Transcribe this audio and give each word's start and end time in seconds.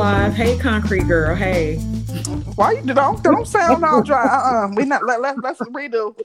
live. 0.00 0.32
Hey, 0.32 0.56
concrete 0.56 1.06
girl. 1.06 1.36
Hey. 1.36 1.76
Why 2.54 2.72
you 2.72 2.94
don't 2.94 3.22
don't 3.22 3.46
sound 3.46 3.84
all 3.84 4.02
dry? 4.02 4.24
Uh 4.24 4.64
uh 4.64 4.68
We 4.74 4.86
not 4.86 5.04
let 5.04 5.20
let 5.20 5.38
let's 5.42 5.60
redo. 5.60 6.18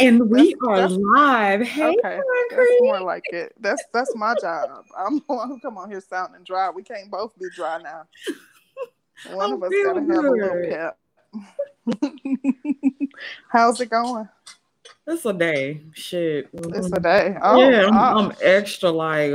and 0.00 0.28
we 0.28 0.46
that's, 0.46 0.54
are 0.66 0.76
that's, 0.88 0.94
live. 0.94 1.62
Hey, 1.62 1.84
okay, 1.84 2.00
concrete. 2.02 2.56
That's 2.56 2.80
more 2.80 3.00
like 3.02 3.22
it. 3.30 3.52
That's 3.60 3.84
that's 3.94 4.16
my 4.16 4.34
job. 4.40 4.68
I'm 4.98 5.18
the 5.18 5.22
one 5.32 5.46
who 5.46 5.60
come 5.60 5.78
on 5.78 5.92
here 5.92 6.00
sounding 6.00 6.42
dry. 6.42 6.70
We 6.70 6.82
can't 6.82 7.08
both 7.08 7.38
be 7.38 7.46
dry 7.54 7.80
now. 7.80 8.08
One 9.30 9.52
of 9.52 9.62
us 9.62 9.70
gotta 9.84 10.00
good. 10.00 10.14
have 10.16 10.24
a 10.24 10.30
little 10.30 10.68
pep. 10.68 10.98
How's 13.48 13.80
it 13.80 13.90
going? 13.90 14.28
It's 15.10 15.24
a 15.24 15.32
day. 15.32 15.80
Shit. 15.94 16.50
It's 16.52 16.66
a 16.66 16.90
mm-hmm. 16.90 17.02
day. 17.02 17.34
Oh, 17.40 17.70
yeah, 17.70 17.86
I'm, 17.86 17.94
oh. 17.94 18.28
I'm 18.28 18.36
extra 18.42 18.90
like. 18.90 19.32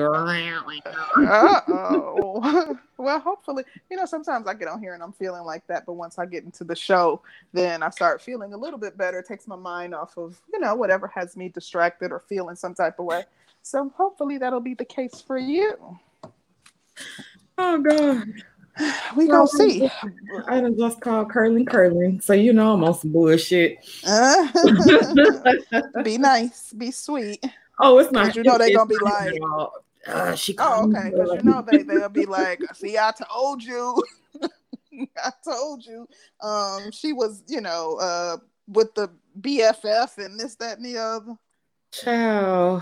oh. 1.17 2.77
well, 2.97 3.19
hopefully, 3.19 3.63
you 3.89 3.97
know, 3.97 4.05
sometimes 4.05 4.45
I 4.45 4.53
get 4.53 4.67
on 4.67 4.79
here 4.79 4.93
and 4.93 5.01
I'm 5.01 5.13
feeling 5.13 5.43
like 5.43 5.65
that, 5.67 5.87
but 5.87 5.93
once 5.93 6.19
I 6.19 6.27
get 6.27 6.43
into 6.43 6.63
the 6.63 6.75
show, 6.75 7.23
then 7.53 7.81
I 7.81 7.89
start 7.89 8.21
feeling 8.21 8.53
a 8.53 8.57
little 8.57 8.77
bit 8.77 8.99
better. 8.99 9.17
It 9.17 9.27
takes 9.27 9.47
my 9.47 9.55
mind 9.55 9.95
off 9.95 10.15
of, 10.15 10.39
you 10.53 10.59
know, 10.59 10.75
whatever 10.75 11.07
has 11.07 11.35
me 11.35 11.49
distracted 11.49 12.11
or 12.11 12.19
feeling 12.19 12.55
some 12.55 12.75
type 12.75 12.99
of 12.99 13.05
way. 13.05 13.23
So 13.63 13.91
hopefully 13.97 14.37
that'll 14.37 14.59
be 14.59 14.75
the 14.75 14.85
case 14.85 15.23
for 15.25 15.39
you. 15.39 15.97
Oh 17.58 17.80
God. 17.80 18.27
we 19.16 19.27
gonna 19.27 19.47
see. 19.47 19.89
I 20.47 20.61
done 20.61 20.77
just 20.77 20.99
called 21.02 21.29
curling 21.29 21.66
curling, 21.66 22.21
so 22.21 22.33
you 22.33 22.53
know 22.53 22.73
I'm 22.73 22.83
on 22.83 22.93
some 22.93 23.11
bullshit. 23.11 23.77
Uh, 24.05 24.47
be 26.03 26.17
nice, 26.17 26.73
be 26.73 26.91
sweet. 26.91 27.43
Oh, 27.80 27.99
it's 27.99 28.11
not. 28.11 28.35
You 28.35 28.43
know 28.43 28.57
they 28.57 28.73
gonna 28.73 28.88
be 28.88 28.97
like, 29.02 29.33
uh, 30.07 30.35
she. 30.35 30.55
Oh, 30.57 30.89
okay. 30.89 31.11
Because 31.11 31.31
you 31.35 31.43
know 31.43 31.65
they 31.69 31.83
they'll 31.83 32.09
be 32.09 32.25
like, 32.25 32.61
see, 32.73 32.97
I 32.97 33.13
told 33.30 33.63
you, 33.63 34.02
I 35.17 35.31
told 35.43 35.85
you. 35.85 36.08
Um, 36.41 36.91
she 36.91 37.13
was, 37.13 37.43
you 37.47 37.61
know, 37.61 37.97
uh, 37.97 38.37
with 38.67 38.93
the 38.95 39.09
BFF 39.39 40.17
and 40.17 40.39
this, 40.39 40.55
that, 40.55 40.77
and 40.77 40.85
the 40.85 40.97
other. 40.97 41.35
Ciao. 41.94 42.80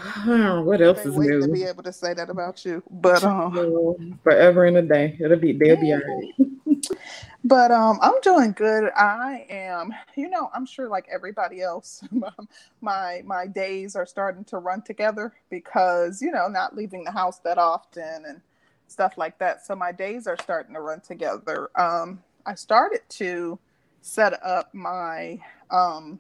What 0.64 0.82
else 0.82 1.06
is 1.06 1.18
new? 1.18 1.42
to 1.42 1.48
be 1.50 1.64
able 1.64 1.84
to 1.84 1.92
say 1.92 2.14
that 2.14 2.30
about 2.30 2.64
you, 2.64 2.82
but 2.90 3.22
um, 3.26 4.18
forever 4.24 4.66
in 4.66 4.78
a 4.78 4.82
day, 4.82 5.18
it'll 5.20 5.38
be 5.38 5.52
they'll 5.52 5.76
be 5.76 5.92
all 5.92 6.00
right. 6.00 6.88
but 7.44 7.72
um, 7.72 8.00
I'm 8.02 8.20
doing 8.22 8.54
good. 8.54 8.90
I 8.96 9.46
am, 9.50 9.94
you 10.16 10.30
know, 10.30 10.50
I'm 10.56 10.66
sure 10.66 10.88
like 10.88 11.08
everybody 11.12 11.62
else, 11.62 12.02
my 12.82 13.22
my 13.26 13.48
days 13.48 13.98
are 13.98 14.06
starting 14.06 14.46
to 14.46 14.60
run 14.60 14.82
together 14.82 15.34
because 15.50 16.22
you 16.22 16.32
know 16.32 16.48
not 16.48 16.78
leaving 16.78 17.04
the 17.04 17.12
house 17.12 17.40
that 17.40 17.58
often 17.58 18.24
and 18.26 18.40
stuff 18.88 19.18
like 19.18 19.38
that. 19.40 19.66
So 19.66 19.76
my 19.76 19.92
days 19.92 20.26
are 20.26 20.38
starting 20.42 20.74
to 20.74 20.80
run 20.80 21.02
together. 21.02 21.70
Um, 21.76 22.24
I 22.46 22.56
started 22.56 23.02
to 23.10 23.60
set 24.02 24.42
up 24.42 24.74
my 24.74 25.38
um 25.70 26.18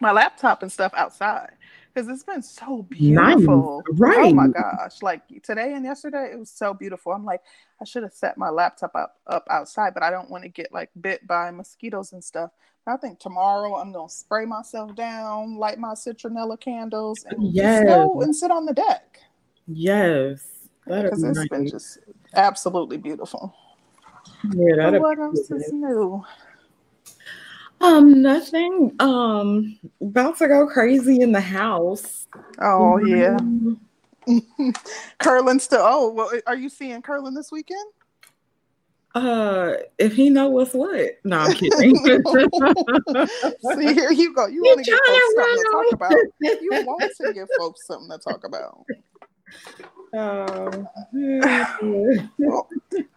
my 0.00 0.10
laptop 0.10 0.62
and 0.62 0.72
stuff 0.72 0.92
outside 0.96 1.52
because 1.92 2.08
it's 2.08 2.24
been 2.24 2.42
so 2.42 2.82
beautiful. 2.82 3.82
Nice. 3.88 3.98
Right. 3.98 4.30
Oh 4.30 4.34
my 4.34 4.48
gosh. 4.48 5.02
Like 5.02 5.22
today 5.42 5.74
and 5.74 5.84
yesterday, 5.84 6.30
it 6.32 6.38
was 6.38 6.50
so 6.50 6.74
beautiful. 6.74 7.12
I'm 7.12 7.24
like, 7.24 7.42
I 7.80 7.84
should 7.84 8.02
have 8.02 8.12
set 8.12 8.38
my 8.38 8.50
laptop 8.50 8.94
up, 8.94 9.20
up 9.26 9.46
outside, 9.50 9.94
but 9.94 10.02
I 10.02 10.10
don't 10.10 10.30
want 10.30 10.44
to 10.44 10.48
get 10.48 10.72
like 10.72 10.90
bit 11.00 11.26
by 11.26 11.50
mosquitoes 11.50 12.12
and 12.12 12.22
stuff. 12.22 12.50
I 12.86 12.96
think 12.96 13.20
tomorrow 13.20 13.76
I'm 13.76 13.92
gonna 13.92 14.08
spray 14.08 14.44
myself 14.44 14.94
down, 14.96 15.56
light 15.56 15.78
my 15.78 15.94
citronella 15.94 16.58
candles, 16.58 17.24
and 17.28 17.52
yes. 17.52 17.84
go 17.84 18.22
and 18.22 18.34
sit 18.34 18.50
on 18.50 18.66
the 18.66 18.72
deck. 18.72 19.20
Yes, 19.68 20.68
because 20.84 21.22
it's 21.22 21.38
nice. 21.38 21.48
been 21.48 21.68
just 21.68 21.98
absolutely 22.34 22.96
beautiful. 22.96 23.54
Yeah. 24.52 24.98
What 24.98 25.20
else 25.20 25.48
is 25.50 25.72
new? 25.72 26.24
Um, 27.82 28.22
nothing. 28.22 28.94
Um, 29.00 29.78
about 30.00 30.38
to 30.38 30.48
go 30.48 30.66
crazy 30.66 31.20
in 31.20 31.32
the 31.32 31.40
house. 31.40 32.28
Oh 32.60 32.98
yeah. 32.98 33.36
Mm-hmm. 33.36 34.70
Curlin 35.18 35.58
still. 35.58 35.82
Oh, 35.82 36.12
well, 36.12 36.30
are 36.46 36.56
you 36.56 36.68
seeing 36.68 37.02
Curlin 37.02 37.34
this 37.34 37.50
weekend? 37.50 37.84
Uh, 39.14 39.74
if 39.98 40.14
he 40.14 40.30
know 40.30 40.48
what's 40.48 40.72
what. 40.72 41.18
No, 41.24 41.40
I'm 41.40 41.52
kidding. 41.52 41.96
See, 41.96 42.14
here 43.94 44.12
you 44.12 44.32
go. 44.32 44.46
You 44.46 44.62
want 44.62 44.84
to 44.84 44.90
give 44.90 45.00
folks 45.06 45.34
something 45.36 45.56
to 45.56 45.70
talk 45.72 45.92
about. 45.92 46.12
You 46.40 46.84
want 46.86 47.12
to 47.20 47.32
give 47.32 47.48
folks 47.58 47.86
something 47.86 48.10
to 48.10 48.18
talk 48.18 48.44
about. 48.44 48.84
Um, 50.14 50.86
well, 52.38 52.68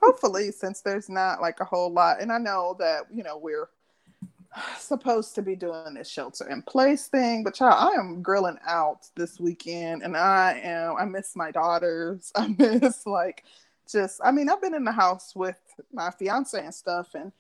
hopefully, 0.01 0.51
since 0.51 0.79
there's 0.79 1.09
not 1.09 1.41
like 1.41 1.59
a 1.59 1.65
whole 1.65 1.91
lot, 1.91 2.21
and 2.21 2.31
I 2.31 2.37
know 2.37 2.77
that 2.79 3.03
you 3.11 3.21
know 3.21 3.37
we're 3.37 3.67
supposed 4.77 5.35
to 5.35 5.41
be 5.41 5.55
doing 5.55 5.95
this 5.95 6.09
shelter 6.09 6.49
in 6.49 6.61
place 6.61 7.07
thing, 7.07 7.43
but 7.43 7.55
child, 7.55 7.75
I 7.77 7.99
am 7.99 8.21
grilling 8.21 8.57
out 8.65 9.07
this 9.15 9.39
weekend 9.39 10.03
and 10.03 10.15
I 10.15 10.59
am 10.63 10.95
I 10.97 11.05
miss 11.05 11.35
my 11.35 11.51
daughters. 11.51 12.31
I 12.35 12.47
miss 12.57 13.05
like 13.05 13.43
just 13.89 14.21
I 14.23 14.31
mean, 14.31 14.49
I've 14.49 14.61
been 14.61 14.75
in 14.75 14.85
the 14.85 14.91
house 14.91 15.35
with 15.35 15.59
my 15.91 16.11
fiance 16.11 16.59
and 16.59 16.73
stuff 16.73 17.15
and 17.15 17.31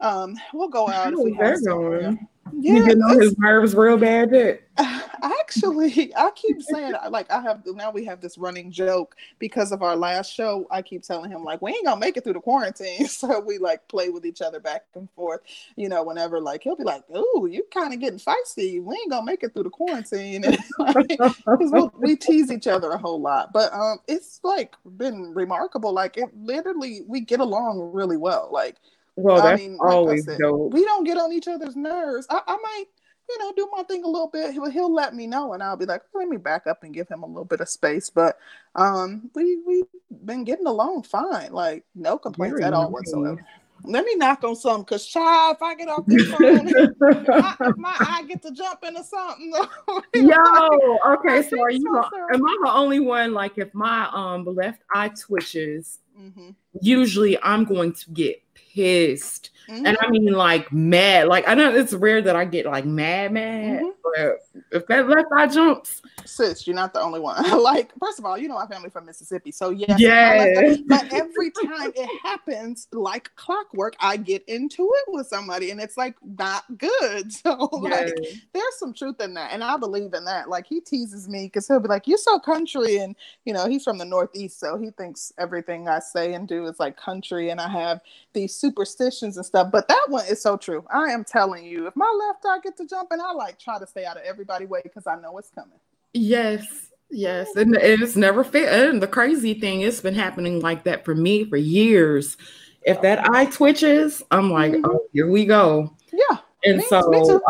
um, 0.00 0.36
we'll 0.52 0.68
go 0.68 0.88
out. 0.88 1.12
If 1.12 1.20
we 1.20 1.34
have 1.34 1.64
going? 1.64 2.28
Yeah, 2.50 2.74
you 2.74 2.84
getting 2.84 3.02
on 3.02 3.20
his 3.20 3.38
nerves 3.38 3.74
real 3.74 3.96
bad. 3.96 4.30
Yet? 4.32 4.62
Actually, 5.22 6.14
I 6.16 6.30
keep 6.34 6.60
saying 6.62 6.94
like 7.10 7.30
I 7.30 7.40
have 7.40 7.62
now 7.66 7.90
we 7.90 8.04
have 8.06 8.20
this 8.20 8.38
running 8.38 8.70
joke 8.70 9.16
because 9.38 9.70
of 9.70 9.82
our 9.82 9.96
last 9.96 10.32
show. 10.32 10.66
I 10.70 10.82
keep 10.82 11.02
telling 11.02 11.30
him 11.30 11.44
like 11.44 11.62
we 11.62 11.72
ain't 11.72 11.84
gonna 11.84 12.00
make 12.00 12.16
it 12.16 12.24
through 12.24 12.32
the 12.34 12.40
quarantine, 12.40 13.06
so 13.08 13.40
we 13.40 13.58
like 13.58 13.86
play 13.88 14.08
with 14.08 14.24
each 14.26 14.40
other 14.40 14.60
back 14.60 14.84
and 14.94 15.08
forth. 15.10 15.40
You 15.76 15.88
know, 15.88 16.02
whenever 16.02 16.40
like 16.40 16.62
he'll 16.62 16.76
be 16.76 16.84
like, 16.84 17.04
"Ooh, 17.14 17.48
you 17.50 17.64
kind 17.72 17.92
of 17.94 18.00
getting 18.00 18.18
feisty. 18.18 18.82
We 18.82 18.94
ain't 18.94 19.10
gonna 19.10 19.26
make 19.26 19.42
it 19.42 19.54
through 19.54 19.64
the 19.64 19.70
quarantine." 19.70 20.44
And, 20.78 20.96
like, 20.96 21.18
we'll, 21.46 21.92
we 21.98 22.16
tease 22.16 22.50
each 22.50 22.66
other 22.66 22.90
a 22.90 22.98
whole 22.98 23.20
lot, 23.20 23.52
but 23.52 23.72
um, 23.72 23.98
it's 24.08 24.40
like 24.42 24.74
been 24.96 25.32
remarkable. 25.34 25.92
Like 25.92 26.16
it 26.16 26.28
literally, 26.34 27.02
we 27.06 27.20
get 27.20 27.40
along 27.40 27.92
really 27.92 28.16
well. 28.16 28.48
Like 28.50 28.76
well, 29.16 29.42
that's 29.42 29.60
I 29.60 29.66
mean, 29.66 29.78
always 29.80 30.26
like 30.26 30.36
said, 30.36 30.40
dope. 30.40 30.72
We 30.72 30.84
don't 30.84 31.04
get 31.04 31.18
on 31.18 31.32
each 31.32 31.48
other's 31.48 31.76
nerves. 31.76 32.26
I, 32.30 32.40
I 32.46 32.56
might, 32.56 32.84
you 33.28 33.38
know, 33.38 33.52
do 33.54 33.68
my 33.74 33.82
thing 33.82 34.04
a 34.04 34.08
little 34.08 34.28
bit. 34.28 34.52
He'll, 34.52 34.70
he'll 34.70 34.92
let 34.92 35.14
me 35.14 35.26
know, 35.26 35.52
and 35.52 35.62
I'll 35.62 35.76
be 35.76 35.86
like, 35.86 36.02
let 36.14 36.28
me 36.28 36.36
back 36.36 36.66
up 36.66 36.82
and 36.82 36.94
give 36.94 37.08
him 37.08 37.22
a 37.22 37.26
little 37.26 37.44
bit 37.44 37.60
of 37.60 37.68
space. 37.68 38.10
But 38.10 38.38
um, 38.74 39.30
we 39.34 39.60
we've 39.66 39.84
been 40.24 40.44
getting 40.44 40.66
along 40.66 41.02
fine. 41.04 41.52
Like 41.52 41.84
no 41.94 42.18
complaints 42.18 42.54
Very 42.54 42.64
at 42.64 42.74
all 42.74 42.90
whatsoever. 42.90 43.44
Let 43.84 44.04
me 44.04 44.14
knock 44.14 44.44
on 44.44 44.54
something, 44.54 44.84
cause 44.84 45.04
child, 45.06 45.56
if 45.56 45.62
I 45.62 45.74
get 45.74 45.88
off 45.88 46.06
this 46.06 46.30
phone, 46.30 46.68
I, 47.32 47.72
my 47.76 47.94
eye 47.98 48.24
get 48.28 48.40
to 48.42 48.52
jump 48.52 48.84
into 48.84 49.02
something. 49.02 49.52
Yo, 50.14 50.98
okay, 51.14 51.42
so 51.42 51.60
are 51.60 51.70
you? 51.70 51.80
So 51.80 52.04
am 52.32 52.46
I 52.46 52.58
the 52.62 52.70
only 52.72 53.00
one? 53.00 53.34
Like, 53.34 53.58
if 53.58 53.74
my 53.74 54.08
um 54.12 54.44
left 54.44 54.82
eye 54.94 55.08
twitches, 55.08 55.98
mm-hmm. 56.18 56.50
Usually 56.80 57.40
I'm 57.42 57.64
going 57.64 57.92
to 57.92 58.10
get 58.10 58.42
pissed. 58.54 59.50
Mm-hmm. 59.68 59.86
And 59.86 59.96
I 60.00 60.10
mean 60.10 60.32
like 60.32 60.72
mad. 60.72 61.28
Like 61.28 61.48
I 61.48 61.54
know 61.54 61.74
it's 61.74 61.92
rare 61.92 62.20
that 62.22 62.36
I 62.36 62.44
get 62.44 62.66
like 62.66 62.84
mad, 62.84 63.32
mad. 63.32 63.82
Mm-hmm. 63.82 63.88
But 64.02 64.62
if 64.70 64.86
that 64.88 65.08
left 65.08 65.28
eye 65.32 65.46
jumps. 65.46 66.02
Sis, 66.24 66.66
you're 66.66 66.76
not 66.76 66.92
the 66.92 67.00
only 67.00 67.20
one. 67.20 67.42
like, 67.62 67.92
first 67.98 68.18
of 68.18 68.24
all, 68.24 68.36
you 68.36 68.48
know 68.48 68.54
my 68.54 68.66
family 68.66 68.90
from 68.90 69.06
Mississippi. 69.06 69.50
So 69.50 69.70
yes, 69.70 69.98
yeah. 69.98 70.74
but 70.86 71.12
every 71.12 71.50
time 71.50 71.92
it 71.94 72.20
happens, 72.22 72.88
like 72.92 73.34
clockwork, 73.36 73.94
I 74.00 74.16
get 74.16 74.44
into 74.48 74.82
it 74.82 75.04
with 75.08 75.26
somebody 75.26 75.70
and 75.70 75.80
it's 75.80 75.96
like 75.96 76.16
not 76.22 76.64
good. 76.78 77.32
So 77.42 77.54
like 77.72 78.12
there's 78.52 78.78
some 78.78 78.92
truth 78.92 79.20
in 79.20 79.34
that. 79.34 79.52
And 79.52 79.64
I 79.64 79.76
believe 79.76 80.14
in 80.14 80.24
that. 80.26 80.48
Like 80.48 80.66
he 80.66 80.80
teases 80.80 81.28
me 81.28 81.46
because 81.46 81.66
he'll 81.66 81.80
be 81.80 81.88
like, 81.88 82.06
You're 82.06 82.18
so 82.18 82.38
country. 82.38 82.98
And 82.98 83.16
you 83.44 83.52
know, 83.52 83.68
he's 83.68 83.84
from 83.84 83.98
the 83.98 84.04
northeast, 84.04 84.60
so 84.60 84.78
he 84.78 84.90
thinks 84.90 85.32
everything 85.38 85.88
I 85.88 85.98
say 85.98 86.34
and 86.34 86.46
do 86.46 86.61
is 86.66 86.80
like 86.80 86.96
country 86.96 87.50
and 87.50 87.60
I 87.60 87.68
have 87.68 88.00
these 88.32 88.54
superstitions 88.54 89.36
and 89.36 89.46
stuff. 89.46 89.70
But 89.72 89.88
that 89.88 90.06
one 90.08 90.24
is 90.26 90.40
so 90.40 90.56
true. 90.56 90.84
I 90.92 91.10
am 91.10 91.24
telling 91.24 91.64
you, 91.64 91.86
if 91.86 91.96
my 91.96 92.10
left 92.28 92.44
eye 92.44 92.58
get 92.62 92.76
to 92.78 92.86
jumping, 92.86 93.20
I 93.20 93.32
like 93.32 93.58
try 93.58 93.78
to 93.78 93.86
stay 93.86 94.04
out 94.04 94.16
of 94.16 94.22
everybody 94.24 94.66
way 94.66 94.80
because 94.82 95.06
I 95.06 95.16
know 95.16 95.36
it's 95.38 95.50
coming. 95.50 95.78
Yes. 96.12 96.88
Yes, 97.14 97.54
and 97.56 97.76
it's 97.76 98.16
never 98.16 98.42
fit. 98.42 98.72
And 98.72 99.02
the 99.02 99.06
crazy 99.06 99.52
thing, 99.52 99.82
it's 99.82 100.00
been 100.00 100.14
happening 100.14 100.60
like 100.60 100.84
that 100.84 101.04
for 101.04 101.14
me 101.14 101.44
for 101.44 101.58
years. 101.58 102.38
If 102.84 103.02
that 103.02 103.28
eye 103.30 103.44
twitches, 103.44 104.22
I'm 104.30 104.50
like, 104.50 104.72
mm-hmm. 104.72 104.86
oh, 104.86 105.02
here 105.12 105.30
we 105.30 105.44
go. 105.44 105.94
Yeah. 106.10 106.38
And 106.64 106.78
me, 106.78 106.84
so 106.88 107.10
me 107.10 107.20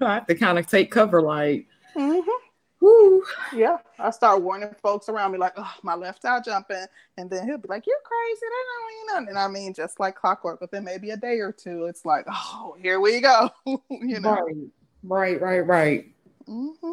I 0.00 0.14
have 0.14 0.26
to 0.26 0.34
kind 0.34 0.58
of 0.58 0.66
take 0.66 0.90
cover, 0.90 1.22
like, 1.22 1.68
mm-hmm. 1.96 2.30
Woo. 2.80 3.22
Yeah, 3.54 3.76
I 3.98 4.10
start 4.10 4.40
warning 4.40 4.74
folks 4.82 5.10
around 5.10 5.32
me 5.32 5.38
like, 5.38 5.52
"Oh, 5.56 5.74
my 5.82 5.94
left 5.94 6.24
eye 6.24 6.40
jumping," 6.40 6.86
and 7.18 7.28
then 7.28 7.46
he'll 7.46 7.58
be 7.58 7.68
like, 7.68 7.86
"You're 7.86 7.96
crazy, 8.02 8.40
that 8.40 8.64
don't 8.66 8.88
mean 8.88 9.06
nothing." 9.06 9.28
And 9.28 9.38
I 9.38 9.48
mean, 9.48 9.74
just 9.74 10.00
like 10.00 10.16
clockwork. 10.16 10.62
Within 10.62 10.84
maybe 10.84 11.10
a 11.10 11.16
day 11.16 11.40
or 11.40 11.52
two, 11.52 11.84
it's 11.84 12.06
like, 12.06 12.24
"Oh, 12.28 12.76
here 12.80 12.98
we 12.98 13.20
go," 13.20 13.50
you 13.90 14.20
know. 14.20 14.32
Right, 14.32 14.56
right, 15.02 15.40
right, 15.40 15.66
right. 15.66 16.14
Mm-hmm. 16.48 16.92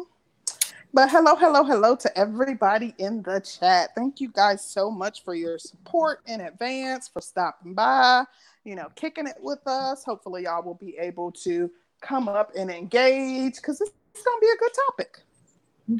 But 0.92 1.10
hello, 1.10 1.36
hello, 1.36 1.64
hello 1.64 1.96
to 1.96 2.18
everybody 2.18 2.94
in 2.98 3.22
the 3.22 3.40
chat. 3.40 3.90
Thank 3.94 4.20
you 4.20 4.30
guys 4.30 4.64
so 4.64 4.90
much 4.90 5.22
for 5.22 5.34
your 5.34 5.58
support 5.58 6.20
in 6.26 6.40
advance, 6.40 7.08
for 7.08 7.20
stopping 7.20 7.74
by, 7.74 8.24
you 8.64 8.74
know, 8.74 8.88
kicking 8.94 9.26
it 9.26 9.36
with 9.40 9.66
us. 9.66 10.04
Hopefully, 10.04 10.44
y'all 10.44 10.62
will 10.62 10.74
be 10.74 10.96
able 10.98 11.30
to 11.32 11.70
come 12.00 12.28
up 12.28 12.52
and 12.56 12.70
engage 12.70 13.56
because 13.56 13.80
it's, 13.80 13.90
it's 14.14 14.22
going 14.22 14.38
to 14.38 14.40
be 14.40 14.50
a 14.50 14.56
good 14.56 14.72
topic. 14.86 15.20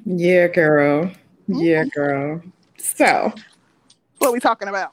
Yeah, 0.04 0.48
girl. 0.48 1.04
Mm-hmm. 1.04 1.54
Yeah, 1.54 1.84
girl. 1.84 2.42
So, 2.76 3.32
what 4.18 4.28
are 4.28 4.32
we 4.32 4.40
talking 4.40 4.68
about? 4.68 4.92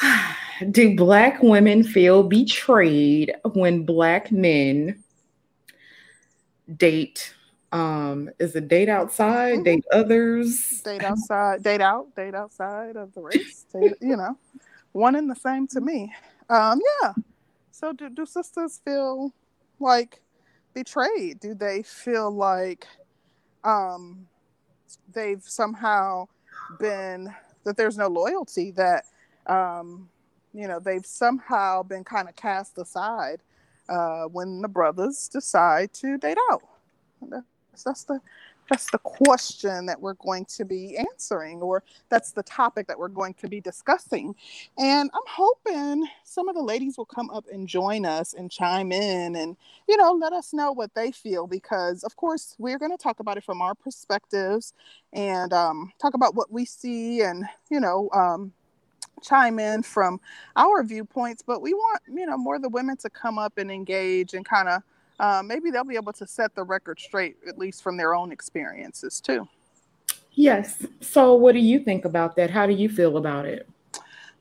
Do 0.70 0.96
black 0.96 1.42
women 1.42 1.82
feel 1.82 2.22
betrayed 2.22 3.34
when 3.52 3.84
black 3.84 4.32
men 4.32 5.02
date 6.76 7.34
um 7.72 8.30
is 8.38 8.56
it 8.56 8.68
date 8.68 8.88
outside 8.88 9.54
mm-hmm. 9.54 9.64
date 9.64 9.84
others 9.92 10.80
date 10.82 11.04
outside 11.04 11.62
date 11.62 11.80
out 11.80 12.14
date 12.16 12.34
outside 12.34 12.96
of 12.96 13.12
the 13.14 13.20
race 13.20 13.66
date, 13.72 13.94
you 14.00 14.16
know 14.16 14.36
one 14.92 15.14
and 15.14 15.30
the 15.30 15.34
same 15.34 15.66
to 15.66 15.80
me 15.80 16.12
um 16.48 16.80
yeah 17.02 17.12
so 17.70 17.92
do, 17.92 18.08
do 18.08 18.24
sisters 18.24 18.80
feel 18.84 19.32
like 19.78 20.20
betrayed 20.74 21.38
do 21.40 21.54
they 21.54 21.82
feel 21.82 22.30
like 22.30 22.86
um 23.66 24.26
they've 25.12 25.42
somehow 25.42 26.26
been 26.78 27.34
that 27.64 27.76
there's 27.76 27.98
no 27.98 28.06
loyalty 28.06 28.70
that 28.70 29.04
um 29.46 30.08
you 30.54 30.66
know 30.68 30.78
they've 30.78 31.04
somehow 31.04 31.82
been 31.82 32.04
kind 32.04 32.28
of 32.28 32.36
cast 32.36 32.78
aside 32.78 33.40
uh 33.88 34.24
when 34.24 34.62
the 34.62 34.68
brothers 34.68 35.28
decide 35.28 35.92
to 35.92 36.16
date 36.16 36.38
out. 36.50 36.62
That's 37.84 38.04
the 38.04 38.20
that's 38.68 38.90
the 38.90 38.98
question 38.98 39.86
that 39.86 40.00
we're 40.00 40.14
going 40.14 40.44
to 40.46 40.64
be 40.64 40.96
answering, 40.96 41.60
or 41.60 41.82
that's 42.08 42.32
the 42.32 42.42
topic 42.42 42.86
that 42.88 42.98
we're 42.98 43.08
going 43.08 43.34
to 43.34 43.48
be 43.48 43.60
discussing. 43.60 44.34
And 44.78 45.10
I'm 45.14 45.20
hoping 45.28 46.08
some 46.24 46.48
of 46.48 46.54
the 46.54 46.62
ladies 46.62 46.98
will 46.98 47.06
come 47.06 47.30
up 47.30 47.44
and 47.52 47.68
join 47.68 48.04
us 48.04 48.34
and 48.34 48.50
chime 48.50 48.92
in 48.92 49.36
and, 49.36 49.56
you 49.88 49.96
know, 49.96 50.12
let 50.12 50.32
us 50.32 50.52
know 50.52 50.72
what 50.72 50.94
they 50.94 51.12
feel 51.12 51.46
because, 51.46 52.02
of 52.04 52.16
course, 52.16 52.54
we're 52.58 52.78
going 52.78 52.90
to 52.90 53.02
talk 53.02 53.20
about 53.20 53.36
it 53.36 53.44
from 53.44 53.62
our 53.62 53.74
perspectives 53.74 54.72
and 55.12 55.52
um, 55.52 55.92
talk 56.00 56.14
about 56.14 56.34
what 56.34 56.50
we 56.50 56.64
see 56.64 57.22
and, 57.22 57.44
you 57.70 57.80
know, 57.80 58.08
um, 58.12 58.52
chime 59.22 59.58
in 59.58 59.82
from 59.82 60.20
our 60.56 60.82
viewpoints. 60.82 61.42
But 61.42 61.62
we 61.62 61.72
want, 61.74 62.02
you 62.08 62.26
know, 62.26 62.36
more 62.36 62.56
of 62.56 62.62
the 62.62 62.68
women 62.68 62.96
to 62.98 63.10
come 63.10 63.38
up 63.38 63.58
and 63.58 63.70
engage 63.70 64.34
and 64.34 64.44
kind 64.44 64.68
of 64.68 64.82
uh, 65.18 65.42
maybe 65.44 65.70
they'll 65.70 65.84
be 65.84 65.96
able 65.96 66.12
to 66.14 66.26
set 66.26 66.54
the 66.54 66.62
record 66.62 67.00
straight, 67.00 67.36
at 67.48 67.58
least 67.58 67.82
from 67.82 67.96
their 67.96 68.14
own 68.14 68.32
experiences, 68.32 69.20
too. 69.20 69.48
Yes. 70.32 70.86
So, 71.00 71.34
what 71.34 71.52
do 71.52 71.60
you 71.60 71.80
think 71.80 72.04
about 72.04 72.36
that? 72.36 72.50
How 72.50 72.66
do 72.66 72.74
you 72.74 72.88
feel 72.88 73.16
about 73.16 73.46
it? 73.46 73.68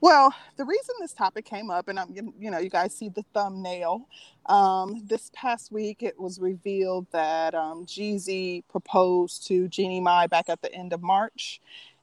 Well, 0.02 0.36
the 0.58 0.66
reason 0.66 0.96
this 1.00 1.14
topic 1.14 1.46
came 1.46 1.72
up, 1.72 1.88
and 1.88 1.98
I'm, 1.98 2.14
you 2.38 2.52
know, 2.52 2.60
you 2.60 2.70
guys 2.70 2.94
see 2.94 3.10
the 3.10 3.24
thumbnail. 3.34 4.08
Um, 4.46 5.02
this 5.06 5.32
past 5.34 5.72
week, 5.72 6.04
it 6.04 6.20
was 6.20 6.40
revealed 6.40 7.08
that 7.12 7.56
um, 7.56 7.86
Jeezy 7.86 8.64
proposed 8.70 9.48
to 9.48 9.68
Jeannie 9.70 10.02
Mai 10.02 10.28
back 10.28 10.50
at 10.50 10.62
the 10.62 10.72
end 10.74 10.92
of 10.92 11.02
March, 11.02 11.62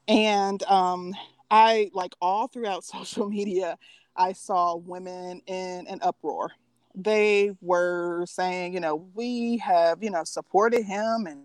and 0.09 0.63
um, 0.65 1.15
I, 1.51 1.91
like 1.93 2.15
all 2.21 2.49
throughout 2.49 2.83
social 2.85 3.29
media, 3.29 3.77
I 4.17 4.33
saw 4.33 4.77
women 4.77 5.43
in 5.47 5.87
an 5.87 5.99
uproar 6.03 6.51
they 6.95 7.53
were 7.61 8.25
saying, 8.27 8.75
you 8.75 8.81
know, 8.81 8.97
we 9.15 9.59
have, 9.59 10.03
you 10.03 10.11
know, 10.11 10.25
supported 10.25 10.85
him 10.85 11.27
and, 11.27 11.43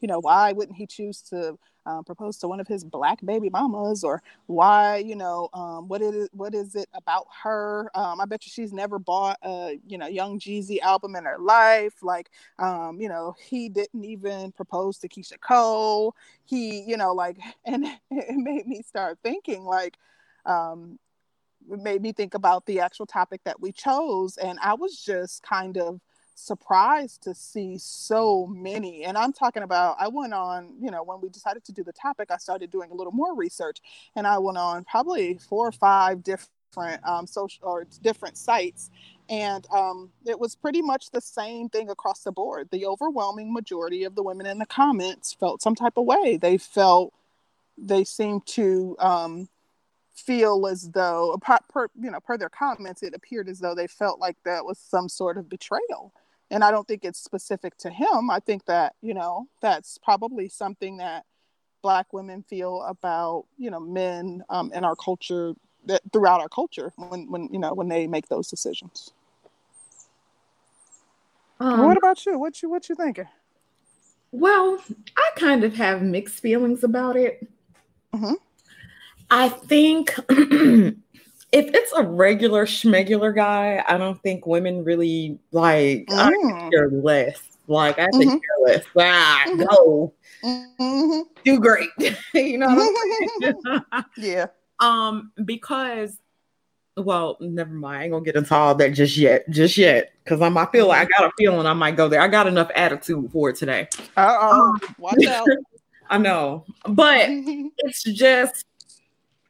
you 0.00 0.08
know, 0.08 0.20
why 0.20 0.52
wouldn't 0.52 0.76
he 0.78 0.86
choose 0.86 1.22
to 1.22 1.58
uh, 1.86 2.02
propose 2.02 2.38
to 2.38 2.48
one 2.48 2.60
of 2.60 2.66
his 2.68 2.84
black 2.84 2.84
baby 3.24 3.50
mamas 3.50 4.04
or 4.04 4.22
why, 4.46 4.96
you 4.96 5.14
know, 5.16 5.48
um, 5.52 5.88
what 5.88 6.00
is 6.00 6.28
what 6.32 6.54
is 6.54 6.74
it 6.74 6.88
about 6.94 7.26
her? 7.42 7.90
Um, 7.94 8.20
I 8.20 8.24
bet 8.26 8.46
you 8.46 8.50
she's 8.50 8.72
never 8.72 8.98
bought 8.98 9.38
a, 9.42 9.78
you 9.86 9.98
know, 9.98 10.06
Young 10.06 10.38
Jeezy 10.38 10.80
album 10.80 11.14
in 11.16 11.24
her 11.24 11.38
life. 11.38 12.02
Like, 12.02 12.30
um, 12.58 13.00
you 13.00 13.08
know, 13.08 13.34
he 13.38 13.68
didn't 13.68 14.04
even 14.04 14.52
propose 14.52 14.98
to 14.98 15.08
Keyshia 15.08 15.40
Cole. 15.40 16.14
He, 16.44 16.80
you 16.82 16.96
know, 16.96 17.12
like, 17.14 17.38
and 17.64 17.86
it 18.10 18.36
made 18.36 18.66
me 18.66 18.82
start 18.82 19.18
thinking 19.22 19.64
like, 19.64 19.98
um, 20.46 20.98
made 21.68 22.02
me 22.02 22.12
think 22.12 22.34
about 22.34 22.66
the 22.66 22.80
actual 22.80 23.06
topic 23.06 23.42
that 23.44 23.60
we 23.60 23.72
chose. 23.72 24.36
And 24.36 24.58
I 24.62 24.74
was 24.74 25.02
just 25.02 25.42
kind 25.42 25.76
of 25.76 26.00
surprised 26.34 27.22
to 27.22 27.34
see 27.34 27.78
so 27.78 28.46
many. 28.46 29.04
And 29.04 29.16
I'm 29.16 29.32
talking 29.32 29.62
about, 29.62 29.96
I 29.98 30.08
went 30.08 30.34
on, 30.34 30.74
you 30.80 30.90
know, 30.90 31.02
when 31.02 31.20
we 31.20 31.28
decided 31.28 31.64
to 31.64 31.72
do 31.72 31.84
the 31.84 31.92
topic, 31.92 32.30
I 32.30 32.36
started 32.38 32.70
doing 32.70 32.90
a 32.90 32.94
little 32.94 33.12
more 33.12 33.34
research 33.34 33.78
and 34.16 34.26
I 34.26 34.38
went 34.38 34.58
on 34.58 34.84
probably 34.84 35.38
four 35.38 35.68
or 35.68 35.72
five 35.72 36.22
different 36.22 36.50
um, 37.04 37.26
social 37.26 37.60
or 37.62 37.86
different 38.02 38.36
sites. 38.36 38.90
And 39.28 39.66
um, 39.72 40.10
it 40.26 40.38
was 40.38 40.56
pretty 40.56 40.82
much 40.82 41.10
the 41.10 41.20
same 41.20 41.68
thing 41.68 41.88
across 41.88 42.24
the 42.24 42.32
board. 42.32 42.68
The 42.70 42.86
overwhelming 42.86 43.52
majority 43.52 44.04
of 44.04 44.16
the 44.16 44.22
women 44.22 44.46
in 44.46 44.58
the 44.58 44.66
comments 44.66 45.32
felt 45.32 45.62
some 45.62 45.74
type 45.74 45.96
of 45.96 46.04
way. 46.04 46.36
They 46.36 46.58
felt, 46.58 47.14
they 47.78 48.04
seemed 48.04 48.44
to 48.48 48.96
um, 48.98 49.48
feel 50.14 50.66
as 50.66 50.90
though 50.90 51.36
per, 51.40 51.88
you 52.00 52.10
know 52.10 52.20
per 52.20 52.38
their 52.38 52.48
comments 52.48 53.02
it 53.02 53.14
appeared 53.14 53.48
as 53.48 53.58
though 53.58 53.74
they 53.74 53.86
felt 53.86 54.20
like 54.20 54.36
that 54.44 54.64
was 54.64 54.78
some 54.78 55.08
sort 55.08 55.36
of 55.36 55.48
betrayal. 55.48 56.12
And 56.50 56.62
i 56.62 56.70
don't 56.70 56.86
think 56.86 57.04
it's 57.04 57.22
specific 57.22 57.76
to 57.78 57.90
him. 57.90 58.30
I 58.30 58.40
think 58.40 58.66
that 58.66 58.94
you 59.02 59.14
know 59.14 59.48
that's 59.60 59.98
probably 59.98 60.48
something 60.48 60.98
that 60.98 61.24
black 61.82 62.12
women 62.12 62.42
feel 62.42 62.82
about 62.82 63.44
you 63.58 63.70
know 63.70 63.80
men 63.80 64.42
um, 64.48 64.72
in 64.72 64.84
our 64.84 64.96
culture 64.96 65.54
that 65.86 66.00
throughout 66.12 66.40
our 66.40 66.48
culture 66.48 66.92
when 66.96 67.30
when 67.30 67.48
you 67.52 67.58
know 67.58 67.74
when 67.74 67.88
they 67.88 68.06
make 68.06 68.28
those 68.28 68.48
decisions. 68.48 69.12
Um, 71.60 71.84
what 71.84 71.96
about 71.96 72.24
you? 72.26 72.38
What 72.38 72.62
you 72.62 72.70
what 72.70 72.88
you 72.88 72.94
thinking? 72.94 73.28
Well 74.32 74.82
i 75.16 75.30
kind 75.36 75.62
of 75.64 75.74
have 75.74 76.02
mixed 76.02 76.40
feelings 76.40 76.84
about 76.84 77.16
it. 77.16 77.46
Mm-hmm. 78.14 78.34
I 79.30 79.48
think 79.48 80.14
if 80.28 80.94
it's 81.52 81.92
a 81.92 82.02
regular 82.02 82.66
schmegular 82.66 83.34
guy, 83.34 83.84
I 83.86 83.96
don't 83.96 84.20
think 84.22 84.46
women 84.46 84.84
really 84.84 85.38
like 85.52 86.06
mm. 86.06 86.10
I 86.10 86.70
care 86.70 86.90
less. 86.90 87.40
Like 87.66 87.98
I 87.98 88.08
think 88.08 88.32
mm-hmm. 88.32 88.64
less. 88.64 88.84
Ah, 88.98 89.44
mm-hmm. 89.46 89.62
go. 89.62 90.12
Mm-hmm. 90.44 91.20
Do 91.44 91.60
great. 91.60 91.88
you 92.34 92.58
know 92.58 92.92
yeah. 94.16 94.46
Um, 94.80 95.32
because 95.44 96.18
well, 96.96 97.36
never 97.40 97.72
mind. 97.72 97.98
I 97.98 98.02
ain't 98.04 98.12
gonna 98.12 98.24
get 98.24 98.36
into 98.36 98.54
all 98.54 98.74
that 98.74 98.90
just 98.90 99.16
yet, 99.16 99.48
just 99.50 99.76
yet. 99.76 100.12
Cause 100.26 100.40
I'm 100.40 100.56
I 100.56 100.66
feel 100.66 100.88
like 100.88 101.06
I 101.06 101.18
got 101.18 101.28
a 101.28 101.32
feeling 101.36 101.66
I 101.66 101.72
might 101.72 101.96
go 101.96 102.08
there. 102.08 102.20
I 102.20 102.28
got 102.28 102.46
enough 102.46 102.70
attitude 102.74 103.30
for 103.32 103.50
it 103.50 103.56
today. 103.56 103.88
Uh 104.16 104.36
oh. 104.40 104.78
Watch 104.98 105.24
out. 105.26 105.46
I 106.10 106.18
know. 106.18 106.64
But 106.88 107.26
it's 107.28 108.02
just 108.04 108.66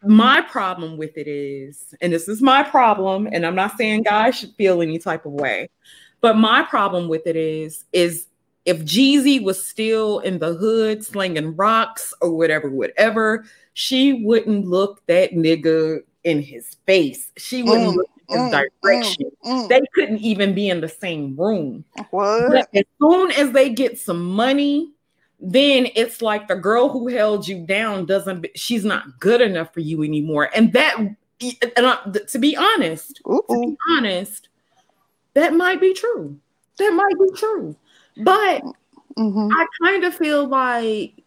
my 0.07 0.41
problem 0.41 0.97
with 0.97 1.17
it 1.17 1.29
is, 1.29 1.95
and 2.01 2.13
this 2.13 2.29
is 2.29 2.43
my 2.43 2.63
problem, 2.63 3.29
and 3.31 3.45
I'm 3.47 3.55
not 3.55 3.77
saying 3.77 4.03
guys 4.03 4.39
should 4.39 4.55
feel 4.55 4.83
any 4.83 4.99
type 4.99 5.27
of 5.27 5.33
way, 5.33 5.69
but 6.21 6.37
my 6.37 6.63
problem 6.63 7.09
with 7.09 7.27
it 7.27 7.37
is, 7.37 7.85
is 7.93 8.27
if 8.65 8.81
Jeezy 8.85 9.43
was 9.43 9.65
still 9.65 10.21
in 10.21 10.39
the 10.39 10.55
hood 10.55 11.05
slinging 11.05 11.55
rocks 11.55 12.15
or 12.21 12.31
whatever, 12.31 12.71
whatever, 12.71 13.45
she 13.75 14.25
wouldn't 14.25 14.67
look 14.67 15.05
that 15.07 15.33
nigga 15.33 16.01
in 16.23 16.41
his 16.41 16.77
face. 16.87 17.31
She 17.37 17.63
wouldn't 17.63 17.91
mm, 17.91 17.97
look 17.97 18.11
in 18.31 18.39
his 18.41 18.53
mm, 18.53 18.71
direction. 18.83 19.31
Mm, 19.45 19.51
mm, 19.51 19.69
they 19.69 19.83
couldn't 19.95 20.19
even 20.21 20.55
be 20.55 20.71
in 20.71 20.81
the 20.81 20.89
same 20.89 21.37
room. 21.37 21.85
What? 22.11 22.51
But 22.51 22.69
as 22.75 22.85
soon 23.01 23.31
as 23.33 23.51
they 23.53 23.69
get 23.69 23.99
some 23.99 24.25
money, 24.25 24.94
then 25.47 25.89
it's 25.95 26.23
like 26.23 26.49
the 26.49 26.55
girl 26.55 26.89
who 26.89 27.07
held 27.09 27.47
you 27.47 27.65
down 27.67 28.07
doesn't 28.07 28.47
she's 28.55 28.85
not 28.85 29.21
good 29.21 29.43
enough 29.43 29.73
for 29.75 29.81
you 29.81 30.03
anymore 30.03 30.49
and 30.55 30.73
that 30.73 30.97
and 30.99 31.17
I, 31.77 31.99
to 32.29 32.39
be 32.39 32.57
honest 32.57 33.21
Ooh. 33.29 33.45
to 33.51 33.61
be 33.61 33.77
honest 33.91 34.49
that 35.35 35.53
might 35.53 35.81
be 35.81 35.93
true 35.93 36.39
that 36.79 36.91
might 36.93 37.19
be 37.19 37.37
true 37.37 37.77
but 38.19 38.63
mm-hmm. 39.19 39.49
i 39.53 39.67
kind 39.83 40.05
of 40.05 40.15
feel 40.15 40.47
like 40.47 41.23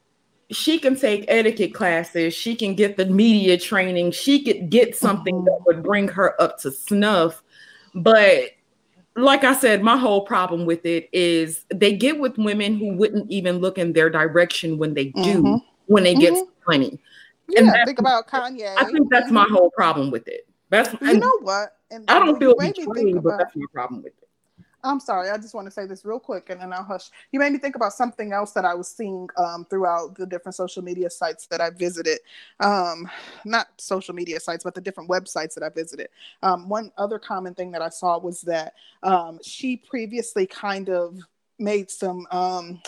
she 0.50 0.80
can 0.80 0.96
take 0.96 1.26
etiquette 1.28 1.76
classes 1.76 2.34
she 2.34 2.56
can 2.56 2.74
get 2.74 2.98
the 2.98 3.06
media 3.06 3.58
training 3.58 4.12
she 4.12 4.44
could 4.44 4.70
get 4.72 4.96
something 4.96 5.36
mm-hmm. 5.36 5.46
that 5.46 5.62
would 5.68 5.84
bring 5.84 6.08
her 6.08 6.42
up 6.42 6.58
to 6.58 6.72
snuff 6.72 7.44
but 7.94 8.52
like 9.18 9.44
I 9.44 9.54
said, 9.54 9.82
my 9.84 9.98
whole 9.98 10.22
problem 10.22 10.66
with 10.66 10.86
it 10.86 11.10
is 11.12 11.66
they 11.74 11.96
get 11.96 12.20
with 12.20 12.38
women 12.38 12.78
who 12.78 12.94
wouldn't 12.94 13.30
even 13.32 13.58
look 13.58 13.78
in 13.78 13.94
their 13.94 14.10
direction 14.10 14.78
when 14.78 14.94
they 14.94 15.06
do, 15.06 15.44
mm-hmm. 15.44 15.56
when 15.88 16.04
they 16.04 16.14
mm-hmm. 16.14 16.36
get 16.36 16.48
money. 16.68 17.00
Yeah, 17.50 17.62
and 17.62 17.86
think 17.86 18.00
about 18.00 18.28
Kanye. 18.28 18.76
I 18.78 18.86
think 18.86 19.10
that's 19.10 19.32
my 19.32 19.46
whole 19.50 19.72
problem 19.72 20.12
with 20.12 20.28
it. 20.28 20.48
That's 20.70 20.94
you 21.02 21.18
know 21.18 21.38
what? 21.42 21.78
And 21.90 22.06
I 22.10 22.20
don't 22.20 22.38
feel 22.38 22.56
betrayed, 22.56 23.24
but 23.24 23.38
that's 23.38 23.56
my 23.56 23.66
problem 23.74 24.04
with 24.04 24.14
it. 24.22 24.27
I'm 24.84 25.00
sorry. 25.00 25.30
I 25.30 25.38
just 25.38 25.54
want 25.54 25.66
to 25.66 25.72
say 25.72 25.86
this 25.86 26.06
real 26.06 26.20
quick 26.20 26.50
and 26.50 26.62
then 26.62 26.72
I'll 26.72 26.84
hush. 26.84 27.10
You 27.32 27.40
made 27.40 27.52
me 27.52 27.60
think 27.60 27.76
about 27.76 27.94
something 27.94 28.32
else 28.32 28.52
that 28.52 28.64
I 28.64 28.74
was 28.74 28.88
seeing 28.88 29.28
um, 29.36 29.66
throughout 29.66 30.16
the 30.16 30.26
different 30.26 30.56
social 30.56 30.84
media 30.84 31.10
sites 31.10 31.48
that 31.48 31.60
I 31.62 31.72
visited. 31.72 32.20
Um, 32.60 33.10
not 33.44 33.68
social 33.78 34.14
media 34.14 34.40
sites, 34.40 34.64
but 34.64 34.76
the 34.76 34.82
different 34.82 35.10
websites 35.10 35.56
that 35.56 35.64
I 35.64 35.70
visited. 35.70 36.10
Um, 36.44 36.70
one 36.70 36.92
other 36.98 37.20
common 37.20 37.56
thing 37.56 37.72
that 37.72 37.82
I 37.82 37.90
saw 37.90 38.20
was 38.20 38.42
that 38.42 38.76
um, 39.04 39.40
she 39.44 39.78
previously 39.78 40.46
kind 40.46 40.90
of 40.90 41.18
made 41.60 41.90
some 41.90 42.28
um, 42.32 42.82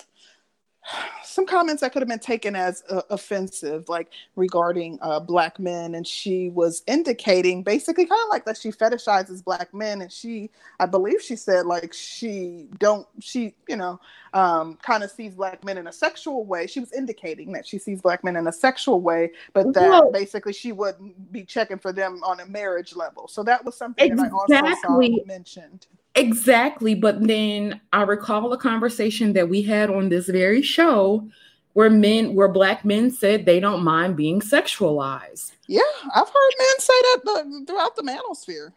some 1.24 1.46
comments 1.46 1.82
that 1.82 1.94
could 1.94 2.02
have 2.02 2.10
been 2.10 2.20
taken 2.20 2.56
as 2.56 2.84
uh, 2.90 3.02
offensive, 3.10 3.88
like 3.90 4.10
regarding 4.36 4.98
uh, 5.02 5.20
black 5.20 5.60
men, 5.60 5.96
and 5.96 6.08
she 6.08 6.50
was 6.50 6.84
indicating 6.88 7.64
basically 7.64 8.06
kind 8.06 8.22
of 8.24 8.30
like 8.30 8.46
that 8.46 8.58
she 8.58 8.72
fetishizes 8.72 9.44
black 9.44 9.74
men, 9.74 10.02
and 10.02 10.12
she, 10.12 10.50
I 10.80 10.86
believe, 10.86 11.22
she 11.22 11.36
said 11.36 11.66
like 11.66 11.94
she 11.94 12.68
don't, 12.80 13.08
she, 13.20 13.54
you 13.68 13.76
know, 13.76 14.00
um, 14.34 14.78
kind 14.82 15.04
of 15.04 15.12
sees 15.12 15.36
black 15.36 15.64
men 15.64 15.78
in 15.78 15.88
a 15.88 15.94
sexual 15.94 16.46
way. 16.46 16.66
She 16.68 16.80
was 16.80 16.92
indicating 16.94 17.52
that 17.54 17.68
she 17.68 17.78
sees 17.78 18.02
black 18.02 18.24
men 18.24 18.36
in 18.36 18.48
a 18.48 18.54
sexual 18.54 19.02
way, 19.02 19.32
but 19.54 19.74
that 19.74 19.90
Whoa. 19.90 20.12
basically 20.12 20.54
she 20.54 20.72
wouldn't 20.72 21.32
be 21.32 21.44
checking 21.44 21.78
for 21.78 21.94
them 21.94 22.22
on 22.24 22.40
a 22.40 22.46
marriage 22.46 22.96
level. 22.96 23.28
So 23.28 23.44
that 23.44 23.64
was 23.64 23.76
something 23.76 24.12
exactly. 24.12 24.40
that 24.50 24.64
I 24.64 24.92
also 24.92 25.26
mentioned. 25.26 25.88
Exactly. 26.20 26.96
But 26.96 27.26
then 27.26 27.80
I 27.94 28.04
recall 28.04 28.52
a 28.52 28.58
conversation 28.58 29.34
that 29.34 29.50
we 29.50 29.62
had 29.62 29.90
on 29.90 30.10
this 30.10 30.28
very 30.28 30.62
show 30.62 31.28
where 31.74 31.90
men, 31.90 32.36
where 32.36 32.50
black 32.50 32.84
men 32.84 33.10
said 33.10 33.46
they 33.46 33.60
don't 33.60 33.84
mind 33.84 34.18
being 34.18 34.42
sexualized. 34.42 35.54
Yeah, 35.68 35.82
I've 36.14 36.28
heard 36.28 36.52
men 36.58 36.80
say 36.80 36.94
that 37.02 37.64
throughout 37.68 37.96
the 37.96 38.04
manosphere. 38.04 38.74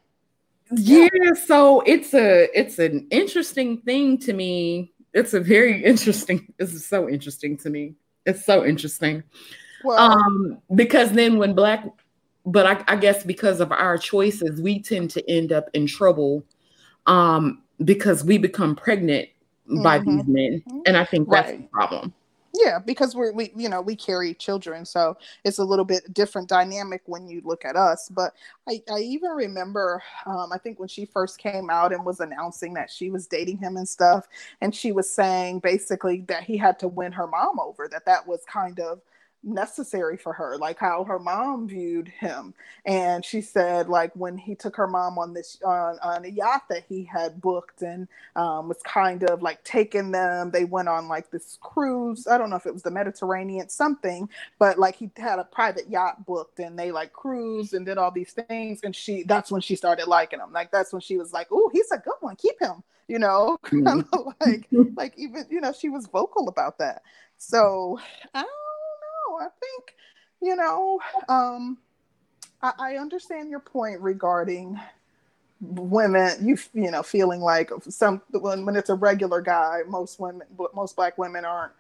Yeah, 0.71 1.33
so 1.45 1.81
it's 1.81 2.15
a 2.15 2.49
it's 2.59 2.79
an 2.79 3.07
interesting 3.11 3.79
thing 3.79 4.19
to 4.19 4.33
me. 4.33 4.93
It's 5.13 5.35
a 5.35 5.41
very 5.41 5.83
interesting. 5.85 6.53
This 6.59 6.73
is 6.75 6.87
so 6.87 7.09
interesting 7.09 7.57
to 7.59 7.71
me. 7.71 7.95
It's 8.25 8.45
so 8.45 8.65
interesting. 8.65 9.25
Well, 9.85 9.99
um, 9.99 10.59
because 10.77 11.11
then 11.11 11.39
when 11.39 11.55
black, 11.55 11.85
but 12.47 12.67
I, 12.67 12.85
I 12.87 12.97
guess 12.97 13.25
because 13.25 13.59
of 13.61 13.73
our 13.73 13.99
choices, 13.99 14.61
we 14.61 14.81
tend 14.81 15.11
to 15.11 15.29
end 15.29 15.51
up 15.51 15.69
in 15.75 15.87
trouble 15.87 16.45
um, 17.07 17.63
because 17.85 18.25
we 18.25 18.39
become 18.39 18.77
pregnant 18.77 19.29
by 19.83 19.99
mm-hmm. 19.99 20.17
these 20.17 20.27
men. 20.27 20.63
And 20.87 20.97
I 20.97 21.05
think 21.05 21.29
that's 21.31 21.51
right. 21.51 21.61
the 21.63 21.69
problem. 21.69 22.13
Yeah, 22.55 22.79
because 22.79 23.15
we're 23.15 23.33
we 23.33 23.51
you 23.57 23.71
know 23.71 23.81
we 23.81 23.97
carry 23.97 24.35
children, 24.35 24.85
so 24.85 25.17
it's 25.43 25.57
a 25.57 25.65
little 25.65 25.87
bit 25.87 26.13
different 26.13 26.51
dynamic 26.51 27.01
when 27.07 27.27
you 27.27 27.41
look 27.45 27.65
at 27.65 27.77
us. 27.77 28.11
But 28.11 28.35
I, 28.69 28.83
I 28.93 28.99
even 28.99 29.31
remember, 29.31 30.03
um, 30.27 30.53
I 30.53 30.59
think 30.59 30.79
when 30.79 30.89
she 30.89 31.07
first 31.07 31.39
came 31.39 31.71
out 31.71 31.95
and 31.95 32.05
was 32.05 32.21
announcing 32.21 32.75
that 32.75 32.91
she 32.91 33.11
was 33.11 33.27
dating 33.27 33.57
him 33.57 33.79
and 33.79 33.89
stuff, 33.89 34.29
and 34.61 34.75
she 34.75 34.93
was 34.93 35.11
saying 35.11 35.61
basically 35.61 36.25
that 36.29 36.43
he 36.43 36.59
had 36.59 36.79
to 36.81 36.89
win 36.89 37.13
her 37.13 37.27
mom 37.27 37.59
over, 37.59 37.89
that 37.89 38.05
that 38.05 38.27
was 38.27 38.45
kind 38.45 38.81
of 38.81 39.01
necessary 39.45 40.17
for 40.17 40.33
her 40.33 40.57
like 40.57 40.79
how 40.79 41.05
her 41.05 41.19
mom 41.19 41.69
viewed 41.69 42.09
him. 42.09 42.55
And 42.85 43.25
she 43.25 43.41
said 43.41 43.89
like 43.89 44.13
when 44.15 44.37
he 44.39 44.55
took 44.55 44.77
her 44.77 44.87
mom 44.87 45.19
on 45.19 45.35
this 45.35 45.59
on, 45.65 45.99
on 46.03 46.25
a 46.25 46.29
yacht 46.29 46.63
that 46.71 46.85
he 46.89 47.05
had 47.05 47.41
booked 47.41 47.83
and 47.83 48.09
um, 48.37 48.69
was 48.69 48.81
kind 48.85 49.25
of 49.25 49.43
like 49.43 49.63
taking 49.65 50.13
them 50.13 50.51
they 50.51 50.65
went 50.65 50.89
on 50.89 51.09
like 51.09 51.31
this 51.31 51.59
cruise. 51.61 52.27
I 52.27 52.39
don't 52.39 52.51
know 52.51 52.57
if 52.57 52.67
it 52.67 52.75
was 52.75 52.83
the 52.83 52.91
mediterranean 52.91 53.69
something 53.69 54.29
but 54.59 54.79
like 54.79 54.97
he 54.97 55.11
had 55.17 55.39
a 55.39 55.45
private 55.45 55.89
yacht 55.91 56.25
booked 56.27 56.59
and 56.59 56.79
they 56.79 56.93
like 56.93 57.13
cruised 57.13 57.75
and 57.75 57.85
did 57.87 57.99
all 57.99 58.11
these 58.11 58.33
things. 58.33 58.81
And 58.85 58.95
she 58.95 59.25
that's 59.25 59.51
when 59.51 59.61
she 59.61 59.77
started 59.77 60.07
liking 60.07 60.41
him. 60.41 60.53
Like 60.53 60.71
that's 60.71 60.93
when 60.93 61.03
she 61.03 61.17
was 61.19 61.33
like 61.33 61.49
oh 61.51 61.71
he's 61.73 61.91
a 61.91 61.99
good 61.99 62.15
one. 62.21 62.37
Keep 62.37 62.61
him 62.61 62.83
you 63.09 63.19
know? 63.19 63.59
Mm-hmm. 63.73 64.29
like 64.41 64.69
like 64.97 65.15
even 65.19 65.45
you 65.51 65.61
know 65.61 65.73
she 65.73 65.89
was 65.89 66.07
vocal 66.07 66.49
about 66.49 66.79
that. 66.79 67.03
So 67.39 67.99
I 68.35 68.45
I 69.41 69.49
think, 69.61 69.95
you 70.41 70.57
know, 70.57 71.01
um, 71.29 71.79
I, 72.63 72.73
I 72.79 72.97
understand 72.97 73.51
your 73.51 73.61
point 73.61 74.01
regarding 74.01 74.79
women 75.63 76.37
you 76.45 76.59
you 76.75 76.91
know 76.91 77.03
feeling 77.05 77.41
like 77.41 77.71
some 77.89 78.21
when, 78.33 78.67
when 78.67 78.75
it's 78.75 78.91
a 78.91 78.95
regular 78.95 79.41
guy 79.41 79.83
most 79.87 80.19
women 80.19 80.47
most 80.75 80.97
black 80.97 81.17
women 81.19 81.45
aren't 81.45 81.73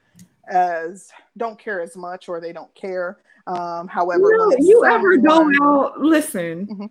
as 0.48 1.10
don't 1.36 1.58
care 1.58 1.80
as 1.80 1.96
much 1.96 2.28
or 2.28 2.40
they 2.40 2.52
don't 2.52 2.72
care 2.76 3.18
um 3.48 3.88
however 3.88 4.22
no, 4.22 4.54
you 4.58 4.84
ever 4.84 5.16
go 5.16 5.50
out 5.60 5.98
listen 6.00 6.66
mm-hmm. 6.66 6.86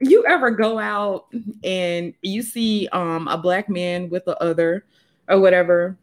you 0.00 0.22
ever 0.26 0.50
go 0.50 0.78
out 0.78 1.26
and 1.62 2.12
you 2.20 2.42
see 2.42 2.88
um 2.92 3.26
a 3.28 3.38
black 3.38 3.70
man 3.70 4.10
with 4.10 4.26
the 4.26 4.38
other 4.42 4.84
or 5.28 5.40
whatever 5.40 5.96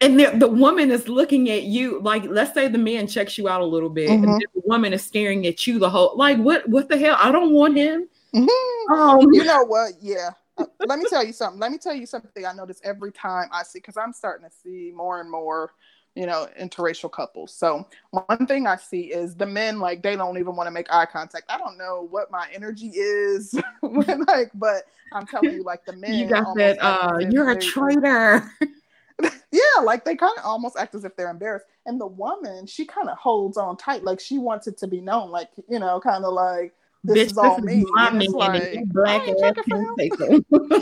and 0.00 0.18
the, 0.18 0.30
the, 0.36 0.48
woman 0.48 0.90
is 0.90 1.08
looking 1.08 1.50
at 1.50 1.64
you 1.64 2.00
like 2.00 2.24
let's 2.24 2.54
say 2.54 2.68
the 2.68 2.78
man 2.78 3.06
checks 3.06 3.36
you 3.36 3.48
out 3.48 3.60
a 3.60 3.64
little 3.64 3.90
bit 3.90 4.10
mm-hmm. 4.10 4.24
and 4.24 4.40
the 4.54 4.62
woman 4.64 4.92
is 4.92 5.02
staring 5.02 5.46
at 5.46 5.66
you 5.66 5.78
the 5.78 5.90
whole 5.90 6.16
like 6.16 6.38
what 6.38 6.68
what 6.68 6.88
the 6.88 6.98
hell? 6.98 7.16
I 7.18 7.32
don't 7.32 7.52
want 7.52 7.76
him. 7.76 8.08
Mm-hmm. 8.34 8.92
um, 8.92 9.32
you 9.32 9.44
know 9.44 9.64
what? 9.64 9.92
Yeah. 10.00 10.30
Uh, 10.56 10.66
let 10.86 10.98
me 10.98 11.06
tell 11.08 11.24
you 11.24 11.32
something. 11.32 11.60
Let 11.60 11.72
me 11.72 11.78
tell 11.78 11.94
you 11.94 12.06
something 12.06 12.44
i 12.44 12.52
notice 12.52 12.80
every 12.84 13.12
time 13.12 13.48
i 13.52 13.62
see 13.62 13.78
because 13.78 13.96
i'm 13.96 14.12
starting 14.12 14.48
to 14.48 14.54
see 14.54 14.92
more 14.94 15.20
and 15.20 15.30
more 15.30 15.72
you 16.14 16.26
know 16.26 16.48
interracial 16.60 17.10
couples. 17.10 17.52
So 17.52 17.86
one 18.10 18.46
thing 18.46 18.66
i 18.66 18.76
see 18.76 19.12
is 19.12 19.34
the 19.34 19.46
men 19.46 19.80
like 19.80 20.02
they 20.02 20.16
don't 20.16 20.38
even 20.38 20.54
want 20.54 20.68
to 20.68 20.72
make 20.72 20.92
eye 20.92 21.06
contact. 21.06 21.44
I 21.48 21.58
don't 21.58 21.78
know 21.78 22.06
what 22.10 22.30
my 22.30 22.48
energy 22.52 22.92
is 22.94 23.54
when 23.80 24.24
like 24.26 24.50
but 24.54 24.84
i'm 25.12 25.26
telling 25.26 25.54
you 25.54 25.62
like 25.62 25.82
the 25.86 25.92
men 25.94 26.12
you 26.12 26.28
got 26.28 26.54
that 26.54 26.76
uh 26.82 27.18
you're 27.30 27.50
a 27.50 27.58
traitor 27.58 28.52
yeah, 29.52 29.82
like 29.82 30.04
they 30.04 30.16
kind 30.16 30.36
of 30.38 30.44
almost 30.44 30.76
act 30.76 30.94
as 30.94 31.04
if 31.04 31.16
they're 31.16 31.30
embarrassed. 31.30 31.66
And 31.86 32.00
the 32.00 32.06
woman, 32.06 32.66
she 32.66 32.84
kind 32.84 33.08
of 33.08 33.16
holds 33.18 33.56
on 33.56 33.76
tight, 33.76 34.04
like 34.04 34.20
she 34.20 34.38
wants 34.38 34.66
it 34.66 34.78
to 34.78 34.86
be 34.86 35.00
known, 35.00 35.30
like 35.30 35.50
you 35.68 35.78
know, 35.78 36.00
kind 36.00 36.24
of 36.24 36.32
like 36.32 36.74
this 37.04 37.18
Bitch, 37.18 37.30
is 37.30 37.38
all 37.38 37.58
me. 37.58 37.80
Is 37.82 37.90
like, 38.32 38.84
black 38.88 39.26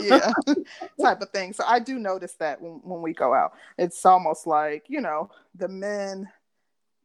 yeah, 0.01 0.31
type 1.01 1.21
of 1.21 1.29
thing. 1.29 1.53
So 1.53 1.63
I 1.65 1.79
do 1.79 1.99
notice 1.99 2.33
that 2.35 2.61
when, 2.61 2.79
when 2.83 3.01
we 3.01 3.13
go 3.13 3.33
out, 3.33 3.53
it's 3.77 4.05
almost 4.05 4.47
like 4.47 4.85
you 4.87 5.01
know 5.01 5.29
the 5.55 5.67
men. 5.67 6.27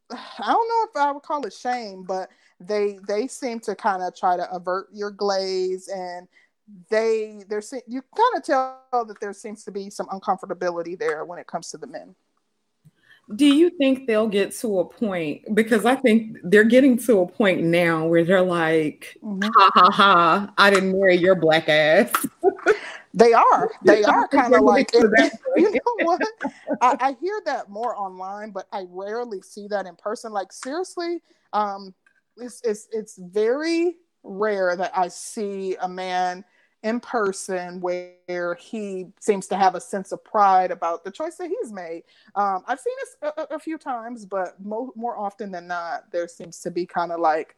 I 0.11 0.51
don't 0.51 0.67
know 0.67 0.87
if 0.89 0.95
I 0.95 1.11
would 1.11 1.23
call 1.23 1.45
it 1.45 1.53
shame, 1.53 2.03
but 2.03 2.29
they 2.59 2.99
they 3.07 3.27
seem 3.27 3.59
to 3.61 3.75
kind 3.75 4.01
of 4.01 4.15
try 4.15 4.35
to 4.35 4.51
avert 4.51 4.87
your 4.91 5.11
glaze 5.11 5.87
and 5.87 6.27
they 6.89 7.43
there's 7.49 7.73
you 7.87 8.01
kind 8.15 8.37
of 8.37 8.43
tell 8.43 9.05
that 9.05 9.19
there 9.19 9.33
seems 9.33 9.63
to 9.65 9.71
be 9.71 9.89
some 9.89 10.07
uncomfortability 10.07 10.97
there 10.97 11.25
when 11.25 11.39
it 11.39 11.47
comes 11.47 11.69
to 11.71 11.77
the 11.77 11.87
men. 11.87 12.15
Do 13.35 13.45
you 13.45 13.69
think 13.69 14.05
they'll 14.05 14.27
get 14.27 14.51
to 14.57 14.79
a 14.79 14.85
point 14.85 15.43
because 15.55 15.85
i 15.85 15.95
think 15.95 16.37
they're 16.43 16.65
getting 16.65 16.97
to 16.99 17.19
a 17.19 17.27
point 17.27 17.63
now 17.63 18.05
where 18.05 18.25
they're 18.25 18.41
like 18.41 19.17
mm-hmm. 19.23 19.49
ha 19.55 19.71
ha 19.73 19.91
ha 19.91 20.53
i 20.57 20.69
didn't 20.69 20.91
marry 20.91 21.15
your 21.15 21.35
black 21.35 21.69
ass. 21.69 22.11
They 23.15 23.31
are. 23.31 23.69
They 23.83 24.03
are 24.05 24.27
kind 24.27 24.55
of 24.55 24.61
like 24.61 24.91
you 25.55 25.71
know 25.71 26.05
what? 26.05 26.19
I, 26.81 26.97
I 26.99 27.15
hear 27.21 27.39
that 27.45 27.69
more 27.69 27.95
online 27.95 28.49
but 28.51 28.67
i 28.73 28.85
rarely 28.89 29.41
see 29.41 29.67
that 29.67 29.85
in 29.85 29.95
person. 29.95 30.31
Like 30.31 30.51
seriously 30.51 31.21
um 31.53 31.93
it's 32.37 32.61
it's, 32.63 32.87
it's 32.91 33.17
very 33.17 33.97
rare 34.23 34.75
that 34.75 34.91
i 34.97 35.07
see 35.07 35.75
a 35.81 35.87
man 35.87 36.43
in 36.83 36.99
person 36.99 37.79
where 37.79 38.55
he 38.59 39.07
seems 39.19 39.47
to 39.47 39.55
have 39.55 39.73
a 39.75 39.81
sense 39.81 40.11
of 40.11 40.23
pride 40.23 40.69
about 40.69 41.03
the 41.03 41.11
choice 41.11 41.35
that 41.37 41.49
he's 41.49 41.71
made. 41.71 42.03
Um, 42.35 42.63
I've 42.67 42.79
seen 42.79 42.93
this 42.99 43.33
a, 43.37 43.55
a 43.55 43.59
few 43.59 43.77
times, 43.77 44.25
but 44.25 44.55
mo- 44.63 44.91
more 44.95 45.17
often 45.17 45.49
than 45.49 45.65
not, 45.67 46.11
there 46.11 46.27
seems 46.27 46.59
to 46.59 46.71
be 46.71 46.85
kind 46.85 47.11
of 47.11 47.19
like 47.19 47.55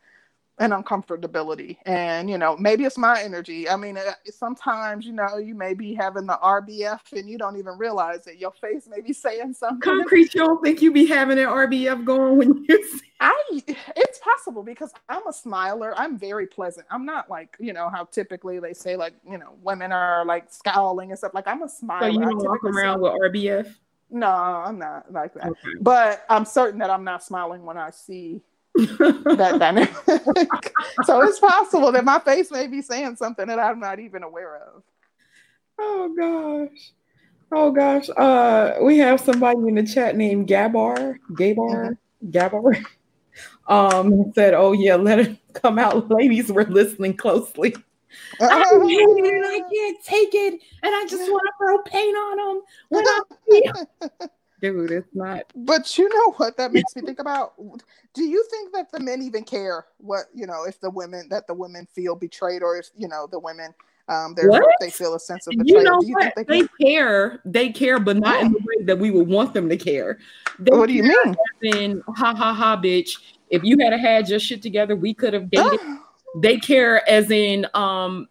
and 0.57 0.71
uncomfortability. 0.71 1.77
And 1.85 2.29
you 2.29 2.37
know 2.37 2.55
maybe 2.57 2.85
it's 2.85 2.97
my 2.97 3.21
energy. 3.21 3.69
I 3.69 3.75
mean 3.75 3.97
uh, 3.97 4.13
sometimes 4.31 5.05
you 5.05 5.13
know 5.13 5.37
you 5.37 5.55
may 5.55 5.73
be 5.73 5.93
having 5.93 6.25
the 6.25 6.39
rbf 6.41 6.99
and 7.11 7.29
you 7.29 7.37
don't 7.37 7.57
even 7.57 7.77
realize 7.77 8.27
it. 8.27 8.37
Your 8.37 8.51
face 8.51 8.87
may 8.87 9.01
be 9.01 9.13
saying 9.13 9.53
something. 9.53 9.81
Concrete 9.81 10.33
you 10.33 10.41
don't 10.41 10.63
think 10.63 10.81
you 10.81 10.91
be 10.91 11.05
having 11.05 11.39
an 11.39 11.45
rbf 11.45 12.05
going 12.05 12.37
when 12.37 12.65
you 12.67 12.99
i 13.19 13.33
it's 13.95 14.19
possible 14.19 14.63
because 14.63 14.91
i'm 15.09 15.25
a 15.27 15.33
smiler. 15.33 15.93
I'm 15.97 16.17
very 16.17 16.47
pleasant. 16.47 16.87
I'm 16.89 17.05
not 17.05 17.29
like 17.29 17.55
you 17.59 17.73
know 17.73 17.89
how 17.89 18.05
typically 18.05 18.59
they 18.59 18.73
say 18.73 18.95
like 18.95 19.13
you 19.29 19.37
know 19.37 19.55
women 19.61 19.91
are 19.91 20.25
like 20.25 20.51
scowling 20.51 21.11
and 21.11 21.17
stuff. 21.17 21.33
Like 21.33 21.47
i'm 21.47 21.63
a 21.63 21.69
smiler 21.69 22.11
so 22.11 22.13
you 22.13 22.19
don't 22.19 22.43
walk 22.43 22.63
around 22.63 23.01
with 23.01 23.11
rbf 23.13 23.75
no 24.09 24.27
i'm 24.27 24.77
not 24.77 25.11
like 25.11 25.33
that. 25.33 25.47
Okay. 25.47 25.69
but 25.81 26.25
i'm 26.29 26.45
certain 26.45 26.79
that 26.79 26.89
i'm 26.89 27.03
not 27.03 27.23
smiling 27.23 27.65
when 27.65 27.77
i 27.77 27.89
see 27.89 28.41
that 28.75 29.55
dynamic. 29.59 29.93
so 31.05 31.21
it's 31.21 31.39
possible 31.39 31.91
that 31.91 32.03
my 32.03 32.19
face 32.19 32.51
may 32.51 32.67
be 32.67 32.81
saying 32.81 33.15
something 33.15 33.47
that 33.47 33.59
I'm 33.59 33.79
not 33.79 33.99
even 33.99 34.23
aware 34.23 34.57
of. 34.57 34.83
Oh 35.79 36.13
gosh. 36.17 36.91
Oh 37.51 37.71
gosh. 37.71 38.09
Uh 38.09 38.75
we 38.81 38.97
have 38.99 39.21
somebody 39.21 39.59
in 39.67 39.75
the 39.75 39.83
chat 39.83 40.15
named 40.15 40.47
Gabar. 40.47 41.15
Gabar. 41.31 41.97
Mm-hmm. 42.23 42.29
Gabar. 42.29 42.85
Um 43.67 44.31
said, 44.35 44.53
Oh 44.53 44.73
yeah, 44.73 44.95
let 44.95 45.19
it 45.19 45.37
come 45.53 45.79
out. 45.79 46.09
Ladies, 46.11 46.51
we're 46.51 46.65
listening 46.65 47.17
closely. 47.17 47.75
I 48.39 48.63
hate 48.63 49.25
it 49.25 49.33
and 49.33 49.45
I 49.45 49.59
can't 49.73 50.03
take 50.03 50.33
it, 50.33 50.53
and 50.83 50.95
I 50.95 51.05
just 51.09 51.29
want 51.29 51.41
to 51.47 51.53
throw 51.57 51.77
paint 51.79 52.15
on 52.15 52.37
them 52.37 52.61
when 52.89 53.05
I 53.05 53.21
Dude, 54.61 54.91
it's 54.91 55.13
not. 55.13 55.43
But 55.55 55.97
you 55.97 56.07
know 56.09 56.33
what 56.37 56.57
that 56.57 56.71
makes 56.71 56.95
me 56.95 57.01
think 57.01 57.19
about? 57.19 57.53
Do 58.13 58.23
you 58.23 58.43
think 58.49 58.73
that 58.73 58.91
the 58.91 58.99
men 58.99 59.21
even 59.21 59.43
care 59.43 59.85
what 59.97 60.25
you 60.33 60.47
know 60.47 60.63
if 60.65 60.79
the 60.79 60.89
women 60.89 61.27
that 61.29 61.47
the 61.47 61.53
women 61.53 61.87
feel 61.93 62.15
betrayed 62.15 62.63
or 62.63 62.77
if 62.77 62.89
you 62.97 63.07
know 63.07 63.27
the 63.29 63.39
women 63.39 63.73
um 64.07 64.35
they 64.79 64.89
feel 64.89 65.15
a 65.15 65.19
sense 65.19 65.47
of 65.47 65.53
betrayal? 65.57 65.79
You 65.79 65.83
know 65.83 65.97
what? 65.97 66.33
They, 66.35 66.43
they, 66.43 66.67
care? 66.81 67.41
They 67.43 67.71
care, 67.71 67.99
but 67.99 68.17
not 68.17 68.41
in 68.41 68.53
the 68.53 68.59
way 68.59 68.85
that 68.85 68.97
we 68.97 69.11
would 69.11 69.27
want 69.27 69.53
them 69.53 69.67
to 69.69 69.77
care. 69.77 70.19
They 70.59 70.71
what 70.75 70.87
do 70.87 70.93
you 70.93 71.03
mean? 71.03 71.35
In 71.61 72.01
ha 72.15 72.33
ha 72.33 72.53
ha, 72.53 72.79
bitch. 72.81 73.17
If 73.49 73.63
you 73.63 73.77
had 73.79 73.93
had 73.99 74.29
your 74.29 74.39
shit 74.39 74.61
together, 74.61 74.95
we 74.95 75.13
could 75.13 75.33
have 75.33 75.49
dated. 75.49 75.79
they 76.41 76.57
care 76.57 77.07
as 77.09 77.31
in 77.31 77.65
um 77.73 78.27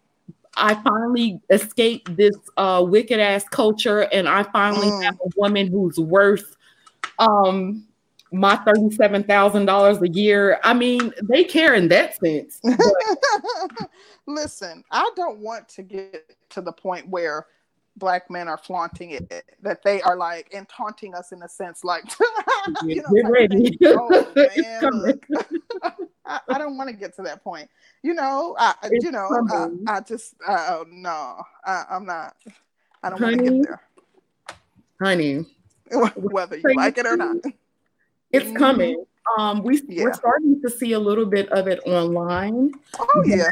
I 0.57 0.75
finally 0.75 1.39
escaped 1.49 2.15
this 2.15 2.35
uh, 2.57 2.83
wicked 2.87 3.19
ass 3.19 3.43
culture, 3.49 4.01
and 4.11 4.27
I 4.27 4.43
finally 4.43 4.87
mm. 4.87 5.03
have 5.03 5.15
a 5.15 5.29
woman 5.35 5.67
who's 5.67 5.97
worth 5.97 6.55
um, 7.19 7.85
my 8.31 8.55
thirty-seven 8.57 9.23
thousand 9.23 9.65
dollars 9.65 10.01
a 10.01 10.09
year. 10.09 10.59
I 10.63 10.73
mean, 10.73 11.13
they 11.23 11.43
care 11.43 11.73
in 11.73 11.87
that 11.89 12.17
sense. 12.17 12.61
Listen, 14.27 14.83
I 14.91 15.09
don't 15.15 15.39
want 15.39 15.67
to 15.69 15.83
get 15.83 16.35
to 16.49 16.61
the 16.61 16.71
point 16.71 17.09
where 17.09 17.47
black 17.97 18.29
men 18.29 18.47
are 18.47 18.57
flaunting 18.57 19.11
it, 19.11 19.45
that 19.61 19.83
they 19.83 20.01
are 20.01 20.15
like 20.15 20.49
and 20.53 20.67
taunting 20.67 21.13
us 21.13 21.31
in 21.31 21.41
a 21.43 21.49
sense, 21.49 21.83
like 21.83 22.03
you 22.83 23.01
know, 23.01 23.29
ready. 23.29 23.77
Oh, 23.85 24.27
man, 24.35 25.19
I, 26.25 26.39
I, 26.49 26.57
don't 26.57 26.77
want 26.77 26.89
to 26.89 26.95
get 26.95 27.15
to 27.15 27.21
that 27.23 27.43
point. 27.43 27.69
You 28.01 28.13
know, 28.13 28.55
I 28.59 28.73
it's 28.83 29.05
you 29.05 29.11
know, 29.11 29.29
I, 29.51 29.97
I, 29.97 30.01
just 30.01 30.35
uh, 30.47 30.83
no, 30.89 31.43
I, 31.65 31.85
am 31.91 32.05
not. 32.05 32.35
I 33.03 33.09
don't 33.09 33.21
want 33.21 33.37
to 33.37 33.43
get 33.43 33.63
there, 33.63 33.81
honey. 35.01 35.45
Whether 36.15 36.57
you 36.57 36.75
like 36.75 36.97
it 36.97 37.05
or 37.05 37.15
not, 37.15 37.37
it's 38.31 38.45
mm-hmm. 38.45 38.57
coming. 38.57 39.05
Um, 39.37 39.63
we 39.63 39.81
yeah. 39.87 40.03
we're 40.03 40.13
starting 40.13 40.61
to 40.61 40.69
see 40.69 40.93
a 40.93 40.99
little 40.99 41.25
bit 41.25 41.49
of 41.49 41.67
it 41.67 41.79
online. 41.85 42.71
Oh 42.99 43.23
yeah. 43.25 43.49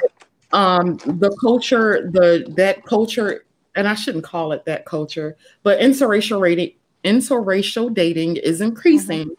Um, 0.52 0.98
the 0.98 1.36
culture, 1.42 2.12
the 2.12 2.46
that 2.58 2.86
culture 2.86 3.46
and 3.76 3.88
I 3.88 3.96
shouldn't 3.96 4.24
call 4.24 4.52
it 4.52 4.66
that 4.66 4.86
culture, 4.86 5.36
but 5.64 5.80
interracial 5.80 6.40
rating, 6.40 6.74
interracial 7.04 7.94
dating 7.94 8.38
is 8.38 8.62
increasing. 8.62 9.30
Mm-hmm. 9.30 9.34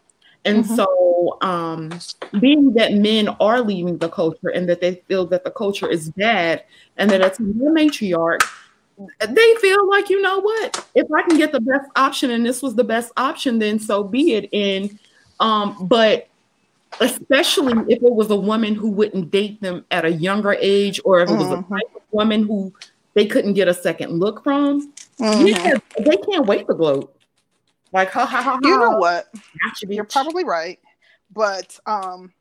And 0.45 0.63
mm-hmm. 0.63 0.75
so, 0.75 1.37
um, 1.41 1.91
being 2.39 2.73
that 2.73 2.93
men 2.93 3.29
are 3.39 3.61
leaving 3.61 3.97
the 3.97 4.09
culture 4.09 4.49
and 4.49 4.69
that 4.69 4.79
they 4.79 4.95
feel 5.07 5.25
that 5.27 5.43
the 5.43 5.51
culture 5.51 5.89
is 5.89 6.09
bad 6.11 6.63
and 6.97 7.09
that 7.09 7.21
it's 7.21 7.39
a 7.39 7.41
matriarch, 7.41 8.41
they 9.27 9.55
feel 9.55 9.89
like, 9.89 10.09
you 10.09 10.21
know 10.21 10.39
what, 10.39 10.85
if 10.93 11.11
I 11.11 11.23
can 11.23 11.37
get 11.37 11.51
the 11.51 11.59
best 11.59 11.89
option 11.95 12.31
and 12.31 12.45
this 12.45 12.61
was 12.61 12.75
the 12.75 12.83
best 12.83 13.11
option, 13.17 13.59
then 13.59 13.79
so 13.79 14.03
be 14.03 14.33
it. 14.33 14.49
And, 14.53 14.97
um, 15.39 15.87
but 15.87 16.29
especially 16.99 17.73
if 17.91 18.01
it 18.01 18.13
was 18.13 18.29
a 18.29 18.35
woman 18.35 18.75
who 18.75 18.89
wouldn't 18.89 19.31
date 19.31 19.61
them 19.61 19.83
at 19.91 20.05
a 20.05 20.11
younger 20.11 20.53
age 20.59 21.01
or 21.03 21.21
if 21.21 21.29
it 21.29 21.33
was 21.33 21.47
mm-hmm. 21.47 21.73
a 21.73 21.77
type 21.77 21.95
of 21.95 22.01
woman 22.11 22.43
who 22.43 22.73
they 23.15 23.25
couldn't 23.25 23.53
get 23.53 23.67
a 23.67 23.73
second 23.73 24.19
look 24.19 24.43
from. 24.43 24.93
Mm-hmm. 25.19 25.47
Yeah, 25.47 25.77
they 25.97 26.17
can't 26.17 26.45
wait 26.45 26.67
to 26.67 26.73
gloat. 26.73 27.15
Like, 27.91 28.11
ha 28.11 28.25
ha 28.25 28.41
ha. 28.41 28.51
ha. 28.51 28.59
You 28.61 28.77
know 28.77 28.97
what? 28.97 29.29
You're 29.87 30.03
probably 30.03 30.43
right, 30.43 30.79
but 31.33 31.79
um, 31.85 32.31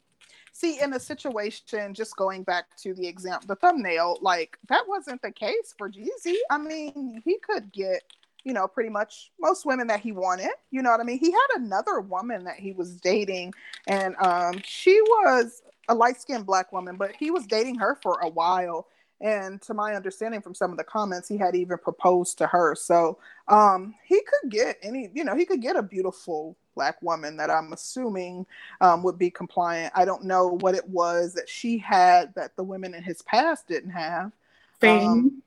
see, 0.53 0.81
in 0.81 0.93
a 0.93 1.01
situation, 1.01 1.95
just 1.95 2.17
going 2.17 2.43
back 2.43 2.77
to 2.79 2.93
the 2.93 3.07
example, 3.07 3.47
the 3.47 3.57
thumbnail, 3.57 4.19
like 4.21 4.59
that 4.69 4.83
wasn't 4.87 5.23
the 5.23 5.31
case 5.31 5.75
for 5.79 5.89
Jeezy. 5.89 6.35
I 6.51 6.59
mean, 6.59 7.23
he 7.25 7.39
could 7.39 7.73
get 7.73 8.03
you 8.45 8.53
know, 8.53 8.69
pretty 8.69 8.91
much 8.91 9.33
most 9.41 9.65
women 9.65 9.87
that 9.87 10.01
he 10.01 10.13
wanted. 10.13 10.51
You 10.71 10.83
know 10.83 10.91
what 10.91 11.01
I 11.01 11.03
mean? 11.03 11.19
He 11.19 11.33
had 11.33 11.63
another 11.63 12.01
woman 12.01 12.45
that 12.45 12.57
he 12.57 12.73
was 12.73 13.01
dating, 13.01 13.55
and 13.87 14.15
um, 14.21 14.61
she 14.63 15.01
was 15.01 15.63
a 15.89 15.95
light 15.95 16.21
skinned 16.21 16.47
black 16.47 16.73
woman, 16.73 16.97
but 16.97 17.13
he 17.19 17.31
was 17.31 17.47
dating 17.47 17.77
her 17.77 17.99
for 18.03 18.21
a 18.21 18.29
while. 18.29 18.87
And 19.25 19.61
to 19.63 19.73
my 19.73 19.95
understanding 19.95 20.43
from 20.43 20.55
some 20.55 20.71
of 20.71 20.77
the 20.77 20.85
comments, 20.85 21.27
he 21.27 21.39
had 21.39 21.57
even 21.57 21.79
proposed 21.79 22.37
to 22.39 22.47
her. 22.47 22.75
So 22.75 23.19
um, 23.49 23.95
he 24.05 24.21
could 24.21 24.51
get 24.51 24.77
any, 24.83 25.09
you 25.15 25.25
know, 25.25 25.35
he 25.35 25.47
could 25.47 25.63
get 25.63 25.77
a 25.77 25.83
beautiful 25.83 26.57
black 26.75 27.01
woman 27.01 27.39
that 27.39 27.49
I'm 27.49 27.73
assuming 27.73 28.45
um, 28.83 29.03
would 29.03 29.19
be 29.19 29.31
compliant. 29.31 29.95
I 29.97 30.05
don't 30.05 30.25
know 30.25 30.59
what 30.61 30.75
it 30.75 30.87
was 30.87 31.33
that 31.35 31.49
she 31.49 31.79
had 31.79 32.35
that 32.35 32.55
the 32.57 32.63
women 32.63 32.93
in 32.93 33.03
his 33.03 33.23
past 33.23 33.67
didn't 33.67 33.93
have. 33.93 34.31
Fame. 34.79 35.09
Um, 35.09 35.43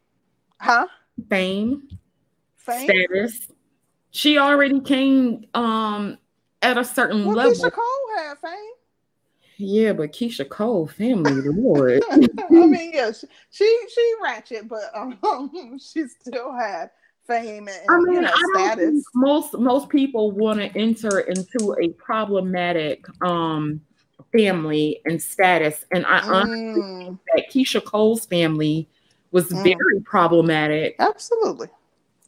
huh? 0.59 0.87
Fame. 1.29 1.87
Fame. 2.55 2.89
Status. 2.89 3.47
She 4.09 4.39
already 4.39 4.79
came 4.79 5.45
um, 5.53 6.17
at 6.63 6.79
a 6.79 6.83
certain 6.83 7.25
well, 7.25 7.35
level. 7.35 7.69
Cole 7.69 7.83
had 8.17 8.39
fame. 8.39 8.71
Yeah, 9.57 9.93
but 9.93 10.11
Keyshia 10.11 10.47
Cole 10.47 10.87
family, 10.87 11.31
Lord. 11.45 12.03
I 12.11 12.17
mean, 12.17 12.91
yes, 12.93 13.25
yeah, 13.27 13.35
she 13.49 13.79
she 13.93 14.13
ratchet, 14.23 14.67
but 14.67 14.91
um, 14.93 15.79
she 15.79 16.07
still 16.07 16.53
had 16.53 16.91
fame 17.27 17.67
and 17.67 17.77
I 17.89 17.99
mean, 17.99 18.13
you 18.15 18.21
know, 18.21 18.31
status. 18.53 19.03
most 19.13 19.57
most 19.57 19.89
people 19.89 20.31
want 20.31 20.59
to 20.59 20.77
enter 20.77 21.19
into 21.19 21.75
a 21.81 21.89
problematic 21.89 23.05
um 23.21 23.81
family 24.31 25.01
and 25.05 25.21
status, 25.21 25.85
and 25.91 26.05
I 26.05 26.21
mm. 26.21 26.27
honestly 26.27 27.03
think 27.05 27.19
that 27.35 27.51
Keyshia 27.51 27.83
Cole's 27.83 28.25
family 28.25 28.87
was 29.31 29.49
mm. 29.49 29.63
very 29.63 29.99
problematic. 30.01 30.95
Absolutely. 30.99 31.67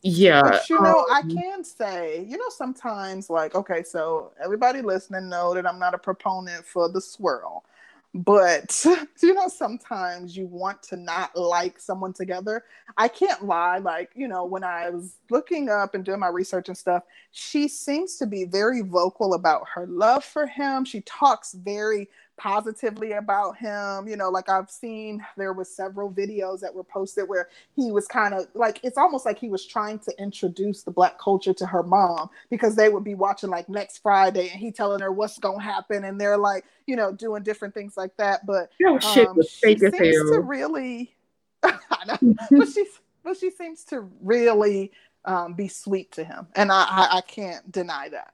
Yeah. 0.01 0.41
But 0.41 0.69
you 0.69 0.81
know, 0.81 0.99
um, 0.99 1.05
I 1.11 1.21
can 1.21 1.63
say, 1.63 2.25
you 2.27 2.37
know, 2.37 2.49
sometimes 2.49 3.29
like, 3.29 3.55
okay, 3.55 3.83
so 3.83 4.31
everybody 4.43 4.81
listening 4.81 5.29
know 5.29 5.53
that 5.53 5.65
I'm 5.65 5.79
not 5.79 5.93
a 5.93 5.97
proponent 5.97 6.65
for 6.65 6.89
the 6.89 7.01
swirl. 7.01 7.65
But 8.13 8.83
you 9.21 9.33
know, 9.33 9.47
sometimes 9.47 10.35
you 10.35 10.47
want 10.47 10.81
to 10.83 10.95
not 10.95 11.35
like 11.35 11.79
someone 11.79 12.13
together. 12.13 12.63
I 12.97 13.07
can't 13.07 13.45
lie, 13.45 13.77
like, 13.77 14.11
you 14.15 14.27
know, 14.27 14.45
when 14.45 14.63
I 14.63 14.89
was 14.89 15.17
looking 15.29 15.69
up 15.69 15.93
and 15.93 16.03
doing 16.03 16.19
my 16.19 16.29
research 16.29 16.69
and 16.69 16.77
stuff, 16.77 17.03
she 17.31 17.67
seems 17.67 18.17
to 18.17 18.25
be 18.25 18.45
very 18.45 18.81
vocal 18.81 19.35
about 19.35 19.67
her 19.75 19.85
love 19.85 20.23
for 20.23 20.47
him. 20.47 20.85
She 20.85 21.01
talks 21.01 21.53
very 21.53 22.09
positively 22.39 23.11
about 23.11 23.57
him. 23.57 24.07
You 24.07 24.15
know, 24.15 24.29
like 24.29 24.49
I've 24.49 24.71
seen 24.71 25.23
there 25.37 25.53
was 25.53 25.69
several 25.69 26.11
videos 26.11 26.61
that 26.61 26.73
were 26.73 26.83
posted 26.83 27.27
where 27.27 27.49
he 27.75 27.91
was 27.91 28.07
kind 28.07 28.33
of 28.33 28.47
like 28.55 28.79
it's 28.81 28.97
almost 28.97 29.25
like 29.25 29.37
he 29.37 29.49
was 29.49 29.65
trying 29.65 29.99
to 29.99 30.13
introduce 30.17 30.81
the 30.81 30.91
black 30.91 31.19
culture 31.19 31.53
to 31.53 31.65
her 31.67 31.83
mom 31.83 32.29
because 32.49 32.75
they 32.75 32.89
would 32.89 33.03
be 33.03 33.13
watching 33.13 33.49
like 33.49 33.69
next 33.69 33.99
Friday 33.99 34.49
and 34.49 34.59
he 34.59 34.71
telling 34.71 35.01
her 35.01 35.11
what's 35.11 35.37
gonna 35.37 35.61
happen 35.61 36.05
and 36.05 36.19
they're 36.19 36.37
like, 36.37 36.65
you 36.87 36.95
know, 36.95 37.11
doing 37.11 37.43
different 37.43 37.73
things 37.73 37.95
like 37.97 38.15
that. 38.17 38.45
But 38.45 38.71
um, 38.87 38.99
shit 38.99 39.35
was 39.35 39.49
she 39.49 39.77
seems 39.77 40.31
to 40.31 40.39
really 40.39 41.13
but 41.63 42.67
she's 42.73 42.99
but 43.23 43.37
she 43.37 43.51
seems 43.51 43.83
to 43.85 44.09
really 44.21 44.91
um, 45.25 45.53
be 45.53 45.67
sweet 45.67 46.11
to 46.13 46.23
him. 46.23 46.47
And 46.55 46.71
I, 46.71 46.83
I, 46.83 47.17
I 47.17 47.21
can't 47.21 47.69
deny 47.71 48.09
that. 48.09 48.33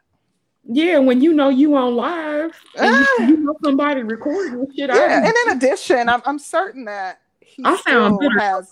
Yeah, 0.67 0.97
when 0.99 1.21
you 1.21 1.33
know 1.33 1.49
you 1.49 1.75
on 1.75 1.95
live 1.95 2.51
and 2.75 3.05
you, 3.19 3.25
you, 3.27 3.37
know 3.37 3.55
somebody 3.63 4.01
recording 4.01 4.65
shit. 4.75 4.89
Yeah, 4.89 5.23
and 5.23 5.33
in 5.45 5.57
addition, 5.57 6.09
I'm, 6.09 6.23
I'm 6.25 6.39
certain 6.39 6.85
that 6.85 7.21
he 7.39 7.63
I 7.63 7.75
still 7.77 8.19
has 8.39 8.67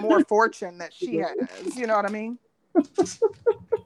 more 0.00 0.24
fortune 0.28 0.78
that 0.78 0.92
she 0.92 1.18
has. 1.18 1.36
You 1.76 1.86
know 1.86 1.94
what 1.94 2.06
I 2.06 2.10
mean? 2.10 2.38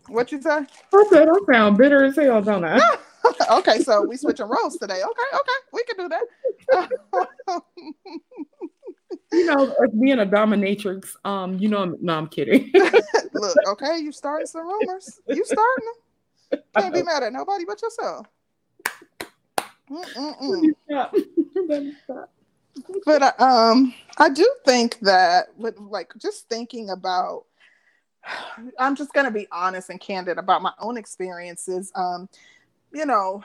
what 0.08 0.32
you 0.32 0.40
say? 0.40 0.66
I 0.94 1.04
said 1.10 1.28
I 1.28 1.52
sound 1.52 1.76
bitter 1.76 2.04
as 2.04 2.16
hell, 2.16 2.40
don't 2.42 2.64
I? 2.64 2.80
okay, 3.50 3.80
so 3.80 4.06
we 4.06 4.16
switching 4.16 4.48
roles 4.48 4.78
today. 4.78 5.02
Okay, 5.02 5.28
okay, 5.34 5.58
we 5.72 5.84
can 5.84 5.96
do 5.96 6.08
that. 6.08 7.62
you 9.32 9.46
know, 9.46 9.74
like 9.78 10.00
being 10.00 10.20
a 10.20 10.26
dominatrix, 10.26 11.14
um, 11.24 11.58
you 11.58 11.68
know, 11.68 11.96
no, 12.00 12.14
I'm 12.14 12.28
kidding. 12.28 12.70
Look, 13.34 13.56
okay, 13.68 13.98
you 13.98 14.10
starting 14.10 14.46
some 14.46 14.66
rumors. 14.66 15.20
You 15.28 15.44
starting 15.44 15.84
them. 15.84 16.01
Can't 16.76 16.94
be 16.94 17.02
mad 17.02 17.22
at 17.22 17.32
nobody 17.32 17.64
but 17.64 17.80
yourself. 17.82 18.26
but 23.04 23.22
uh, 23.22 23.32
um, 23.38 23.94
I 24.18 24.30
do 24.30 24.48
think 24.64 24.98
that 25.00 25.48
with 25.56 25.78
like 25.78 26.12
just 26.18 26.48
thinking 26.48 26.90
about, 26.90 27.44
I'm 28.78 28.96
just 28.96 29.12
gonna 29.12 29.30
be 29.30 29.46
honest 29.52 29.90
and 29.90 30.00
candid 30.00 30.38
about 30.38 30.62
my 30.62 30.72
own 30.78 30.96
experiences. 30.96 31.92
Um, 31.94 32.28
you 32.94 33.04
know, 33.06 33.42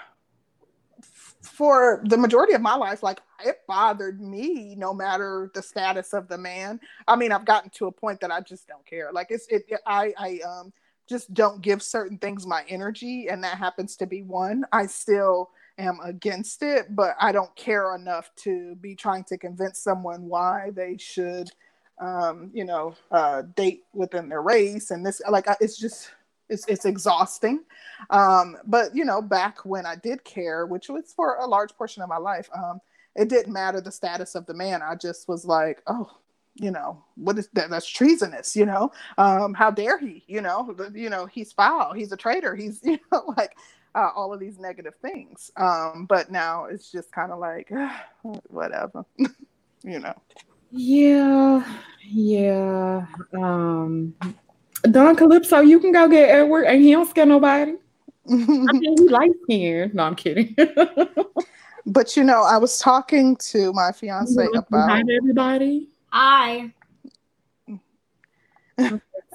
for 1.41 2.01
the 2.05 2.17
majority 2.17 2.53
of 2.53 2.61
my 2.61 2.75
life, 2.75 3.03
like 3.03 3.21
it 3.43 3.57
bothered 3.67 4.21
me 4.21 4.75
no 4.75 4.93
matter 4.93 5.51
the 5.53 5.61
status 5.61 6.13
of 6.13 6.27
the 6.27 6.37
man. 6.37 6.79
I 7.07 7.15
mean, 7.15 7.31
I've 7.31 7.45
gotten 7.45 7.69
to 7.71 7.87
a 7.87 7.91
point 7.91 8.19
that 8.21 8.31
I 8.31 8.41
just 8.41 8.67
don't 8.67 8.85
care. 8.85 9.11
Like 9.11 9.27
it's 9.29 9.47
it 9.47 9.65
I 9.85 10.13
I 10.17 10.39
um 10.47 10.73
just 11.07 11.33
don't 11.33 11.61
give 11.61 11.81
certain 11.81 12.17
things 12.17 12.45
my 12.45 12.63
energy 12.67 13.27
and 13.29 13.43
that 13.43 13.57
happens 13.57 13.95
to 13.95 14.05
be 14.05 14.21
one 14.21 14.65
i 14.71 14.85
still 14.85 15.49
am 15.77 15.99
against 16.03 16.63
it 16.63 16.95
but 16.95 17.15
i 17.19 17.31
don't 17.31 17.55
care 17.55 17.95
enough 17.95 18.29
to 18.35 18.75
be 18.75 18.95
trying 18.95 19.23
to 19.23 19.37
convince 19.37 19.79
someone 19.79 20.23
why 20.23 20.71
they 20.75 20.97
should 20.97 21.49
um, 21.99 22.51
you 22.53 22.65
know, 22.65 22.95
uh, 23.11 23.43
date 23.55 23.83
within 23.93 24.29
their 24.29 24.41
race, 24.41 24.91
and 24.91 25.05
this 25.05 25.21
like 25.29 25.45
it's 25.59 25.77
just 25.77 26.11
it's 26.49 26.65
it's 26.67 26.85
exhausting. 26.85 27.63
Um, 28.09 28.57
but 28.65 28.95
you 28.95 29.05
know, 29.05 29.21
back 29.21 29.65
when 29.65 29.85
I 29.85 29.95
did 29.95 30.23
care, 30.23 30.65
which 30.65 30.89
was 30.89 31.13
for 31.15 31.37
a 31.37 31.47
large 31.47 31.75
portion 31.75 32.03
of 32.03 32.09
my 32.09 32.17
life, 32.17 32.49
um, 32.55 32.79
it 33.15 33.29
didn't 33.29 33.53
matter 33.53 33.81
the 33.81 33.91
status 33.91 34.35
of 34.35 34.45
the 34.45 34.53
man. 34.53 34.81
I 34.81 34.95
just 34.95 35.27
was 35.27 35.45
like, 35.45 35.81
oh, 35.87 36.11
you 36.59 36.71
know, 36.71 37.03
what 37.15 37.37
is 37.37 37.49
that? 37.53 37.69
That's 37.69 37.87
treasonous. 37.87 38.55
You 38.55 38.65
know, 38.65 38.91
um, 39.17 39.53
how 39.53 39.71
dare 39.71 39.97
he? 39.97 40.23
You 40.27 40.41
know, 40.41 40.75
you 40.93 41.09
know, 41.09 41.25
he's 41.25 41.51
foul. 41.51 41.93
He's 41.93 42.11
a 42.11 42.17
traitor. 42.17 42.55
He's 42.55 42.79
you 42.83 42.99
know, 43.11 43.33
like 43.37 43.55
uh, 43.95 44.09
all 44.15 44.33
of 44.33 44.39
these 44.39 44.59
negative 44.59 44.93
things. 45.01 45.51
Um, 45.57 46.05
but 46.07 46.31
now 46.31 46.65
it's 46.65 46.91
just 46.91 47.11
kind 47.11 47.31
of 47.31 47.39
like 47.39 47.71
whatever, 48.49 49.05
you 49.83 49.99
know. 49.99 50.13
Yeah, 50.71 51.63
yeah. 52.03 53.05
Um, 53.33 54.13
Don 54.91 55.15
Calypso, 55.15 55.61
you 55.61 55.79
can 55.79 55.91
go 55.91 56.07
get 56.07 56.29
Edward, 56.29 56.63
and 56.65 56.81
he 56.81 56.91
don't 56.91 57.09
scare 57.09 57.25
nobody. 57.25 57.75
I 58.29 58.33
mean, 58.33 58.97
he 58.97 59.03
likes 59.09 59.35
skin. 59.43 59.91
No, 59.93 60.03
I'm 60.03 60.15
kidding. 60.15 60.55
but 61.85 62.17
you 62.17 62.23
know, 62.23 62.43
I 62.43 62.57
was 62.57 62.79
talking 62.79 63.37
to 63.37 63.71
my 63.73 63.91
fiance 63.91 64.45
about 64.53 65.03
everybody. 65.09 65.89
Hi. 66.19 66.73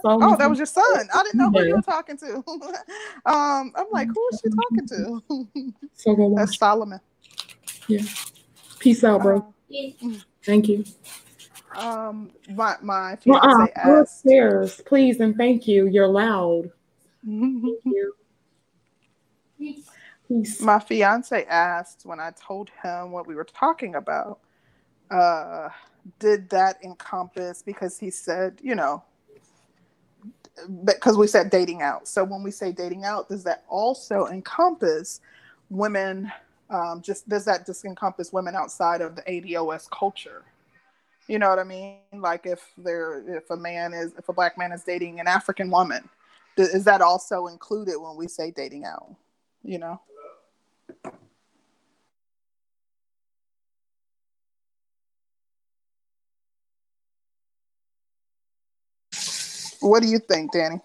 oh, 0.04 0.36
that 0.36 0.50
was 0.50 0.58
your 0.58 0.66
son. 0.66 0.84
I 1.14 1.22
didn't 1.22 1.38
know 1.38 1.48
who 1.50 1.64
you 1.64 1.76
were 1.76 1.82
talking 1.82 2.16
to. 2.16 2.42
um, 3.24 3.72
I'm 3.76 3.86
like, 3.92 4.08
who 4.08 4.28
is 4.32 4.42
she 4.42 4.50
talking 4.50 4.88
to? 4.88 5.74
so 5.94 6.16
go 6.16 6.34
That's 6.34 6.58
Solomon. 6.58 6.98
Yeah. 7.86 8.02
Peace 8.80 9.04
out, 9.04 9.22
bro. 9.22 9.54
Uh, 9.72 10.08
Thank 10.44 10.68
you. 10.68 10.84
Um, 11.76 12.32
my 12.50 12.74
my 12.82 13.14
fiance 13.14 13.46
uh-uh. 13.46 13.68
asked, 13.76 14.00
upstairs, 14.00 14.82
please 14.84 15.20
and 15.20 15.36
thank 15.36 15.68
you. 15.68 15.86
You're 15.86 16.08
loud. 16.08 16.68
thank 17.24 17.84
you. 17.84 18.14
Peace. 20.26 20.60
My 20.60 20.80
fiance 20.80 21.44
asked 21.44 22.04
when 22.04 22.18
I 22.18 22.32
told 22.32 22.70
him 22.82 23.12
what 23.12 23.28
we 23.28 23.36
were 23.36 23.44
talking 23.44 23.94
about. 23.94 24.40
Uh, 25.12 25.68
did 26.18 26.50
that 26.50 26.82
encompass 26.82 27.62
because 27.62 27.98
he 27.98 28.10
said, 28.10 28.58
you 28.62 28.74
know, 28.74 29.02
because 30.84 31.16
we 31.16 31.26
said 31.26 31.50
dating 31.50 31.82
out. 31.82 32.06
So 32.06 32.24
when 32.24 32.42
we 32.42 32.50
say 32.50 32.72
dating 32.72 33.04
out, 33.04 33.28
does 33.28 33.44
that 33.44 33.64
also 33.68 34.26
encompass 34.26 35.20
women? 35.70 36.30
Um, 36.70 37.02
just 37.02 37.28
does 37.28 37.44
that 37.44 37.66
just 37.66 37.84
encompass 37.84 38.32
women 38.32 38.54
outside 38.54 39.00
of 39.00 39.16
the 39.16 39.22
ADOS 39.22 39.88
culture? 39.90 40.42
You 41.28 41.38
know 41.38 41.48
what 41.48 41.58
I 41.58 41.64
mean? 41.64 41.98
Like 42.12 42.46
if 42.46 42.72
there, 42.76 43.22
if 43.36 43.50
a 43.50 43.56
man 43.56 43.94
is, 43.94 44.12
if 44.18 44.28
a 44.28 44.32
black 44.32 44.58
man 44.58 44.72
is 44.72 44.82
dating 44.82 45.20
an 45.20 45.28
African 45.28 45.70
woman, 45.70 46.08
is 46.56 46.84
that 46.84 47.00
also 47.00 47.46
included 47.46 47.98
when 47.98 48.16
we 48.16 48.28
say 48.28 48.50
dating 48.50 48.84
out? 48.84 49.14
You 49.62 49.78
know. 49.78 50.00
What 59.82 60.02
do 60.02 60.08
you 60.08 60.18
think, 60.18 60.52
Danny? 60.52 60.80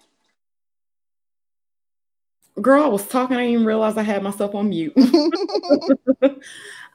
Girl, 2.62 2.84
I 2.84 2.88
was 2.88 3.08
talking. 3.08 3.38
I 3.38 3.42
didn't 3.42 3.54
even 3.54 3.66
realize 3.66 3.98
I 3.98 4.04
had 4.04 4.24
myself 4.24 4.56
on 4.56 4.70
mute. 4.70 4.94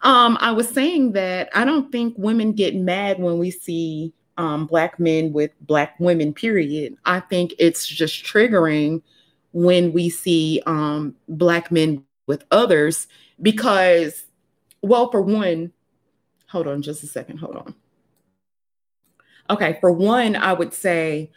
um, 0.02 0.36
I 0.40 0.50
was 0.50 0.68
saying 0.68 1.12
that 1.12 1.48
I 1.54 1.64
don't 1.64 1.92
think 1.92 2.14
women 2.18 2.52
get 2.52 2.74
mad 2.74 3.20
when 3.20 3.38
we 3.38 3.50
see 3.52 4.12
um, 4.38 4.66
black 4.66 4.98
men 4.98 5.32
with 5.32 5.52
black 5.60 5.94
women. 6.00 6.34
Period. 6.34 6.96
I 7.04 7.20
think 7.20 7.54
it's 7.58 7.86
just 7.86 8.24
triggering 8.24 9.02
when 9.52 9.92
we 9.92 10.08
see 10.08 10.60
um, 10.66 11.14
black 11.28 11.70
men 11.70 12.04
with 12.26 12.44
others 12.50 13.06
because, 13.40 14.24
well, 14.80 15.10
for 15.10 15.22
one, 15.22 15.72
hold 16.48 16.66
on 16.66 16.82
just 16.82 17.04
a 17.04 17.06
second. 17.06 17.38
Hold 17.38 17.56
on. 17.56 17.74
Okay, 19.50 19.78
for 19.80 19.92
one, 19.92 20.34
I 20.34 20.52
would 20.52 20.72
say 20.72 21.30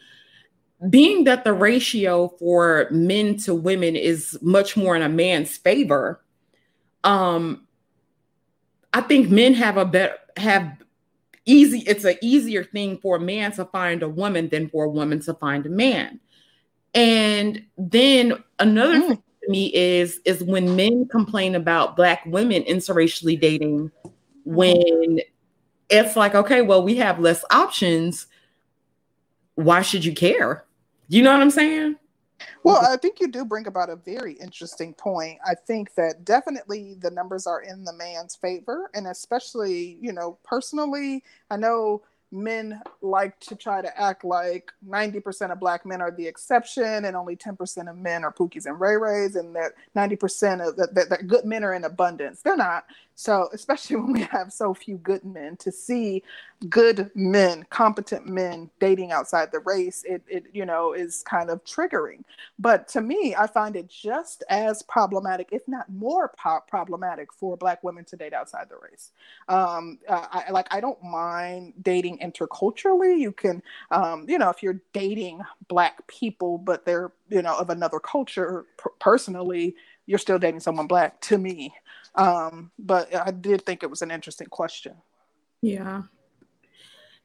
being 0.89 1.23
that 1.23 1.43
the 1.43 1.53
ratio 1.53 2.29
for 2.39 2.87
men 2.91 3.37
to 3.37 3.55
women 3.55 3.95
is 3.95 4.37
much 4.41 4.75
more 4.75 4.95
in 4.95 5.01
a 5.01 5.09
man's 5.09 5.57
favor, 5.57 6.21
um, 7.03 7.65
I 8.93 9.01
think 9.01 9.29
men 9.29 9.53
have 9.53 9.77
a 9.77 9.85
better 9.85 10.15
have 10.37 10.77
easy. 11.45 11.79
It's 11.87 12.03
an 12.03 12.15
easier 12.21 12.63
thing 12.63 12.97
for 12.97 13.17
a 13.17 13.19
man 13.19 13.51
to 13.53 13.65
find 13.65 14.03
a 14.03 14.09
woman 14.09 14.49
than 14.49 14.69
for 14.69 14.85
a 14.85 14.89
woman 14.89 15.19
to 15.21 15.33
find 15.35 15.65
a 15.65 15.69
man. 15.69 16.19
And 16.93 17.63
then 17.77 18.43
another 18.59 18.99
mm. 18.99 19.07
thing 19.07 19.23
to 19.43 19.49
me 19.49 19.73
is 19.73 20.19
is 20.25 20.43
when 20.43 20.75
men 20.75 21.07
complain 21.07 21.55
about 21.55 21.95
black 21.95 22.25
women 22.25 22.63
interracially 22.63 23.39
dating, 23.39 23.91
when 24.43 25.19
it's 25.89 26.15
like, 26.15 26.35
okay, 26.35 26.61
well, 26.61 26.83
we 26.83 26.95
have 26.97 27.19
less 27.19 27.45
options. 27.49 28.27
Why 29.55 29.81
should 29.81 30.03
you 30.03 30.13
care? 30.13 30.64
You 31.07 31.21
know 31.21 31.33
what 31.33 31.41
I'm 31.41 31.51
saying? 31.51 31.97
Well, 32.63 32.85
I 32.85 32.97
think 32.97 33.19
you 33.19 33.27
do 33.27 33.45
bring 33.45 33.67
about 33.67 33.89
a 33.89 33.95
very 33.95 34.33
interesting 34.33 34.93
point. 34.93 35.39
I 35.45 35.55
think 35.55 35.93
that 35.95 36.25
definitely 36.25 36.95
the 36.99 37.11
numbers 37.11 37.47
are 37.47 37.61
in 37.61 37.85
the 37.85 37.93
man's 37.93 38.35
favor. 38.35 38.89
And 38.93 39.07
especially, 39.07 39.97
you 40.01 40.11
know, 40.11 40.37
personally, 40.43 41.23
I 41.49 41.57
know 41.57 42.01
men 42.31 42.81
like 43.01 43.39
to 43.39 43.55
try 43.55 43.81
to 43.81 44.01
act 44.01 44.23
like 44.23 44.71
90% 44.87 45.51
of 45.51 45.59
black 45.59 45.85
men 45.85 46.01
are 46.01 46.11
the 46.11 46.27
exception 46.27 47.05
and 47.05 47.15
only 47.15 47.35
10% 47.35 47.89
of 47.89 47.97
men 47.97 48.23
are 48.23 48.33
pookies 48.33 48.65
and 48.65 48.79
ray 48.79 48.97
rays 48.97 49.35
and 49.35 49.55
that 49.55 49.73
90% 49.95 50.67
of 50.67 50.75
that, 50.75 50.93
that, 50.95 51.09
that 51.09 51.27
good 51.27 51.45
men 51.45 51.63
are 51.63 51.73
in 51.73 51.83
abundance 51.83 52.41
they're 52.41 52.57
not 52.57 52.85
so 53.15 53.49
especially 53.53 53.95
when 53.97 54.13
we 54.13 54.21
have 54.23 54.53
so 54.53 54.73
few 54.73 54.97
good 54.97 55.23
men 55.25 55.57
to 55.57 55.71
see 55.71 56.23
good 56.69 57.11
men 57.15 57.65
competent 57.69 58.27
men 58.27 58.69
dating 58.79 59.11
outside 59.11 59.51
the 59.51 59.59
race 59.59 60.03
it, 60.07 60.23
it 60.27 60.45
you 60.53 60.65
know 60.65 60.93
is 60.93 61.23
kind 61.23 61.49
of 61.49 61.63
triggering. 61.65 62.23
But 62.59 62.87
to 62.89 63.01
me 63.01 63.35
i 63.37 63.47
find 63.47 63.75
it 63.75 63.87
just 63.89 64.43
as 64.49 64.81
problematic 64.83 65.49
if 65.51 65.67
not 65.67 65.89
more 65.91 66.33
po- 66.41 66.63
problematic 66.67 67.33
for 67.33 67.57
black 67.57 67.83
women 67.83 68.05
to 68.05 68.15
date 68.15 68.33
outside 68.33 68.67
the 68.69 68.77
race. 68.77 69.11
Um, 69.49 69.99
uh, 70.09 70.27
I, 70.31 70.51
like 70.51 70.67
i 70.73 70.79
don't 70.81 71.01
mind 71.03 71.73
dating 71.81 72.19
interculturally. 72.19 73.19
You 73.19 73.31
can 73.31 73.61
um, 73.91 74.25
you 74.29 74.37
know 74.37 74.49
if 74.49 74.63
you're 74.63 74.81
dating 74.93 75.41
black 75.67 76.05
people 76.07 76.57
but 76.57 76.85
they're 76.85 77.11
you 77.29 77.41
know 77.41 77.57
of 77.57 77.69
another 77.69 77.99
culture 77.99 78.65
p- 78.83 78.89
personally 78.99 79.75
you're 80.07 80.19
still 80.19 80.39
dating 80.39 80.59
someone 80.59 80.87
black 80.87 81.19
to 81.21 81.37
me 81.37 81.73
um, 82.15 82.71
but 82.79 83.13
i 83.15 83.31
did 83.31 83.65
think 83.65 83.83
it 83.83 83.89
was 83.89 84.01
an 84.01 84.11
interesting 84.11 84.47
question. 84.47 84.95
Yeah. 85.61 86.03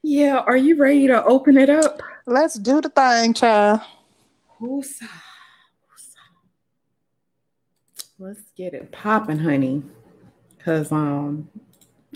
Yeah 0.03 0.37
are 0.39 0.57
you 0.57 0.75
ready 0.77 1.07
to 1.07 1.23
open 1.25 1.57
it 1.57 1.69
up? 1.69 2.01
Let's 2.25 2.55
do 2.55 2.81
the 2.81 2.89
thing 2.89 3.33
child. 3.33 3.81
Let's 8.19 8.41
get 8.55 8.73
it 8.73 8.91
popping 8.91 9.39
honey. 9.39 9.83
Because 10.57 10.91
um 10.91 11.49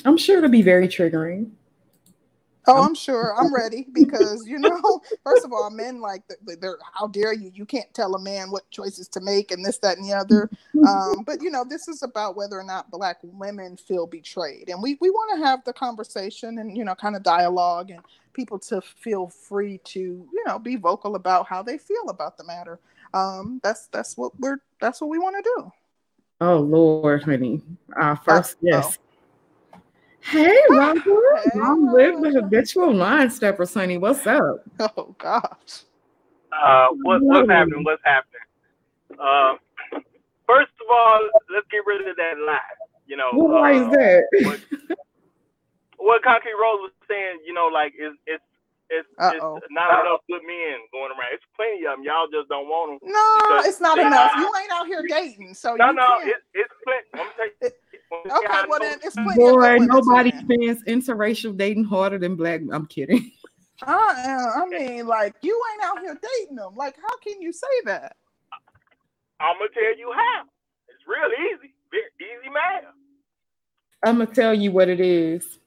i'm 0.04 0.18
sure 0.18 0.38
it'll 0.38 0.50
be 0.50 0.62
very 0.62 0.88
triggering 0.88 1.52
Oh, 2.68 2.84
I'm 2.84 2.96
sure. 2.96 3.36
I'm 3.38 3.54
ready 3.54 3.88
because 3.94 4.48
you 4.48 4.58
know, 4.60 5.02
first 5.24 5.46
of 5.46 5.54
all, 5.54 5.70
men 5.70 6.02
like 6.02 6.24
they're 6.60 6.78
how 6.94 7.08
dare 7.08 7.34
you? 7.34 7.52
You 7.54 7.66
can't 7.66 7.94
tell 7.94 8.16
a 8.16 8.20
man 8.20 8.52
what 8.52 8.70
choices 8.72 9.08
to 9.10 9.22
make 9.22 9.52
and 9.52 9.64
this, 9.64 9.78
that, 9.80 9.98
and 9.98 10.08
the 10.08 10.14
other. 10.14 10.50
Um, 10.88 11.24
but 11.26 11.42
you 11.42 11.52
know, 11.52 11.64
this 11.64 11.88
is 11.88 12.04
about 12.04 12.36
whether 12.36 12.60
or 12.60 12.64
not 12.64 12.92
black 12.92 13.18
women 13.24 13.78
feel 13.78 14.08
betrayed, 14.08 14.70
and 14.70 14.82
we 14.82 14.98
we 15.02 15.10
want 15.10 15.40
to 15.40 15.46
have 15.46 15.64
the 15.64 15.74
conversation 15.74 16.60
and 16.60 16.76
you 16.76 16.84
know, 16.84 16.96
kind 16.96 17.16
of 17.16 17.24
dialogue 17.24 17.92
and 17.92 18.02
people 18.34 18.60
to 18.60 18.82
feel 18.82 19.28
free 19.28 19.80
to 19.86 20.00
you 20.00 20.44
know 20.46 20.60
be 20.60 20.76
vocal 20.76 21.16
about 21.16 21.48
how 21.48 21.64
they 21.64 21.78
feel 21.78 22.10
about 22.10 22.38
the 22.38 22.44
matter. 22.44 22.80
Um, 23.14 23.60
that's 23.64 23.88
that's 23.88 24.18
what 24.18 24.38
we're 24.40 24.58
that's 24.82 25.02
what 25.02 25.10
we 25.10 25.20
want 25.20 25.36
to 25.38 25.52
do. 25.56 25.72
Oh 26.42 26.58
Lord, 26.60 27.24
honey. 27.24 27.62
Uh, 28.00 28.16
first, 28.16 28.56
uh, 28.56 28.58
yes. 28.62 28.98
Hey, 30.26 30.58
Robert. 30.70 31.06
Hey, 31.06 31.60
Long 31.60 31.94
live 31.94 32.20
with 32.20 32.34
the 32.34 32.42
habitual 32.42 32.94
line 32.94 33.30
stepper, 33.30 33.66
Sonny. 33.66 33.98
What's 33.98 34.26
up? 34.26 34.66
Oh, 34.80 35.16
gosh. 35.20 35.84
Uh, 36.52 36.88
what, 37.04 37.22
what's 37.22 37.50
happening? 37.50 37.84
What's 37.84 38.02
happening? 38.04 38.42
Uh, 39.12 39.54
first 40.48 40.74
of 40.82 40.88
all, 40.92 41.22
let's 41.54 41.68
get 41.70 41.86
rid 41.86 42.08
of 42.08 42.16
that 42.16 42.34
lie. 42.46 42.60
You 43.06 43.18
know, 43.18 43.30
why 43.34 43.78
uh, 43.78 43.84
is 43.84 43.92
that? 43.92 44.24
what, 44.42 44.60
what 45.98 46.24
Concrete 46.24 46.58
Rose 46.60 46.90
was 46.90 46.92
saying, 47.08 47.40
you 47.46 47.54
know, 47.54 47.70
like 47.72 47.94
it's 47.96 48.18
it's 48.26 48.44
it's, 48.90 49.08
it's, 49.18 49.66
not 49.72 50.06
enough 50.06 50.22
good 50.30 50.42
men 50.46 50.78
going 50.92 51.10
around. 51.12 51.34
It's 51.34 51.46
plenty 51.56 51.86
of 51.86 51.98
them. 51.98 52.04
Y'all 52.04 52.28
just 52.32 52.50
don't 52.50 52.68
want 52.68 53.02
them. 53.02 53.10
No, 53.10 53.62
it's 53.66 53.82
not 53.82 53.98
enough. 53.98 54.32
You 54.38 54.52
ain't 54.62 54.72
out 54.72 54.86
here 54.88 55.04
dating, 55.08 55.54
so 55.54 55.76
no, 55.76 55.90
you 55.90 55.96
no, 55.96 56.08
can't. 56.18 56.30
It, 56.30 56.36
it's 56.54 56.74
plenty. 56.84 57.06
I'm 57.14 57.30
tell 57.38 57.70
you, 57.70 57.76
Okay, 58.14 58.64
well 58.70 58.80
then 58.80 59.00
it's 59.04 59.16
Boy, 59.36 59.78
nobody 59.80 60.32
spends 60.32 60.84
interracial 60.84 61.56
dating 61.58 61.86
harder 61.86 62.18
than 62.18 62.36
black. 62.36 62.62
I'm 62.72 62.86
kidding. 62.86 63.32
I, 63.84 64.38
I 64.64 64.66
mean, 64.68 65.08
like 65.08 65.36
you 65.42 65.62
ain't 65.74 65.84
out 65.84 66.00
here 66.00 66.18
dating 66.22 66.56
them. 66.56 66.76
Like, 66.76 66.96
how 67.02 67.18
can 67.18 67.42
you 67.42 67.52
say 67.52 67.68
that? 67.86 68.16
I'm 69.40 69.58
gonna 69.58 69.70
tell 69.74 69.98
you 69.98 70.12
how. 70.14 70.44
It's 70.88 71.04
real 71.08 71.30
easy, 71.52 71.74
easy 72.20 72.50
math. 72.54 72.94
I'm 74.06 74.20
gonna 74.20 74.34
tell 74.34 74.54
you 74.54 74.72
what 74.72 74.88
it 74.88 75.00
is. 75.00 75.60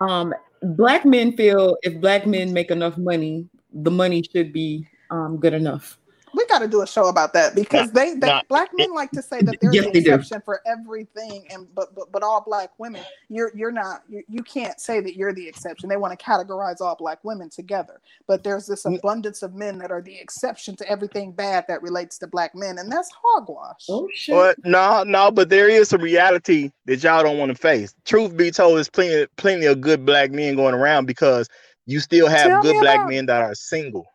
Um, 0.00 0.34
black 0.62 1.04
men 1.04 1.36
feel 1.36 1.76
if 1.82 2.00
black 2.00 2.26
men 2.26 2.52
make 2.52 2.70
enough 2.70 2.96
money, 2.96 3.48
the 3.72 3.90
money 3.90 4.22
should 4.22 4.52
be 4.52 4.86
um, 5.10 5.38
good 5.38 5.54
enough 5.54 5.98
we 6.07 6.07
got 6.48 6.60
to 6.60 6.68
do 6.68 6.82
a 6.82 6.86
show 6.86 7.08
about 7.08 7.32
that 7.34 7.54
because 7.54 7.92
they, 7.92 8.14
they 8.14 8.40
black 8.48 8.70
men 8.74 8.94
like 8.94 9.10
to 9.12 9.22
say 9.22 9.40
that 9.40 9.56
there's 9.60 9.74
yes, 9.74 9.86
an 9.86 9.96
exception 9.96 10.42
for 10.44 10.60
everything, 10.66 11.46
and 11.50 11.66
but, 11.74 11.94
but 11.94 12.10
but 12.10 12.22
all 12.22 12.40
black 12.40 12.70
women, 12.78 13.02
you're 13.28 13.52
you're 13.54 13.72
not 13.72 14.02
you, 14.08 14.22
you 14.28 14.42
can't 14.42 14.80
say 14.80 15.00
that 15.00 15.16
you're 15.16 15.32
the 15.32 15.46
exception. 15.46 15.88
They 15.88 15.96
want 15.96 16.18
to 16.18 16.24
categorize 16.24 16.80
all 16.80 16.96
black 16.96 17.22
women 17.24 17.50
together, 17.50 18.00
but 18.26 18.42
there's 18.42 18.66
this 18.66 18.84
mm. 18.84 18.98
abundance 18.98 19.42
of 19.42 19.54
men 19.54 19.78
that 19.78 19.90
are 19.90 20.02
the 20.02 20.18
exception 20.18 20.76
to 20.76 20.88
everything 20.88 21.32
bad 21.32 21.64
that 21.68 21.82
relates 21.82 22.18
to 22.18 22.26
black 22.26 22.54
men, 22.54 22.78
and 22.78 22.90
that's 22.90 23.10
hogwash. 23.22 23.84
Oh 23.88 24.08
shit! 24.14 24.34
But 24.34 24.56
no, 24.64 25.04
no, 25.04 25.30
but 25.30 25.48
there 25.48 25.68
is 25.68 25.92
a 25.92 25.98
reality 25.98 26.70
that 26.86 27.02
y'all 27.02 27.22
don't 27.22 27.38
want 27.38 27.50
to 27.50 27.58
face. 27.58 27.94
Truth 28.04 28.36
be 28.36 28.50
told, 28.50 28.76
there's 28.76 28.90
plenty 28.90 29.26
plenty 29.36 29.66
of 29.66 29.80
good 29.80 30.04
black 30.04 30.30
men 30.30 30.56
going 30.56 30.74
around 30.74 31.06
because 31.06 31.48
you 31.86 32.00
still 32.00 32.28
have 32.28 32.46
Tell 32.48 32.62
good 32.62 32.80
black 32.80 33.08
men 33.08 33.26
that 33.26 33.42
are 33.42 33.54
single. 33.54 34.06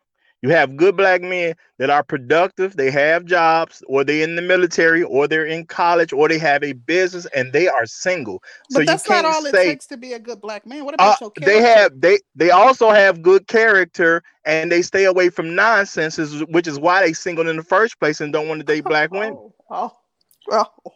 You 0.44 0.50
have 0.50 0.76
good 0.76 0.94
black 0.94 1.22
men 1.22 1.54
that 1.78 1.88
are 1.88 2.02
productive, 2.02 2.76
they 2.76 2.90
have 2.90 3.24
jobs, 3.24 3.82
or 3.88 4.04
they're 4.04 4.22
in 4.22 4.36
the 4.36 4.42
military, 4.42 5.02
or 5.02 5.26
they're 5.26 5.46
in 5.46 5.64
college, 5.64 6.12
or 6.12 6.28
they 6.28 6.36
have 6.36 6.62
a 6.62 6.74
business 6.74 7.24
and 7.34 7.50
they 7.54 7.66
are 7.66 7.86
single. 7.86 8.42
But 8.68 8.80
so 8.80 8.84
that's 8.84 9.08
not 9.08 9.24
all 9.24 9.40
say, 9.40 9.48
it 9.48 9.52
takes 9.70 9.86
to 9.86 9.96
be 9.96 10.12
a 10.12 10.18
good 10.18 10.42
black 10.42 10.66
man. 10.66 10.84
What 10.84 10.96
about 10.96 11.12
uh, 11.12 11.16
your 11.22 11.30
character? 11.30 11.50
They 11.50 11.66
have 11.66 11.98
they 11.98 12.18
they 12.34 12.50
also 12.50 12.90
have 12.90 13.22
good 13.22 13.46
character 13.46 14.22
and 14.44 14.70
they 14.70 14.82
stay 14.82 15.06
away 15.06 15.30
from 15.30 15.54
nonsense, 15.54 16.18
which 16.50 16.66
is 16.66 16.78
why 16.78 17.00
they 17.00 17.14
single 17.14 17.48
in 17.48 17.56
the 17.56 17.62
first 17.62 17.98
place 17.98 18.20
and 18.20 18.30
don't 18.30 18.46
want 18.46 18.60
to 18.60 18.66
date 18.66 18.84
black 18.84 19.12
women. 19.12 19.32
Oh, 19.32 19.54
oh, 19.70 19.92
oh. 20.50 20.92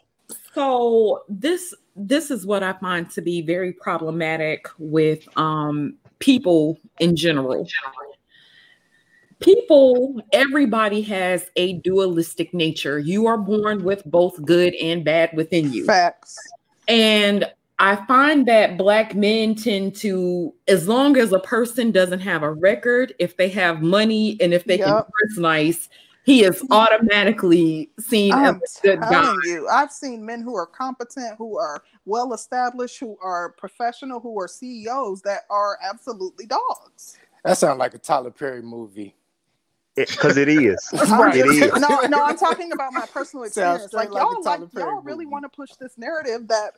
So 0.52 1.22
this 1.30 1.72
this 1.96 2.30
is 2.30 2.44
what 2.44 2.62
I 2.62 2.74
find 2.74 3.08
to 3.12 3.22
be 3.22 3.40
very 3.40 3.72
problematic 3.72 4.66
with 4.76 5.26
um 5.38 5.94
people 6.18 6.78
in 7.00 7.16
general 7.16 7.66
people, 9.40 10.20
everybody 10.32 11.02
has 11.02 11.50
a 11.56 11.74
dualistic 11.74 12.52
nature. 12.52 12.98
You 12.98 13.26
are 13.26 13.38
born 13.38 13.84
with 13.84 14.04
both 14.04 14.42
good 14.44 14.74
and 14.76 15.04
bad 15.04 15.30
within 15.34 15.72
you. 15.72 15.84
Facts. 15.84 16.36
And 16.86 17.50
I 17.78 17.96
find 18.06 18.46
that 18.48 18.76
black 18.76 19.14
men 19.14 19.54
tend 19.54 19.94
to, 19.96 20.52
as 20.66 20.88
long 20.88 21.16
as 21.16 21.32
a 21.32 21.38
person 21.38 21.92
doesn't 21.92 22.20
have 22.20 22.42
a 22.42 22.52
record, 22.52 23.14
if 23.18 23.36
they 23.36 23.48
have 23.50 23.82
money 23.82 24.36
and 24.40 24.52
if 24.52 24.64
they 24.64 24.78
yep. 24.78 24.86
can 24.86 24.94
dress 24.94 25.38
nice, 25.38 25.88
he 26.24 26.44
is 26.44 26.62
automatically 26.70 27.90
seen 28.00 28.32
I'm 28.32 28.60
as 28.62 28.78
a 28.78 28.86
good 28.86 29.00
guy. 29.00 29.32
You, 29.44 29.68
I've 29.68 29.92
seen 29.92 30.26
men 30.26 30.42
who 30.42 30.56
are 30.56 30.66
competent, 30.66 31.36
who 31.38 31.56
are 31.56 31.82
well 32.04 32.34
established, 32.34 32.98
who 32.98 33.16
are 33.22 33.50
professional, 33.52 34.20
who 34.20 34.38
are 34.40 34.48
CEOs 34.48 35.22
that 35.22 35.42
are 35.48 35.78
absolutely 35.82 36.46
dogs. 36.46 37.16
That 37.44 37.56
sounds 37.56 37.78
like 37.78 37.94
a 37.94 37.98
Tyler 37.98 38.30
Perry 38.30 38.60
movie 38.60 39.14
because 40.06 40.36
it, 40.36 40.48
it 40.48 40.62
is. 40.62 40.90
right. 41.10 41.36
It 41.36 41.46
is. 41.46 41.72
No, 41.78 42.00
no, 42.08 42.24
I'm 42.24 42.36
talking 42.36 42.72
about 42.72 42.92
my 42.92 43.06
personal 43.06 43.44
experience. 43.46 43.92
Like, 43.92 44.10
like 44.10 44.22
y'all, 44.22 44.42
like, 44.42 44.60
y'all 44.74 45.00
really 45.02 45.26
want 45.26 45.44
to 45.44 45.48
push 45.48 45.70
this 45.80 45.96
narrative 45.96 46.48
that 46.48 46.72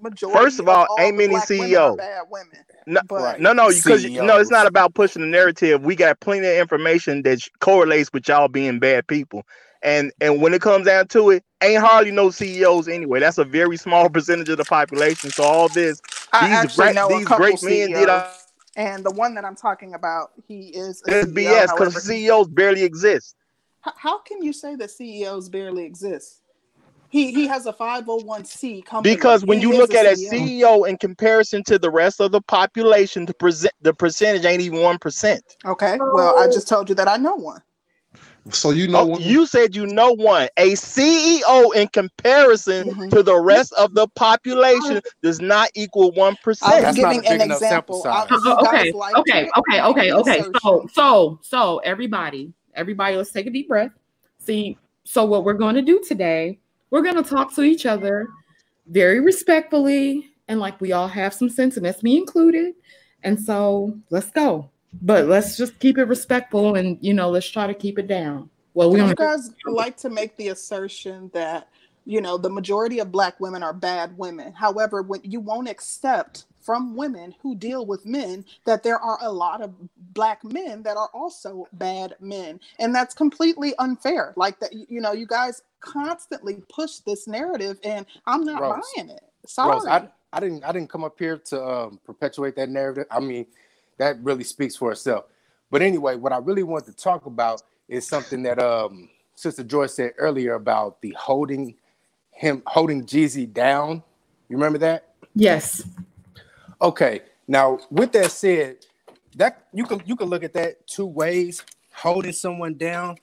majority. 0.00 0.38
First 0.38 0.60
of 0.60 0.68
all, 0.68 0.84
of 0.84 0.88
all 0.90 1.00
ain't 1.00 1.16
many 1.16 1.38
CEOs. 1.38 1.96
Bad 1.96 2.22
women. 2.30 2.64
No, 2.86 3.00
right. 3.10 3.40
no, 3.40 3.52
no, 3.52 3.68
because 3.68 4.04
no, 4.04 4.38
it's 4.38 4.50
not 4.50 4.66
about 4.66 4.94
pushing 4.94 5.22
the 5.22 5.28
narrative. 5.28 5.82
We 5.82 5.96
got 5.96 6.20
plenty 6.20 6.46
of 6.46 6.56
information 6.56 7.22
that 7.22 7.46
correlates 7.60 8.12
with 8.12 8.28
y'all 8.28 8.48
being 8.48 8.78
bad 8.78 9.06
people. 9.06 9.44
And 9.82 10.12
and 10.20 10.40
when 10.40 10.54
it 10.54 10.62
comes 10.62 10.86
down 10.86 11.08
to 11.08 11.30
it, 11.30 11.44
ain't 11.62 11.80
hardly 11.80 12.10
no 12.10 12.30
CEOs 12.30 12.88
anyway. 12.88 13.20
That's 13.20 13.38
a 13.38 13.44
very 13.44 13.76
small 13.76 14.08
percentage 14.08 14.48
of 14.48 14.58
the 14.58 14.64
population. 14.64 15.30
So 15.30 15.44
all 15.44 15.68
this, 15.68 16.00
I 16.32 16.62
these 16.62 16.76
great, 16.76 16.96
these 17.08 17.26
great 17.26 17.62
men 17.62 17.88
CEOs. 17.88 18.00
did. 18.00 18.08
All, 18.08 18.26
and 18.76 19.04
the 19.04 19.10
one 19.10 19.34
that 19.34 19.44
I'm 19.44 19.56
talking 19.56 19.94
about, 19.94 20.32
he 20.46 20.68
is. 20.68 21.02
It's 21.06 21.30
BS 21.32 21.76
because 21.76 22.04
CEOs 22.04 22.48
barely 22.48 22.82
exist. 22.82 23.34
How, 23.80 23.92
how 23.96 24.18
can 24.18 24.42
you 24.42 24.52
say 24.52 24.76
that 24.76 24.90
CEOs 24.90 25.48
barely 25.48 25.84
exist? 25.84 26.42
He 27.08 27.32
he 27.32 27.46
has 27.46 27.66
a 27.66 27.72
501c 27.72 28.84
company. 28.84 29.14
Because 29.14 29.44
when 29.44 29.58
he 29.58 29.62
you 29.62 29.72
look 29.72 29.94
at 29.94 30.04
a 30.06 30.10
CEO. 30.10 30.30
CEO 30.30 30.88
in 30.88 30.98
comparison 30.98 31.62
to 31.64 31.78
the 31.78 31.90
rest 31.90 32.20
of 32.20 32.32
the 32.32 32.42
population, 32.42 33.24
the 33.24 33.34
present 33.34 33.72
the 33.80 33.94
percentage 33.94 34.44
ain't 34.44 34.60
even 34.60 34.82
one 34.82 34.98
percent. 34.98 35.42
Okay. 35.64 35.98
Well, 35.98 36.38
I 36.38 36.46
just 36.46 36.68
told 36.68 36.88
you 36.88 36.94
that 36.96 37.08
I 37.08 37.16
know 37.16 37.36
one. 37.36 37.62
So 38.50 38.70
you 38.70 38.86
know, 38.86 39.14
oh, 39.14 39.18
you 39.18 39.46
said 39.46 39.74
you 39.74 39.86
know 39.86 40.12
one. 40.12 40.48
A 40.56 40.72
CEO 40.72 41.74
in 41.74 41.88
comparison 41.88 42.88
mm-hmm. 42.88 43.08
to 43.08 43.22
the 43.22 43.38
rest 43.40 43.72
of 43.74 43.94
the 43.94 44.06
population 44.08 45.00
does 45.22 45.40
not 45.40 45.70
equal 45.74 46.12
one 46.12 46.36
percent. 46.42 46.84
I'm 46.84 46.94
giving 46.94 47.26
an 47.26 47.40
example. 47.40 48.02
okay, 48.06 48.92
like 48.92 49.16
okay, 49.16 49.48
okay, 49.56 49.82
okay, 49.82 50.12
okay. 50.12 50.44
So, 50.62 50.86
so, 50.92 51.40
so 51.42 51.78
everybody, 51.78 52.52
everybody, 52.74 53.16
let's 53.16 53.32
take 53.32 53.46
a 53.46 53.50
deep 53.50 53.68
breath. 53.68 53.92
See, 54.38 54.78
so 55.04 55.24
what 55.24 55.44
we're 55.44 55.54
going 55.54 55.74
to 55.74 55.82
do 55.82 56.02
today, 56.06 56.60
we're 56.90 57.02
going 57.02 57.22
to 57.22 57.28
talk 57.28 57.54
to 57.56 57.62
each 57.62 57.84
other 57.84 58.28
very 58.86 59.20
respectfully, 59.20 60.30
and 60.46 60.60
like 60.60 60.80
we 60.80 60.92
all 60.92 61.08
have 61.08 61.34
some 61.34 61.48
sentiments, 61.48 62.02
me 62.02 62.16
included. 62.16 62.74
And 63.22 63.40
so, 63.40 63.98
let's 64.10 64.30
go 64.30 64.70
but 65.02 65.26
let's 65.26 65.56
just 65.56 65.78
keep 65.78 65.98
it 65.98 66.04
respectful 66.04 66.74
and 66.74 66.98
you 67.00 67.14
know 67.14 67.30
let's 67.30 67.48
try 67.48 67.66
to 67.66 67.74
keep 67.74 67.98
it 67.98 68.06
down. 68.06 68.50
Well 68.74 68.90
we 68.90 68.98
don't 68.98 69.08
you 69.10 69.14
guys 69.14 69.50
like 69.66 69.96
to 69.98 70.10
make 70.10 70.36
the 70.36 70.48
assertion 70.48 71.30
that 71.34 71.68
you 72.04 72.20
know 72.20 72.36
the 72.36 72.50
majority 72.50 72.98
of 72.98 73.10
black 73.10 73.38
women 73.40 73.62
are 73.62 73.72
bad 73.72 74.16
women? 74.16 74.52
However 74.52 75.02
when 75.02 75.20
you 75.24 75.40
won't 75.40 75.68
accept 75.68 76.44
from 76.60 76.96
women 76.96 77.32
who 77.40 77.54
deal 77.54 77.86
with 77.86 78.04
men 78.04 78.44
that 78.64 78.82
there 78.82 78.98
are 78.98 79.18
a 79.22 79.30
lot 79.30 79.62
of 79.62 79.72
black 80.12 80.42
men 80.42 80.82
that 80.82 80.96
are 80.96 81.08
also 81.14 81.68
bad 81.74 82.16
men. 82.20 82.58
And 82.80 82.92
that's 82.92 83.14
completely 83.14 83.72
unfair. 83.78 84.34
Like 84.36 84.58
that 84.60 84.72
you 84.72 85.00
know 85.00 85.12
you 85.12 85.26
guys 85.26 85.62
constantly 85.80 86.62
push 86.68 86.96
this 86.98 87.28
narrative 87.28 87.78
and 87.84 88.06
i'm 88.26 88.44
not 88.44 88.60
Rose, 88.60 88.82
buying 88.96 89.10
it. 89.10 89.22
Sorry 89.46 89.72
Rose, 89.72 89.86
I, 89.86 90.08
I 90.32 90.40
didn't 90.40 90.64
i 90.64 90.72
didn't 90.72 90.90
come 90.90 91.04
up 91.04 91.16
here 91.18 91.38
to 91.38 91.64
um, 91.64 92.00
perpetuate 92.04 92.56
that 92.56 92.68
narrative. 92.68 93.06
I 93.10 93.20
mean 93.20 93.46
that 93.98 94.22
really 94.22 94.44
speaks 94.44 94.76
for 94.76 94.92
itself. 94.92 95.26
But 95.70 95.82
anyway, 95.82 96.16
what 96.16 96.32
I 96.32 96.38
really 96.38 96.62
want 96.62 96.86
to 96.86 96.92
talk 96.92 97.26
about 97.26 97.62
is 97.88 98.06
something 98.06 98.42
that 98.44 98.58
um, 98.58 99.08
Sister 99.34 99.64
Joy 99.64 99.86
said 99.86 100.12
earlier 100.18 100.54
about 100.54 101.00
the 101.02 101.14
holding 101.18 101.74
him 102.32 102.62
holding 102.66 103.04
Jeezy 103.04 103.52
down. 103.52 104.02
You 104.48 104.56
remember 104.56 104.78
that? 104.78 105.14
Yes. 105.34 105.82
Okay. 106.80 107.22
Now, 107.48 107.78
with 107.90 108.12
that 108.12 108.30
said, 108.30 108.78
that 109.36 109.66
you 109.72 109.84
can 109.84 110.02
you 110.06 110.16
can 110.16 110.28
look 110.28 110.44
at 110.44 110.52
that 110.54 110.86
two 110.86 111.06
ways. 111.06 111.62
Holding 111.92 112.32
someone 112.32 112.74
down, 112.74 113.16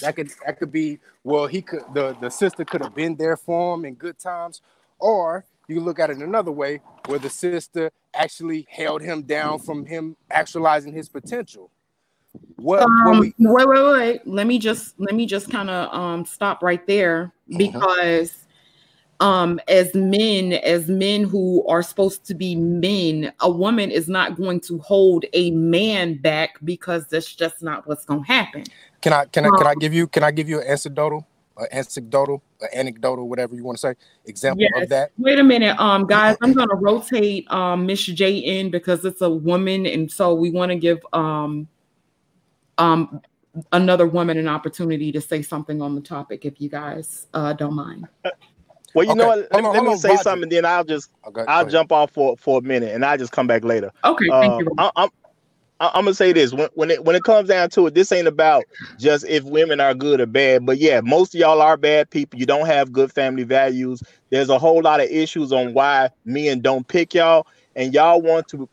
that 0.00 0.16
could 0.16 0.30
that 0.44 0.58
could 0.58 0.72
be 0.72 0.98
well, 1.22 1.46
he 1.46 1.62
could 1.62 1.82
the 1.94 2.16
the 2.20 2.28
sister 2.28 2.64
could 2.64 2.82
have 2.82 2.94
been 2.94 3.14
there 3.16 3.36
for 3.36 3.74
him 3.74 3.84
in 3.84 3.94
good 3.94 4.18
times, 4.18 4.62
or 4.98 5.44
you 5.68 5.76
can 5.76 5.84
look 5.84 5.98
at 5.98 6.10
it 6.10 6.18
another 6.18 6.52
way 6.52 6.80
where 7.06 7.18
the 7.18 7.30
sister 7.30 7.90
actually 8.14 8.66
held 8.70 9.02
him 9.02 9.22
down 9.22 9.58
from 9.58 9.84
him 9.84 10.16
actualizing 10.30 10.92
his 10.92 11.08
potential. 11.08 11.70
What, 12.56 12.82
um, 12.82 13.20
we- 13.20 13.34
wait, 13.38 13.68
wait, 13.68 13.84
wait. 13.92 14.26
Let 14.26 14.46
me 14.46 14.58
just 14.58 14.98
let 14.98 15.14
me 15.14 15.26
just 15.26 15.50
kind 15.50 15.70
of 15.70 15.92
um 15.92 16.24
stop 16.24 16.62
right 16.62 16.86
there 16.86 17.32
uh-huh. 17.50 17.58
because 17.58 18.46
um 19.20 19.58
as 19.68 19.94
men 19.94 20.52
as 20.52 20.88
men 20.88 21.24
who 21.24 21.66
are 21.66 21.82
supposed 21.82 22.24
to 22.26 22.34
be 22.34 22.54
men 22.54 23.32
a 23.40 23.50
woman 23.50 23.90
is 23.90 24.08
not 24.08 24.36
going 24.36 24.60
to 24.60 24.78
hold 24.78 25.24
a 25.32 25.50
man 25.52 26.20
back 26.20 26.58
because 26.64 27.06
that's 27.06 27.34
just 27.34 27.62
not 27.62 27.86
what's 27.86 28.04
going 28.04 28.22
to 28.22 28.26
happen 28.26 28.62
can 29.00 29.14
i 29.14 29.24
can 29.24 29.46
i 29.46 29.48
can 29.48 29.66
i 29.66 29.72
um, 29.72 29.78
give 29.78 29.94
you 29.94 30.06
can 30.06 30.22
i 30.22 30.30
give 30.30 30.50
you 30.50 30.60
an 30.60 30.66
anecdotal 30.66 31.26
an 31.58 31.66
anecdotal, 31.72 32.42
an 32.60 32.68
anecdotal, 32.72 33.28
whatever 33.28 33.54
you 33.54 33.64
want 33.64 33.78
to 33.78 33.80
say, 33.80 33.94
example 34.26 34.62
yes. 34.62 34.82
of 34.82 34.88
that. 34.90 35.12
Wait 35.18 35.38
a 35.38 35.44
minute, 35.44 35.78
um, 35.80 36.06
guys, 36.06 36.36
I'm 36.42 36.52
gonna 36.52 36.74
rotate 36.74 37.50
um 37.50 37.86
Miss 37.86 38.04
J 38.04 38.36
in 38.38 38.70
because 38.70 39.04
it's 39.04 39.20
a 39.22 39.30
woman, 39.30 39.86
and 39.86 40.10
so 40.10 40.34
we 40.34 40.50
want 40.50 40.70
to 40.70 40.76
give 40.76 40.98
um 41.12 41.68
um 42.78 43.20
another 43.72 44.06
woman 44.06 44.36
an 44.36 44.48
opportunity 44.48 45.10
to 45.12 45.20
say 45.20 45.42
something 45.42 45.80
on 45.80 45.94
the 45.94 46.00
topic, 46.00 46.44
if 46.44 46.60
you 46.60 46.68
guys 46.68 47.26
uh 47.34 47.52
don't 47.52 47.74
mind. 47.74 48.06
Well, 48.94 49.04
you 49.04 49.10
okay. 49.12 49.18
know 49.18 49.26
what? 49.28 49.38
Let, 49.52 49.64
on, 49.64 49.72
let 49.74 49.82
me 49.82 49.90
on, 49.90 49.98
say 49.98 50.10
Roger. 50.10 50.22
something, 50.22 50.48
then 50.48 50.64
I'll 50.64 50.84
just 50.84 51.10
okay, 51.26 51.44
I'll 51.48 51.66
jump 51.66 51.92
off 51.92 52.12
for 52.12 52.36
for 52.36 52.58
a 52.58 52.62
minute, 52.62 52.94
and 52.94 53.04
I'll 53.04 53.18
just 53.18 53.32
come 53.32 53.46
back 53.46 53.64
later. 53.64 53.92
Okay, 54.04 54.28
uh, 54.30 54.40
thank 54.40 54.60
you. 54.62 54.74
I, 54.78 54.90
I'm 54.96 55.10
I, 55.80 55.98
am 55.98 56.04
gonna 56.04 56.14
say 56.14 56.32
this 56.32 56.52
when 56.52 56.68
when 56.74 56.90
it 56.90 57.04
when 57.04 57.16
it 57.16 57.24
comes 57.24 57.48
down 57.48 57.70
to 57.70 57.86
it, 57.86 57.94
this 57.94 58.10
ain't 58.10 58.28
about 58.28 58.64
just 58.98 59.26
if 59.26 59.44
women 59.44 59.80
are 59.80 59.94
good 59.94 60.20
or 60.20 60.26
bad. 60.26 60.64
But 60.64 60.78
yeah, 60.78 61.00
most 61.02 61.34
of 61.34 61.40
y'all 61.40 61.60
are 61.60 61.76
bad 61.76 62.10
people. 62.10 62.40
You 62.40 62.46
don't 62.46 62.66
have 62.66 62.92
good 62.92 63.12
family 63.12 63.42
values. 63.42 64.02
There's 64.30 64.48
a 64.48 64.58
whole 64.58 64.82
lot 64.82 65.00
of 65.00 65.10
issues 65.10 65.52
on 65.52 65.74
why 65.74 66.10
men 66.24 66.60
don't 66.60 66.86
pick 66.88 67.14
y'all, 67.14 67.46
and 67.74 67.92
y'all 67.92 68.22
want 68.22 68.48
to 68.48 68.68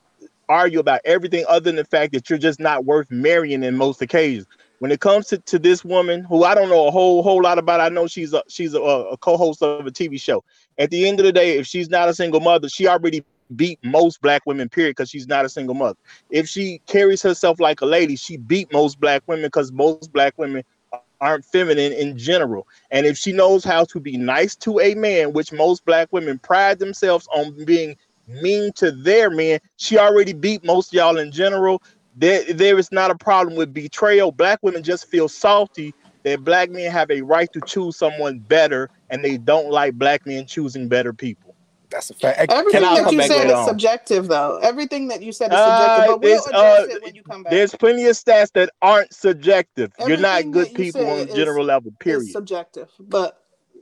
argue 0.50 0.80
about 0.80 1.02
everything 1.06 1.46
other 1.48 1.62
than 1.62 1.76
the 1.76 1.86
fact 1.86 2.14
that 2.14 2.30
you're 2.30 2.40
just 2.40 2.60
not 2.60 2.86
worth 2.86 3.10
marrying 3.10 3.64
in 3.64 3.76
most 3.76 4.02
occasions. 4.02 4.48
When 4.80 4.92
it 4.92 5.00
comes 5.00 5.28
to, 5.28 5.38
to 5.38 5.60
this 5.60 5.86
woman, 5.86 6.24
who 6.24 6.44
I 6.44 6.56
don't 6.56 6.70
know 6.70 6.88
a 6.88 6.92
whole 6.92 7.24
whole 7.24 7.42
lot 7.42 7.58
about, 7.58 7.82
I 7.82 7.90
know 7.90 8.08
she's 8.08 8.34
a 8.34 8.44
she's 8.48 8.74
a, 8.74 8.82
a 8.82 9.18
co-host 9.18 9.62
of 9.62 9.86
a 9.86 9.92
TV 9.92 10.20
show. 10.22 10.44
At 10.78 10.90
the 10.90 11.08
end 11.08 11.20
of 11.20 11.26
the 11.26 11.32
day, 11.32 11.58
if 11.58 11.68
she's 11.68 11.90
not 11.90 12.10
a 12.10 12.14
single 12.14 12.40
mother, 12.40 12.70
she 12.70 12.88
already 12.88 13.24
beat 13.56 13.80
most 13.84 14.22
black 14.22 14.42
women, 14.46 14.70
period, 14.70 14.92
because 14.92 15.10
she's 15.10 15.28
not 15.28 15.46
a 15.46 15.50
single 15.50 15.76
mother. 15.76 15.98
If 16.30 16.48
she 16.48 16.82
carries 16.88 17.22
herself 17.22 17.60
like 17.60 17.82
a 17.82 17.86
lady, 17.86 18.16
she 18.16 18.38
beat 18.38 18.72
most 18.72 19.00
black 19.00 19.24
women 19.28 19.46
because 19.46 19.72
most 19.72 20.12
black 20.14 20.34
women 20.38 20.64
aren't 21.22 21.46
feminine 21.46 21.94
in 21.94 22.18
general. 22.18 22.68
And 22.92 23.06
if 23.06 23.18
she 23.18 23.32
knows 23.32 23.64
how 23.64 23.86
to 23.86 24.00
be 24.00 24.18
nice 24.18 24.56
to 24.58 24.80
a 24.80 24.94
man, 24.96 25.34
which 25.34 25.52
most 25.54 25.86
black 25.86 26.10
women 26.12 26.40
pride 26.40 26.80
themselves 26.80 27.28
on 27.34 27.64
being 27.66 27.96
mean 28.28 28.72
to 28.74 28.92
their 28.92 29.30
men, 29.30 29.60
she 29.78 29.98
already 29.98 30.34
beat 30.34 30.64
most 30.66 30.94
y'all 30.94 31.18
in 31.18 31.32
general. 31.32 31.82
There, 32.16 32.44
there 32.54 32.78
is 32.78 32.92
not 32.92 33.10
a 33.10 33.16
problem 33.16 33.56
with 33.56 33.74
betrayal. 33.74 34.32
Black 34.32 34.60
women 34.62 34.84
just 34.84 35.10
feel 35.10 35.28
salty 35.28 35.94
that 36.24 36.44
black 36.44 36.70
men 36.70 36.92
have 36.92 37.10
a 37.12 37.22
right 37.22 37.52
to 37.54 37.62
choose 37.66 37.98
someone 37.98 38.40
better, 38.40 38.90
and 39.10 39.24
they 39.24 39.38
don't 39.38 39.70
like 39.72 39.96
black 39.96 40.26
men 40.26 40.46
choosing 40.46 40.88
better 40.88 41.14
people. 41.14 41.43
That's 41.94 42.10
a 42.10 42.14
fact. 42.16 42.52
Everything 42.52 42.82
that 42.82 43.12
you 43.12 43.22
said 43.22 43.46
is 43.46 43.54
on? 43.54 43.68
subjective, 43.68 44.28
though. 44.28 44.58
Everything 44.64 45.08
that 45.10 45.22
you 45.22 45.32
said 45.32 45.54
is 45.54 45.60
subjective. 45.60 46.04
Uh, 46.04 46.08
but 46.08 46.22
we'll 46.22 46.44
address 46.46 46.82
uh, 46.82 46.88
it 46.90 47.04
when 47.04 47.16
you 47.16 47.22
come 47.22 47.44
back. 47.44 47.52
There's 47.52 47.76
plenty 47.76 48.06
of 48.06 48.16
stats 48.16 48.52
that 48.54 48.72
aren't 48.82 49.14
subjective. 49.14 49.92
Everything 50.00 50.24
You're 50.24 50.44
not 50.44 50.52
good 50.52 50.70
you 50.70 50.74
people 50.74 51.08
on 51.08 51.20
a 51.20 51.26
general 51.28 51.64
level. 51.64 51.92
Period. 52.00 52.32
subjective, 52.32 52.90
but 53.00 53.40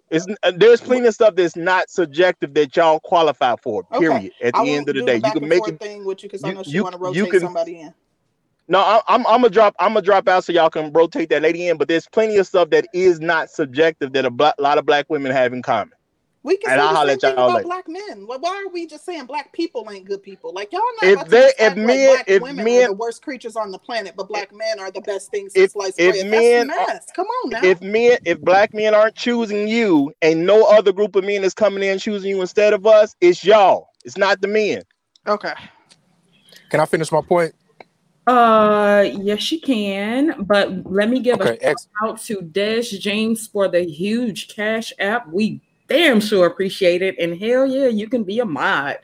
it's, 0.10 0.28
uh, 0.44 0.52
there's 0.58 0.82
plenty 0.82 1.08
of 1.08 1.14
stuff 1.14 1.36
that's 1.36 1.56
not 1.56 1.90
subjective 1.90 2.54
that 2.56 2.76
y'all 2.76 3.00
qualify 3.00 3.56
for. 3.64 3.84
Period. 3.84 4.12
Okay. 4.12 4.32
At 4.48 4.56
the 4.56 4.70
end 4.70 4.90
of 4.90 4.96
the 4.96 5.04
day, 5.04 5.16
you 5.16 5.32
can 5.32 5.48
make 5.48 5.66
it 5.66 5.80
thing 5.80 6.04
with 6.04 6.22
you 6.22 6.28
because 6.28 6.44
I 6.44 6.52
know 6.52 6.64
she 6.64 6.82
want 6.82 6.94
to 6.94 7.00
rotate 7.00 7.32
can, 7.32 7.40
somebody 7.40 7.80
in. 7.80 7.94
No, 8.68 9.02
I'm 9.08 9.26
I'm 9.26 9.42
gonna 9.42 9.50
drop 9.50 9.74
I'm 9.80 9.94
gonna 9.94 10.02
drop 10.02 10.28
out 10.28 10.44
so 10.44 10.52
y'all 10.52 10.70
can 10.70 10.92
rotate 10.92 11.30
that 11.30 11.42
lady 11.42 11.70
in. 11.70 11.78
But 11.78 11.88
there's 11.88 12.10
plenty 12.10 12.36
of 12.38 12.46
stuff 12.46 12.72
that 12.72 12.88
is 12.94 13.22
not 13.22 13.50
subjective 13.50 14.12
that 14.12 14.26
a 14.26 14.54
lot 14.62 14.78
of 14.78 14.86
black 14.86 15.06
women 15.10 15.32
have 15.32 15.54
in 15.54 15.62
common. 15.62 15.94
We 16.44 16.58
can 16.58 16.72
and 16.72 16.80
say 16.80 16.88
I'll 16.88 17.06
the 17.06 17.12
same 17.12 17.20
thing 17.20 17.34
about 17.34 17.54
later. 17.54 17.68
black 17.68 17.88
men. 17.88 18.26
Why 18.26 18.64
are 18.66 18.72
we 18.72 18.88
just 18.88 19.06
saying 19.06 19.26
black 19.26 19.54
people 19.54 19.88
ain't 19.92 20.06
good 20.06 20.24
people? 20.24 20.52
Like 20.54 20.72
y'all 20.72 20.82
not 21.02 21.24
if 21.24 21.28
they, 21.30 21.54
if 21.60 21.76
men, 21.76 22.16
like 22.16 22.24
if 22.28 22.42
women 22.42 22.66
men, 22.66 22.86
are 22.86 22.88
the 22.88 22.94
worst 22.94 23.22
creatures 23.22 23.56
on 23.56 23.72
the 23.72 23.78
planet, 23.78 24.16
but 24.18 24.28
black 24.28 24.52
men 24.52 24.80
are 24.80 24.90
the 24.90 25.02
best 25.02 25.30
things 25.30 25.54
since 25.54 25.74
sliced 25.74 25.98
bread. 25.98 26.16
If 26.16 26.26
men, 26.26 26.72
come 27.16 27.28
on 27.28 27.50
now. 27.52 27.60
If 27.64 27.82
men, 27.82 28.18
if 28.26 28.42
black 28.42 28.74
men 28.74 28.96
aren't 28.96 29.16
choosing 29.16 29.68
you, 29.68 30.12
and 30.24 30.48
no 30.48 30.64
other 30.66 30.92
group 30.92 31.16
of 31.16 31.24
men 31.24 31.44
is 31.44 31.54
coming 31.54 31.84
in 31.84 32.00
choosing 32.00 32.32
you 32.32 32.42
instead 32.42 32.74
of 32.74 32.88
us, 32.88 33.16
it's 33.22 33.46
y'all. 33.46 33.90
It's 34.04 34.18
not 34.18 34.42
the 34.42 34.48
men. 34.48 34.82
Okay. 35.28 35.54
Can 36.72 36.80
I 36.80 36.86
finish 36.86 37.12
my 37.12 37.22
point? 37.22 37.54
Uh, 38.26 39.10
yes, 39.14 39.52
you 39.52 39.60
can. 39.62 40.44
But 40.44 40.92
let 40.92 41.10
me 41.10 41.20
give 41.20 41.40
okay, 41.40 41.58
a 41.62 41.70
shout 41.70 41.78
out 42.02 42.22
to 42.22 42.42
Des 42.42 42.82
James 42.82 43.46
for 43.48 43.68
the 43.68 43.82
huge 43.82 44.48
cash 44.48 44.92
app. 44.98 45.28
We 45.28 45.62
damn 45.92 46.22
sure 46.22 46.48
appreciate 46.48 47.02
it. 47.02 47.16
And 47.20 47.40
hell 47.40 47.66
yeah, 47.66 47.88
you 47.88 48.08
can 48.08 48.24
be 48.24 48.40
a 48.40 48.46
mod. 48.46 49.00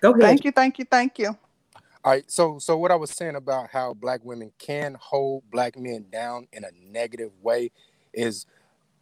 Go 0.00 0.10
ahead. 0.10 0.22
Thank 0.22 0.44
you, 0.44 0.52
thank 0.52 0.78
you, 0.78 0.84
thank 0.84 1.18
you. 1.18 1.36
All 2.04 2.12
right, 2.12 2.30
so 2.30 2.58
so 2.58 2.76
what 2.76 2.92
I 2.92 2.94
was 2.94 3.10
saying 3.10 3.34
about 3.34 3.70
how 3.70 3.94
black 3.94 4.20
women 4.24 4.52
can 4.58 4.96
hold 5.00 5.42
black 5.50 5.76
men 5.76 6.06
down 6.12 6.46
in 6.52 6.62
a 6.64 6.70
negative 6.92 7.32
way 7.42 7.70
is 8.12 8.46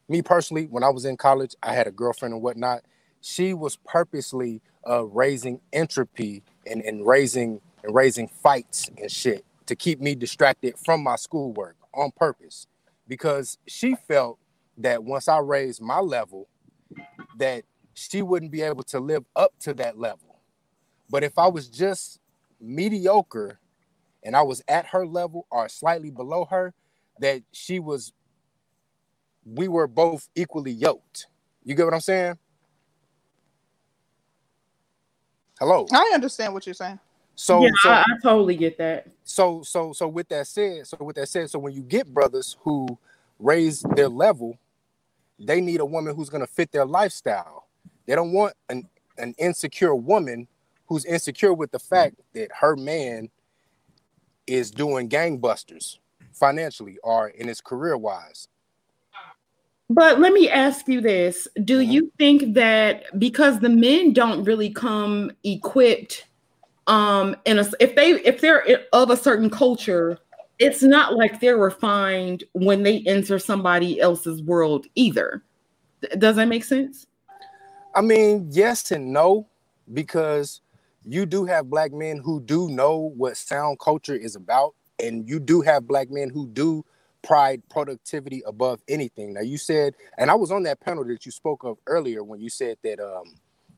me 0.09 0.23
personally, 0.23 0.67
when 0.67 0.83
I 0.83 0.89
was 0.89 1.05
in 1.05 1.17
college, 1.17 1.55
I 1.63 1.75
had 1.75 1.87
a 1.87 1.91
girlfriend 1.91 2.35
and 2.35 2.43
whatnot. 2.43 2.83
She 3.21 3.55
was 3.55 3.77
purposely 3.77 4.61
uh, 4.89 5.05
raising 5.05 5.61
entropy 5.73 6.43
and, 6.67 6.83
and 6.83 7.07
raising 7.07 7.61
and 7.83 7.95
raising 7.95 8.29
fights 8.29 8.91
and 8.99 9.11
shit 9.11 9.45
to 9.67 9.77
keep 9.77 10.01
me 10.01 10.15
distracted 10.15 10.79
from 10.79 11.03
my 11.03 11.17
schoolwork 11.17 11.77
on 11.95 12.11
purpose 12.17 12.67
because 13.09 13.59
she 13.67 13.95
felt 14.09 14.39
that 14.79 15.05
once 15.05 15.29
I 15.29 15.39
raised 15.39 15.81
my 15.81 16.01
level, 16.01 16.49
that 17.39 17.65
she 17.95 18.23
wouldn't 18.23 18.53
be 18.53 18.63
able 18.63 18.83
to 18.85 19.01
live 19.01 19.25
up 19.37 19.53
to 19.61 19.75
that 19.75 19.99
level. 19.99 20.41
But 21.11 21.23
if 21.23 21.39
I 21.39 21.47
was 21.47 21.69
just 21.69 22.21
mediocre 22.61 23.59
and 24.23 24.35
I 24.37 24.43
was 24.43 24.63
at 24.69 24.87
her 24.87 25.07
level 25.07 25.47
or 25.51 25.69
slightly 25.69 26.11
below 26.11 26.47
her, 26.47 26.75
that 27.21 27.43
she 27.53 27.79
was, 27.79 28.13
we 29.45 29.69
were 29.69 29.87
both 29.87 30.29
equally 30.35 30.73
yoked. 30.73 31.27
You 31.63 31.75
get 31.75 31.85
what 31.85 31.95
I'm 31.95 32.01
saying? 32.01 32.39
Hello. 35.61 35.87
I 35.93 36.11
understand 36.15 36.53
what 36.53 36.67
you're 36.67 36.75
saying. 36.75 36.99
So, 37.37 37.63
yeah, 37.63 37.71
so, 37.83 37.91
I, 37.91 38.01
I 38.01 38.19
totally 38.23 38.57
get 38.57 38.79
that. 38.79 39.07
So, 39.25 39.63
so, 39.63 39.93
so 39.93 40.09
with 40.09 40.29
that 40.29 40.47
said, 40.47 40.87
so 40.87 40.97
with 41.01 41.17
that 41.17 41.29
said, 41.29 41.51
so 41.51 41.59
when 41.59 41.73
you 41.73 41.83
get 41.83 42.13
brothers 42.13 42.57
who 42.63 42.99
raise 43.39 43.83
their 43.95 44.09
level 44.09 44.59
they 45.39 45.61
need 45.61 45.81
a 45.81 45.87
woman 45.87 46.15
who's 46.15 46.31
going 46.31 46.41
to 46.41 46.53
fit 46.53 46.73
their 46.73 46.87
lifestyle. 46.87 47.69
They 48.07 48.15
don't 48.15 48.33
want 48.33 48.55
an, 48.69 48.89
an 49.19 49.35
insecure 49.39 49.95
woman 49.95 50.47
who's 50.87 51.05
insecure 51.05 51.55
with 51.55 51.71
the 51.71 51.79
fact 51.79 52.17
that 52.35 52.51
her 52.61 52.77
man 52.77 53.31
is 54.47 54.71
doing 54.71 55.09
gangbusters 55.09 55.99
financially 56.33 56.99
or 57.03 57.29
in 57.29 57.49
his 57.49 57.61
career 57.61 57.97
wise. 57.97 58.49
But 59.91 60.19
let 60.19 60.33
me 60.33 60.49
ask 60.49 60.89
you 60.89 61.01
this. 61.01 61.47
Do 61.65 61.81
mm-hmm. 61.81 61.91
you 61.91 62.13
think 62.19 62.55
that 62.55 63.19
because 63.19 63.61
the 63.61 63.69
men 63.69 64.13
don't 64.13 64.45
really 64.45 64.71
come 64.71 65.31
equipped 65.45 66.27
um 66.87 67.35
and 67.47 67.59
if 67.81 67.95
they 67.97 68.11
if 68.11 68.43
they're 68.43 68.63
of 68.93 69.09
a 69.09 69.17
certain 69.17 69.49
culture 69.49 70.19
it's 70.65 70.83
not 70.83 71.15
like 71.15 71.41
they're 71.41 71.59
refined 71.59 72.43
when 72.53 72.83
they 72.83 73.01
enter 73.01 73.39
somebody 73.39 74.01
else's 74.01 74.43
world 74.43 74.87
either. 74.95 75.45
Does 76.17 76.37
that 76.37 76.49
make 76.49 76.65
sense? 76.65 77.07
I 77.95 78.01
mean, 78.01 78.49
yes 78.51 78.91
and 78.91 79.13
no, 79.13 79.47
because 79.93 80.63
you 81.05 81.27
do 81.27 81.45
have 81.45 81.69
black 81.69 81.93
men 81.93 82.17
who 82.17 82.41
do 82.41 82.71
know 82.71 83.13
what 83.15 83.37
sound 83.37 83.79
culture 83.79 84.15
is 84.15 84.37
about, 84.37 84.75
and 84.99 85.29
you 85.29 85.39
do 85.39 85.61
have 85.61 85.87
black 85.87 86.11
men 86.11 86.31
who 86.31 86.47
do 86.49 86.83
pride 87.23 87.63
productivity 87.69 88.43
above 88.47 88.83
anything. 88.89 89.35
Now, 89.35 89.43
you 89.43 89.59
said, 89.59 89.95
and 90.17 90.31
I 90.31 90.35
was 90.35 90.51
on 90.51 90.63
that 90.63 90.81
panel 90.81 91.05
that 91.05 91.27
you 91.27 91.33
spoke 91.33 91.65
of 91.65 91.77
earlier 91.87 92.25
when 92.25 92.41
you 92.41 92.49
said 92.49 92.79
that 92.85 93.01
um, 93.01 93.35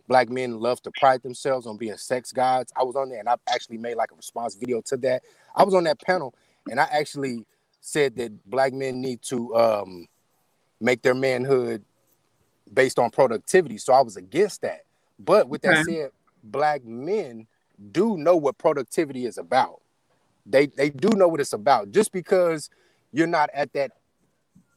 black 0.06 0.30
men 0.30 0.60
love 0.60 0.80
to 0.82 0.92
pride 0.92 1.22
themselves 1.22 1.66
on 1.66 1.76
being 1.76 1.96
sex 1.96 2.32
gods. 2.32 2.72
I 2.76 2.84
was 2.84 2.94
on 2.94 3.08
there 3.08 3.18
and 3.18 3.28
I've 3.28 3.40
actually 3.48 3.78
made 3.78 3.96
like 3.96 4.12
a 4.12 4.14
response 4.14 4.54
video 4.54 4.80
to 4.82 4.96
that. 4.98 5.22
I 5.54 5.64
was 5.64 5.74
on 5.74 5.84
that 5.84 6.00
panel 6.00 6.34
and 6.70 6.80
I 6.80 6.84
actually 6.90 7.44
said 7.80 8.16
that 8.16 8.50
black 8.50 8.72
men 8.72 9.00
need 9.00 9.22
to 9.22 9.54
um, 9.56 10.06
make 10.80 11.02
their 11.02 11.14
manhood 11.14 11.84
based 12.72 12.98
on 12.98 13.10
productivity. 13.10 13.78
So 13.78 13.92
I 13.92 14.00
was 14.00 14.16
against 14.16 14.62
that. 14.62 14.82
But 15.18 15.48
with 15.48 15.62
that 15.62 15.84
said, 15.84 16.10
black 16.42 16.84
men 16.84 17.46
do 17.92 18.16
know 18.16 18.36
what 18.36 18.58
productivity 18.58 19.24
is 19.26 19.38
about. 19.38 19.80
They 20.44 20.66
they 20.66 20.90
do 20.90 21.10
know 21.16 21.28
what 21.28 21.40
it's 21.40 21.52
about. 21.52 21.90
Just 21.90 22.12
because 22.12 22.70
you're 23.12 23.26
not 23.26 23.50
at 23.54 23.72
that 23.72 23.92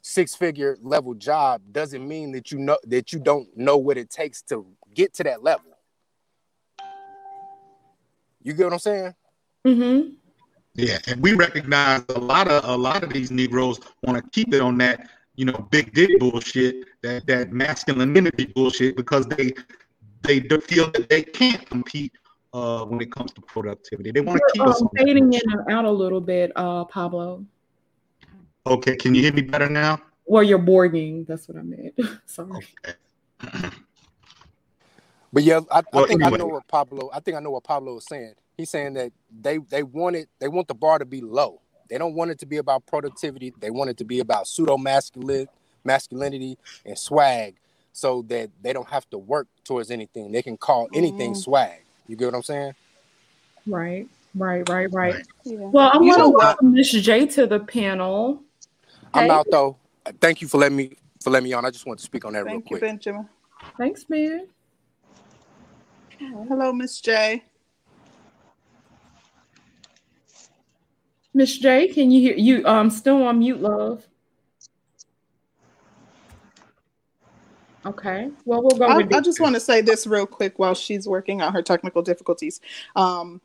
six 0.01 0.35
figure 0.35 0.77
level 0.81 1.13
job 1.13 1.61
doesn't 1.71 2.07
mean 2.07 2.31
that 2.31 2.51
you 2.51 2.59
know 2.59 2.77
that 2.85 3.11
you 3.11 3.19
don't 3.19 3.47
know 3.57 3.77
what 3.77 3.97
it 3.97 4.09
takes 4.09 4.41
to 4.43 4.65
get 4.93 5.13
to 5.15 5.23
that 5.23 5.43
level. 5.43 5.65
You 8.41 8.53
get 8.53 8.65
what 8.65 8.73
I'm 8.73 8.79
saying? 8.79 9.15
Mm-hmm. 9.65 10.09
Yeah, 10.75 10.99
and 11.07 11.21
we 11.21 11.33
recognize 11.33 12.03
a 12.09 12.19
lot 12.19 12.47
of 12.47 12.63
a 12.63 12.75
lot 12.75 13.03
of 13.03 13.11
these 13.11 13.31
Negroes 13.31 13.79
want 14.03 14.23
to 14.23 14.29
keep 14.31 14.53
it 14.53 14.61
on 14.61 14.77
that 14.77 15.09
you 15.35 15.45
know 15.45 15.67
big 15.71 15.93
dick 15.93 16.19
bullshit, 16.19 16.85
that 17.01 17.25
that 17.27 17.51
masculinity 17.51 18.45
bullshit, 18.45 18.95
because 18.95 19.25
they 19.27 19.53
they 20.23 20.39
feel 20.41 20.91
that 20.91 21.09
they 21.09 21.23
can't 21.23 21.65
compete 21.65 22.13
uh, 22.53 22.85
when 22.85 23.01
it 23.01 23.11
comes 23.11 23.33
to 23.33 23.41
productivity. 23.41 24.11
They 24.11 24.21
want 24.21 24.39
to 24.39 24.51
keep 24.53 24.67
us 24.67 24.83
fading 24.95 25.33
in 25.33 25.41
and 25.51 25.71
out 25.71 25.85
a 25.85 25.91
little 25.91 26.21
bit, 26.21 26.51
uh, 26.55 26.85
Pablo. 26.85 27.45
Okay, 28.65 28.95
can 28.95 29.15
you 29.15 29.21
hear 29.21 29.33
me 29.33 29.41
better 29.41 29.69
now? 29.69 29.99
Well, 30.25 30.43
you're 30.43 30.59
boarding. 30.59 31.25
That's 31.25 31.47
what 31.47 31.57
I 31.57 31.61
meant. 31.63 31.99
Sorry. 32.25 32.51
Okay. 32.51 32.93
but 35.33 35.43
yeah, 35.43 35.61
I, 35.71 35.79
I 35.79 35.83
well, 35.91 36.05
think 36.05 36.21
anyway. 36.21 36.35
I 36.35 36.37
know 36.37 36.47
what 36.47 36.67
Pablo. 36.67 37.09
I 37.11 37.19
think 37.19 37.37
I 37.37 37.39
know 37.39 37.51
what 37.51 37.63
Pablo 37.63 37.97
is 37.97 38.05
saying 38.05 38.35
he's 38.59 38.69
saying 38.69 38.93
that 38.93 39.11
they 39.41 39.57
they 39.57 39.83
want 39.83 40.17
it 40.17 40.27
they 40.39 40.49
want 40.49 40.67
the 40.67 40.73
bar 40.73 40.99
to 40.99 41.05
be 41.05 41.21
low. 41.21 41.61
They 41.89 41.97
don't 41.97 42.13
want 42.13 42.29
it 42.29 42.39
to 42.39 42.45
be 42.45 42.57
about 42.57 42.85
productivity. 42.85 43.53
They 43.59 43.71
want 43.71 43.89
it 43.89 43.97
to 43.97 44.03
be 44.03 44.19
about 44.19 44.47
pseudo 44.47 44.77
masculine 44.77 45.47
masculinity 45.85 46.57
and 46.85 46.97
swag 46.97 47.55
so 47.93 48.21
that 48.23 48.49
they 48.61 48.73
don't 48.73 48.89
have 48.89 49.09
to 49.09 49.17
work 49.17 49.47
towards 49.63 49.89
anything. 49.89 50.31
They 50.31 50.41
can 50.41 50.57
call 50.57 50.89
anything 50.93 51.31
mm-hmm. 51.31 51.39
swag. 51.39 51.79
You 52.07 52.17
get 52.17 52.25
what 52.25 52.35
i'm 52.35 52.43
saying? 52.43 52.75
Right 53.65 54.07
right 54.35 54.67
right 54.69 54.91
right. 54.91 55.15
Yeah. 55.43 55.57
well 55.57 55.89
i 55.91 55.97
want 55.97 56.21
to 56.21 56.29
welcome 56.29 56.73
miss 56.73 56.91
j 56.91 57.25
to 57.27 57.47
the 57.47 57.61
panel. 57.61 58.43
I'm 59.13 59.25
hey. 59.25 59.29
out 59.31 59.47
though. 59.49 59.77
Thank 60.19 60.41
you 60.41 60.47
for 60.47 60.57
letting 60.57 60.77
me 60.77 60.97
for 61.23 61.29
letting 61.29 61.45
me 61.45 61.53
on. 61.53 61.65
I 61.65 61.71
just 61.71 61.85
want 61.85 61.97
to 61.99 62.05
speak 62.05 62.25
on 62.25 62.33
that 62.33 62.45
thank 62.45 62.51
real 62.51 62.61
quick. 62.61 62.81
You, 62.81 62.87
benjamin. 62.87 63.29
Thanks 63.77 64.05
man. 64.09 64.47
Hello 66.19 66.73
miss 66.73 66.99
j 66.99 67.41
Miss 71.33 71.57
J, 71.57 71.87
can 71.87 72.11
you 72.11 72.21
hear 72.21 72.35
you? 72.35 72.65
Um, 72.65 72.89
still 72.89 73.23
on 73.23 73.39
mute, 73.39 73.61
love. 73.61 74.05
Okay. 77.85 78.29
Well, 78.45 78.61
we'll 78.61 78.77
go. 78.77 78.85
I, 78.85 78.97
I 78.97 79.21
just 79.21 79.39
want 79.39 79.55
to 79.55 79.59
say 79.59 79.81
this 79.81 80.05
real 80.05 80.25
quick 80.25 80.59
while 80.59 80.73
she's 80.73 81.07
working 81.07 81.41
on 81.41 81.53
her 81.53 81.61
technical 81.61 82.01
difficulties. 82.01 82.61
Um, 82.95 83.41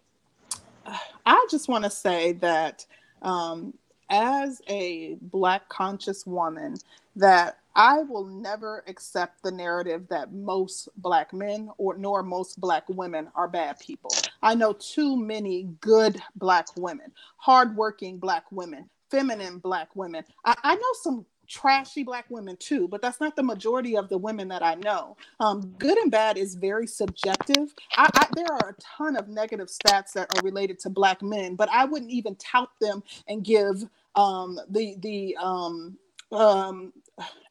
I 1.24 1.46
just 1.50 1.68
want 1.68 1.84
to 1.84 1.90
say 1.90 2.32
that 2.32 2.84
um, 3.22 3.74
as 4.10 4.60
a 4.68 5.16
Black 5.20 5.68
conscious 5.68 6.26
woman, 6.26 6.76
that 7.16 7.58
I 7.76 8.00
will 8.00 8.26
never 8.26 8.84
accept 8.86 9.42
the 9.42 9.50
narrative 9.50 10.06
that 10.08 10.32
most 10.32 10.88
black 10.96 11.32
men 11.32 11.70
or 11.76 11.96
nor 11.96 12.22
most 12.22 12.60
black 12.60 12.84
women 12.88 13.28
are 13.34 13.48
bad 13.48 13.78
people. 13.80 14.10
I 14.42 14.54
know 14.54 14.72
too 14.74 15.16
many 15.16 15.64
good 15.80 16.20
black 16.36 16.66
women, 16.76 17.12
hardworking 17.36 18.18
black 18.18 18.44
women, 18.52 18.88
feminine 19.10 19.58
black 19.58 19.94
women. 19.96 20.24
I, 20.44 20.56
I 20.62 20.74
know 20.76 20.92
some 21.02 21.26
trashy 21.48 22.02
black 22.02 22.26
women 22.30 22.56
too, 22.58 22.88
but 22.88 23.02
that's 23.02 23.20
not 23.20 23.36
the 23.36 23.42
majority 23.42 23.96
of 23.96 24.08
the 24.08 24.18
women 24.18 24.48
that 24.48 24.62
I 24.62 24.74
know. 24.76 25.16
Um, 25.40 25.74
good 25.78 25.98
and 25.98 26.10
bad 26.10 26.38
is 26.38 26.54
very 26.54 26.86
subjective. 26.86 27.74
I, 27.96 28.08
I, 28.14 28.26
there 28.34 28.52
are 28.52 28.70
a 28.70 28.74
ton 28.80 29.16
of 29.16 29.28
negative 29.28 29.68
stats 29.68 30.12
that 30.14 30.28
are 30.34 30.42
related 30.42 30.78
to 30.80 30.90
black 30.90 31.22
men, 31.22 31.56
but 31.56 31.68
I 31.70 31.84
wouldn't 31.84 32.10
even 32.10 32.36
tout 32.36 32.70
them 32.80 33.02
and 33.28 33.44
give 33.44 33.84
um, 34.14 34.58
the 34.68 34.96
the 35.00 35.36
um, 35.40 35.98
um, 36.32 36.92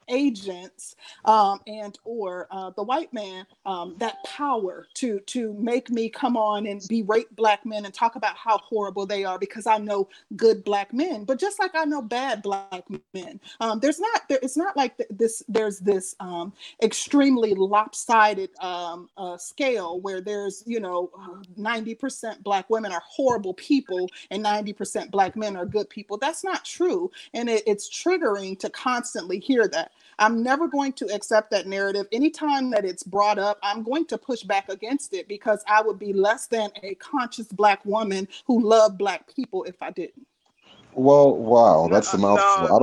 agents 0.09 0.95
um, 1.25 1.59
and 1.67 1.97
or 2.03 2.47
uh, 2.51 2.71
the 2.71 2.83
white 2.83 3.13
man 3.13 3.45
um, 3.65 3.95
that 3.99 4.23
power 4.25 4.87
to 4.95 5.19
to 5.21 5.53
make 5.53 5.89
me 5.89 6.09
come 6.09 6.37
on 6.37 6.67
and 6.67 6.81
berate 6.87 7.33
black 7.35 7.65
men 7.65 7.85
and 7.85 7.93
talk 7.93 8.15
about 8.15 8.35
how 8.35 8.57
horrible 8.57 9.05
they 9.05 9.23
are 9.23 9.39
because 9.39 9.67
I 9.67 9.77
know 9.77 10.07
good 10.35 10.63
black 10.63 10.93
men. 10.93 11.23
But 11.25 11.39
just 11.39 11.59
like 11.59 11.71
I 11.75 11.85
know 11.85 12.01
bad 12.01 12.41
black 12.41 12.83
men, 13.13 13.39
um, 13.59 13.79
there's 13.79 13.99
not 13.99 14.23
there. 14.29 14.39
It's 14.41 14.57
not 14.57 14.75
like 14.77 15.01
this. 15.09 15.43
There's 15.47 15.79
this 15.79 16.15
um, 16.19 16.53
extremely 16.81 17.53
lopsided 17.53 18.49
um, 18.59 19.09
uh, 19.17 19.37
scale 19.37 19.99
where 20.01 20.21
there's 20.21 20.63
you 20.65 20.79
know 20.79 21.11
90% 21.59 22.43
black 22.43 22.69
women 22.69 22.91
are 22.91 23.03
horrible 23.05 23.53
people 23.55 24.09
and 24.31 24.43
90% 24.43 25.11
black 25.11 25.35
men 25.35 25.55
are 25.55 25.65
good 25.65 25.89
people. 25.89 26.17
That's 26.17 26.43
not 26.43 26.65
true, 26.65 27.11
and 27.33 27.49
it, 27.49 27.63
it's 27.65 27.89
triggering 27.89 28.59
to 28.59 28.69
constantly 28.69 29.39
hear 29.39 29.67
that. 29.69 29.91
I'm 30.19 30.43
never 30.43 30.67
going 30.67 30.93
to 30.93 31.05
accept 31.13 31.51
that 31.51 31.67
narrative. 31.67 32.07
Anytime 32.11 32.69
that 32.71 32.85
it's 32.85 33.03
brought 33.03 33.39
up, 33.39 33.57
I'm 33.63 33.83
going 33.83 34.05
to 34.07 34.17
push 34.17 34.43
back 34.43 34.69
against 34.69 35.13
it 35.13 35.27
because 35.27 35.63
I 35.67 35.81
would 35.81 35.99
be 35.99 36.13
less 36.13 36.47
than 36.47 36.69
a 36.83 36.95
conscious 36.95 37.47
black 37.47 37.83
woman 37.85 38.27
who 38.45 38.61
loved 38.61 38.97
black 38.97 39.33
people 39.33 39.63
if 39.63 39.81
I 39.81 39.91
didn't. 39.91 40.27
Well, 40.95 41.35
wow, 41.35 41.87
that's 41.91 42.13
a 42.13 42.17
mouthful. 42.17 42.67
No, 42.67 42.75
I 42.75 42.79
don't. 42.79 42.81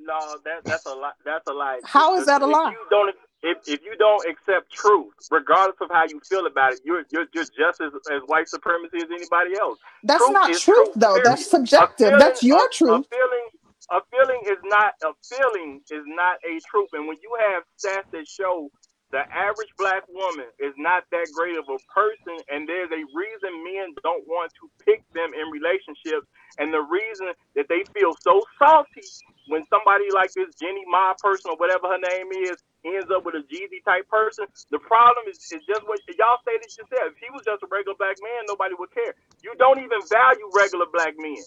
No, 0.00 0.18
no, 0.18 0.36
that, 0.44 0.64
that's 0.64 0.86
a 0.86 0.94
lie. 0.94 1.12
That's 1.24 1.46
a 1.48 1.52
lie. 1.52 1.80
How 1.84 2.16
is 2.16 2.26
that 2.26 2.42
a 2.42 2.46
lie? 2.46 2.70
If 2.70 2.72
you 2.72 2.86
don't, 2.90 3.14
if, 3.44 3.58
if 3.68 3.84
you 3.84 3.96
don't 3.96 4.28
accept 4.28 4.72
truth, 4.72 5.12
regardless 5.30 5.76
of 5.80 5.88
how 5.92 6.04
you 6.08 6.20
feel 6.28 6.46
about 6.46 6.72
it, 6.72 6.80
you're 6.84 7.04
you're, 7.10 7.26
you're 7.32 7.44
just 7.44 7.80
as, 7.80 7.92
as 8.12 8.22
white 8.26 8.48
supremacy 8.48 8.96
as 8.96 9.04
anybody 9.04 9.56
else. 9.60 9.78
That's 10.02 10.24
truth 10.24 10.32
not 10.32 10.46
truth, 10.48 10.62
truth, 10.62 10.90
though. 10.96 11.18
That's 11.22 11.48
subjective. 11.48 12.08
Feeling, 12.08 12.18
that's 12.18 12.42
your 12.42 12.66
a, 12.66 12.68
truth. 12.70 13.06
A 13.06 13.14
feeling, 13.14 13.48
a 13.92 14.00
feeling 14.10 14.42
is 14.46 14.60
not 14.64 14.94
a 15.04 15.12
feeling 15.28 15.80
is 15.90 16.04
not 16.06 16.38
a 16.44 16.60
truth. 16.70 16.90
And 16.94 17.08
when 17.08 17.18
you 17.22 17.32
have 17.52 17.64
stats 17.78 18.10
that 18.12 18.28
show 18.28 18.70
the 19.12 19.22
average 19.30 19.70
black 19.78 20.02
woman 20.10 20.50
is 20.58 20.74
not 20.76 21.04
that 21.14 21.30
great 21.32 21.54
of 21.56 21.70
a 21.70 21.78
person, 21.94 22.42
and 22.50 22.66
there's 22.68 22.90
a 22.90 23.02
reason 23.14 23.52
men 23.62 23.94
don't 24.02 24.26
want 24.26 24.50
to 24.58 24.66
pick 24.82 25.06
them 25.14 25.30
in 25.30 25.46
relationships, 25.54 26.26
and 26.58 26.74
the 26.74 26.82
reason 26.82 27.30
that 27.54 27.66
they 27.70 27.86
feel 27.94 28.16
so 28.20 28.42
salty 28.58 29.06
when 29.46 29.62
somebody 29.70 30.10
like 30.10 30.34
this 30.34 30.50
Jeannie 30.58 30.86
Mai 30.90 31.14
person 31.22 31.54
or 31.54 31.58
whatever 31.58 31.86
her 31.88 32.02
name 32.02 32.28
is 32.50 32.58
ends 32.84 33.08
up 33.14 33.24
with 33.24 33.34
a 33.38 33.44
Jeezy 33.46 33.82
type 33.86 34.08
person. 34.10 34.46
The 34.70 34.80
problem 34.82 35.26
is, 35.30 35.38
is 35.54 35.62
just 35.66 35.86
what 35.86 36.00
y'all 36.18 36.42
stated 36.42 36.66
yourself. 36.74 37.14
If 37.14 37.18
he 37.22 37.30
was 37.30 37.42
just 37.46 37.62
a 37.62 37.68
regular 37.70 37.94
black 37.98 38.18
man, 38.22 38.46
nobody 38.50 38.74
would 38.78 38.90
care. 38.94 39.14
You 39.42 39.54
don't 39.58 39.78
even 39.78 40.02
value 40.10 40.48
regular 40.54 40.86
black 40.92 41.14
men. 41.18 41.42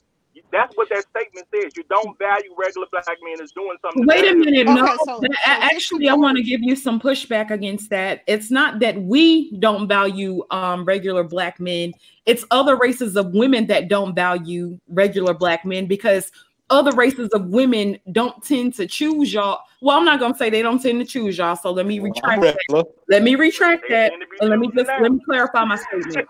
That's 0.52 0.76
what 0.76 0.90
that 0.90 1.06
statement 1.10 1.48
says. 1.54 1.74
You 1.76 1.84
don't 1.90 2.18
value 2.18 2.54
regular 2.58 2.88
black 2.92 3.06
men 3.24 3.42
as 3.42 3.52
doing 3.52 3.78
something. 3.82 4.06
Wait 4.06 4.32
a 4.32 4.36
minute. 4.36 4.68
Okay, 4.68 4.82
no, 4.82 4.98
so, 5.06 5.22
actually, 5.46 6.10
I 6.10 6.14
want 6.14 6.38
to 6.38 6.44
give 6.44 6.62
you 6.62 6.76
some 6.76 7.00
pushback 7.00 7.52
against 7.52 7.90
that. 7.90 8.22
It's 8.28 8.52
not 8.52 8.80
that 8.80 9.02
we 9.02 9.52
don't 9.60 9.88
value 9.88 10.44
um, 10.52 10.86
regular 10.86 11.24
black 11.24 11.60
men. 11.60 11.94
It's 12.26 12.44
other 12.52 12.76
races 12.76 13.16
of 13.16 13.34
women 13.34 13.68
that 13.68 13.88
don't 13.88 14.14
value 14.16 14.80
regular 14.90 15.34
black 15.34 15.66
men 15.66 15.86
because 15.86 16.32
other 16.70 16.92
races 16.92 17.30
of 17.30 17.46
women 17.48 17.98
don't 18.12 18.44
tend 18.44 18.74
to 18.76 18.88
choose 18.88 19.34
y'all. 19.34 19.62
Well, 19.82 19.98
I'm 19.98 20.06
not 20.06 20.20
gonna 20.20 20.36
say 20.36 20.50
they 20.50 20.62
don't 20.62 20.82
tend 20.82 21.00
to 21.00 21.06
choose 21.06 21.38
y'all. 21.38 21.56
So 21.56 21.72
let 21.72 21.86
me 21.86 22.00
retract 22.00 22.42
that. 22.42 22.86
Let 23.10 23.24
me 23.24 23.36
retract 23.36 23.86
that. 23.90 24.12
Let 24.42 24.60
me 24.60 24.70
just 24.76 24.90
let 25.02 25.12
me 25.12 25.20
clarify 25.26 25.64
my 25.64 25.78
statement. 25.78 26.28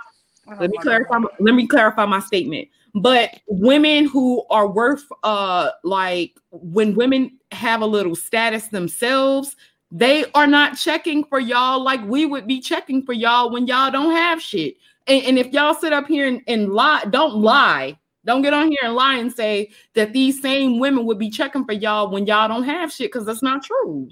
Let 0.60 0.70
me 0.70 0.78
clarify. 0.78 1.20
Let 1.40 1.56
me 1.56 1.68
clarify 1.68 2.06
my 2.06 2.20
statement. 2.20 2.70
But 3.02 3.40
women 3.48 4.06
who 4.06 4.46
are 4.50 4.68
worth 4.68 5.06
uh 5.24 5.72
like 5.84 6.38
when 6.52 6.96
women 6.96 7.38
have 7.52 7.82
a 7.82 7.86
little 7.86 8.16
status 8.16 8.68
themselves, 8.68 9.56
they 9.92 10.26
are 10.34 10.48
not 10.48 10.78
checking 10.78 11.24
for 11.24 11.40
y'all 11.40 11.84
like 11.84 12.04
we 12.06 12.26
would 12.26 12.48
be 12.48 12.60
checking 12.60 13.04
for 13.04 13.14
y'all 13.14 13.52
when 13.52 13.68
y'all 13.68 13.92
don't 13.92 14.12
have 14.12 14.42
shit. 14.42 14.76
And, 15.08 15.24
and 15.24 15.40
if 15.40 15.54
y'all 15.54 15.74
sit 15.74 15.94
up 15.94 16.08
here 16.08 16.28
and, 16.28 16.42
and 16.48 16.74
lie, 16.74 17.04
don't 17.10 17.36
lie. 17.36 17.98
Don't 18.26 18.42
get 18.42 18.54
on 18.54 18.70
here 18.70 18.80
and 18.84 18.94
lie 18.94 19.16
and 19.16 19.32
say 19.32 19.72
that 19.94 20.12
these 20.12 20.42
same 20.42 20.80
women 20.80 21.06
would 21.06 21.18
be 21.18 21.30
checking 21.30 21.64
for 21.64 21.72
y'all 21.72 22.12
when 22.12 22.26
y'all 22.26 22.50
don't 22.50 22.64
have 22.64 22.92
shit 22.92 23.10
because 23.10 23.26
that's 23.26 23.42
not 23.42 23.64
true. 23.64 24.10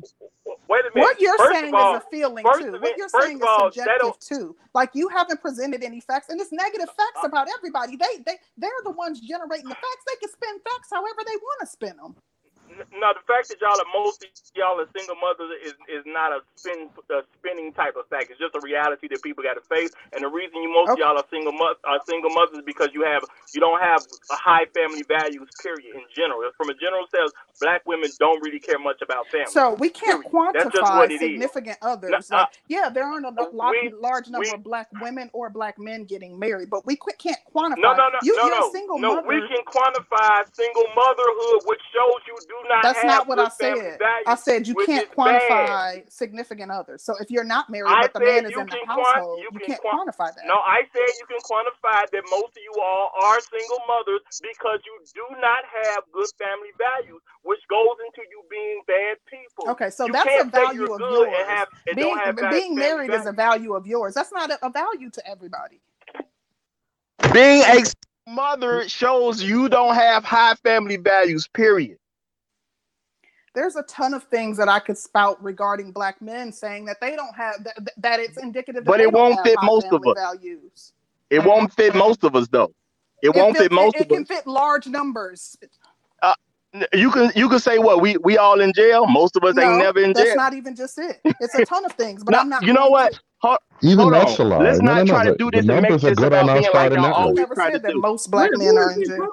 Wait 0.68 0.82
a 0.82 0.96
minute. 0.96 1.06
What 1.06 1.20
you're 1.20 1.38
first 1.38 1.54
saying 1.54 1.74
all, 1.74 1.96
is 1.96 2.02
a 2.02 2.10
feeling 2.10 2.46
too. 2.58 2.72
What 2.80 2.98
you're 2.98 3.10
saying 3.10 3.38
is 3.38 3.44
all, 3.48 3.72
subjective 3.72 4.20
too. 4.20 4.56
Like 4.74 4.92
you 4.94 5.08
haven't 5.10 5.42
presented 5.42 5.84
any 5.84 6.00
facts, 6.00 6.30
and 6.30 6.40
it's 6.40 6.52
negative 6.52 6.88
facts 6.88 7.24
uh, 7.24 7.28
about 7.28 7.48
everybody. 7.58 7.96
They 7.96 8.24
they 8.26 8.38
they're 8.58 8.72
the 8.84 8.92
ones 8.92 9.20
generating 9.20 9.70
the 9.70 9.76
facts. 9.76 10.04
They 10.08 10.16
can 10.20 10.30
spin 10.30 10.60
facts 10.64 10.90
however 10.92 11.22
they 11.26 11.36
want 11.36 11.60
to 11.62 11.68
spin 11.68 11.98
them. 11.98 12.16
Now 13.00 13.14
the 13.14 13.24
fact 13.28 13.48
that 13.50 13.62
y'all 13.62 13.78
are 13.78 13.92
most 13.94 14.26
y'all 14.56 14.80
are 14.80 14.90
single 14.96 15.16
mothers 15.16 15.52
is, 15.64 15.74
is 15.88 16.04
not 16.06 16.32
a 16.32 16.40
spin 16.56 16.90
a 17.12 17.22
spinning 17.40 17.72
type 17.74 17.96
of 17.96 18.08
fact. 18.10 18.32
It's 18.32 18.40
just 18.40 18.56
a 18.56 18.62
reality 18.64 19.08
that 19.10 19.22
people 19.22 19.44
got 19.44 19.56
to 19.56 19.66
face. 19.70 19.92
And 20.14 20.24
the 20.24 20.28
reason 20.28 20.62
you 20.62 20.72
most 20.72 20.92
okay. 20.92 21.02
y'all 21.02 21.18
are 21.18 21.28
single 21.30 21.54
mo- 21.54 21.80
are 21.84 22.00
single 22.08 22.32
mothers 22.32 22.60
is 22.60 22.66
because 22.66 22.90
you 22.94 23.04
have 23.04 23.24
you 23.54 23.62
don't 23.62 23.82
have 23.82 24.02
a 24.32 24.36
high 24.36 24.66
family 24.74 25.04
values. 25.08 25.48
Period. 25.62 25.96
In 25.96 26.04
general, 26.16 26.42
from 26.58 26.70
a 26.70 26.76
general 26.76 27.06
sense, 27.08 27.32
black 27.60 27.86
women 27.86 28.10
don't 28.20 28.42
really 28.44 28.60
care 28.60 28.80
much 28.80 29.02
about 29.02 29.28
family. 29.28 29.52
So 29.52 29.76
we 29.76 29.90
can't 29.90 30.24
period. 30.24 30.56
quantify 30.56 31.18
significant 31.18 31.78
is. 31.78 31.88
others. 31.88 32.30
Now, 32.30 32.44
uh, 32.44 32.46
yeah, 32.68 32.90
there 32.90 33.06
aren't 33.06 33.26
a 33.26 33.30
lot, 33.30 33.72
we, 33.72 33.94
large 34.00 34.28
number 34.28 34.48
we, 34.48 34.54
of 34.54 34.64
black 34.64 34.90
women 35.02 35.30
or 35.34 35.50
black 35.50 35.80
men 35.80 36.06
getting 36.06 36.38
married, 36.38 36.70
but 36.70 36.86
we 36.86 36.98
can't 37.18 37.38
quantify. 37.54 37.78
No, 37.78 37.94
no, 37.94 38.10
no, 38.10 38.20
you, 38.24 38.36
no, 38.38 38.48
no. 38.48 38.72
Single 38.72 39.00
no, 39.00 39.16
mother. 39.16 39.28
we 39.28 39.42
can 39.48 39.64
quantify 39.66 40.44
single 40.54 40.86
motherhood, 40.96 41.62
which 41.66 41.82
shows 41.94 42.22
you 42.28 42.36
do 42.48 42.55
not. 42.68 42.84
That's 42.84 43.04
not 43.04 43.28
what 43.28 43.40
I 43.40 43.50
said. 43.50 44.00
I 44.28 44.36
said 44.36 44.68
you 44.68 44.76
can't 44.86 45.12
quantify 45.12 46.04
bad. 46.04 46.12
significant 46.12 46.72
others. 46.72 47.04
So 47.04 47.16
if 47.20 47.30
you're 47.30 47.44
not 47.44 47.70
married, 47.70 47.92
I 47.92 48.02
but 48.04 48.14
the 48.14 48.20
man 48.20 48.46
is 48.46 48.52
in 48.52 48.66
the 48.66 48.78
household, 48.88 49.40
you, 49.40 49.50
you 49.54 49.60
can 49.60 49.78
not 49.84 50.08
quantify 50.08 50.36
that. 50.36 50.46
No, 50.46 50.56
I 50.56 50.82
said 50.92 51.08
you 51.20 51.26
can 51.28 51.40
quantify 51.40 52.10
that 52.12 52.24
most 52.30 52.58
of 52.58 52.64
you 52.64 52.82
all 52.82 53.12
are 53.22 53.40
single 53.42 53.80
mothers 53.88 54.22
because 54.42 54.80
you 54.86 55.00
do 55.14 55.26
not 55.42 55.64
have 55.84 56.04
good 56.12 56.28
family 56.38 56.70
values, 56.78 57.22
which 57.44 57.60
goes 57.70 57.98
into 58.08 58.22
you 58.30 58.44
being 58.50 58.82
bad 58.88 59.18
people. 59.28 59.70
Okay, 59.72 59.90
so 59.90 60.06
you 60.08 60.14
that's 60.14 60.44
a 60.44 60.50
value 60.50 60.94
of 60.94 61.00
yours. 61.00 61.36
And 61.38 61.48
have, 61.48 61.68
and 61.88 61.96
being 61.96 62.50
being 62.50 62.76
married 62.76 63.12
is 63.12 63.26
a 63.26 63.32
value 63.34 63.74
of 63.74 63.86
yours. 63.86 64.14
That's 64.14 64.32
not 64.32 64.52
a, 64.52 64.66
a 64.66 64.70
value 64.70 65.10
to 65.10 65.28
everybody. 65.28 65.82
Being 67.34 67.64
a 67.64 67.84
mother 68.28 68.88
shows 68.88 69.42
you 69.42 69.70
don't 69.70 69.96
have 69.96 70.24
high 70.24 70.56
family 70.56 70.98
values, 70.98 71.48
period 71.48 71.98
there's 73.56 73.76
a 73.76 73.84
ton 73.84 74.14
of 74.14 74.24
things 74.26 74.58
that 74.58 74.70
I 74.70 74.80
could 74.80 74.98
spout 74.98 75.42
regarding 75.44 75.92
black 75.92 76.22
men 76.22 76.52
saying 76.52 76.86
that 76.86 76.98
they 77.02 77.16
don't 77.16 77.36
have 77.36 77.64
that, 77.64 77.90
that 77.98 78.20
it's 78.20 78.38
indicative. 78.38 78.84
but 78.84 79.00
it 79.00 79.12
won't 79.12 79.40
fit 79.44 79.58
most 79.64 79.88
of 79.92 80.06
us. 80.06 80.16
Values. 80.16 80.94
It 81.30 81.44
won't 81.44 81.74
fit 81.74 81.96
most 81.96 82.24
of 82.24 82.36
us 82.36 82.48
though. 82.48 82.74
It, 83.24 83.30
it 83.30 83.36
won't 83.36 83.58
fit, 83.58 83.64
fit 83.64 83.72
most 83.72 83.96
it, 83.96 84.02
of. 84.02 84.12
It 84.12 84.14
can 84.14 84.26
fit 84.26 84.46
large 84.46 84.88
numbers. 84.88 85.58
Uh, 86.22 86.36
you 86.94 87.10
can 87.10 87.32
you 87.36 87.50
can 87.50 87.60
say 87.60 87.78
what 87.80 88.02
we 88.02 88.18
we 88.18 88.38
all 88.38 88.60
in 88.60 88.74
jail. 88.74 89.08
Most 89.08 89.36
of 89.36 89.44
us 89.44 89.56
no, 89.56 89.64
ain't 89.64 89.80
never 89.80 90.00
in 90.00 90.14
jail. 90.14 90.26
That's 90.26 90.36
not 90.36 90.54
even 90.54 90.76
just 90.76 90.98
it. 91.00 91.20
It's 91.24 91.56
a 91.56 91.66
ton 91.66 91.86
of 91.86 91.94
things. 91.94 92.24
But 92.24 92.36
I'm 92.36 92.50
not. 92.50 92.64
You 92.64 92.74
know 92.74 92.90
what? 92.90 93.20
Hold, 93.40 93.58
even 93.82 94.00
hold 94.00 94.14
that's 94.14 94.40
on. 94.40 94.46
a 94.46 94.50
lie. 94.50 94.64
Let's 94.64 94.80
no, 94.80 94.94
not 94.94 95.08
no, 95.08 95.14
try 95.14 95.26
to 95.26 95.36
do 95.36 95.50
this 95.52 95.68
and 95.68 95.82
make 95.82 96.02
this 96.02 96.18
about 96.18 96.32
being 96.32 96.70
like 96.74 96.94
y'all 96.94 97.14
always 97.14 97.36
never 97.38 97.56
said 97.56 97.82
that 97.82 97.96
most 97.96 98.30
black 98.30 98.52
men 98.54 98.78
are 98.78 98.92
in 98.92 99.06
jail. 99.06 99.30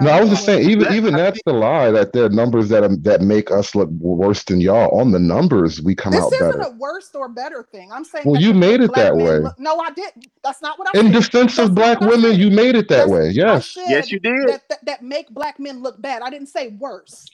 No, 0.00 0.10
I 0.10 0.20
was 0.20 0.30
just 0.30 0.44
saying, 0.44 0.68
even 0.70 0.92
even 0.92 1.14
that's 1.16 1.40
the 1.46 1.52
lie 1.54 1.90
that 1.92 2.12
there 2.12 2.26
are 2.26 2.30
numbers 2.30 2.68
that 2.70 2.84
um, 2.84 3.02
that 3.02 3.22
make 3.22 3.50
us 3.50 3.74
look 3.74 3.90
worse 3.90 4.44
than 4.44 4.60
y'all. 4.60 4.98
On 4.98 5.12
the 5.12 5.20
numbers, 5.20 5.82
we 5.82 5.94
come 5.94 6.12
this 6.12 6.20
out 6.24 6.32
better. 6.32 6.46
This 6.46 6.56
isn't 6.56 6.74
a 6.74 6.78
worse 6.78 7.10
or 7.14 7.28
better 7.28 7.62
thing. 7.62 7.92
I'm 7.92 8.04
saying. 8.04 8.26
Well, 8.26 8.40
you 8.40 8.54
made 8.54 8.80
it 8.82 8.94
that 8.94 9.16
way. 9.16 9.40
Look, 9.40 9.58
no, 9.58 9.78
I 9.80 9.90
didn't. 9.92 10.28
That's 10.42 10.62
not 10.62 10.78
what 10.78 10.88
I. 10.88 10.98
In 11.00 11.12
defense 11.12 11.58
of 11.58 11.74
black 11.74 12.00
women, 12.00 12.38
you 12.38 12.50
made 12.50 12.76
it 12.76 12.88
that 12.88 13.08
way. 13.08 13.30
Yes. 13.30 13.76
Yes, 13.86 14.12
you 14.12 14.20
did. 14.20 14.48
That, 14.48 14.68
that, 14.68 14.84
that 14.86 15.02
make 15.02 15.30
black 15.30 15.58
men 15.60 15.82
look 15.82 16.00
bad. 16.00 16.22
I 16.22 16.30
didn't 16.30 16.48
say 16.48 16.68
worse. 16.68 17.26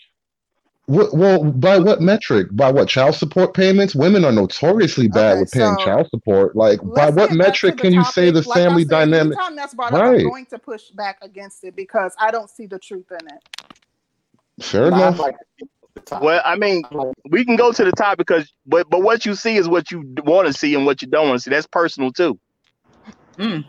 What, 0.90 1.14
well, 1.14 1.44
by 1.44 1.78
what 1.78 2.00
metric? 2.00 2.48
By 2.50 2.72
what 2.72 2.88
child 2.88 3.14
support 3.14 3.54
payments? 3.54 3.94
Women 3.94 4.24
are 4.24 4.32
notoriously 4.32 5.06
bad 5.06 5.34
okay, 5.34 5.40
with 5.42 5.52
paying 5.52 5.76
so 5.78 5.84
child 5.84 6.08
support. 6.10 6.56
Like, 6.56 6.80
by 6.82 7.10
what 7.10 7.30
metric 7.30 7.76
can 7.76 7.92
you 7.92 8.02
say 8.02 8.32
the 8.32 8.42
like 8.42 8.58
family 8.58 8.82
said, 8.82 8.90
dynamic? 8.90 9.38
That's 9.54 9.72
brought 9.72 9.92
right. 9.92 10.02
up, 10.02 10.20
I'm 10.20 10.28
going 10.28 10.46
to 10.46 10.58
push 10.58 10.90
back 10.90 11.18
against 11.22 11.62
it 11.62 11.76
because 11.76 12.12
I 12.18 12.32
don't 12.32 12.50
see 12.50 12.66
the 12.66 12.80
truth 12.80 13.06
in 13.12 13.24
it. 13.28 14.64
Fair 14.64 14.86
enough. 14.88 15.20
Well, 16.20 16.42
I 16.44 16.56
mean, 16.56 16.82
we 17.28 17.44
can 17.44 17.54
go 17.54 17.70
to 17.70 17.84
the 17.84 17.92
top 17.92 18.18
because, 18.18 18.52
but 18.66 18.90
but 18.90 19.02
what 19.02 19.24
you 19.24 19.36
see 19.36 19.58
is 19.58 19.68
what 19.68 19.92
you 19.92 20.02
want 20.24 20.48
to 20.48 20.52
see 20.52 20.74
and 20.74 20.84
what 20.86 21.02
you 21.02 21.08
don't 21.08 21.28
want 21.28 21.38
to 21.38 21.42
see. 21.44 21.50
That's 21.50 21.68
personal 21.68 22.10
too. 22.10 22.36
Mm. 23.36 23.64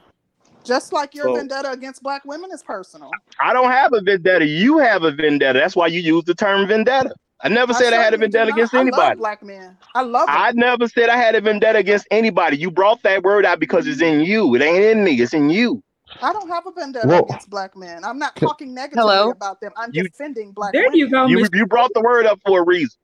Just 0.64 0.93
like 0.93 1.16
your 1.16 1.26
so, 1.26 1.36
vendetta 1.36 1.72
against 1.72 2.03
black 2.03 2.24
women 2.26 2.51
is 2.51 2.62
personal. 2.62 3.12
I 3.39 3.53
don't 3.53 3.72
have 3.72 3.93
a 3.93 4.01
vendetta. 4.01 4.45
You 4.45 4.78
have 4.78 5.03
a 5.03 5.12
vendetta. 5.12 5.59
That's 5.59 5.76
why 5.76 5.88
you 5.88 5.99
use 5.99 6.24
the 6.26 6.36
term 6.36 6.68
vendetta. 6.68 7.16
I 7.43 7.49
never 7.49 7.74
said 7.74 7.93
I, 7.93 7.97
I 7.97 8.03
had 8.03 8.14
a 8.14 8.18
vendetta 8.18 8.51
against 8.51 8.74
anybody. 8.74 9.18
black 9.18 9.41
men. 9.41 9.76
I 9.95 10.01
love 10.01 10.30
it. 10.30 10.32
I 10.32 10.51
never 10.51 10.88
said 10.88 11.09
I 11.09 11.18
had 11.18 11.34
a 11.34 11.41
vendetta 11.41 11.80
against 11.80 12.07
anybody. 12.12 12.57
You 12.57 12.70
brought 12.70 13.01
that 13.01 13.24
word 13.24 13.45
out 13.45 13.59
because 13.59 13.88
it's 13.88 14.01
in 14.01 14.22
you. 14.22 14.53
It 14.55 14.62
ain't 14.62 14.84
in 14.84 15.03
me. 15.03 15.20
It's 15.20 15.34
in 15.34 15.49
you. 15.49 15.82
I 16.22 16.34
don't 16.34 16.49
have 16.49 16.68
a 16.68 16.72
vendetta 16.72 17.07
Whoa. 17.07 17.22
against 17.22 17.49
black 17.49 17.76
men. 17.76 18.03
I'm 18.03 18.20
not 18.20 18.36
talking 18.36 18.76
negatively 18.76 19.01
Hello? 19.01 19.32
about 19.32 19.59
them. 19.59 19.72
I'm 19.76 19.89
you, 19.91 20.03
defending 20.03 20.51
black 20.51 20.74
there 20.74 20.84
women. 20.84 20.99
you 20.99 21.09
go. 21.09 21.26
You, 21.26 21.47
you 21.51 21.66
brought 21.66 21.91
the 21.95 22.01
word 22.01 22.28
up 22.28 22.39
for 22.45 22.62
a 22.62 22.64
reason. 22.64 22.99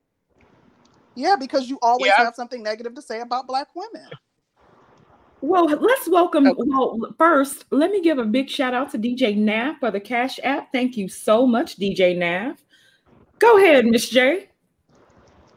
Yeah, 1.15 1.35
because 1.35 1.67
you 1.67 1.79
always 1.81 2.11
yeah. 2.15 2.25
have 2.25 2.35
something 2.35 2.61
negative 2.61 2.93
to 2.93 3.01
say 3.01 3.21
about 3.21 3.47
black 3.47 3.69
women. 3.75 4.07
Well, 5.41 5.65
let's 5.65 6.09
welcome. 6.09 6.47
Okay. 6.47 6.61
Well, 6.65 7.13
first, 7.17 7.65
let 7.71 7.91
me 7.91 8.01
give 8.01 8.17
a 8.17 8.25
big 8.25 8.49
shout 8.49 8.73
out 8.73 8.91
to 8.91 8.97
DJ 8.97 9.37
Nav 9.37 9.77
for 9.79 9.91
the 9.91 9.99
Cash 9.99 10.39
App. 10.43 10.71
Thank 10.71 10.97
you 10.97 11.07
so 11.07 11.45
much, 11.45 11.77
DJ 11.77 12.17
Nav. 12.17 12.63
Go 13.39 13.57
ahead, 13.57 13.85
Miss 13.85 14.09
J. 14.09 14.49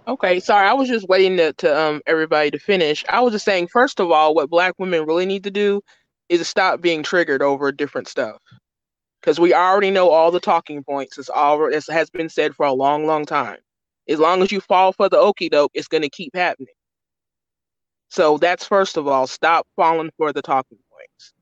Okay, 0.07 0.41
sorry, 0.41 0.67
I 0.67 0.73
was 0.73 0.89
just 0.89 1.09
waiting 1.09 1.37
to, 1.37 1.53
to 1.55 1.79
um 1.79 2.03
everybody 2.07 2.51
to 2.51 2.59
finish. 2.59 3.05
I 3.09 3.21
was 3.21 3.33
just 3.33 3.45
saying, 3.45 3.69
first 3.69 4.01
of 4.01 4.11
all, 4.11 4.35
what 4.35 4.51
Black 4.51 4.75
women 4.79 5.07
really 5.07 5.27
need 5.27 5.45
to 5.45 5.51
do 5.51 5.81
is 6.29 6.47
stop 6.47 6.81
being 6.81 7.03
triggered 7.03 7.43
over 7.43 7.73
different 7.73 8.09
stuff, 8.09 8.37
because 9.21 9.39
we 9.41 9.55
already 9.55 9.91
know 9.91 10.11
all 10.11 10.31
the 10.31 10.41
talking 10.41 10.83
points. 10.85 11.17
It's 11.17 11.31
all 11.31 11.65
it 11.67 11.85
has 11.89 12.11
been 12.11 12.29
said 12.29 12.55
for 12.55 12.67
a 12.67 12.73
long, 12.73 13.07
long 13.07 13.25
time. 13.25 13.59
As 14.09 14.19
long 14.19 14.43
as 14.43 14.51
you 14.51 14.61
fall 14.61 14.93
for 14.93 15.09
the 15.09 15.19
okey 15.19 15.49
doke, 15.49 15.71
it's 15.75 15.89
going 15.89 16.03
to 16.03 16.11
keep 16.11 16.35
happening. 16.35 16.75
So 18.11 18.39
that's 18.39 18.67
first 18.67 18.97
of 18.97 19.07
all, 19.07 19.27
stop 19.27 19.67
falling 19.77 20.11
for 20.17 20.33
the 20.33 20.43
talking 20.43 20.79
points. 20.93 21.33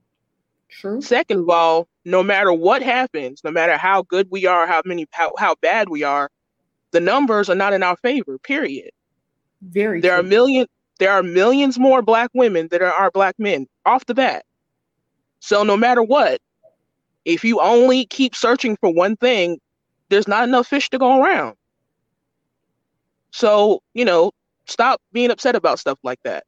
True. 0.69 1.01
Second 1.01 1.41
of 1.41 1.51
all, 1.51 1.89
no 2.05 2.23
matter 2.23 2.53
what 2.53 2.83
happens, 2.83 3.41
no 3.43 3.51
matter 3.51 3.77
how 3.79 4.03
good 4.03 4.29
we 4.31 4.47
are, 4.47 4.67
how 4.67 4.83
many 4.85 5.07
how, 5.11 5.33
how 5.39 5.55
bad 5.63 5.89
we 5.89 6.03
are, 6.03 6.31
the 6.91 7.01
numbers 7.01 7.49
are 7.49 7.55
not 7.55 7.73
in 7.73 7.83
our 7.83 7.97
favor, 7.97 8.39
period. 8.39 8.91
Very 9.63 10.01
there 10.03 10.13
true. 10.13 10.21
are 10.21 10.23
million 10.23 10.67
there 10.99 11.11
are 11.11 11.23
millions 11.23 11.79
more 11.79 12.03
black 12.03 12.31
women 12.35 12.69
than 12.69 12.81
there 12.81 12.95
are 12.95 13.11
black 13.11 13.35
men 13.39 13.67
off 13.87 14.05
the 14.05 14.15
bat. 14.15 14.45
So 15.41 15.63
no 15.63 15.77
matter 15.77 16.03
what, 16.03 16.41
if 17.25 17.45
you 17.45 17.61
only 17.61 18.05
keep 18.07 18.35
searching 18.37 18.77
for 18.77 18.93
one 18.93 19.17
thing, 19.17 19.59
there's 20.11 20.29
not 20.29 20.47
enough 20.47 20.67
fish 20.67 20.91
to 20.91 20.99
go 20.99 21.23
around. 21.23 21.55
So, 23.31 23.83
you 23.95 24.05
know, 24.05 24.33
stop 24.67 25.01
being 25.13 25.31
upset 25.31 25.57
about 25.57 25.79
stuff 25.79 25.99
like 26.03 26.21
that. 26.25 26.45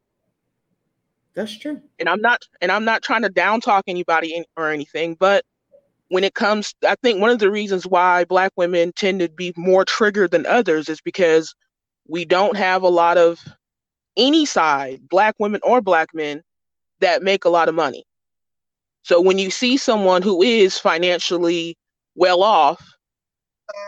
That's 1.35 1.57
true. 1.57 1.81
And 1.99 2.09
I'm 2.09 2.21
not 2.21 2.43
and 2.61 2.73
I'm 2.73 2.85
not 2.85 3.03
trying 3.03 3.23
to 3.23 3.29
down 3.29 3.61
talk 3.61 3.85
anybody 3.87 4.45
or 4.57 4.71
anything, 4.71 5.17
but 5.19 5.45
when 6.09 6.25
it 6.25 6.35
comes 6.35 6.75
I 6.87 6.97
think 7.03 7.21
one 7.21 7.31
of 7.31 7.39
the 7.39 7.51
reasons 7.51 7.87
why 7.87 8.25
black 8.25 8.53
women 8.57 8.93
tend 8.95 9.21
to 9.21 9.29
be 9.29 9.53
more 9.57 9.85
triggered 9.85 10.33
than 10.33 10.47
others 10.47 10.89
is 10.89 11.01
because 11.01 11.55
we 12.09 12.25
don't 12.25 12.57
have 12.57 12.83
a 12.83 12.89
lot 12.89 13.17
of 13.17 13.41
any 14.17 14.45
side, 14.45 15.09
black 15.09 15.35
women 15.39 15.61
or 15.63 15.81
black 15.81 16.09
men 16.13 16.43
that 17.01 17.23
make 17.23 17.45
a 17.45 17.49
lot 17.51 17.69
of 17.69 17.75
money. 17.75 18.05
So 19.03 19.21
when 19.21 19.39
you 19.39 19.51
see 19.51 19.77
someone 19.77 20.23
who 20.23 20.43
is 20.43 20.79
financially 20.79 21.77
well 22.15 22.43
off 22.43 22.85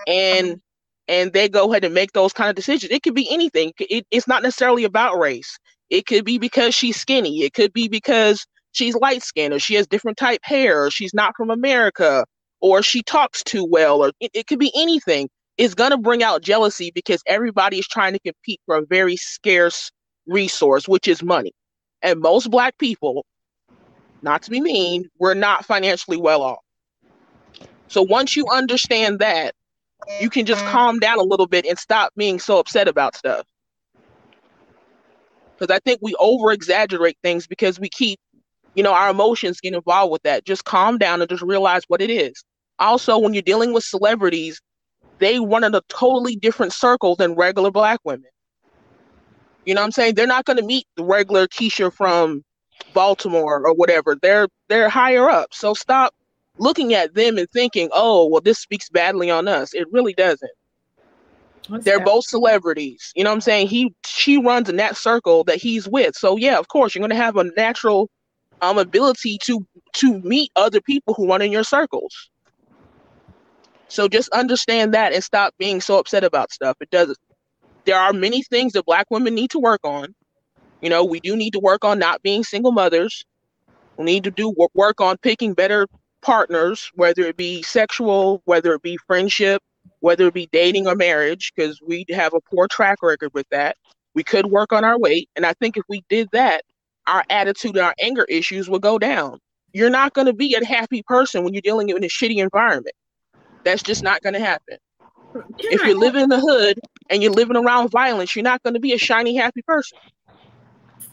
and 0.07 0.61
and 1.09 1.33
they 1.33 1.49
go 1.49 1.71
ahead 1.71 1.85
and 1.85 1.95
make 1.95 2.13
those 2.13 2.33
kind 2.33 2.49
of 2.49 2.57
decisions, 2.57 2.93
it 2.93 3.03
could 3.03 3.15
be 3.15 3.31
anything. 3.31 3.73
It, 3.79 4.07
it's 4.11 4.29
not 4.29 4.43
necessarily 4.43 4.85
about 4.85 5.19
race. 5.19 5.59
It 5.93 6.07
could 6.07 6.25
be 6.25 6.39
because 6.39 6.75
she's 6.75 6.99
skinny. 6.99 7.43
It 7.43 7.53
could 7.53 7.75
be 7.75 7.87
because 7.87 8.47
she's 8.73 8.95
light 8.95 9.23
skinned 9.23 9.53
or 9.53 9.59
she 9.59 9.75
has 9.75 9.87
different 9.87 10.17
type 10.17 10.41
hair 10.43 10.87
or 10.87 10.91
she's 10.91 11.13
not 11.13 11.35
from 11.37 11.51
America 11.51 12.25
or 12.63 12.83
she 12.83 13.03
talks 13.03 13.45
too 13.45 13.67
well 13.71 14.03
or 14.03 14.11
it, 14.19 14.31
it 14.33 14.47
could 14.47 14.59
be 14.59 14.73
anything. 14.75 15.29
It's 15.59 15.75
going 15.75 15.91
to 15.91 15.99
bring 15.99 16.23
out 16.23 16.41
jealousy 16.41 16.93
because 16.95 17.23
everybody 17.27 17.79
is 17.79 17.87
trying 17.87 18.15
to 18.15 18.19
compete 18.21 18.59
for 18.65 18.77
a 18.77 18.87
very 18.87 19.17
scarce 19.17 19.93
resource, 20.27 20.89
which 20.89 21.07
is 21.07 21.23
money. 21.23 21.53
And 22.01 22.21
most 22.21 22.51
black 22.51 22.79
people, 22.79 23.27
not 24.23 24.43
to 24.45 24.51
be 24.51 24.63
mean, 24.63 25.11
we're 25.19 25.35
not 25.35 25.67
financially 25.67 26.17
well 26.17 26.41
off. 26.41 26.61
So 27.89 28.01
once 28.01 28.35
you 28.35 28.49
understand 28.49 29.19
that, 29.19 29.55
you 30.23 30.31
can 30.31 30.47
just 30.47 30.63
mm-hmm. 30.63 30.73
calm 30.73 30.99
down 31.01 31.19
a 31.19 31.23
little 31.23 31.47
bit 31.47 31.67
and 31.67 31.79
stop 31.79 32.15
being 32.17 32.39
so 32.39 32.59
upset 32.59 32.89
about 32.89 33.15
stuff 33.15 33.45
because 35.63 35.75
I 35.75 35.79
think 35.81 36.01
we 36.03 36.15
over 36.19 36.51
exaggerate 36.51 37.17
things 37.23 37.47
because 37.47 37.79
we 37.79 37.89
keep, 37.89 38.19
you 38.75 38.83
know, 38.83 38.93
our 38.93 39.11
emotions 39.11 39.61
get 39.61 39.75
involved 39.75 40.11
with 40.11 40.23
that. 40.25 40.45
Just 40.45 40.65
calm 40.65 40.99
down 40.99 41.21
and 41.21 41.29
just 41.31 41.43
realize 41.43 41.83
what 41.87 42.03
it 42.03 42.11
is. 42.11 42.43
Also, 42.81 43.17
when 43.17 43.33
you're 43.33 43.43
dealing 43.43 43.73
with 43.73 43.85
celebrities, 43.85 44.61
they 45.21 45.39
run 45.39 45.63
in 45.63 45.75
a 45.75 45.83
totally 45.89 46.35
different 46.35 46.73
circle 46.73 47.15
than 47.15 47.37
regular 47.37 47.71
black 47.71 48.01
women. 48.05 48.27
You 49.65 49.75
know 49.75 49.83
what 49.83 49.87
I'm 49.87 49.93
saying? 49.93 50.17
They're 50.17 50.27
not 50.27 50.47
going 50.47 50.57
to 50.57 50.65
meet 50.65 50.87
the 50.97 51.05
regular 51.05 51.47
Keisha 51.47 51.93
from 51.93 52.43
Baltimore 52.93 53.65
or 53.65 53.75
whatever. 53.75 54.17
They're 54.21 54.49
they're 54.69 54.89
higher 54.89 55.31
up. 55.31 55.55
So 55.55 55.75
stop 55.75 56.13
looking 56.59 56.93
at 56.95 57.15
them 57.15 57.39
and 57.39 57.49
thinking, 57.51 57.89
"Oh, 57.93 58.27
well 58.27 58.41
this 58.41 58.59
speaks 58.59 58.89
badly 58.89 59.31
on 59.31 59.47
us." 59.47 59.75
It 59.75 59.87
really 59.93 60.15
doesn't. 60.15 60.51
What's 61.69 61.85
They're 61.85 61.99
that? 61.99 62.07
both 62.07 62.25
celebrities. 62.27 63.13
You 63.15 63.25
know 63.25 63.31
what 63.31 63.37
I'm 63.37 63.41
saying? 63.41 63.69
He 63.69 63.95
she 64.05 64.39
runs 64.39 64.69
in 64.69 64.77
that 64.77 64.97
circle 64.97 65.45
that 65.45 65.57
he's 65.57 65.89
with. 65.89 66.15
So 66.17 66.37
yeah, 66.37 66.59
of 66.59 66.69
course, 66.69 66.95
you're 66.95 67.07
gonna 67.07 67.21
have 67.21 67.37
a 67.37 67.45
natural 67.57 68.09
um 68.61 68.79
ability 68.79 69.39
to 69.45 69.67
to 69.95 70.21
meet 70.21 70.51
other 70.57 70.81
people 70.81 71.15
who 71.15 71.29
run 71.29 71.43
in 71.43 71.53
your 71.53 71.65
circles. 71.65 72.31
So 73.89 74.09
just 74.09 74.31
understand 74.31 74.95
that 74.95 75.13
and 75.13 75.23
stop 75.23 75.55
being 75.59 75.81
so 75.81 75.99
upset 75.99 76.25
about 76.25 76.53
stuff. 76.53 76.77
It 76.81 76.91
doesn't 76.91 77.19
there 77.85 77.99
are 77.99 78.13
many 78.13 78.43
things 78.43 78.73
that 78.73 78.87
black 78.87 79.07
women 79.11 79.35
need 79.35 79.51
to 79.51 79.59
work 79.59 79.81
on. 79.85 80.15
You 80.81 80.91
know, 80.91 81.05
we 81.05 81.21
do 81.21 81.37
need 81.37 81.53
to 81.53 81.61
work 81.61 81.85
on 81.85 81.99
not 81.99 82.23
being 82.23 82.45
single 82.45 82.73
mothers. 82.73 83.25
We 83.97 84.05
need 84.05 84.25
to 84.25 84.31
do 84.31 84.55
work 84.75 85.01
on 85.01 85.17
picking 85.19 85.55
better 85.55 85.87
partners, 86.23 86.91
whether 86.95 87.23
it 87.23 87.37
be 87.37 87.63
sexual, 87.63 88.43
whether 88.45 88.75
it 88.75 88.83
be 88.83 88.97
friendship, 89.07 89.63
whether 90.01 90.27
it 90.27 90.35
be 90.35 90.49
dating 90.53 90.87
or 90.87 90.95
marriage, 90.95 91.53
because 91.55 91.81
we 91.81 92.05
have 92.11 92.35
a 92.35 92.41
poor 92.41 92.69
track 92.69 92.99
record 93.03 93.31
with 93.35 93.47
that. 93.51 93.77
We 94.15 94.23
could 94.23 94.47
work 94.47 94.73
on 94.73 94.85
our 94.85 94.99
weight. 94.99 95.31
And 95.37 95.47
I 95.47 95.55
think 95.55 95.77
if 95.77 95.85
we 95.89 96.03
did 96.09 96.29
that, 96.33 96.65
our 97.07 97.25
attitude 97.31 97.77
and 97.77 97.87
our 97.87 97.95
anger 98.01 98.25
issues 98.29 98.69
would 98.69 98.83
go 98.83 98.99
down. 98.99 99.39
You're 99.73 99.91
not 99.91 100.13
going 100.13 100.27
to 100.27 100.33
be 100.33 100.55
a 100.55 100.65
happy 100.65 101.03
person 101.03 101.45
when 101.45 101.55
you're 101.55 101.63
dealing 101.63 101.89
in 101.89 102.05
a 102.05 102.09
shitty 102.09 102.37
environment. 102.37 102.95
That's 103.65 103.83
just 103.83 104.03
not 104.03 104.23
going 104.23 104.35
to 104.35 104.41
happen. 104.41 104.77
if 105.59 105.83
you're 105.85 105.99
living 105.99 106.23
in 106.23 106.29
the 106.29 106.41
hood 106.41 106.79
and 107.09 107.23
you're 107.23 107.33
living 107.33 107.57
around 107.57 107.89
violence, 107.91 108.37
you're 108.37 108.43
not 108.43 108.63
going 108.63 108.75
to 108.75 108.81
be 108.81 108.93
a 108.93 108.99
shiny, 108.99 109.37
happy 109.37 109.63
person. 109.63 109.99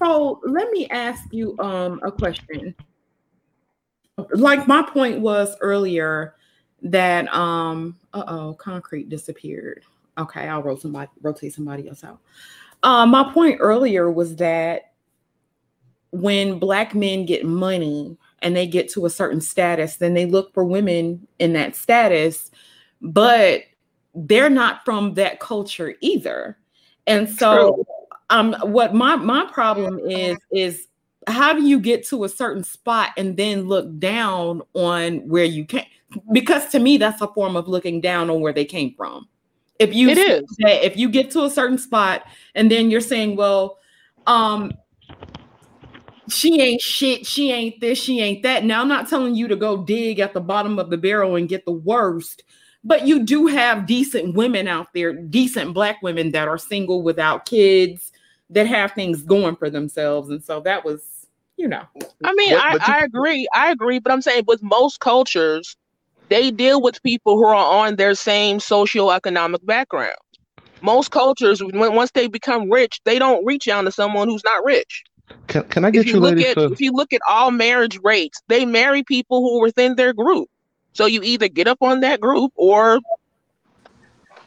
So 0.01 0.39
let 0.45 0.71
me 0.71 0.87
ask 0.89 1.23
you 1.31 1.57
um, 1.59 1.99
a 2.03 2.11
question. 2.11 2.75
Like 4.33 4.67
my 4.67 4.81
point 4.81 5.19
was 5.21 5.55
earlier 5.61 6.35
that 6.81 7.33
um 7.33 7.97
uh-oh 8.13 8.53
concrete 8.55 9.09
disappeared. 9.09 9.83
Okay 10.17 10.47
i'll 10.47 10.63
rotate 10.63 10.81
somebody 10.81 11.11
rotate 11.21 11.53
somebody 11.53 11.87
else 11.87 12.03
out. 12.03 12.19
Um 12.83 13.11
my 13.11 13.31
point 13.33 13.57
earlier 13.59 14.11
was 14.11 14.35
that 14.37 14.93
when 16.11 16.57
black 16.59 16.95
men 16.95 17.25
get 17.25 17.45
money 17.45 18.17
and 18.41 18.55
they 18.55 18.65
get 18.65 18.89
to 18.89 19.05
a 19.05 19.09
certain 19.09 19.41
status 19.41 19.97
then 19.97 20.13
they 20.13 20.25
look 20.25 20.53
for 20.53 20.63
women 20.63 21.27
in 21.39 21.53
that 21.53 21.75
status 21.75 22.51
but 23.01 23.61
they're 24.15 24.49
not 24.49 24.83
from 24.83 25.13
that 25.13 25.39
culture 25.39 25.95
either. 26.01 26.57
And 27.07 27.29
so 27.29 27.73
True. 27.73 27.85
um 28.29 28.55
what 28.63 28.93
my 28.93 29.15
my 29.15 29.49
problem 29.51 29.99
is 29.99 30.37
is 30.51 30.87
how 31.29 31.53
do 31.53 31.63
you 31.63 31.79
get 31.79 32.05
to 32.07 32.23
a 32.23 32.29
certain 32.29 32.63
spot 32.63 33.11
and 33.17 33.37
then 33.37 33.67
look 33.67 33.99
down 33.99 34.61
on 34.73 35.27
where 35.27 35.45
you 35.45 35.65
came? 35.65 35.85
Because 36.31 36.67
to 36.69 36.79
me, 36.79 36.97
that's 36.97 37.21
a 37.21 37.27
form 37.27 37.55
of 37.55 37.67
looking 37.67 38.01
down 38.01 38.29
on 38.29 38.41
where 38.41 38.53
they 38.53 38.65
came 38.65 38.93
from. 38.95 39.27
If 39.79 39.93
you 39.93 40.09
it 40.09 40.17
is 40.17 40.43
if 40.59 40.97
you 40.97 41.09
get 41.09 41.31
to 41.31 41.45
a 41.45 41.49
certain 41.49 41.77
spot 41.77 42.25
and 42.55 42.69
then 42.69 42.91
you're 42.91 42.99
saying, 42.99 43.37
well, 43.37 43.77
um, 44.27 44.73
she 46.27 46.61
ain't 46.61 46.81
shit, 46.81 47.25
she 47.25 47.51
ain't 47.51 47.79
this, 47.79 47.97
she 47.97 48.19
ain't 48.19 48.43
that. 48.43 48.65
Now 48.65 48.81
I'm 48.81 48.87
not 48.87 49.07
telling 49.07 49.35
you 49.35 49.47
to 49.47 49.55
go 49.55 49.77
dig 49.83 50.19
at 50.19 50.33
the 50.33 50.41
bottom 50.41 50.79
of 50.79 50.89
the 50.89 50.97
barrel 50.97 51.35
and 51.35 51.47
get 51.47 51.65
the 51.65 51.71
worst, 51.71 52.43
but 52.83 53.07
you 53.07 53.23
do 53.23 53.47
have 53.47 53.87
decent 53.87 54.35
women 54.35 54.67
out 54.67 54.87
there, 54.93 55.13
decent 55.13 55.73
black 55.73 56.01
women 56.01 56.31
that 56.31 56.47
are 56.47 56.57
single 56.57 57.01
without 57.01 57.45
kids 57.45 58.11
that 58.49 58.67
have 58.67 58.91
things 58.91 59.21
going 59.21 59.55
for 59.55 59.69
themselves. 59.69 60.29
And 60.29 60.43
so 60.43 60.59
that 60.61 60.83
was, 60.83 61.03
you 61.59 61.67
know. 61.67 61.83
I 62.23 62.33
mean, 62.33 62.53
I, 62.53 62.73
you, 62.73 62.79
I 62.81 63.03
agree. 63.03 63.47
I 63.53 63.71
agree. 63.71 63.99
But 63.99 64.13
I'm 64.13 64.21
saying 64.21 64.45
with 64.47 64.63
most 64.63 65.01
cultures, 65.01 65.75
they 66.29 66.51
deal 66.51 66.81
with 66.81 67.03
people 67.03 67.35
who 67.35 67.45
are 67.45 67.53
on 67.53 67.97
their 67.97 68.15
same 68.15 68.59
socioeconomic 68.59 69.65
background. 69.65 70.15
Most 70.81 71.11
cultures, 71.11 71.61
when 71.61 71.93
once 71.93 72.11
they 72.11 72.27
become 72.27 72.71
rich, 72.71 73.01
they 73.03 73.19
don't 73.19 73.45
reach 73.45 73.67
out 73.67 73.81
to 73.81 73.91
someone 73.91 74.29
who's 74.29 74.43
not 74.45 74.63
rich. 74.63 75.03
Can, 75.47 75.63
can 75.65 75.85
I 75.85 75.91
get 75.91 76.01
if 76.01 76.07
you, 76.07 76.19
look 76.19 76.39
at, 76.39 76.55
to... 76.55 76.71
If 76.71 76.79
you 76.79 76.93
look 76.93 77.11
at 77.11 77.21
all 77.29 77.51
marriage 77.51 77.99
rates, 78.03 78.41
they 78.47 78.65
marry 78.65 79.03
people 79.03 79.41
who 79.41 79.59
are 79.59 79.63
within 79.63 79.95
their 79.95 80.13
group. 80.13 80.49
So 80.93 81.05
you 81.05 81.21
either 81.21 81.49
get 81.49 81.67
up 81.67 81.79
on 81.81 81.99
that 81.99 82.21
group 82.21 82.53
or 82.55 82.99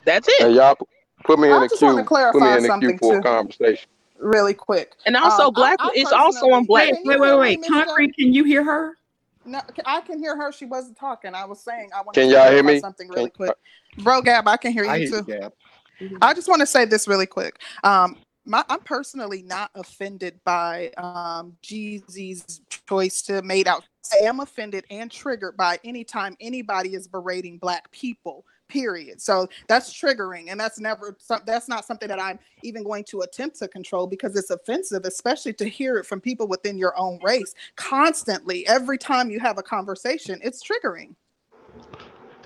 that's 0.05 0.27
it. 0.29 0.41
Hey, 0.41 0.53
y'all 0.53 0.77
put 1.25 1.39
me 1.39 1.53
in 1.53 1.61
the 1.61 1.69
queue. 1.69 2.03
Put 2.33 2.43
me 2.43 2.57
in 2.57 2.63
the 2.63 2.79
queue 2.81 2.99
for 2.99 3.19
a 3.19 3.23
conversation. 3.23 3.89
Really 4.23 4.55
quick. 4.55 4.95
And 5.05 5.17
also, 5.17 5.49
um, 5.49 5.53
black 5.53 5.79
It's 5.95 6.13
also 6.13 6.53
on 6.53 6.65
black. 6.65 6.93
Wait, 7.05 7.21
wait, 7.21 7.39
wait. 7.39 7.67
Concrete, 7.67 8.15
can 8.17 8.33
you 8.33 8.45
hear 8.45 8.63
her? 8.63 8.97
No, 9.45 9.61
I 9.85 10.01
can 10.01 10.21
hear 10.21 10.37
her. 10.37 10.53
She 10.53 10.65
wasn't 10.65 10.97
talking. 10.97 11.35
I 11.35 11.45
was 11.45 11.61
saying 11.61 11.91
I 11.93 12.03
want 12.03 12.15
to 12.15 12.25
y'all 12.25 12.51
hear 12.51 12.63
me? 12.63 12.79
something 12.79 13.09
really 13.09 13.31
can, 13.31 13.49
quick. 13.49 13.57
Bro, 13.99 14.23
Gab, 14.23 14.47
I 14.47 14.57
can 14.57 14.73
hear 14.73 14.85
you 14.85 14.91
I 14.91 15.05
too. 15.07 15.25
Hear 15.25 15.51
you, 15.99 16.19
I 16.23 16.35
just 16.35 16.49
want 16.49 16.61
to 16.61 16.67
say 16.67 16.85
this 16.85 17.09
really 17.09 17.27
quick. 17.27 17.61
Um, 17.83 18.17
my, 18.45 18.65
I'm 18.69 18.81
personally 18.81 19.43
not 19.43 19.73
offended 19.75 20.39
by 20.45 20.93
um, 20.97 21.57
Jeezy's 21.65 22.61
choice 22.89 23.23
to 23.23 23.43
made 23.43 23.67
out. 23.67 23.85
I 24.13 24.25
am 24.27 24.39
offended 24.39 24.85
and 24.91 25.11
triggered 25.11 25.57
by 25.57 25.79
any 25.85 26.05
time 26.05 26.37
anybody 26.41 26.95
is 26.95 27.09
berating 27.09 27.59
black 27.59 27.91
people. 27.91 28.45
Period. 28.73 29.21
So 29.21 29.49
that's 29.69 29.93
triggering, 29.93 30.47
and 30.51 30.59
that's 30.59 30.81
never 30.81 31.17
that's 31.45 31.69
not 31.69 31.85
something 31.85 32.09
that 32.09 32.21
I'm 32.21 32.39
even 32.63 32.83
going 32.83 33.05
to 33.11 33.21
attempt 33.21 33.59
to 33.59 33.69
control 33.69 34.07
because 34.07 34.35
it's 34.35 34.51
offensive, 34.51 35.05
especially 35.05 35.53
to 35.55 35.69
hear 35.69 35.99
it 35.99 36.07
from 36.07 36.21
people 36.21 36.49
within 36.49 36.79
your 36.79 36.99
own 36.99 37.19
race 37.23 37.55
constantly. 37.77 38.67
Every 38.67 38.97
time 38.97 39.31
you 39.31 39.41
have 39.41 39.59
a 39.59 39.63
conversation, 39.63 40.41
it's 40.43 40.63
triggering. 40.63 41.15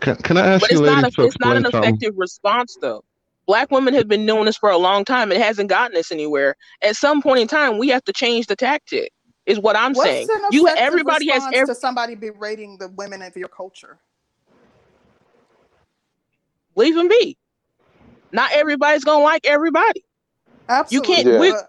Can, 0.00 0.16
can 0.16 0.36
I 0.36 0.46
ask 0.46 0.62
but 0.62 0.72
you, 0.72 0.78
it's 0.78 0.88
ladies, 0.88 1.16
not 1.16 1.18
a, 1.18 1.26
it's 1.26 1.40
not 1.40 1.56
an 1.56 1.66
effective 1.66 2.14
response 2.16 2.76
though 2.80 3.04
black 3.46 3.70
women 3.70 3.94
have 3.94 4.08
been 4.08 4.26
doing 4.26 4.44
this 4.44 4.56
for 4.56 4.70
a 4.70 4.76
long 4.76 5.04
time. 5.04 5.32
It 5.32 5.40
hasn't 5.40 5.68
gotten 5.68 5.96
us 5.96 6.12
anywhere. 6.12 6.56
At 6.82 6.96
some 6.96 7.22
point 7.22 7.40
in 7.40 7.48
time, 7.48 7.78
we 7.78 7.88
have 7.88 8.04
to 8.04 8.12
change 8.12 8.46
the 8.46 8.56
tactic. 8.56 9.12
Is 9.46 9.60
what 9.60 9.76
I'm 9.76 9.94
What's 9.94 10.10
saying. 10.10 10.28
You 10.50 10.68
everybody 10.76 11.30
has 11.30 11.44
every- 11.54 11.72
to 11.72 11.80
somebody 11.80 12.16
berating 12.16 12.78
the 12.78 12.88
women 12.88 13.22
of 13.22 13.36
your 13.36 13.46
culture. 13.46 14.00
Leave 16.76 16.94
them 16.94 17.08
be. 17.08 17.36
Not 18.32 18.52
everybody's 18.52 19.04
gonna 19.04 19.24
like 19.24 19.46
everybody. 19.46 20.04
Absolutely. 20.68 21.14
You 21.14 21.16
can't. 21.16 21.42
Yeah. 21.42 21.60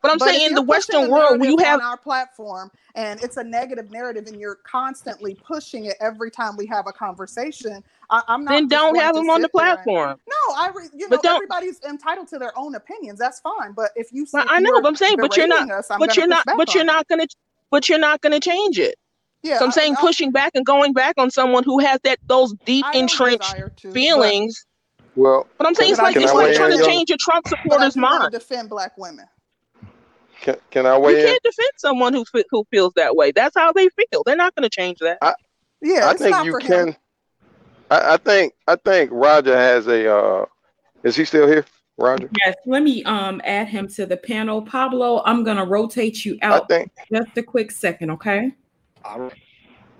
But 0.00 0.12
I'm 0.12 0.18
but 0.18 0.28
saying 0.28 0.46
in 0.46 0.54
the 0.54 0.62
Western 0.62 1.10
world, 1.10 1.44
you 1.44 1.56
have 1.58 1.80
our 1.80 1.96
platform, 1.96 2.70
and 2.94 3.20
it's 3.22 3.36
a 3.36 3.42
negative 3.42 3.90
narrative, 3.90 4.26
and 4.28 4.40
you're 4.40 4.58
constantly 4.64 5.34
pushing 5.34 5.86
it 5.86 5.96
every 6.00 6.30
time 6.30 6.56
we 6.56 6.66
have 6.66 6.86
a 6.86 6.92
conversation. 6.92 7.82
I, 8.08 8.22
am 8.28 8.44
not. 8.44 8.52
Then 8.52 8.68
don't 8.68 8.96
have 8.96 9.16
them 9.16 9.28
on 9.28 9.42
the 9.42 9.48
platform. 9.48 10.10
And, 10.10 10.20
no, 10.28 10.54
I. 10.54 10.70
Re, 10.72 10.84
you 10.96 11.08
know, 11.08 11.18
everybody's 11.24 11.80
entitled 11.82 12.28
to 12.28 12.38
their 12.38 12.56
own 12.56 12.76
opinions. 12.76 13.18
That's 13.18 13.40
fine. 13.40 13.72
But 13.72 13.90
if 13.96 14.12
you, 14.12 14.24
well, 14.32 14.46
I 14.48 14.60
know, 14.60 14.80
but 14.80 14.86
I'm 14.86 14.96
saying, 14.96 15.16
but 15.20 15.36
you're 15.36 15.48
not. 15.48 15.68
Us, 15.68 15.88
but 15.98 16.16
you're 16.16 16.28
not. 16.28 16.44
But 16.56 16.74
you're 16.74 16.84
not 16.84 17.08
gonna. 17.08 17.26
But 17.70 17.88
you're 17.88 17.98
not 17.98 18.20
gonna 18.20 18.40
change 18.40 18.78
it. 18.78 18.94
Yeah. 19.42 19.58
So 19.58 19.64
I'm 19.64 19.70
I, 19.70 19.72
saying 19.72 19.96
I, 19.98 20.00
pushing 20.00 20.30
back 20.30 20.52
and 20.54 20.64
going 20.64 20.92
back 20.92 21.14
on 21.18 21.30
someone 21.30 21.64
who 21.64 21.78
has 21.80 22.00
that 22.04 22.18
those 22.26 22.54
deep 22.64 22.84
entrenched 22.94 23.54
to, 23.78 23.92
feelings. 23.92 24.66
But, 24.98 25.22
well, 25.22 25.46
but 25.58 25.66
I'm 25.66 25.74
saying 25.74 25.92
it's 25.92 26.00
like 26.00 26.16
it's 26.16 26.32
like 26.32 26.54
trying 26.54 26.76
to 26.76 26.84
change 26.84 27.08
your 27.08 27.18
Trump 27.20 27.46
supporters' 27.46 27.96
mind. 27.96 28.32
Defend 28.32 28.68
black 28.68 28.96
women. 28.98 29.26
Can, 30.40 30.56
can 30.70 30.86
I 30.86 30.96
weigh 30.96 31.20
You 31.20 31.26
can't 31.26 31.42
defend 31.42 31.70
someone 31.76 32.14
who 32.14 32.24
who 32.50 32.64
feels 32.70 32.92
that 32.94 33.16
way. 33.16 33.32
That's 33.32 33.56
how 33.56 33.72
they 33.72 33.88
feel. 33.88 34.22
They're 34.24 34.36
not 34.36 34.54
going 34.54 34.68
to 34.68 34.70
change 34.70 34.98
that. 35.00 35.18
I, 35.22 35.34
yeah, 35.80 36.08
I 36.08 36.14
think 36.14 36.44
you 36.44 36.58
can. 36.58 36.96
I, 37.90 38.14
I, 38.14 38.16
think 38.18 38.52
I 38.66 38.76
think 38.76 39.10
Roger 39.12 39.56
has 39.56 39.86
a. 39.86 40.14
Uh, 40.14 40.46
is 41.02 41.16
he 41.16 41.24
still 41.24 41.46
here, 41.46 41.64
Roger? 41.96 42.28
Yes. 42.44 42.54
Let 42.66 42.82
me 42.82 43.02
um 43.04 43.40
add 43.44 43.68
him 43.68 43.88
to 43.88 44.06
the 44.06 44.16
panel. 44.16 44.62
Pablo, 44.62 45.22
I'm 45.24 45.42
going 45.42 45.56
to 45.56 45.64
rotate 45.64 46.24
you 46.24 46.38
out. 46.42 46.64
I 46.64 46.66
think 46.66 46.92
just 47.12 47.36
a 47.36 47.42
quick 47.42 47.70
second, 47.70 48.10
okay? 48.12 48.52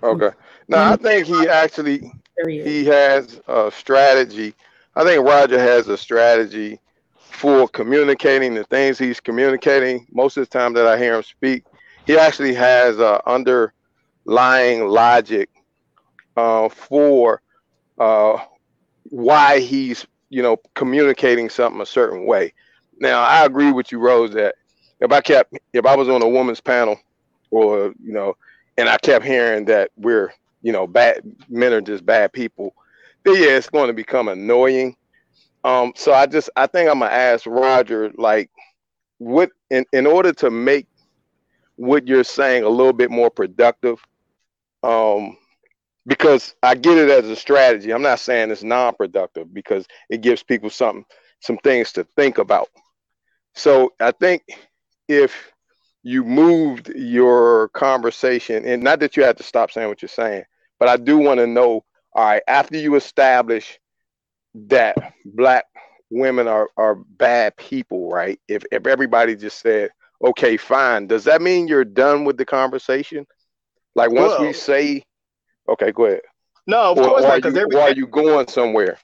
Okay. 0.03 0.31
Now 0.67 0.91
I 0.91 0.95
think 0.95 1.25
he 1.27 1.47
actually 1.47 1.99
he, 1.99 2.61
he 2.61 2.85
has 2.85 3.39
a 3.47 3.71
strategy. 3.71 4.53
I 4.95 5.03
think 5.03 5.25
Roger 5.25 5.59
has 5.59 5.87
a 5.87 5.97
strategy 5.97 6.79
for 7.17 7.67
communicating 7.69 8.53
the 8.53 8.63
things 8.65 8.97
he's 8.97 9.19
communicating. 9.19 10.05
Most 10.11 10.37
of 10.37 10.49
the 10.49 10.57
time 10.57 10.73
that 10.73 10.87
I 10.87 10.97
hear 10.97 11.15
him 11.15 11.23
speak, 11.23 11.63
he 12.05 12.17
actually 12.17 12.53
has 12.55 12.99
a 12.99 13.21
underlying 13.29 14.87
logic 14.87 15.49
uh, 16.35 16.69
for 16.69 17.41
uh, 17.99 18.37
why 19.03 19.59
he's 19.59 20.05
you 20.29 20.41
know 20.41 20.57
communicating 20.75 21.49
something 21.49 21.81
a 21.81 21.85
certain 21.85 22.25
way. 22.25 22.53
Now 22.99 23.21
I 23.21 23.45
agree 23.45 23.71
with 23.71 23.91
you, 23.91 23.99
Rose, 23.99 24.31
that 24.33 24.55
if 24.99 25.11
I 25.11 25.21
kept 25.21 25.57
if 25.73 25.85
I 25.85 25.95
was 25.95 26.09
on 26.09 26.21
a 26.21 26.29
woman's 26.29 26.61
panel, 26.61 26.99
or 27.51 27.93
you 28.03 28.13
know, 28.13 28.35
and 28.79 28.89
I 28.89 28.97
kept 28.97 29.25
hearing 29.25 29.65
that 29.65 29.91
we're 29.97 30.33
you 30.61 30.71
know 30.71 30.87
bad 30.87 31.21
men 31.49 31.73
are 31.73 31.81
just 31.81 32.05
bad 32.05 32.33
people, 32.33 32.73
then 33.23 33.35
yeah, 33.35 33.57
it's 33.57 33.69
going 33.69 33.87
to 33.87 33.93
become 33.93 34.27
annoying 34.27 34.95
um, 35.63 35.93
so 35.95 36.13
I 36.13 36.25
just 36.25 36.49
I 36.55 36.67
think 36.67 36.89
I'm 36.89 36.99
gonna 36.99 37.11
ask 37.11 37.45
Roger 37.45 38.11
like 38.17 38.49
what 39.17 39.49
in, 39.69 39.85
in 39.91 40.07
order 40.07 40.31
to 40.33 40.49
make 40.49 40.87
what 41.75 42.07
you're 42.07 42.23
saying 42.23 42.63
a 42.63 42.69
little 42.69 42.93
bit 42.93 43.11
more 43.11 43.29
productive, 43.29 43.99
um, 44.83 45.37
because 46.05 46.55
I 46.63 46.75
get 46.75 46.97
it 46.97 47.09
as 47.09 47.29
a 47.29 47.35
strategy. 47.35 47.91
I'm 47.91 48.01
not 48.01 48.19
saying 48.19 48.51
it's 48.51 48.63
non-productive 48.63 49.53
because 49.53 49.85
it 50.09 50.21
gives 50.21 50.43
people 50.43 50.69
something 50.69 51.05
some 51.41 51.57
things 51.57 51.91
to 51.93 52.05
think 52.15 52.37
about. 52.37 52.69
So 53.55 53.93
I 53.99 54.11
think 54.11 54.43
if 55.07 55.48
you 56.03 56.23
moved 56.23 56.89
your 56.89 57.69
conversation, 57.69 58.65
and 58.65 58.81
not 58.83 58.99
that 59.01 59.17
you 59.17 59.23
had 59.23 59.37
to 59.37 59.43
stop 59.43 59.71
saying 59.71 59.89
what 59.89 60.01
you're 60.01 60.09
saying, 60.09 60.43
but 60.79 60.87
I 60.87 60.97
do 60.97 61.17
want 61.17 61.39
to 61.39 61.47
know, 61.47 61.83
all 62.13 62.25
right, 62.25 62.43
after 62.47 62.77
you 62.77 62.95
establish 62.95 63.79
that 64.55 64.95
black 65.25 65.65
women 66.09 66.47
are 66.47 66.69
are 66.77 66.95
bad 66.95 67.55
people, 67.57 68.09
right? 68.09 68.39
If 68.47 68.63
if 68.71 68.87
everybody 68.87 69.35
just 69.35 69.59
said, 69.59 69.89
okay, 70.23 70.57
fine, 70.57 71.07
does 71.07 71.25
that 71.25 71.41
mean 71.41 71.67
you're 71.67 71.85
done 71.85 72.25
with 72.25 72.37
the 72.37 72.45
conversation? 72.45 73.27
Like 73.95 74.11
once 74.11 74.31
well, 74.31 74.41
we 74.41 74.53
say, 74.53 75.03
okay, 75.67 75.91
go 75.91 76.05
ahead. 76.05 76.21
No, 76.65 76.91
of 76.91 76.97
or, 76.97 77.03
course 77.03 77.23
or 77.23 77.27
not. 77.27 77.35
Because 77.37 77.57
every 77.57 77.75
are 77.75 77.91
you 77.91 78.07
going 78.07 78.47
somewhere? 78.47 78.97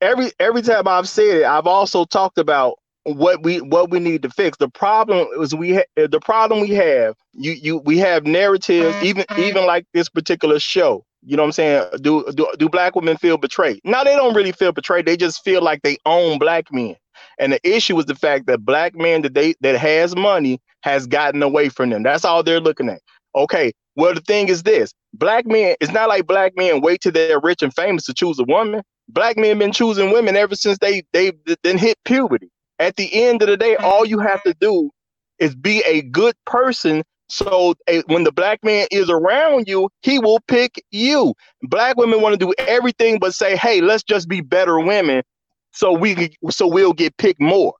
Every 0.00 0.32
every 0.38 0.62
time 0.62 0.88
I've 0.88 1.08
said 1.08 1.38
it, 1.38 1.44
I've 1.44 1.66
also 1.66 2.04
talked 2.04 2.38
about 2.38 2.78
what 3.04 3.42
we 3.42 3.60
what 3.60 3.90
we 3.90 3.98
need 3.98 4.22
to 4.22 4.30
fix. 4.30 4.58
The 4.58 4.68
problem 4.68 5.28
is 5.40 5.54
we 5.54 5.76
ha- 5.76 6.06
the 6.08 6.20
problem 6.20 6.60
we 6.60 6.70
have. 6.70 7.14
You 7.32 7.52
you 7.52 7.78
we 7.78 7.98
have 7.98 8.26
narratives, 8.26 8.94
mm-hmm. 8.96 9.06
even 9.06 9.24
even 9.38 9.66
like 9.66 9.86
this 9.94 10.08
particular 10.08 10.58
show. 10.58 11.04
You 11.22 11.36
know 11.36 11.42
what 11.42 11.48
I'm 11.48 11.52
saying? 11.52 11.84
Do, 12.00 12.24
do 12.34 12.46
do 12.58 12.68
black 12.68 12.94
women 12.94 13.16
feel 13.16 13.36
betrayed? 13.36 13.80
No, 13.84 14.04
they 14.04 14.16
don't 14.16 14.34
really 14.34 14.52
feel 14.52 14.72
betrayed. 14.72 15.06
They 15.06 15.16
just 15.16 15.42
feel 15.44 15.62
like 15.62 15.82
they 15.82 15.98
own 16.06 16.38
black 16.38 16.72
men. 16.72 16.96
And 17.38 17.52
the 17.52 17.60
issue 17.68 17.98
is 17.98 18.06
the 18.06 18.14
fact 18.14 18.46
that 18.46 18.64
black 18.64 18.94
men 18.94 19.22
that 19.22 19.34
they 19.34 19.54
that 19.60 19.76
has 19.76 20.16
money 20.16 20.60
has 20.82 21.06
gotten 21.06 21.42
away 21.42 21.68
from 21.68 21.90
them. 21.90 22.02
That's 22.02 22.24
all 22.24 22.42
they're 22.42 22.60
looking 22.60 22.88
at. 22.88 23.00
Okay. 23.34 23.72
Well, 23.96 24.14
the 24.14 24.20
thing 24.20 24.48
is 24.48 24.62
this: 24.62 24.92
black 25.12 25.46
men. 25.46 25.76
It's 25.80 25.92
not 25.92 26.08
like 26.08 26.26
black 26.26 26.52
men 26.56 26.80
wait 26.80 27.02
till 27.02 27.12
they're 27.12 27.40
rich 27.40 27.62
and 27.62 27.74
famous 27.74 28.04
to 28.06 28.14
choose 28.14 28.38
a 28.38 28.44
woman. 28.44 28.82
Black 29.08 29.36
men 29.36 29.58
been 29.58 29.72
choosing 29.72 30.12
women 30.12 30.36
ever 30.36 30.54
since 30.54 30.78
they 30.78 31.02
they 31.12 31.32
then 31.62 31.76
hit 31.76 31.98
puberty. 32.04 32.50
At 32.80 32.96
the 32.96 33.08
end 33.12 33.42
of 33.42 33.48
the 33.48 33.56
day, 33.56 33.76
all 33.76 34.04
you 34.04 34.18
have 34.18 34.42
to 34.42 34.54
do 34.60 34.90
is 35.38 35.54
be 35.54 35.82
a 35.86 36.02
good 36.02 36.34
person 36.46 37.04
so 37.30 37.74
when 38.06 38.24
the 38.24 38.32
black 38.32 38.62
man 38.64 38.88
is 38.90 39.08
around 39.08 39.68
you, 39.68 39.88
he 40.02 40.18
will 40.18 40.40
pick 40.48 40.84
you. 40.90 41.32
Black 41.62 41.96
women 41.96 42.20
want 42.20 42.38
to 42.38 42.44
do 42.44 42.52
everything 42.58 43.20
but 43.20 43.34
say, 43.34 43.56
"Hey, 43.56 43.80
let's 43.80 44.02
just 44.02 44.28
be 44.28 44.40
better 44.40 44.80
women, 44.80 45.22
so 45.70 45.92
we 45.92 46.36
so 46.50 46.66
we'll 46.66 46.92
get 46.92 47.16
picked 47.18 47.40
more." 47.40 47.74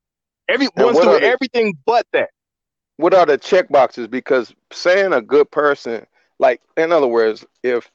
Every 0.49 0.69
wants 0.77 1.01
to 1.01 1.07
do 1.07 1.19
everything 1.19 1.77
but 1.85 2.07
that. 2.13 2.31
what 2.97 3.13
are 3.13 3.27
the 3.27 3.39
check 3.39 3.69
boxes? 3.71 4.07
Because 4.07 4.55
saying 4.73 5.13
a 5.13 5.21
good 5.21 5.51
person, 5.51 6.07
like 6.39 6.61
in 6.77 6.93
other 6.93 7.09
words, 7.09 7.45
if 7.65 7.91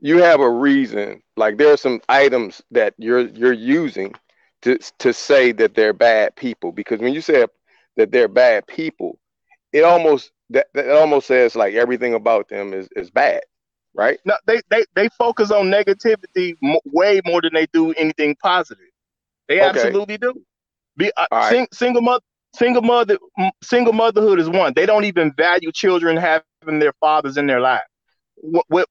you 0.00 0.18
have 0.18 0.40
a 0.40 0.50
reason, 0.50 1.22
like 1.36 1.58
there 1.58 1.72
are 1.72 1.76
some 1.76 2.00
items 2.08 2.62
that 2.70 2.94
you're 2.96 3.28
you're 3.28 3.52
using 3.52 4.14
to 4.64 4.78
to 4.98 5.12
say 5.12 5.52
that 5.52 5.74
they're 5.74 5.92
bad 5.92 6.34
people. 6.36 6.72
Because 6.72 7.00
when 7.00 7.14
you 7.14 7.20
say 7.20 7.46
that 7.96 8.10
they're 8.10 8.28
bad 8.28 8.66
people, 8.66 9.18
it 9.72 9.84
almost 9.84 10.32
that, 10.50 10.66
that 10.74 10.90
almost 10.90 11.26
says 11.26 11.54
like 11.54 11.74
everything 11.74 12.14
about 12.14 12.48
them 12.48 12.72
is 12.72 12.88
is 12.96 13.10
bad, 13.10 13.42
right? 13.94 14.18
No, 14.24 14.34
they 14.46 14.60
they 14.70 14.84
they 14.94 15.08
focus 15.18 15.50
on 15.50 15.66
negativity 15.66 16.56
way 16.86 17.20
more 17.24 17.42
than 17.42 17.52
they 17.54 17.66
do 17.72 17.92
anything 17.92 18.36
positive. 18.42 18.84
They 19.48 19.60
okay. 19.60 19.68
absolutely 19.68 20.18
do. 20.18 20.34
Be 20.96 21.12
uh, 21.16 21.26
right. 21.30 21.50
sing, 21.50 21.66
single 21.72 22.02
mother 22.02 22.22
single 22.54 22.82
mother 22.82 23.18
single 23.62 23.92
motherhood 23.92 24.40
is 24.40 24.48
one. 24.48 24.72
They 24.74 24.86
don't 24.86 25.04
even 25.04 25.32
value 25.36 25.72
children 25.72 26.16
having 26.16 26.78
their 26.78 26.94
fathers 27.00 27.36
in 27.36 27.46
their 27.46 27.60
life. 27.60 27.82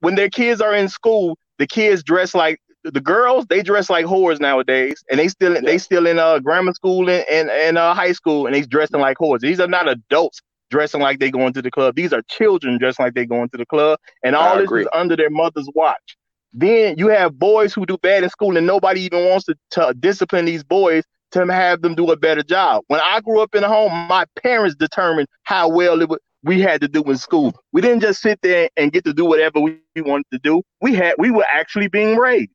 When 0.00 0.14
their 0.14 0.30
kids 0.30 0.60
are 0.60 0.74
in 0.74 0.88
school, 0.88 1.36
the 1.58 1.66
kids 1.66 2.02
dress 2.02 2.34
like 2.34 2.60
the 2.84 3.00
girls. 3.00 3.46
They 3.46 3.62
dress 3.62 3.90
like 3.90 4.06
whores 4.06 4.40
nowadays, 4.40 5.02
and 5.10 5.18
they 5.18 5.28
still 5.28 5.54
yeah. 5.54 5.60
they 5.60 5.78
still 5.78 6.06
in 6.06 6.18
uh 6.18 6.38
grammar 6.38 6.74
school 6.74 7.08
and 7.08 7.24
and, 7.30 7.50
and 7.50 7.78
uh, 7.78 7.94
high 7.94 8.12
school, 8.12 8.46
and 8.46 8.54
they 8.54 8.62
dressing 8.62 9.00
like 9.00 9.18
whores. 9.18 9.40
These 9.40 9.60
are 9.60 9.68
not 9.68 9.88
adults 9.88 10.40
dressing 10.70 11.00
like 11.00 11.18
they 11.18 11.30
going 11.30 11.52
to 11.52 11.62
the 11.62 11.70
club. 11.70 11.94
These 11.94 12.12
are 12.12 12.22
children 12.28 12.78
dressing 12.78 13.04
like 13.04 13.14
they 13.14 13.26
going 13.26 13.48
to 13.50 13.56
the 13.56 13.66
club, 13.66 13.98
and 14.22 14.34
all 14.34 14.56
this 14.56 14.70
is 14.70 14.88
under 14.92 15.16
their 15.16 15.30
mother's 15.30 15.68
watch. 15.74 16.16
Then 16.52 16.94
you 16.98 17.08
have 17.08 17.38
boys 17.38 17.74
who 17.74 17.84
do 17.84 17.98
bad 17.98 18.22
in 18.22 18.30
school, 18.30 18.56
and 18.56 18.66
nobody 18.66 19.02
even 19.02 19.28
wants 19.28 19.46
to, 19.46 19.56
to 19.72 19.94
discipline 19.98 20.44
these 20.44 20.62
boys 20.62 21.02
to 21.32 21.44
have 21.52 21.82
them 21.82 21.96
do 21.96 22.10
a 22.12 22.16
better 22.16 22.44
job. 22.44 22.84
When 22.86 23.00
I 23.04 23.20
grew 23.20 23.40
up 23.40 23.54
in 23.54 23.64
a 23.64 23.68
home, 23.68 23.92
my 24.08 24.24
parents 24.40 24.76
determined 24.76 25.26
how 25.42 25.68
well 25.68 26.00
it 26.00 26.08
would, 26.08 26.20
we 26.44 26.60
had 26.60 26.80
to 26.82 26.88
do 26.88 27.02
in 27.04 27.16
school. 27.16 27.54
We 27.72 27.80
didn't 27.80 28.00
just 28.00 28.20
sit 28.20 28.38
there 28.42 28.68
and 28.76 28.92
get 28.92 29.04
to 29.04 29.12
do 29.12 29.24
whatever 29.24 29.58
we 29.60 29.80
wanted 29.96 30.26
to 30.32 30.38
do. 30.38 30.62
We 30.80 30.94
had 30.94 31.14
we 31.18 31.30
were 31.30 31.46
actually 31.52 31.88
being 31.88 32.16
raised. 32.16 32.50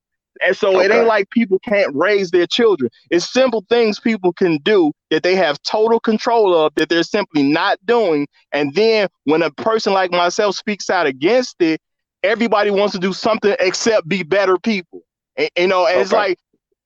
And 0.46 0.56
so 0.56 0.78
okay. 0.78 0.86
it 0.86 0.92
ain't 0.92 1.08
like 1.08 1.30
people 1.30 1.60
can't 1.60 1.94
raise 1.94 2.32
their 2.32 2.48
children. 2.48 2.90
It's 3.10 3.32
simple 3.32 3.66
things 3.70 4.00
people 4.00 4.32
can 4.34 4.58
do 4.64 4.92
that 5.10 5.24
they 5.24 5.36
have 5.36 5.62
total 5.64 6.00
control 6.00 6.56
of 6.56 6.74
that 6.76 6.90
they're 6.90 7.04
simply 7.04 7.44
not 7.44 7.78
doing. 7.86 8.28
And 8.52 8.74
then 8.74 9.10
when 9.26 9.42
a 9.42 9.52
person 9.52 9.94
like 9.94 10.12
myself 10.12 10.56
speaks 10.56 10.90
out 10.90 11.08
against 11.08 11.56
it, 11.62 11.82
everybody 12.24 12.72
wants 12.72 12.94
to 12.94 13.00
do 13.00 13.14
something 13.14 13.56
except 13.60 14.08
be 14.08 14.24
better 14.24 14.58
people. 14.58 15.02
And, 15.36 15.50
you 15.58 15.68
know, 15.68 15.88
okay. 15.88 16.00
it's 16.00 16.12
like 16.12 16.38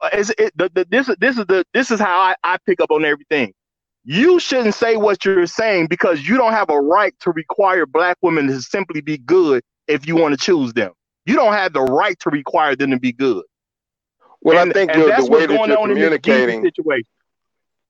uh, 0.01 0.09
it's, 0.13 0.31
it, 0.37 0.51
the, 0.55 0.69
the, 0.73 0.85
this 0.89 1.09
this 1.19 1.37
is 1.37 1.45
the 1.45 1.65
this 1.73 1.91
is 1.91 1.99
how 1.99 2.19
I, 2.19 2.35
I 2.43 2.57
pick 2.65 2.81
up 2.81 2.91
on 2.91 3.05
everything. 3.05 3.53
You 4.03 4.39
shouldn't 4.39 4.75
say 4.75 4.97
what 4.97 5.23
you're 5.23 5.47
saying 5.47 5.87
because 5.87 6.27
you 6.27 6.37
don't 6.37 6.51
have 6.51 6.69
a 6.69 6.79
right 6.79 7.13
to 7.21 7.31
require 7.31 7.85
black 7.85 8.17
women 8.21 8.47
to 8.47 8.61
simply 8.61 8.99
be 8.99 9.17
good 9.17 9.63
if 9.87 10.05
you 10.05 10.17
want 10.17 10.37
to 10.37 10.45
choose 10.45 10.73
them. 10.73 10.91
You 11.25 11.35
don't 11.35 11.53
have 11.53 11.73
the 11.73 11.81
right 11.81 12.19
to 12.19 12.29
require 12.29 12.75
them 12.75 12.91
to 12.91 12.99
be 12.99 13.11
good. 13.11 13.43
Well, 14.41 14.59
and, 14.59 14.71
I 14.71 14.73
think 14.73 14.91
the, 14.91 14.99
the 14.99 15.27
way 15.29 15.45
that 15.45 15.67
you're 15.67 15.87
communicating. 15.87 16.69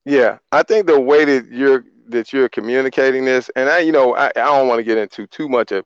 Yeah, 0.06 0.38
I 0.52 0.64
think 0.64 0.86
the 0.88 1.00
way 1.00 1.26
that 1.26 1.52
you're 1.52 1.86
that 2.10 2.34
you're 2.34 2.50
communicating 2.50 3.26
this, 3.26 3.50
and 3.56 3.70
I, 3.70 3.80
you 3.80 3.92
know, 3.92 4.16
I, 4.16 4.28
I 4.28 4.32
don't 4.34 4.68
want 4.68 4.80
to 4.80 4.84
get 4.84 4.98
into 4.98 5.26
too 5.28 5.48
much 5.48 5.72
of 5.72 5.86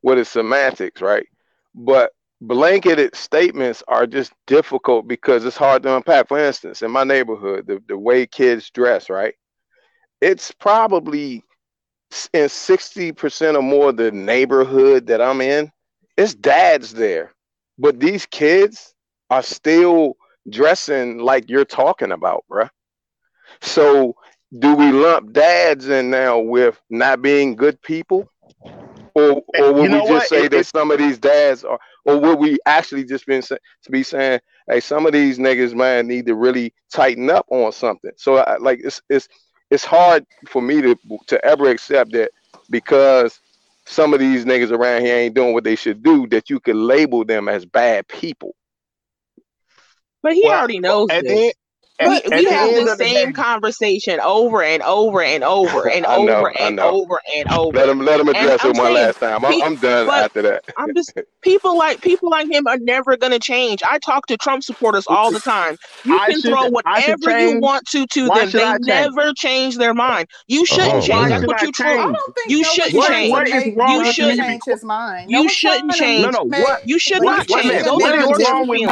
what 0.00 0.16
is 0.16 0.28
semantics, 0.28 1.02
right? 1.02 1.26
But 1.74 2.12
blanketed 2.40 3.14
statements 3.14 3.82
are 3.88 4.06
just 4.06 4.32
difficult 4.46 5.08
because 5.08 5.44
it's 5.44 5.56
hard 5.56 5.82
to 5.82 5.96
unpack. 5.96 6.28
For 6.28 6.38
instance, 6.38 6.82
in 6.82 6.90
my 6.90 7.04
neighborhood, 7.04 7.66
the, 7.66 7.82
the 7.88 7.98
way 7.98 8.26
kids 8.26 8.70
dress, 8.70 9.10
right? 9.10 9.34
It's 10.20 10.52
probably 10.52 11.42
in 12.32 12.46
60% 12.46 13.56
or 13.56 13.62
more 13.62 13.92
the 13.92 14.10
neighborhood 14.12 15.06
that 15.08 15.20
I'm 15.20 15.40
in, 15.40 15.70
it's 16.16 16.34
dads 16.34 16.92
there. 16.94 17.32
But 17.78 18.00
these 18.00 18.26
kids 18.26 18.94
are 19.30 19.42
still 19.42 20.16
dressing 20.48 21.18
like 21.18 21.50
you're 21.50 21.64
talking 21.64 22.12
about, 22.12 22.44
bruh. 22.50 22.70
So 23.60 24.16
do 24.58 24.74
we 24.74 24.92
lump 24.92 25.32
dads 25.32 25.88
in 25.88 26.10
now 26.10 26.38
with 26.38 26.80
not 26.90 27.22
being 27.22 27.56
good 27.56 27.80
people? 27.82 28.30
Or, 29.14 29.42
or 29.58 29.72
would 29.72 29.82
you 29.82 29.88
know 29.88 30.02
we 30.02 30.08
just 30.08 30.10
what? 30.10 30.28
say 30.28 30.44
it, 30.44 30.50
that 30.50 30.66
some 30.66 30.90
of 30.90 30.98
these 30.98 31.18
dads 31.18 31.64
are, 31.64 31.78
or 32.04 32.18
would 32.20 32.38
we 32.38 32.58
actually 32.66 33.04
just 33.04 33.26
been 33.26 33.42
to 33.42 33.58
be 33.90 34.02
saying, 34.02 34.40
hey, 34.68 34.80
some 34.80 35.06
of 35.06 35.12
these 35.12 35.38
niggas, 35.38 35.74
man, 35.74 36.06
need 36.06 36.26
to 36.26 36.34
really 36.34 36.74
tighten 36.92 37.30
up 37.30 37.46
on 37.48 37.72
something. 37.72 38.10
So, 38.16 38.36
I, 38.36 38.58
like, 38.58 38.80
it's 38.84 39.00
it's 39.08 39.28
it's 39.70 39.84
hard 39.84 40.26
for 40.48 40.60
me 40.60 40.82
to 40.82 40.96
to 41.28 41.44
ever 41.44 41.70
accept 41.70 42.12
that 42.12 42.30
because 42.70 43.40
some 43.86 44.12
of 44.12 44.20
these 44.20 44.44
niggas 44.44 44.70
around 44.70 45.02
here 45.02 45.16
ain't 45.16 45.34
doing 45.34 45.52
what 45.52 45.64
they 45.64 45.76
should 45.76 46.02
do 46.02 46.26
that 46.28 46.50
you 46.50 46.60
could 46.60 46.76
label 46.76 47.24
them 47.24 47.48
as 47.48 47.64
bad 47.64 48.06
people. 48.08 48.54
But 50.22 50.34
he 50.34 50.42
well, 50.44 50.58
already 50.58 50.80
knows 50.80 51.08
this. 51.08 51.54
We, 52.00 52.20
we 52.30 52.44
have 52.44 52.70
the 52.70 52.96
same 52.98 53.28
the 53.28 53.32
conversation 53.32 54.20
over 54.20 54.62
and 54.62 54.82
over 54.82 55.22
and 55.22 55.42
over 55.42 55.88
and 55.92 56.04
over 56.04 56.26
know, 56.26 56.46
and 56.58 56.80
over 56.80 57.20
and 57.34 57.50
over. 57.50 57.76
Let 57.76 57.88
him 57.88 58.00
let 58.00 58.20
him 58.20 58.28
address 58.28 58.64
it 58.64 58.76
one 58.76 58.94
last 58.94 59.18
time. 59.18 59.44
I'm, 59.44 59.62
I'm 59.62 59.76
done 59.76 60.08
after 60.08 60.42
that. 60.42 60.64
I'm 60.76 60.94
just 60.94 61.12
people 61.42 61.76
like 61.76 62.00
people 62.00 62.30
like 62.30 62.50
him 62.50 62.66
are 62.66 62.78
never 62.78 63.16
gonna 63.16 63.38
change. 63.38 63.82
I 63.82 63.98
talk 63.98 64.26
to 64.26 64.36
Trump 64.36 64.62
supporters 64.62 65.04
all 65.06 65.30
the 65.30 65.40
time. 65.40 65.76
You 66.04 66.18
I 66.18 66.30
can 66.30 66.40
should, 66.40 66.50
throw 66.50 66.68
whatever 66.68 67.40
you 67.40 67.60
want 67.60 67.86
to 67.88 68.06
to 68.06 68.28
Why 68.28 68.46
them. 68.46 68.50
They 68.50 68.64
I 68.64 68.78
never 68.80 69.32
change? 69.32 69.38
change 69.46 69.78
their 69.78 69.94
mind. 69.94 70.28
You 70.48 70.62
oh, 70.62 70.64
shouldn't 70.64 70.94
oh, 70.94 71.00
change. 71.00 71.28
That's 71.28 71.46
what 71.46 71.62
you 71.62 71.72
troll. 71.72 72.14
You 72.48 72.64
shouldn't 72.64 73.04
change. 73.04 73.30
What 73.30 73.48
is 73.48 73.76
wrong 73.76 74.04
you 74.04 74.12
shouldn't 74.12 74.40
change 74.40 74.62
his 74.66 74.84
mind. 74.84 75.30
You 75.30 75.48
shouldn't 75.48 75.92
change. 75.92 76.24
No, 76.24 76.30
no. 76.30 76.44
What? 76.44 76.86
You 76.86 76.98
should 76.98 77.22
not 77.22 77.46
change. 77.46 77.84
Those 77.84 78.02
are 78.02 78.16
your 78.16 78.34
feelings 78.34 78.90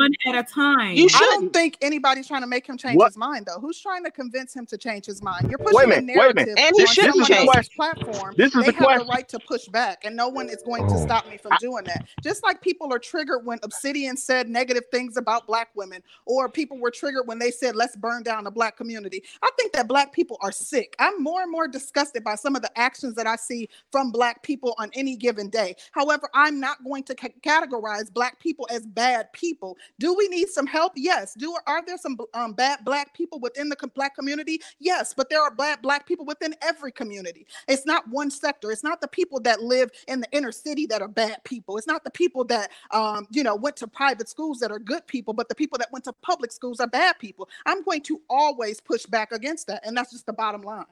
one 0.00 0.12
at 0.26 0.34
a 0.34 0.42
time. 0.42 0.94
You 0.94 1.08
I 1.14 1.18
don't 1.18 1.52
think 1.52 1.76
anybody's 1.80 2.26
trying 2.26 2.42
to 2.42 2.46
make 2.46 2.66
him 2.66 2.76
change 2.76 2.96
what? 2.96 3.08
his 3.08 3.16
mind, 3.16 3.46
though. 3.46 3.60
Who's 3.60 3.80
trying 3.80 4.04
to 4.04 4.10
convince 4.10 4.54
him 4.54 4.66
to 4.66 4.78
change 4.78 5.06
his 5.06 5.22
mind? 5.22 5.48
You're 5.50 5.58
pushing 5.58 5.76
wait 5.76 5.84
a, 5.84 5.88
minute, 5.88 6.14
a 6.14 6.16
narrative 6.16 6.46
wait 6.48 6.58
a 6.58 6.66
and 6.66 6.76
he 6.76 6.86
shouldn't 6.86 7.26
change. 7.26 7.70
platform. 7.76 8.34
This 8.36 8.54
is 8.54 8.64
they 8.64 8.70
the 8.70 8.72
have 8.72 8.84
question. 8.84 9.06
the 9.06 9.12
right 9.12 9.28
to 9.28 9.38
push 9.40 9.66
back, 9.66 10.04
and 10.04 10.16
no 10.16 10.28
one 10.28 10.48
is 10.48 10.62
going 10.64 10.86
to 10.88 10.94
oh. 10.94 11.04
stop 11.04 11.28
me 11.28 11.36
from 11.36 11.52
doing 11.60 11.84
that. 11.84 12.06
Just 12.22 12.42
like 12.42 12.60
people 12.60 12.92
are 12.92 12.98
triggered 12.98 13.44
when 13.44 13.58
Obsidian 13.62 14.16
said 14.16 14.48
negative 14.48 14.84
things 14.90 15.16
about 15.16 15.46
black 15.46 15.68
women, 15.74 16.02
or 16.26 16.48
people 16.48 16.78
were 16.78 16.90
triggered 16.90 17.26
when 17.26 17.38
they 17.38 17.50
said 17.50 17.76
let's 17.76 17.96
burn 17.96 18.22
down 18.22 18.44
the 18.44 18.50
black 18.50 18.76
community. 18.76 19.22
I 19.42 19.50
think 19.58 19.72
that 19.72 19.88
black 19.88 20.12
people 20.12 20.38
are 20.40 20.52
sick. 20.52 20.94
I'm 20.98 21.22
more 21.22 21.42
and 21.42 21.50
more 21.50 21.68
disgusted 21.68 22.24
by 22.24 22.34
some 22.34 22.56
of 22.56 22.62
the 22.62 22.78
actions 22.78 23.14
that 23.16 23.26
I 23.26 23.36
see 23.36 23.68
from 23.90 24.10
black 24.10 24.42
people 24.42 24.74
on 24.78 24.90
any 24.94 25.16
given 25.16 25.48
day. 25.48 25.76
However, 25.92 26.28
I'm 26.34 26.60
not 26.60 26.82
going 26.84 27.04
to 27.04 27.16
c- 27.20 27.34
categorize 27.42 28.12
black 28.12 28.38
people 28.40 28.66
as 28.70 28.86
bad 28.86 29.32
people. 29.32 29.49
Do 29.98 30.14
we 30.14 30.28
need 30.28 30.48
some 30.48 30.66
help? 30.66 30.92
Yes. 30.96 31.34
Do 31.34 31.56
are 31.66 31.84
there 31.84 31.98
some 31.98 32.16
um, 32.34 32.52
bad 32.52 32.84
black 32.84 33.14
people 33.14 33.40
within 33.40 33.68
the 33.68 33.76
black 33.94 34.14
community? 34.14 34.60
Yes, 34.78 35.14
but 35.14 35.28
there 35.30 35.42
are 35.42 35.50
bad 35.50 35.82
black 35.82 36.06
people 36.06 36.24
within 36.24 36.54
every 36.62 36.92
community. 36.92 37.46
It's 37.68 37.86
not 37.86 38.08
one 38.08 38.30
sector. 38.30 38.70
It's 38.70 38.84
not 38.84 39.00
the 39.00 39.08
people 39.08 39.40
that 39.40 39.62
live 39.62 39.90
in 40.08 40.20
the 40.20 40.28
inner 40.32 40.52
city 40.52 40.86
that 40.86 41.02
are 41.02 41.08
bad 41.08 41.42
people. 41.44 41.76
It's 41.76 41.86
not 41.86 42.04
the 42.04 42.10
people 42.10 42.44
that 42.44 42.70
um, 42.90 43.26
you 43.30 43.42
know 43.42 43.54
went 43.56 43.76
to 43.76 43.88
private 43.88 44.28
schools 44.28 44.58
that 44.60 44.70
are 44.70 44.78
good 44.78 45.06
people, 45.06 45.34
but 45.34 45.48
the 45.48 45.54
people 45.54 45.78
that 45.78 45.92
went 45.92 46.04
to 46.04 46.12
public 46.12 46.52
schools 46.52 46.80
are 46.80 46.88
bad 46.88 47.18
people. 47.18 47.48
I'm 47.66 47.82
going 47.82 48.02
to 48.02 48.20
always 48.28 48.80
push 48.80 49.06
back 49.06 49.32
against 49.32 49.66
that, 49.68 49.86
and 49.86 49.96
that's 49.96 50.12
just 50.12 50.26
the 50.26 50.32
bottom 50.32 50.62
line. 50.62 50.86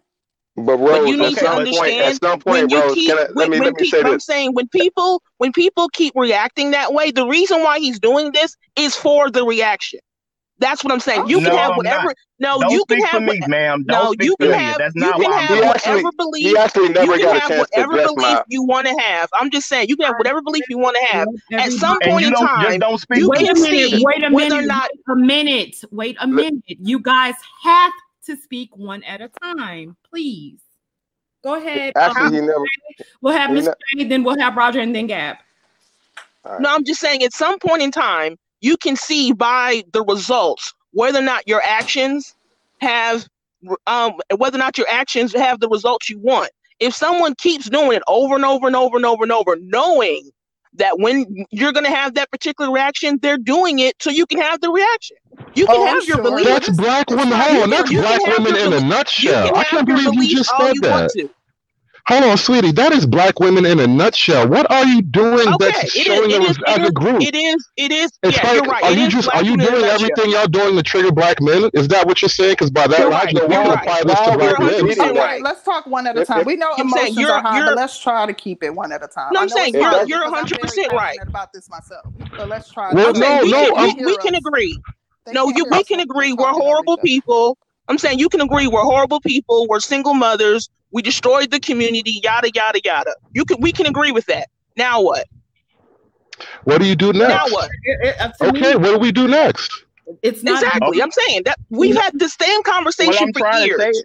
But 0.64 0.78
Rose, 0.78 0.98
but 0.98 1.08
you 1.08 1.16
need 1.16 1.36
to 1.36 1.48
understand 1.48 1.76
point, 1.76 2.00
at 2.00 2.20
some 2.20 2.40
point, 2.40 2.72
Rose, 2.72 2.94
keep, 2.94 3.10
I, 3.10 3.26
when, 3.32 3.50
me, 3.50 3.60
when 3.60 3.74
pe- 3.74 3.90
I'm 3.98 4.14
this. 4.14 4.24
saying 4.24 4.54
when 4.54 4.68
people 4.68 5.22
when 5.38 5.52
people 5.52 5.88
keep 5.90 6.14
reacting 6.16 6.72
that 6.72 6.92
way, 6.92 7.10
the 7.10 7.26
reason 7.26 7.62
why 7.62 7.78
he's 7.78 7.98
doing 8.00 8.32
this 8.32 8.56
is 8.76 8.94
for 8.94 9.30
the 9.30 9.44
reaction. 9.44 10.00
That's 10.60 10.82
what 10.82 10.92
I'm 10.92 11.00
saying. 11.00 11.28
You 11.28 11.40
no, 11.40 11.50
can 11.50 11.58
have 11.58 11.76
whatever. 11.76 12.14
No, 12.40 12.58
Don't 12.60 12.72
you 12.72 12.84
can 12.88 13.00
have. 13.02 13.22
Me, 13.22 13.40
ma'am. 13.46 13.84
Don't 13.84 14.18
no, 14.18 14.24
you 14.24 14.36
can 14.40 14.52
have. 14.52 14.78
That's 14.78 14.94
you 14.94 15.12
can 15.12 15.32
have 15.32 15.66
whatever 15.66 16.10
belief. 16.16 16.46
He 16.46 16.56
actually 16.56 16.88
never 16.88 17.16
you 17.16 17.26
can 17.26 17.40
have 17.40 17.58
whatever 17.58 17.92
belief 17.92 18.16
my... 18.16 18.42
you 18.48 18.64
want 18.64 18.86
to 18.86 18.94
have. 18.98 19.28
I'm 19.34 19.50
just 19.50 19.68
saying 19.68 19.88
you 19.88 19.96
can 19.96 20.06
have 20.06 20.16
whatever 20.18 20.42
belief 20.42 20.64
you 20.68 20.78
want 20.78 20.96
to 21.00 21.16
have. 21.16 21.28
At 21.52 21.72
some 21.72 21.98
point 22.02 22.26
in 22.26 22.32
time, 22.32 22.80
don't 22.80 22.98
speak 22.98 23.18
you 23.18 23.28
wait 23.28 23.46
can 23.46 23.56
a 23.56 23.60
minute, 23.60 23.90
see 23.90 24.04
wait 24.04 24.24
a 24.24 24.30
minute, 24.30 24.66
not, 24.66 24.90
wait 25.06 25.16
a 25.16 25.16
minute. 25.16 25.76
Wait 25.92 26.16
a 26.20 26.26
minute. 26.26 26.62
You 26.66 26.98
guys 26.98 27.34
have 27.62 27.92
to 28.28 28.36
speak 28.36 28.70
one 28.76 29.02
at 29.04 29.20
a 29.20 29.30
time, 29.42 29.96
please. 30.08 30.60
Go 31.42 31.54
ahead. 31.54 31.92
Actually, 31.96 32.26
um, 32.26 32.34
he 32.34 32.40
never, 32.40 32.64
we'll 33.20 33.32
have 33.32 33.50
Miss 33.50 33.68
then 33.96 34.24
we'll 34.24 34.38
have 34.38 34.56
Roger, 34.56 34.80
and 34.80 34.94
then 34.94 35.06
Gab. 35.06 35.36
Right. 36.44 36.60
No, 36.60 36.74
I'm 36.74 36.84
just 36.84 37.00
saying 37.00 37.22
at 37.22 37.32
some 37.32 37.58
point 37.58 37.82
in 37.82 37.90
time, 37.90 38.36
you 38.60 38.76
can 38.76 38.96
see 38.96 39.32
by 39.32 39.84
the 39.92 40.02
results 40.02 40.74
whether 40.92 41.18
or 41.18 41.22
not 41.22 41.46
your 41.46 41.62
actions 41.64 42.34
have 42.80 43.26
um 43.86 44.14
whether 44.36 44.56
or 44.56 44.60
not 44.60 44.78
your 44.78 44.88
actions 44.88 45.32
have 45.32 45.60
the 45.60 45.68
results 45.68 46.08
you 46.08 46.18
want. 46.18 46.50
If 46.80 46.94
someone 46.94 47.34
keeps 47.36 47.68
doing 47.68 47.92
it 47.92 48.02
over 48.08 48.34
and 48.34 48.44
over 48.44 48.66
and 48.66 48.76
over 48.76 48.96
and 48.96 49.06
over 49.06 49.22
and 49.22 49.32
over, 49.32 49.56
knowing 49.60 50.30
that 50.78 50.98
when 50.98 51.46
you're 51.50 51.72
going 51.72 51.84
to 51.84 51.90
have 51.90 52.14
that 52.14 52.30
particular 52.30 52.72
reaction, 52.72 53.18
they're 53.22 53.38
doing 53.38 53.78
it 53.78 53.94
so 54.00 54.10
you 54.10 54.26
can 54.26 54.40
have 54.40 54.60
the 54.60 54.70
reaction. 54.70 55.16
You 55.54 55.66
can 55.66 55.76
oh, 55.76 55.86
have 55.86 56.04
your 56.04 56.16
sure. 56.16 56.22
belief. 56.22 56.46
That's 56.46 56.70
black 56.70 57.10
women. 57.10 57.28
Hold 57.30 57.62
on, 57.62 57.70
that's 57.70 57.92
black 57.92 58.20
women 58.26 58.56
in 58.56 58.72
a 58.72 58.80
nutshell. 58.80 59.56
I 59.56 59.64
can't 59.64 59.86
believe 59.86 60.14
you 60.14 60.36
just 60.36 60.50
said 60.58 60.76
that. 60.82 61.30
Hold 62.08 62.24
on, 62.24 62.38
sweetie. 62.38 62.72
That 62.72 62.92
is 62.92 63.04
black 63.04 63.38
women 63.38 63.66
in 63.66 63.78
a 63.80 63.86
nutshell. 63.86 64.48
What 64.48 64.70
are 64.70 64.86
you 64.86 65.02
doing 65.02 65.46
okay, 65.46 65.56
that's 65.72 65.92
showing 65.92 66.30
is, 66.30 66.38
us 66.38 66.58
as 66.66 66.78
is, 66.78 66.88
a 66.88 66.92
group? 66.92 67.20
It 67.20 67.34
is. 67.34 67.68
It 67.76 67.92
is. 67.92 68.10
It's 68.22 68.38
yeah, 68.38 68.52
like, 68.52 68.62
right. 68.62 68.84
Are 68.84 68.92
it 68.92 68.98
you 68.98 69.08
just 69.10 69.28
are 69.34 69.44
you 69.44 69.58
doing 69.58 69.84
everything 69.84 70.30
y'all 70.30 70.46
doing 70.46 70.74
to 70.76 70.82
trigger 70.82 71.12
black 71.12 71.42
men? 71.42 71.68
Is 71.74 71.86
that 71.88 72.06
what 72.06 72.22
you're 72.22 72.30
saying? 72.30 72.52
Because 72.52 72.70
by 72.70 72.86
that 72.86 73.10
logic, 73.10 73.36
right. 73.40 73.48
we 73.50 73.54
can 73.54 73.68
right. 73.68 73.78
apply 73.78 74.02
this 74.04 74.20
to 74.20 74.38
black 74.38 74.58
men. 74.58 75.16
Right. 75.16 75.42
Let's 75.42 75.62
talk 75.62 75.86
one 75.86 76.06
at 76.06 76.16
a 76.16 76.24
time. 76.24 76.46
We 76.46 76.56
know 76.56 76.72
I'm 76.78 76.88
emotions 76.88 77.28
are 77.28 77.42
high, 77.42 77.66
but 77.66 77.76
let's 77.76 77.98
try 77.98 78.24
to 78.24 78.32
keep 78.32 78.62
it 78.62 78.74
one 78.74 78.90
at 78.90 79.04
a 79.04 79.08
time. 79.08 79.30
No, 79.34 79.40
I'm 79.40 79.50
saying 79.50 79.74
you're 79.74 80.06
you're 80.06 80.24
100 80.24 80.60
percent 80.60 80.92
right 80.92 81.18
about 81.20 81.52
this 81.52 81.68
myself. 81.68 82.06
So 82.38 82.46
let's 82.46 82.72
try. 82.72 82.90
Well, 82.94 83.12
no, 83.12 83.42
no, 83.42 83.94
we 83.98 84.16
can 84.16 84.34
agree. 84.34 84.80
No, 85.26 85.50
you 85.54 85.66
we 85.70 85.84
can 85.84 86.00
agree. 86.00 86.32
We're 86.32 86.52
horrible 86.52 86.96
people. 86.96 87.58
I'm 87.86 87.98
saying 87.98 88.18
you 88.18 88.30
can 88.30 88.40
agree 88.40 88.66
we're 88.66 88.82
horrible 88.82 89.20
people. 89.20 89.66
We're 89.68 89.80
single 89.80 90.14
mothers. 90.14 90.70
We 90.90 91.02
destroyed 91.02 91.50
the 91.50 91.60
community. 91.60 92.20
Yada 92.22 92.50
yada 92.54 92.80
yada. 92.84 93.14
You 93.32 93.44
can 93.44 93.60
we 93.60 93.72
can 93.72 93.86
agree 93.86 94.12
with 94.12 94.26
that. 94.26 94.48
Now 94.76 95.02
what? 95.02 95.26
What 96.64 96.78
do 96.78 96.86
you 96.86 96.96
do 96.96 97.12
next? 97.12 97.28
Now 97.28 97.48
what? 97.48 97.70
okay, 98.42 98.76
what 98.76 98.94
do 98.94 98.98
we 98.98 99.12
do 99.12 99.28
next? 99.28 99.84
It's 100.22 100.42
not 100.42 100.62
exactly. 100.62 100.88
Okay. 100.88 101.02
I'm 101.02 101.10
saying 101.10 101.42
that 101.44 101.58
we've 101.68 101.96
had 101.96 102.18
the 102.18 102.28
same 102.28 102.62
conversation 102.62 103.32
well, 103.34 103.52
for 103.52 103.58
years. 103.58 104.04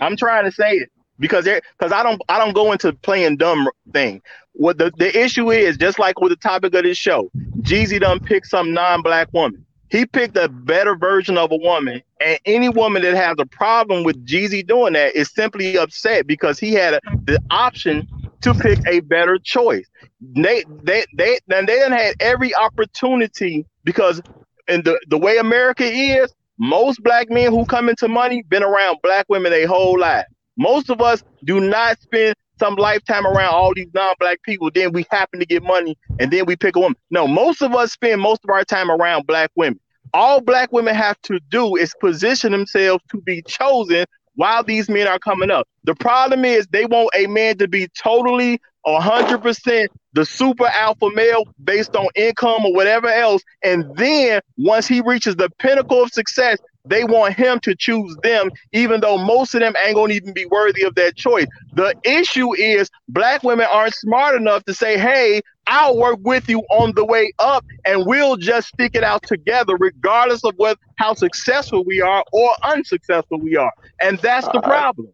I'm 0.00 0.16
trying 0.16 0.44
to 0.44 0.52
say 0.52 0.72
it 0.72 0.90
because 1.18 1.44
because 1.44 1.92
I 1.92 2.02
don't 2.02 2.20
I 2.28 2.38
don't 2.38 2.54
go 2.54 2.72
into 2.72 2.92
playing 2.92 3.36
dumb 3.36 3.68
thing. 3.92 4.22
What 4.52 4.78
the, 4.78 4.92
the 4.96 5.16
issue 5.18 5.50
is, 5.50 5.76
just 5.76 5.98
like 5.98 6.20
with 6.20 6.30
the 6.30 6.36
topic 6.36 6.74
of 6.74 6.84
this 6.84 6.96
show, 6.96 7.30
Jeezy 7.62 8.00
done 8.00 8.20
pick 8.20 8.44
some 8.44 8.72
non-black 8.72 9.32
woman. 9.32 9.64
He 9.94 10.06
picked 10.06 10.36
a 10.36 10.48
better 10.48 10.96
version 10.96 11.38
of 11.38 11.52
a 11.52 11.56
woman, 11.56 12.02
and 12.20 12.40
any 12.46 12.68
woman 12.68 13.02
that 13.02 13.14
has 13.14 13.36
a 13.38 13.46
problem 13.46 14.02
with 14.02 14.26
Jeezy 14.26 14.66
doing 14.66 14.94
that 14.94 15.14
is 15.14 15.30
simply 15.30 15.78
upset 15.78 16.26
because 16.26 16.58
he 16.58 16.72
had 16.72 16.94
a, 16.94 17.00
the 17.26 17.38
option 17.52 18.08
to 18.40 18.54
pick 18.54 18.80
a 18.88 18.98
better 18.98 19.38
choice. 19.38 19.86
They 20.20 20.64
they 20.82 21.04
they 21.14 21.38
then 21.46 21.66
they 21.66 21.78
had 21.78 22.16
every 22.18 22.52
opportunity 22.56 23.66
because 23.84 24.20
in 24.66 24.82
the 24.82 24.98
the 25.06 25.16
way 25.16 25.38
America 25.38 25.84
is, 25.84 26.34
most 26.58 27.00
black 27.04 27.30
men 27.30 27.52
who 27.52 27.64
come 27.64 27.88
into 27.88 28.08
money 28.08 28.42
been 28.42 28.64
around 28.64 28.98
black 29.00 29.26
women 29.28 29.52
their 29.52 29.68
whole 29.68 29.96
life. 29.96 30.26
Most 30.56 30.90
of 30.90 31.00
us 31.00 31.22
do 31.44 31.60
not 31.60 32.00
spend 32.00 32.34
some 32.58 32.74
lifetime 32.74 33.28
around 33.28 33.54
all 33.54 33.72
these 33.74 33.92
non-black 33.94 34.42
people. 34.42 34.72
Then 34.74 34.92
we 34.92 35.06
happen 35.12 35.38
to 35.38 35.46
get 35.46 35.62
money, 35.62 35.96
and 36.18 36.32
then 36.32 36.46
we 36.46 36.56
pick 36.56 36.74
a 36.74 36.80
woman. 36.80 36.96
No, 37.10 37.28
most 37.28 37.62
of 37.62 37.74
us 37.74 37.92
spend 37.92 38.20
most 38.20 38.42
of 38.42 38.50
our 38.50 38.64
time 38.64 38.90
around 38.90 39.28
black 39.28 39.52
women 39.54 39.78
all 40.14 40.40
black 40.40 40.72
women 40.72 40.94
have 40.94 41.20
to 41.22 41.40
do 41.50 41.76
is 41.76 41.92
position 42.00 42.52
themselves 42.52 43.04
to 43.10 43.20
be 43.20 43.42
chosen 43.42 44.06
while 44.36 44.62
these 44.64 44.88
men 44.88 45.06
are 45.06 45.18
coming 45.18 45.50
up. 45.50 45.68
The 45.84 45.94
problem 45.94 46.44
is 46.44 46.66
they 46.68 46.86
want 46.86 47.10
a 47.14 47.26
man 47.26 47.58
to 47.58 47.68
be 47.68 47.88
totally 48.00 48.60
100% 48.86 49.88
the 50.12 50.24
super 50.24 50.66
alpha 50.66 51.10
male 51.10 51.44
based 51.62 51.96
on 51.96 52.06
income 52.14 52.64
or 52.64 52.72
whatever 52.72 53.08
else. 53.08 53.42
And 53.62 53.84
then 53.96 54.40
once 54.56 54.86
he 54.86 55.00
reaches 55.00 55.36
the 55.36 55.50
pinnacle 55.58 56.02
of 56.02 56.12
success, 56.12 56.58
they 56.84 57.04
want 57.04 57.34
him 57.34 57.60
to 57.60 57.74
choose 57.74 58.16
them, 58.22 58.50
even 58.72 59.00
though 59.00 59.18
most 59.18 59.54
of 59.54 59.60
them 59.60 59.74
ain't 59.84 59.94
gonna 59.94 60.12
even 60.14 60.32
be 60.32 60.46
worthy 60.46 60.82
of 60.82 60.94
that 60.96 61.16
choice. 61.16 61.46
The 61.72 61.94
issue 62.04 62.54
is 62.54 62.90
black 63.08 63.42
women 63.42 63.66
aren't 63.72 63.94
smart 63.94 64.36
enough 64.36 64.64
to 64.64 64.74
say, 64.74 64.98
hey, 64.98 65.40
I'll 65.66 65.96
work 65.96 66.18
with 66.22 66.48
you 66.48 66.60
on 66.70 66.92
the 66.94 67.04
way 67.04 67.32
up 67.38 67.64
and 67.86 68.04
we'll 68.06 68.36
just 68.36 68.68
stick 68.68 68.94
it 68.94 69.02
out 69.02 69.22
together, 69.22 69.76
regardless 69.76 70.44
of 70.44 70.54
what 70.56 70.78
how 70.96 71.14
successful 71.14 71.84
we 71.84 72.02
are 72.02 72.24
or 72.32 72.50
unsuccessful 72.62 73.40
we 73.40 73.56
are. 73.56 73.72
And 74.02 74.18
that's 74.18 74.46
the 74.48 74.58
uh, 74.58 74.62
problem. 74.62 75.08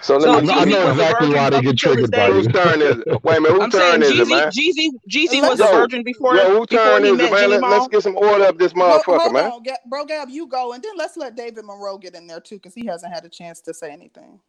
So, 0.00 0.18
so 0.20 0.40
me, 0.40 0.52
I 0.52 0.64
know 0.64 0.90
exactly 0.90 1.30
why 1.30 1.50
they 1.50 1.62
get 1.62 1.78
triggered 1.78 2.10
by 2.10 2.30
Whose 2.30 2.46
turn 2.52 2.80
is 2.80 2.98
it? 3.06 3.24
Wait 3.24 3.38
a 3.38 3.40
minute, 3.40 3.60
whose 3.60 3.72
turn 3.72 4.02
is 4.02 4.20
it, 4.20 4.28
man? 4.28 4.50
Jeezy, 4.50 4.90
Jeezy 5.10 5.42
was 5.42 5.60
a 5.60 5.64
virgin 5.64 6.02
before. 6.04 6.36
Yo, 6.36 6.58
whose 6.58 6.66
turn 6.68 7.04
is 7.04 7.18
it, 7.18 7.32
man? 7.32 7.50
Let, 7.50 7.64
us 7.64 7.88
get 7.88 8.02
some 8.02 8.16
order 8.16 8.44
up 8.44 8.58
this 8.58 8.72
motherfucker, 8.72 9.18
hold 9.18 9.32
man. 9.32 9.50
On, 9.50 9.62
bro, 9.86 10.04
Gab, 10.04 10.28
you 10.28 10.46
go, 10.46 10.72
and 10.72 10.82
then 10.82 10.92
let's 10.96 11.16
let 11.16 11.34
David 11.34 11.64
Monroe 11.64 11.98
get 11.98 12.14
in 12.14 12.26
there 12.26 12.40
too, 12.40 12.56
because 12.56 12.74
he 12.74 12.86
hasn't 12.86 13.12
had 13.12 13.24
a 13.24 13.28
chance 13.28 13.60
to 13.62 13.74
say 13.74 13.90
anything. 13.90 14.40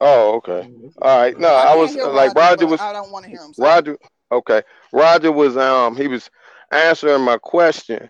Oh, 0.00 0.36
okay. 0.36 0.70
All 1.02 1.18
right. 1.18 1.38
No, 1.38 1.48
I, 1.48 1.72
I 1.72 1.76
was 1.76 1.94
like 1.94 2.34
Roger, 2.34 2.38
Roger 2.38 2.66
was. 2.66 2.80
I 2.80 2.92
don't 2.92 3.10
want 3.10 3.24
to 3.24 3.30
hear 3.30 3.40
him. 3.40 3.52
Roger. 3.58 3.98
Okay. 4.30 4.62
Roger 4.92 5.32
was 5.32 5.56
um 5.56 5.96
he 5.96 6.06
was 6.06 6.30
answering 6.70 7.22
my 7.22 7.38
question. 7.38 8.08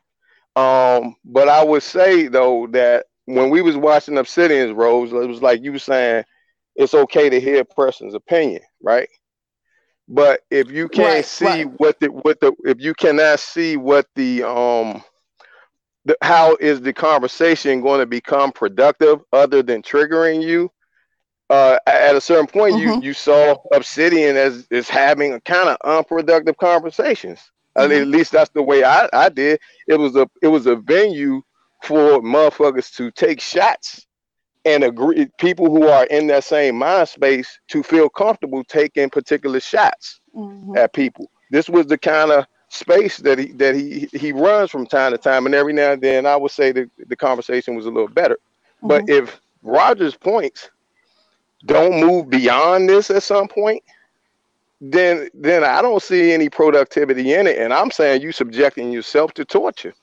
Um, 0.56 1.14
but 1.24 1.48
I 1.48 1.62
would 1.62 1.82
say 1.82 2.28
though 2.28 2.66
that 2.72 3.06
when 3.26 3.50
we 3.50 3.62
was 3.62 3.76
watching 3.76 4.18
Obsidian's 4.18 4.72
Rose, 4.72 5.12
it 5.12 5.28
was 5.28 5.42
like 5.42 5.62
you 5.62 5.72
were 5.72 5.78
saying 5.78 6.24
it's 6.78 6.94
okay 6.94 7.28
to 7.28 7.40
hear 7.40 7.60
a 7.60 7.64
person's 7.64 8.14
opinion, 8.14 8.62
right? 8.80 9.08
But 10.06 10.40
if 10.50 10.70
you 10.70 10.88
can't 10.88 11.16
right, 11.16 11.24
see 11.24 11.44
right. 11.44 11.80
what 11.80 12.00
the 12.00 12.06
what 12.06 12.40
the 12.40 12.54
if 12.64 12.80
you 12.80 12.94
cannot 12.94 13.40
see 13.40 13.76
what 13.76 14.06
the 14.14 14.42
um 14.44 15.02
the, 16.06 16.16
how 16.22 16.56
is 16.60 16.80
the 16.80 16.94
conversation 16.94 17.82
going 17.82 18.00
to 18.00 18.06
become 18.06 18.52
productive 18.52 19.20
other 19.32 19.62
than 19.62 19.82
triggering 19.82 20.40
you? 20.42 20.70
Uh, 21.50 21.78
at 21.86 22.14
a 22.14 22.20
certain 22.20 22.46
point, 22.46 22.76
mm-hmm. 22.76 23.02
you 23.02 23.08
you 23.08 23.12
saw 23.12 23.56
Obsidian 23.74 24.36
as 24.36 24.66
is 24.70 24.88
having 24.88 25.34
a 25.34 25.40
kind 25.40 25.68
of 25.68 25.76
unproductive 25.84 26.56
conversations. 26.56 27.40
Mm-hmm. 27.76 27.92
At 27.92 28.06
least 28.06 28.32
that's 28.32 28.50
the 28.50 28.62
way 28.62 28.84
I, 28.84 29.08
I 29.12 29.28
did. 29.28 29.60
It 29.88 29.96
was 29.96 30.16
a 30.16 30.28
it 30.40 30.48
was 30.48 30.66
a 30.66 30.76
venue 30.76 31.42
for 31.82 32.22
motherfuckers 32.22 32.94
to 32.96 33.10
take 33.10 33.40
shots 33.40 34.06
and 34.64 34.84
agree 34.84 35.26
people 35.38 35.70
who 35.70 35.86
are 35.86 36.04
in 36.06 36.26
that 36.28 36.44
same 36.44 36.76
mind 36.76 37.08
space 37.08 37.58
to 37.68 37.82
feel 37.82 38.08
comfortable 38.08 38.64
taking 38.64 39.08
particular 39.10 39.60
shots 39.60 40.20
mm-hmm. 40.34 40.76
at 40.76 40.92
people. 40.92 41.30
This 41.50 41.68
was 41.68 41.86
the 41.86 41.98
kind 41.98 42.30
of 42.30 42.46
space 42.68 43.18
that 43.18 43.38
he 43.38 43.52
that 43.52 43.74
he 43.74 44.08
he 44.12 44.32
runs 44.32 44.70
from 44.70 44.86
time 44.86 45.12
to 45.12 45.18
time, 45.18 45.46
and 45.46 45.54
every 45.54 45.72
now 45.72 45.92
and 45.92 46.02
then 46.02 46.26
I 46.26 46.36
would 46.36 46.50
say 46.50 46.72
that 46.72 46.90
the 47.06 47.16
conversation 47.16 47.74
was 47.74 47.86
a 47.86 47.90
little 47.90 48.08
better. 48.08 48.38
Mm-hmm. 48.82 48.88
But 48.88 49.08
if 49.08 49.40
Rogers' 49.62 50.16
points 50.16 50.70
don't 51.66 52.00
move 52.00 52.30
beyond 52.30 52.88
this 52.88 53.10
at 53.10 53.22
some 53.22 53.48
point, 53.48 53.82
then 54.80 55.28
then 55.34 55.64
I 55.64 55.82
don't 55.82 56.02
see 56.02 56.32
any 56.32 56.48
productivity 56.48 57.34
in 57.34 57.46
it. 57.46 57.58
And 57.58 57.72
I'm 57.72 57.90
saying 57.90 58.22
you 58.22 58.32
subjecting 58.32 58.92
yourself 58.92 59.34
to 59.34 59.44
torture. 59.44 59.94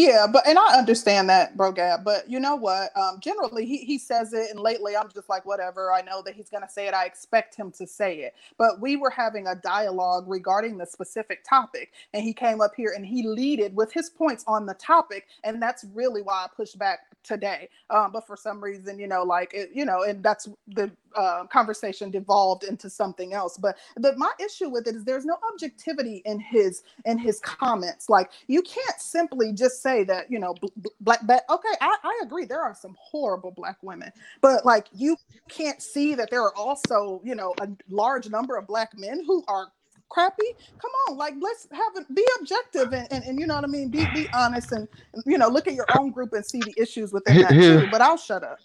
Yeah, 0.00 0.26
but 0.32 0.46
and 0.48 0.58
I 0.58 0.78
understand 0.78 1.30
that, 1.30 1.56
bro, 1.56 1.72
Gab. 1.72 2.04
But 2.04 2.30
you 2.30 2.40
know 2.40 2.56
what? 2.56 2.96
Um, 2.96 3.20
generally, 3.20 3.66
he 3.66 3.78
he 3.78 3.98
says 3.98 4.32
it, 4.32 4.50
and 4.50 4.60
lately, 4.60 4.96
I'm 4.96 5.10
just 5.14 5.28
like, 5.28 5.46
whatever. 5.46 5.92
I 5.92 6.02
know 6.02 6.22
that 6.22 6.34
he's 6.34 6.50
gonna 6.50 6.68
say 6.70 6.88
it. 6.88 6.94
I 6.94 7.06
expect 7.06 7.54
him 7.56 7.72
to 7.72 7.86
say 7.86 8.20
it. 8.20 8.34
But 8.58 8.80
we 8.80 8.96
were 8.96 9.10
having 9.10 9.48
a 9.48 9.56
dialogue 9.56 10.24
regarding 10.28 10.78
the 10.78 10.86
specific 10.86 11.44
topic, 11.48 11.92
and 12.14 12.24
he 12.24 12.34
came 12.34 12.62
up 12.62 12.72
here 12.76 12.94
and 12.96 13.06
he 13.06 13.28
leaded 13.28 13.76
with 13.76 13.92
his 13.92 14.10
points 14.10 14.44
on 14.48 14.66
the 14.66 14.74
topic, 14.74 15.26
and 15.44 15.62
that's 15.62 15.84
really 15.94 16.22
why 16.22 16.46
I 16.46 16.48
pushed 16.56 16.78
back 16.78 17.00
today. 17.24 17.68
Um, 17.90 18.12
but 18.12 18.26
for 18.26 18.36
some 18.36 18.64
reason, 18.64 18.98
you 18.98 19.08
know, 19.08 19.24
like 19.24 19.52
it, 19.54 19.70
you 19.74 19.84
know, 19.84 20.04
and 20.04 20.22
that's 20.24 20.48
the 20.68 20.90
uh, 21.16 21.44
conversation 21.46 22.10
devolved 22.10 22.64
into 22.64 22.90
something 22.90 23.34
else. 23.34 23.58
But 23.58 23.76
the 23.96 24.16
my 24.16 24.32
issue 24.44 24.70
with 24.70 24.88
it 24.88 24.96
is 24.96 25.04
there's 25.04 25.26
no 25.26 25.36
objectivity 25.52 26.22
in 26.24 26.40
his 26.40 26.82
in 27.04 27.18
his 27.18 27.40
comments. 27.40 28.08
Like 28.08 28.30
you 28.46 28.62
can't 28.62 29.00
simply 29.00 29.52
just 29.52 29.82
say 29.82 29.89
that 30.04 30.30
you 30.30 30.38
know 30.38 30.54
black. 31.00 31.20
But 31.26 31.44
okay, 31.48 31.74
I, 31.80 31.96
I 32.02 32.20
agree. 32.22 32.44
There 32.44 32.62
are 32.62 32.74
some 32.74 32.96
horrible 32.98 33.50
black 33.50 33.78
women, 33.82 34.10
but 34.40 34.64
like 34.64 34.86
you 34.92 35.16
can't 35.48 35.82
see 35.82 36.14
that 36.14 36.30
there 36.30 36.42
are 36.42 36.54
also 36.56 37.20
you 37.24 37.34
know 37.34 37.54
a 37.60 37.68
large 37.88 38.28
number 38.28 38.56
of 38.56 38.66
black 38.66 38.96
men 38.98 39.22
who 39.26 39.44
are 39.48 39.68
crappy 40.10 40.56
come 40.82 40.90
on 41.08 41.16
like 41.16 41.34
let's 41.40 41.68
have 41.70 41.92
it 41.94 42.14
be 42.14 42.26
objective 42.40 42.92
and, 42.92 43.06
and, 43.12 43.24
and 43.24 43.38
you 43.38 43.46
know 43.46 43.54
what 43.54 43.62
i 43.62 43.68
mean 43.68 43.88
be 43.88 44.04
be 44.12 44.28
honest 44.34 44.72
and 44.72 44.88
you 45.24 45.38
know 45.38 45.48
look 45.48 45.68
at 45.68 45.74
your 45.74 45.86
own 45.98 46.10
group 46.10 46.32
and 46.32 46.44
see 46.44 46.58
the 46.58 46.74
issues 46.76 47.12
within 47.12 47.42
that 47.42 47.50
too 47.50 47.86
but 47.92 48.00
i'll 48.00 48.16
shut 48.16 48.42
up 48.42 48.58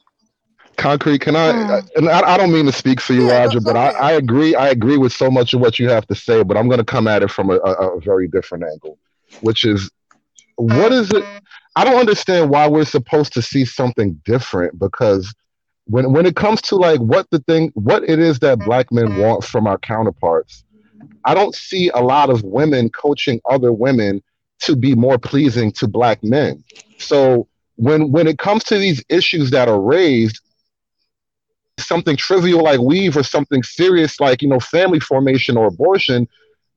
concrete 0.75 1.21
can 1.21 1.35
i 1.35 1.51
mm. 1.51 1.89
and 1.97 2.09
I, 2.09 2.33
I, 2.33 2.37
don't 2.37 2.51
mean 2.51 2.65
to 2.65 2.71
speak 2.71 2.99
for 2.99 3.13
you 3.13 3.27
yeah, 3.27 3.43
roger 3.43 3.61
but 3.61 3.77
I, 3.77 3.91
I 3.91 4.11
agree 4.13 4.55
i 4.55 4.69
agree 4.69 4.97
with 4.97 5.13
so 5.13 5.29
much 5.29 5.53
of 5.53 5.61
what 5.61 5.77
you 5.77 5.87
have 5.87 6.07
to 6.07 6.15
say 6.15 6.41
but 6.41 6.57
i'm 6.57 6.67
going 6.67 6.79
to 6.79 6.83
come 6.83 7.07
at 7.07 7.21
it 7.21 7.29
from 7.29 7.51
a, 7.51 7.57
a, 7.57 7.95
a 7.95 8.01
very 8.01 8.27
different 8.27 8.63
angle 8.63 8.97
which 9.41 9.65
is 9.65 9.91
what 10.55 10.91
is 10.91 11.11
it 11.11 11.23
i 11.75 11.83
don't 11.83 11.99
understand 11.99 12.49
why 12.49 12.67
we're 12.67 12.85
supposed 12.85 13.33
to 13.33 13.41
see 13.41 13.65
something 13.65 14.13
different 14.25 14.77
because 14.79 15.33
when 15.85 16.11
when 16.11 16.25
it 16.25 16.35
comes 16.35 16.61
to 16.61 16.75
like 16.75 16.99
what 16.99 17.27
the 17.31 17.39
thing 17.39 17.71
what 17.75 18.07
it 18.09 18.19
is 18.19 18.39
that 18.39 18.59
black 18.59 18.91
men 18.91 19.19
want 19.19 19.43
from 19.43 19.67
our 19.67 19.77
counterparts 19.77 20.63
I 21.25 21.33
don't 21.33 21.55
see 21.55 21.89
a 21.89 21.99
lot 21.99 22.29
of 22.29 22.43
women 22.43 22.89
coaching 22.89 23.41
other 23.49 23.73
women 23.73 24.21
to 24.61 24.75
be 24.75 24.95
more 24.95 25.17
pleasing 25.17 25.71
to 25.73 25.87
black 25.87 26.23
men. 26.23 26.63
So 26.99 27.47
when 27.75 28.11
when 28.11 28.27
it 28.27 28.37
comes 28.37 28.63
to 28.65 28.77
these 28.77 29.03
issues 29.09 29.51
that 29.51 29.67
are 29.67 29.81
raised, 29.81 30.39
something 31.79 32.15
trivial 32.15 32.63
like 32.63 32.79
weave 32.79 33.17
or 33.17 33.23
something 33.23 33.63
serious 33.63 34.19
like 34.19 34.41
you 34.41 34.47
know 34.47 34.59
family 34.59 34.99
formation 34.99 35.57
or 35.57 35.65
abortion, 35.65 36.27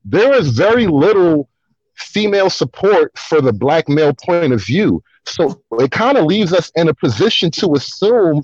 there 0.04 0.32
is 0.32 0.48
very 0.48 0.86
little 0.86 1.48
female 1.98 2.50
support 2.50 3.16
for 3.18 3.40
the 3.40 3.52
black 3.52 3.88
male 3.88 4.14
point 4.14 4.52
of 4.52 4.64
view. 4.64 5.02
So 5.26 5.60
it 5.72 5.90
kind 5.90 6.16
of 6.16 6.24
leaves 6.24 6.52
us 6.52 6.70
in 6.74 6.88
a 6.88 6.94
position 6.94 7.50
to 7.52 7.74
assume, 7.74 8.42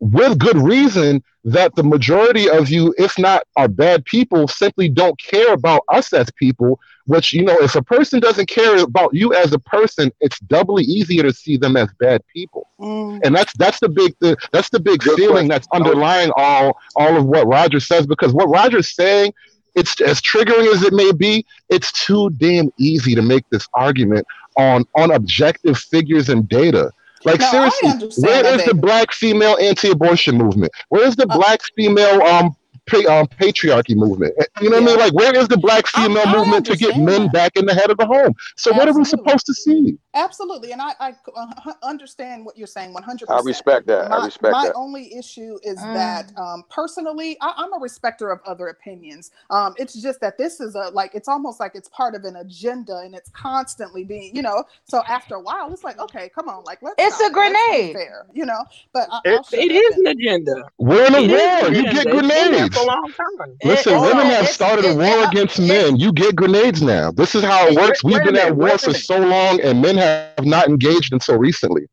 with 0.00 0.38
good 0.38 0.56
reason, 0.56 1.22
that 1.44 1.74
the 1.74 1.82
majority 1.82 2.48
of 2.48 2.70
you, 2.70 2.94
if 2.96 3.18
not 3.18 3.44
are 3.56 3.68
bad 3.68 4.04
people, 4.04 4.48
simply 4.48 4.88
don't 4.88 5.18
care 5.18 5.52
about 5.52 5.82
us 5.88 6.12
as 6.12 6.30
people. 6.32 6.80
Which, 7.06 7.34
you 7.34 7.44
know, 7.44 7.58
if 7.58 7.74
a 7.74 7.82
person 7.82 8.18
doesn't 8.20 8.48
care 8.48 8.82
about 8.82 9.12
you 9.12 9.34
as 9.34 9.52
a 9.52 9.58
person, 9.58 10.10
it's 10.20 10.38
doubly 10.40 10.84
easier 10.84 11.22
to 11.22 11.34
see 11.34 11.58
them 11.58 11.76
as 11.76 11.88
bad 12.00 12.22
people. 12.32 12.66
Mm. 12.80 13.20
And 13.22 13.36
that's 13.36 13.52
that's 13.58 13.78
the 13.80 13.90
big 13.90 14.14
the, 14.20 14.38
that's 14.52 14.70
the 14.70 14.80
big 14.80 15.00
good 15.00 15.16
feeling 15.16 15.34
question. 15.34 15.48
that's 15.48 15.68
underlying 15.74 16.30
all 16.34 16.78
all 16.96 17.14
of 17.14 17.26
what 17.26 17.46
Roger 17.46 17.78
says. 17.78 18.06
Because 18.06 18.32
what 18.32 18.48
Roger's 18.48 18.94
saying 18.94 19.34
it's 19.74 20.00
as 20.00 20.20
triggering 20.20 20.72
as 20.72 20.82
it 20.82 20.92
may 20.92 21.12
be, 21.12 21.44
it's 21.68 21.92
too 21.92 22.30
damn 22.30 22.72
easy 22.78 23.14
to 23.14 23.22
make 23.22 23.48
this 23.50 23.68
argument 23.74 24.26
on 24.56 24.84
on 24.94 25.10
objective 25.10 25.78
figures 25.78 26.28
and 26.28 26.48
data. 26.48 26.90
Like 27.24 27.40
no, 27.40 27.70
seriously, 27.70 28.22
where 28.22 28.46
is 28.54 28.64
the 28.66 28.74
black 28.74 29.12
female 29.12 29.56
anti-abortion 29.60 30.36
movement? 30.36 30.72
Where 30.90 31.06
is 31.06 31.16
the 31.16 31.26
uh, 31.28 31.36
black 31.36 31.60
female 31.74 32.22
um 32.22 32.54
pa- 32.86 33.20
um, 33.20 33.26
patriarchy 33.26 33.96
movement. 33.96 34.34
Eh, 34.38 34.44
you 34.60 34.70
know 34.70 34.78
yeah. 34.78 34.84
what 34.84 34.90
I 34.90 34.92
mean? 34.92 34.98
Like, 34.98 35.14
where 35.14 35.36
is 35.36 35.48
the 35.48 35.56
black 35.56 35.86
female 35.86 36.26
I, 36.26 36.32
I 36.32 36.36
movement 36.36 36.66
to 36.66 36.76
get 36.76 36.96
men 36.96 37.24
that. 37.24 37.32
back 37.32 37.52
in 37.56 37.66
the 37.66 37.74
head 37.74 37.90
of 37.90 37.96
the 37.96 38.06
home? 38.06 38.34
So, 38.56 38.70
Absolutely. 38.70 38.78
what 38.78 38.88
are 38.88 38.98
we 38.98 39.04
supposed 39.04 39.46
to 39.46 39.54
see? 39.54 39.98
Absolutely, 40.14 40.70
and 40.70 40.80
I, 40.80 40.92
I 41.00 41.14
uh, 41.36 41.72
understand 41.82 42.44
what 42.44 42.56
you're 42.56 42.68
saying 42.68 42.92
100. 42.92 43.28
I 43.28 43.40
respect 43.40 43.86
that. 43.88 44.10
My, 44.10 44.16
I 44.16 44.24
respect 44.24 44.52
my 44.52 44.66
that. 44.66 44.74
My 44.74 44.80
only 44.80 45.12
issue 45.12 45.58
is 45.64 45.78
mm. 45.78 45.94
that 45.94 46.32
um, 46.38 46.62
personally, 46.70 47.36
I, 47.40 47.64
am 47.64 47.72
a 47.72 47.78
respecter 47.80 48.30
of 48.30 48.40
other 48.46 48.68
opinions. 48.68 49.32
Um, 49.50 49.74
it's 49.76 50.00
just 50.00 50.20
that 50.20 50.38
this 50.38 50.60
is 50.60 50.76
a 50.76 50.90
like 50.90 51.14
it's 51.14 51.26
almost 51.26 51.58
like 51.58 51.72
it's 51.74 51.88
part 51.88 52.14
of 52.14 52.22
an 52.24 52.36
agenda, 52.36 52.98
and 52.98 53.12
it's 53.12 53.28
constantly 53.30 54.04
being, 54.04 54.34
you 54.36 54.42
know. 54.42 54.64
So 54.84 55.02
after 55.08 55.34
a 55.34 55.40
while, 55.40 55.72
it's 55.72 55.82
like, 55.82 55.98
okay, 55.98 56.30
come 56.32 56.48
on, 56.48 56.62
like 56.62 56.80
let's. 56.80 56.94
It's 56.98 57.18
not, 57.18 57.30
a 57.30 57.34
grenade, 57.34 57.94
fair, 57.94 58.26
you 58.32 58.46
know. 58.46 58.64
But 58.92 59.08
I, 59.10 59.20
it, 59.24 59.46
it 59.52 59.72
is 59.72 59.96
an 59.98 60.06
agenda. 60.06 60.68
We're 60.78 61.06
in 61.06 61.14
a 61.14 61.26
war. 61.26 61.72
You 61.72 61.82
get 61.90 62.06
grenades. 62.08 62.76
A 62.76 62.84
long 62.84 63.12
time. 63.12 63.56
Listen, 63.64 63.94
it, 63.94 64.00
women 64.00 64.26
have 64.26 64.46
started 64.46 64.84
a 64.84 64.94
war 64.94 65.28
against 65.28 65.58
men. 65.58 65.96
You 65.96 66.12
get 66.12 66.36
grenades 66.36 66.82
now. 66.82 67.10
This 67.10 67.34
is 67.34 67.42
how 67.42 67.66
it 67.66 67.74
works. 67.74 68.04
We've 68.04 68.22
been 68.22 68.36
at 68.36 68.54
war 68.54 68.78
for 68.78 68.94
so 68.94 69.18
long, 69.18 69.60
and 69.60 69.82
men 69.82 70.03
have 70.04 70.46
not 70.46 70.68
engaged 70.68 70.84
engaged 70.84 71.12
until 71.12 71.38
recently. 71.38 71.86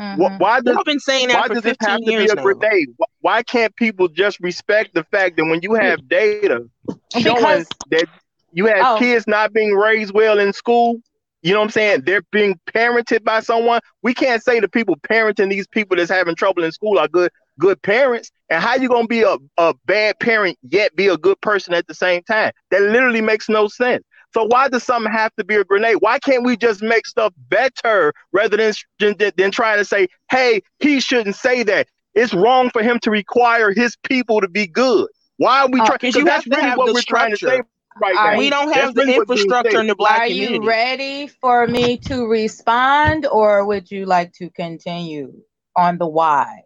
Mm-hmm. 0.00 0.38
Why 0.38 0.60
does, 0.60 0.76
I've 0.76 0.84
been 0.84 0.98
saying 0.98 1.28
that 1.28 1.48
why 1.48 1.54
does 1.54 1.64
it 1.64 1.76
have 1.80 2.00
to 2.00 2.06
be 2.06 2.26
a 2.26 2.34
grenade? 2.34 2.88
Why 3.20 3.42
can't 3.42 3.74
people 3.76 4.08
just 4.08 4.40
respect 4.40 4.94
the 4.94 5.04
fact 5.04 5.36
that 5.36 5.44
when 5.44 5.60
you 5.62 5.74
have 5.74 6.08
data 6.08 6.68
showing 7.12 7.36
because, 7.36 7.66
that 7.90 8.06
you 8.52 8.66
have 8.66 8.96
oh. 8.96 8.98
kids 8.98 9.26
not 9.28 9.52
being 9.52 9.72
raised 9.72 10.12
well 10.12 10.40
in 10.40 10.52
school, 10.52 11.00
you 11.42 11.52
know 11.52 11.60
what 11.60 11.66
I'm 11.66 11.70
saying? 11.70 12.02
They're 12.06 12.22
being 12.32 12.58
parented 12.74 13.22
by 13.22 13.40
someone. 13.40 13.80
We 14.02 14.14
can't 14.14 14.42
say 14.42 14.58
the 14.58 14.68
people 14.68 14.96
parenting 15.08 15.48
these 15.48 15.68
people 15.68 15.96
that's 15.96 16.10
having 16.10 16.34
trouble 16.34 16.64
in 16.64 16.72
school 16.72 16.98
are 16.98 17.08
good 17.08 17.30
good 17.60 17.80
parents. 17.82 18.32
And 18.50 18.60
how 18.60 18.74
you 18.74 18.88
gonna 18.88 19.06
be 19.06 19.22
a, 19.22 19.36
a 19.58 19.74
bad 19.84 20.18
parent 20.18 20.58
yet 20.62 20.96
be 20.96 21.06
a 21.06 21.16
good 21.16 21.40
person 21.40 21.72
at 21.72 21.86
the 21.86 21.94
same 21.94 22.22
time? 22.24 22.50
That 22.70 22.82
literally 22.82 23.20
makes 23.20 23.48
no 23.48 23.68
sense. 23.68 24.02
So 24.34 24.44
why 24.44 24.68
does 24.68 24.82
something 24.82 25.12
have 25.12 25.32
to 25.36 25.44
be 25.44 25.54
a 25.54 25.64
grenade? 25.64 25.96
Why 26.00 26.18
can't 26.18 26.44
we 26.44 26.56
just 26.56 26.82
make 26.82 27.06
stuff 27.06 27.32
better 27.48 28.12
rather 28.32 28.56
than, 28.56 28.74
than, 28.98 29.32
than 29.36 29.50
trying 29.52 29.78
to 29.78 29.84
say, 29.84 30.08
hey, 30.30 30.60
he 30.80 30.98
shouldn't 30.98 31.36
say 31.36 31.62
that. 31.62 31.86
It's 32.14 32.34
wrong 32.34 32.70
for 32.70 32.82
him 32.82 32.98
to 33.00 33.10
require 33.10 33.72
his 33.72 33.96
people 34.04 34.40
to 34.40 34.48
be 34.48 34.66
good. 34.66 35.08
Why 35.36 35.60
are 35.60 35.68
we 35.68 35.80
uh, 35.80 35.86
trying? 35.86 35.98
Because 36.00 36.24
that's 36.24 36.46
really 36.46 36.70
what 36.70 36.92
we're 36.92 37.02
trying 37.02 37.30
to 37.30 37.36
say 37.36 37.62
right 38.00 38.14
now. 38.14 38.38
We 38.38 38.50
don't 38.50 38.72
have 38.72 38.94
that's 38.94 39.06
the 39.06 39.14
infrastructure 39.14 39.80
in 39.80 39.86
the 39.86 39.94
black 39.94 40.22
are 40.22 40.26
community. 40.26 40.58
Are 40.58 40.62
you 40.62 40.68
ready 40.68 41.26
for 41.26 41.66
me 41.66 41.96
to 41.98 42.26
respond, 42.26 43.26
or 43.26 43.64
would 43.66 43.90
you 43.90 44.06
like 44.06 44.32
to 44.34 44.50
continue 44.50 45.32
on 45.76 45.98
the 45.98 46.06
why? 46.06 46.62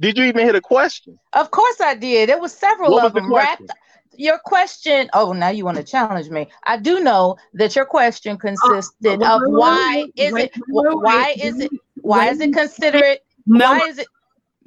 Did 0.00 0.18
you 0.18 0.24
even 0.24 0.42
hear 0.42 0.52
the 0.52 0.60
question? 0.60 1.18
Of 1.32 1.52
course 1.52 1.80
I 1.80 1.94
did. 1.94 2.28
There 2.28 2.40
was 2.40 2.52
several 2.52 2.92
what 2.92 3.06
of 3.06 3.14
was 3.14 3.22
them 3.22 3.30
the 3.30 3.36
wrapped 3.36 3.70
your 4.16 4.38
question 4.38 5.08
oh 5.12 5.32
now 5.32 5.48
you 5.48 5.64
want 5.64 5.76
to 5.76 5.82
challenge 5.82 6.28
me. 6.30 6.48
I 6.64 6.76
do 6.76 7.00
know 7.00 7.36
that 7.54 7.74
your 7.76 7.86
question 7.86 8.36
consisted 8.36 9.22
uh, 9.22 9.36
of 9.36 9.42
why 9.46 10.08
is 10.16 10.36
it 10.36 10.52
why 10.66 11.34
is 11.38 11.60
it 11.60 11.70
why 12.02 12.28
is 12.28 12.40
it 12.40 12.52
considered 12.52 13.18
why 13.46 13.80
is 13.88 13.98
it 13.98 14.06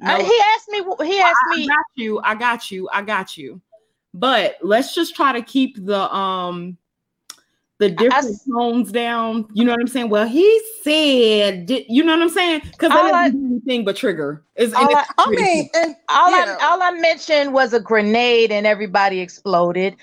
uh, 0.06 0.22
he 0.22 0.40
asked 0.54 0.68
me 0.68 1.06
he 1.06 1.20
asked 1.20 1.46
me. 1.46 1.64
i 1.64 1.66
got 1.66 1.86
you 1.96 2.20
i 2.22 2.34
got 2.34 2.70
you 2.70 2.88
i 2.92 3.02
got 3.02 3.36
you. 3.36 3.60
But 4.14 4.56
let's 4.62 4.94
just 4.94 5.14
try 5.14 5.32
to 5.32 5.42
keep 5.42 5.84
the 5.84 6.12
um 6.14 6.78
the 7.78 7.90
different 7.90 8.40
I, 8.46 8.50
tones 8.50 8.92
down. 8.92 9.48
You 9.52 9.64
know 9.64 9.72
what 9.72 9.80
I'm 9.80 9.86
saying? 9.86 10.10
Well, 10.10 10.26
he 10.26 10.60
said, 10.82 11.70
you 11.70 12.02
know 12.02 12.12
what 12.14 12.22
I'm 12.22 12.28
saying? 12.28 12.62
Because 12.64 12.90
that 12.90 13.10
doesn't 13.10 13.40
do 13.40 13.46
anything 13.46 13.84
but 13.84 13.96
trigger. 13.96 14.44
It's, 14.56 14.74
all 14.74 14.94
I, 14.94 15.04
I 15.16 15.30
mean, 15.30 15.70
and, 15.74 15.96
all 16.08 16.34
I 16.34 16.56
all 16.62 16.82
I 16.82 16.90
mentioned 16.92 17.52
was 17.52 17.72
a 17.72 17.80
grenade 17.80 18.50
and 18.50 18.66
everybody 18.66 19.20
exploded. 19.20 19.96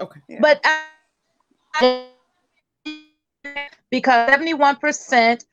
Okay, 0.00 0.20
yeah. 0.28 0.38
but 0.40 0.60
I, 0.64 2.06
because 3.90 4.28
71 4.28 4.76
percent 4.76 5.44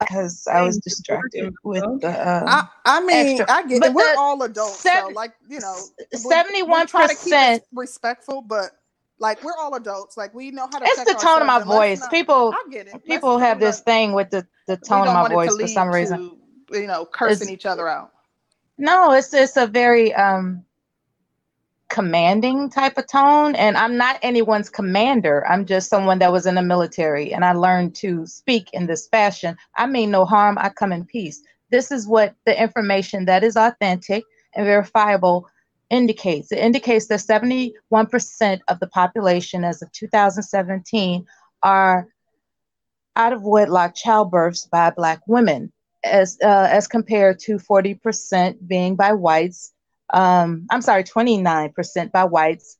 because 0.00 0.46
I 0.46 0.62
was 0.62 0.78
distracted 0.78 1.54
with 1.62 1.84
the. 2.00 2.08
Uh, 2.08 2.44
I, 2.46 2.68
I 2.86 3.00
mean, 3.04 3.40
extra. 3.40 3.54
I 3.54 3.66
get 3.66 3.80
but 3.80 3.90
it. 3.90 3.94
We're 3.94 4.14
all 4.16 4.42
adults, 4.42 4.80
seven, 4.80 5.10
so 5.10 5.14
like 5.14 5.34
you 5.48 5.60
know, 5.60 5.76
seventy-one 6.14 6.88
percent 6.88 7.62
respectful, 7.72 8.42
but 8.42 8.70
like 9.18 9.44
we're 9.44 9.56
all 9.58 9.74
adults. 9.74 10.16
Like 10.16 10.34
we 10.34 10.50
know 10.50 10.68
how 10.72 10.78
to. 10.78 10.84
It's 10.86 11.04
the 11.04 11.18
tone 11.18 11.40
of 11.42 11.46
my 11.46 11.62
voice. 11.62 12.00
Not, 12.00 12.10
people, 12.10 12.54
I 12.54 12.70
get 12.70 12.88
it. 12.88 13.04
People 13.04 13.34
let's 13.34 13.44
have 13.44 13.60
this 13.60 13.80
thing 13.80 14.14
with 14.14 14.30
the 14.30 14.46
the 14.66 14.76
tone 14.78 15.06
of 15.06 15.14
my 15.14 15.28
voice 15.28 15.56
for 15.56 15.68
some 15.68 15.88
reason. 15.88 16.38
To, 16.72 16.80
you 16.80 16.86
know, 16.86 17.04
cursing 17.04 17.48
it's, 17.48 17.52
each 17.52 17.66
other 17.66 17.86
out. 17.86 18.12
No, 18.78 19.12
it's 19.12 19.32
it's 19.34 19.56
a 19.56 19.66
very 19.66 20.14
um 20.14 20.64
commanding 21.90 22.70
type 22.70 22.96
of 22.96 23.06
tone 23.06 23.54
and 23.56 23.76
i'm 23.76 23.96
not 23.96 24.18
anyone's 24.22 24.70
commander. 24.70 25.46
I'm 25.46 25.66
just 25.66 25.90
someone 25.90 26.20
that 26.20 26.32
was 26.32 26.46
in 26.46 26.54
the 26.54 26.62
military 26.62 27.32
and 27.34 27.44
i 27.44 27.52
learned 27.52 27.94
to 27.96 28.26
speak 28.26 28.70
in 28.72 28.86
this 28.86 29.08
fashion. 29.08 29.56
I 29.76 29.86
mean 29.86 30.10
no 30.10 30.24
harm 30.24 30.56
i 30.58 30.68
come 30.70 30.92
in 30.92 31.04
peace. 31.04 31.42
This 31.70 31.90
is 31.90 32.06
what 32.06 32.34
the 32.46 32.60
information 32.60 33.26
that 33.26 33.44
is 33.44 33.56
authentic 33.56 34.24
and 34.54 34.64
verifiable 34.64 35.48
indicates. 35.90 36.52
It 36.52 36.58
indicates 36.58 37.08
that 37.08 37.20
71% 37.20 37.72
of 38.68 38.80
the 38.80 38.86
population 38.86 39.64
as 39.64 39.82
of 39.82 39.90
2017 39.92 41.26
are 41.62 42.08
out 43.16 43.32
of 43.32 43.42
wedlock 43.42 43.94
childbirths 43.94 44.70
by 44.70 44.90
black 44.90 45.20
women 45.26 45.72
as 46.04 46.38
uh, 46.42 46.68
as 46.70 46.86
compared 46.86 47.38
to 47.40 47.56
40% 47.58 48.66
being 48.66 48.96
by 48.96 49.12
whites 49.12 49.72
um, 50.12 50.66
I'm 50.70 50.82
sorry, 50.82 51.04
29% 51.04 52.12
by 52.12 52.24
whites, 52.24 52.76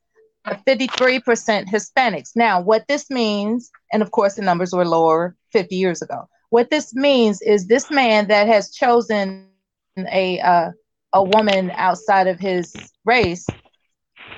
53% 0.46 1.66
Hispanics. 1.66 2.30
Now, 2.34 2.60
what 2.60 2.86
this 2.88 3.10
means, 3.10 3.70
and 3.92 4.02
of 4.02 4.10
course 4.10 4.34
the 4.34 4.42
numbers 4.42 4.72
were 4.72 4.86
lower 4.86 5.36
50 5.52 5.76
years 5.76 6.02
ago. 6.02 6.28
What 6.50 6.70
this 6.70 6.94
means 6.94 7.40
is 7.42 7.66
this 7.66 7.90
man 7.90 8.28
that 8.28 8.46
has 8.48 8.74
chosen 8.74 9.48
a 9.96 10.40
uh, 10.40 10.70
a 11.12 11.22
woman 11.22 11.70
outside 11.74 12.26
of 12.26 12.38
his 12.38 12.72
race, 13.04 13.46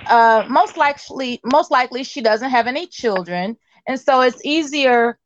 uh, 0.06 0.44
most 0.48 0.76
likely, 0.76 1.40
most 1.44 1.70
likely 1.70 2.04
she 2.04 2.20
doesn't 2.20 2.50
have 2.50 2.66
any 2.66 2.86
children, 2.86 3.56
and 3.86 4.00
so 4.00 4.20
it's 4.20 4.44
easier. 4.44 5.18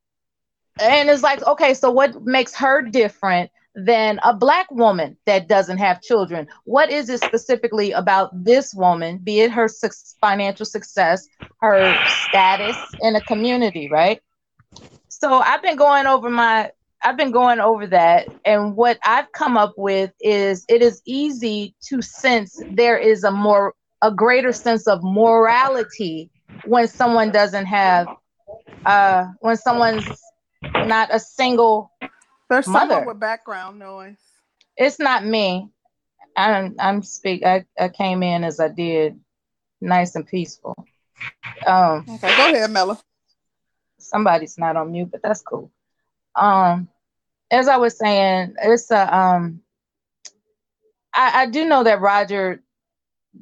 And 0.79 1.09
it's 1.09 1.23
like, 1.23 1.43
okay, 1.47 1.73
so 1.73 1.91
what 1.91 2.23
makes 2.25 2.55
her 2.57 2.83
different 2.83 3.51
than 3.77 4.19
a 4.25 4.35
black 4.35 4.71
woman 4.71 5.17
that 5.27 5.49
doesn't 5.49 5.79
have 5.79 6.01
children? 6.03 6.49
What 6.65 6.91
is 6.91 7.09
it 7.09 7.21
specifically 7.23 7.93
about 7.93 8.31
this 8.45 8.75
woman, 8.75 9.19
be 9.19 9.41
it 9.41 9.53
her 9.53 9.69
su- 9.69 9.91
financial 10.21 10.67
success, 10.67 11.29
her 11.61 11.95
status 12.27 12.77
in 13.03 13.17
a 13.17 13.21
community, 13.23 13.89
right? 13.91 14.21
So 15.09 15.35
I've 15.35 15.63
been 15.63 15.77
going 15.77 16.07
over 16.07 16.31
my 16.31 16.71
I've 17.03 17.17
been 17.17 17.31
going 17.31 17.61
over 17.61 17.87
that 17.89 18.27
and 18.45 18.75
what 18.75 18.99
I've 19.05 19.31
come 19.33 19.57
up 19.57 19.75
with 19.77 20.13
is 20.21 20.65
it 20.69 20.83
is 20.83 21.03
easy 21.07 21.75
to 21.89 22.03
sense 22.03 22.61
there 22.73 22.99
is 22.99 23.23
a 23.23 23.31
more 23.31 23.75
a 24.03 24.13
greater 24.13 24.53
sense 24.53 24.87
of 24.89 25.01
morality 25.03 26.31
when 26.67 26.89
someone 26.89 27.31
doesn't 27.31 27.67
have 27.67 28.09
uh 28.87 29.25
when 29.41 29.57
someone's 29.57 30.07
not 30.87 31.15
a 31.15 31.21
single 31.21 31.91
there's 32.49 32.67
mother. 32.67 32.95
someone 32.95 33.07
with 33.09 33.21
background 33.21 33.79
noise. 33.79 34.17
It's 34.77 34.99
not 34.99 35.25
me. 35.25 35.69
I'm 36.37 36.77
I'm 36.79 37.03
speak. 37.03 37.45
I, 37.45 37.65
I 37.79 37.89
came 37.89 38.23
in 38.23 38.45
as 38.45 38.61
I 38.61 38.69
did, 38.69 39.19
nice 39.81 40.15
and 40.15 40.27
peaceful. 40.27 40.75
Um, 41.67 42.05
okay, 42.09 42.37
go 42.37 42.53
ahead, 42.53 42.71
Mella. 42.71 42.99
Somebody's 43.99 44.59
not 44.59 44.77
on 44.77 44.93
mute, 44.93 45.11
but 45.11 45.23
that's 45.23 45.43
cool. 45.43 45.71
Um, 46.35 46.89
as 47.51 47.69
I 47.69 47.77
was 47.77 47.97
saying, 47.97 48.55
it's 48.63 48.91
a 48.91 49.17
um. 49.17 49.63
I, 51.15 51.43
I 51.43 51.47
do 51.47 51.65
know 51.65 51.83
that 51.83 52.01
Roger 52.01 52.63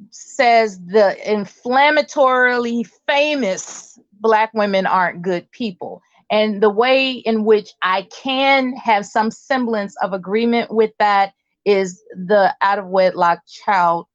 says 0.09 0.79
the 0.85 1.17
inflammatorily 1.25 2.89
famous 3.07 3.99
black 4.19 4.53
women 4.53 4.85
aren't 4.85 5.21
good 5.21 5.49
people. 5.51 6.01
And 6.31 6.61
the 6.61 6.69
way 6.69 7.11
in 7.11 7.45
which 7.45 7.71
I 7.81 8.07
can 8.23 8.73
have 8.77 9.05
some 9.05 9.29
semblance 9.31 9.95
of 10.01 10.13
agreement 10.13 10.73
with 10.73 10.91
that 10.99 11.33
is 11.65 12.01
the 12.11 12.55
out 12.61 12.79
of 12.79 12.87
wedlock 12.87 13.39
child 13.47 14.07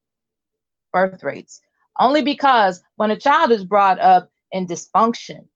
birth 0.93 1.23
rates. 1.23 1.61
Only 1.99 2.23
because 2.23 2.83
when 2.97 3.11
a 3.11 3.19
child 3.19 3.53
is 3.53 3.65
brought 3.65 4.01
up 4.01 4.31
in 4.53 4.67
dysfunction, 4.67 5.47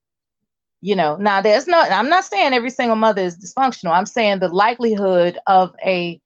you 0.81 0.95
know, 0.95 1.17
now 1.17 1.41
there's 1.41 1.67
no, 1.67 1.81
I'm 1.81 2.11
not 2.11 2.25
saying 2.25 2.53
every 2.53 2.71
single 2.71 2.97
mother 2.97 3.23
is 3.23 3.39
dysfunctional. 3.39 3.93
I'm 3.93 4.07
saying 4.07 4.41
the 4.41 4.49
likelihood 4.49 5.39
of 5.47 5.75
a 5.85 6.21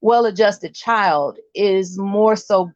well 0.00 0.26
adjusted 0.26 0.74
child 0.74 1.38
is 1.54 1.98
more 1.98 2.36
so, 2.36 2.70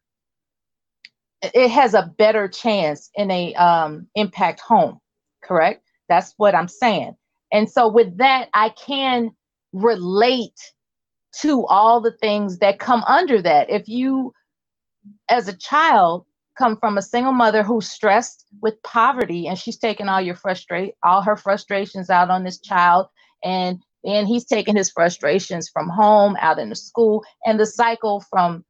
it 1.42 1.70
has 1.70 1.94
a 1.94 2.12
better 2.18 2.48
chance 2.48 3.10
in 3.14 3.30
a 3.30 3.54
um, 3.54 4.08
impact 4.16 4.60
home, 4.60 4.98
correct? 5.42 5.89
That's 6.10 6.34
what 6.36 6.54
I'm 6.54 6.68
saying. 6.68 7.16
And 7.52 7.70
so 7.70 7.88
with 7.88 8.18
that, 8.18 8.50
I 8.52 8.70
can 8.70 9.30
relate 9.72 10.60
to 11.40 11.64
all 11.66 12.00
the 12.00 12.12
things 12.12 12.58
that 12.58 12.78
come 12.78 13.02
under 13.04 13.40
that. 13.40 13.70
If 13.70 13.88
you, 13.88 14.34
as 15.30 15.48
a 15.48 15.56
child, 15.56 16.26
come 16.60 16.76
from 16.76 16.98
a 16.98 17.02
single 17.02 17.32
mother 17.32 17.62
who's 17.62 17.88
stressed 17.88 18.44
with 18.60 18.82
poverty 18.82 19.46
and 19.46 19.58
she's 19.58 19.78
taking 19.78 20.08
all 20.08 20.20
your 20.20 20.34
frustrate 20.34 20.94
all 21.02 21.22
her 21.22 21.36
frustrations 21.36 22.10
out 22.10 22.28
on 22.28 22.44
this 22.44 22.60
child 22.60 23.06
and 23.42 23.82
then 24.04 24.26
he's 24.26 24.44
taking 24.44 24.76
his 24.76 24.90
frustrations 24.90 25.70
from 25.70 25.88
home 25.88 26.36
out 26.40 26.58
into 26.58 26.74
school 26.74 27.24
and 27.46 27.58
the 27.58 27.64
cycle 27.64 28.22
from 28.28 28.62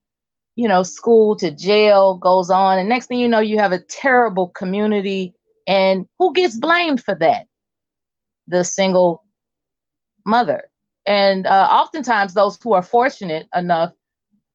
you 0.54 0.68
know 0.68 0.84
school 0.84 1.34
to 1.34 1.50
jail 1.50 2.16
goes 2.16 2.48
on 2.48 2.78
and 2.78 2.88
next 2.88 3.06
thing 3.06 3.18
you 3.18 3.28
know 3.28 3.40
you 3.40 3.58
have 3.58 3.72
a 3.72 3.82
terrible 3.88 4.48
community 4.50 5.34
and 5.70 6.04
who 6.18 6.32
gets 6.32 6.58
blamed 6.58 7.00
for 7.02 7.14
that? 7.14 7.46
The 8.48 8.64
single 8.64 9.24
mother. 10.26 10.64
And 11.06 11.46
uh, 11.46 11.68
oftentimes 11.70 12.34
those 12.34 12.58
who 12.60 12.72
are 12.72 12.82
fortunate 12.82 13.46
enough 13.54 13.92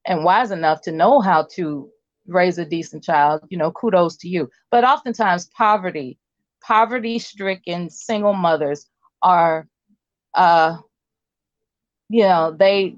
and 0.05 0.25
wise 0.25 0.51
enough 0.51 0.81
to 0.81 0.91
know 0.91 1.21
how 1.21 1.47
to 1.53 1.89
raise 2.27 2.57
a 2.57 2.65
decent 2.65 3.01
child, 3.01 3.43
you 3.49 3.57
know, 3.57 3.71
kudos 3.71 4.17
to 4.17 4.27
you. 4.27 4.49
But 4.71 4.83
oftentimes 4.83 5.49
poverty, 5.57 6.19
poverty 6.61 7.17
stricken 7.17 7.89
single 7.89 8.33
mothers 8.33 8.85
are 9.21 9.69
uh 10.33 10.77
you 12.09 12.23
know, 12.23 12.53
they 12.59 12.97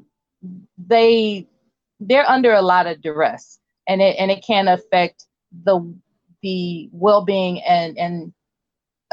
they 0.79 1.47
they're 1.99 2.27
under 2.27 2.53
a 2.53 2.63
lot 2.63 2.87
of 2.87 2.99
duress. 2.99 3.59
And 3.87 4.01
it 4.01 4.15
and 4.17 4.31
it 4.31 4.43
can 4.43 4.67
affect 4.67 5.25
the 5.63 5.79
the 6.41 6.89
well-being 6.91 7.61
and 7.63 7.97
and 7.97 8.33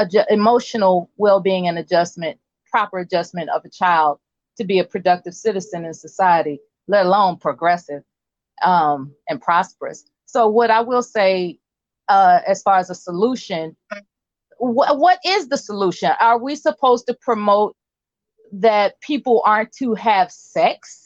adju- 0.00 0.26
emotional 0.30 1.10
well-being 1.16 1.68
and 1.68 1.78
adjustment 1.78 2.38
proper 2.70 2.98
adjustment 2.98 3.50
of 3.50 3.64
a 3.64 3.70
child 3.70 4.18
to 4.56 4.64
be 4.64 4.78
a 4.78 4.84
productive 4.84 5.34
citizen 5.34 5.84
in 5.84 5.94
society 5.94 6.60
let 6.88 7.06
alone 7.06 7.36
progressive 7.36 8.02
um, 8.62 9.14
and 9.28 9.40
prosperous. 9.40 10.04
So, 10.26 10.48
what 10.48 10.70
I 10.70 10.80
will 10.80 11.02
say, 11.02 11.58
uh, 12.08 12.40
as 12.46 12.62
far 12.62 12.78
as 12.78 12.90
a 12.90 12.94
solution, 12.94 13.76
wh- 14.58 14.96
what 14.96 15.18
is 15.24 15.48
the 15.48 15.56
solution? 15.58 16.12
Are 16.20 16.38
we 16.38 16.56
supposed 16.56 17.06
to 17.06 17.14
promote 17.20 17.76
that 18.52 19.00
people 19.00 19.42
aren't 19.44 19.72
to 19.72 19.94
have 19.94 20.30
sex 20.30 21.03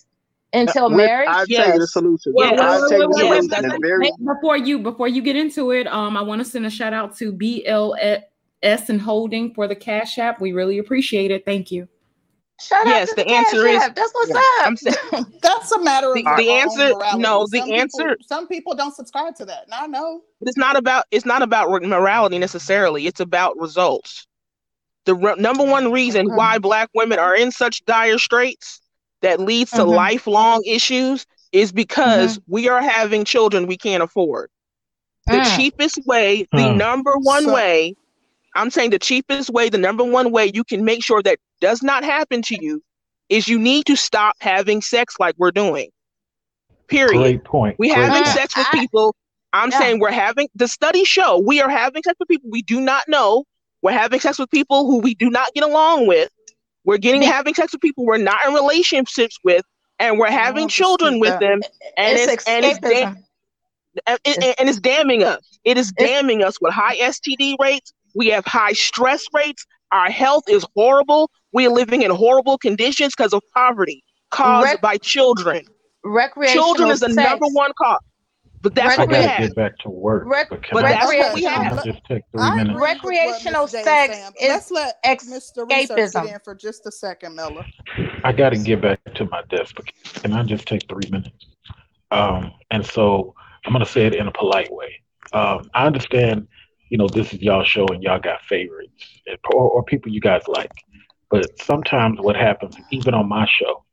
until 0.52 0.86
uh, 0.86 0.90
marriage? 0.90 1.28
I'll 1.30 1.46
yes. 1.46 1.64
tell 1.64 1.74
you 1.74 1.80
the 1.80 1.86
solution. 1.86 2.32
Well, 2.34 2.60
I'll 2.60 2.88
tell 2.88 3.00
you 3.00 3.08
the 3.08 3.48
solution. 3.48 3.80
Very... 3.80 4.12
Before 4.24 4.56
you 4.56 4.78
before 4.78 5.08
you 5.08 5.22
get 5.22 5.36
into 5.36 5.70
it, 5.70 5.86
um, 5.86 6.16
I 6.16 6.22
want 6.22 6.40
to 6.40 6.44
send 6.44 6.66
a 6.66 6.70
shout 6.70 6.92
out 6.92 7.16
to 7.18 7.32
BLS 7.32 8.22
and 8.88 9.00
Holding 9.00 9.54
for 9.54 9.68
the 9.68 9.76
Cash 9.76 10.18
App. 10.18 10.40
We 10.40 10.52
really 10.52 10.78
appreciate 10.78 11.30
it. 11.30 11.44
Thank 11.44 11.70
you. 11.70 11.88
Shut 12.60 12.86
yes, 12.86 13.10
the, 13.10 13.22
the 13.22 13.28
answer 13.30 13.66
is 13.68 13.78
that's 13.94 14.12
what's 14.12 14.30
yeah. 14.30 14.36
up. 14.36 14.66
I'm 14.66 14.76
saying, 14.76 15.26
that's 15.42 15.70
a 15.70 15.80
matter 15.80 16.08
of 16.08 16.14
the, 16.14 16.24
the 16.36 16.50
answer. 16.50 16.92
No, 17.16 17.46
the 17.46 17.60
some 17.60 17.72
answer. 17.72 18.08
People, 18.08 18.26
some 18.26 18.48
people 18.48 18.74
don't 18.74 18.94
subscribe 18.94 19.36
to 19.36 19.44
that. 19.44 19.66
I 19.70 19.86
know. 19.86 20.22
It's 20.40 20.56
not 20.56 20.76
about. 20.76 21.04
It's 21.12 21.24
not 21.24 21.42
about 21.42 21.70
morality 21.82 22.38
necessarily. 22.38 23.06
It's 23.06 23.20
about 23.20 23.56
results. 23.58 24.26
The 25.04 25.14
re- 25.14 25.36
number 25.38 25.64
one 25.64 25.92
reason 25.92 26.26
okay. 26.26 26.34
why 26.34 26.58
Black 26.58 26.90
women 26.94 27.20
are 27.20 27.34
in 27.34 27.52
such 27.52 27.84
dire 27.84 28.18
straits 28.18 28.80
that 29.22 29.40
leads 29.40 29.70
to 29.72 29.78
mm-hmm. 29.78 29.90
lifelong 29.90 30.62
issues 30.66 31.26
is 31.52 31.72
because 31.72 32.38
mm-hmm. 32.38 32.52
we 32.52 32.68
are 32.68 32.82
having 32.82 33.24
children 33.24 33.66
we 33.66 33.76
can't 33.76 34.02
afford. 34.02 34.50
The 35.26 35.34
mm. 35.34 35.56
cheapest 35.56 36.06
way, 36.06 36.46
the 36.52 36.72
number 36.72 37.12
one 37.18 37.44
so, 37.44 37.54
way 37.54 37.94
I'm 38.58 38.70
saying 38.70 38.90
the 38.90 38.98
cheapest 38.98 39.50
way, 39.50 39.68
the 39.68 39.78
number 39.78 40.04
one 40.04 40.32
way 40.32 40.50
you 40.52 40.64
can 40.64 40.84
make 40.84 41.04
sure 41.04 41.22
that 41.22 41.38
does 41.60 41.82
not 41.82 42.02
happen 42.02 42.42
to 42.42 42.56
you 42.60 42.82
is 43.28 43.46
you 43.46 43.58
need 43.58 43.86
to 43.86 43.96
stop 43.96 44.34
having 44.40 44.82
sex 44.82 45.14
like 45.20 45.34
we're 45.38 45.52
doing. 45.52 45.90
Period. 46.88 47.18
Great 47.18 47.44
point. 47.44 47.76
We 47.78 47.88
Great 47.88 47.98
having 47.98 48.24
point. 48.24 48.36
sex 48.36 48.56
with 48.56 48.66
people. 48.72 49.14
I'm 49.52 49.70
yeah. 49.70 49.78
saying 49.78 50.00
we're 50.00 50.10
having 50.10 50.48
the 50.54 50.68
studies 50.68 51.08
show 51.08 51.38
we 51.38 51.60
are 51.62 51.70
having 51.70 52.02
sex 52.02 52.16
with 52.18 52.28
people 52.28 52.50
we 52.50 52.62
do 52.62 52.80
not 52.80 53.04
know. 53.06 53.44
We're 53.80 53.92
having 53.92 54.18
sex 54.18 54.38
with 54.38 54.50
people 54.50 54.86
who 54.86 54.98
we 54.98 55.14
do 55.14 55.30
not 55.30 55.52
get 55.54 55.62
along 55.62 56.08
with. 56.08 56.30
We're 56.88 56.98
getting 56.98 57.22
having 57.22 57.54
sex 57.54 57.72
with 57.72 57.82
people 57.82 58.06
we're 58.06 58.16
not 58.16 58.38
in 58.46 58.54
relationships 58.54 59.38
with, 59.44 59.64
and 59.98 60.18
we're 60.18 60.30
having 60.30 60.68
children 60.68 61.20
with 61.20 61.38
them. 61.38 61.60
And 61.98 62.18
it's, 62.18 62.32
it's 62.32 62.48
and 62.48 62.64
it's, 62.64 62.78
da- 62.78 63.14
and, 64.06 64.18
and 64.58 64.68
it's 64.68 64.80
damning 64.80 65.22
us. 65.22 65.58
It 65.64 65.76
is 65.76 65.92
damning 65.92 66.42
us 66.42 66.60
with 66.60 66.72
high 66.72 66.96
STD 66.96 67.56
rates 67.60 67.92
we 68.14 68.28
have 68.28 68.44
high 68.46 68.72
stress 68.72 69.26
rates. 69.34 69.66
Our 69.92 70.10
health 70.10 70.44
is 70.48 70.66
horrible. 70.74 71.30
We 71.52 71.66
are 71.66 71.70
living 71.70 72.02
in 72.02 72.10
horrible 72.10 72.58
conditions 72.58 73.14
because 73.16 73.32
of 73.32 73.42
poverty 73.54 74.02
caused 74.30 74.64
Rec- 74.64 74.80
by 74.80 74.96
children. 74.96 75.64
Recreational 76.04 76.64
children 76.64 76.90
is 76.90 77.00
the 77.00 77.10
sex. 77.12 77.28
number 77.28 77.46
one 77.52 77.72
cause. 77.78 78.00
But 78.60 78.74
that's 78.74 78.96
Recre- 78.96 78.98
what 78.98 79.08
we 79.08 79.14
have. 79.16 79.38
Get 79.38 79.54
back 79.54 79.78
to 79.78 79.90
work. 79.90 80.24
Rec- 80.26 80.50
but, 80.50 80.62
but 80.72 80.82
that's 80.82 81.06
what 81.06 81.34
we 81.34 81.44
have. 81.44 81.84
Just 81.84 82.04
take 82.04 82.22
three 82.32 82.50
minutes. 82.56 82.80
Recreational 82.80 83.68
sex 83.68 84.32
is 84.40 84.48
Let's 84.48 84.70
let 84.70 84.98
ex 85.04 85.26
Mr. 85.26 85.68
Research 85.70 86.28
in 86.28 86.38
for 86.40 86.54
just 86.54 86.86
a 86.86 86.92
second, 86.92 87.34
Miller. 87.36 87.64
I 88.24 88.32
got 88.32 88.50
to 88.50 88.58
get 88.58 88.80
back 88.80 89.02
to 89.14 89.26
my 89.26 89.42
desk, 89.48 89.76
but 89.76 89.86
can 90.22 90.32
I 90.32 90.42
just 90.42 90.66
take 90.66 90.88
three 90.88 91.08
minutes? 91.10 91.46
Um, 92.10 92.52
and 92.70 92.84
so 92.84 93.34
I'm 93.64 93.72
going 93.72 93.84
to 93.84 93.90
say 93.90 94.06
it 94.06 94.14
in 94.14 94.26
a 94.26 94.32
polite 94.32 94.72
way. 94.72 95.02
Um, 95.32 95.70
I 95.74 95.86
understand 95.86 96.48
you 96.88 96.98
know, 96.98 97.08
this 97.08 97.32
is 97.32 97.40
y'all 97.40 97.64
show 97.64 97.86
and 97.88 98.02
y'all 98.02 98.20
got 98.20 98.42
favorites 98.42 99.20
or, 99.52 99.70
or 99.70 99.82
people 99.82 100.12
you 100.12 100.20
guys 100.20 100.42
like. 100.48 100.72
But 101.30 101.46
sometimes 101.60 102.20
what 102.20 102.36
happens, 102.36 102.76
even 102.90 103.14
on 103.14 103.28
my 103.28 103.46
show, 103.46 103.84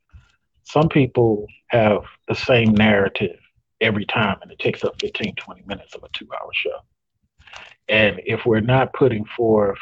some 0.64 0.88
people 0.88 1.46
have 1.68 2.02
the 2.28 2.34
same 2.34 2.72
narrative 2.72 3.38
every 3.80 4.06
time 4.06 4.38
and 4.42 4.50
it 4.50 4.58
takes 4.58 4.84
up 4.84 5.00
15, 5.00 5.34
20 5.34 5.62
minutes 5.66 5.94
of 5.94 6.02
a 6.02 6.08
two 6.12 6.28
hour 6.32 6.50
show. 6.52 6.78
And 7.88 8.20
if 8.24 8.46
we're 8.46 8.60
not 8.60 8.92
putting 8.92 9.24
forth 9.24 9.78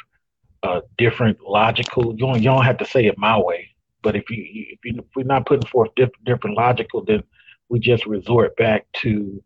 a 0.62 0.82
different 0.98 1.38
logical, 1.40 2.12
you 2.12 2.18
don't, 2.18 2.38
you 2.38 2.44
don't 2.44 2.64
have 2.64 2.78
to 2.78 2.86
say 2.86 3.06
it 3.06 3.16
my 3.18 3.38
way, 3.38 3.74
but 4.02 4.16
if 4.16 4.28
you 4.30 4.44
if, 4.46 4.78
you, 4.84 4.98
if 4.98 5.04
we're 5.16 5.24
not 5.24 5.46
putting 5.46 5.68
forth 5.68 5.90
diff, 5.96 6.10
different 6.24 6.56
logical, 6.56 7.04
then 7.04 7.22
we 7.68 7.78
just 7.78 8.06
resort 8.06 8.56
back 8.56 8.86
to 8.94 9.42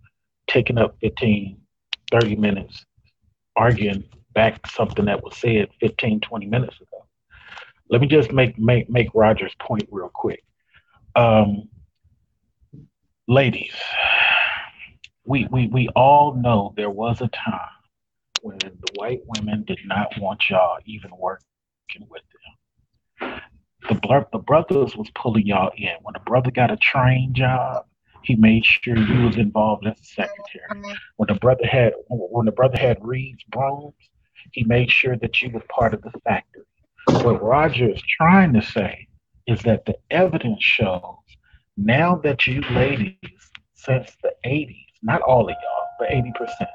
taking 0.49 0.79
up 0.79 0.97
15, 1.01 1.61
30 2.11 2.37
minutes 2.37 2.85
arguing 3.57 4.05
back 4.35 4.67
something 4.67 5.05
that 5.07 5.23
was 5.23 5.37
said 5.37 5.69
15, 5.81 6.21
20 6.21 6.47
minutes 6.47 6.77
ago. 6.77 7.07
Let 7.91 8.01
me 8.01 8.07
just 8.07 8.33
make 8.33 8.59
make 8.59 8.91
make 8.91 9.09
Roger's 9.15 9.55
point 9.59 9.89
real 9.91 10.11
quick. 10.13 10.45
Um, 11.17 11.69
ladies, 13.29 13.75
we, 15.25 15.47
we 15.51 15.69
we 15.69 15.89
all 15.95 16.35
know 16.35 16.73
there 16.77 16.91
was 16.91 17.21
a 17.21 17.29
time 17.29 17.69
when 18.41 18.59
the 18.59 18.93
white 18.95 19.21
women 19.27 19.63
did 19.65 19.79
not 19.85 20.09
want 20.19 20.49
y'all 20.49 20.79
even 20.87 21.11
working 21.17 22.07
with 22.09 22.23
them. 23.21 23.41
The, 23.89 24.27
the 24.33 24.39
brothers 24.39 24.97
was 24.97 25.11
pulling 25.15 25.47
y'all 25.47 25.71
in. 25.77 25.95
When 26.03 26.17
a 26.17 26.21
brother 26.21 26.51
got 26.51 26.71
a 26.71 26.77
train 26.79 27.35
job, 27.35 27.85
he 28.23 28.35
made 28.35 28.65
sure 28.65 28.97
you 28.97 29.27
was 29.27 29.37
involved 29.37 29.87
as 29.87 30.01
a 30.01 30.05
secretary. 30.05 30.97
When 31.17 31.27
the 31.29 31.35
brother 31.35 31.67
had 31.67 31.93
when 32.09 32.47
the 32.47 32.53
brother 32.53 32.79
had 32.79 32.99
Reed's 33.03 33.45
brooms, 33.45 33.95
he 34.53 34.65
made 34.65 34.91
sure 34.91 35.17
that 35.17 35.43
you 35.43 35.51
was 35.51 35.63
part 35.69 35.93
of 35.93 36.01
the 36.01 36.13
factory. 36.25 36.65
What 37.07 37.43
Roger 37.43 37.91
is 37.91 38.03
trying 38.03 38.55
to 38.55 38.63
say 38.63 39.09
is 39.47 39.61
that 39.63 39.85
the 39.85 39.97
evidence 40.11 40.63
shows 40.63 41.28
now 41.79 42.17
that 42.17 42.47
you 42.47 42.61
ladies, 42.73 43.17
since 43.75 44.17
the 44.23 44.33
80s, 44.45 44.85
not 45.03 45.23
all 45.23 45.49
of 45.49 45.57
y'all, 45.63 45.87
but 45.99 46.09
80%, 46.11 46.67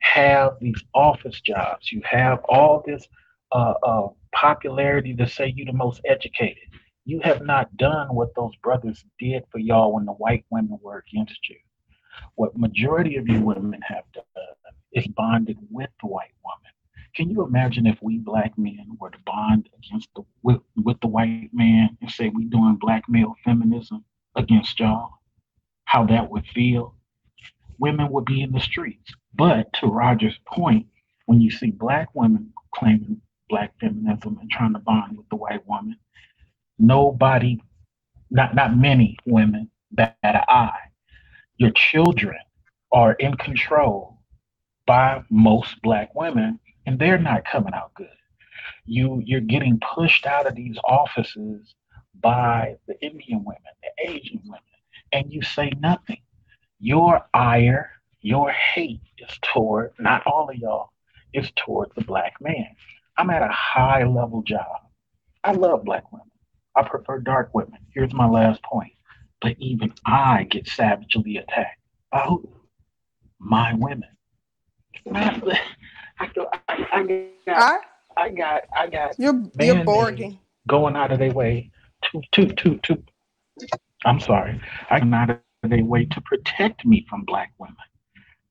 have 0.00 0.52
these 0.60 0.82
office 0.94 1.40
jobs. 1.40 1.90
You 1.90 2.02
have 2.04 2.40
all 2.48 2.82
this 2.86 3.08
uh, 3.52 3.74
uh, 3.82 4.08
popularity 4.32 5.14
to 5.14 5.28
say 5.28 5.52
you're 5.56 5.66
the 5.66 5.72
most 5.72 6.00
educated 6.04 6.68
you 7.08 7.20
have 7.24 7.40
not 7.40 7.74
done 7.78 8.14
what 8.14 8.34
those 8.36 8.54
brothers 8.56 9.02
did 9.18 9.42
for 9.50 9.58
y'all 9.58 9.94
when 9.94 10.04
the 10.04 10.12
white 10.12 10.44
women 10.50 10.78
were 10.82 11.02
against 11.08 11.48
you. 11.48 11.56
What 12.34 12.58
majority 12.58 13.16
of 13.16 13.26
you 13.26 13.40
women 13.40 13.80
have 13.80 14.04
done 14.12 14.24
is 14.92 15.06
bonded 15.06 15.56
with 15.70 15.88
the 16.02 16.06
white 16.06 16.34
woman. 16.44 16.70
Can 17.16 17.30
you 17.30 17.46
imagine 17.46 17.86
if 17.86 17.96
we 18.02 18.18
black 18.18 18.52
men 18.58 18.86
were 19.00 19.08
to 19.08 19.18
bond 19.24 19.70
against 19.78 20.10
the 20.14 20.22
with, 20.42 20.60
with 20.76 21.00
the 21.00 21.06
white 21.06 21.48
man 21.54 21.96
and 22.02 22.10
say 22.10 22.28
we're 22.28 22.50
doing 22.50 22.76
black 22.78 23.04
male 23.08 23.34
feminism 23.42 24.04
against 24.38 24.80
y'all? 24.80 25.10
How 25.84 26.06
that 26.06 26.30
would 26.30 26.46
feel? 26.46 26.94
Women 27.78 28.10
would 28.10 28.24
be 28.24 28.42
in 28.42 28.52
the 28.52 28.60
streets. 28.60 29.12
But 29.34 29.72
to 29.74 29.86
Roger's 29.86 30.38
point, 30.46 30.86
when 31.26 31.40
you 31.40 31.50
see 31.50 31.70
black 31.70 32.08
women 32.14 32.52
claiming 32.74 33.20
black 33.48 33.72
feminism 33.80 34.38
and 34.40 34.50
trying 34.50 34.74
to 34.74 34.78
bond 34.80 35.16
with 35.16 35.28
the 35.30 35.36
white 35.36 35.66
woman, 35.66 35.96
nobody, 36.78 37.58
not 38.30 38.54
not 38.54 38.76
many 38.76 39.16
women 39.26 39.70
bat 39.92 40.16
an 40.22 40.42
eye. 40.48 40.78
Your 41.56 41.70
children 41.72 42.38
are 42.92 43.14
in 43.14 43.36
control 43.36 44.18
by 44.86 45.22
most 45.30 45.80
black 45.82 46.14
women, 46.14 46.60
and 46.86 46.98
they're 46.98 47.18
not 47.18 47.44
coming 47.44 47.74
out 47.74 47.94
good. 47.94 48.08
You 48.86 49.22
you're 49.24 49.40
getting 49.40 49.80
pushed 49.94 50.26
out 50.26 50.46
of 50.46 50.54
these 50.54 50.78
offices 50.84 51.74
by 52.20 52.76
the 52.86 53.00
Indian 53.00 53.44
women, 53.44 53.62
the 53.82 54.10
Asian 54.10 54.40
women, 54.44 54.60
and 55.12 55.32
you 55.32 55.42
say 55.42 55.72
nothing. 55.80 56.20
Your 56.80 57.26
ire, 57.34 57.90
your 58.20 58.50
hate 58.50 59.00
is 59.18 59.38
toward 59.42 59.92
not 59.98 60.26
all 60.26 60.48
of 60.50 60.56
y'all, 60.56 60.90
is 61.32 61.50
toward 61.56 61.90
the 61.94 62.04
black 62.04 62.34
man. 62.40 62.68
I'm 63.16 63.30
at 63.30 63.42
a 63.42 63.48
high 63.48 64.04
level 64.04 64.42
job. 64.42 64.82
I 65.44 65.52
love 65.52 65.84
black 65.84 66.10
women. 66.12 66.30
I 66.76 66.82
prefer 66.82 67.18
dark 67.18 67.50
women. 67.54 67.78
Here's 67.92 68.12
my 68.12 68.28
last 68.28 68.62
point. 68.62 68.92
But 69.40 69.56
even 69.58 69.92
I 70.04 70.44
get 70.44 70.68
savagely 70.68 71.36
attacked. 71.36 71.80
Oh, 72.12 72.44
my 73.38 73.72
women. 73.74 74.08
I, 75.12 75.40
I, 76.18 76.28
I, 76.92 77.02
got, 77.06 77.80
I 78.16 78.28
got, 78.30 78.62
I 78.76 78.86
got. 78.88 79.18
You're, 79.18 79.44
you're 79.58 79.84
boring. 79.84 80.38
Going 80.66 80.96
out 80.96 81.12
of 81.12 81.18
their 81.18 81.32
way 81.32 81.70
to, 82.02 82.22
to, 82.32 82.46
to, 82.54 82.76
to. 82.78 83.02
I'm 84.04 84.20
sorry. 84.20 84.60
I 84.90 84.98
am 84.98 85.12
out 85.14 85.30
of 85.30 85.38
way 85.62 86.04
to 86.04 86.20
protect 86.20 86.84
me 86.86 87.04
from 87.08 87.24
black 87.24 87.52
women. 87.58 87.76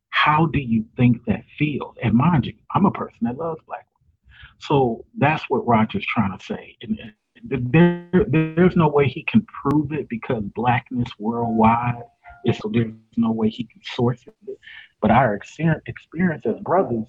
How 0.09 0.45
do 0.47 0.59
you 0.59 0.85
think 0.97 1.23
that 1.25 1.43
feels? 1.57 1.95
And 2.03 2.13
mind 2.13 2.45
you, 2.45 2.53
I'm 2.73 2.85
a 2.85 2.91
person 2.91 3.19
that 3.21 3.37
loves 3.37 3.61
black 3.65 3.85
women. 3.95 4.37
So 4.59 5.05
that's 5.17 5.43
what 5.49 5.65
Roger's 5.65 6.05
trying 6.05 6.37
to 6.37 6.43
say. 6.43 6.75
And 6.81 6.99
there, 7.43 8.25
there's 8.27 8.75
no 8.75 8.87
way 8.87 9.07
he 9.07 9.23
can 9.23 9.45
prove 9.45 9.93
it 9.93 10.09
because 10.09 10.43
blackness 10.55 11.09
worldwide 11.19 12.03
is 12.45 12.57
so 12.57 12.69
there's 12.73 12.91
no 13.15 13.31
way 13.31 13.49
he 13.49 13.63
can 13.65 13.81
source 13.83 14.23
it. 14.25 14.57
But 15.01 15.11
our 15.11 15.35
experience 15.35 16.45
as 16.45 16.59
brothers, 16.61 17.07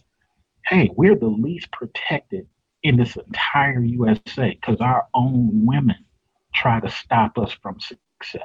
hey, 0.66 0.90
we're 0.94 1.16
the 1.16 1.26
least 1.26 1.70
protected 1.72 2.46
in 2.82 2.96
this 2.96 3.16
entire 3.16 3.80
USA 3.80 4.50
because 4.50 4.80
our 4.80 5.06
own 5.14 5.66
women 5.66 6.04
try 6.54 6.80
to 6.80 6.90
stop 6.90 7.38
us 7.38 7.52
from 7.62 7.78
success 7.80 8.42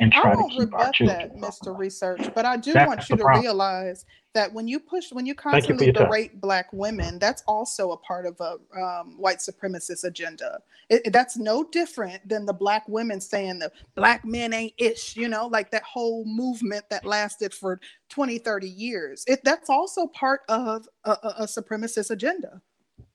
and 0.00 0.12
try 0.12 0.34
to 0.34 0.48
keep 0.48 0.72
our 0.74 0.92
children. 0.92 1.40
That, 1.40 1.50
Mr. 1.50 1.76
Research, 1.76 2.30
but 2.34 2.44
I 2.44 2.56
do 2.56 2.72
that's 2.72 2.86
want 2.86 3.08
you 3.08 3.16
to 3.16 3.22
problem. 3.22 3.42
realize 3.42 4.04
that 4.34 4.52
when 4.52 4.68
you 4.68 4.78
push, 4.78 5.10
when 5.10 5.26
you 5.26 5.34
constantly 5.34 5.86
you 5.86 5.92
berate 5.92 6.32
time. 6.32 6.40
black 6.40 6.72
women, 6.72 7.18
that's 7.18 7.42
also 7.48 7.90
a 7.90 7.96
part 7.96 8.26
of 8.26 8.36
a 8.40 8.80
um, 8.80 9.16
white 9.18 9.38
supremacist 9.38 10.04
agenda. 10.04 10.60
It, 10.88 11.02
it, 11.06 11.12
that's 11.12 11.36
no 11.36 11.64
different 11.64 12.26
than 12.28 12.46
the 12.46 12.52
black 12.52 12.86
women 12.88 13.20
saying 13.20 13.58
the 13.58 13.72
black 13.96 14.24
men 14.24 14.52
ain't 14.52 14.74
ish, 14.78 15.16
you 15.16 15.28
know, 15.28 15.46
like 15.46 15.70
that 15.72 15.82
whole 15.82 16.24
movement 16.24 16.84
that 16.90 17.04
lasted 17.04 17.52
for 17.52 17.80
20, 18.10 18.38
30 18.38 18.68
years. 18.68 19.24
It, 19.26 19.40
that's 19.42 19.70
also 19.70 20.06
part 20.08 20.42
of 20.48 20.86
a, 21.04 21.10
a, 21.10 21.34
a 21.40 21.46
supremacist 21.46 22.10
agenda. 22.10 22.62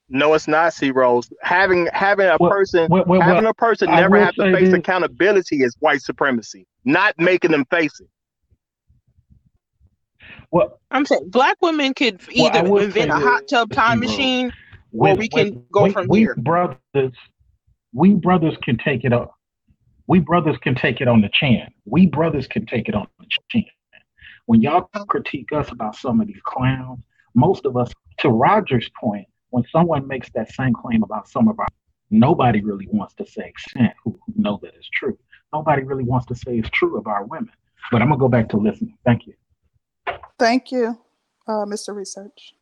No, 0.10 0.34
it's 0.34 0.48
not 0.48 0.74
C 0.74 0.92
Rose. 0.92 1.30
Having 1.42 1.88
having 1.94 2.28
a 2.28 2.38
well, 2.40 2.52
person 2.52 2.88
well, 2.90 3.04
well, 3.08 3.22
having 3.22 3.46
a 3.46 3.54
person 3.54 3.90
never 3.90 4.20
have 4.20 4.36
to 4.36 4.54
face 4.54 4.70
this. 4.70 4.80
accountability 4.80 5.64
is 5.64 5.76
white 5.80 6.02
supremacy. 6.02 6.68
Not 6.86 7.18
making 7.18 7.52
them 7.52 7.66
face 7.66 8.00
it. 8.00 8.10
Well, 10.52 10.80
I'm 10.92 11.06
saying 11.06 11.30
black 11.30 11.58
women 11.62 11.94
could 11.94 12.22
either 12.32 12.60
invent 12.60 13.12
a 13.12 13.16
hot 13.16 13.48
tub 13.48 13.72
time 13.72 14.00
machine, 14.00 14.54
or 14.92 15.16
we 15.16 15.28
can 15.28 15.66
go 15.72 15.90
from 15.90 16.08
we 16.08 16.20
here. 16.20 16.36
Brothers, 16.36 17.14
we 17.94 18.14
brothers 18.14 18.56
can 18.62 18.78
take 18.78 19.04
it 19.04 19.14
up. 19.14 19.34
We 20.08 20.20
brothers 20.20 20.58
can 20.62 20.76
take 20.76 21.02
it 21.02 21.08
on 21.08 21.22
the 21.22 21.30
chin. 21.34 21.68
We 21.86 22.08
brothers 22.08 22.46
can 22.46 22.66
take 22.66 22.90
it 22.90 22.94
on 22.94 23.08
the 23.20 23.26
chin. 23.50 23.66
When 24.46 24.62
y'all 24.62 24.82
critique 25.08 25.54
us 25.54 25.72
about 25.72 25.96
some 25.96 26.20
of 26.20 26.28
these 26.28 26.42
clowns, 26.44 27.00
most 27.34 27.66
of 27.66 27.78
us, 27.78 27.92
to 28.20 28.30
Roger's 28.30 28.90
point, 29.00 29.26
when 29.54 29.64
someone 29.72 30.08
makes 30.08 30.32
that 30.32 30.52
same 30.52 30.74
claim 30.74 31.04
about 31.04 31.28
some 31.30 31.48
of 31.48 31.60
our, 31.60 31.68
nobody 32.10 32.62
really 32.64 32.88
wants 32.92 33.14
to 33.14 33.24
say 33.24 33.54
who, 34.04 34.20
who 34.26 34.34
know 34.36 34.60
that 34.64 34.74
it's 34.76 34.90
true. 34.90 35.16
Nobody 35.54 35.84
really 35.84 36.04
wants 36.04 36.26
to 36.28 36.36
say 36.36 36.58
it's 36.58 36.72
true 36.72 36.98
of 36.98 37.06
our 37.06 37.24
women. 37.26 37.52
But 37.92 38.02
I'm 38.02 38.10
gonna 38.10 38.20
go 38.20 38.28
back 38.28 38.50
to 38.50 38.58
listening. 38.58 38.98
Thank 39.06 39.28
you. 39.28 39.36
Thank 40.40 40.72
you, 40.72 40.98
uh, 41.48 41.66
Mr. 41.66 41.96
Research. 41.96 42.56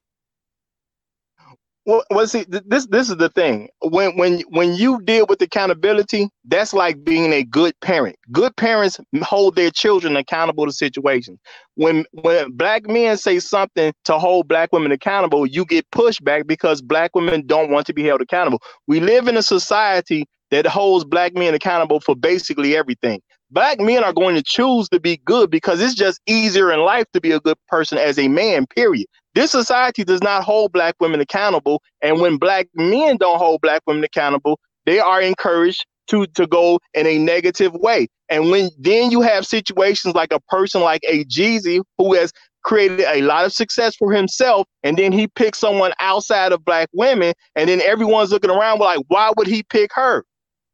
Well, 1.92 2.06
well, 2.10 2.26
see, 2.28 2.46
this 2.48 2.88
this 2.88 3.10
is 3.10 3.18
the 3.18 3.28
thing. 3.30 3.68
When 3.82 4.18
when 4.18 4.42
when 4.50 4.76
you 4.76 5.02
deal 5.04 5.26
with 5.28 5.42
accountability, 5.42 6.30
that's 6.46 6.74
like 6.74 7.04
being 7.04 7.34
a 7.34 7.44
good 7.44 7.78
parent. 7.82 8.16
Good 8.32 8.56
parents 8.56 8.98
hold 9.24 9.58
their 9.58 9.72
children 9.72 10.16
accountable 10.16 10.66
to 10.68 10.72
situations. 10.72 11.40
When 11.76 12.06
when 12.14 12.54
black 12.54 12.88
men 12.88 13.18
say 13.18 13.40
something 13.40 13.94
to 14.06 14.20
hold 14.20 14.48
black 14.48 14.72
women 14.72 14.94
accountable, 14.94 15.46
you 15.46 15.66
get 15.66 15.92
pushback 15.92 16.48
because 16.48 16.82
black 16.82 17.14
women 17.14 17.46
don't 17.46 17.72
want 17.72 17.88
to 17.88 17.94
be 17.94 18.06
held 18.06 18.22
accountable. 18.22 18.62
We 18.88 19.02
live 19.02 19.28
in 19.28 19.38
a 19.38 19.44
society 19.44 20.28
that 20.52 20.68
holds 20.68 21.06
black 21.06 21.36
men 21.36 21.54
accountable 21.56 22.00
for 22.00 22.16
basically 22.16 22.78
everything. 22.78 23.22
Black 23.52 23.80
men 23.80 24.04
are 24.04 24.14
going 24.14 24.36
to 24.36 24.44
choose 24.44 24.88
to 24.90 25.00
be 25.00 25.18
good 25.26 25.52
because 25.52 25.82
it's 25.82 25.94
just 25.94 26.22
easier 26.26 26.72
in 26.72 26.80
life 26.80 27.06
to 27.14 27.20
be 27.20 27.32
a 27.32 27.40
good 27.42 27.58
person 27.68 27.98
as 27.98 28.18
a 28.18 28.30
man, 28.30 28.66
period. 28.66 29.08
This 29.36 29.52
society 29.52 30.06
does 30.06 30.22
not 30.22 30.44
hold 30.44 30.72
black 30.72 30.96
women 31.02 31.20
accountable. 31.20 31.82
And 32.02 32.22
when 32.22 32.38
black 32.38 32.68
men 32.76 33.18
don't 33.18 33.40
hold 33.40 33.60
black 33.62 33.82
women 33.86 34.04
accountable, 34.04 34.60
they 34.86 35.00
are 35.00 35.22
encouraged 35.22 35.86
to, 36.08 36.28
to 36.28 36.48
go 36.48 36.80
in 36.94 37.06
a 37.06 37.18
negative 37.18 37.74
way. 37.74 38.08
And 38.30 38.50
when 38.50 38.70
then 38.80 39.12
you 39.12 39.22
have 39.22 39.46
situations 39.46 40.16
like 40.16 40.32
a 40.32 40.40
person 40.42 40.82
like 40.82 41.02
a 41.08 41.26
Jeezy 41.26 41.82
who 41.98 42.14
has 42.14 42.32
created 42.64 43.02
a 43.02 43.22
lot 43.22 43.46
of 43.46 43.52
success 43.52 43.96
for 43.96 44.14
himself, 44.14 44.68
and 44.84 44.98
then 44.98 45.12
he 45.12 45.28
picks 45.28 45.60
someone 45.60 45.94
outside 46.00 46.52
of 46.52 46.64
black 46.64 46.88
women, 46.94 47.34
and 47.56 47.70
then 47.70 47.82
everyone's 47.82 48.32
looking 48.32 48.52
around 48.52 48.80
like, 48.80 49.00
why 49.08 49.32
would 49.36 49.48
he 49.48 49.64
pick 49.64 49.92
her? 49.94 50.24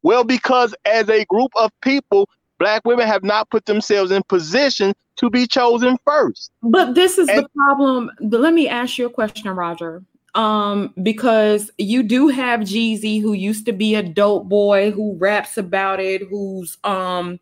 Well, 0.02 0.22
because 0.22 0.74
as 0.84 1.08
a 1.08 1.24
group 1.24 1.50
of 1.56 1.70
people, 1.82 2.28
black 2.58 2.84
women 2.84 3.06
have 3.06 3.22
not 3.22 3.50
put 3.50 3.66
themselves 3.66 4.10
in 4.10 4.22
position 4.24 4.94
to 5.16 5.30
be 5.30 5.46
chosen 5.46 5.98
first. 6.04 6.52
But 6.62 6.94
this 6.94 7.18
is 7.18 7.28
and- 7.28 7.44
the 7.44 7.48
problem. 7.50 8.10
Let 8.20 8.54
me 8.54 8.68
ask 8.68 8.98
you 8.98 9.06
a 9.06 9.10
question, 9.10 9.50
Roger. 9.50 10.02
Um, 10.34 10.94
because 11.02 11.70
you 11.78 12.02
do 12.02 12.28
have 12.28 12.60
Jeezy, 12.60 13.20
who 13.20 13.32
used 13.32 13.66
to 13.66 13.72
be 13.72 13.94
a 13.94 14.02
dope 14.02 14.48
boy, 14.48 14.90
who 14.92 15.16
raps 15.16 15.56
about 15.56 16.00
it, 16.00 16.22
who's 16.28 16.76
um 16.84 17.40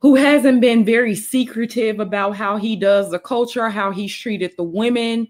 who 0.00 0.16
hasn't 0.16 0.60
been 0.60 0.84
very 0.84 1.14
secretive 1.14 2.00
about 2.00 2.36
how 2.36 2.56
he 2.56 2.76
does 2.76 3.10
the 3.10 3.18
culture, 3.18 3.70
how 3.70 3.90
he's 3.90 4.14
treated 4.14 4.52
the 4.56 4.62
women, 4.62 5.26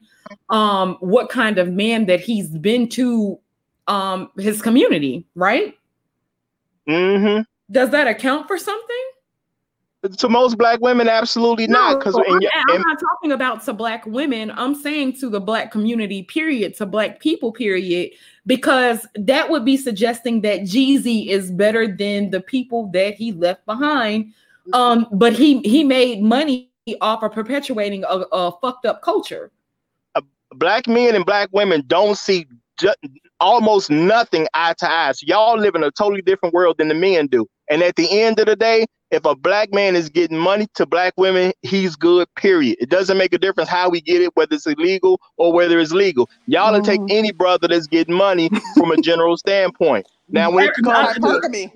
um, 0.51 0.97
what 1.01 1.29
kind 1.29 1.59
of 1.59 1.69
man 1.71 2.07
that 2.07 2.21
he's 2.21 2.49
been 2.49 2.89
to 2.89 3.39
um 3.87 4.31
his 4.39 4.63
community, 4.63 5.27
right? 5.35 5.77
Mm-hmm. 6.89 7.43
Does 7.71 7.91
that 7.91 8.07
account 8.07 8.47
for 8.47 8.57
something? 8.57 9.05
To 10.09 10.29
most 10.29 10.59
black 10.59 10.81
women, 10.81 11.09
absolutely 11.09 11.67
no, 11.67 11.79
not. 11.79 11.99
Because 11.99 12.17
I'm, 12.17 12.41
I'm 12.69 12.83
not 12.83 13.01
talking 13.01 13.33
about 13.33 13.65
to 13.65 13.73
black 13.73 14.05
women. 14.07 14.51
I'm 14.51 14.75
saying 14.75 15.19
to 15.21 15.31
the 15.31 15.41
black 15.41 15.71
community, 15.71 16.23
period, 16.23 16.77
to 16.77 16.87
black 16.87 17.21
people, 17.21 17.53
period, 17.53 18.13
because 18.47 19.07
that 19.15 19.51
would 19.51 19.65
be 19.65 19.77
suggesting 19.77 20.43
that 20.43 20.61
Jeezy 20.61 21.29
is 21.29 21.51
better 21.51 21.87
than 21.87 22.31
the 22.31 22.41
people 22.41 22.89
that 22.93 23.15
he 23.15 23.33
left 23.33 23.65
behind. 23.67 24.33
Um, 24.73 25.07
but 25.13 25.35
he 25.35 25.61
he 25.61 25.85
made 25.85 26.23
money 26.23 26.71
off 27.01 27.23
of 27.23 27.33
perpetuating 27.33 28.05
a, 28.05 28.25
a 28.33 28.53
fucked 28.61 28.87
up 28.87 29.03
culture. 29.03 29.51
Uh, 30.15 30.23
black 30.53 30.87
men 30.87 31.15
and 31.15 31.25
black 31.25 31.49
women 31.53 31.83
don't 31.87 32.17
see 32.17 32.47
ju- 32.79 32.93
almost 33.41 33.91
nothing 33.91 34.47
eye 34.55 34.75
to 34.79 34.91
eye. 34.91 35.13
So 35.13 35.25
y'all 35.27 35.59
live 35.59 35.75
in 35.75 35.85
a 35.85 35.91
totally 35.91 36.23
different 36.23 36.55
world 36.55 36.77
than 36.79 36.89
the 36.89 36.95
men 36.95 37.27
do. 37.27 37.47
And 37.71 37.83
at 37.83 37.97
the 37.97 38.21
end 38.21 38.39
of 38.39 38.47
the 38.47 38.57
day, 38.57 38.87
if 39.11 39.25
a 39.25 39.37
black 39.37 39.73
man 39.73 39.95
is 39.95 40.09
getting 40.09 40.37
money 40.37 40.67
to 40.75 40.87
black 40.87 41.15
women, 41.17 41.53
he's 41.63 41.95
good, 41.95 42.27
period. 42.35 42.77
It 42.81 42.89
doesn't 42.89 43.17
make 43.17 43.33
a 43.33 43.39
difference 43.39 43.69
how 43.69 43.89
we 43.89 44.01
get 44.01 44.21
it, 44.21 44.35
whether 44.35 44.57
it's 44.57 44.67
illegal 44.67 45.21
or 45.37 45.53
whether 45.53 45.79
it's 45.79 45.93
legal. 45.93 46.29
Y'all 46.47 46.73
mm. 46.73 46.79
will 46.79 46.83
take 46.83 47.01
any 47.09 47.31
brother 47.31 47.69
that's 47.69 47.87
getting 47.87 48.15
money 48.15 48.51
from 48.77 48.91
a 48.91 48.97
general 48.97 49.37
standpoint. 49.37 50.07
Now, 50.29 50.51
when 50.51 50.69
it 50.69 50.75
comes 50.83 51.15
to 51.15 51.71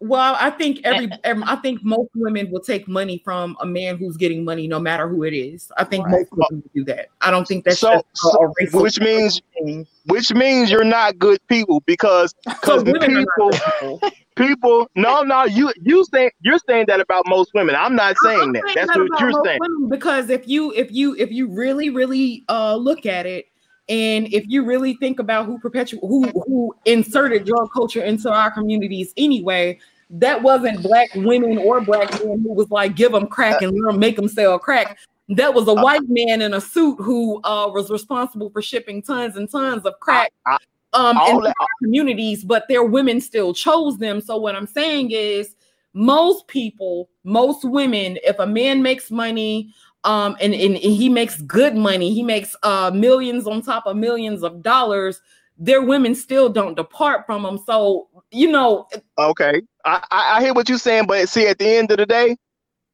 well, 0.00 0.36
I 0.38 0.50
think 0.50 0.80
every, 0.84 1.10
every, 1.24 1.42
I 1.46 1.56
think 1.56 1.82
most 1.82 2.10
women 2.14 2.50
will 2.50 2.60
take 2.60 2.88
money 2.88 3.20
from 3.24 3.56
a 3.60 3.66
man 3.66 3.96
who's 3.96 4.16
getting 4.16 4.44
money, 4.44 4.66
no 4.66 4.78
matter 4.78 5.08
who 5.08 5.24
it 5.24 5.34
is. 5.34 5.70
I 5.76 5.84
think 5.84 6.06
right. 6.06 6.12
most 6.12 6.28
women 6.32 6.62
do 6.74 6.84
that. 6.84 7.08
I 7.20 7.30
don't 7.30 7.46
think 7.46 7.64
that's 7.64 7.78
so, 7.78 8.02
so 8.14 8.52
which 8.72 9.00
means 9.00 9.40
thing. 9.54 9.86
which 10.06 10.32
means 10.32 10.70
you're 10.70 10.84
not 10.84 11.18
good 11.18 11.40
people 11.48 11.80
because 11.86 12.34
because 12.44 12.82
people 12.84 14.00
people 14.36 14.90
no 14.96 15.22
no 15.22 15.44
you 15.44 15.72
you 15.82 16.04
say 16.12 16.30
you're 16.40 16.58
saying 16.68 16.86
that 16.88 17.00
about 17.00 17.24
most 17.26 17.52
women. 17.54 17.74
I'm 17.74 17.94
not 17.94 18.16
saying 18.24 18.40
I'm 18.40 18.52
that. 18.52 18.62
Saying 18.66 18.86
that's 18.86 18.96
that 18.96 19.08
what 19.08 19.20
you're 19.20 19.44
saying. 19.44 19.88
Because 19.88 20.30
if 20.30 20.48
you 20.48 20.72
if 20.72 20.90
you 20.90 21.14
if 21.16 21.30
you 21.30 21.48
really 21.48 21.90
really 21.90 22.44
uh 22.48 22.76
look 22.76 23.06
at 23.06 23.26
it 23.26 23.46
and 23.88 24.32
if 24.32 24.44
you 24.46 24.64
really 24.64 24.94
think 24.94 25.18
about 25.18 25.46
who 25.46 25.58
perpetual 25.58 26.06
who 26.06 26.28
who 26.46 26.74
inserted 26.84 27.44
drug 27.44 27.68
culture 27.72 28.02
into 28.02 28.30
our 28.30 28.50
communities 28.50 29.12
anyway, 29.16 29.78
that 30.10 30.42
wasn't 30.42 30.82
black 30.82 31.08
women 31.14 31.58
or 31.58 31.80
black 31.80 32.10
men 32.24 32.40
who 32.42 32.52
was 32.52 32.70
like 32.70 32.94
give 32.94 33.12
them 33.12 33.26
crack 33.26 33.62
and 33.62 33.72
make 33.98 34.16
them 34.16 34.28
sell 34.28 34.58
crack. 34.58 34.98
That 35.28 35.54
was 35.54 35.66
a 35.66 35.72
uh, 35.72 35.82
white 35.82 36.08
man 36.08 36.42
in 36.42 36.52
a 36.54 36.60
suit 36.60 36.96
who 37.00 37.40
uh, 37.44 37.70
was 37.72 37.90
responsible 37.90 38.50
for 38.50 38.60
shipping 38.60 39.02
tons 39.02 39.36
and 39.36 39.50
tons 39.50 39.84
of 39.84 39.94
crack 40.00 40.32
um, 40.92 41.16
in 41.28 41.40
that, 41.40 41.54
communities, 41.82 42.44
but 42.44 42.64
their 42.68 42.84
women 42.84 43.20
still 43.20 43.54
chose 43.54 43.98
them. 43.98 44.20
So 44.20 44.36
what 44.36 44.54
I'm 44.54 44.66
saying 44.66 45.10
is, 45.12 45.54
most 45.94 46.46
people, 46.48 47.08
most 47.24 47.64
women, 47.64 48.18
if 48.24 48.38
a 48.38 48.46
man 48.46 48.82
makes 48.82 49.10
money 49.10 49.74
um 50.04 50.36
and, 50.40 50.54
and 50.54 50.76
he 50.76 51.08
makes 51.08 51.40
good 51.42 51.76
money. 51.76 52.12
He 52.12 52.22
makes 52.22 52.56
uh 52.62 52.90
millions 52.94 53.46
on 53.46 53.62
top 53.62 53.86
of 53.86 53.96
millions 53.96 54.42
of 54.42 54.62
dollars. 54.62 55.20
Their 55.58 55.82
women 55.82 56.14
still 56.14 56.48
don't 56.48 56.74
depart 56.74 57.26
from 57.26 57.44
him. 57.44 57.58
So 57.58 58.08
you 58.30 58.50
know 58.50 58.88
okay. 59.18 59.62
I, 59.84 60.04
I 60.10 60.42
hear 60.42 60.54
what 60.54 60.68
you're 60.68 60.78
saying 60.78 61.06
but 61.06 61.28
see 61.28 61.46
at 61.46 61.58
the 61.58 61.68
end 61.68 61.90
of 61.90 61.98
the 61.98 62.06
day 62.06 62.36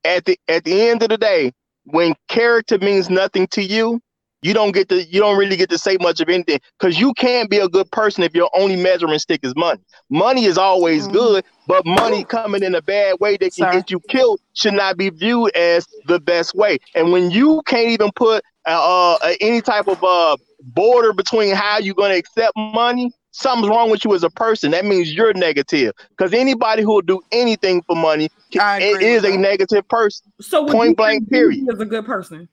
at 0.05 0.25
the 0.25 0.39
at 0.49 0.65
the 0.65 0.89
end 0.89 1.03
of 1.03 1.11
the 1.11 1.19
day 1.19 1.53
when 1.85 2.15
character 2.29 2.79
means 2.79 3.09
nothing 3.09 3.47
to 3.49 3.63
you 3.63 4.01
you 4.43 4.55
don't 4.55 4.73
get 4.73 4.89
to 4.89 5.03
you 5.05 5.21
don't 5.21 5.39
really 5.39 5.57
get 5.57 5.71
to 5.71 5.79
say 5.79 5.97
much 6.01 6.21
of 6.21 6.29
anything 6.29 6.61
because 6.79 6.99
you 6.99 7.13
can't 7.15 7.51
be 7.51 7.59
a 7.59 7.69
good 7.69 7.91
person 7.91 8.23
if 8.23 8.35
your 8.35 8.51
only 8.55 8.77
measuring 8.77 9.19
stick 9.19 9.41
is 9.43 9.55
money. 9.57 9.81
Money 10.11 10.45
is 10.45 10.59
always 10.59 11.09
mm. 11.09 11.13
good 11.13 11.45
but 11.67 11.85
money 11.85 12.25
coming 12.25 12.63
in 12.63 12.75
a 12.75 12.83
bad 12.83 13.17
way 13.21 13.33
that 13.33 13.53
can 13.55 13.65
Sorry. 13.65 13.77
get 13.77 13.91
you 13.91 14.01
killed 14.09 14.41
should 14.55 14.75
not 14.75 14.97
be 14.97 15.11
viewed 15.11 15.55
as 15.57 15.87
the 16.07 16.21
best 16.21 16.55
way. 16.55 16.79
And 16.95 17.13
when 17.13 17.31
you 17.31 17.63
can't 17.67 17.89
even 17.89 18.11
put 18.15 18.45
uh, 18.67 19.17
uh 19.23 19.35
any 19.41 19.61
type 19.61 19.89
of 19.89 20.03
uh 20.03 20.37
border 20.61 21.13
between 21.13 21.55
how 21.55 21.79
you're 21.79 21.95
going 21.95 22.11
to 22.11 22.19
accept 22.19 22.53
money 22.57 23.13
something's 23.31 23.69
wrong 23.69 23.89
with 23.89 24.05
you 24.05 24.13
as 24.15 24.25
a 24.25 24.31
person. 24.31 24.73
That 24.73 24.85
means 24.85 25.15
you're 25.15 25.33
negative 25.33 25.93
because 26.11 26.35
anybody 26.35 26.83
who 26.83 26.95
will 26.95 27.03
do 27.03 27.21
anything 27.31 27.83
for 27.83 27.95
money 27.95 28.31
is 28.53 29.25
a 29.25 29.37
negative 29.37 29.87
person. 29.89 30.33
So 30.41 30.67
point 30.67 30.97
blank 30.97 31.29
period. 31.31 31.67
is 31.69 31.81
a 31.81 31.85
good 31.85 32.05
person 32.05 32.49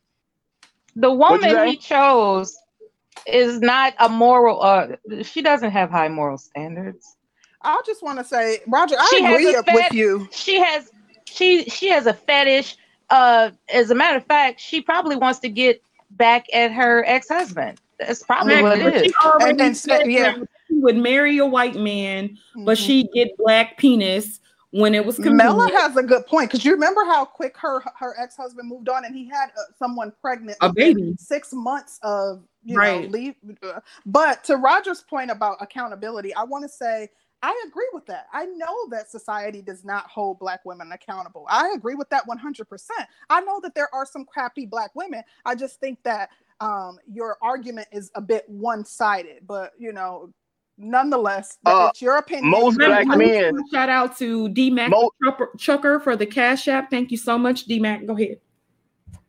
the 0.95 1.11
woman 1.11 1.67
he 1.67 1.77
chose 1.77 2.57
is 3.27 3.59
not 3.59 3.93
a 3.99 4.09
moral 4.09 4.61
uh 4.61 4.87
she 5.23 5.41
doesn't 5.41 5.71
have 5.71 5.89
high 5.89 6.07
moral 6.09 6.37
standards. 6.37 7.15
I 7.61 7.81
just 7.85 8.03
want 8.03 8.19
to 8.19 8.25
say 8.25 8.59
roger 8.67 8.95
i 8.99 9.07
she 9.09 9.25
agree 9.25 9.53
fet- 9.53 9.73
with 9.73 9.93
you. 9.93 10.27
she 10.31 10.59
has 10.59 10.91
she 11.25 11.65
she 11.65 11.89
has 11.89 12.05
a 12.05 12.13
fetish 12.13 12.77
uh 13.09 13.51
as 13.69 13.89
a 13.89 13.95
matter 13.95 14.17
of 14.17 14.25
fact 14.25 14.59
she 14.59 14.81
probably 14.81 15.15
wants 15.15 15.39
to 15.39 15.49
get 15.49 15.81
back 16.11 16.45
at 16.53 16.71
her 16.71 17.03
ex-husband. 17.05 17.79
That's 17.99 18.23
probably 18.23 18.61
what 18.61 18.79
it 18.79 19.05
is. 19.05 19.13
and, 19.41 19.59
and, 19.61 20.11
yeah. 20.11 20.35
she 20.67 20.75
would 20.75 20.97
marry 20.97 21.37
a 21.37 21.45
white 21.45 21.75
man 21.75 22.29
mm-hmm. 22.29 22.65
but 22.65 22.77
she 22.77 23.09
get 23.13 23.35
black 23.37 23.77
penis 23.77 24.39
when 24.75 24.93
it 24.93 25.05
was 25.05 25.15
convenient. 25.15 25.57
Mela 25.57 25.71
has 25.71 25.95
a 25.95 26.03
good 26.03 26.27
point 26.27 26.49
because 26.49 26.65
you 26.65 26.73
remember 26.73 27.05
how 27.05 27.23
quick 27.23 27.57
her 27.57 27.81
her 27.97 28.13
ex 28.19 28.35
husband 28.35 28.67
moved 28.67 28.89
on 28.89 29.05
and 29.05 29.15
he 29.15 29.25
had 29.25 29.47
uh, 29.57 29.71
someone 29.79 30.11
pregnant 30.21 30.57
a 30.61 30.71
baby 30.71 31.15
six 31.17 31.53
months 31.53 31.97
of 32.03 32.43
you 32.63 32.75
right. 32.75 33.03
know 33.03 33.07
leave. 33.07 33.35
Uh, 33.63 33.79
but 34.05 34.43
to 34.43 34.57
Roger's 34.57 35.01
point 35.01 35.31
about 35.31 35.57
accountability, 35.61 36.35
I 36.35 36.43
want 36.43 36.63
to 36.63 36.69
say 36.69 37.09
I 37.41 37.63
agree 37.67 37.87
with 37.93 38.05
that. 38.07 38.25
I 38.33 38.45
know 38.45 38.89
that 38.89 39.09
society 39.09 39.61
does 39.61 39.85
not 39.85 40.07
hold 40.07 40.39
black 40.39 40.65
women 40.65 40.91
accountable. 40.91 41.45
I 41.49 41.71
agree 41.75 41.95
with 41.95 42.09
that 42.09 42.23
100%. 42.27 42.65
I 43.29 43.41
know 43.41 43.59
that 43.61 43.75
there 43.75 43.93
are 43.93 44.05
some 44.05 44.25
crappy 44.25 44.65
black 44.65 44.95
women. 44.95 45.21
I 45.45 45.55
just 45.55 45.79
think 45.79 45.99
that 46.03 46.29
um, 46.59 46.97
your 47.07 47.37
argument 47.41 47.87
is 47.91 48.09
a 48.15 48.21
bit 48.21 48.45
one 48.49 48.83
sided, 48.83 49.45
but 49.45 49.73
you 49.77 49.93
know, 49.93 50.33
nonetheless, 50.77 51.57
uh, 51.65 51.87
it's 51.89 52.01
your 52.01 52.17
opinion. 52.17 52.49
Most 52.49 52.77
black 52.77 53.07
men. 53.07 53.53
Shout 53.71 53.89
out 53.89 54.17
to 54.17 54.49
D 54.49 54.69
Mac 54.69 54.91
Chucker 55.57 55.99
for 55.99 56.15
the 56.15 56.25
Cash 56.25 56.67
App. 56.67 56.89
Thank 56.89 57.11
you 57.11 57.17
so 57.17 57.37
much, 57.37 57.65
D 57.65 57.79
Mac. 57.79 58.05
Go 58.05 58.15
ahead. 58.15 58.37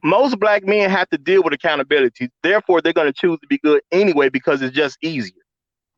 Most 0.03 0.39
black 0.39 0.65
men 0.65 0.89
have 0.91 1.09
to 1.11 1.19
deal 1.19 1.43
with 1.43 1.53
accountability. 1.53 2.31
Therefore, 2.43 2.81
they're 2.81 2.93
going 2.93 3.09
to 3.09 3.13
choose 3.13 3.39
to 3.41 3.47
be 3.49 3.59
good 3.59 3.83
anyway 3.91 4.29
because 4.29 4.63
it's 4.63 4.77
just 4.77 4.99
easier. 5.03 5.35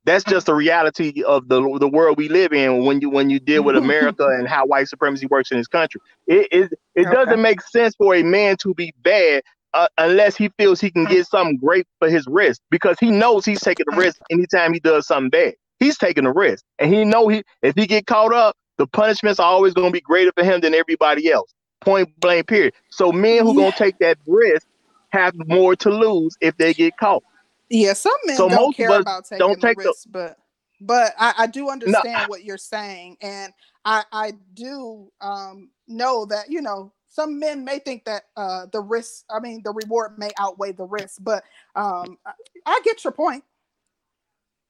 That's 0.04 0.24
just 0.24 0.46
the 0.46 0.54
reality 0.54 1.22
of 1.24 1.48
the 1.48 1.60
the 1.78 1.88
world 1.88 2.16
we 2.16 2.30
live 2.30 2.54
in 2.54 2.86
when 2.86 3.02
you 3.02 3.10
when 3.10 3.28
you 3.28 3.38
deal 3.38 3.62
with 3.62 3.76
America 3.76 4.26
and 4.26 4.48
how 4.48 4.64
white 4.64 4.88
supremacy 4.88 5.26
works 5.26 5.50
in 5.50 5.58
this 5.58 5.66
country. 5.66 6.00
It 6.26 6.48
it, 6.50 6.72
it 6.94 7.06
okay. 7.06 7.14
doesn't 7.14 7.42
make 7.42 7.60
sense 7.60 7.94
for 7.96 8.14
a 8.14 8.22
man 8.22 8.56
to 8.62 8.72
be 8.72 8.94
bad 9.02 9.42
uh, 9.74 9.88
unless 9.98 10.36
he 10.36 10.50
feels 10.58 10.80
he 10.80 10.90
can 10.90 11.04
get 11.04 11.26
something 11.26 11.56
great 11.56 11.86
for 11.98 12.08
his 12.08 12.26
risk 12.26 12.60
because 12.70 12.96
he 12.98 13.10
knows 13.10 13.44
he's 13.44 13.60
taking 13.60 13.86
a 13.92 13.96
risk 13.96 14.18
anytime 14.30 14.72
he 14.72 14.80
does 14.80 15.06
something 15.06 15.30
bad. 15.30 15.54
He's 15.78 15.96
taking 15.96 16.26
a 16.26 16.32
risk, 16.32 16.64
and 16.78 16.92
he 16.92 17.04
know 17.04 17.28
he 17.28 17.44
if 17.62 17.74
he 17.76 17.86
get 17.86 18.06
caught 18.06 18.32
up, 18.32 18.56
the 18.78 18.86
punishments 18.86 19.38
are 19.38 19.46
always 19.46 19.74
going 19.74 19.88
to 19.88 19.92
be 19.92 20.00
greater 20.00 20.32
for 20.34 20.42
him 20.42 20.60
than 20.60 20.74
everybody 20.74 21.30
else. 21.30 21.52
Point 21.80 22.08
blank. 22.20 22.48
Period. 22.48 22.74
So 22.90 23.12
men 23.12 23.44
who 23.44 23.54
yeah. 23.54 23.66
gonna 23.66 23.76
take 23.76 23.98
that 23.98 24.18
risk 24.26 24.66
have 25.10 25.34
more 25.46 25.76
to 25.76 25.90
lose 25.90 26.36
if 26.40 26.56
they 26.56 26.74
get 26.74 26.96
caught. 26.96 27.22
Yeah, 27.70 27.92
some 27.92 28.12
men 28.24 28.36
so 28.36 28.48
don't 28.48 28.74
care 28.74 29.00
about 29.00 29.26
taking 29.26 29.38
don't 29.38 29.60
take 29.60 29.78
the 29.78 29.84
risk, 29.84 30.04
the, 30.04 30.10
but 30.10 30.36
but 30.80 31.12
I, 31.18 31.34
I 31.38 31.46
do 31.46 31.68
understand 31.68 32.22
no, 32.22 32.26
what 32.26 32.44
you're 32.44 32.58
saying, 32.58 33.18
and 33.20 33.52
I 33.84 34.04
I 34.12 34.32
do 34.54 35.10
um, 35.20 35.70
know 35.86 36.24
that 36.26 36.50
you 36.50 36.62
know 36.62 36.92
some 37.18 37.40
men 37.40 37.64
may 37.64 37.80
think 37.80 38.04
that 38.04 38.26
uh, 38.36 38.66
the 38.70 38.80
risk, 38.80 39.24
I 39.28 39.40
mean, 39.40 39.62
the 39.64 39.72
reward 39.72 40.18
may 40.18 40.30
outweigh 40.38 40.70
the 40.70 40.84
risk, 40.84 41.18
but 41.20 41.42
um, 41.74 42.16
I, 42.24 42.32
I 42.64 42.80
get 42.84 43.02
your 43.02 43.12
point. 43.12 43.42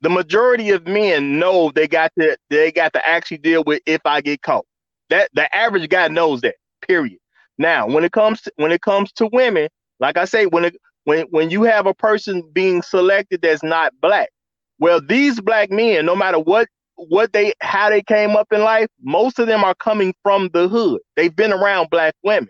The 0.01 0.09
majority 0.09 0.71
of 0.71 0.87
men 0.87 1.39
know 1.39 1.71
they 1.75 1.87
got 1.87 2.11
to 2.19 2.39
they 2.49 2.73
got 2.73 2.95
to 2.95 3.07
actually 3.07 3.39
deal 3.39 3.65
with 3.65 3.83
if 3.85 4.01
I 4.07 4.23
get 4.23 4.41
caught. 4.41 4.65
That 5.11 5.29
the 5.35 5.55
average 5.55 5.91
guy 5.91 6.09
knows 6.09 6.41
that. 6.41 6.55
Period. 6.87 7.19
Now, 7.59 7.87
when 7.87 8.05
it 8.05 8.13
comes 8.13 8.41
to, 8.43 8.53
when 8.57 8.73
it 8.73 8.81
comes 8.81 9.13
to 9.15 9.29
women, 9.31 9.69
like 10.01 10.17
I 10.17 10.25
say, 10.25 10.47
when 10.47 10.65
it 10.65 10.77
when 11.05 11.27
when 11.31 11.51
you 11.51 11.65
have 11.65 11.87
a 11.87 11.95
person 11.95 12.43
being 12.53 12.81
selected 12.81 13.43
that's 13.43 13.63
not 13.63 13.93
black, 14.01 14.31
well, 14.79 15.03
these 15.07 15.39
black 15.41 15.71
men, 15.71 16.07
no 16.07 16.17
matter 16.17 16.39
what 16.39 16.69
what 16.99 17.33
they 17.33 17.53
how 17.61 17.89
they 17.89 18.03
came 18.03 18.37
up 18.37 18.53
in 18.53 18.61
life, 18.61 18.89
most 19.03 19.39
of 19.39 19.47
them 19.47 19.65
are 19.65 19.75
coming 19.75 20.15
from 20.23 20.51
the 20.53 20.69
hood. 20.69 21.01
They've 21.17 21.35
been 21.35 21.53
around 21.53 21.91
black 21.91 22.15
women. 22.23 22.49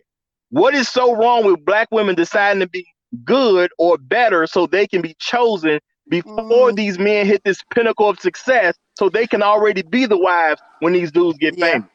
What 0.50 0.74
is 0.74 0.88
so 0.88 1.14
wrong 1.14 1.44
with 1.44 1.64
black 1.64 1.88
women 1.90 2.14
deciding 2.14 2.60
to 2.60 2.68
be 2.68 2.86
good 3.24 3.70
or 3.78 3.98
better 3.98 4.46
so 4.46 4.66
they 4.66 4.86
can 4.86 5.02
be 5.02 5.14
chosen 5.18 5.78
before 6.08 6.70
mm. 6.70 6.76
these 6.76 6.98
men 6.98 7.26
hit 7.26 7.42
this 7.44 7.62
pinnacle 7.74 8.08
of 8.08 8.18
success 8.18 8.74
so 8.96 9.08
they 9.08 9.26
can 9.26 9.42
already 9.42 9.82
be 9.82 10.06
the 10.06 10.18
wives 10.18 10.60
when 10.80 10.94
these 10.94 11.12
dudes 11.12 11.38
get 11.38 11.56
yeah. 11.58 11.72
famous? 11.72 11.88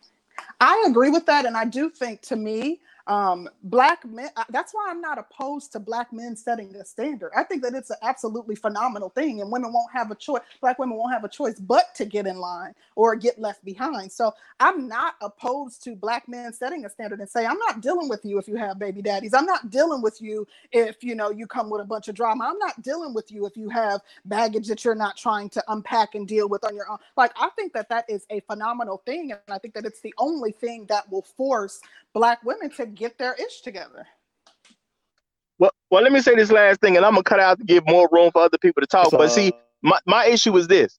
I 0.61 0.85
agree 0.87 1.09
with 1.09 1.25
that. 1.25 1.45
And 1.45 1.57
I 1.57 1.65
do 1.65 1.89
think 1.89 2.21
to 2.23 2.35
me, 2.35 2.79
um 3.07 3.49
black 3.63 4.05
men 4.05 4.29
that's 4.49 4.73
why 4.73 4.87
i'm 4.89 5.01
not 5.01 5.17
opposed 5.19 5.73
to 5.73 5.79
black 5.79 6.13
men 6.13 6.35
setting 6.37 6.71
the 6.71 6.85
standard. 6.85 7.31
I 7.35 7.43
think 7.43 7.61
that 7.63 7.73
it's 7.73 7.89
an 7.89 7.97
absolutely 8.01 8.55
phenomenal 8.55 9.09
thing 9.09 9.41
and 9.41 9.51
women 9.51 9.73
won't 9.73 9.91
have 9.91 10.09
a 10.11 10.15
choice 10.15 10.41
black 10.61 10.79
women 10.79 10.97
won't 10.97 11.13
have 11.13 11.23
a 11.25 11.29
choice 11.29 11.59
but 11.59 11.93
to 11.95 12.05
get 12.05 12.27
in 12.27 12.37
line 12.37 12.73
or 12.95 13.15
get 13.15 13.39
left 13.39 13.63
behind. 13.65 14.11
So 14.11 14.33
i'm 14.59 14.87
not 14.87 15.15
opposed 15.21 15.83
to 15.83 15.95
black 15.95 16.29
men 16.29 16.53
setting 16.53 16.85
a 16.85 16.89
standard 16.89 17.19
and 17.19 17.29
say 17.29 17.45
i'm 17.45 17.57
not 17.59 17.81
dealing 17.81 18.07
with 18.07 18.23
you 18.23 18.37
if 18.37 18.47
you 18.47 18.55
have 18.55 18.79
baby 18.79 19.01
daddies. 19.01 19.33
I'm 19.33 19.45
not 19.45 19.69
dealing 19.69 20.01
with 20.01 20.21
you 20.21 20.47
if 20.71 21.03
you 21.03 21.15
know 21.15 21.29
you 21.29 21.47
come 21.47 21.69
with 21.69 21.81
a 21.81 21.85
bunch 21.85 22.07
of 22.07 22.15
drama. 22.15 22.45
I'm 22.49 22.59
not 22.59 22.81
dealing 22.81 23.13
with 23.13 23.31
you 23.31 23.45
if 23.45 23.57
you 23.57 23.69
have 23.69 24.01
baggage 24.25 24.67
that 24.67 24.85
you're 24.85 24.95
not 24.95 25.17
trying 25.17 25.49
to 25.49 25.63
unpack 25.67 26.15
and 26.15 26.27
deal 26.27 26.47
with 26.47 26.63
on 26.63 26.75
your 26.75 26.89
own. 26.89 26.97
Like 27.17 27.31
i 27.35 27.49
think 27.55 27.73
that 27.73 27.89
that 27.89 28.05
is 28.09 28.25
a 28.29 28.39
phenomenal 28.41 29.01
thing 29.05 29.31
and 29.31 29.41
i 29.49 29.57
think 29.57 29.73
that 29.73 29.85
it's 29.85 30.01
the 30.01 30.13
only 30.17 30.51
thing 30.51 30.85
that 30.87 31.09
will 31.11 31.21
force 31.23 31.81
black 32.13 32.43
women 32.43 32.69
to 32.71 32.85
get 32.85 33.17
their 33.17 33.33
ish 33.33 33.61
together. 33.61 34.07
Well, 35.59 35.71
well, 35.91 36.03
let 36.03 36.11
me 36.11 36.21
say 36.21 36.35
this 36.35 36.51
last 36.51 36.81
thing, 36.81 36.97
and 36.97 37.05
I'm 37.05 37.13
gonna 37.13 37.23
cut 37.23 37.39
out 37.39 37.59
to 37.59 37.65
give 37.65 37.83
more 37.87 38.09
room 38.11 38.31
for 38.31 38.41
other 38.41 38.57
people 38.57 38.81
to 38.81 38.87
talk. 38.87 39.09
So, 39.09 39.17
but 39.17 39.31
see, 39.31 39.53
my, 39.81 39.99
my 40.05 40.25
issue 40.25 40.55
is 40.57 40.67
this. 40.67 40.97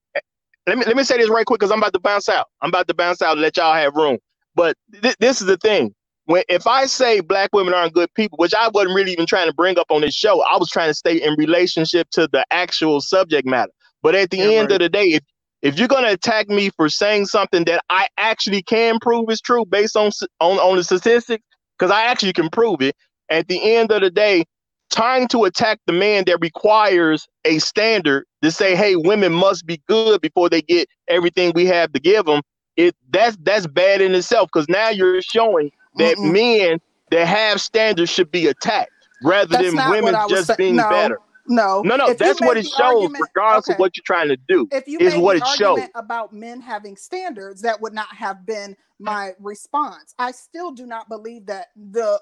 Let 0.66 0.78
me 0.78 0.84
let 0.84 0.96
me 0.96 1.04
say 1.04 1.18
this 1.18 1.28
right 1.28 1.44
quick 1.44 1.60
because 1.60 1.70
I'm 1.70 1.78
about 1.78 1.92
to 1.92 2.00
bounce 2.00 2.28
out. 2.28 2.46
I'm 2.62 2.68
about 2.68 2.88
to 2.88 2.94
bounce 2.94 3.20
out 3.20 3.32
and 3.32 3.40
let 3.40 3.56
y'all 3.56 3.74
have 3.74 3.94
room. 3.94 4.18
But 4.54 4.76
th- 5.02 5.16
this 5.18 5.40
is 5.40 5.46
the 5.46 5.56
thing. 5.56 5.94
When 6.26 6.42
if 6.48 6.66
I 6.66 6.86
say 6.86 7.20
black 7.20 7.50
women 7.52 7.74
aren't 7.74 7.92
good 7.92 8.12
people, 8.14 8.38
which 8.38 8.54
I 8.54 8.68
wasn't 8.68 8.94
really 8.94 9.12
even 9.12 9.26
trying 9.26 9.48
to 9.48 9.52
bring 9.52 9.78
up 9.78 9.86
on 9.90 10.00
this 10.00 10.14
show, 10.14 10.42
I 10.42 10.56
was 10.56 10.70
trying 10.70 10.88
to 10.88 10.94
stay 10.94 11.16
in 11.16 11.34
relationship 11.36 12.08
to 12.12 12.28
the 12.32 12.46
actual 12.50 13.00
subject 13.00 13.46
matter. 13.46 13.72
But 14.02 14.14
at 14.14 14.30
the 14.30 14.38
yeah, 14.38 14.44
end 14.44 14.70
right. 14.70 14.72
of 14.72 14.78
the 14.78 14.88
day, 14.88 15.04
if 15.08 15.22
if 15.64 15.78
you're 15.78 15.88
gonna 15.88 16.10
attack 16.10 16.48
me 16.48 16.70
for 16.70 16.88
saying 16.88 17.26
something 17.26 17.64
that 17.64 17.82
I 17.90 18.06
actually 18.18 18.62
can 18.62 18.98
prove 19.00 19.30
is 19.30 19.40
true 19.40 19.64
based 19.64 19.96
on 19.96 20.12
on, 20.40 20.58
on 20.58 20.76
the 20.76 20.84
statistics, 20.84 21.42
because 21.78 21.90
I 21.90 22.04
actually 22.04 22.34
can 22.34 22.50
prove 22.50 22.80
it. 22.82 22.94
At 23.30 23.48
the 23.48 23.74
end 23.74 23.90
of 23.90 24.02
the 24.02 24.10
day, 24.10 24.44
trying 24.92 25.26
to 25.28 25.44
attack 25.44 25.80
the 25.86 25.94
man 25.94 26.24
that 26.26 26.38
requires 26.40 27.26
a 27.46 27.58
standard 27.58 28.26
to 28.42 28.50
say, 28.50 28.76
hey, 28.76 28.94
women 28.96 29.32
must 29.32 29.64
be 29.66 29.80
good 29.88 30.20
before 30.20 30.50
they 30.50 30.60
get 30.60 30.86
everything 31.08 31.52
we 31.54 31.64
have 31.66 31.90
to 31.94 31.98
give 32.00 32.26
them, 32.26 32.42
it 32.76 32.94
that's 33.10 33.36
that's 33.40 33.66
bad 33.66 34.02
in 34.02 34.14
itself 34.14 34.50
because 34.52 34.68
now 34.68 34.90
you're 34.90 35.22
showing 35.22 35.70
that 35.96 36.16
Mm-mm. 36.18 36.32
men 36.32 36.80
that 37.10 37.26
have 37.26 37.60
standards 37.60 38.10
should 38.10 38.30
be 38.30 38.46
attacked 38.48 38.90
rather 39.22 39.46
that's 39.56 39.74
than 39.74 39.90
women 39.90 40.14
just 40.28 40.48
say- 40.48 40.54
being 40.58 40.76
no. 40.76 40.88
better. 40.90 41.18
No, 41.46 41.82
no, 41.82 41.96
no. 41.96 42.08
If 42.08 42.18
that's 42.18 42.40
what 42.40 42.56
it 42.56 42.66
shows, 42.66 42.80
argument, 42.80 43.24
regardless 43.34 43.68
okay. 43.68 43.74
of 43.74 43.78
what 43.78 43.96
you're 43.96 44.04
trying 44.04 44.28
to 44.28 44.36
do. 44.36 44.66
If 44.72 44.88
you 44.88 44.98
is 44.98 45.14
what 45.16 45.36
it 45.36 45.46
shows 45.46 45.80
about 45.94 46.32
men 46.32 46.60
having 46.60 46.96
standards, 46.96 47.60
that 47.62 47.80
would 47.80 47.92
not 47.92 48.08
have 48.14 48.46
been 48.46 48.76
my 48.98 49.32
response. 49.40 50.14
I 50.18 50.30
still 50.30 50.70
do 50.70 50.86
not 50.86 51.08
believe 51.08 51.46
that 51.46 51.68
the 51.76 52.20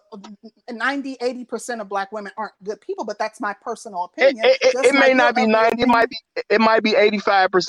90, 0.70 1.16
80% 1.16 1.80
of 1.80 1.88
black 1.88 2.12
women 2.12 2.32
aren't 2.36 2.54
good 2.62 2.80
people, 2.80 3.04
but 3.04 3.18
that's 3.18 3.40
my 3.40 3.54
personal 3.60 4.04
opinion. 4.04 4.44
It, 4.44 4.58
it, 4.62 4.86
it 4.86 4.94
may 4.94 5.14
not 5.14 5.34
be 5.34 5.46
90, 5.46 5.82
it 5.82 5.88
might 5.88 6.08
be 6.08 6.18
it 6.48 6.60
might 6.60 6.82
be 6.82 6.92
85%. 6.92 7.12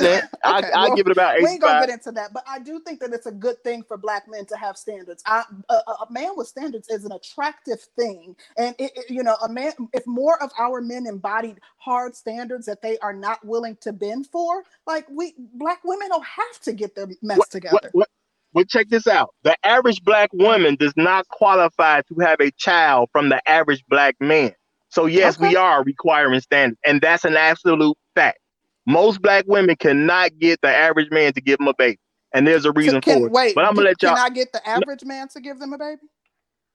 okay, 0.23 0.29
I, 0.43 0.61
well, 0.73 0.95
give 0.95 1.07
it 1.07 1.11
about 1.11 1.35
85. 1.35 1.43
We 1.43 1.49
ain't 1.51 1.61
gonna 1.61 1.85
get 1.85 1.93
into 1.93 2.11
that, 2.13 2.33
but 2.33 2.43
I 2.47 2.59
do 2.59 2.79
think 2.79 2.99
that 3.01 3.13
it's 3.13 3.25
a 3.25 3.31
good 3.31 3.61
thing 3.63 3.83
for 3.83 3.97
black 3.97 4.23
men 4.27 4.45
to 4.47 4.57
have 4.57 4.77
standards. 4.77 5.21
I, 5.25 5.43
a, 5.69 5.73
a 5.73 6.07
man 6.09 6.31
with 6.35 6.47
standards 6.47 6.87
is 6.89 7.05
an 7.05 7.11
attractive 7.11 7.81
thing. 7.97 8.35
And 8.57 8.75
it, 8.79 8.91
it, 8.95 9.09
you 9.09 9.23
know, 9.23 9.35
a 9.43 9.49
man 9.49 9.73
if 9.93 10.05
more 10.07 10.41
of 10.41 10.51
our 10.57 10.81
men 10.81 11.07
embodied 11.07 11.59
hard 11.77 12.15
standards 12.15 12.65
that 12.65 12.81
they 12.81 12.97
are 12.99 13.13
not 13.13 13.45
willing 13.45 13.77
to 13.81 13.91
bend 13.91 14.27
for, 14.27 14.63
like 14.87 15.05
we 15.09 15.33
black 15.37 15.83
women 15.83 16.09
don't 16.09 16.25
have 16.25 16.61
to 16.63 16.73
get 16.73 16.95
their 16.95 17.07
mess 17.21 17.37
what, 17.37 17.51
together. 17.51 17.73
What, 17.91 17.93
what, 17.93 18.09
well, 18.53 18.65
check 18.65 18.89
this 18.89 19.07
out. 19.07 19.33
The 19.43 19.55
average 19.65 20.03
black 20.03 20.31
woman 20.33 20.75
does 20.75 20.93
not 20.95 21.27
qualify 21.29 22.01
to 22.01 22.15
have 22.21 22.39
a 22.39 22.51
child 22.51 23.09
from 23.11 23.29
the 23.29 23.41
average 23.49 23.83
black 23.89 24.15
man. 24.19 24.53
So 24.89 25.07
yes, 25.07 25.37
okay. 25.37 25.49
we 25.49 25.55
are 25.55 25.83
requiring 25.83 26.39
standards, 26.39 26.79
and 26.85 27.01
that's 27.01 27.25
an 27.25 27.35
absolute 27.35 27.97
fact. 28.13 28.39
Most 28.85 29.21
black 29.21 29.45
women 29.47 29.75
cannot 29.75 30.37
get 30.39 30.61
the 30.61 30.67
average 30.67 31.09
man 31.09 31.33
to 31.33 31.41
give 31.41 31.57
them 31.57 31.67
a 31.67 31.73
baby, 31.73 31.99
and 32.33 32.45
there's 32.45 32.65
a 32.65 32.71
reason 32.71 33.01
can, 33.01 33.21
for 33.21 33.27
it. 33.27 33.31
Wait, 33.31 33.55
but 33.55 33.65
I'm 33.65 33.73
gonna 33.73 33.87
let 33.87 34.01
y'all. 34.03 34.15
Can 34.15 34.23
I 34.23 34.29
get 34.29 34.51
the 34.51 34.67
average 34.67 35.03
man 35.03 35.27
to 35.29 35.41
give 35.41 35.59
them 35.59 35.73
a 35.73 35.77
baby? 35.77 36.01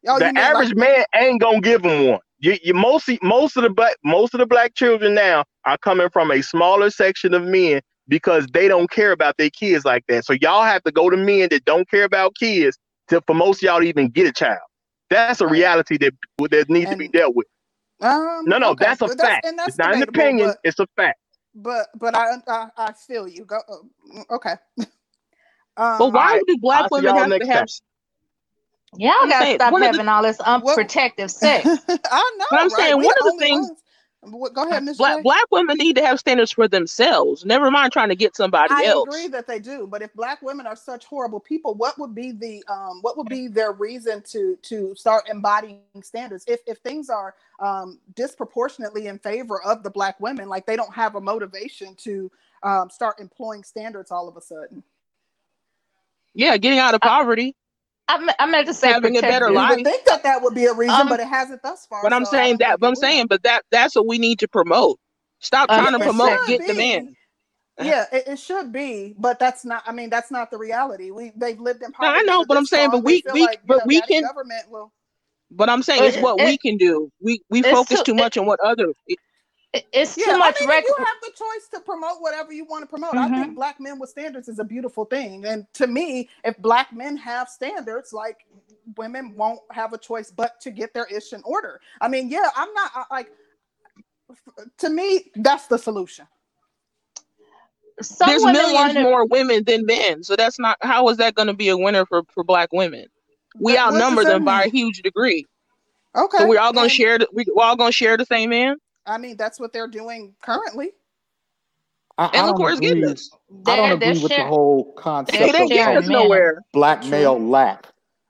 Oh, 0.09 0.19
the 0.19 0.27
average 0.27 0.71
like- 0.71 0.77
man 0.77 1.05
ain't 1.15 1.41
gonna 1.41 1.61
give 1.61 1.83
them 1.83 2.09
one. 2.09 2.21
You, 2.41 2.57
you 2.63 2.75
mostly 2.75 3.19
most 3.23 3.57
of 3.57 3.63
the 3.65 3.71
black 3.71 3.97
most 4.05 4.35
of 4.35 4.39
the 4.39 4.47
black 4.47 4.75
children 4.75 5.15
now 5.15 5.45
are 5.65 5.79
coming 5.79 6.09
from 6.09 6.31
a 6.31 6.41
smaller 6.43 6.91
section 6.91 7.35
of 7.35 7.43
men 7.43 7.81
because 8.09 8.47
they 8.53 8.69
don't 8.69 8.91
care 8.91 9.13
about 9.13 9.37
their 9.37 9.51
kids 9.51 9.85
like 9.85 10.05
that. 10.09 10.25
So 10.25 10.33
y'all 10.33 10.65
have 10.65 10.83
to 10.85 10.93
go 10.93 11.11
to 11.11 11.17
men 11.17 11.49
that 11.51 11.65
don't 11.65 11.89
care 11.91 12.05
about 12.05 12.35
kids 12.35 12.79
to 13.09 13.23
for 13.27 13.35
most 13.35 13.63
y'all 13.63 13.81
to 13.81 13.87
even 13.87 14.09
get 14.09 14.27
a 14.27 14.33
child. 14.33 14.59
That's 15.11 15.41
a 15.41 15.47
reality 15.47 15.97
that 15.99 16.13
that 16.51 16.69
needs 16.69 16.91
and, 16.91 16.95
to 16.95 16.97
be 16.97 17.09
dealt 17.09 17.35
with. 17.35 17.47
Um, 18.01 18.45
no, 18.45 18.59
no, 18.59 18.71
okay. 18.71 18.85
that's 18.87 19.03
a 19.03 19.07
but 19.07 19.21
fact. 19.21 19.47
That's, 19.57 19.69
it's 19.69 19.79
not 19.79 19.95
an 19.95 20.03
opinion; 20.03 20.49
but, 20.49 20.59
it's 20.65 20.79
a 20.79 20.87
fact. 20.97 21.19
But 21.55 21.89
but 21.99 22.15
I 22.15 22.35
I, 22.47 22.69
I 22.77 22.93
feel 22.93 23.27
you. 23.27 23.45
Go 23.45 23.59
uh, 23.69 24.35
okay. 24.35 24.55
um, 25.77 25.99
but 25.99 26.13
why 26.13 26.41
do 26.47 26.59
black 26.59 26.91
women 26.91 27.17
have 27.17 27.41
to 27.41 27.47
have? 27.47 27.69
Y'all 28.97 29.13
gotta 29.29 29.55
stop 29.55 29.79
having 29.81 30.07
the, 30.07 30.13
all 30.13 30.23
this 30.23 30.41
unprotected 30.41 31.31
sex. 31.31 31.67
I 31.89 32.37
know. 32.39 32.47
But 32.51 32.61
I'm 32.61 32.69
right? 32.69 32.77
saying 32.77 32.99
we 32.99 33.07
one 33.07 33.15
of 33.21 33.33
the 33.33 33.37
things 33.39 33.67
ones. 33.67 33.83
Go 34.27 34.69
ahead, 34.69 34.82
Ms. 34.82 34.97
Black, 34.97 35.23
black 35.23 35.45
women 35.51 35.77
need 35.78 35.95
to 35.97 36.05
have 36.05 36.19
standards 36.19 36.51
for 36.51 36.66
themselves. 36.66 37.45
Never 37.45 37.70
mind 37.70 37.93
trying 37.93 38.09
to 38.09 38.16
get 38.16 38.35
somebody 38.35 38.74
I 38.74 38.86
else. 38.86 39.07
I 39.09 39.16
agree 39.16 39.28
that 39.28 39.47
they 39.47 39.61
do, 39.61 39.86
but 39.86 40.03
if 40.03 40.12
black 40.15 40.43
women 40.43 40.66
are 40.66 40.74
such 40.74 41.05
horrible 41.05 41.39
people, 41.39 41.74
what 41.74 41.99
would 41.99 42.15
be 42.15 42.32
the 42.32 42.65
um, 42.69 42.99
what 43.03 43.16
would 43.16 43.28
be 43.28 43.47
their 43.47 43.73
reason 43.73 44.23
to 44.31 44.59
to 44.62 44.95
start 44.97 45.28
embodying 45.31 45.81
standards? 46.03 46.45
If 46.49 46.61
if 46.66 46.78
things 46.78 47.09
are 47.09 47.36
um, 47.61 48.01
disproportionately 48.16 49.07
in 49.07 49.20
favor 49.20 49.62
of 49.62 49.85
the 49.85 49.90
black 49.90 50.19
women, 50.20 50.49
like 50.49 50.66
they 50.66 50.77
don't 50.77 50.95
have 50.95 51.15
a 51.15 51.20
motivation 51.20 51.95
to 51.97 52.31
um, 52.65 52.90
start 52.90 53.20
employing 53.20 53.62
standards 53.62 54.11
all 54.11 54.28
of 54.28 54.36
a 54.36 54.40
sudden. 54.40 54.82
Yeah, 56.35 56.57
getting 56.57 56.81
out 56.81 56.95
of 56.95 57.01
poverty. 57.01 57.55
I, 57.57 57.68
I 58.09 58.47
meant 58.47 58.67
to 58.67 58.75
say 58.75 58.89
having 58.89 59.17
a 59.19 59.21
better 59.21 59.51
life. 59.51 59.79
I 59.79 59.83
think 59.83 60.05
that 60.07 60.23
that 60.23 60.43
would 60.43 60.55
be 60.55 60.65
a 60.65 60.73
reason, 60.73 60.95
um, 60.95 61.09
but 61.09 61.21
it 61.21 61.29
hasn't 61.29 61.63
thus 61.63 61.87
far. 61.87 62.03
But 62.03 62.13
I'm 62.13 62.25
so 62.25 62.33
saying 62.33 62.59
that. 62.59 62.81
But 62.81 62.89
I'm 62.89 62.95
saying, 62.95 63.27
but 63.27 63.43
that 63.43 63.63
that's 63.71 63.95
what 63.95 64.07
we 64.07 64.19
need 64.19 64.39
to 64.41 64.49
promote. 64.49 64.99
Stop 65.41 65.69
trying 65.69 65.93
to 65.93 65.99
promote. 65.99 66.47
Get 66.47 66.61
be. 66.61 66.67
the 66.69 66.75
man. 66.75 67.15
Yeah, 67.81 68.07
it, 68.13 68.25
it, 68.27 68.39
should 68.41 68.73
be, 68.73 69.15
but 69.19 69.39
that's 69.39 69.65
not. 69.65 69.85
I 69.87 69.93
mean, 69.93 70.11
that's 70.11 70.33
not 70.33 70.51
the 70.51 70.59
reality. 70.59 71.13
We 71.13 71.33
they've 71.37 71.61
lived 71.61 71.83
in 71.83 71.93
poverty. 71.93 72.21
I 72.21 72.23
know, 72.23 72.45
but 72.45 72.57
I'm 72.57 72.67
saying, 72.67 72.91
but 72.91 73.05
we 73.05 73.23
we 73.33 73.43
like, 73.43 73.61
but 73.65 73.79
know, 73.79 73.85
we 73.87 74.01
can. 74.01 74.23
Government 74.23 74.69
will. 74.69 74.93
But 75.51 75.71
I'm 75.71 75.83
saying 75.83 76.03
it's 76.03 76.19
what 76.19 76.41
it, 76.41 76.47
we 76.47 76.59
can 76.59 76.77
do. 76.77 77.11
We 77.21 77.41
we 77.51 77.63
focus 77.63 77.99
too, 77.99 78.13
too 78.13 78.15
much 78.15 78.37
on 78.37 78.47
what 78.47 78.59
other 78.61 78.93
it's 79.73 80.16
yeah, 80.16 80.24
too 80.24 80.39
much. 80.39 80.57
I 80.59 80.61
mean, 80.61 80.69
rec- 80.70 80.85
you 80.85 80.95
have 80.99 81.07
the 81.23 81.31
choice 81.36 81.69
to 81.74 81.81
promote 81.81 82.20
whatever 82.20 82.53
you 82.53 82.65
want 82.65 82.82
to 82.82 82.86
promote. 82.86 83.12
Mm-hmm. 83.12 83.35
I 83.35 83.43
think 83.43 83.55
black 83.55 83.81
men 83.81 83.99
with 83.99 84.11
standards 84.11 84.49
is 84.49 84.59
a 84.59 84.65
beautiful 84.65 85.05
thing, 85.05 85.45
and 85.45 85.66
to 85.74 85.86
me, 85.86 86.28
if 86.45 86.57
black 86.59 86.93
men 86.93 87.16
have 87.19 87.49
standards, 87.49 88.12
like 88.12 88.47
women 88.97 89.35
won't 89.36 89.61
have 89.70 89.93
a 89.93 89.99
choice 89.99 90.31
but 90.31 90.61
to 90.62 90.70
get 90.70 90.95
their 90.95 91.07
ish 91.07 91.32
in 91.32 91.43
order. 91.45 91.81
I 92.01 92.09
mean, 92.09 92.28
yeah, 92.28 92.51
I'm 92.57 92.73
not 92.74 93.07
like. 93.11 93.31
To 94.78 94.90
me, 94.90 95.31
that's 95.36 95.69
the 95.69 95.78
solution. 95.78 96.27
Some 98.01 98.28
There's 98.28 98.45
millions 98.45 98.95
to... 98.95 99.03
more 99.03 99.27
women 99.27 99.65
than 99.65 99.86
men, 99.86 100.23
so 100.23 100.36
that's 100.36 100.59
not 100.59 100.77
how 100.81 101.09
is 101.09 101.16
that 101.16 101.35
going 101.35 101.49
to 101.49 101.55
be 101.55 101.69
a 101.69 101.77
winner 101.77 102.07
for 102.07 102.23
for 102.28 102.45
black 102.45 102.73
women? 102.73 103.07
We 103.59 103.73
but 103.73 103.81
outnumber 103.81 104.24
them 104.24 104.45
by 104.45 104.65
a 104.65 104.69
huge 104.69 105.03
degree. 105.03 105.47
Okay, 106.15 106.39
so 106.39 106.47
we're 106.47 106.61
all 106.61 106.73
going 106.73 106.89
to 106.89 106.95
share. 106.95 107.19
The, 107.19 107.28
we, 107.32 107.47
we're 107.55 107.65
all 107.65 107.77
going 107.77 107.89
to 107.90 107.97
share 107.97 108.16
the 108.16 108.27
same 108.27 108.51
man. 108.51 108.77
I 109.09 109.19
mean, 109.19 109.37
that's 109.37 109.59
what 109.59 109.73
they're 109.73 109.89
doing 109.89 110.35
currently. 110.43 110.93
I, 112.19 112.27
I 112.27 112.31
don't 112.33 112.61
agree, 112.61 113.15
I 113.67 113.77
don't 113.77 114.03
agree 114.03 114.23
with 114.23 114.29
the 114.29 114.45
whole 114.45 114.93
concept 114.95 115.39
they 115.39 115.53
didn't 115.53 115.97
us 115.97 116.09
nowhere. 116.09 116.63
black 116.73 117.05
male 117.07 117.39
lack. 117.39 117.87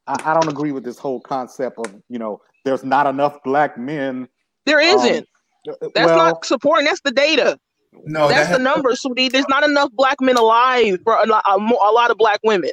I, 0.06 0.16
I, 0.26 0.34
don't 0.34 0.48
agree 0.48 0.72
with 0.72 0.84
this 0.84 0.98
whole 0.98 1.20
concept 1.20 1.78
of 1.78 1.94
you 2.10 2.18
know 2.18 2.42
there's 2.64 2.84
not 2.84 3.06
enough 3.06 3.42
black 3.44 3.78
men. 3.78 4.28
There 4.66 4.78
um, 4.78 4.86
isn't. 4.86 5.26
Um, 5.66 5.90
that's 5.94 6.06
well, 6.06 6.16
not 6.16 6.44
supporting. 6.44 6.84
That's 6.84 7.00
the 7.00 7.12
data. 7.12 7.58
No, 8.04 8.28
that's 8.28 8.50
that 8.50 8.58
the 8.58 8.62
numbers, 8.62 9.00
sweetie. 9.00 9.30
There's 9.30 9.48
not 9.48 9.64
enough 9.64 9.90
black 9.92 10.20
men 10.20 10.36
alive 10.36 10.98
for 11.02 11.14
a, 11.14 11.26
a, 11.26 11.56
a 11.56 11.92
lot 11.92 12.10
of 12.10 12.18
black 12.18 12.40
women. 12.44 12.72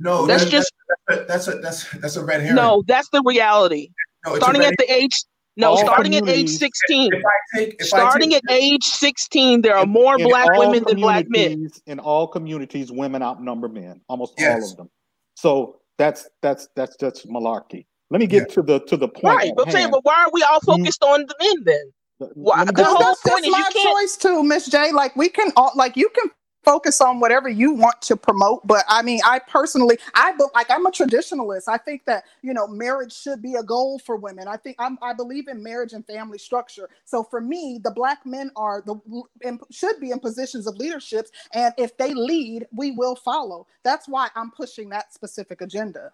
No, 0.00 0.26
that's, 0.26 0.42
that's 0.42 0.50
just 0.50 0.72
that's 1.06 1.48
a, 1.48 1.52
that's 1.58 1.94
a, 1.94 1.98
that's 1.98 2.16
a 2.16 2.24
red 2.24 2.40
herring. 2.40 2.56
No, 2.56 2.82
that's 2.86 3.08
the 3.10 3.22
reality. 3.24 3.90
No, 4.26 4.36
Starting 4.36 4.62
at 4.62 4.74
the 4.78 4.92
age 4.92 5.24
no, 5.56 5.70
all 5.70 5.78
starting 5.78 6.14
at 6.16 6.28
age 6.28 6.50
16. 6.50 7.12
If 7.12 7.22
I 7.24 7.58
take, 7.58 7.76
if 7.78 7.86
starting 7.86 8.34
I 8.34 8.40
take, 8.40 8.50
at 8.50 8.52
age 8.52 8.84
16, 8.84 9.62
there 9.62 9.76
are 9.76 9.84
in, 9.84 9.88
more 9.88 10.18
in 10.18 10.28
black 10.28 10.50
women 10.58 10.84
than 10.86 11.00
black 11.00 11.26
men. 11.28 11.70
In 11.86 11.98
all 11.98 12.26
communities, 12.26 12.92
women 12.92 13.22
outnumber 13.22 13.68
men, 13.68 14.00
almost 14.08 14.34
yes. 14.38 14.62
all 14.62 14.70
of 14.70 14.76
them. 14.76 14.90
So 15.34 15.80
that's 15.98 16.28
that's 16.42 16.68
that's 16.76 16.96
just 16.96 17.28
malarkey. 17.28 17.86
Let 18.10 18.20
me 18.20 18.26
get 18.26 18.48
yeah. 18.48 18.54
to 18.54 18.62
the 18.62 18.80
to 18.80 18.96
the 18.96 19.08
point. 19.08 19.36
Right, 19.36 19.52
but 19.56 19.72
saying, 19.72 19.90
but 19.90 20.04
why 20.04 20.24
are 20.24 20.30
we 20.32 20.42
all 20.42 20.60
focused 20.60 21.02
you, 21.02 21.08
on 21.08 21.26
the 21.26 21.34
men 21.40 21.64
then? 21.64 21.92
Why, 22.34 22.64
the 22.64 22.84
whole 22.84 22.98
that's, 22.98 23.20
point 23.22 23.44
that's 23.44 23.46
is 23.46 23.52
my 23.52 23.70
you 23.74 23.82
choice 23.82 24.16
too, 24.16 24.42
Miss 24.42 24.66
J. 24.66 24.92
Like 24.92 25.16
we 25.16 25.28
can 25.28 25.52
all 25.56 25.72
like 25.74 25.96
you 25.96 26.08
can 26.10 26.30
focus 26.66 27.00
on 27.00 27.20
whatever 27.20 27.48
you 27.48 27.72
want 27.72 28.02
to 28.02 28.16
promote. 28.16 28.66
But 28.66 28.84
I 28.88 29.00
mean, 29.00 29.20
I 29.24 29.38
personally, 29.38 29.98
I 30.14 30.34
like 30.54 30.70
I'm 30.70 30.84
a 30.84 30.90
traditionalist. 30.90 31.68
I 31.68 31.78
think 31.78 32.04
that 32.04 32.24
you 32.42 32.52
know 32.52 32.66
marriage 32.66 33.14
should 33.14 33.40
be 33.40 33.54
a 33.54 33.62
goal 33.62 33.98
for 34.00 34.16
women. 34.16 34.48
I 34.48 34.56
think 34.56 34.76
I'm, 34.78 34.98
I 35.00 35.14
believe 35.14 35.48
in 35.48 35.62
marriage 35.62 35.92
and 35.92 36.04
family 36.04 36.38
structure. 36.38 36.90
So 37.04 37.22
for 37.22 37.40
me, 37.40 37.80
the 37.82 37.92
black 37.92 38.26
men 38.26 38.50
are 38.56 38.82
the 38.84 38.96
in, 39.42 39.60
should 39.70 40.00
be 40.00 40.10
in 40.10 40.18
positions 40.18 40.66
of 40.66 40.76
leadership, 40.76 41.28
and 41.54 41.72
if 41.78 41.96
they 41.96 42.12
lead, 42.12 42.66
we 42.76 42.90
will 42.90 43.14
follow. 43.16 43.66
That's 43.84 44.08
why 44.08 44.28
I'm 44.34 44.50
pushing 44.50 44.90
that 44.90 45.14
specific 45.14 45.60
agenda. 45.60 46.12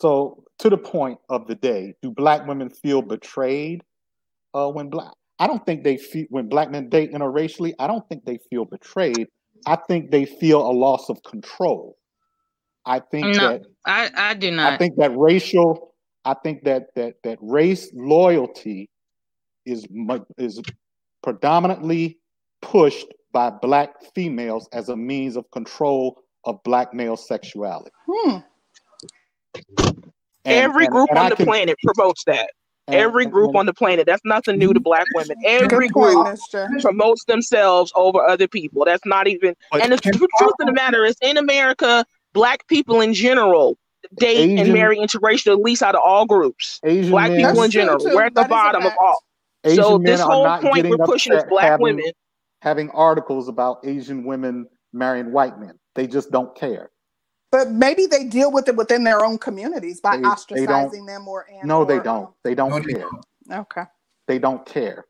So 0.00 0.44
to 0.58 0.68
the 0.68 0.76
point 0.76 1.18
of 1.30 1.46
the 1.46 1.54
day, 1.54 1.94
do 2.02 2.10
black 2.10 2.46
women 2.46 2.68
feel 2.68 3.00
betrayed 3.00 3.82
uh, 4.52 4.68
when 4.68 4.90
black? 4.90 5.14
I 5.38 5.46
don't 5.46 5.64
think 5.64 5.84
they 5.84 5.96
feel 5.96 6.26
when 6.30 6.48
black 6.48 6.70
men 6.70 6.88
date 6.88 7.12
interracially. 7.12 7.74
I 7.78 7.86
don't 7.86 8.06
think 8.08 8.24
they 8.24 8.38
feel 8.50 8.64
betrayed. 8.64 9.28
I 9.66 9.76
think 9.76 10.10
they 10.10 10.24
feel 10.24 10.60
a 10.68 10.70
loss 10.72 11.08
of 11.08 11.22
control. 11.24 11.96
I 12.86 13.00
think 13.00 13.36
no, 13.36 13.48
that 13.48 13.62
I, 13.84 14.10
I 14.14 14.34
do 14.34 14.50
not. 14.52 14.72
I 14.72 14.76
think 14.78 14.96
that 14.96 15.16
racial, 15.16 15.94
I 16.24 16.34
think 16.34 16.64
that 16.64 16.94
that 16.94 17.14
that 17.24 17.38
race 17.40 17.90
loyalty 17.92 18.88
is 19.64 19.86
is 20.38 20.62
predominantly 21.22 22.18
pushed 22.62 23.08
by 23.32 23.50
black 23.50 23.90
females 24.14 24.68
as 24.72 24.88
a 24.88 24.96
means 24.96 25.36
of 25.36 25.50
control 25.50 26.22
of 26.44 26.62
black 26.62 26.94
male 26.94 27.16
sexuality. 27.16 27.90
Hmm. 28.08 28.36
And, 30.44 30.54
Every 30.54 30.84
and, 30.84 30.92
group 30.92 31.10
and 31.10 31.18
on 31.18 31.26
I 31.26 31.30
the 31.30 31.36
can, 31.36 31.46
planet 31.46 31.76
promotes 31.84 32.22
that. 32.26 32.50
Every 32.88 33.26
group 33.26 33.56
on 33.56 33.66
the 33.66 33.74
planet. 33.74 34.06
That's 34.06 34.22
nothing 34.24 34.58
new 34.58 34.72
to 34.72 34.80
black 34.80 35.06
women. 35.14 35.36
Every 35.44 35.88
group 35.88 36.38
promotes 36.80 37.24
themselves 37.24 37.92
over 37.96 38.24
other 38.24 38.46
people. 38.46 38.84
That's 38.84 39.04
not 39.04 39.26
even. 39.26 39.54
and 39.72 39.92
the 39.92 39.96
truth 39.98 40.30
of 40.60 40.66
the 40.66 40.72
matter 40.72 41.04
is, 41.04 41.16
in 41.20 41.36
America, 41.36 42.04
black 42.32 42.66
people 42.68 43.00
in 43.00 43.12
general 43.12 43.76
date 44.18 44.36
Asian, 44.36 44.58
and 44.58 44.72
marry 44.72 44.98
interracial, 44.98 45.52
at 45.52 45.60
least 45.60 45.82
out 45.82 45.94
of 45.94 46.02
all 46.04 46.26
groups. 46.26 46.80
Asian 46.84 47.10
black 47.10 47.30
men, 47.30 47.44
people 47.44 47.62
in 47.64 47.70
general. 47.70 47.98
We're 48.04 48.26
at 48.26 48.34
the 48.34 48.42
that 48.42 48.50
bottom 48.50 48.86
of 48.86 48.92
all. 49.00 49.22
Asian 49.64 49.82
so 49.82 49.98
this 49.98 50.20
whole 50.20 50.46
point 50.58 50.88
we're 50.88 50.98
pushing 50.98 51.32
is 51.32 51.42
black 51.48 51.64
having, 51.64 51.82
women 51.82 52.12
having 52.62 52.90
articles 52.90 53.48
about 53.48 53.78
Asian 53.84 54.24
women 54.24 54.66
marrying 54.92 55.32
white 55.32 55.58
men. 55.58 55.78
They 55.94 56.06
just 56.06 56.30
don't 56.30 56.54
care. 56.56 56.90
But 57.56 57.70
maybe 57.70 58.04
they 58.04 58.24
deal 58.24 58.52
with 58.52 58.68
it 58.68 58.76
within 58.76 59.02
their 59.02 59.24
own 59.24 59.38
communities 59.38 59.98
by 59.98 60.18
they, 60.18 60.24
ostracizing 60.24 61.06
they 61.06 61.12
them 61.12 61.26
or 61.26 61.46
no, 61.64 61.86
they 61.86 62.00
don't. 62.00 62.26
Um, 62.26 62.34
they 62.44 62.54
don't 62.54 62.86
no, 62.86 62.94
care. 62.94 63.08
Okay. 63.50 63.84
They 64.28 64.38
don't 64.38 64.66
care. 64.66 65.06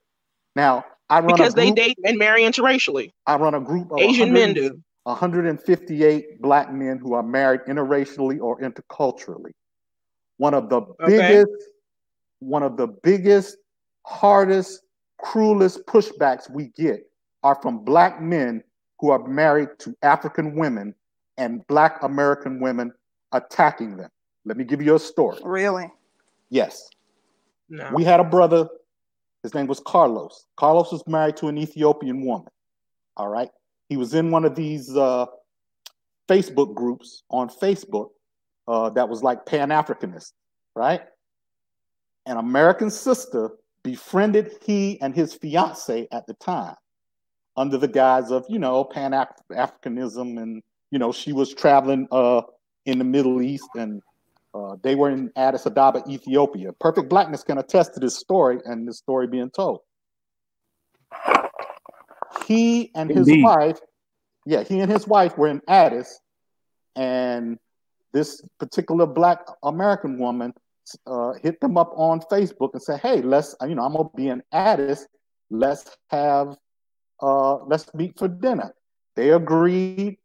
Now 0.55 0.85
I 1.10 1.18
run 1.18 1.35
because 1.35 1.55
group, 1.55 1.74
they 1.74 1.89
date 1.89 1.98
and 2.05 2.16
marry 2.16 2.43
interracially. 2.43 3.10
I 3.27 3.35
run 3.35 3.55
a 3.55 3.60
group 3.60 3.90
of 3.90 3.98
Asian 3.98 4.32
men 4.32 4.55
do. 4.55 4.81
158 5.02 6.40
black 6.40 6.73
men 6.73 6.98
who 6.98 7.14
are 7.14 7.23
married 7.24 7.62
interracially 7.62 8.40
or 8.40 8.60
interculturally. 8.60 9.51
One 10.36 10.55
of 10.55 10.68
the 10.68 10.82
okay. 10.82 10.97
biggest, 11.06 11.51
one 12.39 12.62
of 12.62 12.77
the 12.77 12.86
biggest, 13.02 13.56
hardest, 14.05 14.82
cruelest 15.18 15.85
pushbacks 15.86 16.48
we 16.48 16.68
get 16.77 17.10
are 17.43 17.59
from 17.60 17.85
black 17.85 18.23
men 18.23 18.62
who 19.01 19.10
are 19.10 19.27
married 19.27 19.70
to 19.81 19.97
African 20.02 20.55
women 20.55 20.94
and 21.38 21.66
black 21.66 22.02
American 22.02 22.60
women 22.60 22.92
attacking 23.32 23.96
them. 23.96 24.10
Let 24.44 24.56
me 24.56 24.64
give 24.64 24.80
you 24.80 24.94
a 24.94 24.98
story. 24.98 25.38
Really? 25.42 25.90
Yes. 26.50 26.88
No. 27.68 27.90
We 27.92 28.04
had 28.04 28.20
a 28.20 28.24
brother, 28.24 28.68
his 29.42 29.54
name 29.54 29.66
was 29.66 29.80
Carlos. 29.80 30.46
Carlos 30.56 30.92
was 30.92 31.06
married 31.06 31.36
to 31.38 31.48
an 31.48 31.58
Ethiopian 31.58 32.24
woman. 32.24 32.48
All 33.16 33.28
right. 33.28 33.50
He 33.88 33.96
was 33.96 34.14
in 34.14 34.30
one 34.30 34.44
of 34.44 34.54
these 34.54 34.96
uh, 34.96 35.26
Facebook 36.28 36.74
groups 36.74 37.24
on 37.30 37.48
Facebook 37.48 38.10
uh, 38.68 38.90
that 38.90 39.08
was 39.08 39.22
like 39.22 39.46
Pan 39.46 39.70
Africanist, 39.70 40.32
right? 40.74 41.02
An 42.26 42.36
American 42.36 42.90
sister 42.90 43.50
befriended 43.82 44.52
he 44.64 45.00
and 45.00 45.14
his 45.14 45.34
fiance 45.34 46.08
at 46.10 46.26
the 46.26 46.34
time 46.34 46.74
under 47.56 47.78
the 47.78 47.88
guise 47.88 48.30
of, 48.30 48.44
you 48.48 48.58
know, 48.58 48.84
Pan 48.84 49.12
Africanism. 49.52 50.40
And, 50.42 50.62
you 50.90 50.98
know, 50.98 51.12
she 51.12 51.32
was 51.32 51.54
traveling 51.54 52.08
uh, 52.10 52.42
in 52.84 52.98
the 52.98 53.04
Middle 53.04 53.42
East 53.42 53.68
and 53.76 54.02
uh, 54.54 54.76
they 54.82 54.94
were 54.94 55.10
in 55.10 55.30
Addis 55.36 55.66
Ababa, 55.66 56.02
Ethiopia. 56.08 56.72
Perfect 56.72 57.08
Blackness 57.10 57.42
can 57.42 57.58
attest 57.58 57.94
to 57.94 58.00
this 58.00 58.16
story 58.16 58.58
and 58.64 58.88
this 58.88 58.98
story 58.98 59.26
being 59.26 59.50
told 59.50 59.80
he 62.46 62.90
and 62.94 63.10
Indeed. 63.10 63.36
his 63.36 63.44
wife, 63.44 63.78
yeah, 64.44 64.62
he 64.62 64.80
and 64.80 64.90
his 64.90 65.06
wife 65.06 65.36
were 65.36 65.48
in 65.48 65.60
Addis, 65.68 66.20
and 66.94 67.58
this 68.12 68.42
particular 68.58 69.06
Black 69.06 69.40
American 69.62 70.18
woman 70.18 70.52
uh, 71.06 71.32
hit 71.42 71.60
them 71.60 71.76
up 71.76 71.92
on 71.96 72.20
Facebook 72.20 72.70
and 72.72 72.82
said, 72.82 73.00
"Hey, 73.00 73.20
let's 73.22 73.54
you 73.62 73.74
know 73.74 73.84
I'm 73.84 73.92
gonna 73.92 74.08
be 74.14 74.28
in 74.28 74.42
Addis. 74.52 75.06
Let's 75.50 75.96
have 76.10 76.56
uh, 77.20 77.56
let's 77.64 77.92
meet 77.94 78.18
for 78.18 78.28
dinner." 78.28 78.74
They 79.14 79.30
agreed. 79.30 80.18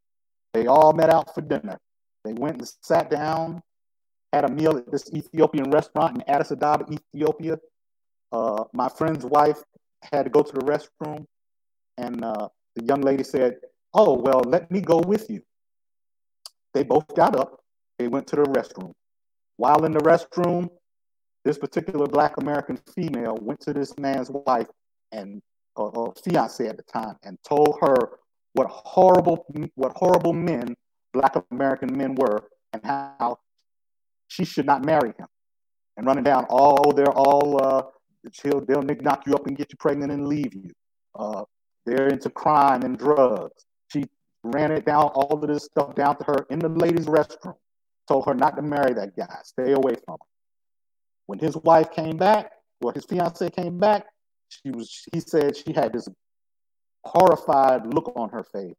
They 0.53 0.67
all 0.67 0.93
met 0.93 1.09
out 1.09 1.33
for 1.33 1.41
dinner. 1.41 1.79
They 2.23 2.33
went 2.33 2.57
and 2.57 2.71
sat 2.81 3.09
down, 3.09 3.61
had 4.33 4.45
a 4.45 4.51
meal 4.51 4.77
at 4.77 4.91
this 4.91 5.11
Ethiopian 5.13 5.71
restaurant 5.71 6.15
in 6.15 6.23
Addis 6.29 6.51
Ababa, 6.51 6.85
Ethiopia. 6.91 7.57
Uh, 8.31 8.65
my 8.73 8.89
friend's 8.89 9.25
wife 9.25 9.61
had 10.11 10.23
to 10.23 10.29
go 10.29 10.41
to 10.41 10.51
the 10.51 10.61
restroom. 10.61 11.25
And 11.97 12.23
uh, 12.23 12.49
the 12.75 12.83
young 12.83 13.01
lady 13.01 13.23
said, 13.23 13.57
Oh, 13.93 14.13
well, 14.13 14.41
let 14.45 14.71
me 14.71 14.81
go 14.81 14.99
with 14.99 15.29
you. 15.29 15.41
They 16.73 16.83
both 16.83 17.13
got 17.15 17.35
up. 17.35 17.61
They 17.97 18.07
went 18.07 18.27
to 18.27 18.37
the 18.37 18.43
restroom. 18.43 18.93
While 19.57 19.83
in 19.85 19.91
the 19.91 19.99
restroom, 19.99 20.69
this 21.43 21.57
particular 21.57 22.07
Black 22.07 22.37
American 22.37 22.77
female 22.95 23.37
went 23.41 23.59
to 23.61 23.73
this 23.73 23.97
man's 23.97 24.29
wife 24.29 24.67
and 25.11 25.41
uh, 25.77 25.87
uh, 25.87 26.11
fiance 26.23 26.65
at 26.67 26.77
the 26.77 26.83
time 26.83 27.17
and 27.23 27.37
told 27.47 27.77
her 27.81 28.19
what 28.53 28.67
horrible, 28.69 29.45
what 29.75 29.93
horrible 29.95 30.33
men 30.33 30.75
Black 31.13 31.35
American 31.51 31.95
men 31.97 32.15
were 32.15 32.43
and 32.73 32.81
how 32.85 33.37
she 34.27 34.45
should 34.45 34.65
not 34.65 34.85
marry 34.85 35.13
him. 35.17 35.27
And 35.97 36.05
running 36.05 36.23
down, 36.23 36.45
oh, 36.49 36.91
they're 36.93 37.11
all, 37.11 37.63
uh, 37.63 37.83
they'll, 38.43 38.61
they'll 38.61 38.81
knock 38.81 39.27
you 39.27 39.35
up 39.35 39.45
and 39.47 39.57
get 39.57 39.71
you 39.71 39.77
pregnant 39.77 40.11
and 40.11 40.27
leave 40.27 40.53
you. 40.53 40.71
Uh, 41.13 41.43
they're 41.85 42.07
into 42.07 42.29
crime 42.29 42.83
and 42.83 42.97
drugs. 42.97 43.65
She 43.91 44.05
ran 44.43 44.71
it 44.71 44.85
down, 44.85 45.05
all 45.13 45.33
of 45.33 45.47
this 45.47 45.65
stuff 45.65 45.95
down 45.95 46.17
to 46.17 46.23
her 46.25 46.45
in 46.49 46.59
the 46.59 46.69
ladies' 46.69 47.07
restroom. 47.07 47.55
Told 48.07 48.25
her 48.25 48.33
not 48.33 48.55
to 48.55 48.61
marry 48.61 48.93
that 48.93 49.15
guy, 49.15 49.27
stay 49.43 49.73
away 49.73 49.95
from 50.05 50.15
him. 50.15 50.27
When 51.27 51.39
his 51.39 51.55
wife 51.57 51.91
came 51.91 52.17
back, 52.17 52.51
or 52.81 52.91
his 52.93 53.05
fiance 53.05 53.49
came 53.51 53.77
back, 53.77 54.05
she 54.49 54.71
was 54.71 55.03
he 55.13 55.19
said 55.19 55.55
she 55.55 55.71
had 55.71 55.93
this 55.93 56.09
horrified 57.03 57.93
look 57.93 58.11
on 58.15 58.29
her 58.29 58.43
face. 58.43 58.75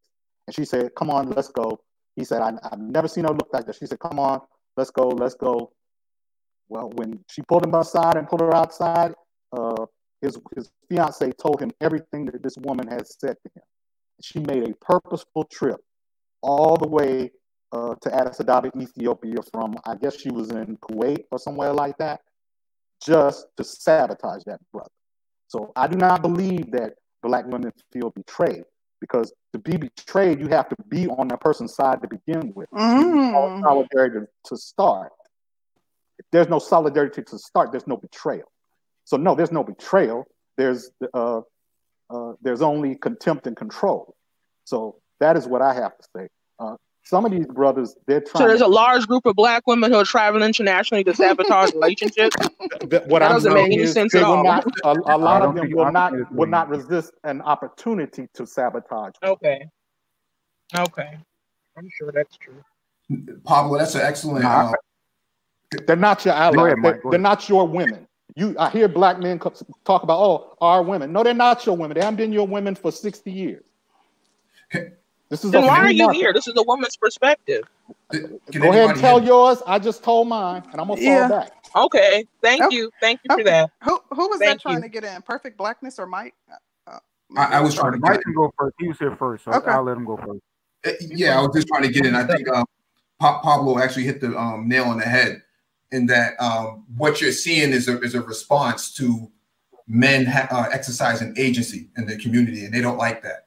And 0.47 0.55
she 0.55 0.65
said, 0.65 0.95
Come 0.97 1.11
on, 1.11 1.31
let's 1.31 1.49
go. 1.49 1.81
He 2.17 2.25
said, 2.25 2.43
I, 2.43 2.53
have 2.71 2.79
never 2.79 3.09
seen 3.09 3.25
her 3.25 3.31
look 3.31 3.49
like 3.53 3.67
that. 3.67 3.77
She 3.77 3.87
said, 3.87 3.99
Come 4.01 4.19
on, 4.19 4.41
let's 4.77 4.91
go, 4.91 5.09
let's 5.09 5.35
go. 5.35 5.73
Well, 6.69 6.91
when 6.95 7.25
she 7.31 7.43
pulled 7.43 7.67
him 7.67 7.75
aside 7.75 8.17
and 8.17 8.29
pulled 8.29 8.41
her 8.41 8.55
outside, 8.55 9.15
uh, 9.53 9.87
his, 10.21 10.39
his 10.55 10.71
fiance 10.89 11.31
told 11.33 11.61
him 11.61 11.71
everything 11.81 12.25
that 12.27 12.43
this 12.43 12.57
woman 12.59 12.87
had 12.87 13.07
said 13.07 13.37
to 13.43 13.51
him. 13.55 13.63
She 14.23 14.39
made 14.39 14.69
a 14.69 14.75
purposeful 14.75 15.45
trip 15.45 15.81
all 16.43 16.77
the 16.77 16.89
way 16.89 17.31
uh, 17.73 17.95
to 18.01 18.15
Addis 18.15 18.41
Ababa, 18.41 18.71
Ethiopia, 18.79 19.37
from 19.53 19.77
I 19.85 19.97
guess 19.97 20.21
she 20.21 20.31
was 20.31 20.51
in 20.51 20.77
Kuwait 20.79 21.25
or 21.31 21.39
somewhere 21.39 21.73
like 21.73 21.99
that, 21.99 22.21
just 23.05 23.47
to 23.57 23.65
sabotage 23.65 24.45
that 24.45 24.61
brother. 24.73 24.91
So 25.49 25.73
I 25.75 25.89
do 25.89 25.97
not 25.97 26.23
believe 26.23 26.71
that 26.73 26.95
black 27.23 27.47
women 27.47 27.73
feel 27.93 28.11
betrayed 28.11 28.65
because 29.01 29.33
to 29.53 29.59
be 29.59 29.77
betrayed, 29.77 30.41
you 30.41 30.49
have 30.49 30.69
to 30.69 30.77
be 30.89 31.09
on 31.09 31.29
that 31.29 31.41
person's 31.41 31.75
side 31.75 32.01
to 32.03 32.09
begin 32.09 32.53
with. 32.55 32.71
Mm. 32.71 33.61
Solidarity 33.61 34.27
to 34.45 34.57
start. 34.57 35.13
If 36.19 36.27
there's 36.31 36.49
no 36.49 36.59
solidarity 36.59 37.23
to 37.23 37.39
start, 37.39 37.73
there's 37.73 37.87
no 37.87 37.97
betrayal. 37.97 38.51
So 39.05 39.17
no, 39.17 39.35
there's 39.35 39.51
no 39.51 39.65
betrayal. 39.65 40.25
There's 40.57 40.91
uh, 41.13 41.41
uh, 42.11 42.33
there's 42.43 42.63
only 42.63 42.95
contempt 42.95 43.47
and 43.47 43.57
control. 43.57 44.15
So 44.65 44.97
that 45.19 45.37
is 45.37 45.47
what 45.47 45.63
I 45.63 45.75
have 45.75 45.97
to 45.99 46.05
say. 46.17 46.29
Uh, 46.59 46.77
some 47.05 47.25
of 47.25 47.33
these 47.33 47.47
brothers, 47.47 47.97
they're 48.07 48.21
trying. 48.21 48.43
So 48.43 48.49
there's 48.49 48.61
to, 48.61 48.67
a 48.67 48.69
large 48.69 49.07
group 49.07 49.27
of 49.27 49.35
black 49.35 49.67
women 49.67 49.91
who 49.91 49.99
are 49.99 50.05
traveling 50.05 50.45
internationally 50.45 51.03
to 51.05 51.15
sabotage 51.15 51.73
relationships. 51.75 52.37
That, 52.89 53.07
what 53.09 53.21
that 53.21 53.29
doesn't 53.29 53.53
make 53.53 53.73
any 53.73 53.87
sense 53.87 54.15
at 54.15 54.23
all. 54.23 54.45
Not, 54.45 54.65
a, 54.85 54.91
a 54.91 55.19
lot 55.19 55.43
of 55.43 55.55
them 55.55 55.71
will 55.73 55.91
not 55.91 56.13
will 56.33 56.49
not 56.49 56.69
resist 56.69 57.13
an 57.25 57.41
opportunity 57.43 58.29
to 58.35 58.47
sabotage. 58.47 59.15
Okay. 59.23 59.67
Okay. 60.79 61.19
I'm 61.77 61.89
sure 61.99 62.13
that's 62.13 62.37
true. 62.37 62.63
Pablo, 63.45 63.79
that's 63.79 63.95
an 63.95 64.03
excellent. 64.03 64.45
Uh, 64.45 64.73
they're 65.87 65.97
not 65.97 66.25
your 66.25 66.35
allies. 66.35 66.73
Ahead, 66.73 66.79
they're, 66.83 67.01
they're 67.11 67.19
not 67.19 67.49
your 67.49 67.67
women. 67.67 68.07
You, 68.37 68.57
I 68.59 68.71
hear 68.71 68.89
black 68.89 69.19
men 69.19 69.39
talk 69.39 70.03
about, 70.03 70.19
oh, 70.19 70.57
our 70.61 70.83
women. 70.83 71.13
No, 71.13 71.23
they're 71.23 71.35
not 71.35 71.67
your 71.67 71.77
women. 71.77 71.95
They 71.97 72.01
haven't 72.01 72.17
been 72.17 72.33
your 72.33 72.47
women 72.47 72.75
for 72.75 72.91
60 72.91 73.31
years. 73.31 73.65
This 75.33 75.47
is 75.47 75.51
then 75.51 75.65
why 75.65 75.79
are 75.79 75.91
you 75.91 76.05
market. 76.05 76.19
here? 76.19 76.33
This 76.35 76.47
is 76.47 76.53
a 76.59 76.63
woman's 76.63 76.95
perspective. 76.95 77.63
Can 78.11 78.39
Go 78.53 78.69
ahead 78.69 78.91
and 78.91 78.99
tell 79.01 79.25
yours. 79.25 79.63
I 79.67 79.79
just 79.79 80.05
told 80.05 80.29
mine, 80.29 80.63
and 80.71 80.79
I'm 80.79 80.89
gonna 80.89 81.01
yeah. 81.01 81.27
fall 81.27 81.39
back. 81.41 81.53
Okay, 81.75 82.27
thank 82.43 82.61
oh. 82.61 82.69
you, 82.69 82.91
thank 83.01 83.19
you 83.25 83.35
for 83.35 83.43
that. 83.45 83.71
Who 83.83 83.99
who 84.11 84.29
was 84.29 84.39
thank 84.39 84.59
that 84.59 84.61
trying 84.61 84.77
you. 84.77 84.83
to 84.83 84.89
get 84.91 85.05
in? 85.05 85.23
Perfect 85.23 85.57
blackness 85.57 85.99
or 85.99 86.05
Mike? 86.05 86.35
Uh, 86.87 86.99
I, 87.35 87.45
I, 87.45 87.61
was 87.61 87.75
trying 87.75 87.93
to. 87.93 87.99
Mike 87.99 88.21
can 88.21 88.35
go 88.35 88.53
first. 88.59 88.75
He 88.79 88.89
was 88.89 88.99
here 88.99 89.17
first, 89.17 89.45
so 89.45 89.53
okay. 89.53 89.71
I'll 89.71 89.83
let 89.83 89.97
him 89.97 90.05
go 90.05 90.19
first. 90.19 90.43
Uh, 90.85 90.91
yeah, 91.01 91.39
I 91.39 91.41
was 91.41 91.53
just 91.55 91.67
trying 91.67 91.85
to 91.85 91.91
get 91.91 92.05
in. 92.05 92.15
I 92.15 92.27
think 92.27 92.47
um, 92.51 92.67
Pablo 93.19 93.79
actually 93.79 94.05
hit 94.05 94.21
the 94.21 94.39
um, 94.39 94.69
nail 94.69 94.85
on 94.85 94.99
the 94.99 95.07
head 95.07 95.41
in 95.93 96.05
that 96.09 96.35
um, 96.41 96.85
what 96.99 97.23
you're 97.23 97.33
seeing 97.33 97.71
is 97.73 97.89
a, 97.89 97.99
is 98.03 98.15
a 98.15 98.21
response 98.21 98.93
to 98.97 99.33
men 99.87 100.27
ha- 100.27 100.49
uh, 100.51 100.69
exercising 100.71 101.33
agency 101.39 101.89
in 101.97 102.05
the 102.05 102.19
community, 102.19 102.67
and 102.67 102.75
they 102.75 102.83
don't 102.83 102.99
like 102.99 103.23
that. 103.23 103.47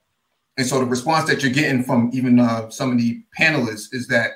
And 0.58 0.66
so 0.66 0.80
the 0.80 0.86
response 0.86 1.30
that 1.30 1.44
you're 1.44 1.52
getting 1.52 1.84
from 1.84 2.10
even 2.14 2.40
uh, 2.40 2.70
some 2.70 2.92
of 2.92 2.98
the 2.98 3.22
panelists 3.38 3.94
is 3.94 4.08
that 4.08 4.32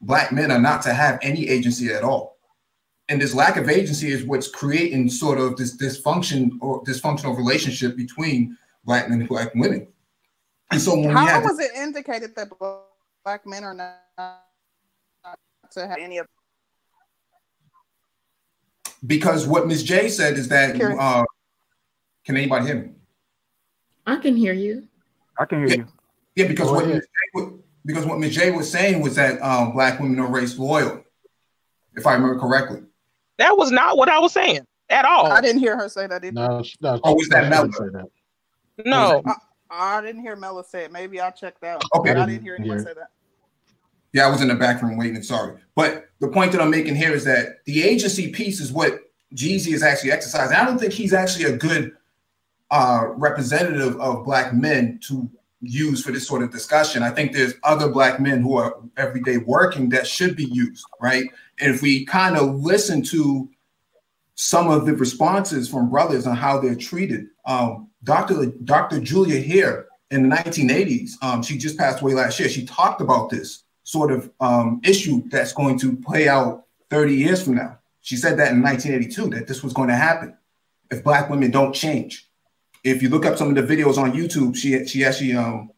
black 0.00 0.32
men 0.32 0.50
are 0.50 0.60
not 0.60 0.82
to 0.82 0.92
have 0.92 1.18
any 1.22 1.48
agency 1.48 1.92
at 1.92 2.02
all. 2.02 2.38
And 3.08 3.20
this 3.20 3.34
lack 3.34 3.56
of 3.56 3.68
agency 3.68 4.12
is 4.12 4.24
what's 4.24 4.48
creating 4.48 5.08
sort 5.10 5.38
of 5.38 5.56
this 5.56 5.76
dysfunction 5.76 6.52
or 6.60 6.82
dysfunctional 6.84 7.36
relationship 7.36 7.96
between 7.96 8.56
black 8.84 9.08
men 9.08 9.20
and 9.20 9.28
black 9.28 9.54
women. 9.54 9.88
And 10.70 10.80
so 10.80 10.96
when 10.96 11.10
how 11.10 11.42
was 11.42 11.58
it 11.58 11.72
indicated 11.74 12.34
that 12.36 12.50
black 13.24 13.46
men 13.46 13.64
are 13.64 13.74
not 13.74 14.44
to 15.72 15.86
have 15.86 15.98
any 15.98 16.18
of 16.18 16.26
because 19.06 19.46
what 19.46 19.66
Ms. 19.66 19.82
J 19.82 20.08
said 20.08 20.34
is 20.34 20.48
that 20.48 20.80
uh, 20.80 21.24
can 22.24 22.36
anybody 22.36 22.66
hear 22.66 22.74
me? 22.76 22.90
I 24.06 24.16
can 24.16 24.36
hear 24.36 24.52
you. 24.52 24.86
I 25.40 25.46
can 25.46 25.58
hear 25.58 25.68
yeah. 25.68 25.74
you. 25.76 25.86
Yeah, 26.36 26.46
because 26.48 26.68
Go 26.68 26.74
what 26.74 26.86
Ms. 26.86 27.06
J, 27.34 27.46
because 27.84 28.06
what 28.06 28.18
Ms. 28.18 28.34
J 28.34 28.50
was 28.50 28.70
saying 28.70 29.00
was 29.00 29.16
that 29.16 29.40
um, 29.40 29.72
black 29.72 29.98
women 29.98 30.20
are 30.20 30.30
race 30.30 30.58
loyal, 30.58 31.02
if 31.96 32.06
I 32.06 32.12
remember 32.12 32.38
correctly. 32.38 32.82
That 33.38 33.56
was 33.56 33.70
not 33.70 33.96
what 33.96 34.10
I 34.10 34.18
was 34.18 34.32
saying 34.32 34.60
at 34.90 35.06
all. 35.06 35.32
I 35.32 35.40
didn't 35.40 35.60
hear 35.60 35.76
her 35.76 35.88
say 35.88 36.06
that 36.06 36.22
either. 36.22 36.32
No, 36.32 36.62
no 36.82 37.00
oh, 37.02 37.14
was 37.14 37.28
that 37.30 37.48
Mella? 37.48 37.68
No. 38.84 39.22
I, 39.70 39.98
I, 39.98 40.00
didn't 40.02 40.20
hear 40.20 40.36
Mella 40.36 40.62
say 40.62 40.84
it. 40.84 40.92
Maybe 40.92 41.20
I'll 41.20 41.32
check 41.32 41.58
that 41.60 41.76
out. 41.76 41.84
Okay. 41.94 42.10
I 42.10 42.26
didn't 42.26 42.42
hear 42.42 42.56
anyone 42.58 42.80
say 42.80 42.92
that. 42.92 43.08
Yeah, 44.12 44.26
I 44.26 44.30
was 44.30 44.42
in 44.42 44.48
the 44.48 44.56
back 44.56 44.82
room 44.82 44.98
waiting. 44.98 45.22
Sorry. 45.22 45.58
But 45.74 46.06
the 46.20 46.28
point 46.28 46.52
that 46.52 46.60
I'm 46.60 46.70
making 46.70 46.96
here 46.96 47.12
is 47.12 47.24
that 47.24 47.64
the 47.64 47.82
agency 47.82 48.30
piece 48.30 48.60
is 48.60 48.72
what 48.72 48.98
Jeezy 49.34 49.72
is 49.72 49.82
actually 49.82 50.12
exercising. 50.12 50.56
I 50.56 50.64
don't 50.64 50.78
think 50.78 50.92
he's 50.92 51.12
actually 51.12 51.44
a 51.44 51.56
good 51.56 51.92
uh, 52.70 53.06
representative 53.16 54.00
of 54.00 54.24
black 54.24 54.54
men 54.54 54.98
to 55.02 55.28
use 55.60 56.02
for 56.02 56.12
this 56.12 56.26
sort 56.26 56.42
of 56.42 56.50
discussion. 56.50 57.02
I 57.02 57.10
think 57.10 57.32
there's 57.32 57.54
other 57.62 57.88
black 57.88 58.20
men 58.20 58.40
who 58.40 58.56
are 58.56 58.76
everyday 58.96 59.38
working 59.38 59.88
that 59.90 60.06
should 60.06 60.36
be 60.36 60.46
used, 60.46 60.84
right? 61.00 61.24
And 61.60 61.74
if 61.74 61.82
we 61.82 62.06
kind 62.06 62.36
of 62.36 62.60
listen 62.60 63.02
to 63.04 63.48
some 64.34 64.70
of 64.70 64.86
the 64.86 64.94
responses 64.94 65.68
from 65.68 65.90
brothers 65.90 66.26
on 66.26 66.36
how 66.36 66.58
they're 66.58 66.74
treated, 66.74 67.26
um, 67.44 67.88
Dr. 68.04 68.46
Dr. 68.64 69.00
Julia 69.00 69.40
Hare 69.40 69.86
in 70.10 70.28
the 70.28 70.34
1980s, 70.34 71.12
um, 71.22 71.42
she 71.42 71.58
just 71.58 71.76
passed 71.76 72.00
away 72.00 72.14
last 72.14 72.40
year. 72.40 72.48
She 72.48 72.64
talked 72.64 73.02
about 73.02 73.28
this 73.28 73.64
sort 73.84 74.10
of 74.12 74.30
um, 74.40 74.80
issue 74.84 75.22
that's 75.28 75.52
going 75.52 75.78
to 75.80 75.96
play 75.96 76.28
out 76.28 76.64
30 76.88 77.14
years 77.14 77.42
from 77.42 77.56
now. 77.56 77.78
She 78.00 78.16
said 78.16 78.38
that 78.38 78.52
in 78.52 78.62
1982 78.62 79.36
that 79.36 79.46
this 79.46 79.62
was 79.62 79.74
going 79.74 79.88
to 79.88 79.96
happen 79.96 80.36
if 80.90 81.04
black 81.04 81.28
women 81.28 81.50
don't 81.50 81.74
change. 81.74 82.29
If 82.82 83.02
you 83.02 83.08
look 83.08 83.26
up 83.26 83.36
some 83.36 83.48
of 83.48 83.54
the 83.54 83.62
videos 83.62 83.98
on 83.98 84.12
YouTube, 84.12 84.56
she 84.56 84.86
she 84.86 85.04
actually 85.04 85.34
um, 85.34 85.70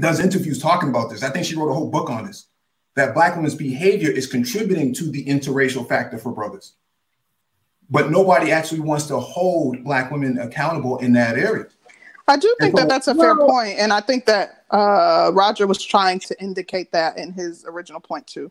does 0.00 0.20
interviews 0.20 0.60
talking 0.60 0.88
about 0.88 1.10
this. 1.10 1.22
I 1.22 1.30
think 1.30 1.46
she 1.46 1.56
wrote 1.56 1.70
a 1.70 1.74
whole 1.74 1.90
book 1.90 2.10
on 2.10 2.26
this. 2.26 2.46
That 2.94 3.14
black 3.14 3.36
women's 3.36 3.54
behavior 3.54 4.10
is 4.10 4.26
contributing 4.26 4.94
to 4.94 5.10
the 5.10 5.24
interracial 5.26 5.86
factor 5.86 6.16
for 6.16 6.32
brothers. 6.32 6.74
But 7.90 8.10
nobody 8.10 8.50
actually 8.50 8.80
wants 8.80 9.06
to 9.06 9.18
hold 9.20 9.84
black 9.84 10.10
women 10.10 10.38
accountable 10.38 10.98
in 10.98 11.12
that 11.12 11.36
area. 11.36 11.66
I 12.28 12.36
do 12.36 12.54
think 12.60 12.74
that 12.76 12.88
that's 12.88 13.06
a 13.06 13.14
fair 13.14 13.36
point, 13.36 13.78
and 13.78 13.92
I 13.92 14.00
think 14.00 14.26
that 14.26 14.64
uh, 14.70 15.30
Roger 15.32 15.66
was 15.66 15.82
trying 15.82 16.18
to 16.20 16.42
indicate 16.42 16.90
that 16.92 17.18
in 17.18 17.32
his 17.32 17.64
original 17.68 18.00
point 18.00 18.26
too. 18.26 18.50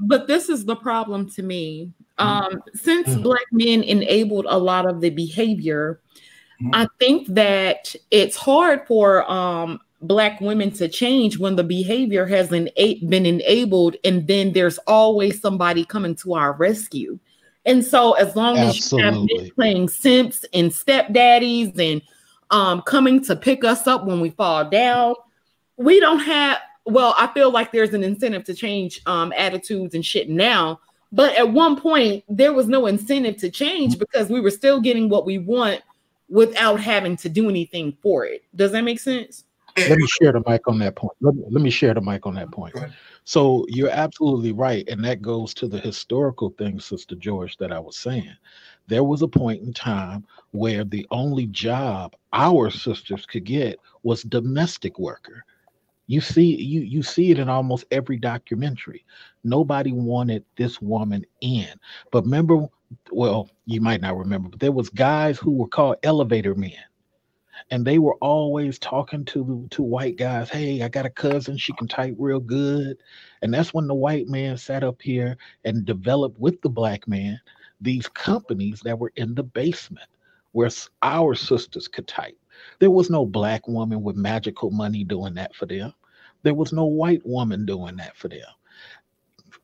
But 0.00 0.26
this 0.26 0.48
is 0.48 0.64
the 0.64 0.76
problem 0.76 1.28
to 1.30 1.42
me. 1.42 1.92
Um, 2.18 2.62
since 2.74 3.08
mm-hmm. 3.08 3.22
black 3.22 3.46
men 3.52 3.82
enabled 3.82 4.46
a 4.48 4.58
lot 4.58 4.86
of 4.86 5.00
the 5.00 5.10
behavior, 5.10 6.00
mm-hmm. 6.62 6.74
I 6.74 6.86
think 6.98 7.28
that 7.28 7.94
it's 8.10 8.36
hard 8.36 8.86
for 8.86 9.30
um, 9.30 9.80
black 10.02 10.40
women 10.40 10.70
to 10.72 10.88
change 10.88 11.38
when 11.38 11.56
the 11.56 11.64
behavior 11.64 12.26
has 12.26 12.48
been 12.48 12.70
enabled, 13.26 13.96
and 14.04 14.26
then 14.26 14.52
there's 14.52 14.78
always 14.86 15.40
somebody 15.40 15.84
coming 15.84 16.14
to 16.16 16.34
our 16.34 16.52
rescue. 16.52 17.18
And 17.66 17.84
so, 17.84 18.12
as 18.12 18.34
long 18.34 18.56
Absolutely. 18.56 19.08
as 19.08 19.32
you 19.32 19.46
have 19.46 19.54
playing 19.54 19.88
simps 19.88 20.44
and 20.54 20.70
stepdaddies 20.70 21.78
and 21.78 22.00
um, 22.50 22.82
coming 22.82 23.22
to 23.24 23.36
pick 23.36 23.64
us 23.64 23.86
up 23.86 24.04
when 24.06 24.20
we 24.20 24.30
fall 24.30 24.68
down, 24.68 25.14
we 25.76 26.00
don't 26.00 26.20
have. 26.20 26.58
Well, 26.86 27.14
I 27.18 27.26
feel 27.28 27.50
like 27.50 27.70
there's 27.70 27.92
an 27.92 28.02
incentive 28.02 28.44
to 28.44 28.54
change 28.54 29.02
um, 29.04 29.32
attitudes 29.36 29.94
and 29.94 30.04
shit 30.04 30.30
now. 30.30 30.80
But 31.12 31.36
at 31.36 31.52
one 31.52 31.78
point, 31.78 32.24
there 32.28 32.52
was 32.54 32.66
no 32.66 32.86
incentive 32.86 33.36
to 33.38 33.50
change 33.50 33.94
mm-hmm. 33.94 34.00
because 34.00 34.30
we 34.30 34.40
were 34.40 34.50
still 34.50 34.80
getting 34.80 35.08
what 35.08 35.26
we 35.26 35.38
want 35.38 35.82
without 36.28 36.80
having 36.80 37.16
to 37.18 37.28
do 37.28 37.48
anything 37.48 37.96
for 38.02 38.24
it. 38.24 38.44
Does 38.54 38.72
that 38.72 38.82
make 38.82 39.00
sense? 39.00 39.44
Let 39.76 39.98
me 39.98 40.06
share 40.20 40.32
the 40.32 40.42
mic 40.46 40.66
on 40.66 40.78
that 40.80 40.96
point. 40.96 41.12
Let 41.20 41.34
me, 41.34 41.44
let 41.50 41.62
me 41.62 41.70
share 41.70 41.94
the 41.94 42.00
mic 42.00 42.26
on 42.26 42.34
that 42.34 42.50
point. 42.50 42.74
So 43.24 43.64
you're 43.68 43.90
absolutely 43.90 44.52
right. 44.52 44.88
And 44.88 45.04
that 45.04 45.22
goes 45.22 45.54
to 45.54 45.68
the 45.68 45.78
historical 45.78 46.50
thing, 46.50 46.80
Sister 46.80 47.14
George, 47.14 47.56
that 47.58 47.72
I 47.72 47.78
was 47.78 47.96
saying. 47.96 48.34
There 48.88 49.04
was 49.04 49.22
a 49.22 49.28
point 49.28 49.62
in 49.62 49.72
time 49.72 50.26
where 50.52 50.82
the 50.82 51.06
only 51.10 51.46
job 51.46 52.16
our 52.32 52.70
sisters 52.70 53.26
could 53.26 53.44
get 53.44 53.78
was 54.02 54.22
domestic 54.22 54.98
worker. 54.98 55.44
You 56.08 56.20
see, 56.20 56.56
you 56.56 56.80
you 56.80 57.02
see 57.02 57.30
it 57.30 57.38
in 57.38 57.48
almost 57.48 57.84
every 57.90 58.16
documentary. 58.16 59.04
Nobody 59.44 59.92
wanted 59.92 60.44
this 60.56 60.80
woman 60.82 61.24
in. 61.42 61.68
But 62.10 62.24
remember, 62.24 62.66
well, 63.12 63.50
you 63.66 63.80
might 63.80 64.00
not 64.00 64.16
remember, 64.16 64.48
but 64.48 64.60
there 64.60 64.72
was 64.72 64.88
guys 64.88 65.38
who 65.38 65.52
were 65.52 65.68
called 65.68 65.96
elevator 66.02 66.54
men 66.54 66.72
and 67.70 67.84
they 67.84 67.98
were 67.98 68.14
always 68.16 68.78
talking 68.78 69.24
to 69.24 69.66
to 69.70 69.82
white 69.82 70.16
guys 70.16 70.48
hey 70.48 70.82
i 70.82 70.88
got 70.88 71.06
a 71.06 71.10
cousin 71.10 71.56
she 71.56 71.72
can 71.74 71.88
type 71.88 72.14
real 72.18 72.40
good 72.40 72.96
and 73.42 73.52
that's 73.52 73.74
when 73.74 73.86
the 73.86 73.94
white 73.94 74.28
man 74.28 74.56
sat 74.56 74.84
up 74.84 75.00
here 75.02 75.36
and 75.64 75.84
developed 75.84 76.38
with 76.38 76.60
the 76.62 76.68
black 76.68 77.06
man 77.08 77.40
these 77.80 78.08
companies 78.08 78.80
that 78.80 78.98
were 78.98 79.12
in 79.16 79.34
the 79.34 79.42
basement 79.42 80.08
where 80.52 80.70
our 81.02 81.34
sisters 81.34 81.88
could 81.88 82.08
type 82.08 82.38
there 82.78 82.90
was 82.90 83.10
no 83.10 83.24
black 83.26 83.68
woman 83.68 84.02
with 84.02 84.16
magical 84.16 84.70
money 84.70 85.04
doing 85.04 85.34
that 85.34 85.54
for 85.54 85.66
them 85.66 85.92
there 86.42 86.54
was 86.54 86.72
no 86.72 86.84
white 86.84 87.22
woman 87.24 87.66
doing 87.66 87.96
that 87.96 88.16
for 88.16 88.28
them 88.28 88.40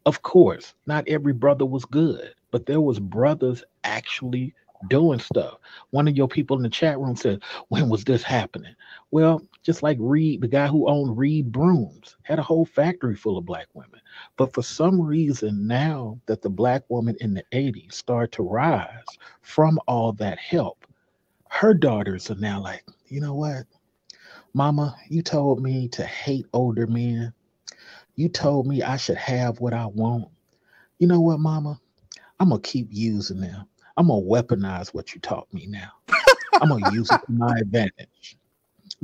of 0.06 0.22
course 0.22 0.74
not 0.86 1.06
every 1.08 1.32
brother 1.32 1.66
was 1.66 1.84
good 1.84 2.34
but 2.50 2.66
there 2.66 2.80
was 2.80 3.00
brothers 3.00 3.64
actually 3.84 4.54
doing 4.88 5.18
stuff. 5.18 5.58
One 5.90 6.08
of 6.08 6.16
your 6.16 6.28
people 6.28 6.56
in 6.56 6.62
the 6.62 6.68
chat 6.68 6.98
room 6.98 7.16
said, 7.16 7.42
When 7.68 7.88
was 7.88 8.04
this 8.04 8.22
happening? 8.22 8.74
Well, 9.10 9.42
just 9.62 9.82
like 9.82 9.96
Reed, 10.00 10.40
the 10.40 10.48
guy 10.48 10.66
who 10.66 10.88
owned 10.88 11.16
Reed 11.16 11.50
Brooms, 11.50 12.16
had 12.22 12.38
a 12.38 12.42
whole 12.42 12.66
factory 12.66 13.16
full 13.16 13.38
of 13.38 13.46
black 13.46 13.68
women. 13.74 14.00
But 14.36 14.52
for 14.52 14.62
some 14.62 15.00
reason, 15.00 15.66
now 15.66 16.20
that 16.26 16.42
the 16.42 16.50
black 16.50 16.82
woman 16.88 17.16
in 17.20 17.34
the 17.34 17.44
80s 17.52 17.94
start 17.94 18.32
to 18.32 18.42
rise 18.42 19.18
from 19.42 19.78
all 19.86 20.12
that 20.14 20.38
help, 20.38 20.86
her 21.48 21.74
daughters 21.74 22.30
are 22.30 22.36
now 22.36 22.60
like, 22.60 22.84
you 23.08 23.20
know 23.20 23.34
what? 23.34 23.64
Mama, 24.54 24.96
you 25.10 25.22
told 25.22 25.62
me 25.62 25.88
to 25.90 26.04
hate 26.04 26.46
older 26.52 26.86
men. 26.86 27.34
You 28.16 28.28
told 28.30 28.66
me 28.66 28.82
I 28.82 28.96
should 28.98 29.16
have 29.18 29.60
what 29.60 29.74
I 29.74 29.86
want. 29.86 30.28
You 30.98 31.08
know 31.08 31.20
what, 31.20 31.40
Mama? 31.40 31.80
I'm 32.40 32.50
going 32.50 32.62
to 32.62 32.68
keep 32.68 32.88
using 32.90 33.40
them 33.40 33.66
I'm 33.96 34.08
gonna 34.08 34.22
weaponize 34.22 34.94
what 34.94 35.14
you 35.14 35.20
taught 35.20 35.52
me 35.54 35.66
now. 35.68 35.90
I'm 36.60 36.70
gonna 36.70 36.82
use 36.84 37.12
it 37.12 37.20
to 37.26 37.32
my 37.32 37.56
advantage. 37.60 38.08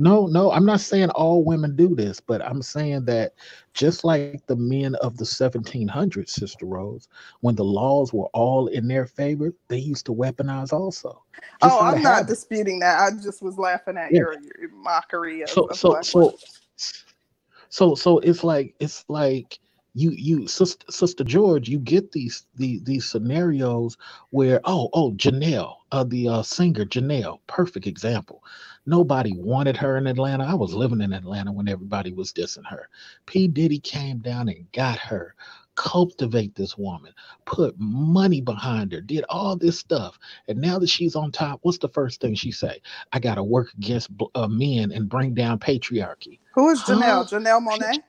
No, 0.01 0.25
no, 0.25 0.51
I'm 0.51 0.65
not 0.65 0.79
saying 0.79 1.11
all 1.11 1.43
women 1.43 1.75
do 1.75 1.93
this, 1.93 2.19
but 2.19 2.41
I'm 2.41 2.63
saying 2.63 3.05
that 3.05 3.35
just 3.75 4.03
like 4.03 4.43
the 4.47 4.55
men 4.55 4.95
of 4.95 5.17
the 5.17 5.25
1700s, 5.25 6.27
Sister 6.27 6.65
Rose, 6.65 7.07
when 7.41 7.53
the 7.53 7.63
laws 7.63 8.11
were 8.11 8.25
all 8.33 8.65
in 8.65 8.87
their 8.87 9.05
favor, 9.05 9.53
they 9.67 9.77
used 9.77 10.07
to 10.07 10.11
weaponize 10.11 10.73
also. 10.73 11.23
Just 11.61 11.75
oh, 11.75 11.81
I'm 11.81 12.01
not 12.01 12.25
disputing 12.25 12.79
that. 12.79 12.99
I 12.99 13.11
just 13.11 13.43
was 13.43 13.59
laughing 13.59 13.95
at 13.95 14.11
yeah. 14.11 14.21
your, 14.21 14.33
your, 14.33 14.71
mockery 14.73 15.43
of, 15.43 15.51
so, 15.51 15.69
so, 15.71 16.01
so, 16.01 16.35
so, 17.69 17.93
so 17.93 18.17
it's 18.19 18.43
like 18.43 18.73
it's 18.79 19.05
like 19.07 19.59
you 19.93 20.11
you 20.11 20.47
sister, 20.47 20.85
sister 20.89 21.23
george 21.23 21.67
you 21.67 21.77
get 21.77 22.13
these 22.13 22.45
these 22.55 22.81
these 22.83 23.05
scenarios 23.05 23.97
where 24.29 24.61
oh 24.63 24.89
oh 24.93 25.11
janelle 25.11 25.75
uh 25.91 26.03
the 26.05 26.29
uh 26.29 26.41
singer 26.41 26.85
janelle 26.85 27.39
perfect 27.47 27.85
example 27.87 28.41
nobody 28.85 29.33
wanted 29.35 29.77
her 29.77 29.97
in 29.97 30.07
atlanta 30.07 30.43
i 30.43 30.53
was 30.53 30.73
living 30.73 31.01
in 31.01 31.13
atlanta 31.13 31.51
when 31.51 31.67
everybody 31.67 32.13
was 32.13 32.33
dissing 32.33 32.65
her 32.65 32.89
p 33.25 33.47
diddy 33.47 33.79
came 33.79 34.19
down 34.19 34.49
and 34.49 34.71
got 34.71 34.97
her 34.97 35.35
cultivate 35.75 36.53
this 36.55 36.77
woman 36.77 37.13
put 37.45 37.73
money 37.79 38.41
behind 38.41 38.91
her 38.91 39.01
did 39.01 39.23
all 39.29 39.55
this 39.55 39.79
stuff 39.79 40.19
and 40.47 40.59
now 40.59 40.77
that 40.77 40.89
she's 40.89 41.15
on 41.15 41.31
top 41.31 41.59
what's 41.63 41.77
the 41.77 41.87
first 41.89 42.19
thing 42.19 42.35
she 42.35 42.51
say 42.51 42.81
i 43.13 43.19
gotta 43.19 43.43
work 43.43 43.69
against 43.77 44.09
uh, 44.35 44.47
men 44.47 44.91
and 44.91 45.09
bring 45.09 45.33
down 45.33 45.57
patriarchy 45.57 46.39
who 46.53 46.69
is 46.69 46.81
janelle 46.81 47.29
huh? 47.29 47.39
janelle 47.39 47.65
monáe 47.65 48.01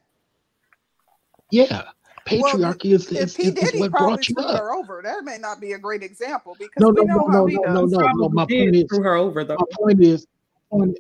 yeah. 1.53 1.83
Patriarchy 2.27 2.85
well, 2.85 2.95
is, 2.95 3.13
is, 3.13 3.39
is, 3.39 3.57
is, 3.57 3.81
what 3.81 3.91
brought 3.91 4.29
you 4.29 4.37
up. 4.37 4.59
her 4.59 4.73
over. 4.73 5.01
That 5.05 5.25
may 5.25 5.39
not 5.39 5.61
be 5.61 5.73
a 5.73 5.79
great 5.79 6.03
example 6.03 6.57
because 6.59 6.81
no, 6.81 6.91
no, 6.91 7.03
we 7.03 7.07
know 7.07 7.17
no, 7.17 7.27
how 7.27 7.45
no, 7.47 7.47
no, 7.47 7.85
no, 7.85 7.99
no, 7.99 8.13
no. 8.15 8.29
My 8.29 8.47
point 8.47 8.77
is, 8.77 8.85
her 8.91 9.15
over 9.17 9.45
though. 9.45 9.57
My 9.59 9.67
point 9.77 10.01
is, 10.03 10.27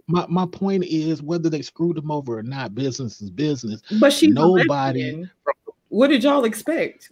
my, 0.06 0.26
my 0.28 0.46
point 0.46 0.84
is 0.84 1.22
whether 1.22 1.48
they 1.48 1.62
screwed 1.62 1.98
him 1.98 2.10
over 2.10 2.38
or 2.38 2.42
not, 2.42 2.74
business 2.74 3.20
is 3.20 3.30
business. 3.30 3.82
But 4.00 4.12
she 4.12 4.28
nobody. 4.28 5.24
What 5.88 6.08
did 6.08 6.24
y'all 6.24 6.44
expect? 6.44 7.10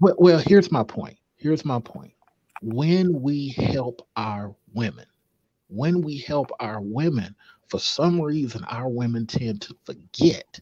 Well, 0.00 0.14
well, 0.18 0.38
here's 0.38 0.70
my 0.70 0.82
point. 0.82 1.16
Here's 1.36 1.64
my 1.64 1.80
point. 1.80 2.12
When 2.62 3.20
we 3.20 3.48
help 3.48 4.06
our 4.16 4.54
women, 4.74 5.06
when 5.68 6.02
we 6.02 6.18
help 6.18 6.50
our 6.60 6.80
women, 6.80 7.34
for 7.68 7.78
some 7.78 8.20
reason, 8.20 8.64
our 8.64 8.88
women 8.88 9.26
tend 9.26 9.60
to 9.62 9.76
forget 9.84 10.60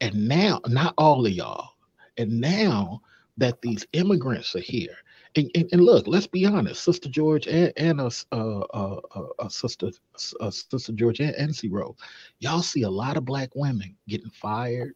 and 0.00 0.28
now, 0.28 0.60
not 0.66 0.94
all 0.98 1.24
of 1.24 1.32
y'all, 1.32 1.70
and 2.18 2.40
now 2.40 3.00
that 3.38 3.62
these 3.62 3.86
immigrants 3.92 4.54
are 4.54 4.60
here 4.60 4.96
and, 5.36 5.50
and, 5.54 5.68
and, 5.72 5.82
look, 5.82 6.06
let's 6.06 6.26
be 6.26 6.46
honest, 6.46 6.82
Sister 6.82 7.08
George 7.08 7.46
and, 7.46 7.72
and 7.76 8.00
uh, 8.00 8.10
uh, 8.32 8.60
uh, 8.72 9.00
uh, 9.38 9.48
Sister 9.48 9.90
uh, 10.40 10.50
Sister 10.50 10.92
George 10.92 11.20
and, 11.20 11.34
and 11.34 11.54
Zero, 11.54 11.96
y'all 12.38 12.62
see 12.62 12.82
a 12.82 12.90
lot 12.90 13.16
of 13.16 13.24
black 13.24 13.50
women 13.54 13.94
getting 14.08 14.30
fired, 14.30 14.92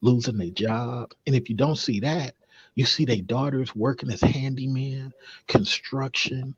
losing 0.00 0.38
their 0.38 0.50
job, 0.50 1.12
and 1.26 1.36
if 1.36 1.48
you 1.48 1.56
don't 1.56 1.76
see 1.76 2.00
that, 2.00 2.34
you 2.74 2.84
see 2.86 3.04
their 3.04 3.20
daughters 3.22 3.74
working 3.76 4.10
as 4.10 4.20
handyman, 4.20 5.12
construction, 5.46 6.54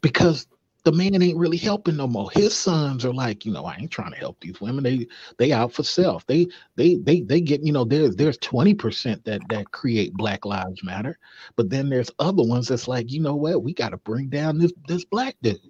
because 0.00 0.46
the 0.84 0.92
man 0.92 1.20
ain't 1.22 1.38
really 1.38 1.56
helping 1.56 1.96
no 1.96 2.06
more. 2.06 2.30
His 2.32 2.56
sons 2.56 3.04
are 3.04 3.12
like, 3.12 3.44
you 3.44 3.52
know, 3.52 3.64
I 3.66 3.76
ain't 3.76 3.90
trying 3.90 4.12
to 4.12 4.18
help 4.18 4.40
these 4.40 4.60
women. 4.60 4.84
They 4.84 5.06
they 5.36 5.52
out 5.52 5.72
for 5.72 5.82
self. 5.82 6.26
They 6.26 6.46
they 6.76 6.96
they 6.96 7.20
they 7.20 7.40
get, 7.40 7.64
you 7.64 7.72
know, 7.72 7.84
there's 7.84 8.16
there's 8.16 8.38
20% 8.38 9.24
that 9.24 9.42
that 9.48 9.70
create 9.72 10.14
Black 10.14 10.44
Lives 10.46 10.82
Matter, 10.82 11.18
but 11.56 11.70
then 11.70 11.88
there's 11.90 12.10
other 12.18 12.42
ones 12.42 12.68
that's 12.68 12.88
like, 12.88 13.10
you 13.10 13.20
know 13.20 13.36
what, 13.36 13.62
we 13.62 13.74
got 13.74 13.90
to 13.90 13.98
bring 13.98 14.28
down 14.28 14.58
this 14.58 14.72
this 14.88 15.04
black 15.04 15.36
dude. 15.42 15.60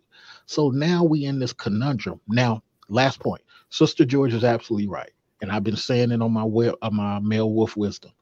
So 0.46 0.70
now 0.70 1.04
we 1.04 1.24
in 1.24 1.38
this 1.38 1.52
conundrum. 1.52 2.20
Now, 2.28 2.62
last 2.88 3.20
point. 3.20 3.42
Sister 3.70 4.04
George 4.04 4.34
is 4.34 4.44
absolutely 4.44 4.88
right. 4.88 5.12
And 5.42 5.50
I've 5.50 5.64
been 5.64 5.76
saying 5.76 6.10
it 6.10 6.22
on 6.22 6.32
my 6.32 6.44
way 6.44 6.72
on 6.82 6.94
my 6.94 7.18
male 7.20 7.52
wolf 7.52 7.76
wisdom. 7.76 8.12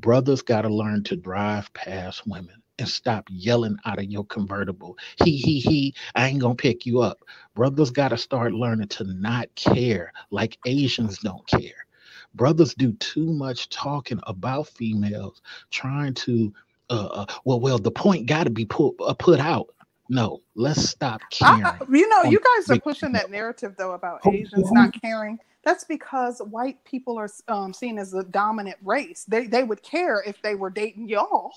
Brothers 0.00 0.42
got 0.42 0.62
to 0.62 0.68
learn 0.68 1.04
to 1.04 1.16
drive 1.16 1.72
past 1.74 2.26
women 2.26 2.62
and 2.78 2.88
stop 2.88 3.26
yelling 3.30 3.76
out 3.84 3.98
of 3.98 4.04
your 4.04 4.24
convertible. 4.24 4.98
He, 5.22 5.36
he, 5.36 5.60
he, 5.60 5.94
I 6.14 6.28
ain't 6.28 6.40
gonna 6.40 6.54
pick 6.54 6.86
you 6.86 7.00
up. 7.00 7.24
Brothers 7.54 7.90
gotta 7.90 8.16
start 8.16 8.52
learning 8.52 8.88
to 8.88 9.04
not 9.04 9.54
care 9.54 10.12
like 10.30 10.58
Asians 10.66 11.18
don't 11.18 11.46
care. 11.46 11.86
Brothers 12.34 12.74
do 12.74 12.92
too 12.94 13.32
much 13.32 13.68
talking 13.68 14.20
about 14.26 14.66
females, 14.68 15.40
trying 15.70 16.14
to, 16.14 16.52
uh, 16.90 17.06
uh 17.06 17.26
well, 17.44 17.60
well, 17.60 17.78
the 17.78 17.90
point 17.90 18.26
got 18.26 18.44
to 18.44 18.50
be 18.50 18.64
put 18.64 18.94
uh, 19.00 19.14
put 19.14 19.38
out. 19.38 19.68
No, 20.10 20.42
let's 20.54 20.82
stop 20.82 21.22
caring. 21.30 21.64
I, 21.64 21.78
you 21.90 22.08
know, 22.08 22.24
you 22.24 22.40
guys 22.56 22.70
are 22.70 22.80
pushing 22.80 23.12
that 23.12 23.30
narrative 23.30 23.74
though 23.78 23.92
about 23.92 24.26
Asians 24.26 24.70
not 24.72 25.00
caring. 25.00 25.38
That's 25.64 25.84
because 25.84 26.40
white 26.50 26.84
people 26.84 27.16
are 27.18 27.30
um, 27.48 27.72
seen 27.72 27.98
as 27.98 28.10
the 28.10 28.24
dominant 28.24 28.76
race. 28.82 29.24
They 29.26 29.46
they 29.46 29.62
would 29.62 29.82
care 29.82 30.22
if 30.26 30.42
they 30.42 30.56
were 30.56 30.70
dating 30.70 31.08
y'all. 31.08 31.52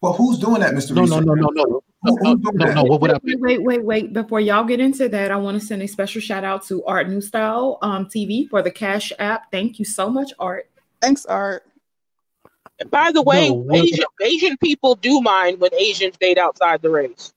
Well, 0.00 0.12
who's 0.12 0.38
doing 0.38 0.60
that, 0.60 0.74
Mr. 0.74 0.94
No, 0.94 1.04
no, 1.04 1.20
no, 1.20 1.34
no, 1.34 1.50
no. 1.50 1.84
No, 2.04 2.34
no, 2.34 2.50
no, 2.52 2.72
no. 2.72 2.84
What 2.84 3.00
would 3.00 3.10
I 3.12 3.18
wait, 3.22 3.40
wait, 3.40 3.62
wait, 3.62 3.84
wait. 3.84 4.12
Before 4.12 4.38
y'all 4.38 4.64
get 4.64 4.78
into 4.78 5.08
that, 5.08 5.30
I 5.30 5.36
want 5.36 5.58
to 5.58 5.66
send 5.66 5.80
a 5.80 5.88
special 5.88 6.20
shout 6.20 6.44
out 6.44 6.66
to 6.66 6.84
Art 6.84 7.08
New 7.08 7.22
Style 7.22 7.78
um, 7.80 8.06
TV 8.06 8.46
for 8.50 8.60
the 8.60 8.70
Cash 8.70 9.10
App. 9.18 9.50
Thank 9.50 9.78
you 9.78 9.86
so 9.86 10.10
much, 10.10 10.32
Art. 10.38 10.68
Thanks, 11.00 11.24
Art. 11.24 11.64
And 12.78 12.90
by 12.90 13.10
the 13.10 13.22
way, 13.22 13.48
no, 13.48 13.66
Asian, 13.74 14.04
Asian 14.20 14.56
people 14.58 14.96
do 14.96 15.22
mind 15.22 15.60
when 15.60 15.72
Asians 15.74 16.16
date 16.18 16.36
outside 16.36 16.82
the 16.82 16.90
race. 16.90 17.32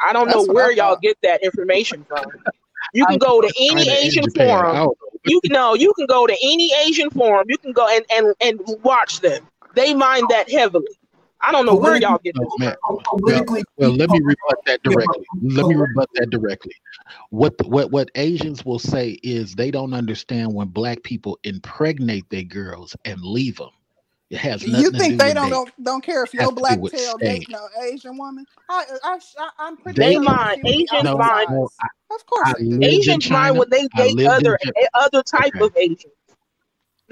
I 0.00 0.14
don't 0.14 0.26
That's 0.26 0.46
know 0.46 0.54
where 0.54 0.72
y'all 0.72 0.96
get 0.96 1.18
that 1.22 1.42
information 1.42 2.04
from. 2.08 2.24
You 2.94 3.06
can 3.06 3.18
go 3.18 3.40
to 3.40 3.52
any 3.60 3.90
Asian 3.90 4.30
forum. 4.30 4.90
You 5.24 5.40
can 5.40 5.52
no, 5.52 5.74
you 5.74 5.92
can 5.94 6.06
go 6.06 6.26
to 6.26 6.36
any 6.42 6.72
Asian 6.86 7.10
forum. 7.10 7.46
You 7.48 7.58
can 7.58 7.72
go 7.72 7.86
and 7.88 8.04
and 8.10 8.34
and 8.40 8.60
watch 8.82 9.20
them. 9.20 9.46
They 9.74 9.94
mind 9.94 10.26
that 10.30 10.50
heavily. 10.50 10.86
I 11.42 11.50
don't 11.50 11.66
know 11.66 11.74
where 11.74 11.96
y'all 11.96 12.18
get 12.22 12.34
this. 12.36 12.48
Man. 12.58 12.74
Well, 12.88 13.44
well, 13.76 13.90
let 13.92 14.10
me 14.10 14.20
rebut 14.22 14.64
that 14.66 14.82
directly. 14.82 15.24
Let 15.42 15.66
me 15.66 15.74
rebut 15.74 16.08
that 16.14 16.30
directly. 16.30 16.74
What 17.30 17.54
what 17.66 17.90
what 17.90 18.10
Asians 18.14 18.64
will 18.64 18.78
say 18.78 19.18
is 19.22 19.54
they 19.54 19.70
don't 19.70 19.92
understand 19.92 20.54
when 20.54 20.68
black 20.68 21.02
people 21.02 21.38
impregnate 21.44 22.28
their 22.30 22.44
girls 22.44 22.96
and 23.04 23.20
leave 23.20 23.56
them. 23.56 23.70
It 24.32 24.38
has 24.38 24.66
nothing. 24.66 24.80
You 24.82 24.90
think 24.92 25.20
they 25.20 25.34
don't, 25.34 25.50
don't 25.50 25.70
don't 25.82 26.02
care 26.02 26.24
if 26.24 26.32
your 26.32 26.52
black 26.52 26.78
tail 26.90 27.18
dates 27.18 27.50
no 27.50 27.68
Asian 27.82 28.16
woman? 28.16 28.46
I, 28.70 28.84
I, 29.04 29.18
I 29.58 29.68
am 29.68 29.76
pretty. 29.76 30.00
They 30.00 30.18
mind 30.18 30.62
Asians 30.64 31.02
no, 31.02 31.18
mind. 31.18 31.48
No, 31.50 31.68
I, 31.82 32.14
of 32.14 32.24
course, 32.24 32.54
Asians 32.80 33.28
mind 33.28 33.58
when 33.58 33.68
they 33.68 33.88
date 33.88 34.26
other 34.26 34.58
eh, 34.64 34.86
other 34.94 35.22
type 35.22 35.52
okay. 35.56 35.64
of 35.64 35.76
Asians. 35.76 36.14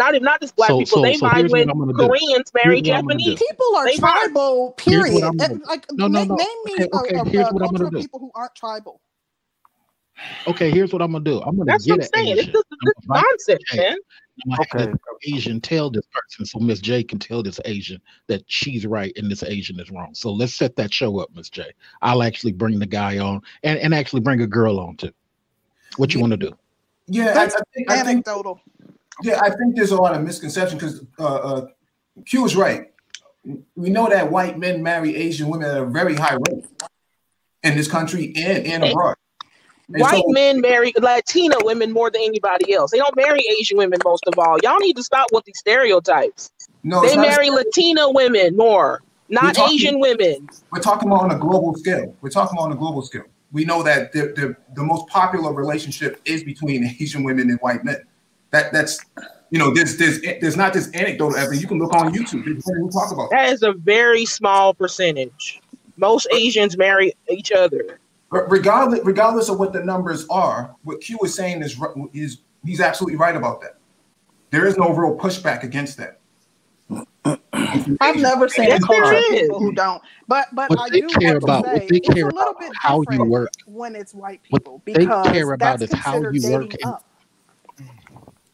Not 0.01 0.15
even 0.15 0.25
not 0.25 0.41
just 0.41 0.57
black 0.57 0.69
so, 0.69 0.79
people. 0.79 0.97
So, 0.97 1.03
they 1.03 1.15
so 1.15 1.27
mind 1.27 1.51
when 1.51 1.69
Koreans 1.69 2.51
marry 2.55 2.81
Japanese. 2.81 3.39
People 3.39 3.77
are 3.77 3.85
they 3.85 3.97
tribal. 3.97 4.73
Period. 4.79 5.23
Like 5.67 5.85
no, 5.93 6.09
no, 6.09 6.25
no. 6.25 6.37
Name 6.37 6.49
me 6.65 6.73
okay, 6.95 7.19
okay. 7.19 7.37
a, 7.37 7.43
a, 7.43 7.49
a 7.49 7.59
culture 7.59 7.85
of 7.85 7.93
people 7.93 8.19
who 8.19 8.31
aren't 8.35 8.55
tribal. 8.55 9.03
Okay, 10.47 10.71
here's 10.71 10.91
what 10.91 11.03
I'm 11.03 11.13
gonna 11.13 11.23
do. 11.23 11.43
I'm 11.43 11.55
gonna 11.55 11.67
That's 11.67 11.85
get 11.85 11.99
what 11.99 12.05
I'm 12.05 12.09
saying. 12.15 12.39
Asian. 12.39 12.39
It's 12.39 12.53
just 12.53 12.67
a 12.73 13.13
concept, 13.13 13.65
man. 13.77 13.97
okay. 14.61 14.93
Asian 15.27 15.61
tell 15.61 15.91
this 15.91 16.07
person 16.13 16.47
so 16.47 16.59
Miss 16.59 16.81
J 16.81 17.05
can 17.05 17.19
tell 17.19 17.43
this 17.43 17.61
Asian 17.67 18.01
that 18.27 18.43
she's 18.47 18.87
right 18.87 19.13
and 19.17 19.31
this 19.31 19.43
Asian 19.43 19.79
is 19.81 19.91
wrong. 19.91 20.15
So 20.15 20.33
let's 20.33 20.55
set 20.55 20.77
that 20.77 20.95
show 20.95 21.19
up, 21.19 21.29
Miss 21.35 21.51
J. 21.51 21.73
I'll 22.01 22.23
actually 22.23 22.53
bring 22.53 22.79
the 22.79 22.87
guy 22.87 23.19
on 23.19 23.43
and, 23.65 23.79
and 23.79 23.95
actually 23.95 24.21
bring 24.21 24.41
a 24.41 24.47
girl 24.47 24.81
on 24.81 24.97
too. 24.97 25.13
What 25.99 26.15
you 26.15 26.21
want 26.21 26.31
to 26.31 26.39
do? 26.39 26.53
Yeah, 27.07 27.35
I, 27.37 27.45
I, 27.45 27.49
think, 27.75 27.91
anecdotal. 27.91 28.61
I 28.65 28.79
think, 28.79 28.80
yeah, 29.23 29.41
I 29.43 29.51
think 29.51 29.77
there's 29.77 29.91
a 29.91 29.97
lot 29.97 30.15
of 30.15 30.23
misconception 30.23 30.79
because 30.79 31.05
uh, 31.19 31.25
uh, 31.25 31.67
Q 32.27 32.45
is 32.45 32.57
right. 32.57 32.91
We 33.75 33.91
know 33.91 34.09
that 34.09 34.31
white 34.31 34.59
men 34.59 34.83
marry 34.83 35.17
Asian 35.17 35.49
women 35.49 35.71
at 35.71 35.77
a 35.77 35.87
very 35.87 36.15
high 36.15 36.35
rate 36.35 36.65
in 37.63 37.77
this 37.77 37.89
country 37.89 38.33
and, 38.37 38.67
and 38.67 38.85
abroad. 38.85 39.17
And 39.89 40.03
white 40.03 40.23
so, 40.27 40.33
men 40.33 40.61
marry 40.61 40.93
Latina 40.99 41.57
women 41.63 41.93
more 41.93 42.11
than 42.11 42.23
anybody 42.23 42.75
else. 42.75 42.91
They 42.91 42.99
don't 42.99 43.17
marry 43.17 43.43
Asian 43.59 43.77
women 43.79 43.99
most 44.05 44.25
of 44.27 44.39
all. 44.39 44.57
Y'all 44.63 44.79
need 44.79 44.97
to 44.97 45.03
stop 45.03 45.29
with 45.33 45.45
these 45.45 45.59
stereotypes. 45.59 46.51
No, 46.83 47.03
they 47.03 47.17
marry 47.17 47.51
Latina 47.51 48.11
women 48.11 48.57
more, 48.57 49.03
not 49.29 49.55
talking, 49.55 49.75
Asian 49.75 50.01
women. 50.01 50.49
We're 50.71 50.81
talking 50.81 51.09
about 51.09 51.25
on 51.25 51.31
a 51.33 51.39
global 51.39 51.75
scale. 51.77 52.17
We're 52.21 52.31
talking 52.31 52.57
about 52.57 52.67
on 52.67 52.73
a 52.73 52.77
global 52.77 53.03
scale. 53.03 53.25
We 53.53 53.65
know 53.65 53.83
that 53.83 54.13
the, 54.13 54.33
the, 54.37 54.57
the 54.75 54.83
most 54.83 55.09
popular 55.09 55.53
relationship 55.53 56.21
is 56.25 56.45
between 56.45 56.85
Asian 57.01 57.25
women 57.25 57.51
and 57.51 57.59
white 57.61 57.85
men. 57.85 58.03
That 58.53 58.73
that's 58.73 59.05
you 59.51 59.59
know 59.59 59.73
there's 59.73 59.97
there's 59.97 60.21
there's 60.41 60.57
not 60.57 60.73
this 60.73 60.91
anecdotal 60.95 61.37
evidence. 61.37 61.63
You 61.63 61.69
can 61.69 61.79
look 61.79 61.95
on 61.95 62.13
YouTube. 62.13 62.45
People 62.45 62.89
talk 62.91 63.13
about 63.13 63.31
that 63.31 63.53
is 63.53 63.63
a 63.63 63.73
very 63.73 64.25
small 64.25 64.75
percentage. 64.75 65.61
Most 65.97 66.27
Asians 66.33 66.77
marry 66.77 67.13
each 67.29 67.53
other. 67.53 68.01
Regardless, 68.31 69.01
regardless 69.05 69.49
of 69.49 69.59
what 69.59 69.73
the 69.73 69.85
numbers 69.85 70.27
are, 70.31 70.75
what 70.85 71.01
Q 71.01 71.19
is 71.25 71.35
saying 71.35 71.63
is 71.63 71.81
is 72.13 72.39
he's 72.65 72.81
absolutely 72.81 73.17
right 73.17 73.37
about 73.37 73.61
that. 73.61 73.77
There 74.51 74.67
is 74.67 74.77
no 74.77 74.93
real 74.93 75.17
pushback 75.17 75.63
against 75.63 75.97
that. 75.99 76.21
I've 78.01 78.17
never 78.17 78.49
seen 78.49 78.67
yes, 78.67 78.83
a 78.83 78.87
culture 78.87 79.15
of 79.15 79.25
people 79.31 79.59
who 79.61 79.73
don't, 79.73 80.03
but 80.27 80.49
but 80.53 80.71
what 80.71 80.81
I 80.81 80.89
they 80.91 81.03
care 81.03 81.37
about 81.37 81.65
say, 81.65 81.73
what 81.73 81.89
they 81.89 82.01
care 82.01 82.29
about 82.29 82.57
how 82.75 83.03
you 83.11 83.25
work 83.25 83.51
when 83.67 83.95
it's 83.95 84.15
white 84.15 84.43
people 84.43 84.75
what 84.75 84.85
because 84.85 85.27
they 85.27 85.33
care 85.33 85.53
about 85.53 85.83
is 85.83 85.93
how 85.93 86.21
you 86.31 86.51
work 86.51 86.73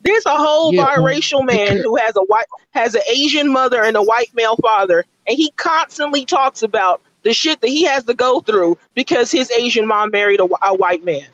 there's 0.07 0.27
a 0.27 0.37
whole 0.37 0.73
yeah, 0.73 0.87
biracial 0.87 1.45
man 1.45 1.77
who 1.79 1.97
has 1.97 2.17
a 2.17 2.23
white 2.25 2.47
has 2.71 2.95
an 2.95 3.03
Asian 3.11 3.53
mother 3.53 3.83
and 3.83 3.97
a 3.97 4.03
white 4.03 4.31
male 4.35 4.57
father, 4.57 5.05
and 5.27 5.37
he 5.37 5.51
constantly 5.53 6.25
talks 6.25 6.63
about 6.63 7.03
the 7.23 7.33
shit 7.33 7.61
that 7.61 7.69
he 7.69 7.85
has 7.85 8.05
to 8.05 8.15
go 8.15 8.41
through 8.41 8.79
because 8.95 9.31
his 9.31 9.51
Asian 9.51 9.87
mom 9.87 10.11
married 10.11 10.41
a, 10.41 10.49
a 10.63 10.75
white 10.75 11.05
man. 11.05 11.27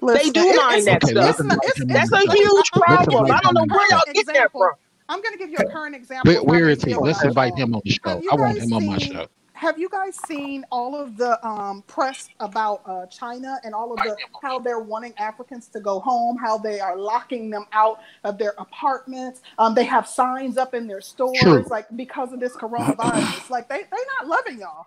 Listen, 0.00 0.26
they 0.26 0.30
do 0.30 0.56
mind 0.56 0.86
that 0.86 1.02
okay, 1.04 1.12
stuff. 1.12 1.36
It's, 1.40 1.80
it's, 1.80 1.92
That's 1.92 2.12
a 2.12 2.32
huge 2.32 2.70
problem. 2.72 3.30
I 3.30 3.40
don't 3.40 3.54
know 3.54 3.64
where 3.74 3.88
y'all 3.90 4.02
get 4.12 4.26
that 4.26 4.52
from. 4.52 4.72
I'm 5.08 5.22
going 5.22 5.32
to 5.32 5.38
give 5.38 5.50
you 5.50 5.58
a 5.58 5.70
current 5.70 5.94
example. 5.94 6.32
where, 6.32 6.42
where 6.42 6.68
is 6.68 6.82
he? 6.82 6.94
Let's 6.94 7.22
invite 7.22 7.56
him 7.56 7.74
on 7.74 7.80
the 7.84 7.92
show. 7.92 8.20
I 8.30 8.34
want 8.34 8.58
him 8.58 8.72
on 8.72 8.86
my 8.86 8.98
show 8.98 9.26
have 9.56 9.78
you 9.78 9.88
guys 9.88 10.16
seen 10.26 10.64
all 10.70 10.94
of 10.94 11.16
the 11.16 11.44
um, 11.46 11.82
press 11.86 12.28
about 12.40 12.82
uh, 12.86 13.06
China 13.06 13.58
and 13.64 13.74
all 13.74 13.92
of 13.92 13.98
the 13.98 14.16
how 14.42 14.58
they're 14.58 14.80
wanting 14.80 15.14
Africans 15.18 15.68
to 15.68 15.80
go 15.80 16.00
home, 16.00 16.36
how 16.36 16.58
they 16.58 16.78
are 16.78 16.96
locking 16.96 17.50
them 17.50 17.64
out 17.72 17.98
of 18.24 18.38
their 18.38 18.54
apartments? 18.58 19.40
Um, 19.58 19.74
they 19.74 19.84
have 19.84 20.06
signs 20.06 20.58
up 20.58 20.74
in 20.74 20.86
their 20.86 21.00
stores, 21.00 21.66
like 21.68 21.86
because 21.96 22.32
of 22.32 22.40
this 22.40 22.54
coronavirus. 22.54 23.50
like 23.50 23.68
they 23.68 23.78
they're 23.90 24.06
not 24.20 24.28
loving 24.28 24.60
y'all. 24.60 24.86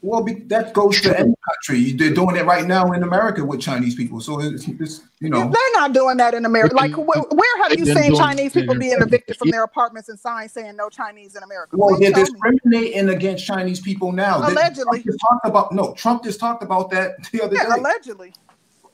Well, 0.00 0.24
that 0.46 0.74
goes 0.74 1.00
to 1.00 1.18
any 1.18 1.34
country. 1.48 1.92
They're 1.92 2.14
doing 2.14 2.36
it 2.36 2.44
right 2.44 2.64
now 2.64 2.92
in 2.92 3.02
America 3.02 3.44
with 3.44 3.60
Chinese 3.60 3.96
people. 3.96 4.20
So 4.20 4.40
it's, 4.40 4.68
it's 4.68 5.00
you 5.18 5.28
know 5.28 5.40
they're 5.40 5.72
not 5.72 5.92
doing 5.92 6.16
that 6.18 6.34
in 6.34 6.44
America. 6.44 6.76
Like 6.76 6.96
where, 6.96 7.20
where 7.20 7.62
have 7.62 7.76
you 7.76 7.84
seen 7.84 8.14
Chinese 8.14 8.52
people 8.52 8.76
being 8.76 8.96
evicted 9.00 9.36
from 9.36 9.50
their 9.50 9.64
apartments 9.64 10.08
and 10.08 10.18
signs 10.18 10.52
saying 10.52 10.76
no 10.76 10.88
Chinese 10.88 11.34
in 11.34 11.42
America? 11.42 11.76
Well, 11.76 11.98
they're 11.98 12.12
discriminating 12.12 13.06
me. 13.06 13.12
against 13.12 13.44
Chinese 13.44 13.80
people 13.80 14.12
now. 14.12 14.38
Allegedly, 14.48 15.02
Trump 15.02 15.20
talked 15.20 15.46
about 15.46 15.72
no. 15.72 15.94
Trump 15.94 16.22
just 16.22 16.38
talked 16.38 16.62
about 16.62 16.90
that 16.90 17.22
the 17.32 17.42
other 17.42 17.56
yeah, 17.56 17.64
day. 17.64 17.80
Allegedly. 17.80 18.32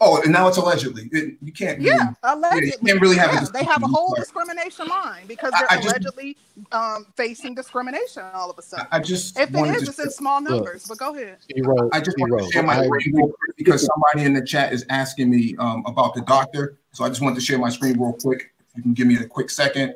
Oh, 0.07 0.21
and 0.23 0.31
now 0.31 0.47
it's 0.49 0.59
allegedly. 0.59 1.09
It, 1.13 1.39
you 1.41 1.51
can't. 1.51 1.79
Really, 1.79 1.91
yeah, 1.91 2.13
allegedly. 2.25 2.67
You 2.67 2.89
can't 2.89 3.01
really 3.01 3.17
have 3.17 3.33
yeah, 3.33 3.47
They 3.55 3.65
have 3.65 3.83
a 3.83 3.87
whole 3.87 4.15
discrimination 4.15 4.87
line 4.87 5.27
because 5.27 5.53
they're 5.53 5.67
I, 5.71 5.77
I 5.77 5.81
allegedly 5.81 6.37
just, 6.59 6.75
um, 6.75 7.07
facing 7.17 7.55
discrimination 7.55 8.23
all 8.35 8.51
of 8.51 8.59
a 8.59 8.63
sudden. 8.63 8.87
I 8.93 9.01
just 9.01 9.39
if 9.39 9.55
it 9.55 9.77
is, 9.77 9.89
it's 9.89 9.99
in 9.99 10.11
small 10.11 10.43
numbers. 10.43 10.87
Look, 10.91 10.99
but 10.99 11.07
go 11.07 11.15
ahead. 11.15 11.39
Zero, 11.51 11.89
I 11.95 12.01
just 12.01 12.19
want 12.19 12.39
to 12.39 12.53
share 12.53 12.63
my 12.63 12.85
screen 12.85 13.17
real 13.17 13.29
quick 13.29 13.57
because 13.57 13.87
somebody 13.87 14.27
in 14.27 14.35
the 14.35 14.45
chat 14.45 14.75
is 14.75 14.85
asking 14.91 15.31
me 15.31 15.57
um, 15.59 15.83
about 15.87 16.15
the 16.15 16.21
doctor. 16.21 16.77
So 16.93 17.05
I 17.05 17.09
just 17.09 17.23
want 17.23 17.35
to 17.37 17.41
share 17.41 17.59
my 17.59 17.71
screen 17.71 17.99
real 17.99 18.13
quick. 18.13 18.53
If 18.73 18.77
You 18.77 18.83
can 18.83 18.93
give 18.93 19.07
me 19.07 19.17
a 19.17 19.25
quick 19.25 19.49
second. 19.49 19.95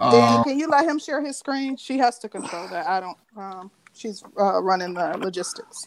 Danny, 0.00 0.38
uh, 0.38 0.42
can 0.42 0.58
you 0.58 0.66
let 0.66 0.86
him 0.86 0.98
share 0.98 1.24
his 1.24 1.38
screen? 1.38 1.76
She 1.76 1.98
has 1.98 2.18
to 2.18 2.28
control 2.28 2.66
that. 2.68 2.88
I 2.88 2.98
don't. 2.98 3.18
Um, 3.36 3.70
she's 3.92 4.24
uh, 4.40 4.60
running 4.60 4.94
the 4.94 5.16
logistics. 5.18 5.86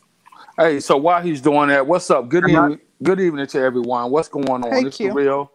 Hey, 0.58 0.80
so 0.80 0.98
while 0.98 1.22
he's 1.22 1.42
doing 1.42 1.70
that, 1.70 1.88
what's 1.88 2.12
up? 2.12 2.30
Good 2.30 2.48
evening. 2.48 2.80
Good 3.02 3.20
evening 3.20 3.48
to 3.48 3.60
everyone. 3.60 4.12
What's 4.12 4.28
going 4.28 4.48
on? 4.48 4.62
Thank 4.62 4.86
it's 4.86 5.00
you. 5.00 5.08
the 5.08 5.14
real. 5.16 5.52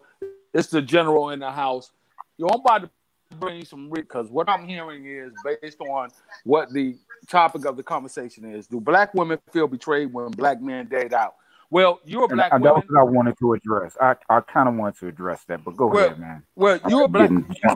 It's 0.53 0.67
the 0.67 0.81
general 0.81 1.29
in 1.29 1.39
the 1.39 1.51
house. 1.51 1.91
Yo, 2.37 2.47
I'm 2.47 2.59
about 2.59 2.81
to 2.81 2.89
bring 3.37 3.63
some 3.63 3.89
because 3.89 4.29
what 4.29 4.49
I'm 4.49 4.67
hearing 4.67 5.05
is 5.05 5.31
based 5.61 5.79
on 5.79 6.09
what 6.43 6.73
the 6.73 6.97
topic 7.29 7.65
of 7.65 7.77
the 7.77 7.83
conversation 7.83 8.43
is. 8.43 8.67
Do 8.67 8.81
black 8.81 9.13
women 9.13 9.39
feel 9.53 9.67
betrayed 9.67 10.11
when 10.11 10.31
black 10.31 10.61
men 10.61 10.87
date 10.87 11.13
out? 11.13 11.35
Well, 11.69 12.01
you're 12.03 12.25
a 12.25 12.27
black 12.27 12.51
and, 12.51 12.61
woman. 12.61 12.81
That's 12.81 12.91
what 12.91 12.99
I 12.99 13.03
wanted 13.03 13.37
to 13.39 13.53
address. 13.53 13.95
I, 14.01 14.15
I 14.29 14.41
kind 14.41 14.67
of 14.67 14.75
want 14.75 14.97
to 14.97 15.07
address 15.07 15.45
that, 15.45 15.63
but 15.63 15.77
go 15.77 15.87
well, 15.87 16.07
ahead, 16.07 16.19
man. 16.19 16.43
Well, 16.55 16.77
you're 16.89 17.05
a 17.05 17.07
black. 17.07 17.29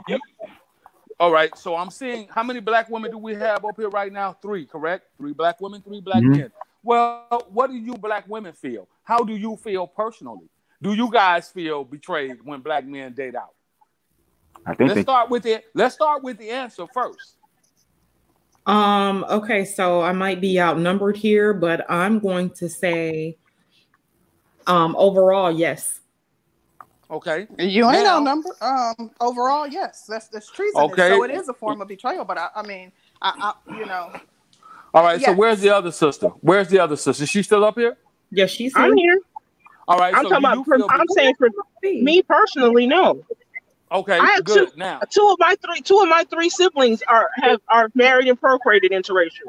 You, 0.10 0.20
all 1.22 1.32
right, 1.32 1.56
so 1.58 1.78
I'm 1.78 1.90
seeing 1.90 2.28
how 2.30 2.44
many 2.44 2.60
black 2.60 2.90
women 2.90 3.12
do 3.12 3.18
we 3.18 3.34
have 3.36 3.64
up 3.64 3.78
here 3.78 3.90
right 3.90 4.12
now? 4.12 4.34
Three, 4.34 4.66
correct? 4.66 5.06
Three 5.18 5.32
black 5.32 5.62
women, 5.62 5.82
three 5.82 6.02
black 6.02 6.22
mm-hmm. 6.22 6.32
men. 6.32 6.52
Well, 6.84 7.47
what 7.49 7.72
do 7.72 7.77
you 7.77 7.93
black 7.93 8.27
women 8.27 8.53
feel? 8.53 8.88
How 9.03 9.23
do 9.23 9.35
you 9.35 9.55
feel 9.57 9.88
personally? 9.88 10.49
Do 10.81 10.93
you 10.93 11.10
guys 11.10 11.49
feel 11.49 11.85
betrayed 11.85 12.38
when 12.43 12.60
black 12.60 12.85
men 12.85 13.14
date 13.14 13.35
out? 13.35 13.53
I 14.65 14.76
think 14.76 14.89
let's 14.89 14.95
they... 14.95 15.01
start 15.03 15.30
with 15.30 15.45
it. 15.45 15.65
Let's 15.73 15.95
start 15.95 16.23
with 16.23 16.38
the 16.38 16.49
answer 16.49 16.85
first. 16.93 17.38
Um, 18.65 19.26
okay, 19.30 19.65
so 19.65 20.01
I 20.01 20.14
might 20.14 20.39
be 20.39 20.60
outnumbered 20.60 21.18
here, 21.18 21.53
but 21.53 21.89
I'm 21.89 22.19
going 22.19 22.49
to 22.51 22.69
say 22.69 23.38
um 24.68 24.95
overall, 24.97 25.51
yes. 25.51 25.99
Okay. 27.11 27.47
You 27.60 27.89
ain't 27.89 28.03
now, 28.03 28.18
outnumbered. 28.18 28.53
Um 28.61 29.11
overall, 29.19 29.68
yes. 29.68 30.05
That's 30.07 30.30
that's 30.30 30.49
treason. 30.49 30.81
Okay. 30.84 31.10
So 31.10 31.23
it 31.23 31.31
is 31.31 31.49
a 31.49 31.53
form 31.53 31.81
of 31.81 31.88
betrayal, 31.88 32.23
but 32.23 32.38
I, 32.38 32.49
I 32.55 32.64
mean, 32.64 32.91
I, 33.22 33.53
I 33.69 33.77
you 33.77 33.85
know. 33.85 34.14
All 34.94 35.03
right, 35.03 35.20
yes. 35.20 35.30
so 35.30 35.34
where's 35.34 35.60
the 35.61 35.70
other 35.70 35.91
sister? 35.91 36.28
Where's 36.41 36.68
the 36.68 36.80
other 36.80 36.95
sister? 36.95 37.24
Is 37.24 37.30
she 37.30 37.41
still 37.41 37.64
up 37.64 37.76
here? 37.76 37.98
Yes, 38.32 38.52
she's 38.52 38.76
here. 38.76 38.84
I'm 38.84 38.95
here. 38.95 39.20
All 39.88 39.98
right. 39.98 40.14
I'm 40.14 40.24
so 40.24 40.30
talking 40.30 40.45
about. 40.45 40.65
For, 40.65 40.91
I'm 40.91 41.07
saying 41.10 41.36
for 41.38 41.49
me 41.84 42.22
personally, 42.22 42.88
no. 42.88 43.24
Okay, 43.91 44.18
I 44.18 44.26
have 44.32 44.44
good. 44.44 44.72
Two, 44.72 44.78
now, 44.78 44.99
two 45.10 45.28
of 45.32 45.38
my 45.40 45.56
three, 45.64 45.82
two 45.82 45.99
of 45.99 46.10
my 46.10 46.24
three 46.30 46.49
siblings 46.49 47.03
are 47.07 47.30
have 47.36 47.61
are 47.70 47.90
married 47.94 48.28
and 48.28 48.40
procreated 48.40 48.91
interracial. 48.91 49.48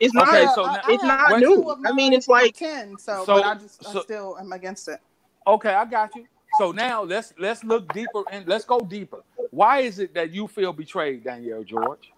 It's 0.00 0.12
not. 0.12 0.28
Okay, 0.28 0.46
so 0.54 0.64
I, 0.64 0.80
it's 0.88 1.02
I 1.02 1.06
not 1.06 1.40
new. 1.40 1.76
I 1.86 1.92
mean, 1.92 2.12
it's 2.12 2.28
like 2.28 2.56
ten. 2.56 2.98
So, 2.98 3.24
so 3.24 3.36
but 3.36 3.46
I 3.46 3.54
just 3.54 3.82
so, 3.82 4.00
I 4.00 4.02
still 4.02 4.36
am 4.38 4.52
against 4.52 4.88
it. 4.88 5.00
Okay, 5.46 5.72
I 5.72 5.84
got 5.86 6.14
you. 6.16 6.26
So 6.58 6.72
now 6.72 7.02
let's 7.02 7.32
let's 7.38 7.64
look 7.64 7.92
deeper 7.92 8.22
and 8.30 8.46
let's 8.46 8.64
go 8.64 8.80
deeper. 8.80 9.22
Why 9.50 9.80
is 9.80 9.98
it 9.98 10.12
that 10.14 10.32
you 10.32 10.48
feel 10.48 10.72
betrayed, 10.72 11.24
Danielle 11.24 11.64
George, 11.64 12.12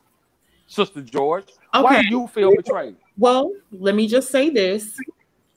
Sister 0.70 1.02
George? 1.02 1.44
Okay. 1.74 1.82
Why 1.82 2.02
do 2.02 2.08
you 2.08 2.26
feel 2.28 2.54
betrayed? 2.56 2.96
Well, 3.18 3.52
let 3.70 3.94
me 3.94 4.08
just 4.08 4.30
say 4.30 4.50
this. 4.50 4.98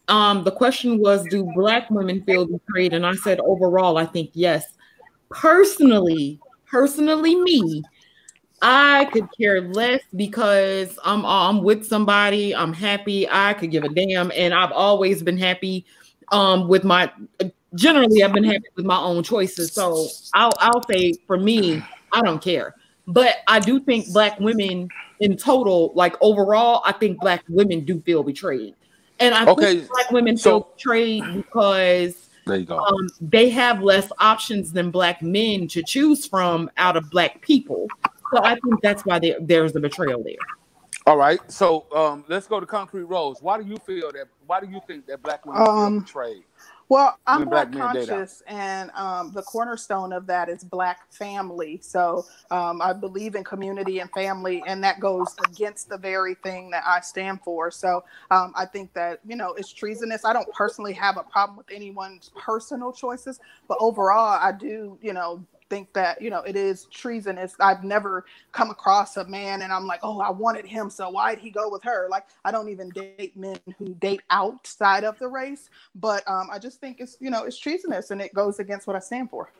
Um, 0.10 0.44
the 0.44 0.52
question 0.52 1.00
was, 1.00 1.26
do 1.28 1.50
black 1.56 1.90
women 1.90 2.24
feel 2.24 2.46
betrayed? 2.46 2.94
And 2.94 3.06
I 3.06 3.14
said 3.16 3.40
overall, 3.40 3.98
I 3.98 4.06
think 4.06 4.32
yes 4.34 4.66
personally, 5.34 6.40
personally 6.66 7.36
me, 7.36 7.84
I 8.62 9.06
could 9.12 9.28
care 9.38 9.62
less 9.62 10.02
because 10.16 10.98
I'm 11.04 11.26
I'm 11.26 11.64
with 11.64 11.86
somebody, 11.86 12.56
I'm 12.56 12.72
happy, 12.72 13.28
I 13.30 13.54
could 13.54 13.72
give 13.72 13.84
a 13.84 13.90
damn, 13.90 14.32
and 14.34 14.54
I've 14.54 14.72
always 14.72 15.22
been 15.22 15.38
happy 15.38 15.86
um 16.32 16.68
with 16.70 16.84
my 16.84 17.12
generally 17.76 18.24
I've 18.24 18.34
been 18.34 18.46
happy 18.46 18.64
with 18.76 18.86
my 18.86 18.98
own 18.98 19.24
choices. 19.24 19.74
So 19.74 20.08
I'll 20.34 20.52
I'll 20.60 20.84
say 20.88 21.14
for 21.28 21.38
me, 21.38 21.84
I 22.14 22.22
don't 22.22 22.42
care. 22.42 22.76
But 23.08 23.38
I 23.48 23.60
do 23.60 23.80
think 23.80 24.12
black 24.14 24.40
women 24.40 24.90
in 25.20 25.38
total, 25.38 25.92
like 25.96 26.16
overall, 26.22 26.82
I 26.86 26.94
think 26.94 27.20
black 27.20 27.44
women 27.50 27.84
do 27.84 28.00
feel 28.02 28.24
betrayed. 28.24 28.76
And 29.20 29.36
I 29.36 29.46
okay. 29.46 29.78
think 29.78 29.90
black 29.90 30.12
women 30.12 30.38
so, 30.38 30.62
feel 30.62 30.70
betrayed 30.76 31.24
because 31.36 32.30
there 32.46 32.58
you 32.58 32.66
go. 32.66 32.78
Um, 32.78 33.10
they 33.22 33.50
have 33.50 33.82
less 33.82 34.12
options 34.20 34.74
than 34.74 34.92
black 34.92 35.22
men 35.22 35.68
to 35.70 35.84
choose 35.84 36.26
from 36.26 36.70
out 36.78 36.98
of 36.98 37.10
black 37.10 37.42
people. 37.42 37.88
So 38.34 38.44
I 38.44 38.58
think 38.60 38.82
that's 38.82 39.06
why 39.06 39.20
there, 39.20 39.38
there's 39.40 39.76
a 39.76 39.80
betrayal 39.80 40.24
there. 40.24 40.36
All 41.06 41.18
right. 41.18 41.40
So 41.52 41.86
um, 41.96 42.26
let's 42.28 42.48
go 42.48 42.60
to 42.60 42.66
Concrete 42.66 43.04
Rose. 43.04 43.38
Why 43.42 43.62
do 43.62 43.68
you 43.68 43.78
feel 43.78 44.12
that? 44.12 44.28
Why 44.46 44.60
do 44.60 44.68
you 44.68 44.82
think 44.88 45.06
that 45.08 45.22
black 45.22 45.46
women 45.46 45.62
um, 45.62 45.92
feel 45.94 46.02
betrayed? 46.02 46.44
Well, 46.94 47.18
I'm 47.26 47.50
black, 47.50 47.72
conscious, 47.72 48.44
and 48.46 48.92
um, 48.92 49.32
the 49.34 49.42
cornerstone 49.42 50.14
of 50.14 50.28
that 50.28 50.48
is 50.48 50.64
black 50.64 51.12
family. 51.12 51.80
So 51.82 52.24
um, 52.52 52.84
I 52.84 52.94
believe 52.94 53.34
in 53.34 53.44
community 53.44 53.98
and 53.98 54.12
family, 54.12 54.62
and 54.68 54.84
that 54.84 55.00
goes 55.00 55.36
against 55.50 55.90
the 55.90 55.98
very 55.98 56.36
thing 56.36 56.70
that 56.70 56.84
I 56.86 57.00
stand 57.00 57.42
for. 57.42 57.72
So 57.72 58.04
um, 58.30 58.54
I 58.56 58.66
think 58.66 58.94
that 58.94 59.22
you 59.26 59.36
know 59.36 59.54
it's 59.54 59.74
treasonous. 59.74 60.24
I 60.24 60.34
don't 60.34 60.48
personally 60.54 60.94
have 60.94 61.18
a 61.18 61.24
problem 61.24 61.58
with 61.58 61.72
anyone's 61.72 62.30
personal 62.38 62.94
choices, 62.94 63.40
but 63.68 63.80
overall, 63.82 64.40
I 64.40 64.52
do 64.52 65.00
you 65.02 65.14
know 65.14 65.44
think 65.74 65.92
that 65.94 66.22
you 66.22 66.30
know 66.30 66.42
it 66.42 66.56
is 66.56 66.86
treasonous. 66.86 67.56
I've 67.60 67.84
never 67.84 68.26
come 68.52 68.70
across 68.70 69.18
a 69.18 69.26
man 69.26 69.64
and 69.64 69.74
I'm 69.74 69.88
like, 69.88 70.02
oh, 70.04 70.22
I 70.22 70.30
wanted 70.30 70.66
him, 70.66 70.90
so 70.90 71.10
why'd 71.10 71.40
he 71.40 71.50
go 71.50 71.68
with 71.70 71.82
her? 71.84 72.08
Like 72.12 72.26
I 72.46 72.52
don't 72.52 72.70
even 72.70 72.90
date 72.90 73.36
men 73.36 73.58
who 73.80 73.96
date 73.96 74.22
outside 74.30 75.04
of 75.04 75.18
the 75.18 75.28
race, 75.28 75.72
but 75.96 76.28
um, 76.30 76.50
I 76.52 76.60
just 76.60 76.80
think 76.80 77.00
it's 77.00 77.18
you 77.20 77.32
know 77.32 77.44
it's 77.44 77.58
treasonous 77.58 78.12
and 78.12 78.22
it 78.22 78.34
goes 78.36 78.60
against 78.60 78.86
what 78.86 78.96
I 78.96 79.00
stand 79.00 79.32
for. 79.32 79.52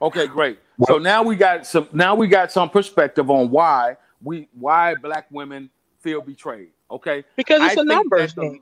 Okay, 0.00 0.26
great. 0.26 0.58
So 0.86 0.96
now 0.96 1.22
we 1.22 1.36
got 1.36 1.66
some 1.66 1.88
now 1.92 2.14
we 2.14 2.26
got 2.26 2.50
some 2.50 2.70
perspective 2.70 3.30
on 3.30 3.50
why 3.50 3.98
we 4.22 4.48
why 4.58 4.94
black 4.94 5.26
women 5.30 5.68
feel 6.00 6.22
betrayed. 6.22 6.70
Okay, 6.90 7.24
because 7.36 7.60
it's 7.62 7.76
I 7.76 7.82
a 7.82 7.84
numbers 7.84 8.32
game. 8.32 8.60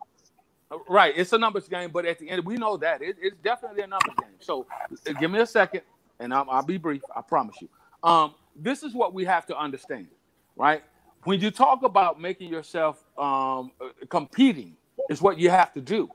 Right, 0.88 1.12
it's 1.16 1.32
a 1.32 1.38
numbers 1.38 1.66
game, 1.66 1.90
but 1.92 2.06
at 2.06 2.20
the 2.20 2.30
end, 2.30 2.44
we 2.44 2.56
know 2.56 2.76
that 2.76 3.02
it, 3.02 3.16
it's 3.20 3.36
definitely 3.42 3.82
a 3.82 3.88
numbers 3.88 4.14
game. 4.20 4.36
So, 4.38 4.66
give 5.18 5.28
me 5.28 5.40
a 5.40 5.46
second 5.46 5.82
and 6.20 6.32
I'll, 6.32 6.48
I'll 6.48 6.62
be 6.62 6.76
brief. 6.76 7.02
I 7.14 7.22
promise 7.22 7.56
you. 7.60 7.68
Um, 8.02 8.34
this 8.55 8.82
is 8.82 8.94
what 8.94 9.12
we 9.12 9.24
have 9.24 9.47
to 9.47 9.59
understand, 9.59 10.09
right? 10.56 10.82
When 11.24 11.40
you 11.40 11.51
talk 11.51 11.82
about 11.82 12.20
making 12.20 12.51
yourself 12.51 13.05
um, 13.18 13.72
uh, 13.80 13.88
competing, 14.09 14.76
is 15.09 15.20
what 15.20 15.38
you 15.38 15.51
have 15.51 15.72
to 15.72 15.80
do. 15.80 16.09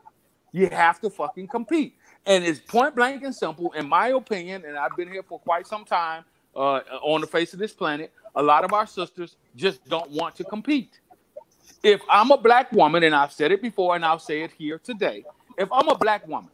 You 0.51 0.67
have 0.69 1.01
to 1.01 1.09
fucking 1.09 1.47
compete, 1.47 1.95
and 2.25 2.43
it's 2.43 2.59
point 2.59 2.95
blank 2.95 3.23
and 3.23 3.35
simple, 3.35 3.71
in 3.73 3.89
my 3.89 4.09
opinion. 4.09 4.63
And 4.65 4.77
I've 4.77 4.95
been 4.95 5.11
here 5.11 5.23
for 5.23 5.39
quite 5.39 5.67
some 5.67 5.83
time 5.83 6.23
uh, 6.55 6.79
on 7.01 7.19
the 7.21 7.27
face 7.27 7.53
of 7.53 7.59
this 7.59 7.73
planet. 7.73 8.11
A 8.35 8.41
lot 8.41 8.63
of 8.63 8.71
our 8.71 8.87
sisters 8.87 9.35
just 9.55 9.85
don't 9.89 10.09
want 10.11 10.35
to 10.37 10.43
compete. 10.45 10.99
If 11.83 12.01
I'm 12.09 12.31
a 12.31 12.37
black 12.37 12.71
woman, 12.71 13.03
and 13.03 13.13
I've 13.13 13.33
said 13.33 13.51
it 13.51 13.61
before, 13.61 13.95
and 13.95 14.05
I'll 14.05 14.19
say 14.19 14.43
it 14.43 14.51
here 14.57 14.79
today, 14.79 15.25
if 15.57 15.69
I'm 15.71 15.89
a 15.89 15.95
black 15.95 16.27
woman 16.27 16.51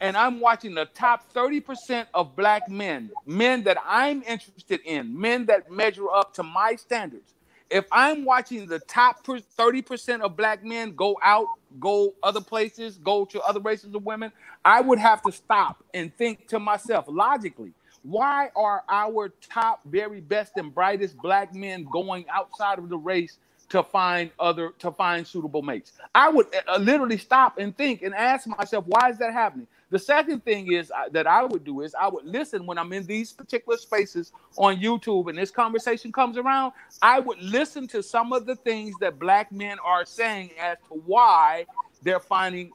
and 0.00 0.16
I'm 0.16 0.40
watching 0.40 0.74
the 0.74 0.86
top 0.86 1.32
30% 1.32 2.06
of 2.14 2.36
black 2.36 2.68
men, 2.68 3.10
men 3.26 3.64
that 3.64 3.78
I'm 3.84 4.22
interested 4.22 4.80
in, 4.84 5.18
men 5.18 5.46
that 5.46 5.70
measure 5.70 6.10
up 6.10 6.34
to 6.34 6.42
my 6.42 6.76
standards. 6.76 7.34
If 7.70 7.84
I'm 7.92 8.24
watching 8.24 8.66
the 8.66 8.78
top 8.80 9.26
30% 9.26 10.20
of 10.22 10.36
black 10.36 10.64
men 10.64 10.92
go 10.94 11.18
out, 11.22 11.46
go 11.78 12.14
other 12.22 12.40
places, 12.40 12.98
go 12.98 13.26
to 13.26 13.40
other 13.42 13.60
races 13.60 13.94
of 13.94 14.04
women, 14.04 14.32
I 14.64 14.80
would 14.80 14.98
have 14.98 15.20
to 15.22 15.32
stop 15.32 15.84
and 15.92 16.14
think 16.16 16.48
to 16.48 16.58
myself 16.58 17.04
logically, 17.08 17.72
why 18.02 18.50
are 18.56 18.84
our 18.88 19.30
top, 19.50 19.80
very 19.84 20.20
best, 20.20 20.52
and 20.56 20.74
brightest 20.74 21.16
black 21.18 21.54
men 21.54 21.86
going 21.92 22.24
outside 22.30 22.78
of 22.78 22.88
the 22.88 22.96
race 22.96 23.38
to 23.70 23.82
find 23.82 24.30
other 24.38 24.70
to 24.78 24.90
find 24.92 25.26
suitable 25.26 25.62
mates. 25.62 25.92
I 26.14 26.30
would 26.30 26.46
uh, 26.66 26.78
literally 26.78 27.18
stop 27.18 27.58
and 27.58 27.76
think 27.76 28.02
and 28.02 28.14
ask 28.14 28.46
myself, 28.46 28.84
why 28.86 29.10
is 29.10 29.18
that 29.18 29.32
happening? 29.32 29.66
The 29.90 29.98
second 30.00 30.44
thing 30.44 30.72
is 30.72 30.92
that 31.12 31.26
I 31.26 31.44
would 31.44 31.64
do 31.64 31.82
is 31.82 31.94
I 31.94 32.08
would 32.08 32.26
listen 32.26 32.66
when 32.66 32.78
I'm 32.78 32.92
in 32.92 33.06
these 33.06 33.32
particular 33.32 33.78
spaces 33.78 34.32
on 34.56 34.76
YouTube 34.78 35.28
and 35.30 35.38
this 35.38 35.50
conversation 35.50 36.12
comes 36.12 36.38
around. 36.38 36.72
I 37.02 37.20
would 37.20 37.40
listen 37.40 37.88
to 37.88 38.02
some 38.02 38.32
of 38.32 38.46
the 38.46 38.56
things 38.56 38.98
that 38.98 39.18
black 39.18 39.52
men 39.52 39.78
are 39.84 40.04
saying 40.06 40.52
as 40.60 40.78
to 40.88 40.94
why 41.06 41.66
they're 42.02 42.20
finding 42.20 42.72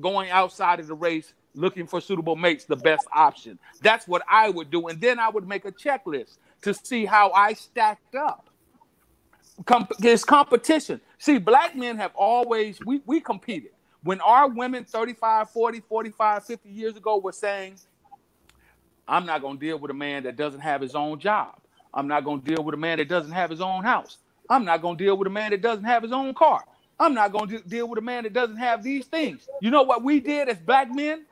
going 0.00 0.30
outside 0.30 0.80
of 0.80 0.88
the 0.88 0.94
race 0.94 1.34
looking 1.54 1.86
for 1.86 2.00
suitable 2.00 2.36
mates 2.36 2.64
the 2.66 2.76
best 2.76 3.06
option. 3.12 3.58
That's 3.82 4.08
what 4.08 4.22
I 4.30 4.50
would 4.50 4.70
do, 4.70 4.88
and 4.88 5.00
then 5.00 5.18
I 5.20 5.30
would 5.30 5.48
make 5.48 5.64
a 5.66 5.72
checklist 5.72 6.38
to 6.62 6.74
see 6.74 7.06
how 7.06 7.32
I 7.32 7.54
stacked 7.54 8.14
up 8.16 8.44
Com- 9.66 9.88
competition. 10.24 11.00
See, 11.18 11.38
black 11.38 11.76
men 11.76 11.98
have 11.98 12.12
always, 12.16 12.80
we, 12.84 13.02
we 13.06 13.20
competed. 13.20 13.72
When 14.06 14.20
our 14.20 14.48
women 14.48 14.84
35, 14.84 15.50
40, 15.50 15.80
45, 15.80 16.44
50 16.44 16.68
years 16.68 16.96
ago 16.96 17.18
were 17.18 17.32
saying, 17.32 17.74
I'm 19.08 19.26
not 19.26 19.42
going 19.42 19.58
to 19.58 19.66
deal 19.66 19.80
with 19.80 19.90
a 19.90 19.94
man 19.94 20.22
that 20.22 20.36
doesn't 20.36 20.60
have 20.60 20.80
his 20.80 20.94
own 20.94 21.18
job. 21.18 21.56
I'm 21.92 22.06
not 22.06 22.24
going 22.24 22.40
to 22.40 22.54
deal 22.54 22.62
with 22.62 22.76
a 22.76 22.78
man 22.78 22.98
that 22.98 23.08
doesn't 23.08 23.32
have 23.32 23.50
his 23.50 23.60
own 23.60 23.82
house. 23.82 24.18
I'm 24.48 24.64
not 24.64 24.80
going 24.80 24.96
to 24.96 25.04
deal 25.04 25.16
with 25.16 25.26
a 25.26 25.30
man 25.30 25.50
that 25.50 25.60
doesn't 25.60 25.82
have 25.82 26.04
his 26.04 26.12
own 26.12 26.34
car. 26.34 26.64
I'm 27.00 27.14
not 27.14 27.32
going 27.32 27.48
to 27.48 27.58
deal 27.58 27.88
with 27.88 27.98
a 27.98 28.02
man 28.02 28.22
that 28.22 28.32
doesn't 28.32 28.58
have 28.58 28.84
these 28.84 29.06
things. 29.06 29.48
You 29.60 29.72
know 29.72 29.82
what 29.82 30.04
we 30.04 30.20
did 30.20 30.48
as 30.48 30.58
black 30.58 30.88
men? 30.94 31.24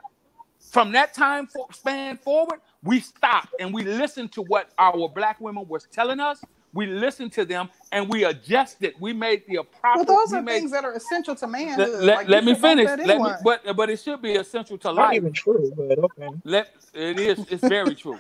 From 0.59 0.91
that 0.93 1.15
time 1.15 1.49
span 1.71 2.17
forward, 2.17 2.59
we 2.83 2.99
stopped 2.99 3.55
and 3.61 3.73
we 3.73 3.85
listened 3.85 4.33
to 4.33 4.43
what 4.43 4.73
our 4.79 5.09
black 5.09 5.41
women 5.41 5.69
was 5.69 5.87
telling 5.93 6.19
us. 6.19 6.43
We 6.75 6.87
listened 6.87 7.33
to 7.35 7.45
them 7.45 7.71
and 7.93 8.09
we 8.09 8.25
adjusted. 8.25 8.95
We 9.01 9.13
made 9.13 9.45
the 9.49 9.61
proper. 9.63 9.99
Well, 9.99 10.05
those 10.05 10.33
are 10.35 10.43
made, 10.43 10.59
things 10.59 10.73
that 10.73 10.85
are 10.85 10.95
essential 10.95 11.37
to 11.37 11.47
man. 11.47 11.79
Let, 11.79 11.93
let, 11.93 12.17
like, 12.17 12.29
let 12.29 12.45
me 12.45 12.55
finish. 12.55 12.91
Let 13.07 13.23
me, 13.23 13.31
but 13.45 13.77
but 13.77 13.91
it 13.91 14.01
should 14.01 14.21
be 14.21 14.33
essential 14.33 14.79
to 14.79 14.91
life. 14.91 14.97
Not 14.97 15.15
even 15.15 15.33
true, 15.33 15.73
but 15.77 15.99
okay. 15.99 16.29
Let 16.45 16.69
it 16.93 17.19
is. 17.19 17.39
It's 17.51 17.65
very 17.65 17.95
true. 17.95 18.19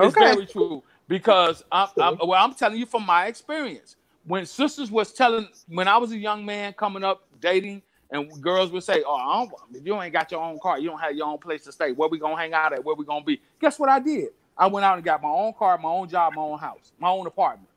It's 0.00 0.16
very 0.16 0.46
true 0.46 0.82
because 1.08 1.64
I'm, 1.72 1.88
I'm 2.00 2.18
well. 2.26 2.44
I'm 2.44 2.54
telling 2.54 2.78
you 2.78 2.86
from 2.86 3.06
my 3.06 3.26
experience. 3.26 3.96
When 4.24 4.46
sisters 4.46 4.90
was 4.90 5.12
telling, 5.12 5.48
when 5.68 5.88
I 5.88 5.98
was 5.98 6.12
a 6.12 6.18
young 6.18 6.44
man 6.44 6.74
coming 6.74 7.04
up 7.04 7.22
dating, 7.40 7.82
and 8.10 8.40
girls 8.42 8.72
would 8.72 8.84
say, 8.84 9.02
"Oh, 9.06 9.16
I 9.16 9.36
don't, 9.44 9.52
if 9.76 9.86
you 9.86 10.00
ain't 10.00 10.12
got 10.12 10.30
your 10.32 10.42
own 10.42 10.58
car, 10.60 10.78
you 10.78 10.88
don't 10.90 11.00
have 11.00 11.16
your 11.16 11.26
own 11.28 11.38
place 11.38 11.64
to 11.64 11.72
stay. 11.72 11.92
Where 11.92 12.08
we 12.08 12.18
gonna 12.18 12.36
hang 12.36 12.52
out 12.54 12.72
at? 12.72 12.84
Where 12.84 12.96
we 12.96 13.04
gonna 13.04 13.24
be?" 13.24 13.40
Guess 13.60 13.78
what 13.78 13.88
I 13.88 14.00
did? 14.00 14.30
I 14.58 14.66
went 14.68 14.84
out 14.84 14.96
and 14.96 15.04
got 15.04 15.22
my 15.22 15.28
own 15.30 15.54
car, 15.54 15.78
my 15.78 15.88
own 15.88 16.08
job, 16.08 16.34
my 16.34 16.42
own 16.42 16.58
house, 16.58 16.92
my 16.98 17.10
own 17.10 17.26
apartment. 17.26 17.68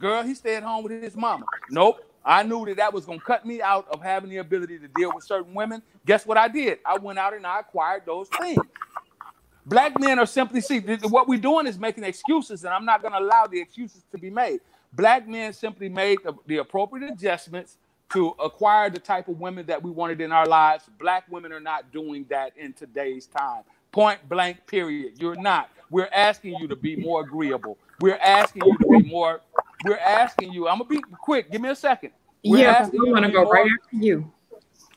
Girl, 0.00 0.22
he 0.22 0.34
stayed 0.34 0.62
home 0.62 0.84
with 0.84 1.02
his 1.02 1.16
mama. 1.16 1.44
Nope. 1.70 2.04
I 2.24 2.42
knew 2.42 2.66
that 2.66 2.76
that 2.76 2.92
was 2.92 3.06
gonna 3.06 3.20
cut 3.20 3.46
me 3.46 3.62
out 3.62 3.86
of 3.90 4.02
having 4.02 4.30
the 4.30 4.36
ability 4.38 4.78
to 4.80 4.88
deal 4.88 5.12
with 5.14 5.24
certain 5.24 5.54
women. 5.54 5.82
Guess 6.06 6.26
what 6.26 6.36
I 6.36 6.48
did? 6.48 6.78
I 6.84 6.98
went 6.98 7.18
out 7.18 7.34
and 7.34 7.46
I 7.46 7.60
acquired 7.60 8.02
those 8.06 8.28
things. 8.28 8.60
Black 9.68 9.98
men 10.00 10.18
are 10.18 10.26
simply 10.26 10.62
see 10.62 10.80
what 10.80 11.28
we're 11.28 11.38
doing 11.38 11.66
is 11.66 11.78
making 11.78 12.02
excuses, 12.04 12.64
and 12.64 12.72
I'm 12.72 12.86
not 12.86 13.02
going 13.02 13.12
to 13.12 13.18
allow 13.18 13.46
the 13.46 13.60
excuses 13.60 14.02
to 14.12 14.18
be 14.18 14.30
made. 14.30 14.60
Black 14.94 15.28
men 15.28 15.52
simply 15.52 15.90
made 15.90 16.18
the, 16.24 16.32
the 16.46 16.56
appropriate 16.58 17.10
adjustments 17.12 17.76
to 18.14 18.28
acquire 18.42 18.88
the 18.88 18.98
type 18.98 19.28
of 19.28 19.38
women 19.38 19.66
that 19.66 19.82
we 19.82 19.90
wanted 19.90 20.22
in 20.22 20.32
our 20.32 20.46
lives. 20.46 20.84
Black 20.98 21.24
women 21.30 21.52
are 21.52 21.60
not 21.60 21.92
doing 21.92 22.24
that 22.30 22.52
in 22.56 22.72
today's 22.72 23.26
time. 23.26 23.62
Point 23.92 24.26
blank, 24.26 24.66
period. 24.66 25.20
You're 25.20 25.36
not. 25.36 25.68
We're 25.90 26.08
asking 26.14 26.54
you 26.56 26.68
to 26.68 26.76
be 26.76 26.96
more 26.96 27.20
agreeable. 27.20 27.76
We're 28.00 28.16
asking 28.16 28.62
you 28.64 28.78
to 28.78 28.88
be 28.88 29.10
more. 29.10 29.42
We're 29.84 29.96
asking 29.98 30.52
you. 30.52 30.68
I'm 30.68 30.78
gonna 30.78 30.88
be 30.90 31.00
quick. 31.20 31.50
Give 31.50 31.60
me 31.60 31.68
a 31.70 31.76
second. 31.76 32.10
We're 32.44 32.58
Yeah, 32.64 32.70
asking 32.72 33.00
we 33.00 33.06
you 33.08 33.12
want 33.12 33.24
to 33.26 33.32
go 33.32 33.44
more- 33.44 33.52
right 33.54 33.70
after 33.84 33.96
you. 33.96 34.32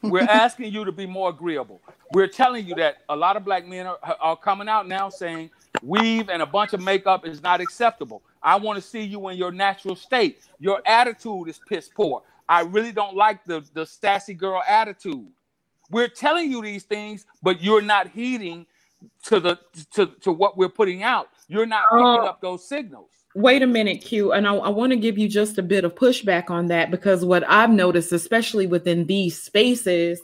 we're 0.04 0.22
asking 0.22 0.74
you 0.74 0.86
to 0.86 0.92
be 0.92 1.06
more 1.06 1.30
agreeable. 1.30 1.80
We're 2.14 2.28
telling 2.28 2.66
you 2.66 2.76
that 2.76 2.98
a 3.10 3.16
lot 3.16 3.38
of 3.38 3.46
black 3.46 3.66
men 3.68 3.86
are, 3.88 3.98
are 4.20 4.36
coming 4.36 4.68
out 4.68 4.88
now 4.88 5.10
saying 5.10 5.50
weave 5.84 6.30
and 6.30 6.42
a 6.42 6.46
bunch 6.46 6.74
of 6.74 6.82
makeup 6.82 7.26
is 7.26 7.42
not 7.42 7.62
acceptable. 7.62 8.22
I 8.44 8.56
want 8.58 8.78
to 8.78 8.82
see 8.82 9.02
you 9.04 9.28
in 9.30 9.38
your 9.38 9.52
natural 9.52 9.96
state. 9.96 10.42
Your 10.60 10.82
attitude 10.86 11.48
is 11.48 11.60
piss 11.68 11.90
poor. 11.90 12.24
I 12.50 12.62
really 12.62 12.92
don't 12.92 13.16
like 13.16 13.44
the, 13.46 13.64
the 13.74 13.86
sassy 13.86 14.34
girl 14.34 14.62
attitude. 14.68 15.28
We're 15.92 16.08
telling 16.08 16.52
you 16.52 16.62
these 16.62 16.84
things, 16.84 17.26
but 17.44 17.62
you're 17.62 17.82
not 17.82 18.08
heeding 18.08 18.66
to 19.26 19.40
the 19.40 19.60
to, 19.94 20.08
to 20.22 20.32
what 20.32 20.58
we're 20.58 20.70
putting 20.70 21.04
out. 21.04 21.30
You're 21.48 21.66
not 21.66 21.84
picking 21.92 22.06
Uh, 22.06 22.26
up 22.26 22.42
those 22.42 22.68
signals. 22.68 23.10
Wait 23.34 23.62
a 23.62 23.68
minute, 23.68 24.02
Q, 24.02 24.34
and 24.34 24.46
I, 24.46 24.54
I 24.56 24.70
want 24.70 24.92
to 24.92 24.98
give 24.98 25.18
you 25.18 25.30
just 25.30 25.58
a 25.58 25.64
bit 25.64 25.86
of 25.86 25.96
pushback 25.96 26.50
on 26.50 26.68
that 26.68 26.92
because 26.92 27.24
what 27.24 27.48
I've 27.50 27.70
noticed, 27.70 28.12
especially 28.12 28.68
within 28.68 29.06
these 29.06 29.42
spaces, 29.42 30.20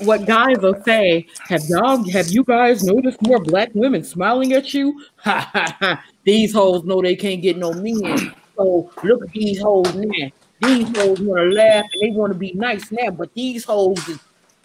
what 0.00 0.26
guys 0.26 0.58
will 0.58 0.80
say, 0.84 1.26
have 1.48 1.62
y'all 1.68 2.08
have 2.10 2.28
you 2.28 2.44
guys 2.44 2.82
noticed 2.84 3.20
more 3.22 3.42
black 3.42 3.70
women 3.74 4.02
smiling 4.04 4.52
at 4.52 4.74
you? 4.74 5.04
These 6.24 6.52
hoes 6.52 6.84
know 6.84 7.00
they 7.00 7.16
can't 7.16 7.40
get 7.40 7.56
no 7.56 7.72
men. 7.72 8.34
So 8.56 8.90
look 9.02 9.22
at 9.22 9.30
these 9.32 9.60
hoes 9.60 9.94
now. 9.94 10.28
These 10.60 10.96
hoes 10.96 11.20
want 11.20 11.50
to 11.50 11.56
laugh 11.56 11.84
and 11.92 12.02
they 12.02 12.10
want 12.16 12.32
to 12.32 12.38
be 12.38 12.52
nice 12.52 12.90
now, 12.90 13.10
but 13.10 13.32
these 13.34 13.64
hoes 13.64 14.06
is 14.08 14.18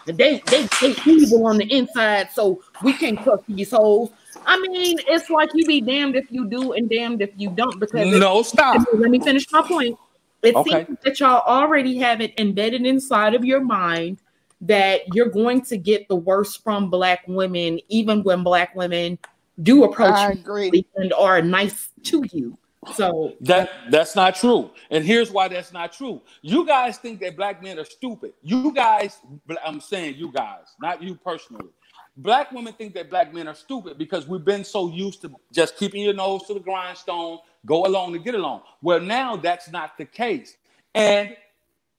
they 0.06 0.42
they 0.48 0.68
they 0.82 0.96
evil 1.06 1.46
on 1.48 1.58
the 1.58 1.72
inside, 1.72 2.30
so 2.32 2.62
we 2.84 2.94
can't 2.94 3.22
trust 3.24 3.44
these 3.48 3.72
hoes. 3.72 4.10
I 4.46 4.60
mean, 4.60 5.00
it's 5.08 5.30
like 5.30 5.50
you 5.54 5.66
be 5.66 5.82
damned 5.82 6.16
if 6.16 6.32
you 6.32 6.46
do 6.48 6.74
and 6.74 6.90
damned 6.90 7.22
if 7.22 7.32
you 7.38 7.50
don't. 7.50 7.80
Because 7.80 8.14
it- 8.14 8.20
No, 8.20 8.42
stop. 8.44 8.82
Let 8.94 9.10
me 9.12 9.20
finish 9.20 9.52
my 9.52 9.62
point. 9.62 9.98
It 10.42 10.56
Okay. 10.56 10.86
seems 10.86 11.00
that 11.04 11.20
y'all 11.20 11.42
already 11.48 11.98
have 11.98 12.20
it 12.22 12.34
embedded 12.40 12.86
inside 12.86 13.34
of 13.34 13.46
your 13.46 13.62
mind 13.62 14.18
that 14.62 15.02
you're 15.14 15.30
going 15.30 15.62
to 15.62 15.78
get 15.78 16.08
the 16.08 16.16
worst 16.16 16.64
from 16.64 16.90
black 16.90 17.24
women, 17.28 17.80
even 17.90 18.24
when 18.24 18.44
black 18.44 18.76
women 18.76 19.18
do 19.62 19.84
approach 19.84 20.16
I 20.16 20.32
you 20.72 20.84
and 20.96 21.14
are 21.14 21.42
nice 21.42 21.90
to 22.04 22.24
you. 22.32 22.58
So 22.94 23.34
That 23.42 23.70
that's 23.92 24.16
not 24.16 24.36
true. 24.36 24.72
And 24.90 25.06
here's 25.06 25.32
why 25.32 25.48
that's 25.48 25.72
not 25.72 25.94
true. 25.94 26.22
You 26.42 26.66
guys 26.66 26.98
think 26.98 27.22
that 27.22 27.38
black 27.38 27.64
men 27.64 27.80
are 27.80 27.86
stupid. 27.86 28.34
You 28.42 28.72
guys, 28.74 29.20
I'm 29.66 29.80
saying 29.80 30.16
you 30.16 30.32
guys, 30.32 30.76
not 30.82 31.02
you 31.02 31.16
personally. 31.16 31.70
Black 32.16 32.52
women 32.52 32.74
think 32.74 32.94
that 32.94 33.10
black 33.10 33.34
men 33.34 33.48
are 33.48 33.56
stupid 33.56 33.98
because 33.98 34.28
we've 34.28 34.46
been 34.46 34.64
so 34.64 34.88
used 34.90 35.22
to 35.22 35.32
just 35.52 35.78
keeping 35.78 36.04
your 36.04 36.14
nose 36.14 36.44
to 36.44 36.54
the 36.54 36.60
grindstone, 36.60 37.40
go 37.66 37.86
along 37.88 38.14
to 38.14 38.20
get 38.20 38.36
along. 38.36 38.62
Well, 38.84 39.00
now 39.00 39.36
that's 39.36 39.72
not 39.72 39.98
the 39.98 40.06
case. 40.06 40.56
And 40.94 41.36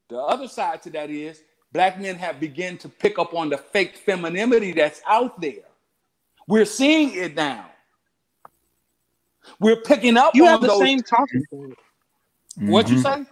the 0.09 0.19
other 0.19 0.47
side 0.47 0.83
to 0.83 0.91
that 0.91 1.11
is 1.11 1.43
black 1.73 2.01
men 2.01 2.15
have 2.17 2.39
begun 2.39 2.79
to 2.79 2.89
pick 2.89 3.19
up 3.19 3.35
on 3.35 3.49
the 3.49 3.59
fake 3.59 3.97
femininity 3.97 4.73
that's 4.73 5.01
out 5.09 5.41
there. 5.41 5.65
We're 6.47 6.65
seeing 6.67 7.15
it 7.15 7.35
now. 7.35 7.71
We're 9.59 9.77
picking 9.83 10.17
up 10.17 10.35
You 10.37 10.45
on 10.45 10.51
have 10.53 10.61
the 10.61 10.69
those- 10.69 10.79
same 10.79 11.01
talking 11.01 11.45
points. 11.51 11.77
What'd 12.57 12.91
you 12.91 13.03
mm-hmm. 13.03 13.25
say? 13.25 13.31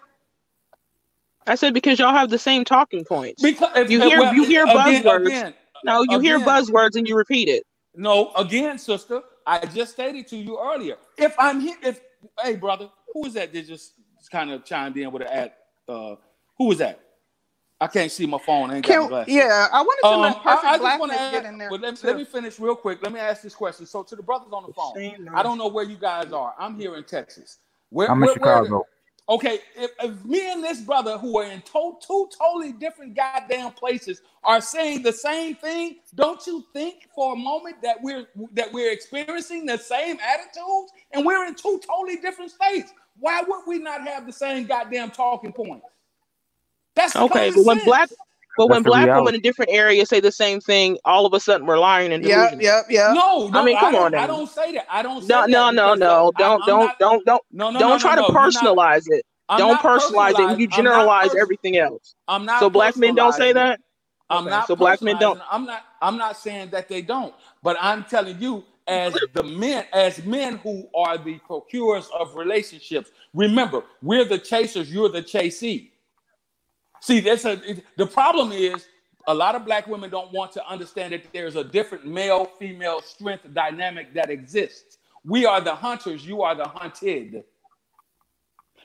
I 1.47 1.55
said 1.55 1.75
because 1.75 1.99
y'all 2.01 2.13
have 2.13 2.31
the 2.31 2.39
same 2.39 2.65
talking 2.65 3.05
points. 3.05 3.41
Because 3.41 3.71
if- 3.77 3.91
you 3.91 4.01
hear 4.01 4.19
well, 4.21 4.35
you 4.35 4.45
hear 4.45 4.65
again- 4.65 5.03
buzzwords. 5.05 5.27
again, 5.27 5.55
no, 5.85 6.03
you 6.03 6.19
hear 6.21 6.39
buzzwords 6.39 6.97
and 6.97 7.07
you 7.09 7.17
repeat 7.17 7.49
it. 7.49 7.65
No, 7.95 8.33
again, 8.35 8.79
sister, 8.79 9.21
I 9.47 9.65
just 9.67 9.93
stated 9.93 10.27
to 10.29 10.37
you 10.37 10.59
earlier. 10.59 10.97
If 11.19 11.35
I'm 11.39 11.61
here, 11.61 11.77
if 11.83 12.01
hey 12.43 12.57
brother, 12.57 12.89
who 13.13 13.27
is 13.27 13.35
that 13.35 13.53
that 13.53 13.67
just 13.67 13.93
kind 14.31 14.51
of 14.51 14.65
chimed 14.65 14.97
in 14.97 15.11
with 15.13 15.23
an 15.23 15.29
ad? 15.29 15.53
Uh, 15.89 16.15
who 16.57 16.67
was 16.69 16.79
that? 16.79 17.01
I 17.81 17.89
can't 17.89 18.13
see 18.13 18.27
my 18.27 18.39
phone. 18.39 18.71
I 18.71 18.77
ain't 18.77 18.87
got 18.87 18.93
my 18.95 19.01
Can, 19.01 19.09
glasses. 19.09 19.35
yeah, 19.35 19.67
I 19.73 19.83
wanted 19.83 20.01
to 20.03 20.07
Um, 20.09 20.21
let 20.21 20.37
I- 20.37 20.39
perfect 20.43 20.65
I 20.65 20.71
just 20.71 20.81
blackness 20.81 21.01
wanna 21.01 21.13
ask- 21.15 21.33
get 21.33 21.45
in 21.47 21.59
there. 21.59 21.71
Well, 21.71 21.81
let, 21.81 22.05
let 22.05 22.17
me 22.17 22.25
finish 22.25 22.61
real 22.61 22.77
quick. 22.77 23.03
Let 23.03 23.13
me 23.13 23.19
ask 23.19 23.43
this 23.43 23.57
question. 23.57 23.87
So, 23.87 24.05
to 24.05 24.15
the 24.15 24.23
brothers 24.23 24.53
on 24.53 24.65
the 24.65 24.73
phone, 24.73 25.29
I 25.35 25.43
don't 25.43 25.59
know 25.59 25.67
where 25.67 25.85
you 25.85 25.97
guys 25.97 26.33
are. 26.33 26.55
I'm 26.59 26.79
here 26.79 26.95
in 26.95 27.03
Texas. 27.05 27.59
Where, 27.91 28.09
I'm 28.09 28.19
in 28.19 28.21
where- 28.21 28.29
where- 28.29 28.35
Chicago. 28.65 28.87
Okay, 29.28 29.61
if, 29.77 29.93
if 30.03 30.24
me 30.24 30.53
and 30.53 30.65
this 30.65 30.81
brother, 30.81 31.19
who 31.19 31.39
are 31.39 31.47
in 31.47 31.62
to- 31.62 31.99
two 32.07 32.28
totally 32.39 32.73
different 32.73 33.16
goddamn 33.16 33.73
places, 33.73 34.23
are 34.44 34.61
saying 34.61 35.03
the 35.03 35.12
same 35.12 35.57
thing, 35.57 35.97
don't 36.15 36.47
you 36.47 36.65
think 36.74 37.09
for 37.15 37.35
a 37.35 37.36
moment 37.36 37.77
that 37.82 38.03
we're 38.03 38.27
that 38.55 38.73
we're 38.73 38.93
experiencing 38.93 39.66
the 39.66 39.78
same 39.78 40.19
attitudes 40.20 40.93
and 41.12 41.27
we're 41.27 41.47
in 41.47 41.55
two 41.55 41.81
totally 41.86 42.16
different 42.19 42.53
states? 42.53 42.93
Why 43.20 43.43
would 43.47 43.62
we 43.66 43.78
not 43.78 44.03
have 44.09 44.27
the 44.27 44.32
same 44.32 44.66
goddamn 44.66 45.11
talking 45.12 45.53
points? 45.53 45.86
That's 46.97 47.15
Okay, 47.16 47.51
but 47.51 47.65
when 47.65 47.78
sense. 47.78 47.85
black 47.85 48.11
but 48.57 48.69
when 48.70 48.83
That's 48.83 48.85
the 48.85 48.91
black 48.91 49.07
women 49.15 49.35
in 49.37 49.43
different 49.43 49.73
areas 49.73 50.09
say 50.11 50.20
the 50.20 50.33
same 50.33 50.61
thing, 50.61 50.99
all 51.05 51.27
of 51.27 51.35
a 51.35 51.41
sudden 51.41 51.66
we're 51.66 51.79
lying 51.79 52.12
and 52.12 52.23
Yep, 52.23 52.31
delusional. 52.37 52.61
yep, 52.61 52.87
yep. 52.91 53.15
No, 53.15 53.49
no, 53.49 53.61
I 53.61 53.62
mean, 53.62 53.79
come 53.79 53.95
don't, 53.95 54.05
on 54.05 54.12
I 54.16 54.27
now. 54.27 54.27
don't 54.29 54.49
say 54.51 54.73
that. 54.74 54.87
I 54.91 55.03
don't 55.03 55.23
say 55.23 55.29
No, 55.29 55.41
that 55.43 55.51
no, 55.51 55.70
no, 55.70 55.95
because 55.95 56.01
no. 56.01 56.33
Don't, 56.37 56.61
I'm 56.62 56.69
don't, 56.69 56.81
not- 56.81 56.99
don't, 56.99 57.27
don't, 57.27 57.43
No, 57.53 57.70
no, 57.70 57.81
don't 57.81 57.99
no, 57.99 57.99
try 58.01 58.15
no, 58.15 58.16
to 58.16 58.23
no. 58.23 58.39
You're 58.41 58.53
not- 58.53 58.77
personalize 58.77 59.05
it. 59.09 59.24
I'm 59.49 59.59
don't 59.59 59.79
personalize 59.81 60.39
it. 60.39 60.61
You 60.61 60.69
generalize 60.69 61.31
pers- 61.31 61.41
everything 61.41 61.79
else. 61.79 62.15
I'm 62.29 62.47
not. 62.47 62.61
So 62.61 62.70
black 62.70 62.97
men 62.97 63.15
don't 63.15 63.35
say 63.35 63.53
that. 63.55 63.81
I'm 64.31 64.45
Okay, 64.45 64.51
not. 64.51 64.66
So 64.69 64.77
black 64.77 65.03
men 65.03 65.19
don't. 65.19 65.41
I'm 65.51 65.66
not. 65.66 65.85
I'm 66.03 66.19
not 66.19 66.39
saying 66.39 66.70
that 66.70 66.89
they 66.89 67.03
don't, 67.03 67.35
but 67.62 67.77
I'm 67.81 68.05
telling 68.05 68.41
you, 68.41 68.65
as 68.89 69.15
the 69.35 69.45
men, 69.45 69.87
as 69.93 70.24
men 70.24 70.59
who 70.59 70.89
are 70.97 71.19
the 71.19 71.39
procurers 71.41 72.09
of 72.19 72.37
relationships, 72.37 73.11
remember, 73.35 73.85
we're 74.03 74.27
the 74.27 74.39
chasers. 74.39 74.93
You're 74.93 75.11
the 75.11 75.23
chasee. 75.23 75.91
See, 77.03 77.19
that's 77.19 77.45
a. 77.45 77.61
it- 77.69 77.85
the 77.97 78.07
problem 78.07 78.53
is 78.53 78.87
a 79.27 79.35
lot 79.35 79.57
of 79.57 79.65
black 79.65 79.89
women 79.89 80.09
don't 80.09 80.33
want 80.33 80.53
to 80.53 80.66
understand 80.66 81.12
that 81.12 81.24
there's 81.33 81.57
a 81.57 81.65
different 81.65 82.07
male-female 82.07 83.03
strength 83.03 83.45
dynamic 83.53 84.15
that 84.15 84.31
exists. 84.31 84.99
We 85.24 85.45
are 85.45 85.61
the 85.61 85.74
hunters. 85.74 86.24
You 86.24 86.43
are 86.43 86.55
the 86.55 86.66
hunted. 86.66 87.43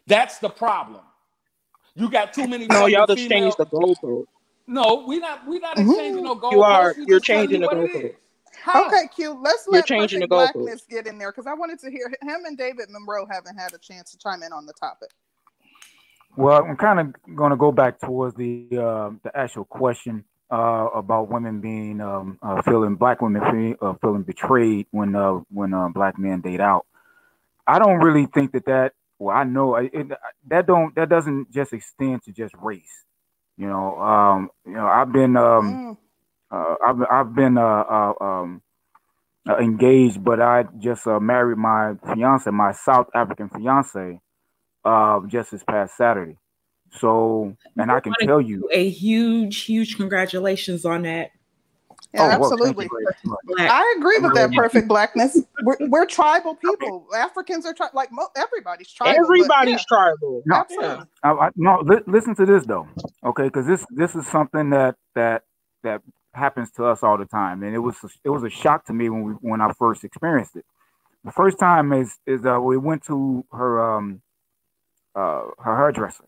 That's 0.08 0.40
the 0.40 0.50
problem. 0.50 1.02
You 1.94 2.10
got 2.10 2.34
too 2.34 2.48
many. 2.48 2.66
No, 2.66 2.88
y'all 2.88 3.06
just 3.06 3.20
female- 3.20 3.52
changed 3.52 3.58
the 3.60 3.68
goalpost. 3.68 4.26
no, 4.66 5.06
we 5.08 5.20
not 5.20 5.48
we 5.48 5.60
not 5.60 5.78
mm-hmm. 5.78 5.90
exchanging 5.92 6.24
no 6.24 6.36
goalposts. 6.36 6.52
You 6.54 6.62
are. 6.64 6.96
We 6.98 7.06
You're 7.08 7.20
changing 7.20 7.62
the 7.62 7.68
what 7.68 7.78
goalpost. 7.78 8.16
How? 8.64 8.88
Okay, 8.88 9.08
Q. 9.16 9.40
Let's 9.44 9.66
You're 9.68 9.76
let 9.76 9.86
changing 9.86 10.22
the 10.22 10.28
goalpost. 10.28 10.54
blackness 10.54 10.86
get 10.90 11.06
in 11.06 11.20
there 11.20 11.32
because 11.32 11.46
I 11.46 11.54
wanted 11.54 11.80
to 11.80 11.92
hear 11.92 12.08
him 12.08 12.46
and 12.46 12.58
David 12.58 12.90
Monroe 12.90 13.28
haven't 13.30 13.58
had 13.58 13.74
a 13.74 13.78
chance 13.78 14.12
to 14.12 14.18
chime 14.18 14.42
in 14.42 14.52
on 14.52 14.66
the 14.66 14.74
topic. 14.74 15.10
Well, 16.38 16.64
I'm 16.64 16.78
kind 16.78 17.00
of 17.00 17.36
going 17.36 17.50
to 17.52 17.58
go 17.58 17.72
back 17.72 18.00
towards 18.00 18.36
the 18.36 18.68
uh, 18.74 19.10
the 19.24 19.32
actual 19.36 19.66
question 19.66 20.24
uh, 20.52 20.88
about 20.94 21.30
women 21.30 21.62
being 21.62 22.00
um, 22.00 22.38
uh, 22.44 22.62
feeling 22.62 22.96
black 22.96 23.22
women 23.22 23.42
fe- 23.42 23.78
uh, 23.82 23.96
feeling 24.02 24.22
betrayed 24.22 24.86
when 24.92 25.16
uh, 25.16 25.40
when 25.50 25.74
uh, 25.74 25.90
black 25.90 26.20
men 26.20 26.42
date 26.42 26.62
out. 26.62 26.86
I 27.66 27.80
don't 27.80 27.98
really 27.98 28.28
think 28.28 28.52
that 28.54 28.66
that. 28.68 28.94
Well, 29.20 29.36
I 29.36 29.46
know 29.46 29.76
it, 29.78 29.90
it, 29.94 30.08
that 30.48 30.68
don't 30.68 30.94
that 30.96 31.10
doesn't 31.10 31.52
just 31.52 31.74
extend 31.74 32.22
to 32.26 32.32
just 32.32 32.54
race. 32.62 33.06
You 33.58 33.68
know, 33.68 34.00
um, 34.00 34.52
you 34.66 34.74
know, 34.74 34.86
I've 34.86 35.12
been 35.12 35.36
um, 35.36 35.98
uh, 36.52 36.76
I've 36.86 37.02
I've 37.12 37.36
been 37.36 37.58
uh, 37.58 37.64
uh, 37.90 38.14
um, 38.22 38.62
uh, 39.50 39.58
engaged, 39.58 40.24
but 40.24 40.40
I 40.40 40.66
just 40.78 41.08
uh, 41.08 41.20
married 41.20 41.58
my 41.58 41.96
fiance, 42.14 42.50
my 42.52 42.74
South 42.74 43.08
African 43.16 43.50
fiance, 43.50 44.22
uh, 44.86 45.20
just 45.28 45.52
this 45.52 45.64
past 45.64 45.98
Saturday. 45.98 46.38
So, 46.92 47.56
and 47.78 47.92
I 47.92 48.00
can 48.00 48.14
tell 48.22 48.42
you 48.42 48.70
a 48.72 48.90
huge, 48.90 49.64
huge 49.64 49.98
congratulations 49.98 50.86
on 50.86 51.04
that. 51.04 51.32
Yeah, 52.14 52.38
oh, 52.40 52.46
absolutely. 52.46 52.88
I 53.60 53.96
agree 53.98 54.20
with 54.20 54.34
that 54.36 54.52
perfect 54.54 54.88
blackness. 54.90 55.40
We're, 55.62 55.76
we're 55.82 56.06
tribal 56.06 56.56
people. 56.56 57.06
Africans 57.16 57.66
are 57.66 57.74
tri- 57.74 57.90
like 57.94 58.12
mo- 58.12 58.30
everybody's 58.36 58.92
tribal. 58.92 59.24
Everybody's 59.24 59.74
yeah. 59.74 59.84
tribal. 59.88 60.44
No, 60.46 60.66
yeah. 60.70 61.04
I, 61.24 61.32
I, 61.32 61.50
no 61.56 61.82
li- 61.84 62.04
listen 62.08 62.34
to 62.36 62.46
this 62.46 62.66
though, 62.66 62.88
okay? 63.26 63.44
Because 63.44 63.68
this 63.68 63.86
this 63.90 64.16
is 64.16 64.26
something 64.28 64.70
that 64.70 64.96
that 65.16 65.44
that 65.84 66.02
happens 66.34 66.72
to 66.72 66.86
us 66.86 67.04
all 67.04 67.18
the 67.18 67.26
time, 67.26 67.62
and 67.64 67.76
it 67.76 67.80
was 67.80 67.98
it 68.24 68.30
was 68.30 68.44
a 68.44 68.50
shock 68.50 68.86
to 68.86 68.94
me 68.94 69.10
when 69.10 69.24
we 69.24 69.32
when 69.34 69.60
I 69.60 69.74
first 69.74 70.04
experienced 70.04 70.56
it. 70.56 70.66
The 71.26 71.32
first 71.32 71.60
time 71.60 71.92
is 71.92 72.18
is 72.26 72.46
uh, 72.46 72.60
we 72.62 72.78
went 72.78 73.04
to 73.06 73.46
her 73.52 73.98
um 73.98 74.22
uh 75.18 75.44
her 75.60 75.78
hairdresser, 75.78 76.26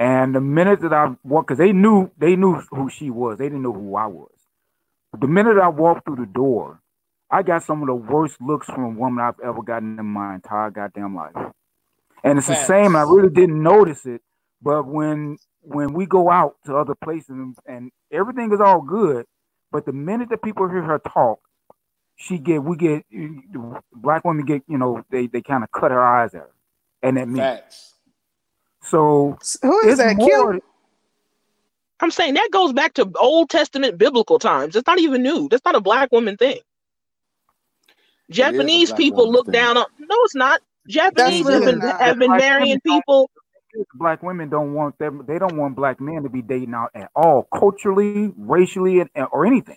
and 0.00 0.34
the 0.34 0.42
minute 0.42 0.80
that 0.82 0.94
I 0.94 1.16
walked, 1.24 1.48
because 1.48 1.58
they 1.58 1.72
knew 1.72 2.10
they 2.18 2.36
knew 2.36 2.56
who 2.70 2.90
she 2.90 3.10
was, 3.10 3.38
they 3.38 3.46
didn't 3.46 3.62
know 3.62 3.72
who 3.74 3.96
I 3.96 4.06
was. 4.06 4.32
But 5.12 5.22
the 5.22 5.28
minute 5.28 5.58
I 5.58 5.68
walked 5.68 6.06
through 6.06 6.16
the 6.16 6.26
door, 6.26 6.80
I 7.30 7.42
got 7.42 7.64
some 7.64 7.82
of 7.82 7.88
the 7.88 7.94
worst 7.94 8.40
looks 8.40 8.66
from 8.66 8.84
a 8.84 8.90
woman 8.90 9.24
I've 9.24 9.40
ever 9.44 9.62
gotten 9.62 9.98
in 9.98 10.06
my 10.06 10.36
entire 10.36 10.70
goddamn 10.70 11.16
life. 11.16 11.34
And 12.24 12.38
it's 12.38 12.48
the 12.48 12.56
same. 12.56 12.96
I 12.96 13.02
really 13.02 13.30
didn't 13.30 13.62
notice 13.62 14.06
it, 14.06 14.22
but 14.62 14.86
when 14.86 15.38
when 15.62 15.94
we 15.94 16.06
go 16.06 16.30
out 16.30 16.56
to 16.66 16.76
other 16.76 16.94
places 16.94 17.30
and, 17.30 17.56
and 17.66 17.92
everything 18.12 18.52
is 18.52 18.60
all 18.60 18.82
good, 18.82 19.26
but 19.72 19.86
the 19.86 19.92
minute 19.92 20.30
that 20.30 20.42
people 20.42 20.68
hear 20.68 20.82
her 20.82 21.00
talk, 21.00 21.40
she 22.16 22.38
get 22.38 22.64
we 22.64 22.76
get 22.76 23.04
black 23.92 24.24
women 24.24 24.46
get 24.46 24.62
you 24.68 24.78
know 24.78 25.04
they 25.10 25.28
they 25.28 25.42
kind 25.42 25.64
of 25.64 25.72
cut 25.72 25.92
her 25.92 26.04
eyes 26.04 26.34
at 26.34 26.42
her, 26.42 26.55
and 27.06 27.16
that 27.16 27.28
means 27.28 27.86
so 28.86 29.36
who 29.62 29.88
is 29.88 29.98
that? 29.98 30.16
More, 30.16 30.52
Q? 30.52 30.62
I'm 32.00 32.10
saying 32.10 32.34
that 32.34 32.50
goes 32.52 32.72
back 32.72 32.94
to 32.94 33.10
Old 33.18 33.50
Testament 33.50 33.98
biblical 33.98 34.38
times. 34.38 34.76
It's 34.76 34.86
not 34.86 35.00
even 35.00 35.22
new. 35.22 35.48
That's 35.48 35.64
not 35.64 35.74
a 35.74 35.80
black 35.80 36.12
woman 36.12 36.36
thing. 36.36 36.58
Japanese 38.30 38.92
people 38.92 39.30
look 39.30 39.46
thing. 39.46 39.52
down 39.52 39.76
on. 39.76 39.86
No, 39.98 40.16
it's 40.24 40.34
not. 40.34 40.60
Japanese 40.88 41.48
have 41.48 41.64
been, 41.64 41.80
have 41.80 42.18
been 42.18 42.36
marrying 42.36 42.80
people. 42.80 43.30
Black 43.94 44.22
women 44.22 44.48
don't 44.48 44.72
want 44.72 44.98
them. 44.98 45.24
They 45.26 45.38
don't 45.38 45.56
want 45.56 45.74
black 45.74 46.00
men 46.00 46.22
to 46.22 46.30
be 46.30 46.42
dating 46.42 46.74
out 46.74 46.90
at 46.94 47.10
all, 47.14 47.46
culturally, 47.52 48.32
racially, 48.36 49.00
and, 49.00 49.10
or 49.32 49.46
anything. 49.46 49.76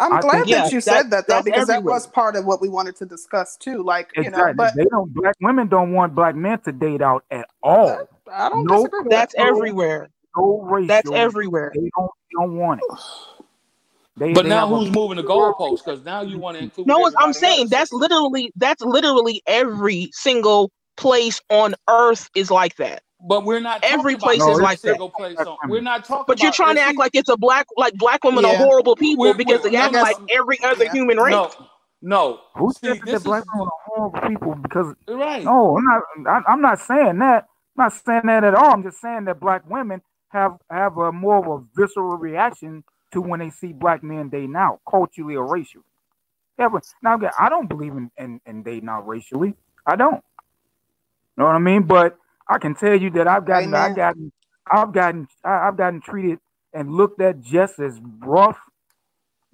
I'm 0.00 0.14
I 0.14 0.20
glad 0.20 0.32
think, 0.32 0.46
that 0.46 0.50
yeah, 0.50 0.68
you 0.68 0.80
said 0.80 1.10
that, 1.10 1.28
though, 1.28 1.42
because 1.42 1.68
everywhere. 1.68 1.82
that 1.82 1.84
was 1.84 2.06
part 2.06 2.34
of 2.34 2.44
what 2.46 2.60
we 2.60 2.68
wanted 2.68 2.96
to 2.96 3.06
discuss 3.06 3.56
too. 3.56 3.82
Like 3.82 4.10
exactly. 4.16 4.24
you 4.24 4.46
know, 4.46 4.54
but 4.54 4.74
they 4.74 4.84
don't. 4.84 5.12
Black 5.12 5.36
women 5.40 5.68
don't 5.68 5.92
want 5.92 6.14
black 6.14 6.34
men 6.34 6.58
to 6.60 6.72
date 6.72 7.02
out 7.02 7.24
at 7.30 7.46
all. 7.62 8.08
I 8.32 8.48
don't 8.48 8.64
no, 8.64 8.84
disagree. 8.84 9.08
That's 9.10 9.34
that. 9.34 9.46
everywhere 9.46 10.08
no 10.36 10.60
racial. 10.62 10.86
That's 10.86 11.10
everywhere. 11.10 11.72
They 11.74 11.90
don't, 11.96 12.10
they 12.10 12.40
don't 12.40 12.56
want 12.56 12.80
it. 12.82 12.98
They, 14.16 14.32
but 14.32 14.42
they 14.42 14.48
now 14.48 14.66
who's 14.66 14.88
a, 14.88 14.92
moving 14.92 15.16
the 15.16 15.22
goalposts? 15.22 15.84
Because 15.84 16.04
now 16.04 16.20
you 16.20 16.38
want 16.38 16.58
to 16.58 16.62
include. 16.62 16.86
No, 16.86 17.10
I'm 17.18 17.32
saying 17.32 17.62
else. 17.62 17.70
that's 17.70 17.92
literally 17.92 18.52
that's 18.56 18.82
literally 18.82 19.42
every 19.46 20.10
single 20.12 20.70
place 20.96 21.40
on 21.48 21.74
earth 21.88 22.28
is 22.34 22.50
like 22.50 22.76
that. 22.76 23.02
But 23.22 23.44
we're 23.44 23.60
not. 23.60 23.80
Every 23.82 24.16
place 24.16 24.38
no, 24.38 24.52
is 24.52 24.60
like 24.60 24.80
that. 24.80 24.98
Place 25.16 25.36
on, 25.38 25.56
we're 25.68 25.80
not 25.80 26.04
talking. 26.04 26.24
But 26.26 26.42
you're 26.42 26.52
trying 26.52 26.76
to 26.76 26.80
act 26.80 26.98
like 26.98 27.14
it's 27.14 27.28
a 27.28 27.36
black, 27.36 27.66
like 27.76 27.94
black 27.94 28.24
women 28.24 28.44
yeah. 28.44 28.52
are 28.52 28.56
horrible 28.56 28.96
people 28.96 29.26
we're, 29.26 29.34
because 29.34 29.62
we're, 29.62 29.70
they 29.70 29.76
act 29.76 29.92
like 29.92 30.16
every 30.30 30.58
other 30.64 30.84
yeah. 30.84 30.92
human 30.92 31.18
race. 31.18 31.32
No, 31.32 31.50
no. 32.00 32.40
Who 32.56 32.72
said 32.72 33.00
that 33.04 33.22
black 33.24 33.44
women 33.52 33.68
are 33.68 33.72
horrible 33.84 34.28
people? 34.28 34.54
Because 34.54 34.94
right. 35.08 35.44
No, 35.44 35.76
I'm 35.76 35.84
not. 35.84 36.02
I, 36.26 36.52
I'm 36.52 36.60
not 36.62 36.80
saying 36.80 37.18
that. 37.18 37.46
I'm 37.76 37.84
not 37.84 37.92
saying 37.92 38.22
that 38.24 38.44
at 38.44 38.54
all. 38.54 38.72
I'm 38.72 38.82
just 38.82 39.00
saying 39.00 39.26
that 39.26 39.38
black 39.38 39.68
women 39.68 40.00
have 40.28 40.58
have 40.70 40.96
a 40.96 41.12
more 41.12 41.38
of 41.38 41.46
a 41.60 41.64
visceral 41.76 42.16
reaction 42.16 42.84
to 43.12 43.20
when 43.20 43.40
they 43.40 43.50
see 43.50 43.72
black 43.72 44.02
men 44.02 44.28
dating 44.28 44.56
out, 44.56 44.80
culturally 44.88 45.34
or 45.34 45.46
racially. 45.46 45.84
Yeah, 46.58 46.68
but 46.68 46.84
now 47.02 47.16
again, 47.16 47.30
I 47.38 47.48
don't 47.48 47.68
believe 47.68 47.92
in, 47.92 48.10
in, 48.18 48.40
in 48.46 48.62
dating 48.62 48.88
out 48.88 49.06
racially. 49.06 49.54
I 49.86 49.96
don't. 49.96 50.22
Know 51.36 51.46
what 51.46 51.56
I 51.56 51.58
mean? 51.58 51.84
But 51.84 52.18
I 52.50 52.58
can 52.58 52.74
tell 52.74 53.00
you 53.00 53.10
that 53.12 53.28
I've 53.28 53.46
gotten 53.46 53.74
I've 53.74 53.94
gotten 53.96 54.32
I've 54.70 54.92
gotten 54.92 55.28
I've 55.44 55.76
gotten 55.76 56.00
treated 56.02 56.40
and 56.74 56.92
looked 56.92 57.22
at 57.22 57.40
just 57.40 57.78
as 57.78 58.00
rough 58.20 58.58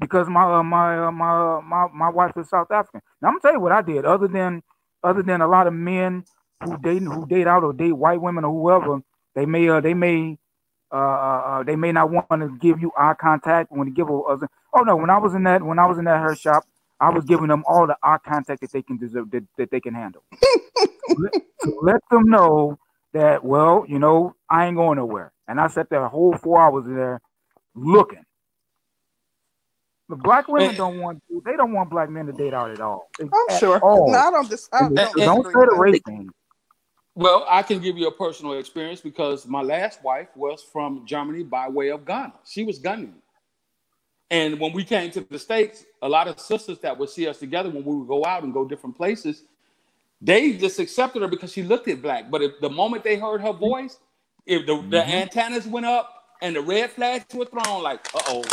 because 0.00 0.28
my 0.28 0.44
uh, 0.44 0.62
my 0.62 1.06
uh, 1.06 1.12
my 1.12 1.56
uh, 1.58 1.60
my 1.62 1.86
my 1.94 2.10
wife 2.10 2.32
is 2.38 2.48
South 2.50 2.70
African. 2.70 3.02
Now 3.22 3.28
I'm 3.28 3.34
gonna 3.34 3.42
tell 3.42 3.52
you 3.52 3.60
what 3.60 3.72
I 3.72 3.82
did. 3.82 4.06
Other 4.06 4.28
than 4.28 4.62
other 5.04 5.22
than 5.22 5.42
a 5.42 5.48
lot 5.48 5.66
of 5.66 5.74
men 5.74 6.24
who 6.64 6.78
date 6.78 7.02
who 7.02 7.26
date 7.26 7.46
out 7.46 7.64
or 7.64 7.74
date 7.74 7.92
white 7.92 8.20
women 8.20 8.44
or 8.44 8.52
whoever, 8.52 9.00
they 9.34 9.46
may 9.46 9.68
uh, 9.68 9.80
they 9.80 9.94
may 9.94 10.38
uh, 10.92 10.96
uh, 10.96 11.42
uh, 11.46 11.62
they 11.64 11.76
may 11.76 11.92
not 11.92 12.10
want 12.10 12.28
to 12.30 12.56
give 12.60 12.80
you 12.80 12.92
eye 12.98 13.14
contact 13.20 13.70
when 13.70 13.88
you 13.88 13.94
give 13.94 14.08
other. 14.08 14.48
Oh 14.74 14.82
no, 14.82 14.96
when 14.96 15.10
I 15.10 15.18
was 15.18 15.34
in 15.34 15.42
that 15.44 15.62
when 15.62 15.78
I 15.78 15.86
was 15.86 15.98
in 15.98 16.04
that 16.06 16.20
hair 16.20 16.34
shop, 16.36 16.64
I 17.00 17.10
was 17.10 17.24
giving 17.24 17.48
them 17.48 17.64
all 17.66 17.86
the 17.86 17.96
eye 18.02 18.18
contact 18.24 18.60
that 18.62 18.72
they 18.72 18.82
can 18.82 18.96
deserve 18.98 19.30
that, 19.32 19.44
that 19.58 19.70
they 19.70 19.80
can 19.80 19.94
handle. 19.94 20.22
let, 21.16 21.32
let 21.82 22.00
them 22.10 22.22
know 22.26 22.78
that 23.12 23.44
well, 23.44 23.84
you 23.88 23.98
know, 23.98 24.34
I 24.50 24.66
ain't 24.66 24.76
going 24.76 24.98
nowhere. 24.98 25.32
And 25.48 25.60
I 25.60 25.68
sat 25.68 25.88
there 25.90 26.04
a 26.04 26.08
whole 26.08 26.36
four 26.36 26.60
hours 26.60 26.84
there 26.86 27.20
looking. 27.74 28.24
The 30.08 30.16
black 30.16 30.46
women 30.46 30.76
don't 30.76 31.00
want 31.00 31.22
to; 31.28 31.42
they 31.44 31.56
don't 31.56 31.72
want 31.72 31.90
black 31.90 32.08
men 32.10 32.26
to 32.26 32.32
date 32.32 32.54
out 32.54 32.70
at 32.70 32.80
all. 32.80 33.08
I'm 33.20 33.30
at 33.48 33.58
sure. 33.58 33.78
All. 33.80 34.10
No, 34.10 34.18
I 34.18 34.30
don't 34.30 34.48
just 34.48 34.68
I 34.72 34.80
don't, 34.82 34.94
don't, 34.94 35.16
don't 35.16 35.44
say 35.44 35.52
the 35.52 35.76
race 35.76 36.00
thing. 36.06 36.28
Well, 37.16 37.46
I 37.48 37.62
can 37.62 37.80
give 37.80 37.96
you 37.96 38.08
a 38.08 38.12
personal 38.12 38.52
experience 38.58 39.00
because 39.00 39.46
my 39.46 39.62
last 39.62 40.04
wife 40.04 40.28
was 40.36 40.62
from 40.62 41.06
Germany 41.06 41.44
by 41.44 41.68
way 41.68 41.88
of 41.90 42.04
Ghana. 42.04 42.34
She 42.44 42.62
was 42.62 42.78
Ghanaian. 42.78 43.14
And 44.30 44.60
when 44.60 44.72
we 44.72 44.84
came 44.84 45.10
to 45.12 45.20
the 45.20 45.38
States, 45.38 45.84
a 46.02 46.08
lot 46.08 46.28
of 46.28 46.38
sisters 46.38 46.78
that 46.80 46.98
would 46.98 47.08
see 47.08 47.26
us 47.26 47.38
together 47.38 47.70
when 47.70 47.84
we 47.84 47.96
would 47.96 48.08
go 48.08 48.24
out 48.24 48.42
and 48.42 48.52
go 48.52 48.66
different 48.66 48.96
places, 48.96 49.44
they 50.20 50.52
just 50.54 50.78
accepted 50.78 51.22
her 51.22 51.28
because 51.28 51.52
she 51.52 51.62
looked 51.62 51.88
at 51.88 52.02
black. 52.02 52.30
But 52.30 52.42
if 52.42 52.52
the 52.60 52.70
moment 52.70 53.04
they 53.04 53.16
heard 53.16 53.40
her 53.40 53.52
voice, 53.52 53.98
if 54.46 54.66
the, 54.66 54.72
mm-hmm. 54.72 54.90
the 54.90 55.06
antennas 55.06 55.66
went 55.66 55.86
up 55.86 56.24
and 56.42 56.54
the 56.56 56.60
red 56.60 56.90
flags 56.90 57.26
were 57.34 57.46
thrown, 57.46 57.82
like, 57.82 58.06
uh 58.14 58.20
oh, 58.28 58.44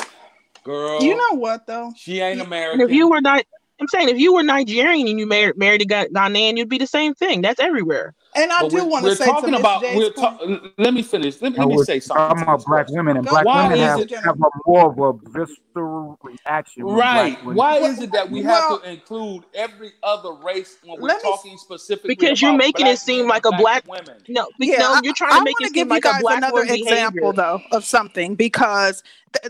girl. 0.63 1.01
You 1.01 1.15
know 1.15 1.37
what 1.37 1.67
though? 1.67 1.93
She 1.95 2.19
ain't 2.19 2.41
American. 2.41 2.81
If 2.81 2.91
you 2.91 3.09
were 3.09 3.21
not, 3.21 3.43
I'm 3.79 3.87
saying 3.87 4.09
if 4.09 4.17
you 4.17 4.33
were 4.33 4.43
Nigerian 4.43 5.07
and 5.07 5.19
you 5.19 5.25
married 5.25 5.57
married 5.57 5.81
a 5.81 5.85
Ghanaian, 5.85 6.57
you'd 6.57 6.69
be 6.69 6.77
the 6.77 6.87
same 6.87 7.13
thing. 7.13 7.41
That's 7.41 7.59
everywhere. 7.59 8.13
And 8.35 8.51
I 8.51 8.61
but 8.61 8.71
do 8.71 8.85
want 8.85 9.05
to 9.05 9.15
say. 9.15 9.25
We're 9.25 9.33
talking 9.33 9.51
to 9.51 9.59
about. 9.59 9.81
We're 9.81 10.11
ta- 10.11 10.39
let 10.77 10.93
me 10.93 11.01
finish. 11.03 11.41
Let 11.41 11.53
me, 11.53 11.59
let 11.59 11.67
me 11.67 11.83
say 11.83 11.99
something. 11.99 12.27
Talking 12.27 12.43
about 12.43 12.65
black 12.65 12.89
women 12.89 13.17
and 13.17 13.25
black 13.25 13.45
women 13.45 13.77
have, 13.79 14.09
have 14.09 14.39
a 14.39 14.49
more 14.65 14.91
of 14.91 14.99
a 14.99 15.29
visceral 15.29 16.19
reaction. 16.23 16.83
Right. 16.85 17.43
Why 17.45 17.77
is 17.77 18.01
it 18.01 18.11
that 18.11 18.29
we 18.29 18.43
well, 18.43 18.79
have 18.79 18.83
to 18.83 18.91
include 18.91 19.43
every 19.53 19.91
other 20.01 20.33
race 20.33 20.77
when 20.83 20.99
we're 20.99 21.19
talking 21.19 21.57
specifically? 21.57 22.15
Because 22.15 22.41
you're 22.41 22.57
making 22.57 22.87
it 22.87 22.97
seem 22.99 23.27
like 23.27 23.45
a 23.45 23.51
black 23.51 23.87
women. 23.87 24.17
No, 24.27 24.47
yeah, 24.59 24.77
no, 24.79 24.99
you're 25.03 25.13
trying 25.13 25.37
to 25.37 25.43
make 25.43 25.55
it 25.59 25.73
seem 25.73 25.87
like 25.87 26.05
a 26.05 26.13
black 26.19 26.37
another 26.37 26.63
example 26.63 27.33
though 27.33 27.61
of 27.71 27.85
something 27.85 28.35
because 28.35 29.03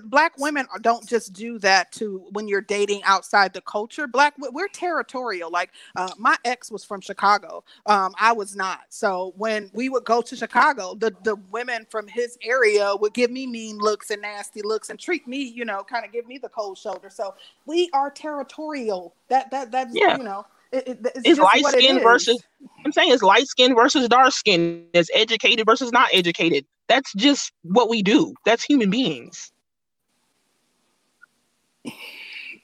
black 0.05 0.37
women 0.37 0.65
don't 0.81 1.07
just 1.07 1.33
do 1.33 1.59
that 1.59 1.91
to 1.93 2.25
when 2.31 2.47
you're 2.47 2.61
dating 2.61 3.01
outside 3.03 3.53
the 3.53 3.61
culture. 3.61 4.07
Black 4.07 4.33
we're 4.37 4.67
territorial. 4.67 5.51
Like 5.51 5.71
uh, 5.95 6.11
my 6.17 6.35
ex 6.45 6.71
was 6.71 6.83
from 6.83 7.01
Chicago. 7.01 7.63
Um, 7.85 8.13
I 8.19 8.31
was 8.33 8.55
not. 8.55 8.72
So 8.89 9.33
when 9.37 9.69
we 9.73 9.89
would 9.89 10.05
go 10.05 10.21
to 10.21 10.35
Chicago, 10.35 10.95
the 10.95 11.13
the 11.23 11.35
women 11.51 11.85
from 11.89 12.07
his 12.07 12.37
area 12.43 12.95
would 12.95 13.13
give 13.13 13.31
me 13.31 13.47
mean 13.47 13.77
looks 13.77 14.09
and 14.11 14.21
nasty 14.21 14.61
looks 14.61 14.89
and 14.89 14.99
treat 14.99 15.27
me, 15.27 15.41
you 15.43 15.65
know, 15.65 15.83
kind 15.83 16.05
of 16.05 16.11
give 16.11 16.27
me 16.27 16.37
the 16.37 16.49
cold 16.49 16.77
shoulder. 16.77 17.09
So 17.09 17.35
we 17.65 17.89
are 17.93 18.09
territorial. 18.09 19.13
That 19.29 19.51
that 19.51 19.71
that's 19.71 19.95
yeah. 19.95 20.17
you 20.17 20.23
know. 20.23 20.45
It, 20.71 20.87
it, 20.87 20.99
it's, 21.15 21.21
it's 21.23 21.39
light 21.39 21.63
skin 21.65 21.99
versus 22.01 22.41
I'm 22.83 22.91
saying 22.91 23.11
it's 23.11 23.21
light 23.21 23.47
skin 23.47 23.75
versus 23.75 24.07
dark 24.09 24.33
skin. 24.33 24.85
It's 24.93 25.09
educated 25.13 25.65
versus 25.67 25.91
not 25.91 26.09
educated. 26.11 26.65
That's 26.87 27.13
just 27.13 27.51
what 27.61 27.89
we 27.89 28.01
do. 28.01 28.33
That's 28.45 28.63
human 28.63 28.89
beings 28.89 29.51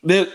that 0.03 0.29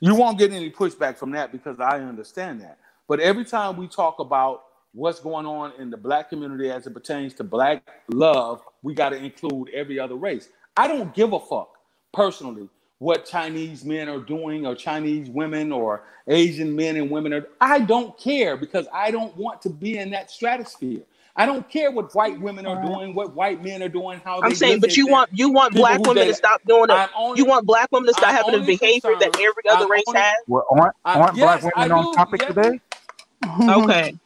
you 0.00 0.14
won't 0.14 0.38
get 0.38 0.52
any 0.52 0.70
pushback 0.70 1.16
from 1.16 1.32
that 1.32 1.52
because 1.52 1.78
I 1.80 2.00
understand 2.00 2.60
that. 2.62 2.78
But 3.08 3.20
every 3.20 3.44
time 3.44 3.76
we 3.76 3.88
talk 3.88 4.18
about 4.18 4.64
what's 4.92 5.20
going 5.20 5.46
on 5.46 5.72
in 5.78 5.90
the 5.90 5.96
black 5.96 6.28
community 6.28 6.70
as 6.70 6.86
it 6.86 6.94
pertains 6.94 7.34
to 7.34 7.44
black 7.44 7.82
love, 8.08 8.62
we 8.82 8.94
got 8.94 9.10
to 9.10 9.16
include 9.16 9.70
every 9.70 9.98
other 9.98 10.16
race. 10.16 10.48
I 10.76 10.88
don't 10.88 11.14
give 11.14 11.32
a 11.32 11.40
fuck 11.40 11.76
personally 12.12 12.68
what 12.98 13.24
Chinese 13.24 13.84
men 13.84 14.08
are 14.08 14.20
doing 14.20 14.66
or 14.66 14.74
Chinese 14.74 15.30
women 15.30 15.72
or 15.72 16.04
Asian 16.28 16.74
men 16.76 16.96
and 16.96 17.10
women 17.10 17.32
are. 17.32 17.46
I 17.60 17.80
don't 17.80 18.16
care 18.18 18.56
because 18.56 18.86
I 18.92 19.10
don't 19.10 19.34
want 19.36 19.62
to 19.62 19.70
be 19.70 19.96
in 19.96 20.10
that 20.10 20.30
stratosphere. 20.30 21.02
I 21.36 21.46
don't 21.46 21.66
care 21.70 21.90
what 21.90 22.14
white 22.14 22.38
women 22.38 22.66
are 22.66 22.82
doing, 22.82 23.14
what 23.14 23.34
white 23.34 23.64
men 23.64 23.82
are 23.82 23.88
doing, 23.88 24.20
how 24.24 24.40
I'm 24.42 24.54
saying, 24.54 24.80
but 24.80 24.96
you 24.96 25.06
want 25.06 25.30
you 25.32 25.50
want 25.50 25.74
black 25.74 26.00
women 26.00 26.26
to 26.26 26.34
stop 26.34 26.60
doing 26.66 26.90
it. 26.90 27.10
You 27.36 27.46
want 27.46 27.66
black 27.66 27.90
women 27.92 28.08
to 28.08 28.12
stop 28.12 28.30
having 28.30 28.60
the 28.60 28.66
behavior 28.66 29.14
that 29.18 29.34
every 29.36 29.68
other 29.70 29.88
race 29.88 30.02
has. 30.12 30.34
Well, 30.48 30.66
aren't, 30.70 30.94
aren't 31.04 31.36
black 31.36 31.62
women 31.62 31.92
on 31.92 32.12
topic 32.14 32.46
today? 32.46 32.80
Okay. 33.62 34.18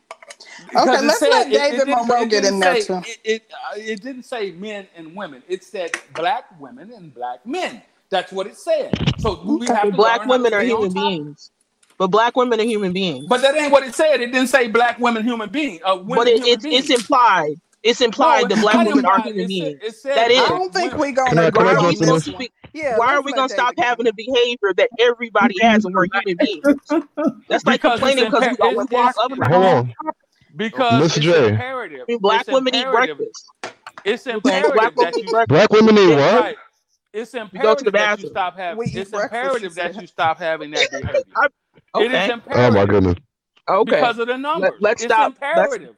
Okay, 0.77 1.01
let's 1.07 1.19
said- 1.19 1.29
let 1.31 1.47
it- 1.47 1.53
David 1.53 1.75
it 1.81 1.85
didn't- 1.87 2.07
Monroe 2.07 2.23
it 2.23 2.29
get 2.31 2.45
in 2.45 2.61
didn't 2.61 2.61
there 2.61 2.81
say- 2.81 2.87
too. 2.87 3.03
It, 3.11 3.19
it, 3.25 3.43
uh, 3.53 3.75
it 3.77 4.03
didn't 4.03 4.23
say 4.25 4.51
men 4.53 4.87
and 4.97 5.15
women. 5.17 5.43
It 5.49 5.65
said 5.65 5.93
black 6.15 6.45
women 6.61 6.93
and 6.93 7.15
black 7.15 7.45
men. 7.47 7.83
That's 8.11 8.33
what 8.33 8.47
it 8.47 8.57
said. 8.57 8.93
So 9.19 9.41
we 9.45 9.67
have 9.67 9.83
to 9.85 9.91
black 9.93 10.21
learn 10.21 10.29
how 10.29 10.37
to 10.37 10.43
women 10.43 10.55
are 10.55 10.63
human 10.63 10.95
top. 10.95 11.03
beings. 11.09 11.51
But 11.99 12.09
black 12.09 12.37
women 12.37 12.61
are 12.61 12.65
human 12.65 12.93
beings. 12.93 13.27
But 13.29 13.41
that 13.43 13.57
ain't 13.57 13.73
what 13.73 13.83
it 13.85 13.95
said. 13.95 14.21
It 14.21 14.33
didn't 14.33 14.49
say 14.49 14.69
black 14.69 14.99
women 14.99 15.23
human 15.25 15.49
being. 15.49 15.81
Uh, 15.85 15.97
women 15.97 16.17
But 16.17 16.27
it, 16.29 16.35
human 16.39 16.49
it's 16.53 16.63
beings. 16.65 16.91
it's 16.91 17.01
implied. 17.01 17.55
It's 17.83 18.01
implied 18.01 18.43
No, 18.49 18.49
that 18.57 18.61
black 18.63 18.87
women 18.87 19.05
are 19.05 19.21
human 19.21 19.47
beings. 19.47 19.79
it 19.83 19.95
said 19.95 20.17
That 20.17 20.31
is. 20.31 20.41
I 20.41 20.49
don't 20.49 20.73
think 20.73 20.95
we 20.97 21.13
gonna. 21.13 21.29
Can 21.31 21.39
I, 21.39 21.51
can 21.51 21.63
I 21.63 21.65
why 21.65 21.71
are 21.71 21.75
jump 21.75 21.85
we 21.87 21.89
in 21.91 21.97
supposed 21.97 22.27
this? 22.27 22.35
to? 22.37 22.49
Yeah, 22.73 22.97
why 22.99 23.15
are 23.15 23.23
we 23.23 23.33
gonna 23.33 23.49
stop 23.49 23.75
David 23.77 23.87
having 23.87 24.05
the 24.07 24.13
behavior 24.15 24.73
that 24.77 24.89
everybody 25.01 25.55
has 25.61 25.85
and 25.85 25.95
we're 25.95 26.07
human 26.13 26.37
beings? 26.37 26.65
That's 27.49 27.65
like 27.67 27.83
Because 27.83 28.01
complaining 28.01 28.25
because 28.25 28.41
we 28.41 28.47
always 28.49 28.57
got 28.57 28.67
it's- 28.67 28.77
one 28.77 28.87
boss 28.87 29.11
it's- 29.11 29.17
other 29.21 29.45
Hold 29.55 29.65
on. 29.65 29.93
Because 30.57 31.03
Miss 31.03 31.17
it's 31.17 31.27
J. 31.27 31.49
imperative. 31.49 32.07
Black 32.21 32.43
It's 32.43 32.51
women 32.51 32.75
eat 32.75 32.87
breakfast. 32.91 33.45
It's 34.05 34.27
imperative 34.27 34.73
black 34.75 34.95
that 34.97 35.17
you 35.17 35.25
breakfast. 35.25 35.49
Black 35.49 35.71
women 35.71 35.95
need 35.95 36.11
It's 36.13 36.21
what? 36.33 36.41
right. 36.43 36.57
It's 37.13 37.33
go 37.33 37.75
to 37.75 37.85
the 37.85 37.91
imperative 37.91 37.93
that 37.93 38.21
you 38.21 38.29
stop 38.29 38.57
having. 38.57 38.79
We 38.79 38.87
It's 38.87 39.13
imperative 39.13 39.75
that 39.77 40.01
you 40.01 40.07
stop 40.07 40.39
having 40.39 40.71
that 40.73 40.91
behavior. 40.91 41.23
I- 41.37 42.01
It 42.01 42.13
is 42.13 42.31
Okay. 42.31 42.43
Oh 42.55 42.71
my 42.73 42.87
goodness. 42.87 43.15
Okay. 43.69 43.91
because 43.93 44.19
of 44.19 44.27
the 44.27 44.37
numbers. 44.37 44.73
let's 44.81 45.03
it's 45.03 45.13
stop. 45.13 45.35
Let's- 45.41 45.55
imperative. 45.75 45.97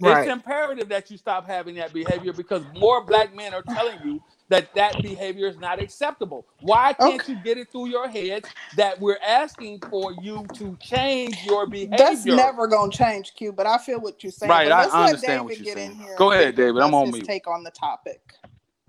Right. 0.00 0.24
It's 0.26 0.32
imperative 0.32 0.88
that 0.90 1.10
you 1.10 1.16
stop 1.16 1.46
having 1.46 1.76
that 1.76 1.92
behavior 1.92 2.32
because 2.34 2.62
more 2.78 3.02
black 3.02 3.34
men 3.34 3.54
are 3.54 3.62
telling 3.62 3.98
you 4.04 4.22
that 4.50 4.74
that 4.74 5.02
behavior 5.02 5.48
is 5.48 5.58
not 5.58 5.80
acceptable. 5.80 6.46
Why 6.60 6.94
can't 6.94 7.22
Okay. 7.22 7.28
you 7.28 7.36
get 7.36 7.58
it 7.58 7.72
through 7.72 7.88
your 7.88 8.08
head 8.08 8.44
that 8.74 9.00
we're 9.00 9.18
asking 9.26 9.82
for 9.90 10.12
you 10.12 10.50
to 10.54 10.76
change 10.80 11.44
your 11.44 11.66
behavior? 11.66 11.92
That's 11.96 12.26
never 12.26 12.68
gonna 12.68 12.92
change, 12.92 13.34
Q. 13.36 13.52
But 13.52 13.66
I 13.66 13.78
feel 13.78 14.00
what 14.00 14.22
you're 14.24 14.32
saying. 14.32 14.60
Right, 14.60 14.64
But 14.64 14.72
I 14.72 14.84
let's 14.84 14.96
let 14.96 15.06
understand 15.06 15.44
what 15.44 15.58
David 15.58 15.58
you're 15.58 15.64
get 15.64 15.78
saying. 15.78 15.92
in 15.92 15.96
here. 15.96 16.16
Go 16.16 16.32
ahead, 16.32 16.56
David. 16.56 16.82
I'm 16.82 16.94
us 16.94 16.94
on 16.94 17.10
his 17.10 17.12
mute. 17.12 17.20
take 17.20 17.48
on 17.48 17.64
the 17.64 17.72
topic. 17.72 18.20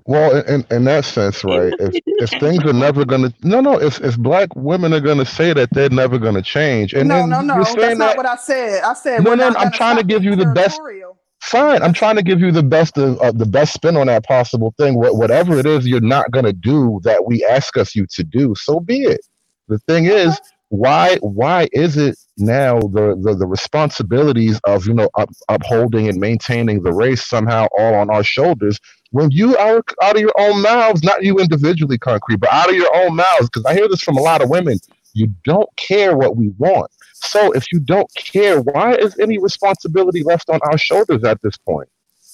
Well, 0.05 0.41
in, 0.47 0.65
in 0.71 0.85
that 0.85 1.05
sense, 1.05 1.43
right? 1.45 1.73
If 1.79 1.95
if 2.19 2.31
things 2.33 2.65
are 2.65 2.73
never 2.73 3.05
gonna 3.05 3.33
no 3.43 3.61
no 3.61 3.81
if 3.81 4.01
if 4.01 4.17
black 4.19 4.49
women 4.55 4.93
are 4.93 5.01
gonna 5.01 5.25
say 5.25 5.53
that 5.53 5.69
they're 5.73 5.89
never 5.91 6.19
gonna 6.19 6.43
change, 6.43 6.93
and 6.93 7.09
no, 7.09 7.25
then 7.27 7.39
no, 7.41 7.41
no. 7.41 7.77
you're 7.77 7.77
That's 7.79 7.97
not 7.97 8.15
that 8.15 8.17
what 8.17 8.25
I 8.27 8.37
said. 8.37 8.83
I 8.83 8.93
said 8.95 9.25
no 9.25 9.35
we're 9.35 9.35
no 9.35 9.49
not 9.49 9.57
I'm 9.57 9.71
trying 9.71 9.97
to 9.97 10.03
give 10.03 10.23
you 10.23 10.35
the 10.35 10.45
best. 10.47 10.81
territorial. 10.81 11.16
Fine, 11.47 11.81
I'm 11.81 11.93
trying 11.93 12.17
to 12.17 12.23
give 12.23 12.41
you 12.41 12.51
the 12.51 12.61
best 12.61 12.97
of 12.97 13.17
uh, 13.21 13.31
the 13.31 13.45
best 13.45 13.73
spin 13.73 13.95
on 13.95 14.07
that 14.07 14.25
possible 14.25 14.73
thing. 14.77 14.95
What 14.95 15.15
whatever 15.15 15.57
it 15.57 15.65
is 15.65 15.87
you're 15.87 16.01
not 16.01 16.29
gonna 16.31 16.51
do 16.51 16.99
that 17.05 17.25
we 17.25 17.45
ask 17.45 17.77
us 17.77 17.95
you 17.95 18.05
to 18.15 18.23
do, 18.25 18.53
so 18.55 18.81
be 18.81 19.03
it. 19.03 19.25
The 19.69 19.79
thing 19.79 20.07
is, 20.07 20.37
why 20.67 21.15
why 21.21 21.69
is 21.71 21.95
it 21.95 22.17
now 22.37 22.79
the 22.79 23.17
the, 23.23 23.33
the 23.33 23.45
responsibilities 23.45 24.59
of 24.65 24.87
you 24.87 24.93
know 24.93 25.09
up, 25.17 25.29
upholding 25.47 26.09
and 26.09 26.19
maintaining 26.19 26.83
the 26.83 26.91
race 26.91 27.25
somehow 27.25 27.67
all 27.77 27.95
on 27.95 28.09
our 28.09 28.25
shoulders 28.25 28.77
when 29.11 29.31
you 29.31 29.55
are 29.55 29.81
out 30.03 30.15
of 30.17 30.21
your 30.21 30.33
own 30.37 30.61
mouths, 30.61 31.01
not 31.01 31.23
you 31.23 31.37
individually, 31.37 31.97
concrete, 31.97 32.41
but 32.41 32.51
out 32.51 32.67
of 32.67 32.75
your 32.75 32.93
own 32.93 33.15
mouths? 33.15 33.49
Because 33.49 33.63
I 33.63 33.73
hear 33.73 33.87
this 33.87 34.01
from 34.01 34.17
a 34.17 34.21
lot 34.21 34.41
of 34.41 34.49
women. 34.49 34.79
You 35.17 35.33
don't 35.43 35.69
care 35.77 36.15
what 36.15 36.35
we 36.35 36.49
want. 36.59 36.91
So 37.13 37.51
if 37.53 37.71
you 37.71 37.79
don't 37.79 38.07
care, 38.15 38.61
why 38.61 38.93
is 38.95 39.17
any 39.19 39.39
responsibility 39.39 40.21
left 40.23 40.49
on 40.49 40.59
our 40.63 40.77
shoulders 40.77 41.23
at 41.23 41.41
this 41.41 41.57
point? 41.57 41.89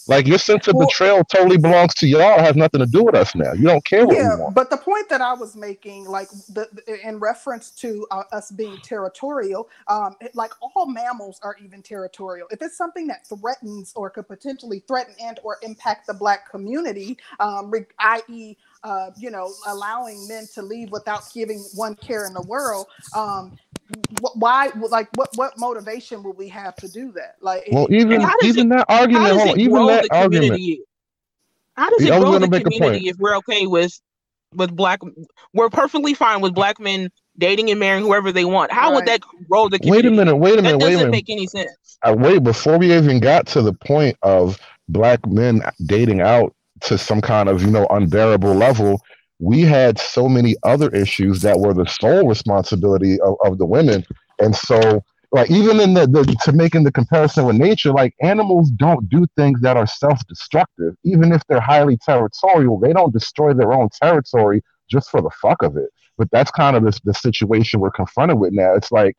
Like 0.06 0.28
your 0.28 0.38
sense 0.38 0.68
of 0.68 0.76
Well- 0.76 0.88
betrayal 0.88 1.24
totally 1.24 1.58
belongs 1.58 1.94
to 1.96 2.08
y'all. 2.08 2.38
It 2.38 2.42
has 2.42 2.58
nothing 2.58 2.82
to 2.82 2.86
do 2.86 3.06
with 3.06 3.16
us 3.16 3.34
now. 3.36 3.54
You 3.54 3.64
don't 3.64 3.86
care 3.86 4.06
what 4.06 4.18
we 4.18 4.22
want. 4.22 4.54
but 4.54 4.70
the 4.70 4.76
point 4.76 5.08
that 5.08 5.22
I 5.22 5.34
was 5.34 5.56
making, 5.56 6.04
like 6.04 6.30
the, 6.50 6.68
the- 6.74 7.08
in 7.08 7.20
reference 7.20 7.72
to 7.84 8.06
uh, 8.12 8.24
us 8.34 8.52
being 8.52 8.78
territorial, 8.84 9.70
um, 9.88 10.18
it- 10.20 10.36
like 10.36 10.52
all 10.62 10.88
mammals 10.88 11.40
are 11.42 11.56
even 11.64 11.82
territorial. 11.82 12.48
If 12.52 12.62
it's 12.62 12.76
something 12.76 13.08
that 13.08 13.26
threatens 13.28 13.94
or 13.96 14.10
could 14.10 14.28
potentially 14.28 14.84
threaten 14.90 15.16
and 15.22 15.40
or 15.42 15.58
impact 15.62 16.08
the 16.08 16.14
black 16.14 16.52
community, 16.52 17.18
um, 17.40 17.72
re- 17.72 17.86
i.e., 18.00 18.58
uh, 18.84 19.12
you 19.18 19.32
know, 19.32 19.52
allowing 19.68 20.28
men 20.28 20.48
to 20.54 20.62
leave 20.62 20.92
without 20.92 21.24
giving 21.34 21.60
one 21.76 21.96
care 21.96 22.26
in 22.26 22.34
the 22.34 22.42
world, 22.42 22.88
um, 23.16 23.58
why? 24.36 24.72
Like, 24.90 25.10
what 25.16 25.30
what 25.36 25.58
motivation 25.58 26.24
would 26.24 26.38
we 26.38 26.48
have 26.50 26.76
to 26.78 26.88
do 26.88 27.12
that? 27.14 27.36
Like, 27.42 27.64
Well, 27.72 27.88
it- 27.90 27.96
even 27.96 28.22
How 28.22 28.36
does 28.38 28.56
that 28.56 28.86
argument, 28.90 29.24
How 29.26 29.34
does 29.34 29.46
hold 29.46 29.58
it 29.58 29.62
even 29.62 29.72
grow 29.74 29.88
that 29.88 30.04
the 30.04 30.10
argument. 30.12 30.44
community? 30.44 30.82
How 31.76 31.90
does 31.90 32.02
it 32.04 32.08
Yeah, 32.08 32.16
I 32.16 32.20
was 32.20 32.30
grow 32.30 32.40
the 32.40 32.48
make 32.48 32.64
community 32.64 33.08
if 33.10 33.18
we're 33.18 33.38
okay 33.38 33.68
with 33.68 34.00
with 34.56 34.76
black? 34.76 35.00
We're 35.54 35.70
perfectly 35.70 36.14
fine 36.14 36.42
with 36.42 36.54
black 36.54 36.80
men 36.80 37.10
dating 37.38 37.70
and 37.72 37.80
marrying 37.80 38.06
whoever 38.06 38.32
they 38.32 38.46
want. 38.46 38.72
How 38.72 38.94
would 38.94 39.06
that 39.06 39.22
grow 39.50 39.70
the 39.70 39.80
community? 39.80 39.90
Wait 39.90 40.06
a 40.06 40.10
community? 40.10 40.18
minute, 40.18 40.36
wait 40.38 40.54
a 40.54 40.56
That 40.58 40.62
minute, 40.62 40.78
wait 40.80 40.86
a 40.86 40.92
doesn't 40.92 40.98
minute. 40.98 41.12
make 41.12 41.30
any 41.30 41.48
sense. 41.48 42.00
Uh, 42.04 42.16
wait, 42.18 42.44
before 42.44 42.78
we 42.78 42.94
even 42.94 43.20
got 43.20 43.48
to 43.48 43.62
the 43.62 43.74
point 43.74 44.18
of 44.22 44.60
black 44.90 45.26
men 45.26 45.62
dating 45.86 46.22
out 46.22 46.54
to 46.86 46.98
some 46.98 47.22
kind 47.22 47.50
of 47.50 47.62
you 47.62 47.72
know 47.72 47.88
unbearable 47.90 48.54
level, 48.54 49.02
we 49.40 49.62
had 49.62 50.00
so 50.00 50.28
many 50.30 50.56
other 50.64 50.90
issues 50.90 51.42
that 51.42 51.60
were 51.60 51.74
the 51.74 51.86
sole 51.86 52.28
responsibility 52.28 53.20
of, 53.22 53.36
of 53.46 53.58
the 53.58 53.66
women, 53.66 54.06
and 54.40 54.56
so 54.56 55.04
like 55.34 55.50
even 55.50 55.80
in 55.80 55.96
the, 55.96 56.06
the 56.06 56.24
to 56.44 56.52
making 56.52 56.84
the 56.84 56.92
comparison 56.92 57.46
with 57.46 57.56
nature, 57.56 57.92
like 57.92 58.14
animals 58.22 58.70
don't 58.70 59.10
do 59.10 59.26
things 59.36 59.60
that 59.62 59.76
are 59.76 59.88
self-destructive, 59.88 60.96
even 61.04 61.34
if 61.34 61.42
they're 61.48 61.60
highly 61.60 61.98
territorial. 61.98 62.80
They 62.80 62.94
don't 62.94 63.12
destroy 63.12 63.54
their 63.54 63.74
own 63.74 63.90
territory 64.00 64.62
just 64.90 65.10
for 65.10 65.22
the 65.22 65.32
fuck 65.42 65.64
of 65.64 65.76
it. 65.76 65.90
But 66.20 66.30
that's 66.32 66.52
kind 66.52 66.76
of 66.76 66.84
the, 66.84 67.00
the 67.04 67.16
situation 67.16 67.80
we're 67.80 67.90
confronted 67.90 68.38
with 68.38 68.54
now. 68.54 68.76
It's 68.76 68.92
like 68.92 69.18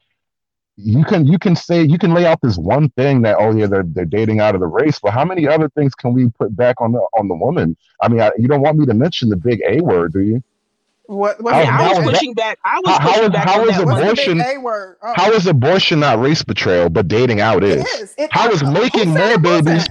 you 0.76 1.04
can 1.04 1.26
you 1.26 1.38
can 1.38 1.54
say 1.56 1.84
you 1.84 1.98
can 1.98 2.14
lay 2.14 2.26
out 2.26 2.40
this 2.42 2.58
one 2.58 2.88
thing 2.90 3.22
that 3.22 3.36
oh 3.38 3.54
yeah 3.56 3.66
they're 3.66 3.84
they're 3.86 4.04
dating 4.04 4.40
out 4.40 4.54
of 4.54 4.60
the 4.60 4.66
race, 4.66 4.98
but 5.00 5.12
how 5.12 5.24
many 5.24 5.46
other 5.48 5.68
things 5.70 5.94
can 5.94 6.12
we 6.12 6.28
put 6.30 6.56
back 6.56 6.80
on 6.80 6.92
the 6.92 7.00
on 7.18 7.28
the 7.28 7.34
woman? 7.34 7.76
I 8.02 8.08
mean, 8.08 8.20
I, 8.20 8.32
you 8.38 8.48
don't 8.48 8.62
want 8.62 8.78
me 8.78 8.86
to 8.86 8.94
mention 8.94 9.28
the 9.28 9.36
big 9.36 9.60
A 9.68 9.80
word, 9.82 10.12
do 10.12 10.20
you? 10.20 10.42
What? 11.06 11.42
what 11.42 11.54
How- 11.54 11.60
Yeah, 11.62 11.78
I 11.78 11.88
was 11.88 11.98
is 11.98 12.04
that- 12.04 12.12
pushing 12.14 12.34
back. 12.34 12.58
I 12.64 12.80
was 12.84 12.88
How, 12.88 12.98
how 12.98 13.08
pushing 13.08 13.24
is 13.24 13.30
back 13.30 13.48
how 13.48 13.60
on 13.60 13.66
that 13.66 13.76
What's 13.76 13.86
one. 13.86 13.96
the 13.96 14.02
abortion? 14.02 14.40
Oh. 15.02 15.12
How 15.16 15.30
is 15.32 15.46
abortion 15.46 16.00
not 16.00 16.18
race 16.20 16.42
betrayal, 16.42 16.88
but 16.90 17.08
dating 17.08 17.40
out 17.40 17.62
It 17.64 17.78
is? 17.78 17.84
is. 17.94 18.14
It, 18.18 18.30
How 18.32 18.50
is 18.50 18.60
who 18.60 18.70
making 18.72 19.10
more 19.10 19.38
babies? 19.38 19.86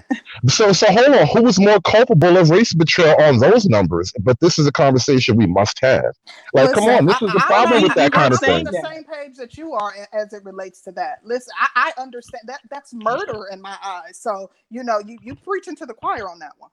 So 0.47 0.73
so 0.73 0.87
hold 0.91 1.09
on, 1.15 1.27
who 1.27 1.47
is 1.47 1.59
more 1.59 1.79
culpable 1.81 2.37
of 2.37 2.49
race 2.49 2.73
betrayal 2.73 3.21
on 3.21 3.37
those 3.39 3.65
numbers? 3.65 4.11
But 4.21 4.39
this 4.39 4.57
is 4.57 4.65
a 4.67 4.71
conversation 4.71 5.37
we 5.37 5.45
must 5.45 5.79
have. 5.81 6.05
Like, 6.53 6.73
come 6.73 6.85
on, 6.85 7.05
this 7.05 7.21
I, 7.21 7.25
is 7.25 7.33
the 7.33 7.39
I, 7.43 7.45
problem 7.45 7.77
I'm, 7.77 7.83
with 7.83 7.93
that 7.95 8.05
I'm 8.05 8.11
kind 8.11 8.33
of 8.33 8.39
on 8.43 8.45
thing. 8.45 8.63
the 8.65 8.89
same 8.91 9.03
page 9.03 9.35
that 9.37 9.57
you 9.57 9.73
are 9.73 9.93
as 10.13 10.33
it 10.33 10.43
relates 10.43 10.81
to 10.81 10.91
that. 10.93 11.19
Listen, 11.23 11.53
I, 11.59 11.91
I 11.97 12.01
understand 12.01 12.43
that 12.47 12.61
that's 12.71 12.93
murder 12.93 13.45
in 13.51 13.61
my 13.61 13.77
eyes. 13.83 14.17
So 14.19 14.49
you 14.71 14.83
know, 14.83 14.99
you 15.05 15.17
you 15.21 15.35
preaching 15.35 15.75
to 15.77 15.85
the 15.85 15.93
choir 15.93 16.27
on 16.29 16.39
that 16.39 16.53
one. 16.57 16.71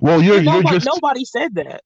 Well, 0.00 0.20
you're 0.22 0.40
you're 0.40 0.54
Nobody, 0.54 0.76
just 0.78 0.86
nobody 0.86 1.24
said 1.24 1.54
that. 1.54 1.82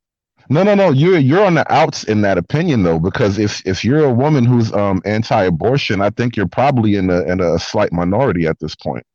No, 0.51 0.65
no, 0.65 0.75
no. 0.75 0.91
You're 0.91 1.19
you're 1.19 1.45
on 1.47 1.55
the 1.55 1.73
outs 1.73 2.03
in 2.05 2.23
that 2.23 2.37
opinion 2.37 2.83
though, 2.83 2.99
because 2.99 3.39
if 3.39 3.65
if 3.67 3.85
you're 3.85 4.05
a 4.05 4.13
woman 4.13 4.45
who's 4.45 4.73
um 4.73 5.01
anti-abortion, 5.05 6.01
I 6.01 6.11
think 6.11 6.37
you're 6.37 6.49
probably 6.49 6.97
in 6.97 7.09
a 7.09 7.23
in 7.23 7.41
a 7.41 7.59
slight 7.59 7.93
minority 7.93 8.47
at 8.49 8.59
this 8.59 8.75
point. 8.75 9.07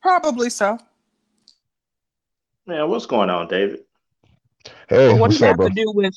Probably 0.00 0.50
so. 0.50 0.78
Man, 2.66 2.88
what's 2.88 3.06
going 3.06 3.28
on, 3.28 3.48
David? 3.48 3.80
Hey, 4.88 5.08
But 5.08 5.16
what 5.18 5.20
what's 5.20 5.34
does 5.34 5.40
that 5.40 5.48
have 5.48 5.56
bro? 5.56 5.68
to 5.68 5.74
do 5.74 5.90
with? 5.92 6.14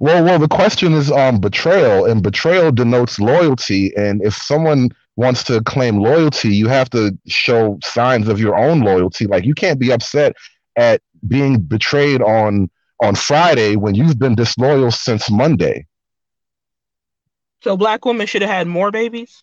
Well, 0.00 0.24
well, 0.24 0.38
the 0.40 0.48
question 0.48 0.94
is 0.94 1.12
um 1.12 1.40
betrayal, 1.40 2.04
and 2.06 2.20
betrayal 2.22 2.72
denotes 2.72 3.20
loyalty. 3.20 3.92
And 3.96 4.22
if 4.24 4.34
someone 4.34 4.90
wants 5.16 5.44
to 5.44 5.60
claim 5.62 5.98
loyalty, 5.98 6.48
you 6.54 6.66
have 6.68 6.90
to 6.90 7.16
show 7.28 7.78
signs 7.84 8.26
of 8.28 8.40
your 8.40 8.56
own 8.56 8.80
loyalty. 8.80 9.26
Like 9.26 9.44
you 9.44 9.54
can't 9.54 9.78
be 9.78 9.92
upset 9.92 10.34
at 10.76 11.00
being 11.26 11.58
betrayed 11.60 12.22
on 12.22 12.70
on 13.02 13.14
Friday 13.14 13.76
when 13.76 13.94
you've 13.94 14.18
been 14.18 14.34
disloyal 14.34 14.90
since 14.90 15.30
Monday. 15.30 15.86
So 17.62 17.76
black 17.76 18.04
women 18.04 18.26
should 18.26 18.42
have 18.42 18.50
had 18.50 18.66
more 18.66 18.90
babies. 18.90 19.42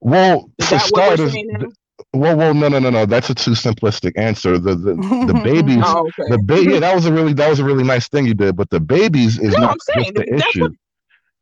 Well, 0.00 0.50
Is 0.58 0.66
for 0.68 0.74
that 0.76 0.82
what 0.90 1.08
we're 1.10 1.16
starters, 1.16 1.32
saying 1.32 1.48
now? 1.48 1.58
th- 1.60 1.72
well, 2.14 2.36
well, 2.36 2.54
no, 2.54 2.68
no, 2.68 2.78
no, 2.78 2.90
no. 2.90 3.06
That's 3.06 3.28
a 3.28 3.34
too 3.34 3.50
simplistic 3.52 4.12
answer. 4.16 4.58
The 4.58 4.74
the 4.76 4.94
the 5.26 5.40
babies, 5.44 5.82
Oh, 5.84 6.06
okay. 6.08 6.30
the 6.30 6.38
baby. 6.38 6.72
Yeah, 6.74 6.80
that 6.80 6.94
was 6.94 7.06
a 7.06 7.12
really 7.12 7.32
that 7.34 7.48
was 7.48 7.58
a 7.58 7.64
really 7.64 7.84
nice 7.84 8.08
thing 8.08 8.26
you 8.26 8.34
did. 8.34 8.56
But 8.56 8.70
the 8.70 8.80
babies 8.80 9.38
is 9.38 9.54
No, 9.54 9.60
not 9.60 9.70
I'm 9.72 9.78
saying 9.80 10.14
just 10.14 10.28
the 10.28 10.34
issue. 10.34 10.62
what. 10.62 10.72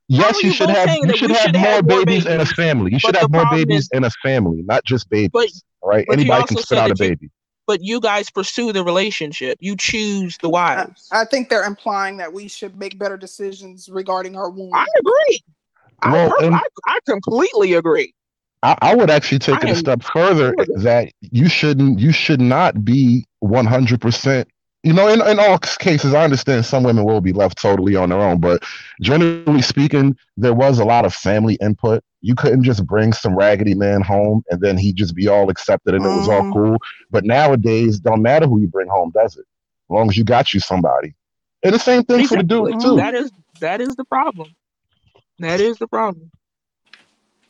Yes, 0.09 0.43
you 0.43 0.48
you 0.48 0.55
should 0.55 0.70
have 0.70 0.89
you 0.89 1.16
should 1.16 1.31
have 1.31 1.39
should 1.40 1.55
more 1.57 1.62
have 1.66 1.89
more 1.89 2.05
babies 2.05 2.27
in 2.27 2.40
a 2.40 2.47
family. 2.47 2.93
You 2.93 2.98
should 2.98 3.16
have 3.16 3.31
more 3.31 3.44
babies 3.51 3.81
is, 3.85 3.90
in 3.93 4.05
a 4.05 4.11
family, 4.23 4.62
not 4.62 4.85
just 4.85 5.09
babies. 5.11 5.31
but 5.32 5.48
All 5.82 5.90
right, 5.90 6.05
but 6.09 6.19
anybody 6.19 6.44
can 6.47 6.57
spit 6.59 6.78
out 6.78 6.90
a 6.90 6.94
that 6.94 7.05
you, 7.05 7.11
baby. 7.11 7.31
But 7.67 7.83
you 7.83 8.01
guys 8.01 8.31
pursue 8.31 8.73
the 8.73 8.85
relationship. 8.85 9.59
You 9.61 9.77
choose 9.77 10.39
the 10.39 10.49
I, 10.49 10.51
wives. 10.51 11.09
I 11.13 11.25
think 11.25 11.49
they're 11.49 11.65
implying 11.65 12.17
that 12.19 12.33
we 12.33 12.49
should 12.49 12.79
make 12.79 12.99
better 12.99 13.17
decisions 13.17 13.89
regarding 13.89 14.37
our 14.37 14.51
womb. 14.51 14.73
I 14.75 14.87
agree. 14.99 15.41
I 16.03 16.13
Well, 16.13 16.31
per- 16.31 16.45
and 16.45 16.55
I, 16.55 16.63
I 16.87 16.99
completely 17.09 17.75
agree. 17.75 18.15
I, 18.63 18.77
I 18.81 18.95
would 18.95 19.11
actually 19.11 19.39
take 19.39 19.65
I 19.65 19.69
it 19.69 19.73
a 19.73 19.77
step 19.77 20.03
further 20.03 20.55
that 20.77 21.13
you 21.21 21.49
shouldn't 21.49 21.99
you 21.99 22.13
should 22.13 22.41
not 22.41 22.85
be 22.85 23.25
100 23.41 24.01
percent 24.01 24.49
you 24.87 24.93
know, 24.93 25.09
in, 25.09 25.21
in 25.27 25.41
all 25.41 25.59
cases, 25.59 26.15
I 26.15 26.23
understand 26.23 26.65
some 26.65 26.85
women 26.85 27.05
will 27.05 27.21
be 27.21 27.33
left 27.33 27.59
totally 27.59 27.97
on 27.97 28.11
their 28.11 28.21
own, 28.21 28.39
but 28.39 28.63
generally 29.01 29.61
speaking, 29.61 30.17
there 30.37 30.55
was 30.55 30.79
a 30.79 30.85
lot 30.85 31.05
of 31.05 31.13
family 31.13 31.59
input. 31.61 32.05
You 32.27 32.35
couldn't 32.35 32.65
just 32.65 32.85
bring 32.86 33.12
some 33.12 33.36
raggedy 33.36 33.74
man 33.74 34.03
home 34.03 34.43
and 34.51 34.61
then 34.61 34.77
he'd 34.77 34.97
just 34.97 35.15
be 35.15 35.28
all 35.28 35.48
accepted 35.48 35.94
and 35.94 36.05
mm. 36.05 36.12
it 36.12 36.19
was 36.19 36.28
all 36.28 36.43
mm-hmm. 36.43 36.53
cool. 36.53 36.78
But 37.11 37.24
nowadays, 37.24 38.01
don't 38.01 38.23
matter 38.23 38.47
who 38.47 38.61
you 38.61 38.69
bring 38.69 38.89
home, 38.89 39.12
does 39.15 39.36
it? 39.36 39.47
As 39.89 39.90
long 39.90 40.09
as 40.09 40.16
you 40.16 40.24
got 40.24 40.53
you 40.53 40.61
somebody. 40.61 41.15
And 41.62 41.74
the 41.74 41.78
same 41.78 42.03
thing 42.03 42.20
exactly. 42.20 42.36
for 42.36 42.43
the 42.43 42.70
dude 42.73 42.81
too. 42.81 42.97
That 42.97 43.15
is 43.15 43.31
that 43.61 43.81
is 43.81 43.94
the 43.97 44.05
problem. 44.05 44.55
That 45.39 45.61
is 45.61 45.78
the 45.78 45.86
problem. 45.86 46.31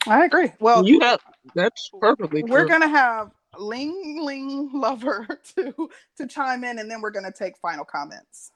I 0.07 0.25
agree. 0.25 0.53
Well, 0.61 0.87
you 0.87 1.01
have 1.01 1.21
that's 1.55 1.91
perfectly. 2.01 2.43
We're 2.43 2.61
true. 2.61 2.69
gonna 2.69 2.89
have 2.89 3.31
Ling 3.59 4.21
Ling 4.23 4.71
Lover 4.73 5.27
to 5.57 5.91
to 6.19 6.27
chime 6.27 6.65
in, 6.65 6.79
and 6.79 6.91
then 6.91 7.01
we're 7.01 7.11
going 7.11 7.25
to 7.25 7.33
take 7.33 7.57
final 7.59 7.85
comments. 7.85 8.51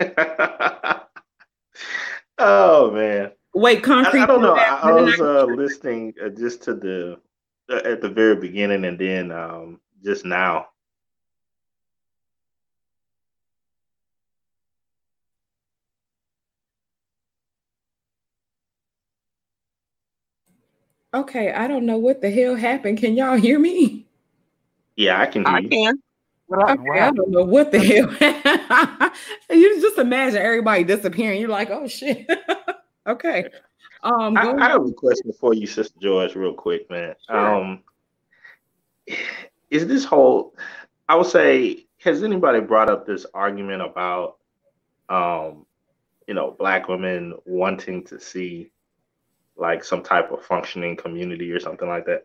oh 2.38 2.90
man! 2.90 3.30
Wait, 3.56 3.82
concrete. 3.82 4.20
I, 4.20 4.24
I 4.24 4.26
don't 4.26 4.42
know. 4.42 4.54
I, 4.54 4.90
I 4.90 4.92
was 4.92 5.18
uh, 5.18 5.46
listening 5.46 6.12
uh, 6.22 6.28
just 6.28 6.62
to 6.64 6.74
the 6.74 7.18
uh, 7.70 7.80
at 7.86 8.02
the 8.02 8.08
very 8.10 8.36
beginning, 8.36 8.84
and 8.84 8.98
then 8.98 9.32
um, 9.32 9.80
just 10.04 10.26
now. 10.26 10.66
Okay, 21.14 21.50
I 21.50 21.66
don't 21.66 21.86
know 21.86 21.96
what 21.96 22.20
the 22.20 22.30
hell 22.30 22.56
happened. 22.56 22.98
Can 22.98 23.14
y'all 23.16 23.38
hear 23.38 23.58
me? 23.58 24.04
Yeah, 24.96 25.18
I 25.18 25.24
can 25.24 25.46
hear 25.46 25.54
I 25.54 25.60
you. 25.60 25.68
can. 25.70 26.02
Okay, 26.52 27.00
I 27.00 27.10
don't 27.10 27.30
know 27.30 27.44
what 27.44 27.72
the 27.72 27.78
hell. 27.78 29.12
you 29.50 29.80
just 29.80 29.96
imagine 29.96 30.42
everybody 30.42 30.84
disappearing. 30.84 31.40
You're 31.40 31.48
like, 31.48 31.70
oh 31.70 31.88
shit. 31.88 32.30
okay. 33.06 33.46
Um, 34.02 34.36
I, 34.36 34.52
I, 34.52 34.68
have 34.68 34.86
a 34.86 34.92
question 34.92 35.32
for 35.32 35.54
you, 35.54 35.66
Sister 35.66 35.98
George, 36.00 36.34
real 36.34 36.54
quick, 36.54 36.88
man. 36.90 37.14
Sure. 37.26 37.54
Um, 37.54 37.82
is 39.70 39.86
this 39.86 40.04
whole? 40.04 40.54
I 41.08 41.16
would 41.16 41.26
say, 41.26 41.86
has 42.02 42.22
anybody 42.22 42.60
brought 42.60 42.90
up 42.90 43.06
this 43.06 43.26
argument 43.34 43.82
about, 43.82 44.36
um, 45.08 45.66
you 46.26 46.34
know, 46.34 46.54
black 46.58 46.88
women 46.88 47.34
wanting 47.44 48.04
to 48.04 48.20
see 48.20 48.70
like 49.56 49.82
some 49.82 50.02
type 50.02 50.30
of 50.30 50.44
functioning 50.44 50.96
community 50.96 51.50
or 51.50 51.60
something 51.60 51.88
like 51.88 52.06
that? 52.06 52.22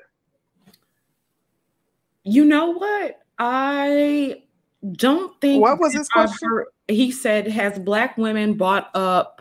You 2.24 2.46
know 2.46 2.72
what? 2.72 3.20
I 3.40 4.44
don't 4.92 5.40
think. 5.42 5.62
What 5.62 5.80
was 5.80 5.94
his 5.94 6.10
question? 6.10 6.66
he 6.88 7.12
said, 7.12 7.48
"Has 7.48 7.80
black 7.80 8.18
women 8.18 8.54
brought 8.54 8.90
up 8.94 9.41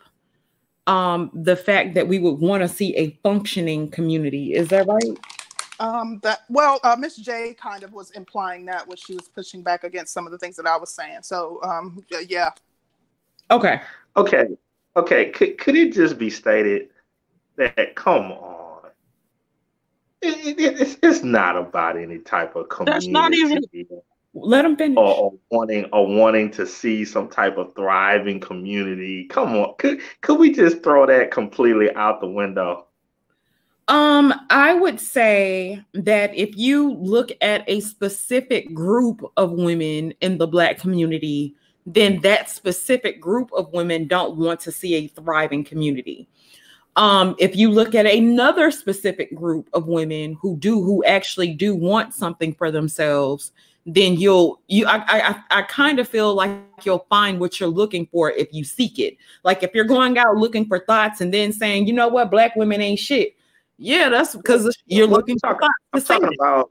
um, 0.90 1.30
the 1.34 1.56
fact 1.56 1.94
that 1.94 2.08
we 2.08 2.18
would 2.18 2.40
want 2.40 2.62
to 2.62 2.68
see 2.68 2.94
a 2.96 3.18
functioning 3.22 3.90
community?" 3.90 4.54
Is 4.54 4.68
that 4.68 4.86
right? 4.86 5.18
Um, 5.80 6.20
that 6.22 6.40
well, 6.50 6.78
uh, 6.84 6.96
Miss 6.98 7.16
J 7.16 7.54
kind 7.54 7.82
of 7.82 7.92
was 7.92 8.10
implying 8.10 8.66
that 8.66 8.86
when 8.86 8.98
she 8.98 9.14
was 9.14 9.28
pushing 9.28 9.62
back 9.62 9.84
against 9.84 10.12
some 10.12 10.26
of 10.26 10.32
the 10.32 10.38
things 10.38 10.56
that 10.56 10.66
I 10.66 10.76
was 10.76 10.92
saying. 10.92 11.20
So, 11.22 11.60
um, 11.62 12.04
yeah. 12.28 12.50
Okay. 13.50 13.80
Okay. 14.16 14.48
Okay. 14.96 15.30
Could 15.30 15.56
could 15.58 15.76
it 15.76 15.94
just 15.94 16.18
be 16.18 16.28
stated 16.28 16.90
that 17.56 17.94
come 17.94 18.32
on. 18.32 18.90
It, 20.22 20.58
it, 20.58 20.80
it's, 20.80 20.96
it's 21.02 21.22
not 21.22 21.56
about 21.56 21.96
any 21.96 22.18
type 22.18 22.56
of 22.56 22.68
community. 22.68 22.92
That's 22.92 23.06
not 23.06 23.32
even. 23.32 23.62
Let 24.32 24.62
them 24.62 24.76
finish. 24.76 24.96
Or, 24.96 25.14
or, 25.14 25.32
wanting 25.50 25.86
or 25.92 26.06
wanting 26.06 26.50
to 26.52 26.66
see 26.66 27.04
some 27.04 27.28
type 27.28 27.56
of 27.58 27.74
thriving 27.74 28.38
community. 28.40 29.26
Come 29.26 29.56
on, 29.56 29.74
could 29.78 30.00
could 30.20 30.38
we 30.38 30.52
just 30.52 30.82
throw 30.82 31.06
that 31.06 31.30
completely 31.30 31.92
out 31.94 32.20
the 32.20 32.28
window? 32.28 32.86
Um, 33.88 34.32
I 34.50 34.72
would 34.72 35.00
say 35.00 35.82
that 35.94 36.32
if 36.32 36.56
you 36.56 36.94
look 36.94 37.32
at 37.40 37.64
a 37.66 37.80
specific 37.80 38.72
group 38.72 39.20
of 39.36 39.50
women 39.50 40.14
in 40.20 40.38
the 40.38 40.46
black 40.46 40.78
community, 40.78 41.56
then 41.86 42.20
that 42.20 42.48
specific 42.48 43.20
group 43.20 43.50
of 43.52 43.72
women 43.72 44.06
don't 44.06 44.36
want 44.36 44.60
to 44.60 44.70
see 44.70 44.94
a 44.94 45.08
thriving 45.08 45.64
community. 45.64 46.28
Um, 46.94 47.34
if 47.40 47.56
you 47.56 47.68
look 47.68 47.96
at 47.96 48.06
another 48.06 48.70
specific 48.70 49.34
group 49.34 49.68
of 49.72 49.88
women 49.88 50.36
who 50.40 50.56
do 50.56 50.82
who 50.82 51.04
actually 51.04 51.52
do 51.54 51.74
want 51.74 52.14
something 52.14 52.54
for 52.54 52.70
themselves, 52.70 53.50
then 53.94 54.14
you'll 54.14 54.60
you 54.68 54.86
I 54.86 55.02
I 55.06 55.42
I 55.50 55.62
kind 55.62 55.98
of 55.98 56.08
feel 56.08 56.34
like 56.34 56.52
you'll 56.84 57.06
find 57.08 57.40
what 57.40 57.58
you're 57.58 57.68
looking 57.68 58.06
for 58.06 58.30
if 58.30 58.52
you 58.52 58.64
seek 58.64 58.98
it. 58.98 59.16
Like 59.42 59.62
if 59.62 59.74
you're 59.74 59.84
going 59.84 60.16
out 60.18 60.36
looking 60.36 60.66
for 60.66 60.78
thoughts 60.78 61.20
and 61.20 61.32
then 61.32 61.52
saying, 61.52 61.86
you 61.86 61.92
know 61.92 62.08
what, 62.08 62.30
black 62.30 62.56
women 62.56 62.80
ain't 62.80 62.98
shit. 62.98 63.36
Yeah, 63.78 64.08
that's 64.08 64.36
because 64.36 64.76
you're 64.86 65.06
looking 65.06 65.38
for 65.38 65.58
thoughts. 65.58 65.74
I'm 65.92 66.02
talking 66.02 66.36
about 66.38 66.70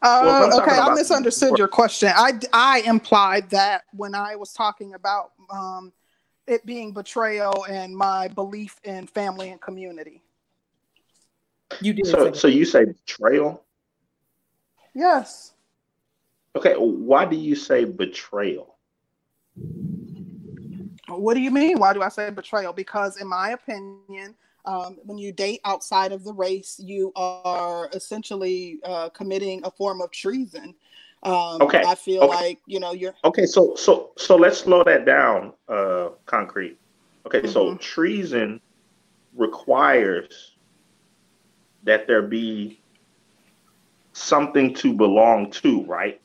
uh, 0.00 0.20
well, 0.22 0.62
okay, 0.62 0.76
I 0.76 0.94
misunderstood 0.94 1.58
your 1.58 1.66
question. 1.66 2.10
I, 2.14 2.38
I 2.52 2.82
implied 2.82 3.50
that 3.50 3.82
when 3.92 4.14
I 4.14 4.36
was 4.36 4.52
talking 4.52 4.94
about 4.94 5.32
um, 5.50 5.92
it 6.46 6.64
being 6.64 6.92
betrayal 6.92 7.66
and 7.68 7.96
my 7.96 8.28
belief 8.28 8.76
in 8.84 9.08
family 9.08 9.50
and 9.50 9.60
community. 9.60 10.22
You 11.80 11.94
did. 11.94 12.06
So, 12.06 12.32
so 12.32 12.46
you 12.46 12.64
say 12.64 12.84
betrayal? 12.84 13.64
Yes. 14.94 15.52
Okay. 16.56 16.74
Why 16.74 17.24
do 17.24 17.36
you 17.36 17.54
say 17.54 17.84
betrayal? 17.84 18.76
What 21.08 21.34
do 21.34 21.40
you 21.40 21.50
mean? 21.50 21.78
Why 21.78 21.92
do 21.92 22.02
I 22.02 22.08
say 22.08 22.30
betrayal? 22.30 22.72
Because, 22.72 23.20
in 23.20 23.26
my 23.26 23.50
opinion, 23.50 24.34
um, 24.64 24.98
when 25.04 25.18
you 25.18 25.32
date 25.32 25.60
outside 25.64 26.12
of 26.12 26.24
the 26.24 26.32
race, 26.32 26.78
you 26.78 27.12
are 27.16 27.88
essentially 27.94 28.78
uh, 28.84 29.08
committing 29.10 29.62
a 29.64 29.70
form 29.70 30.00
of 30.00 30.10
treason. 30.10 30.74
Um, 31.22 31.62
okay. 31.62 31.82
I 31.84 31.94
feel 31.94 32.24
okay. 32.24 32.34
like 32.34 32.60
you 32.66 32.78
know 32.78 32.92
you're 32.92 33.14
okay. 33.24 33.46
So 33.46 33.74
so 33.74 34.12
so 34.16 34.36
let's 34.36 34.58
slow 34.58 34.84
that 34.84 35.04
down. 35.04 35.52
Uh, 35.68 36.10
concrete. 36.26 36.78
Okay. 37.26 37.40
Mm-hmm. 37.40 37.50
So 37.50 37.76
treason 37.76 38.60
requires 39.34 40.52
that 41.84 42.06
there 42.06 42.22
be 42.22 42.80
something 44.12 44.74
to 44.74 44.92
belong 44.92 45.50
to, 45.50 45.84
right? 45.84 46.20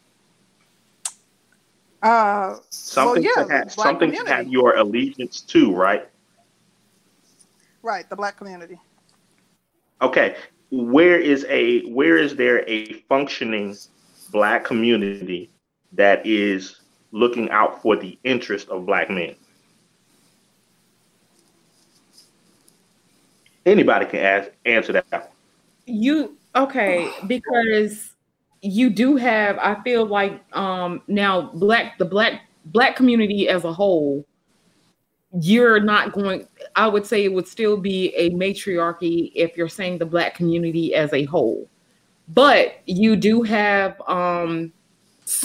Uh, 2.04 2.58
something 2.70 3.24
well, 3.24 3.34
yeah, 3.38 3.44
to 3.44 3.54
have 3.54 3.72
something 3.72 4.10
community. 4.10 4.30
to 4.30 4.36
have 4.36 4.48
your 4.50 4.76
allegiance 4.76 5.40
to, 5.40 5.74
right? 5.74 6.06
Right, 7.82 8.10
the 8.10 8.16
black 8.18 8.36
community. 8.36 8.78
Okay, 10.02 10.36
where 10.70 11.18
is 11.18 11.46
a 11.48 11.82
where 11.86 12.18
is 12.18 12.36
there 12.36 12.68
a 12.68 12.92
functioning 13.08 13.78
black 14.32 14.66
community 14.66 15.50
that 15.94 16.26
is 16.26 16.82
looking 17.12 17.50
out 17.52 17.82
for 17.82 17.96
the 17.96 18.20
interest 18.26 18.68
of 18.68 18.86
black 18.86 19.10
men? 19.10 19.36
Anybody 23.66 24.08
can 24.08 24.20
ask, 24.20 24.52
answer 24.66 24.92
that. 24.92 25.32
You 25.86 26.36
okay? 26.54 27.10
Because 27.28 28.13
you 28.64 28.90
do 28.90 29.16
have. 29.16 29.60
I 29.60 29.76
feel 29.84 30.06
like 30.06 30.42
um 30.56 31.02
now 31.08 31.52
black 31.54 31.98
the 31.98 32.06
black 32.06 32.42
black 32.66 32.96
community 32.96 33.48
as 33.48 33.64
a 33.64 33.74
whole. 33.74 34.26
You're 35.40 35.80
not 35.80 36.14
going. 36.14 36.48
I 36.76 36.88
would 36.88 37.06
say 37.06 37.26
it 37.26 37.34
would 37.34 37.48
still 37.48 37.78
be 37.78 38.14
a 38.16 38.30
matriarchy 38.32 39.32
if 39.36 39.58
you're 39.58 39.70
saying 39.70 39.98
the 39.98 40.06
black 40.06 40.36
community 40.36 40.96
as 40.96 41.12
a 41.14 41.26
whole 41.26 41.68
but 42.30 42.82
you 42.86 43.16
do 43.16 43.42
have 43.44 44.02
um, 44.08 44.72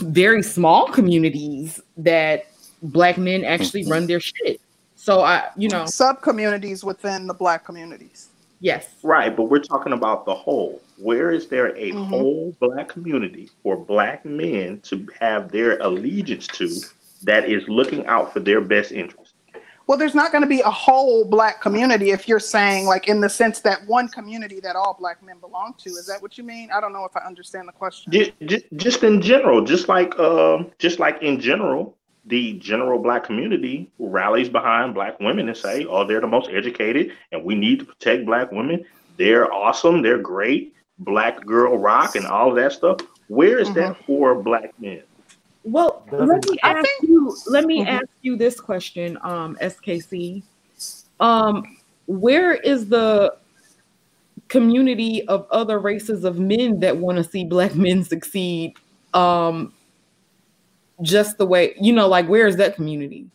very 0.01 0.43
small 0.43 0.89
communities 0.89 1.81
that 1.97 2.47
black 2.83 3.19
men 3.19 3.45
actually 3.45 3.85
run 3.87 4.07
their 4.07 4.21
shit. 4.21 4.61
So 4.95 5.23
I, 5.23 5.49
you 5.57 5.69
know, 5.69 5.87
sub 5.87 6.23
communities 6.23 6.85
within 6.85 7.27
the 7.27 7.35
black 7.35 7.65
communities. 7.65 8.28
Yes. 8.61 8.89
Right, 9.03 9.35
but 9.35 9.45
we're 9.45 9.61
talking 9.61 9.93
about 9.93 10.25
the 10.25 10.35
whole. 10.35 10.83
Where 10.97 11.31
is 11.31 11.47
there 11.49 11.69
a 11.77 11.93
mm-hmm. 11.93 12.05
whole 12.05 12.57
black 12.61 12.89
community 12.89 13.51
for 13.63 13.77
black 13.77 14.25
men 14.25 14.81
to 14.81 15.07
have 15.21 15.53
their 15.53 15.79
allegiance 15.79 16.47
to 16.49 16.69
that 17.23 17.49
is 17.49 17.69
looking 17.69 18.07
out 18.07 18.33
for 18.33 18.41
their 18.41 18.61
best 18.61 18.93
interest? 18.93 19.35
well 19.89 19.99
there's 19.99 20.15
not 20.15 20.31
going 20.31 20.43
to 20.43 20.49
be 20.49 20.61
a 20.61 20.71
whole 20.71 21.25
black 21.25 21.61
community 21.61 22.11
if 22.11 22.29
you're 22.29 22.39
saying 22.39 22.87
like 22.87 23.09
in 23.09 23.21
the 23.21 23.29
sense 23.29 23.61
that 23.61 23.85
one 23.87 24.07
community 24.07 24.61
that 24.61 24.77
all 24.77 24.95
black 24.97 25.21
men 25.25 25.39
belong 25.41 25.75
to 25.79 25.91
is 25.91 26.07
that 26.07 26.23
what 26.23 26.39
you 26.39 26.45
mean 26.45 26.71
i 26.71 26.81
don't 26.81 26.93
know 26.93 27.05
if 27.05 27.17
i 27.17 27.21
understand 27.27 27.67
the 27.67 27.73
question 27.73 28.13
just, 28.13 28.65
just 28.77 29.03
in 29.03 29.21
general 29.21 29.65
just 29.65 29.89
like 29.89 30.17
uh, 30.21 30.63
just 30.79 31.01
like 31.01 31.21
in 31.23 31.41
general 31.41 31.97
the 32.29 32.55
general 32.55 32.99
black 32.99 33.25
community 33.25 33.91
rallies 33.99 34.49
behind 34.49 34.95
black 34.95 35.19
women 35.21 35.49
and 35.49 35.57
say 35.57 35.85
oh 35.87 36.07
they're 36.07 36.21
the 36.21 36.27
most 36.27 36.49
educated 36.51 37.13
and 37.33 37.43
we 37.43 37.55
need 37.55 37.79
to 37.79 37.85
protect 37.85 38.25
black 38.27 38.53
women 38.53 38.85
they're 39.19 39.53
awesome, 39.53 40.01
they're 40.01 40.19
great, 40.19 40.75
black 41.01 41.45
girl 41.45 41.77
rock 41.77 42.15
and 42.15 42.25
all 42.25 42.51
of 42.51 42.57
that 42.57 42.73
stuff. 42.73 43.01
Where 43.27 43.59
is 43.59 43.69
mm-hmm. 43.69 43.81
that 43.81 44.05
for 44.07 44.41
black 44.41 44.73
men? 44.81 45.03
Well, 45.65 46.07
let 46.11 46.49
me 46.49 46.57
ask 46.63 46.87
think, 46.87 47.03
you. 47.03 47.37
Let 47.49 47.65
me 47.65 47.81
mm-hmm. 47.81 47.89
ask 47.97 48.07
you 48.23 48.37
this 48.37 48.59
question, 48.59 49.19
um, 49.23 49.59
SKC. 49.61 50.43
Um, 51.21 51.77
where 52.07 52.55
is 52.55 52.89
the 52.89 53.37
community 54.47 55.27
of 55.27 55.47
other 55.51 55.79
races 55.81 56.25
of 56.25 56.39
men 56.39 56.81
that 56.81 56.97
want 56.97 57.19
to 57.19 57.25
see 57.25 57.45
black 57.45 57.75
men 57.75 58.05
succeed? 58.05 58.75
Um, 59.13 59.75
just 61.03 61.39
the 61.39 61.47
way 61.47 61.75
you 61.81 61.93
know, 61.93 62.09
like 62.09 62.29
where 62.29 62.47
is 62.47 62.57
that 62.57 62.75
community? 62.75 63.27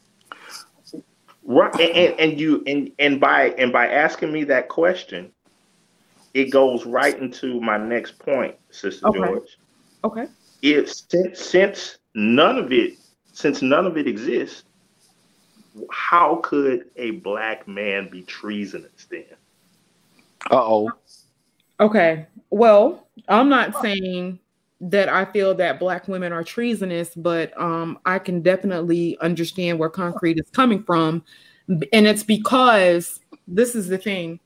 Right, 1.46 1.74
and, 1.80 2.20
and 2.20 2.40
you 2.40 2.64
and 2.68 2.92
and 3.00 3.20
by 3.20 3.50
and 3.58 3.72
by 3.74 3.88
asking 3.88 4.32
me 4.32 4.44
that 4.46 4.70
question, 4.70 5.32
it 6.34 6.46
goes 6.52 6.86
right 6.86 7.18
into 7.20 7.60
my 7.60 7.78
next 7.78 8.18
point, 8.20 8.56
Sister 8.72 9.08
okay. 9.08 9.20
George. 9.20 9.58
Okay. 10.04 10.28
If 10.62 10.92
since 10.92 11.40
since 11.40 11.98
none 12.14 12.58
of 12.58 12.72
it 12.72 12.94
since 13.34 13.62
none 13.62 13.86
of 13.86 13.98
it 13.98 14.08
exists, 14.08 14.64
how 15.92 16.38
could 16.38 16.90
a 16.96 17.12
black 17.12 17.68
man 17.68 18.08
be 18.10 18.22
treasonous 18.22 19.06
then? 19.10 19.26
Uh 20.50 20.56
oh. 20.56 20.92
Okay. 21.80 22.28
Well, 22.50 23.08
I'm 23.28 23.50
not 23.50 23.82
saying 23.82 24.40
that 24.90 25.10
I 25.10 25.26
feel 25.26 25.56
that 25.56 25.80
black 25.80 26.08
women 26.08 26.34
are 26.34 26.44
treasonous, 26.44 27.14
but 27.16 27.60
um, 27.60 28.00
I 28.06 28.20
can 28.20 28.42
definitely 28.42 29.18
understand 29.20 29.80
where 29.80 29.90
concrete 29.90 30.40
is 30.40 30.50
coming 30.52 30.84
from. 30.84 31.24
And 31.68 32.08
it's 32.08 32.24
because 32.24 33.20
this 33.48 33.76
is 33.76 33.88
the 33.88 33.98
thing 33.98 34.40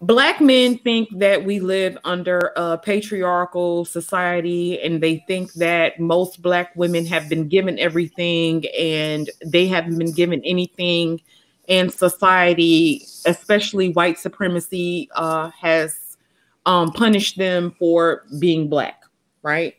black 0.00 0.40
men 0.40 0.76
think 0.78 1.08
that 1.18 1.44
we 1.44 1.60
live 1.60 1.96
under 2.04 2.52
a 2.56 2.76
patriarchal 2.76 3.84
society 3.84 4.78
and 4.80 5.02
they 5.02 5.24
think 5.26 5.52
that 5.54 5.98
most 5.98 6.42
black 6.42 6.74
women 6.76 7.06
have 7.06 7.28
been 7.28 7.48
given 7.48 7.78
everything 7.78 8.64
and 8.78 9.30
they 9.44 9.66
haven't 9.66 9.98
been 9.98 10.12
given 10.12 10.42
anything 10.44 11.20
and 11.68 11.90
society 11.92 13.06
especially 13.24 13.90
white 13.92 14.18
supremacy 14.18 15.08
uh, 15.14 15.50
has 15.58 15.96
um, 16.66 16.90
punished 16.92 17.36
them 17.36 17.74
for 17.78 18.24
being 18.38 18.68
black 18.68 19.02
right 19.42 19.74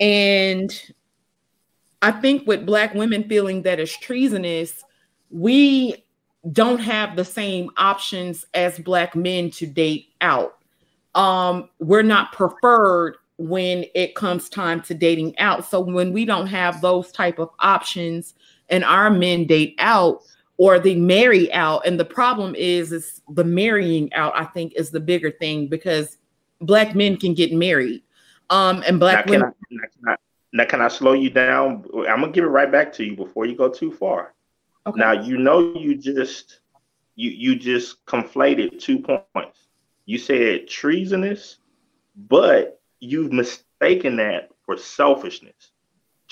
and 0.00 0.92
i 2.00 2.10
think 2.10 2.46
with 2.46 2.66
black 2.66 2.94
women 2.94 3.28
feeling 3.28 3.62
that 3.62 3.78
it's 3.78 3.96
treasonous 3.98 4.84
we 5.30 6.04
don't 6.50 6.80
have 6.80 7.14
the 7.14 7.24
same 7.24 7.70
options 7.76 8.44
as 8.54 8.78
black 8.78 9.14
men 9.14 9.50
to 9.52 9.66
date 9.66 10.08
out. 10.20 10.58
Um, 11.14 11.68
we're 11.78 12.02
not 12.02 12.32
preferred 12.32 13.16
when 13.38 13.84
it 13.94 14.14
comes 14.14 14.48
time 14.48 14.80
to 14.82 14.94
dating 14.94 15.38
out. 15.38 15.64
So 15.68 15.80
when 15.80 16.12
we 16.12 16.24
don't 16.24 16.46
have 16.48 16.80
those 16.80 17.12
type 17.12 17.38
of 17.38 17.50
options 17.60 18.34
and 18.70 18.84
our 18.84 19.10
men 19.10 19.46
date 19.46 19.76
out 19.78 20.22
or 20.58 20.78
they 20.78 20.94
marry 20.94 21.52
out, 21.52 21.86
and 21.86 21.98
the 21.98 22.04
problem 22.04 22.54
is 22.54 22.92
is 22.92 23.20
the 23.30 23.44
marrying 23.44 24.12
out, 24.12 24.32
I 24.36 24.44
think 24.44 24.74
is 24.76 24.90
the 24.90 25.00
bigger 25.00 25.30
thing 25.30 25.68
because 25.68 26.18
black 26.60 26.94
men 26.94 27.16
can 27.16 27.34
get 27.34 27.52
married. 27.52 28.02
Um, 28.50 28.82
and 28.86 29.00
black 29.00 29.26
now, 29.26 29.32
women. 29.32 29.52
Can 29.68 29.80
I, 29.80 30.10
now, 30.10 30.16
now, 30.52 30.64
can 30.64 30.80
I 30.80 30.88
slow 30.88 31.14
you 31.14 31.30
down? 31.30 31.84
I'm 32.08 32.20
gonna 32.20 32.32
give 32.32 32.44
it 32.44 32.48
right 32.48 32.70
back 32.70 32.92
to 32.94 33.04
you 33.04 33.16
before 33.16 33.46
you 33.46 33.56
go 33.56 33.68
too 33.68 33.90
far. 33.90 34.34
Okay. 34.86 34.98
Now 34.98 35.12
you 35.12 35.38
know 35.38 35.74
you 35.74 35.96
just 35.96 36.60
you 37.14 37.30
you 37.30 37.56
just 37.56 38.04
conflated 38.06 38.78
two 38.78 38.98
points. 38.98 39.68
You 40.04 40.18
said 40.18 40.68
treasonous, 40.68 41.58
but 42.16 42.80
you've 43.00 43.32
mistaken 43.32 44.16
that 44.16 44.50
for 44.64 44.76
selfishness. 44.76 45.71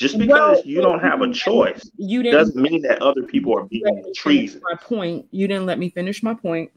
Just 0.00 0.18
because 0.18 0.56
well, 0.56 0.62
you 0.64 0.80
don't 0.80 1.00
have 1.00 1.20
a 1.20 1.30
choice 1.30 1.90
you 1.98 2.22
didn't, 2.22 2.38
doesn't 2.38 2.62
mean 2.62 2.80
that 2.82 3.02
other 3.02 3.22
people 3.22 3.56
are 3.56 3.64
being 3.64 4.02
treasonous. 4.16 4.62
My 4.62 4.76
point. 4.76 5.26
You 5.30 5.46
didn't 5.46 5.66
let 5.66 5.78
me 5.78 5.90
finish 5.90 6.22
my 6.22 6.34
point. 6.34 6.70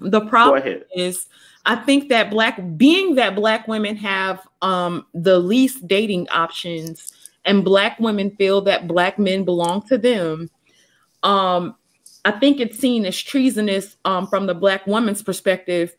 The 0.00 0.20
problem 0.20 0.82
is, 0.94 1.26
I 1.64 1.76
think 1.76 2.10
that 2.10 2.30
black, 2.30 2.60
being 2.76 3.14
that 3.14 3.34
black 3.34 3.66
women 3.66 3.96
have 3.96 4.46
um, 4.62 5.06
the 5.14 5.38
least 5.38 5.88
dating 5.88 6.28
options, 6.28 7.12
and 7.46 7.64
black 7.64 7.98
women 7.98 8.30
feel 8.36 8.60
that 8.60 8.86
black 8.86 9.18
men 9.18 9.44
belong 9.44 9.82
to 9.88 9.96
them 9.98 10.50
um, 11.22 11.74
I 12.24 12.32
think 12.32 12.60
it's 12.60 12.78
seen 12.78 13.06
as 13.06 13.20
treasonous 13.20 13.96
um, 14.04 14.26
from 14.26 14.46
the 14.46 14.54
black 14.54 14.86
woman's 14.86 15.22
perspective 15.22 15.94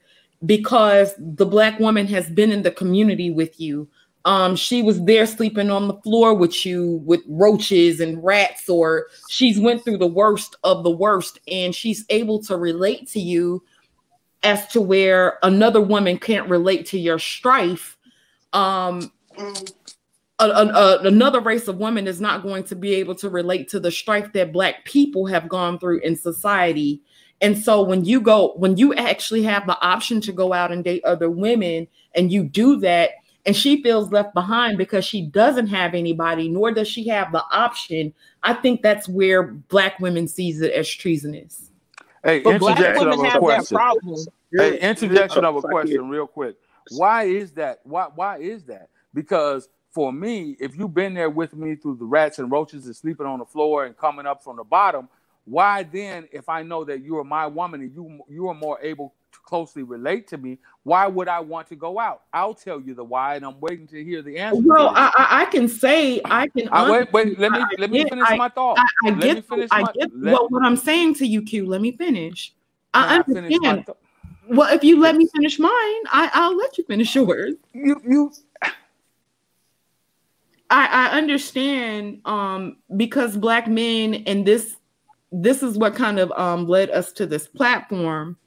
because 0.45 1.13
the 1.17 1.45
black 1.45 1.79
woman 1.79 2.07
has 2.07 2.29
been 2.29 2.51
in 2.51 2.63
the 2.63 2.71
community 2.71 3.31
with 3.31 3.59
you. 3.59 3.87
Um, 4.25 4.55
she 4.55 4.83
was 4.83 5.03
there 5.05 5.25
sleeping 5.25 5.71
on 5.71 5.87
the 5.87 5.95
floor 6.01 6.33
with 6.33 6.65
you 6.65 7.01
with 7.05 7.21
roaches 7.27 7.99
and 7.99 8.23
rats, 8.23 8.67
or 8.69 9.07
she's 9.29 9.59
went 9.59 9.83
through 9.83 9.97
the 9.97 10.07
worst 10.07 10.55
of 10.63 10.83
the 10.83 10.91
worst, 10.91 11.39
and 11.47 11.73
she's 11.73 12.05
able 12.09 12.41
to 12.43 12.57
relate 12.57 13.07
to 13.09 13.19
you 13.19 13.63
as 14.43 14.67
to 14.67 14.81
where 14.81 15.39
another 15.43 15.81
woman 15.81 16.17
can't 16.17 16.49
relate 16.49 16.85
to 16.87 16.99
your 16.99 17.19
strife. 17.19 17.97
Um, 18.53 19.11
a, 20.39 20.45
a, 20.45 20.99
another 21.03 21.39
race 21.39 21.67
of 21.67 21.77
women 21.77 22.07
is 22.07 22.21
not 22.21 22.43
going 22.43 22.63
to 22.65 22.75
be 22.75 22.95
able 22.95 23.15
to 23.15 23.29
relate 23.29 23.69
to 23.69 23.79
the 23.79 23.91
strife 23.91 24.31
that 24.33 24.53
black 24.53 24.85
people 24.85 25.25
have 25.27 25.49
gone 25.49 25.79
through 25.79 25.99
in 25.99 26.15
society 26.15 27.01
and 27.41 27.57
so 27.57 27.81
when 27.81 28.03
you 28.05 28.19
go 28.19 28.53
when 28.57 28.77
you 28.77 28.93
actually 28.95 29.43
have 29.43 29.65
the 29.65 29.79
option 29.81 30.19
to 30.21 30.31
go 30.31 30.53
out 30.53 30.71
and 30.71 30.83
date 30.83 31.03
other 31.05 31.29
women 31.29 31.87
and 32.15 32.31
you 32.31 32.43
do 32.43 32.77
that 32.79 33.11
and 33.45 33.55
she 33.55 33.81
feels 33.81 34.11
left 34.11 34.33
behind 34.33 34.77
because 34.77 35.05
she 35.05 35.25
doesn't 35.25 35.67
have 35.67 35.93
anybody 35.93 36.49
nor 36.49 36.71
does 36.71 36.87
she 36.87 37.07
have 37.07 37.31
the 37.31 37.43
option. 37.51 38.13
I 38.43 38.53
think 38.53 38.81
that's 38.81 39.07
where 39.07 39.43
black 39.43 39.99
women 39.99 40.27
sees 40.27 40.61
it 40.61 40.71
as 40.73 40.89
treasonous. 40.89 41.71
Hey 42.23 42.41
but 42.41 42.55
interjection 42.55 43.07
of 43.07 43.19
a 43.19 43.39
question. 43.39 43.77
hey 44.51 44.79
interjection 44.79 45.45
of 45.45 45.55
a 45.55 45.61
question 45.61 46.09
real 46.09 46.27
quick. 46.27 46.55
Why 46.91 47.23
is 47.23 47.51
that? 47.53 47.79
Why 47.83 48.07
why 48.13 48.39
is 48.39 48.63
that? 48.65 48.89
Because 49.13 49.69
for 49.91 50.13
me, 50.13 50.55
if 50.59 50.77
you've 50.77 50.93
been 50.93 51.13
there 51.13 51.29
with 51.29 51.55
me 51.55 51.75
through 51.75 51.95
the 51.95 52.05
rats 52.05 52.39
and 52.39 52.51
roaches 52.51 52.85
and 52.85 52.95
sleeping 52.95 53.25
on 53.25 53.39
the 53.39 53.45
floor 53.45 53.85
and 53.85 53.97
coming 53.97 54.25
up 54.25 54.43
from 54.43 54.57
the 54.57 54.63
bottom, 54.63 55.09
why 55.45 55.83
then, 55.83 56.27
if 56.31 56.47
I 56.47 56.61
know 56.61 56.83
that 56.83 57.03
you 57.03 57.17
are 57.17 57.23
my 57.23 57.47
woman 57.47 57.81
and 57.81 57.93
you 57.93 58.19
you 58.29 58.47
are 58.49 58.53
more 58.53 58.79
able 58.81 59.09
to 59.09 59.15
closely 59.49 59.81
relate 59.81 60.27
to 60.27 60.37
me, 60.37 60.59
why 60.83 61.07
would 61.07 61.27
I 61.27 61.39
want 61.39 61.67
to 61.69 61.75
go 61.75 61.99
out? 61.99 62.21
I'll 62.31 62.53
tell 62.53 62.79
you 62.79 62.93
the 62.93 63.03
why, 63.03 63.35
and 63.35 63.43
I'm 63.43 63.59
waiting 63.59 63.87
to 63.87 64.03
hear 64.03 64.21
the 64.21 64.37
answer. 64.37 64.61
Well, 64.63 64.93
I, 64.95 65.11
I, 65.17 65.45
can 65.45 65.67
say 65.67 66.21
I 66.23 66.47
can. 66.47 66.69
I, 66.71 66.89
wait, 66.91 67.11
wait. 67.11 67.39
Let 67.39 67.51
me 67.51 67.65
let 67.79 67.89
me 67.89 68.07
finish 68.07 68.29
my 68.37 68.49
thought. 68.49 68.77
I, 68.77 69.09
I 69.09 69.11
get. 69.13 69.45
I 69.71 69.81
my, 69.81 69.91
get 69.93 70.09
let, 70.15 70.33
what, 70.33 70.51
what 70.51 70.63
I'm 70.63 70.77
saying 70.77 71.15
to 71.15 71.25
you, 71.25 71.41
Q. 71.41 71.65
Let 71.65 71.81
me 71.81 71.91
finish. 71.91 72.53
I 72.93 73.17
understand. 73.17 73.85
well, 74.49 74.71
if 74.71 74.83
you 74.83 74.99
let 74.99 75.15
me 75.15 75.27
finish 75.35 75.57
mine, 75.57 75.71
I, 75.71 76.29
I'll 76.33 76.55
let 76.55 76.77
you 76.77 76.83
finish 76.83 77.15
yours. 77.15 77.55
You 77.73 77.99
you 78.07 78.31
I, 80.69 80.85
I 80.85 81.17
understand 81.17 82.21
um, 82.25 82.77
because 82.95 83.35
black 83.35 83.67
men 83.67 84.23
and 84.27 84.45
this 84.45 84.75
this 85.31 85.63
is 85.63 85.77
what 85.77 85.95
kind 85.95 86.19
of 86.19 86.31
um, 86.31 86.67
led 86.67 86.89
us 86.91 87.11
to 87.13 87.25
this 87.25 87.47
platform. 87.47 88.37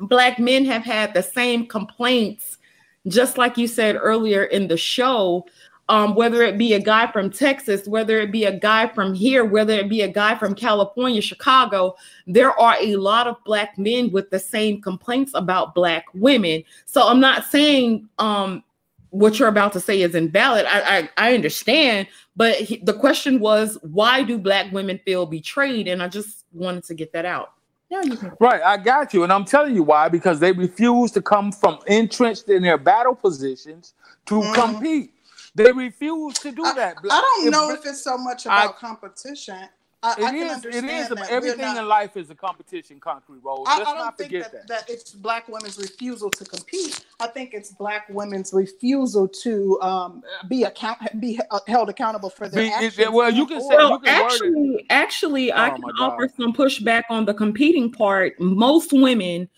Black 0.00 0.38
men 0.38 0.64
have 0.64 0.82
had 0.82 1.14
the 1.14 1.22
same 1.22 1.66
complaints, 1.66 2.58
just 3.06 3.38
like 3.38 3.58
you 3.58 3.66
said 3.66 3.96
earlier 3.96 4.44
in 4.44 4.68
the 4.68 4.76
show. 4.76 5.46
Um, 5.88 6.14
whether 6.14 6.42
it 6.42 6.56
be 6.56 6.74
a 6.74 6.78
guy 6.78 7.10
from 7.10 7.30
Texas, 7.30 7.88
whether 7.88 8.20
it 8.20 8.30
be 8.30 8.44
a 8.44 8.56
guy 8.56 8.86
from 8.86 9.12
here, 9.12 9.44
whether 9.44 9.72
it 9.72 9.88
be 9.88 10.02
a 10.02 10.08
guy 10.08 10.38
from 10.38 10.54
California, 10.54 11.20
Chicago, 11.20 11.96
there 12.28 12.52
are 12.60 12.76
a 12.80 12.94
lot 12.94 13.26
of 13.26 13.42
black 13.44 13.76
men 13.76 14.12
with 14.12 14.30
the 14.30 14.38
same 14.38 14.80
complaints 14.80 15.32
about 15.34 15.74
black 15.74 16.04
women. 16.14 16.62
So 16.84 17.08
I'm 17.08 17.18
not 17.18 17.44
saying 17.46 18.08
um, 18.20 18.62
what 19.08 19.40
you're 19.40 19.48
about 19.48 19.72
to 19.72 19.80
say 19.80 20.00
is 20.02 20.14
invalid. 20.14 20.64
I 20.66 20.98
I, 20.98 21.10
I 21.16 21.34
understand, 21.34 22.06
but 22.36 22.54
he, 22.54 22.76
the 22.76 22.94
question 22.94 23.40
was, 23.40 23.76
why 23.82 24.22
do 24.22 24.38
black 24.38 24.70
women 24.70 25.00
feel 25.04 25.26
betrayed? 25.26 25.88
And 25.88 26.00
I 26.04 26.06
just 26.06 26.44
wanted 26.52 26.84
to 26.84 26.94
get 26.94 27.12
that 27.14 27.24
out. 27.24 27.54
Yeah, 27.90 28.02
you 28.04 28.16
can. 28.16 28.32
Right, 28.38 28.62
I 28.62 28.76
got 28.76 29.12
you, 29.12 29.24
and 29.24 29.32
I'm 29.32 29.44
telling 29.44 29.74
you 29.74 29.82
why 29.82 30.08
because 30.08 30.38
they 30.38 30.52
refuse 30.52 31.10
to 31.12 31.22
come 31.22 31.50
from 31.50 31.80
entrenched 31.86 32.48
in 32.48 32.62
their 32.62 32.78
battle 32.78 33.16
positions 33.16 33.94
to 34.26 34.34
mm. 34.34 34.54
compete. 34.54 35.12
They 35.56 35.72
refuse 35.72 36.34
to 36.34 36.52
do 36.52 36.62
that. 36.62 36.98
I, 37.10 37.18
I 37.18 37.20
don't 37.20 37.46
if, 37.46 37.52
know 37.52 37.70
if 37.72 37.84
it's 37.84 38.02
so 38.02 38.16
much 38.16 38.46
about 38.46 38.76
I, 38.76 38.78
competition. 38.78 39.68
I, 40.02 40.12
it 40.12 40.24
I 40.24 40.34
is, 40.34 40.64
It 40.64 40.84
is. 40.84 41.12
Everything 41.28 41.60
not, 41.60 41.76
in 41.76 41.86
life 41.86 42.16
is 42.16 42.30
a 42.30 42.34
competition. 42.34 42.98
Concrete 43.00 43.40
Rose. 43.42 43.66
Let's 43.66 43.86
I, 43.86 43.92
I 43.92 43.94
don't 43.96 44.16
think 44.16 44.32
that, 44.32 44.52
that, 44.52 44.68
that. 44.68 44.90
it's 44.90 45.12
black 45.12 45.46
women's 45.48 45.76
refusal 45.76 46.30
to 46.30 46.44
compete. 46.44 47.04
I 47.20 47.26
think 47.26 47.52
it's 47.52 47.72
black 47.72 48.08
women's 48.08 48.54
refusal 48.54 49.28
to 49.28 49.80
um, 49.82 50.22
be 50.48 50.64
account 50.64 50.98
be 51.20 51.38
uh, 51.50 51.60
held 51.66 51.90
accountable 51.90 52.30
for 52.30 52.48
their 52.48 52.62
be, 52.62 52.72
actions. 52.72 53.10
well, 53.10 53.30
you 53.30 53.46
can 53.46 53.60
say. 53.60 53.76
Well, 53.76 53.92
you 53.92 53.98
can 53.98 54.08
actually, 54.08 54.86
actually, 54.88 55.52
oh, 55.52 55.56
I 55.56 55.70
can 55.70 55.84
offer 56.00 56.30
some 56.34 56.54
pushback 56.54 57.02
on 57.10 57.26
the 57.26 57.34
competing 57.34 57.92
part. 57.92 58.40
Most 58.40 58.92
women. 58.92 59.48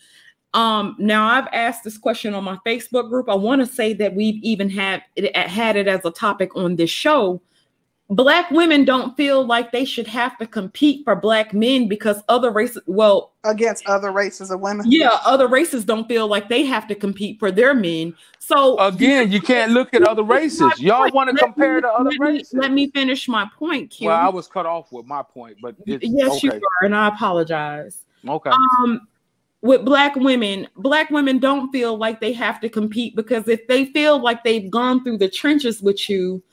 Um, 0.53 0.95
now 0.99 1.25
I've 1.25 1.47
asked 1.51 1.83
this 1.83 1.97
question 1.97 2.35
on 2.35 2.43
my 2.43 2.57
Facebook 2.65 3.09
group. 3.09 3.27
I 3.27 3.33
want 3.33 3.61
to 3.61 3.65
say 3.65 3.93
that 3.93 4.13
we've 4.13 4.43
even 4.43 4.69
had 4.69 5.03
it, 5.15 5.35
had 5.35 5.77
it 5.77 5.87
as 5.87 6.05
a 6.05 6.11
topic 6.11 6.55
on 6.55 6.75
this 6.75 6.91
show 6.91 7.41
black 8.09 8.51
women 8.51 8.83
don't 8.83 9.15
feel 9.15 9.45
like 9.45 9.71
they 9.71 9.85
should 9.85 10.07
have 10.07 10.37
to 10.37 10.45
compete 10.45 11.03
for 11.05 11.15
black 11.15 11.53
men 11.53 11.87
because 11.87 12.21
other 12.27 12.51
races 12.51 12.81
well 12.85 13.33
against 13.45 13.85
other 13.87 14.11
races 14.11 14.51
of 14.51 14.59
women. 14.59 14.85
yeah 14.89 15.19
other 15.25 15.47
races 15.47 15.85
don't 15.85 16.07
feel 16.07 16.27
like 16.27 16.49
they 16.49 16.63
have 16.63 16.87
to 16.87 16.95
compete 16.95 17.39
for 17.39 17.51
their 17.51 17.73
men. 17.73 18.13
So 18.39 18.77
again 18.79 19.31
you 19.31 19.41
can't 19.41 19.71
look 19.71 19.93
at 19.93 20.03
other 20.03 20.23
races. 20.23 20.79
Y'all 20.79 21.09
want 21.11 21.29
to 21.29 21.35
compare 21.35 21.75
me, 21.75 21.81
to 21.81 21.87
other 21.87 22.11
let 22.11 22.19
races. 22.19 22.53
me, 22.53 22.59
let 22.59 22.71
me 22.71 22.91
finish 22.91 23.27
my 23.27 23.49
point 23.57 23.89
Q. 23.89 24.07
well 24.07 24.19
i 24.19 24.29
was 24.29 24.47
cut 24.47 24.65
off 24.65 24.91
with 24.91 25.05
my 25.05 25.23
point 25.23 25.57
but 25.61 25.75
yes 25.85 26.31
okay. 26.31 26.39
you 26.43 26.51
are 26.51 26.85
and 26.85 26.95
i 26.95 27.07
apologize. 27.07 28.05
Okay. 28.27 28.49
Um 28.49 29.07
with 29.61 29.85
black 29.85 30.15
women 30.17 30.67
black 30.75 31.09
women 31.09 31.39
don't 31.39 31.71
feel 31.71 31.97
like 31.97 32.19
they 32.19 32.33
have 32.33 32.59
to 32.59 32.67
compete 32.67 33.15
because 33.15 33.47
if 33.47 33.65
they 33.67 33.85
feel 33.85 34.19
like 34.21 34.43
they've 34.43 34.69
gone 34.69 35.03
through 35.03 35.17
the 35.17 35.29
trenches 35.29 35.81
with 35.81 36.09
you 36.09 36.43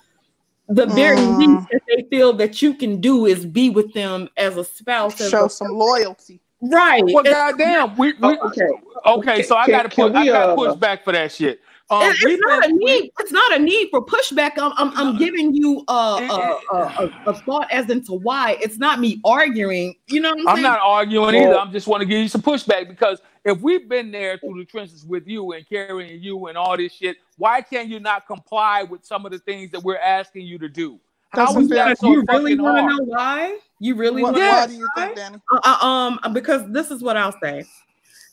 the 0.71 0.87
very 0.87 1.19
mm. 1.19 1.39
least 1.39 1.69
that 1.71 1.83
they 1.89 2.03
feel 2.09 2.33
that 2.35 2.63
you 2.63 2.75
can 2.75 3.01
do 3.01 3.27
is 3.27 3.45
be 3.45 3.71
with 3.71 3.93
them 3.93 4.29
as 4.37 4.57
a 4.57 4.65
spouse. 4.65 5.19
Show 5.19 5.47
as 5.47 5.53
a, 5.53 5.57
some 5.57 5.73
loyalty. 5.73 6.41
Right. 6.63 7.03
Well, 7.05 7.25
goddamn. 7.25 7.97
We, 7.97 8.15
oh, 8.23 8.29
we, 8.29 8.39
okay. 8.39 8.69
Okay, 9.07 9.43
so 9.43 9.57
I 9.57 9.67
got 9.67 9.83
to 9.83 9.89
put. 9.89 10.15
I 10.15 10.27
got 10.27 10.47
to 10.47 10.53
uh, 10.53 10.55
push 10.55 10.77
back 10.77 11.05
for 11.05 11.13
that 11.13 11.33
shit. 11.33 11.61
Um, 11.89 12.03
it's, 12.05 12.25
it's 12.25 12.41
not 12.41 12.63
been, 12.63 12.71
a 12.71 12.75
need. 12.75 13.11
It's 13.19 13.33
not 13.33 13.57
a 13.57 13.59
need 13.59 13.89
for 13.91 14.05
pushback. 14.05 14.53
I'm, 14.59 14.73
I'm, 14.77 14.97
I'm 14.97 15.19
giving 15.19 15.53
you 15.53 15.83
a, 15.89 15.93
a, 15.93 16.77
a, 16.77 17.13
a, 17.27 17.35
thought 17.35 17.69
as 17.73 17.91
into 17.91 18.13
why. 18.13 18.57
It's 18.61 18.79
not 18.79 19.01
me 19.01 19.21
arguing. 19.25 19.97
You 20.07 20.21
know 20.21 20.31
what 20.31 20.41
I'm, 20.41 20.49
I'm 20.49 20.57
saying? 20.57 20.63
not 20.63 20.81
arguing 20.85 21.35
either. 21.35 21.59
I'm 21.59 21.73
just 21.73 21.89
want 21.89 22.03
to 22.03 22.07
give 22.07 22.21
you 22.21 22.29
some 22.29 22.43
pushback 22.43 22.87
because 22.87 23.21
if 23.45 23.61
we've 23.61 23.89
been 23.89 24.13
there 24.13 24.39
through 24.39 24.59
the 24.59 24.67
trenches 24.67 25.05
with 25.05 25.27
you 25.27 25.51
and 25.51 25.69
carrying 25.69 26.23
you 26.23 26.47
and 26.47 26.57
all 26.57 26.77
this 26.77 26.93
shit, 26.93 27.17
why 27.41 27.63
can't 27.63 27.89
you 27.89 27.99
not 27.99 28.27
comply 28.27 28.83
with 28.83 29.03
some 29.03 29.25
of 29.25 29.33
the 29.33 29.39
things 29.39 29.71
that 29.71 29.83
we're 29.83 29.97
asking 29.99 30.47
you 30.47 30.59
to 30.59 30.69
do? 30.69 31.01
How 31.31 31.59
is 31.59 31.69
that 31.71 31.99
so 31.99 32.13
you 32.13 32.25
really 32.29 32.59
want 32.59 32.77
to 32.77 32.97
know 32.97 33.05
why? 33.05 33.59
You 33.79 33.95
really 33.95 34.23
want 34.23 34.37
why 34.37 34.67
do 34.67 34.75
you 34.75 34.87
think, 34.95 35.17
Danny? 35.17 35.39
Uh, 35.51 35.61
uh, 35.65 35.87
um, 35.87 36.35
because 36.35 36.71
this 36.71 36.91
is 36.91 37.03
what 37.03 37.17
I'll 37.17 37.35
say. 37.43 37.65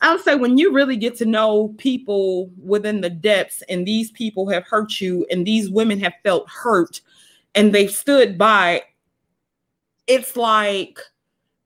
I'll 0.01 0.19
say 0.19 0.35
when 0.35 0.57
you 0.57 0.73
really 0.73 0.97
get 0.97 1.15
to 1.19 1.25
know 1.25 1.69
people 1.77 2.51
within 2.61 2.99
the 2.99 3.09
depths, 3.09 3.63
and 3.69 3.87
these 3.87 4.11
people 4.11 4.49
have 4.49 4.65
hurt 4.65 4.99
you, 4.99 5.25
and 5.31 5.47
these 5.47 5.69
women 5.69 5.99
have 6.01 6.13
felt 6.23 6.49
hurt, 6.49 6.99
and 7.55 7.73
they've 7.73 7.91
stood 7.91 8.37
by. 8.37 8.83
It's 10.07 10.35
like 10.35 10.99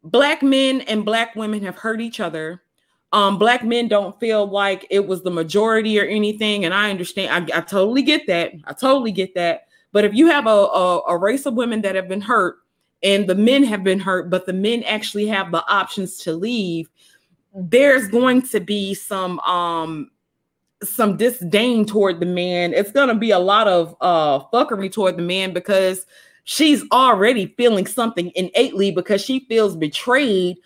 black 0.03 0.43
men 0.43 0.81
and 0.81 1.03
black 1.03 1.35
women 1.35 1.63
have 1.63 1.77
hurt 1.77 2.01
each 2.01 2.19
other 2.19 2.61
um, 3.13 3.37
black 3.37 3.63
men 3.63 3.87
don't 3.87 4.17
feel 4.19 4.47
like 4.47 4.87
it 4.89 5.05
was 5.05 5.21
the 5.21 5.31
majority 5.31 5.99
or 5.99 6.05
anything. 6.05 6.65
And 6.65 6.73
I 6.73 6.89
understand, 6.89 7.51
I, 7.51 7.57
I 7.57 7.61
totally 7.61 8.01
get 8.01 8.25
that. 8.27 8.53
I 8.65 8.73
totally 8.73 9.11
get 9.11 9.35
that. 9.35 9.67
But 9.91 10.05
if 10.05 10.13
you 10.13 10.27
have 10.27 10.47
a, 10.47 10.49
a, 10.49 11.01
a 11.09 11.17
race 11.17 11.45
of 11.45 11.55
women 11.55 11.81
that 11.81 11.95
have 11.95 12.07
been 12.07 12.21
hurt 12.21 12.57
and 13.03 13.27
the 13.27 13.35
men 13.35 13.63
have 13.63 13.83
been 13.83 13.99
hurt, 13.99 14.29
but 14.29 14.45
the 14.45 14.53
men 14.53 14.83
actually 14.83 15.27
have 15.27 15.51
the 15.51 15.67
options 15.69 16.17
to 16.19 16.33
leave, 16.33 16.89
there's 17.53 18.07
going 18.07 18.41
to 18.43 18.59
be 18.61 18.93
some 18.93 19.39
um 19.41 20.09
some 20.83 21.15
disdain 21.17 21.85
toward 21.85 22.19
the 22.19 22.25
man. 22.25 22.73
It's 22.73 22.91
gonna 22.91 23.15
be 23.15 23.31
a 23.31 23.39
lot 23.39 23.67
of 23.67 23.95
uh 23.99 24.39
fuckery 24.53 24.91
toward 24.91 25.17
the 25.17 25.23
man 25.23 25.53
because 25.53 26.05
she's 26.45 26.83
already 26.91 27.53
feeling 27.57 27.85
something 27.85 28.31
innately 28.35 28.91
because 28.91 29.21
she 29.21 29.41
feels 29.41 29.75
betrayed 29.75 30.57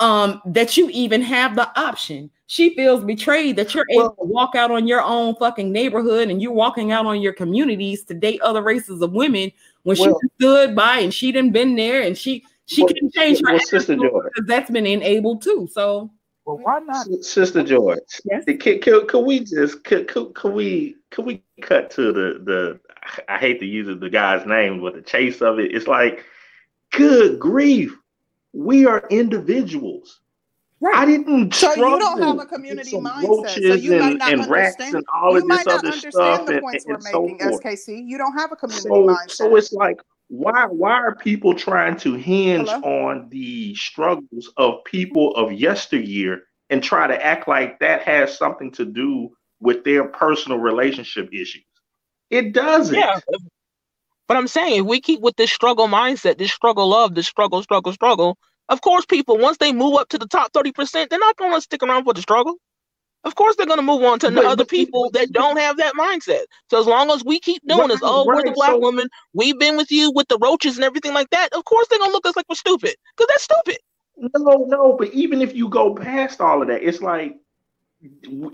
um, 0.00 0.40
that 0.46 0.76
you 0.76 0.88
even 0.90 1.22
have 1.22 1.54
the 1.54 1.70
option. 1.78 2.30
She 2.46 2.74
feels 2.74 3.04
betrayed 3.04 3.56
that 3.56 3.74
you're 3.74 3.86
able 3.92 4.10
to 4.10 4.24
walk 4.24 4.56
out 4.56 4.72
on 4.72 4.88
your 4.88 5.02
own 5.02 5.36
fucking 5.36 5.70
neighborhood 5.70 6.30
and 6.30 6.42
you're 6.42 6.50
walking 6.50 6.90
out 6.90 7.06
on 7.06 7.20
your 7.20 7.32
communities 7.32 8.02
to 8.04 8.14
date 8.14 8.40
other 8.40 8.62
races 8.62 9.02
of 9.02 9.12
women 9.12 9.52
when 9.84 9.96
well, 9.98 10.18
she 10.20 10.28
stood 10.40 10.74
by 10.74 10.98
and 10.98 11.14
she 11.14 11.30
didn't 11.30 11.52
been 11.52 11.76
there 11.76 12.02
and 12.02 12.18
she 12.18 12.44
she 12.66 12.82
well, 12.82 12.92
can 12.92 13.10
change 13.12 13.40
her 13.44 13.52
well, 13.52 13.60
sister 13.60 13.94
Joy. 13.94 14.02
because 14.24 14.46
that's 14.46 14.70
been 14.70 14.86
enabled 14.86 15.42
too. 15.42 15.68
So 15.70 16.10
well, 16.44 16.58
why 16.58 16.80
not, 16.80 17.06
Sister 17.22 17.62
George? 17.62 17.98
Yes. 18.24 18.44
Can, 18.44 18.80
can, 18.80 19.06
can 19.06 19.24
we 19.24 19.40
just 19.40 19.84
can, 19.84 20.04
can, 20.06 20.32
can 20.34 20.52
we 20.52 20.96
can 21.10 21.24
we 21.24 21.42
cut 21.62 21.90
to 21.92 22.12
the 22.12 22.40
the 22.42 22.80
I 23.28 23.38
hate 23.38 23.60
to 23.60 23.66
use 23.66 23.86
the 23.98 24.10
guy's 24.10 24.46
name, 24.46 24.80
but 24.80 24.94
the 24.94 25.02
chase 25.02 25.40
of 25.40 25.58
it. 25.58 25.74
It's 25.74 25.86
like, 25.86 26.24
good 26.92 27.38
grief 27.38 27.96
we 28.52 28.86
are 28.86 29.04
individuals. 29.10 30.20
Right. 30.82 30.96
I 30.96 31.04
didn't. 31.04 31.54
So 31.54 31.74
you 31.74 31.98
don't 31.98 32.22
have 32.22 32.38
a 32.38 32.46
community 32.46 32.92
mindset. 32.92 33.50
So 33.50 33.74
you 33.74 34.00
and, 34.00 34.00
might 34.00 34.18
not 34.18 34.32
and 34.32 34.40
understand. 34.42 34.94
And 34.94 35.04
all 35.14 35.32
you 35.32 35.40
of 35.40 35.48
this 35.48 35.66
other 35.66 35.92
stuff 35.92 36.46
the 36.46 36.60
points 36.60 36.86
and, 36.86 36.96
we're 36.96 37.22
making, 37.22 37.40
so 37.40 37.58
SKC. 37.58 38.02
You 38.06 38.16
don't 38.16 38.32
have 38.32 38.50
a 38.50 38.56
community 38.56 38.88
so, 38.88 39.06
mindset. 39.06 39.30
So 39.30 39.56
it's 39.56 39.72
like, 39.72 40.00
why 40.28 40.64
why 40.64 40.92
are 40.92 41.14
people 41.14 41.54
trying 41.54 41.96
to 41.96 42.14
hinge 42.14 42.68
Hello? 42.68 43.08
on 43.08 43.28
the 43.28 43.74
struggles 43.74 44.50
of 44.56 44.82
people 44.84 45.34
of 45.34 45.52
yesteryear 45.52 46.44
and 46.70 46.82
try 46.82 47.06
to 47.06 47.24
act 47.24 47.46
like 47.46 47.78
that 47.80 48.02
has 48.02 48.38
something 48.38 48.70
to 48.72 48.86
do 48.86 49.36
with 49.60 49.84
their 49.84 50.04
personal 50.04 50.58
relationship 50.58 51.28
issues? 51.30 51.64
It 52.30 52.54
doesn't. 52.54 52.94
Yeah. 52.94 53.20
But 54.30 54.36
I'm 54.36 54.46
saying 54.46 54.82
if 54.82 54.86
we 54.86 55.00
keep 55.00 55.22
with 55.22 55.34
this 55.34 55.50
struggle 55.50 55.88
mindset, 55.88 56.38
this 56.38 56.52
struggle 56.52 56.94
of 56.94 57.16
this 57.16 57.26
struggle, 57.26 57.64
struggle, 57.64 57.92
struggle, 57.92 58.38
of 58.68 58.80
course, 58.80 59.04
people 59.04 59.36
once 59.36 59.56
they 59.56 59.72
move 59.72 59.96
up 59.96 60.08
to 60.10 60.18
the 60.18 60.28
top 60.28 60.52
30%, 60.52 61.08
they're 61.08 61.18
not 61.18 61.36
gonna 61.36 61.60
stick 61.60 61.82
around 61.82 62.04
for 62.04 62.14
the 62.14 62.22
struggle. 62.22 62.54
Of 63.24 63.34
course, 63.34 63.56
they're 63.56 63.66
gonna 63.66 63.82
move 63.82 64.04
on 64.04 64.20
to 64.20 64.30
but, 64.30 64.44
other 64.44 64.64
people 64.64 65.10
that 65.14 65.32
don't 65.32 65.58
have 65.58 65.78
that 65.78 65.94
mindset. 65.94 66.44
So 66.68 66.78
as 66.78 66.86
long 66.86 67.10
as 67.10 67.24
we 67.24 67.40
keep 67.40 67.60
doing 67.66 67.80
right, 67.80 67.88
this, 67.88 67.98
oh, 68.04 68.24
right, 68.24 68.36
we're 68.36 68.44
the 68.44 68.52
black 68.52 68.70
so, 68.70 68.78
woman, 68.78 69.08
we've 69.34 69.58
been 69.58 69.76
with 69.76 69.90
you 69.90 70.12
with 70.12 70.28
the 70.28 70.38
roaches 70.40 70.76
and 70.76 70.84
everything 70.84 71.12
like 71.12 71.30
that. 71.30 71.52
Of 71.52 71.64
course, 71.64 71.88
they're 71.88 71.98
gonna 71.98 72.12
look 72.12 72.24
at 72.24 72.28
us 72.30 72.36
like 72.36 72.46
we're 72.48 72.54
stupid 72.54 72.94
because 73.16 73.26
that's 73.30 73.42
stupid. 73.42 73.78
No, 74.16 74.64
no, 74.68 74.92
but 74.96 75.12
even 75.12 75.42
if 75.42 75.56
you 75.56 75.68
go 75.68 75.96
past 75.96 76.40
all 76.40 76.62
of 76.62 76.68
that, 76.68 76.84
it's 76.84 77.00
like 77.00 77.34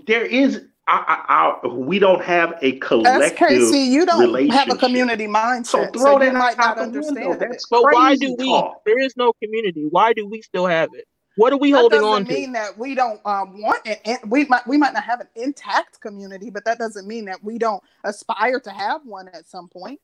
there 0.07 0.25
is 0.25 0.63
I, 0.89 1.57
I, 1.63 1.67
we 1.67 1.99
don't 1.99 2.23
have 2.23 2.57
a 2.61 2.79
collective 2.79 3.35
SKC, 3.35 3.87
you 3.87 4.05
don't 4.05 4.49
have 4.49 4.69
a 4.71 4.77
community 4.77 5.27
mindset, 5.27 5.65
so, 5.65 5.85
throw 5.87 6.13
so 6.13 6.19
that 6.19 6.31
you 6.31 6.37
might 6.37 6.57
not 6.57 6.77
understand 6.77 7.41
it. 7.41 7.61
But 7.69 7.83
why 7.83 8.15
do 8.15 8.33
we? 8.37 8.47
Talk. 8.47 8.85
There 8.85 8.99
is 8.99 9.17
no 9.17 9.33
community. 9.43 9.87
Why 9.89 10.13
do 10.13 10.25
we 10.25 10.41
still 10.41 10.65
have 10.65 10.89
it? 10.93 11.05
What 11.35 11.51
are 11.51 11.57
we 11.57 11.73
that 11.73 11.79
holding 11.79 12.03
on 12.03 12.03
to? 12.03 12.23
That 12.23 12.29
doesn't 12.29 12.41
Mean 12.41 12.51
that 12.53 12.77
we 12.77 12.95
don't 12.95 13.19
um, 13.25 13.61
want 13.61 13.81
it. 13.85 14.19
We 14.27 14.45
might 14.45 14.65
we 14.65 14.77
might 14.77 14.93
not 14.93 15.03
have 15.03 15.19
an 15.19 15.27
intact 15.35 15.99
community, 15.99 16.49
but 16.49 16.63
that 16.63 16.77
doesn't 16.79 17.05
mean 17.05 17.25
that 17.25 17.43
we 17.43 17.57
don't 17.57 17.83
aspire 18.05 18.61
to 18.61 18.71
have 18.71 19.01
one 19.03 19.27
at 19.27 19.45
some 19.45 19.67
point. 19.67 19.99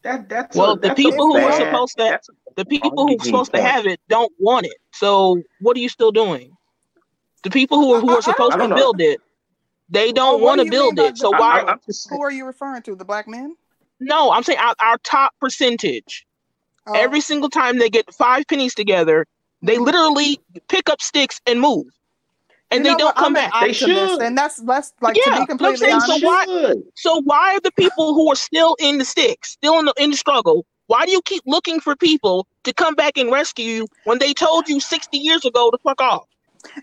That 0.00 0.30
that's 0.30 0.56
well, 0.56 0.72
a, 0.72 0.78
the 0.78 0.94
people 0.94 1.26
who 1.26 1.36
are 1.36 1.52
supposed 1.52 1.98
to 1.98 2.20
the 2.56 2.64
people 2.64 2.90
who 2.90 3.16
are 3.16 3.24
supposed 3.24 3.52
point. 3.52 3.64
to 3.64 3.70
have 3.70 3.86
it 3.86 4.00
don't 4.08 4.32
want 4.38 4.64
it. 4.64 4.76
So 4.94 5.42
what 5.60 5.76
are 5.76 5.80
you 5.80 5.90
still 5.90 6.10
doing? 6.10 6.56
The 7.44 7.50
people 7.50 7.78
who 7.78 7.92
are 7.92 8.00
who 8.00 8.10
are 8.16 8.22
supposed 8.22 8.56
to 8.56 8.68
build 8.68 9.00
it 9.02 9.20
they 9.92 10.10
don't 10.10 10.40
want 10.40 10.60
to 10.60 10.70
build 10.70 10.98
it. 10.98 11.18
So 11.18 11.30
why? 11.30 11.62
I, 11.68 11.76
who 12.08 12.22
are 12.22 12.30
you 12.32 12.46
referring 12.46 12.82
to? 12.82 12.94
The 12.94 13.04
black 13.04 13.28
men? 13.28 13.56
No, 14.00 14.32
I'm 14.32 14.42
saying 14.42 14.58
our, 14.58 14.74
our 14.80 14.98
top 14.98 15.34
percentage. 15.38 16.26
Oh. 16.86 16.92
Every 16.94 17.20
single 17.20 17.50
time 17.50 17.78
they 17.78 17.90
get 17.90 18.12
five 18.12 18.46
pennies 18.48 18.74
together, 18.74 19.26
they 19.60 19.76
mm-hmm. 19.76 19.84
literally 19.84 20.40
pick 20.68 20.88
up 20.88 21.02
sticks 21.02 21.40
and 21.46 21.60
move, 21.60 21.86
and 22.70 22.84
you 22.84 22.90
they 22.90 22.96
don't 22.96 23.14
come 23.14 23.34
back. 23.34 23.52
They 23.60 23.74
should, 23.74 24.22
and 24.22 24.36
that's 24.36 24.56
that's 24.62 24.94
like 25.02 25.16
yeah, 25.16 25.34
to 25.34 25.40
be 25.42 25.46
completely 25.46 25.76
saying, 25.76 25.94
honest. 25.94 26.20
So 26.20 26.26
why, 26.26 26.74
so 26.94 27.22
why 27.22 27.54
are 27.54 27.60
the 27.60 27.70
people 27.72 28.14
who 28.14 28.32
are 28.32 28.36
still 28.36 28.76
in 28.80 28.96
the 28.96 29.04
sticks, 29.04 29.50
still 29.50 29.78
in 29.78 29.84
the 29.84 29.94
in 29.98 30.10
the 30.10 30.16
struggle? 30.16 30.64
Why 30.86 31.04
do 31.04 31.12
you 31.12 31.22
keep 31.22 31.42
looking 31.46 31.80
for 31.80 31.94
people 31.94 32.46
to 32.64 32.72
come 32.72 32.94
back 32.94 33.16
and 33.16 33.30
rescue 33.30 33.64
you 33.64 33.86
when 34.04 34.18
they 34.18 34.32
told 34.32 34.68
you 34.68 34.80
60 34.80 35.16
years 35.16 35.44
ago 35.44 35.70
to 35.70 35.78
fuck 35.78 36.00
off? 36.00 36.26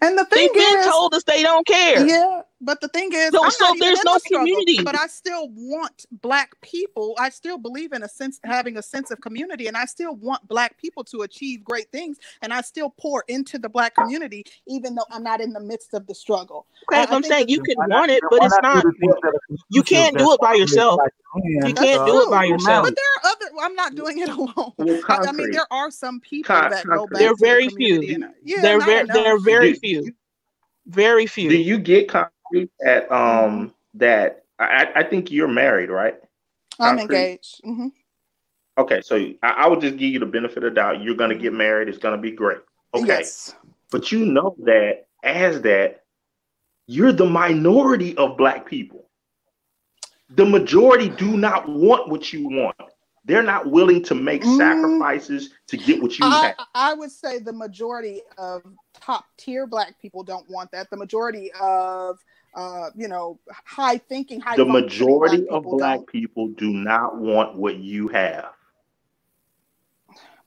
And 0.02 0.18
the 0.18 0.26
thing 0.26 0.50
They've 0.54 0.64
is, 0.64 0.76
been 0.76 0.92
told 0.92 1.14
us 1.14 1.24
they 1.24 1.44
don't 1.44 1.66
care. 1.68 2.06
Yeah, 2.06 2.42
But 2.62 2.82
the 2.82 2.90
thing 2.90 3.12
is, 3.14 3.32
so, 3.32 3.48
so 3.50 3.74
there's 3.80 4.04
no 4.04 4.16
the 4.16 4.38
community. 4.38 4.84
But 4.84 5.00
I 5.00 5.08
still 5.08 5.50
want 5.50 6.06
black 6.12 6.60
people. 6.62 7.16
I 7.18 7.30
still 7.30 7.58
believe 7.58 7.94
in 7.94 8.04
a 8.04 8.10
sense 8.10 8.40
having 8.44 8.78
a 8.78 8.82
sense 8.82 9.12
of 9.12 9.22
community, 9.22 9.68
and 9.68 9.78
I 9.78 9.86
still 9.86 10.16
want 10.16 10.46
black 10.48 10.78
people 10.78 11.04
to 11.06 11.22
achieve 11.22 11.64
great 11.64 11.90
things. 11.92 12.18
And 12.42 12.54
I 12.54 12.62
still 12.62 12.90
pour 12.90 13.24
into 13.30 13.60
the 13.60 13.70
black 13.70 13.96
community, 13.96 14.44
even 14.68 14.96
though 14.96 15.06
I'm 15.10 15.24
not 15.24 15.40
in 15.40 15.54
the 15.54 15.62
midst 15.62 15.94
of 15.94 16.06
the 16.08 16.16
struggle. 16.16 16.68
Okay, 16.92 17.06
I, 17.10 17.16
am 17.16 17.24
saying 17.24 17.48
you 17.48 17.62
can 17.62 17.76
want 17.78 18.12
it, 18.12 18.22
but 18.30 18.44
it's 18.44 18.60
not. 18.62 18.86
You 19.70 19.84
can't 19.84 20.18
do 20.18 20.34
it 20.34 20.42
by 20.42 20.56
yourself. 20.56 21.00
You 21.36 21.74
can't 21.74 22.06
do 22.06 22.24
it 22.24 22.30
by 22.30 22.44
yourself. 22.44 22.86
But 22.86 22.96
there 22.96 23.32
are 23.32 23.32
other. 23.32 23.46
I'm 23.62 23.76
not 23.76 23.96
doing 23.96 24.20
it 24.20 24.30
alone. 24.30 24.74
I 25.08 25.32
mean, 25.32 25.52
there 25.52 25.72
are 25.72 25.92
some 25.92 26.20
people 26.20 26.56
Con- 26.56 26.72
that 26.72 26.86
go 26.86 27.08
back. 27.08 27.20
They're 27.20 27.36
very 27.36 27.70
few. 27.70 28.02
And, 28.02 28.34
yeah, 28.44 28.62
they're 28.62 28.82
very. 28.82 29.08
They're 29.08 29.40
very 29.40 29.74
few. 29.76 30.12
Very 30.88 31.28
few. 31.28 31.50
Do 31.50 31.58
you 31.58 31.78
get 31.78 32.10
concrete 32.52 32.72
that 32.80 33.12
um 33.12 33.74
that 33.96 34.44
I, 34.60 34.88
I 34.96 35.04
think 35.04 35.32
you're 35.32 35.48
married, 35.48 35.90
right? 35.90 36.16
I'm 36.80 37.00
engaged. 37.00 37.62
Mm-hmm. 37.66 37.88
Okay, 38.78 39.02
so 39.02 39.16
I, 39.44 39.50
I 39.50 39.68
would 39.68 39.82
just 39.82 39.98
give 39.98 40.12
you 40.12 40.20
the 40.20 40.26
benefit 40.26 40.64
of 40.64 40.76
doubt. 40.76 41.02
You're 41.02 41.16
gonna 41.16 41.36
get 41.36 41.54
married. 41.54 41.90
It's 41.90 41.98
gonna 41.98 42.18
be 42.18 42.32
great. 42.32 42.60
Okay, 42.94 43.08
yes. 43.08 43.56
but 43.92 44.12
you 44.12 44.26
know 44.26 44.56
that 44.60 45.08
as 45.24 45.62
that, 45.62 46.04
you're 46.88 47.12
the 47.12 47.26
minority 47.26 48.16
of 48.18 48.38
black 48.38 48.66
people. 48.66 49.06
The 50.32 50.46
majority 50.46 51.10
do 51.10 51.38
not 51.38 51.68
want 51.68 52.10
what 52.10 52.32
you 52.32 52.48
want. 52.48 52.76
They're 53.26 53.44
not 53.44 53.70
willing 53.70 54.02
to 54.06 54.16
make 54.16 54.42
mm. 54.42 54.58
sacrifices 54.58 55.52
to 55.68 55.78
get 55.78 56.02
what 56.02 56.18
you 56.18 56.26
I, 56.26 56.48
have. 56.48 56.56
I 56.74 56.94
would 56.94 57.12
say 57.12 57.38
the 57.38 57.54
majority 57.54 58.22
of 58.38 58.64
top 58.94 59.26
tier 59.38 59.68
black 59.68 60.00
people 60.02 60.24
don't 60.24 60.50
want 60.50 60.72
that. 60.72 60.90
The 60.90 60.98
majority 60.98 61.52
of 61.60 62.18
uh, 62.54 62.90
you 62.96 63.08
know, 63.08 63.40
high 63.66 63.98
thinking, 63.98 64.40
high. 64.40 64.56
The 64.56 64.66
majority 64.66 65.42
black 65.42 65.52
of 65.52 65.64
black 65.64 65.98
don't. 65.98 66.08
people 66.08 66.48
do 66.50 66.72
not 66.72 67.18
want 67.18 67.56
what 67.56 67.78
you 67.78 68.08
have. 68.10 68.52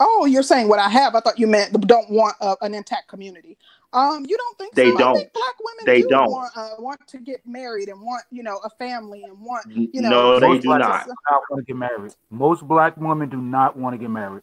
Oh, 0.01 0.25
you're 0.25 0.43
saying 0.43 0.69
what 0.69 0.81
I 0.81 0.89
have? 0.89 1.15
I 1.15 1.21
thought 1.21 1.39
you 1.39 1.47
meant 1.47 1.73
don't 1.87 2.11
want 2.11 2.35
uh, 2.41 2.57
an 2.61 2.75
intact 2.75 3.09
community. 3.09 3.57
Um, 3.93 4.25
you 4.27 4.37
don't 4.37 4.59
think 4.59 4.75
they 4.75 4.91
so? 4.91 4.99
don't? 4.99 5.33
black 5.33 5.55
women 5.63 5.85
they 5.85 6.01
do 6.03 6.09
don't 6.09 6.31
want, 6.31 6.57
uh, 6.57 6.71
want 6.79 7.07
to 7.07 7.19
get 7.19 7.47
married 7.47 7.89
and 7.89 8.01
want 8.01 8.25
you 8.31 8.43
know 8.43 8.59
a 8.65 8.71
family 8.71 9.23
and 9.23 9.39
want 9.39 9.67
you 9.71 10.01
know. 10.01 10.09
No, 10.09 10.41
they 10.41 10.59
do 10.59 10.69
not. 10.69 10.81
not 10.81 11.43
want 11.51 11.61
to 11.61 11.65
get 11.65 11.77
married. 11.77 12.15
Most 12.31 12.67
black 12.67 12.97
women 12.97 13.29
do 13.29 13.37
not 13.37 13.77
want 13.77 13.95
to 13.95 13.99
get 13.99 14.11
married. 14.11 14.43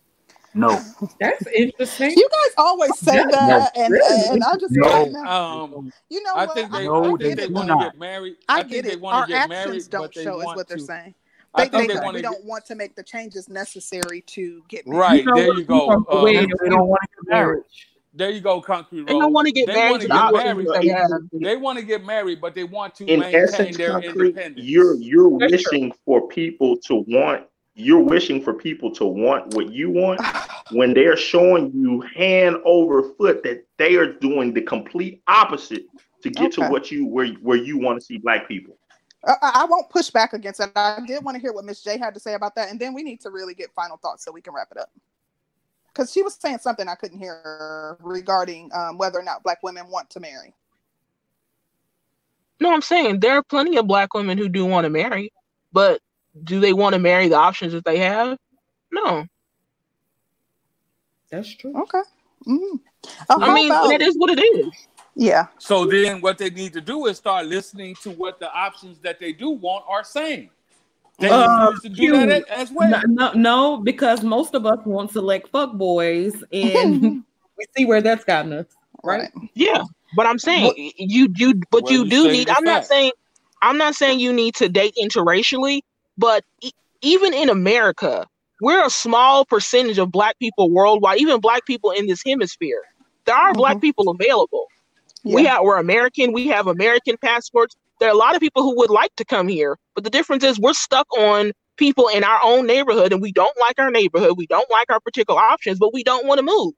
No. 0.53 0.81
That's 1.19 1.45
interesting. 1.47 2.11
You 2.11 2.30
guys 2.30 2.53
always 2.57 2.97
say 2.97 3.11
That's 3.15 3.31
that, 3.31 3.77
and, 3.77 3.93
and 3.93 4.43
I 4.43 4.55
just 4.57 4.71
no. 4.71 5.13
um, 5.26 5.93
you 6.09 6.23
know, 6.23 6.34
I 6.35 6.45
what? 6.45 6.55
think 6.55 6.71
they, 6.71 6.85
no, 6.85 7.03
I 7.03 7.07
think 7.07 7.19
they, 7.19 7.34
they 7.35 7.47
want 7.47 7.69
to 7.69 7.77
get 7.77 7.97
married. 7.97 8.38
I, 8.47 8.59
I 8.59 8.63
get 8.63 8.85
it. 8.85 9.03
Our 9.03 9.23
actions 9.23 9.49
married, 9.49 9.89
don't 9.89 10.13
show 10.13 10.39
is 10.39 10.45
what 10.45 10.67
they're 10.67 10.77
to. 10.77 10.84
saying. 10.84 11.15
They, 11.57 11.67
they, 11.67 11.88
they 11.88 11.99
we 12.13 12.21
don't 12.21 12.45
want 12.45 12.65
to 12.65 12.76
make 12.76 12.95
the 12.95 13.03
changes 13.03 13.49
necessary 13.49 14.21
to 14.27 14.63
get 14.67 14.85
married. 14.88 14.99
Right 14.99 15.19
you 15.19 15.26
know, 15.26 15.35
there, 15.35 15.53
you 15.53 15.63
go. 15.63 16.05
Uh, 16.07 16.26
they 16.26 16.45
don't 16.45 16.88
want 16.88 17.01
to 17.01 17.23
get 17.23 17.31
married. 17.31 17.63
There 18.13 18.30
you 18.31 18.41
go, 18.41 18.59
concrete. 18.59 19.05
They 19.05 19.13
don't 19.13 19.34
want 19.34 19.47
to 19.47 19.53
get 19.53 19.67
they 19.67 19.73
married. 19.73 20.01
Get 20.01 20.09
married. 20.09 20.67
They, 21.31 21.39
they 21.39 21.57
want 21.57 21.80
to 21.80 21.85
get 21.85 22.03
married, 22.03 22.41
but 22.41 22.55
they 22.55 22.63
want 22.63 22.95
to 22.95 23.05
in 23.05 23.19
maintain 23.19 23.43
essence, 23.43 23.77
their 23.77 23.91
concrete, 23.91 24.30
independence. 24.30 24.65
You're 24.65 24.95
you're 24.95 25.30
wishing 25.30 25.93
for 26.05 26.27
people 26.27 26.77
to 26.85 27.05
want. 27.07 27.45
You're 27.80 28.01
wishing 28.01 28.41
for 28.41 28.53
people 28.53 28.91
to 28.95 29.06
want 29.06 29.53
what 29.53 29.72
you 29.72 29.89
want 29.89 30.19
when 30.72 30.93
they're 30.93 31.15
showing 31.15 31.72
you 31.73 32.01
hand 32.01 32.57
over 32.65 33.14
foot 33.14 33.41
that 33.43 33.65
they 33.77 33.95
are 33.95 34.14
doing 34.14 34.53
the 34.53 34.61
complete 34.61 35.22
opposite 35.27 35.85
to 36.22 36.30
get 36.30 36.47
okay. 36.47 36.64
to 36.64 36.69
what 36.69 36.91
you 36.91 37.06
where 37.06 37.27
where 37.35 37.57
you 37.57 37.77
want 37.77 37.99
to 37.99 38.06
see 38.06 38.18
black 38.18 38.47
people. 38.47 38.77
I, 39.26 39.34
I 39.41 39.65
won't 39.65 39.89
push 39.89 40.10
back 40.10 40.34
against 40.34 40.60
that. 40.60 40.72
I 40.76 40.99
did 41.06 41.23
want 41.23 41.35
to 41.35 41.41
hear 41.41 41.53
what 41.53 41.64
Miss 41.65 41.81
J 41.81 41.97
had 41.97 42.14
to 42.14 42.19
say 42.19 42.34
about 42.34 42.56
that, 42.56 42.69
and 42.69 42.80
then 42.80 42.93
we 42.93 43.01
need 43.01 43.22
to 43.22 43.30
really 43.30 43.53
get 43.53 43.72
final 43.73 43.97
thoughts 43.97 44.26
so 44.26 44.31
we 44.31 44.41
can 44.41 44.53
wrap 44.53 44.68
it 44.72 44.77
up 44.77 44.89
because 45.93 46.11
she 46.11 46.22
was 46.22 46.35
saying 46.35 46.60
something 46.60 46.88
I 46.88 46.95
couldn't 46.95 47.19
hear 47.19 47.97
regarding 48.01 48.72
um, 48.73 48.97
whether 48.97 49.19
or 49.19 49.23
not 49.23 49.43
black 49.43 49.64
women 49.64 49.89
want 49.89 50.10
to 50.11 50.19
marry. 50.19 50.53
No, 52.60 52.73
I'm 52.73 52.81
saying 52.81 53.22
there 53.22 53.35
are 53.35 53.43
plenty 53.43 53.77
of 53.77 53.88
black 53.88 54.14
women 54.14 54.38
who 54.38 54.49
do 54.49 54.65
want 54.65 54.85
to 54.85 54.89
marry, 54.89 55.31
but 55.72 56.01
do 56.44 56.60
they 56.60 56.74
want 56.74 56.94
to 56.94 56.99
marry 56.99 57.28
the 57.28 57.36
options 57.36 57.74
that 57.74 57.86
they 57.86 57.99
have? 57.99 58.38
No. 58.91 59.26
That's 61.32 61.53
true. 61.56 61.74
Okay. 61.76 62.02
Mm-hmm. 62.48 62.78
I 63.30 63.53
mean, 63.53 63.72
about... 63.72 63.91
it 63.91 64.02
is 64.02 64.16
what 64.18 64.38
it 64.38 64.41
is. 64.41 64.68
Yeah. 65.16 65.48
So 65.57 65.86
then, 65.86 66.22
what 66.22 66.38
they 66.38 66.49
need 66.49 66.74
to 66.74 66.82
do 66.82 67.06
is 67.07 67.18
start 67.18 67.45
listening 67.45 67.95
to 68.03 68.11
what 68.11 68.40
the 68.40 68.52
options 68.52 68.99
that 68.99 69.20
they 69.20 69.34
do 69.34 69.49
want 69.49 69.86
are 69.88 70.03
saying. 70.03 70.49
They 71.20 71.28
uh, 71.30 71.72
to 71.82 71.90
do 71.90 72.26
that 72.26 72.48
as 72.48 72.72
well. 72.72 72.90
No, 72.90 73.02
no, 73.07 73.34
no, 73.34 73.78
because 73.78 74.24
most 74.24 74.56
of 74.56 74.66
us 74.66 74.80
want 74.86 75.10
to 75.10 75.14
select 75.14 75.49
fuck 75.49 75.74
boys, 75.74 76.34
and 76.53 77.02
we 77.57 77.66
see 77.76 77.86
where 77.86 78.02
that's 78.02 78.24
gotten 78.24 78.53
us, 78.53 78.68
right? 79.03 79.30
Yeah, 79.53 79.84
but 80.16 80.26
I'm 80.26 80.40
saying 80.40 80.68
what, 80.68 80.78
you 80.78 81.28
you, 81.36 81.61
but 81.70 81.90
you, 81.90 82.06
you 82.06 82.10
do 82.10 82.32
need. 82.32 82.49
I'm 82.49 82.64
not 82.64 82.86
saying 82.86 83.11
I'm 83.61 83.78
not 83.78 83.95
saying 83.95 84.20
you 84.20 84.32
need 84.32 84.56
to 84.56 84.70
date 84.70 84.95
interracially, 85.02 85.82
but 86.19 86.43
e- 86.61 86.71
even 87.01 87.33
in 87.33 87.49
America, 87.49 88.27
we're 88.61 88.85
a 88.85 88.89
small 88.89 89.45
percentage 89.45 89.97
of 89.97 90.11
Black 90.11 90.37
people 90.39 90.69
worldwide, 90.69 91.19
even 91.19 91.39
Black 91.39 91.65
people 91.65 91.91
in 91.91 92.07
this 92.07 92.21
hemisphere. 92.25 92.81
There 93.25 93.35
are 93.35 93.51
mm-hmm. 93.51 93.57
Black 93.57 93.81
people 93.81 94.09
available. 94.09 94.67
Yeah. 95.23 95.35
We 95.35 95.45
have 95.45 95.63
we're 95.63 95.77
American. 95.77 96.31
We 96.33 96.47
have 96.47 96.67
American 96.67 97.17
passports 97.17 97.75
there 97.99 98.09
are 98.09 98.13
a 98.13 98.17
lot 98.17 98.35
of 98.35 98.41
people 98.41 98.63
who 98.63 98.75
would 98.77 98.89
like 98.89 99.15
to 99.17 99.25
come 99.25 99.47
here, 99.47 99.77
but 99.93 100.03
the 100.03 100.09
difference 100.09 100.43
is 100.43 100.59
we're 100.59 100.73
stuck 100.73 101.07
on 101.17 101.51
people 101.77 102.07
in 102.07 102.23
our 102.23 102.39
own 102.43 102.65
neighborhood 102.65 103.13
and 103.13 103.21
we 103.21 103.31
don't 103.31 103.55
like 103.59 103.77
our 103.77 103.91
neighborhood. 103.91 104.33
We 104.37 104.47
don't 104.47 104.69
like 104.71 104.89
our 104.89 104.99
particular 104.99 105.39
options, 105.39 105.79
but 105.79 105.93
we 105.93 106.03
don't 106.03 106.25
want 106.25 106.39
to 106.39 106.43
move. 106.43 106.73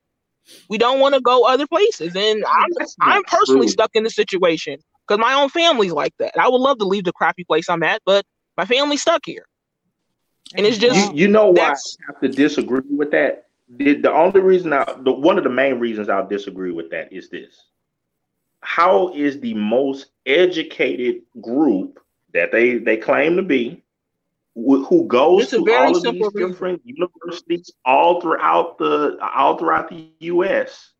We 0.69 0.77
don't 0.77 0.99
want 0.99 1.15
to 1.15 1.21
go 1.21 1.45
other 1.45 1.67
places. 1.67 2.15
And 2.15 2.43
I'm, 2.45 2.69
I'm 3.01 3.23
personally 3.23 3.67
true. 3.67 3.73
stuck 3.73 3.91
in 3.93 4.03
the 4.03 4.09
situation 4.09 4.79
because 5.07 5.19
my 5.19 5.33
own 5.33 5.49
family's 5.49 5.91
like 5.91 6.13
that. 6.17 6.37
I 6.37 6.49
would 6.49 6.61
love 6.61 6.79
to 6.79 6.85
leave 6.85 7.03
the 7.03 7.13
crappy 7.13 7.43
place 7.43 7.69
I'm 7.69 7.83
at, 7.83 8.01
but 8.05 8.25
my 8.61 8.65
family's 8.65 9.01
stuck 9.01 9.25
here. 9.25 9.47
And 10.55 10.67
it's 10.67 10.77
just 10.77 11.13
you, 11.13 11.23
you 11.23 11.27
know 11.27 11.49
why 11.49 11.71
I 11.71 11.75
have 12.05 12.21
to 12.21 12.27
disagree 12.27 12.81
with 12.95 13.09
that. 13.09 13.47
The, 13.69 13.95
the 13.95 14.11
only 14.11 14.39
reason 14.39 14.71
I 14.71 14.85
the 14.99 15.11
one 15.11 15.39
of 15.39 15.43
the 15.43 15.49
main 15.49 15.79
reasons 15.79 16.09
I'll 16.09 16.27
disagree 16.27 16.71
with 16.71 16.91
that 16.91 17.11
is 17.11 17.29
this 17.29 17.63
how 18.59 19.11
is 19.15 19.39
the 19.39 19.55
most 19.55 20.11
educated 20.27 21.23
group 21.41 21.99
that 22.33 22.51
they 22.51 22.77
they 22.77 22.97
claim 22.97 23.35
to 23.37 23.41
be 23.41 23.81
who 24.53 25.07
goes 25.07 25.49
to 25.49 25.65
all 25.73 25.95
of 25.95 26.03
these 26.03 26.31
different 26.33 26.81
universities 26.83 27.71
all 27.85 28.21
throughout 28.21 28.77
the 28.77 29.17
all 29.35 29.57
throughout 29.57 29.89
the 29.89 30.07
US 30.19 30.91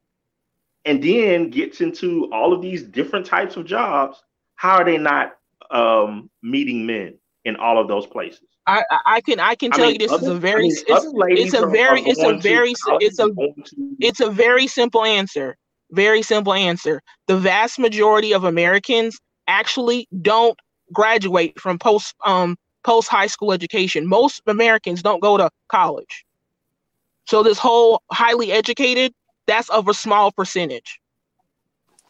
and 0.86 1.04
then 1.04 1.52
gets 1.52 1.82
into 1.82 2.32
all 2.32 2.54
of 2.54 2.62
these 2.62 2.82
different 2.82 3.26
types 3.26 3.56
of 3.56 3.66
jobs 3.66 4.24
how 4.56 4.78
are 4.78 4.86
they 4.86 4.98
not 4.98 5.38
um, 5.70 6.30
meeting 6.42 6.86
men 6.86 7.18
in 7.46 7.56
all 7.56 7.80
of 7.80 7.88
those 7.88 8.06
places 8.06 8.42
I, 8.68 8.84
I 9.08 9.22
can 9.22 9.40
I 9.40 9.56
can 9.56 9.72
tell 9.72 9.86
I 9.86 9.88
mean, 9.88 9.94
you 9.94 10.08
this 10.08 10.12
other, 10.12 10.24
is 10.24 10.30
a 10.30 10.40
very 10.40 10.60
I 10.60 10.68
mean, 10.68 10.72
it's, 10.72 10.84
it's, 10.88 11.54
a 11.54 11.66
very 11.68 12.02
it's 12.02 12.24
a 12.24 12.38
very 12.38 12.74
it's 13.00 13.20
a 13.20 13.30
it's 14.00 14.20
a 14.20 14.30
very 14.30 14.68
simple 14.68 15.04
answer 15.04 15.58
very 15.92 16.22
simple 16.22 16.54
answer. 16.54 17.02
The 17.28 17.38
vast 17.38 17.78
majority 17.78 18.34
of 18.34 18.44
Americans 18.44 19.20
actually 19.48 20.08
don't 20.22 20.58
graduate 20.92 21.60
from 21.60 21.78
post 21.78 22.16
um 22.26 22.58
post 22.84 23.10
high 23.10 23.28
school 23.28 23.54
education. 23.54 24.08
Most 24.08 24.42
Americans 24.48 25.04
don't 25.04 25.22
go 25.22 25.38
to 25.38 25.50
college. 25.70 26.26
So 27.26 27.44
this 27.44 27.60
whole 27.60 28.02
highly 28.12 28.52
educated, 28.52 29.14
that's 29.46 29.70
of 29.70 29.88
a 29.88 29.94
small 29.94 30.32
percentage. 30.32 31.00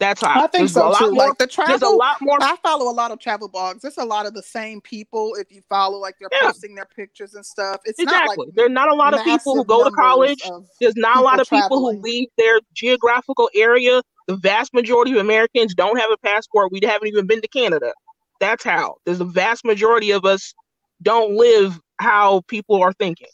That's 0.02 0.20
how 0.20 0.42
I 0.42 0.48
think 0.48 0.68
so 0.68 0.92
too. 0.98 1.12
More, 1.12 1.28
like 1.28 1.38
the 1.38 1.46
travel, 1.46 1.78
there's 1.78 1.82
a 1.82 1.94
lot 1.94 2.16
more. 2.20 2.36
I 2.42 2.56
follow 2.60 2.90
a 2.90 2.92
lot 2.92 3.12
of 3.12 3.20
travel 3.20 3.48
blogs. 3.48 3.84
It's 3.84 3.98
a 3.98 4.04
lot 4.04 4.26
of 4.26 4.34
the 4.34 4.42
same 4.42 4.80
people. 4.80 5.36
If 5.38 5.52
you 5.52 5.62
follow, 5.68 5.96
like 5.96 6.16
they're 6.18 6.28
yeah. 6.32 6.48
posting 6.48 6.74
their 6.74 6.86
pictures 6.86 7.34
and 7.34 7.46
stuff. 7.46 7.82
It's 7.84 8.00
exactly. 8.00 8.34
Not 8.36 8.46
like 8.46 8.54
there's 8.56 8.70
not 8.72 8.88
a 8.88 8.94
lot 8.96 9.14
of 9.14 9.22
people 9.22 9.54
who 9.54 9.64
go 9.64 9.84
to 9.84 9.92
college. 9.92 10.42
There's 10.80 10.96
not 10.96 11.18
a 11.18 11.20
lot 11.20 11.38
of 11.38 11.48
people 11.48 11.68
traveling. 11.68 11.96
who 11.98 12.02
leave 12.02 12.28
their 12.36 12.58
geographical 12.74 13.48
area. 13.54 14.02
The 14.26 14.34
vast 14.34 14.74
majority 14.74 15.12
of 15.12 15.18
Americans 15.18 15.72
don't 15.72 15.96
have 16.00 16.10
a 16.10 16.16
passport. 16.16 16.72
We 16.72 16.80
haven't 16.82 17.06
even 17.06 17.28
been 17.28 17.40
to 17.40 17.48
Canada. 17.48 17.92
That's 18.40 18.64
how. 18.64 18.96
There's 19.06 19.20
a 19.20 19.24
vast 19.24 19.64
majority 19.64 20.10
of 20.10 20.24
us 20.24 20.52
don't 21.00 21.36
live 21.36 21.78
how 22.00 22.40
people 22.48 22.82
are 22.82 22.92
thinking. 22.92 23.28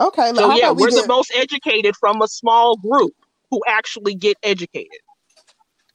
Okay. 0.00 0.32
So 0.34 0.54
yeah, 0.54 0.70
we 0.70 0.84
are 0.84 0.90
the 0.90 1.06
most 1.08 1.32
educated 1.34 1.96
from 1.96 2.20
a 2.20 2.28
small 2.28 2.76
group 2.76 3.14
who 3.50 3.60
actually 3.66 4.14
get 4.14 4.36
educated. 4.42 5.00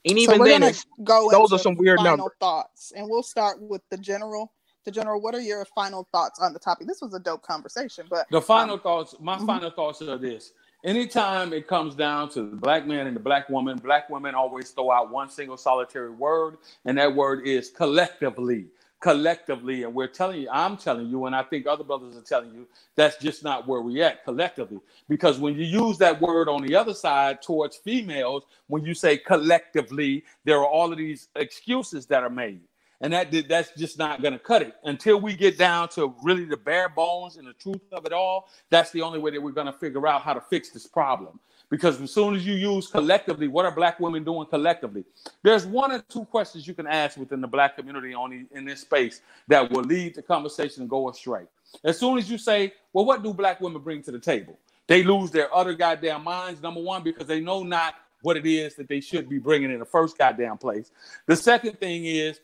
And 0.06 0.18
even 0.18 0.38
so 0.38 0.44
then, 0.44 0.72
go 1.04 1.28
those 1.30 1.52
are 1.52 1.58
some 1.58 1.74
weird 1.74 1.98
final 1.98 2.16
numbers. 2.16 2.36
thoughts, 2.40 2.92
and 2.96 3.08
we'll 3.08 3.22
start 3.22 3.60
with 3.60 3.82
the 3.90 3.98
general. 3.98 4.52
The 4.86 4.90
general, 4.90 5.20
what 5.20 5.34
are 5.34 5.40
your 5.40 5.66
final 5.74 6.08
thoughts 6.10 6.40
on 6.40 6.54
the 6.54 6.58
topic? 6.58 6.86
This 6.86 7.02
was 7.02 7.12
a 7.12 7.18
dope 7.18 7.42
conversation, 7.42 8.06
but 8.08 8.26
the 8.30 8.40
final 8.40 8.76
um, 8.76 8.80
thoughts. 8.80 9.14
My 9.20 9.36
mm-hmm. 9.36 9.44
final 9.44 9.70
thoughts 9.70 10.00
are 10.00 10.16
this: 10.16 10.52
anytime 10.84 11.52
it 11.52 11.66
comes 11.66 11.94
down 11.94 12.30
to 12.30 12.42
the 12.42 12.56
black 12.56 12.86
man 12.86 13.06
and 13.06 13.14
the 13.14 13.20
black 13.20 13.50
woman, 13.50 13.76
black 13.76 14.08
women 14.08 14.34
always 14.34 14.70
throw 14.70 14.90
out 14.90 15.10
one 15.10 15.28
single 15.28 15.58
solitary 15.58 16.10
word, 16.10 16.56
and 16.86 16.96
that 16.96 17.14
word 17.14 17.46
is 17.46 17.70
collectively. 17.70 18.66
Collectively, 19.00 19.84
and 19.84 19.94
we're 19.94 20.08
telling 20.08 20.42
you, 20.42 20.48
I'm 20.52 20.76
telling 20.76 21.08
you, 21.08 21.26
and 21.26 21.36
I 21.36 21.42
think 21.42 21.66
other 21.66 21.84
brothers 21.84 22.16
are 22.16 22.22
telling 22.22 22.52
you, 22.54 22.68
that's 22.96 23.16
just 23.18 23.44
not 23.44 23.66
where 23.66 23.80
we 23.80 24.02
at 24.02 24.24
collectively. 24.24 24.80
Because 25.08 25.38
when 25.38 25.56
you 25.56 25.64
use 25.64 25.98
that 25.98 26.20
word 26.20 26.48
on 26.48 26.62
the 26.62 26.76
other 26.76 26.94
side 26.94 27.42
towards 27.42 27.76
females, 27.76 28.44
when 28.68 28.84
you 28.84 28.94
say 28.94 29.18
collectively, 29.18 30.24
there 30.44 30.58
are 30.58 30.66
all 30.66 30.92
of 30.92 30.98
these 30.98 31.28
excuses 31.36 32.06
that 32.06 32.24
are 32.24 32.30
made. 32.30 32.60
And 33.02 33.12
that 33.14 33.32
that's 33.48 33.72
just 33.78 33.98
not 33.98 34.22
going 34.22 34.34
to 34.34 34.38
cut 34.38 34.62
it. 34.62 34.74
Until 34.84 35.20
we 35.20 35.34
get 35.34 35.58
down 35.58 35.88
to 35.90 36.14
really 36.22 36.44
the 36.44 36.58
bare 36.58 36.90
bones 36.90 37.36
and 37.36 37.46
the 37.48 37.54
truth 37.54 37.80
of 37.92 38.06
it 38.06 38.12
all 38.12 38.48
that's 38.70 38.90
the 38.90 39.02
only 39.02 39.18
way 39.18 39.30
that 39.30 39.42
we're 39.42 39.52
going 39.52 39.66
to 39.66 39.72
figure 39.72 40.06
out 40.06 40.22
how 40.22 40.34
to 40.34 40.40
fix 40.40 40.70
this 40.70 40.86
problem 40.86 41.40
because 41.70 42.00
as 42.00 42.10
soon 42.10 42.34
as 42.34 42.44
you 42.44 42.54
use 42.54 42.88
collectively 42.88 43.48
what 43.48 43.64
are 43.64 43.70
black 43.70 43.98
women 44.00 44.24
doing 44.24 44.46
collectively? 44.46 45.04
There's 45.42 45.64
one 45.64 45.92
or 45.92 46.00
two 46.00 46.24
questions 46.26 46.66
you 46.66 46.74
can 46.74 46.86
ask 46.86 47.16
within 47.16 47.40
the 47.40 47.48
black 47.48 47.76
community 47.76 48.12
on 48.12 48.46
in 48.52 48.64
this 48.64 48.80
space 48.80 49.22
that 49.48 49.70
will 49.70 49.84
lead 49.84 50.16
the 50.16 50.22
conversation 50.22 50.82
and 50.82 50.90
go 50.90 51.08
astray. 51.08 51.44
As 51.84 51.98
soon 51.98 52.18
as 52.18 52.30
you 52.30 52.36
say 52.36 52.74
well 52.92 53.04
what 53.04 53.22
do 53.22 53.32
black 53.32 53.60
women 53.60 53.80
bring 53.80 54.02
to 54.02 54.10
the 54.10 54.18
table? 54.18 54.58
They 54.86 55.04
lose 55.04 55.30
their 55.30 55.54
other 55.54 55.74
goddamn 55.74 56.24
minds 56.24 56.60
number 56.60 56.80
one 56.80 57.02
because 57.02 57.26
they 57.26 57.40
know 57.40 57.62
not 57.62 57.94
what 58.22 58.36
it 58.36 58.44
is 58.44 58.74
that 58.74 58.88
they 58.88 59.00
should 59.00 59.28
be 59.28 59.38
bringing 59.38 59.70
in 59.70 59.78
the 59.78 59.84
first 59.84 60.18
goddamn 60.18 60.58
place. 60.58 60.90
The 61.26 61.36
second 61.36 61.78
thing 61.78 62.04
is 62.04 62.40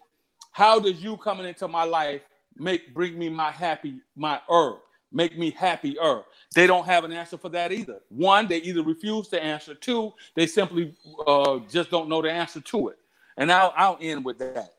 how 0.52 0.78
does 0.80 1.02
you 1.02 1.16
coming 1.18 1.46
into 1.46 1.68
my 1.68 1.84
life 1.84 2.22
make 2.56 2.94
bring 2.94 3.18
me 3.18 3.28
my 3.28 3.50
happy 3.50 4.00
my 4.16 4.40
herb, 4.48 4.78
make 5.16 5.36
me 5.38 5.50
happier? 5.50 6.22
They 6.54 6.66
don't 6.66 6.84
have 6.84 7.04
an 7.04 7.12
answer 7.12 7.38
for 7.38 7.48
that 7.48 7.72
either. 7.72 8.00
One, 8.10 8.46
they 8.46 8.58
either 8.58 8.82
refuse 8.82 9.28
to 9.28 9.42
answer. 9.42 9.74
Two, 9.74 10.12
they 10.34 10.46
simply 10.46 10.94
uh, 11.26 11.58
just 11.68 11.90
don't 11.90 12.08
know 12.08 12.22
the 12.22 12.30
answer 12.30 12.60
to 12.60 12.88
it. 12.88 12.98
And 13.38 13.50
I'll 13.50 13.72
I'll 13.76 13.98
end 14.00 14.24
with 14.24 14.38
that. 14.38 14.74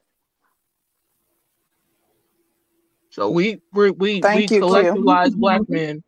So 3.10 3.30
we 3.30 3.62
we 3.74 3.92
we, 3.92 4.22
Thank 4.22 4.52
we 4.52 4.58
you, 4.58 4.64
collectivize 4.64 5.36
black 5.36 5.68
men 5.68 6.04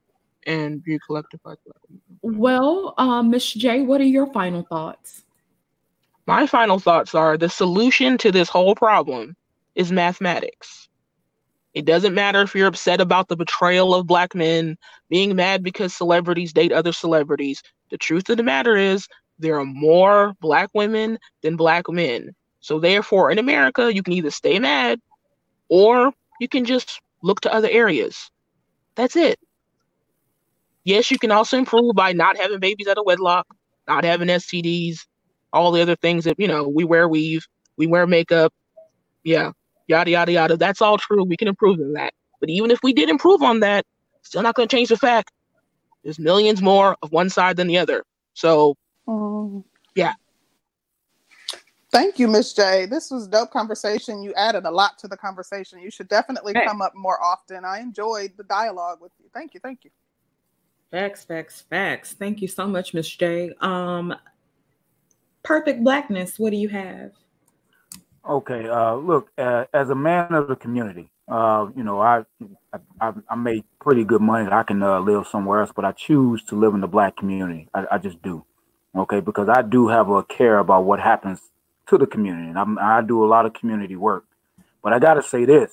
and 0.45 0.83
you 0.85 0.99
collectivize 1.09 1.57
black 1.65 1.79
men. 1.89 1.99
Well, 2.21 2.93
um, 2.97 3.31
Miss 3.31 3.51
J, 3.51 3.81
what 3.81 3.99
are 3.99 4.05
your 4.05 4.31
final 4.31 4.63
thoughts? 4.63 5.23
My 6.27 6.45
final 6.45 6.77
thoughts 6.77 7.15
are 7.15 7.37
the 7.37 7.49
solution 7.49 8.17
to 8.19 8.31
this 8.31 8.49
whole 8.49 8.75
problem 8.75 9.35
is 9.73 9.91
mathematics. 9.91 10.88
It 11.73 11.85
doesn't 11.85 12.15
matter 12.15 12.41
if 12.41 12.55
you're 12.55 12.67
upset 12.67 12.99
about 13.01 13.27
the 13.27 13.37
betrayal 13.37 13.93
of 13.93 14.07
black 14.07 14.35
men, 14.35 14.77
being 15.09 15.35
mad 15.35 15.63
because 15.63 15.95
celebrities 15.95 16.53
date 16.53 16.71
other 16.71 16.91
celebrities. 16.91 17.61
The 17.91 17.97
truth 17.97 18.29
of 18.29 18.37
the 18.37 18.43
matter 18.43 18.75
is, 18.75 19.07
there 19.37 19.59
are 19.59 19.65
more 19.65 20.33
black 20.41 20.69
women 20.73 21.17
than 21.43 21.55
black 21.55 21.89
men. 21.89 22.31
So, 22.59 22.79
therefore, 22.79 23.31
in 23.31 23.39
America, 23.39 23.93
you 23.93 24.03
can 24.03 24.13
either 24.13 24.31
stay 24.31 24.59
mad 24.59 24.99
or 25.69 26.11
you 26.41 26.47
can 26.49 26.65
just 26.65 27.01
look 27.23 27.41
to 27.41 27.53
other 27.53 27.69
areas. 27.69 28.31
That's 28.95 29.15
it. 29.15 29.39
Yes, 30.83 31.11
you 31.11 31.19
can 31.19 31.31
also 31.31 31.57
improve 31.57 31.95
by 31.95 32.13
not 32.13 32.37
having 32.37 32.59
babies 32.59 32.87
out 32.87 32.97
of 32.97 33.05
wedlock, 33.05 33.47
not 33.87 34.03
having 34.03 34.29
STDs, 34.29 34.99
all 35.53 35.71
the 35.71 35.81
other 35.81 35.95
things 35.95 36.25
that, 36.25 36.39
you 36.39 36.47
know, 36.47 36.67
we 36.67 36.83
wear 36.83 37.07
weave, 37.07 37.45
we 37.77 37.87
wear 37.87 38.07
makeup. 38.07 38.53
Yeah, 39.23 39.51
yada 39.89 40.11
yada 40.11 40.31
yada. 40.31 40.57
That's 40.57 40.81
all 40.81 40.97
true. 40.97 41.23
We 41.23 41.35
can 41.35 41.47
improve 41.47 41.79
on 41.79 41.93
that. 41.93 42.13
But 42.39 42.49
even 42.49 42.71
if 42.71 42.79
we 42.83 42.93
did 42.93 43.09
improve 43.09 43.41
on 43.41 43.59
that, 43.59 43.85
still 44.21 44.41
not 44.41 44.55
going 44.55 44.67
to 44.67 44.75
change 44.75 44.89
the 44.89 44.97
fact 44.97 45.31
there's 46.03 46.19
millions 46.19 46.61
more 46.61 46.95
of 47.01 47.11
one 47.11 47.29
side 47.29 47.57
than 47.57 47.67
the 47.67 47.77
other. 47.77 48.03
So, 48.33 48.75
um, 49.07 49.65
yeah. 49.95 50.13
Thank 51.91 52.19
you, 52.19 52.27
Miss 52.27 52.53
J. 52.53 52.85
This 52.85 53.09
was 53.09 53.27
dope 53.27 53.51
conversation. 53.51 54.21
You 54.21 54.33
added 54.35 54.65
a 54.65 54.71
lot 54.71 54.97
to 54.99 55.07
the 55.07 55.17
conversation. 55.17 55.79
You 55.79 55.89
should 55.89 56.07
definitely 56.07 56.53
hey. 56.55 56.65
come 56.65 56.81
up 56.81 56.93
more 56.95 57.21
often. 57.21 57.65
I 57.65 57.79
enjoyed 57.79 58.31
the 58.37 58.43
dialogue 58.43 58.99
with 59.01 59.11
you. 59.19 59.25
Thank 59.33 59.55
you. 59.55 59.59
Thank 59.59 59.83
you. 59.83 59.89
Facts, 60.91 61.25
facts, 61.25 61.61
facts. 61.69 62.13
Thank 62.13 62.41
you 62.41 62.47
so 62.47 62.67
much, 62.67 62.93
Miss 62.93 63.09
J. 63.09 63.51
Um, 63.61 64.15
perfect 65.43 65.83
blackness. 65.83 66.37
What 66.37 66.51
do 66.51 66.57
you 66.57 66.69
have? 66.69 67.11
Okay, 68.29 68.69
uh, 68.69 68.95
look, 68.95 69.31
uh, 69.37 69.65
as 69.73 69.91
a 69.91 69.95
man 69.95 70.33
of 70.33 70.49
the 70.49 70.57
community, 70.57 71.11
uh, 71.29 71.67
you 71.77 71.83
know, 71.83 72.01
I, 72.01 72.25
I 73.01 73.13
I 73.29 73.35
make 73.35 73.65
pretty 73.81 74.05
good 74.05 74.21
money. 74.21 74.49
I 74.51 74.63
can 74.63 74.83
uh, 74.83 75.01
live 75.01 75.27
somewhere 75.27 75.61
else, 75.61 75.71
but 75.75 75.85
I 75.85 75.93
choose 75.93 76.43
to 76.45 76.55
live 76.57 76.73
in 76.75 76.81
the 76.81 76.87
black 76.87 77.17
community. 77.17 77.69
I, 77.75 77.85
I 77.93 77.99
just 77.99 78.23
do, 78.23 78.45
okay, 78.97 79.21
because 79.21 79.49
I 79.49 79.63
do 79.63 79.89
have 79.89 80.09
a 80.09 80.23
care 80.23 80.59
about 80.59 80.85
what 80.85 81.01
happens 81.01 81.41
to 81.89 81.99
the 81.99 82.07
community, 82.07 82.49
and 82.49 82.59
I'm, 82.59 82.79
I 82.79 83.03
do 83.03 83.25
a 83.25 83.27
lot 83.27 83.45
of 83.45 83.53
community 83.53 83.97
work. 83.97 84.25
But 84.83 84.93
I 84.93 84.99
got 84.99 85.15
to 85.15 85.23
say 85.23 85.45
this: 85.45 85.71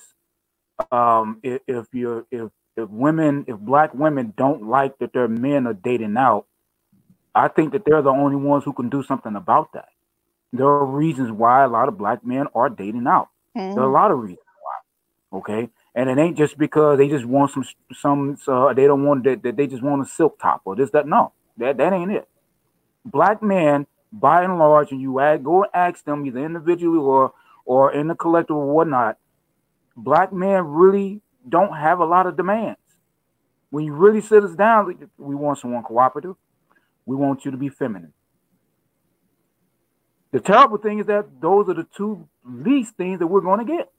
um, 0.91 1.39
if, 1.43 1.61
if 1.67 1.87
you 1.93 2.27
if 2.31 2.51
if 2.77 2.89
women, 2.89 3.45
if 3.47 3.57
black 3.59 3.93
women 3.93 4.33
don't 4.37 4.69
like 4.69 4.99
that 4.99 5.13
their 5.13 5.29
men 5.29 5.67
are 5.67 5.73
dating 5.75 6.17
out, 6.17 6.47
I 7.35 7.49
think 7.49 7.73
that 7.73 7.83
they're 7.85 8.03
the 8.03 8.11
only 8.11 8.37
ones 8.37 8.65
who 8.65 8.73
can 8.73 8.89
do 8.89 9.03
something 9.03 9.35
about 9.35 9.73
that 9.73 9.89
there 10.53 10.67
are 10.67 10.85
reasons 10.85 11.31
why 11.31 11.63
a 11.63 11.67
lot 11.67 11.87
of 11.87 11.97
black 11.97 12.25
men 12.25 12.47
are 12.55 12.69
dating 12.69 13.07
out. 13.07 13.29
Mm-hmm. 13.55 13.75
There 13.75 13.83
are 13.83 13.89
a 13.89 13.93
lot 13.93 14.11
of 14.11 14.19
reasons 14.19 14.39
why. 14.61 15.39
Okay. 15.39 15.69
And 15.95 16.09
it 16.09 16.17
ain't 16.17 16.37
just 16.37 16.57
because 16.57 16.97
they 16.97 17.07
just 17.07 17.25
want 17.25 17.51
some 17.51 17.65
some 17.93 18.37
uh, 18.47 18.73
they 18.73 18.85
don't 18.85 19.03
want 19.03 19.23
that, 19.23 19.41
that 19.43 19.57
they 19.57 19.67
just 19.67 19.83
want 19.83 20.01
a 20.01 20.05
silk 20.05 20.39
top 20.39 20.61
or 20.65 20.75
this 20.75 20.91
that 20.91 21.07
no 21.07 21.33
that 21.57 21.77
that 21.77 21.93
ain't 21.93 22.11
it. 22.11 22.27
Black 23.03 23.41
men, 23.41 23.87
by 24.11 24.43
and 24.43 24.59
large, 24.59 24.91
and 24.91 25.01
you 25.01 25.19
add, 25.19 25.43
go 25.43 25.63
and 25.63 25.71
ask 25.73 26.03
them 26.05 26.25
either 26.25 26.45
individually 26.45 26.99
or 26.99 27.33
or 27.65 27.93
in 27.93 28.07
the 28.07 28.15
collective 28.15 28.55
or 28.55 28.67
whatnot. 28.67 29.17
Black 29.95 30.31
men 30.31 30.63
really 30.65 31.21
don't 31.49 31.75
have 31.75 31.99
a 31.99 32.05
lot 32.05 32.27
of 32.27 32.37
demands. 32.37 32.77
When 33.69 33.83
you 33.83 33.93
really 33.93 34.21
sit 34.21 34.43
us 34.43 34.55
down, 34.55 35.09
we 35.17 35.35
want 35.35 35.59
someone 35.59 35.83
cooperative. 35.83 36.35
We 37.05 37.15
want 37.15 37.43
you 37.43 37.51
to 37.51 37.57
be 37.57 37.69
feminine. 37.69 38.13
The 40.37 40.43
terrible 40.43 40.77
thing 40.77 40.99
is 40.99 41.07
that 41.07 41.41
those 41.41 41.67
are 41.67 41.73
the 41.73 41.87
two 41.97 42.29
least 42.45 42.95
things 42.95 43.17
that 43.17 43.25
we're 43.25 43.41
going 43.41 43.65
to 43.65 43.73
get. 43.73 43.91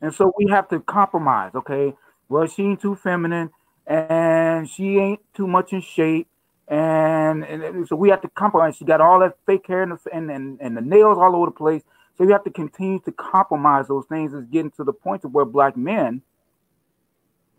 And 0.00 0.14
so 0.14 0.32
we 0.38 0.46
have 0.52 0.68
to 0.68 0.78
compromise. 0.78 1.50
Okay, 1.56 1.94
well, 2.28 2.46
she 2.46 2.62
ain't 2.62 2.80
too 2.80 2.94
feminine, 2.94 3.50
and 3.88 4.70
she 4.70 4.98
ain't 4.98 5.18
too 5.34 5.48
much 5.48 5.72
in 5.72 5.80
shape, 5.80 6.28
and, 6.68 7.42
and 7.42 7.88
so 7.88 7.96
we 7.96 8.08
have 8.10 8.22
to 8.22 8.28
compromise. 8.28 8.76
She 8.76 8.84
got 8.84 9.00
all 9.00 9.18
that 9.18 9.36
fake 9.46 9.66
hair 9.66 9.82
and 9.82 9.90
the, 9.90 9.98
and, 10.14 10.30
and, 10.30 10.60
and 10.60 10.76
the 10.76 10.80
nails 10.80 11.18
all 11.18 11.34
over 11.34 11.46
the 11.46 11.56
place. 11.56 11.82
So 12.16 12.22
you 12.22 12.30
have 12.30 12.44
to 12.44 12.50
continue 12.52 13.00
to 13.00 13.10
compromise 13.10 13.88
those 13.88 14.06
things. 14.06 14.32
Is 14.32 14.44
getting 14.44 14.70
to 14.76 14.84
the 14.84 14.92
point 14.92 15.24
of 15.24 15.32
where 15.32 15.44
black 15.44 15.76
men 15.76 16.22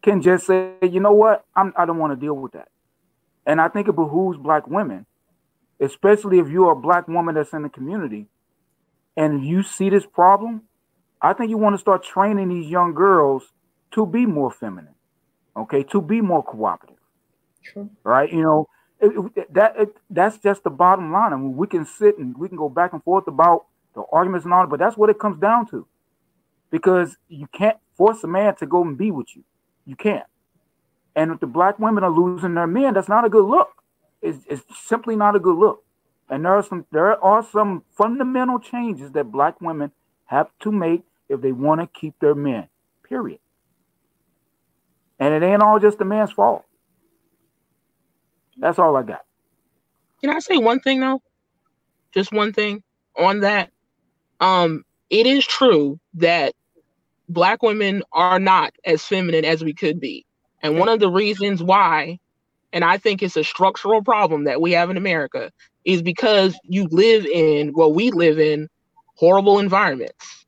can 0.01 0.21
just 0.21 0.47
say, 0.47 0.75
you 0.81 1.01
know 1.01 1.11
what, 1.11 1.43
I'm, 1.53 1.73
I 1.75 1.85
don't 1.85 1.97
want 1.97 2.13
to 2.13 2.25
deal 2.25 2.33
with 2.33 2.53
that. 2.53 2.69
And 3.45 3.59
I 3.59 3.67
think 3.67 3.89
it 3.89 3.95
behooves 3.97 4.37
black 4.37 4.67
women 4.67 5.05
especially 5.81 6.39
if 6.39 6.47
you're 6.47 6.71
a 6.71 6.75
black 6.75 7.07
woman 7.07 7.35
that's 7.35 7.53
in 7.53 7.63
the 7.63 7.69
community 7.69 8.27
and 9.17 9.45
you 9.45 9.63
see 9.63 9.89
this 9.89 10.05
problem, 10.05 10.61
I 11.21 11.33
think 11.33 11.49
you 11.49 11.57
want 11.57 11.73
to 11.73 11.79
start 11.79 12.03
training 12.03 12.49
these 12.49 12.69
young 12.69 12.93
girls 12.93 13.51
to 13.91 14.05
be 14.05 14.25
more 14.25 14.51
feminine, 14.51 14.93
okay, 15.57 15.83
to 15.83 16.01
be 16.01 16.21
more 16.21 16.43
cooperative. 16.43 16.97
Sure. 17.61 17.89
Right? 18.03 18.31
You 18.31 18.43
know, 18.43 18.69
it, 18.99 19.11
it, 19.35 19.53
that 19.53 19.75
it, 19.77 19.89
that's 20.09 20.37
just 20.37 20.63
the 20.63 20.69
bottom 20.69 21.11
line. 21.11 21.33
I 21.33 21.35
mean, 21.35 21.57
we 21.57 21.67
can 21.67 21.85
sit 21.85 22.17
and 22.17 22.37
we 22.37 22.47
can 22.47 22.57
go 22.57 22.69
back 22.69 22.93
and 22.93 23.03
forth 23.03 23.27
about 23.27 23.65
the 23.95 24.03
arguments 24.11 24.45
and 24.45 24.53
all, 24.53 24.67
but 24.67 24.79
that's 24.79 24.95
what 24.95 25.09
it 25.09 25.19
comes 25.19 25.39
down 25.39 25.67
to. 25.71 25.85
Because 26.69 27.17
you 27.27 27.47
can't 27.47 27.77
force 27.97 28.23
a 28.23 28.27
man 28.27 28.55
to 28.55 28.65
go 28.65 28.81
and 28.81 28.97
be 28.97 29.11
with 29.11 29.35
you. 29.35 29.43
You 29.85 29.95
can't. 29.95 30.25
And 31.15 31.31
if 31.31 31.41
the 31.41 31.47
black 31.47 31.77
women 31.79 32.03
are 32.03 32.11
losing 32.11 32.53
their 32.53 32.67
men, 32.67 32.93
that's 32.93 33.09
not 33.09 33.25
a 33.25 33.29
good 33.29 33.43
look 33.43 33.80
is, 34.21 34.45
is 34.47 34.61
simply 34.83 35.15
not 35.15 35.35
a 35.35 35.39
good 35.39 35.57
look. 35.57 35.83
And 36.29 36.45
there 36.45 36.53
are 36.53 36.63
some 36.63 36.85
there 36.91 37.21
are 37.23 37.43
some 37.51 37.83
fundamental 37.97 38.57
changes 38.59 39.11
that 39.11 39.31
black 39.31 39.59
women 39.59 39.91
have 40.25 40.47
to 40.61 40.71
make 40.71 41.03
if 41.27 41.41
they 41.41 41.51
want 41.51 41.81
to 41.81 41.87
keep 41.87 42.17
their 42.19 42.35
men. 42.35 42.67
Period. 43.07 43.39
And 45.19 45.33
it 45.33 45.45
ain't 45.45 45.61
all 45.61 45.79
just 45.79 45.97
the 45.97 46.05
man's 46.05 46.31
fault. 46.31 46.63
That's 48.57 48.79
all 48.79 48.95
I 48.95 49.03
got. 49.03 49.21
Can 50.21 50.29
I 50.29 50.39
say 50.39 50.57
one 50.57 50.79
thing 50.79 51.01
though? 51.01 51.21
Just 52.13 52.31
one 52.31 52.53
thing 52.53 52.81
on 53.17 53.41
that. 53.41 53.71
Um, 54.39 54.83
it 55.09 55.25
is 55.27 55.45
true 55.45 55.99
that 56.15 56.53
black 57.27 57.61
women 57.61 58.03
are 58.13 58.39
not 58.39 58.73
as 58.85 59.03
feminine 59.03 59.45
as 59.45 59.63
we 59.63 59.73
could 59.73 59.99
be. 59.99 60.25
And 60.63 60.79
one 60.79 60.89
of 60.89 60.99
the 60.99 61.09
reasons 61.09 61.61
why 61.61 62.19
and 62.73 62.83
I 62.83 62.97
think 62.97 63.21
it's 63.21 63.37
a 63.37 63.43
structural 63.43 64.03
problem 64.03 64.45
that 64.45 64.61
we 64.61 64.71
have 64.71 64.89
in 64.89 64.97
America, 64.97 65.51
is 65.85 66.01
because 66.01 66.57
you 66.63 66.87
live 66.91 67.25
in 67.25 67.73
well, 67.73 67.93
we 67.93 68.11
live 68.11 68.39
in 68.39 68.67
horrible 69.15 69.59
environments. 69.59 70.45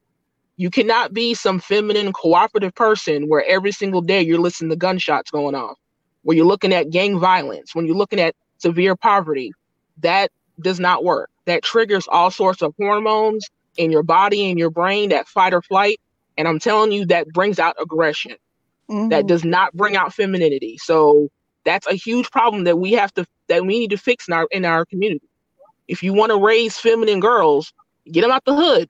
You 0.58 0.70
cannot 0.70 1.14
be 1.14 1.34
some 1.34 1.60
feminine, 1.60 2.14
cooperative 2.14 2.76
person 2.76 3.28
where 3.28 3.44
every 3.48 3.72
single 3.72 4.02
day 4.02 4.22
you're 4.22 4.40
listening 4.40 4.70
to 4.70 4.76
gunshots 4.76 5.32
going 5.32 5.56
off. 5.56 5.78
where 6.24 6.36
you're 6.36 6.46
looking 6.46 6.74
at 6.74 6.90
gang 6.90 7.20
violence, 7.20 7.76
when 7.76 7.86
you're 7.86 7.96
looking 7.96 8.20
at 8.20 8.36
severe 8.58 8.96
poverty, 8.96 9.52
that 10.00 10.32
does 10.62 10.80
not 10.80 11.04
work. 11.04 11.30
That 11.46 11.64
triggers 11.64 12.08
all 12.08 12.32
sorts 12.32 12.62
of 12.62 12.74
hormones 12.78 13.46
in 13.78 13.92
your 13.92 14.04
body 14.04 14.50
and 14.50 14.58
your 14.58 14.70
brain, 14.70 15.10
that 15.10 15.28
fight 15.28 15.54
or 15.54 15.62
flight. 15.62 16.00
And 16.38 16.48
I'm 16.48 16.60
telling 16.60 16.92
you, 16.92 17.06
that 17.08 17.28
brings 17.28 17.60
out 17.60 17.76
aggression. 17.80 18.38
Mm-hmm. 18.90 19.10
That 19.10 19.28
does 19.28 19.44
not 19.44 19.74
bring 19.74 19.96
out 19.96 20.14
femininity. 20.14 20.78
So 20.82 21.30
that's 21.66 21.88
a 21.88 21.94
huge 21.94 22.30
problem 22.32 22.64
that 22.66 22.78
we 22.78 22.92
have 22.94 23.14
to 23.14 23.26
that 23.50 23.66
we 23.66 23.80
need 23.80 23.90
to 23.92 23.98
fix 23.98 24.28
in 24.28 24.34
our 24.34 24.48
in 24.52 24.66
our 24.66 24.86
community. 24.86 25.28
If 25.88 26.04
you 26.04 26.14
want 26.14 26.32
to 26.32 26.38
raise 26.38 26.78
feminine 26.78 27.20
girls, 27.20 27.74
get 28.12 28.22
them 28.22 28.32
out 28.32 28.46
the 28.46 28.56
hood. 28.56 28.90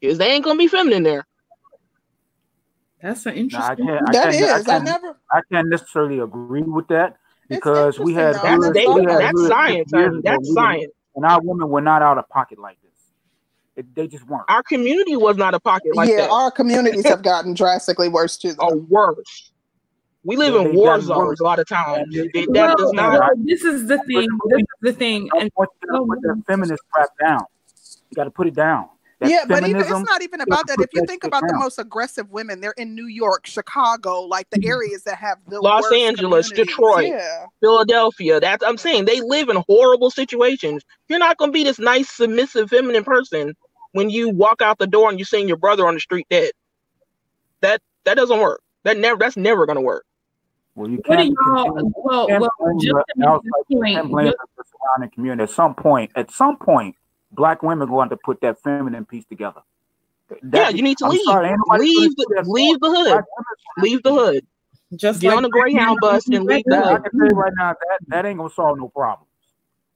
Because 0.00 0.18
they 0.18 0.30
ain't 0.32 0.44
gonna 0.44 0.58
be 0.58 0.68
feminine 0.68 1.02
there. 1.02 1.26
That's 3.00 3.26
an 3.26 3.34
interesting. 3.34 3.86
No, 3.86 3.94
I 3.94 3.96
can't, 3.96 4.08
I 4.08 4.12
that 4.12 4.32
can't, 4.32 4.60
is. 4.60 4.68
I, 4.68 4.76
I, 4.76 4.78
never. 4.78 5.16
I 5.32 5.40
can't 5.50 5.68
necessarily 5.68 6.20
agree 6.20 6.62
with 6.62 6.88
that 6.88 7.16
because 7.48 7.98
we 7.98 8.14
had 8.14 8.36
that's, 8.36 8.58
good, 8.58 8.74
they, 8.74 8.86
we 8.86 9.04
had 9.04 9.20
that's 9.20 9.32
good 9.32 9.48
science. 9.48 9.90
That's 10.22 10.54
science. 10.54 10.92
And 11.14 11.24
our 11.24 11.40
women 11.42 11.68
were 11.68 11.80
not 11.80 12.02
out 12.02 12.18
of 12.18 12.28
pocket 12.28 12.58
like 12.58 12.78
this. 12.82 12.90
It, 13.76 13.94
they 13.94 14.06
just 14.06 14.26
weren't. 14.26 14.44
Our 14.48 14.62
community 14.62 15.16
was 15.16 15.36
not 15.36 15.54
a 15.54 15.60
pocket 15.60 15.94
like 15.94 16.08
yeah, 16.08 16.22
that. 16.22 16.30
our 16.30 16.50
communities 16.50 17.06
have 17.06 17.22
gotten 17.24 17.54
drastically 17.54 18.08
worse 18.08 18.36
too. 18.36 18.54
Or 18.58 18.74
oh, 18.74 18.86
worse. 18.88 19.51
We 20.24 20.36
live 20.36 20.54
yeah, 20.54 20.60
in 20.62 20.74
war 20.74 21.00
zones 21.00 21.40
a 21.40 21.44
lot 21.44 21.58
of 21.58 21.68
times. 21.68 22.14
They, 22.14 22.28
that 22.30 22.48
well, 22.48 22.76
does 22.76 22.92
not. 22.92 23.30
This 23.38 23.64
is 23.64 23.88
the 23.88 23.98
thing. 24.06 24.28
This 24.48 24.60
is 24.60 24.66
the 24.80 24.92
thing. 24.92 25.28
And 25.38 25.52
put 25.54 25.68
that 25.80 26.42
feminist 26.46 26.82
crap 26.92 27.08
down. 27.20 27.44
You 28.10 28.14
got 28.14 28.24
to 28.24 28.30
put 28.30 28.46
it 28.46 28.54
down 28.54 28.88
yeah, 29.28 29.44
but 29.46 29.66
even, 29.66 29.80
it's 29.80 29.90
not 29.90 30.22
even 30.22 30.40
about 30.40 30.66
that. 30.66 30.80
If 30.80 30.90
you 30.94 31.04
think 31.06 31.24
about 31.24 31.42
the 31.46 31.54
most 31.54 31.78
aggressive 31.78 32.30
women, 32.30 32.60
they're 32.60 32.74
in 32.76 32.94
New 32.94 33.06
York, 33.06 33.46
Chicago, 33.46 34.20
like 34.20 34.48
the 34.50 34.58
mm-hmm. 34.58 34.70
areas 34.70 35.04
that 35.04 35.16
have 35.16 35.38
the 35.48 35.60
Los 35.60 35.90
Angeles, 35.92 36.50
Detroit, 36.50 37.08
yeah. 37.08 37.46
Philadelphia. 37.60 38.40
That's 38.40 38.64
I'm 38.64 38.78
saying 38.78 39.04
they 39.04 39.20
live 39.20 39.48
in 39.48 39.62
horrible 39.68 40.10
situations. 40.10 40.82
You're 41.08 41.18
not 41.18 41.36
gonna 41.36 41.52
be 41.52 41.64
this 41.64 41.78
nice, 41.78 42.10
submissive, 42.10 42.70
feminine 42.70 43.04
person 43.04 43.54
when 43.92 44.10
you 44.10 44.30
walk 44.30 44.62
out 44.62 44.78
the 44.78 44.86
door 44.86 45.10
and 45.10 45.18
you're 45.18 45.26
seeing 45.26 45.48
your 45.48 45.58
brother 45.58 45.86
on 45.86 45.94
the 45.94 46.00
street 46.00 46.26
dead. 46.30 46.52
That 47.60 47.80
that 48.04 48.14
doesn't 48.14 48.40
work. 48.40 48.60
That 48.84 48.98
never 48.98 49.18
that's 49.18 49.36
never 49.36 49.66
gonna 49.66 49.82
work. 49.82 50.04
Well, 50.74 50.90
you 50.90 51.02
can't. 51.02 51.34
Well, 51.46 51.92
well, 51.96 52.26
well, 52.28 52.78
just 52.78 52.94
to 53.16 53.62
blame 53.68 54.10
the 54.10 54.34
surrounding 54.64 55.10
community. 55.14 55.42
At 55.42 55.50
some 55.50 55.74
point, 55.74 56.10
at 56.16 56.30
some 56.30 56.56
point, 56.56 56.96
black 57.30 57.62
women 57.62 57.88
going 57.88 58.08
to 58.08 58.16
put 58.16 58.40
that 58.40 58.62
feminine 58.62 59.04
piece 59.04 59.24
together. 59.26 59.60
That, 60.42 60.56
yeah, 60.56 60.68
you 60.70 60.82
need 60.82 60.96
to 60.98 61.04
I'm 61.04 61.10
leave. 61.10 61.24
Sorry, 61.24 61.54
leave 61.78 62.16
the 62.16 62.44
leave 62.46 62.80
the 62.80 62.90
hood. 62.90 63.24
Leave 63.78 64.02
the 64.02 64.14
hood. 64.14 64.46
Just 64.96 65.20
get 65.20 65.28
like 65.28 65.36
on 65.38 65.42
the 65.42 65.50
Greyhound 65.50 65.98
bus 66.00 66.26
and 66.28 66.44
leave 66.44 66.64
the 66.66 66.76
hood. 66.76 66.86
I 66.86 66.98
can 66.98 67.18
tell 67.18 67.28
you 67.28 67.36
right 67.36 67.52
now 67.58 67.74
that 67.74 67.98
that 68.08 68.26
ain't 68.26 68.38
gonna 68.38 68.50
solve 68.50 68.78
no 68.78 68.88
problems. 68.88 69.28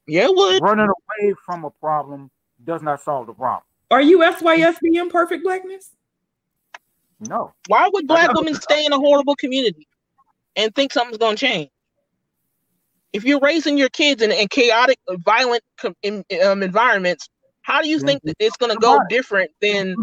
Yeah, 0.07 0.25
it 0.25 0.35
would. 0.35 0.63
Running 0.63 0.89
away 0.89 1.35
from 1.45 1.65
a 1.65 1.71
problem 1.71 2.31
does 2.65 2.83
not 2.83 3.03
solve 3.03 3.27
the 3.29 3.33
problem. 3.33 3.63
Are 3.91 4.03
you 4.03 4.23
SYS 4.23 4.79
being 4.83 5.09
perfect 5.09 5.43
blackness? 5.43 5.93
No. 7.21 7.55
Why 7.69 7.89
would 7.91 8.07
black 8.07 8.35
women 8.35 8.55
stay 8.55 8.85
in 8.85 8.93
a 8.93 8.99
horrible 8.99 9.37
community 9.37 9.89
and 10.57 10.75
think 10.75 10.93
something's 10.93 11.19
gonna 11.19 11.37
change? 11.37 11.71
if 13.17 13.25
you're 13.25 13.41
raising 13.41 13.79
your 13.79 13.89
kids 13.89 14.23
in, 14.23 14.31
in 14.31 14.47
chaotic, 14.49 14.99
violent 15.25 15.63
in, 16.03 16.23
um, 16.45 16.63
environments, 16.63 17.29
how 17.63 17.81
do 17.81 17.89
you 17.89 17.99
think 17.99 18.23
that 18.25 18.37
it's 18.39 18.57
going 18.59 18.71
to 18.71 18.79
go 18.79 18.99
different 19.09 19.51
than 19.61 19.97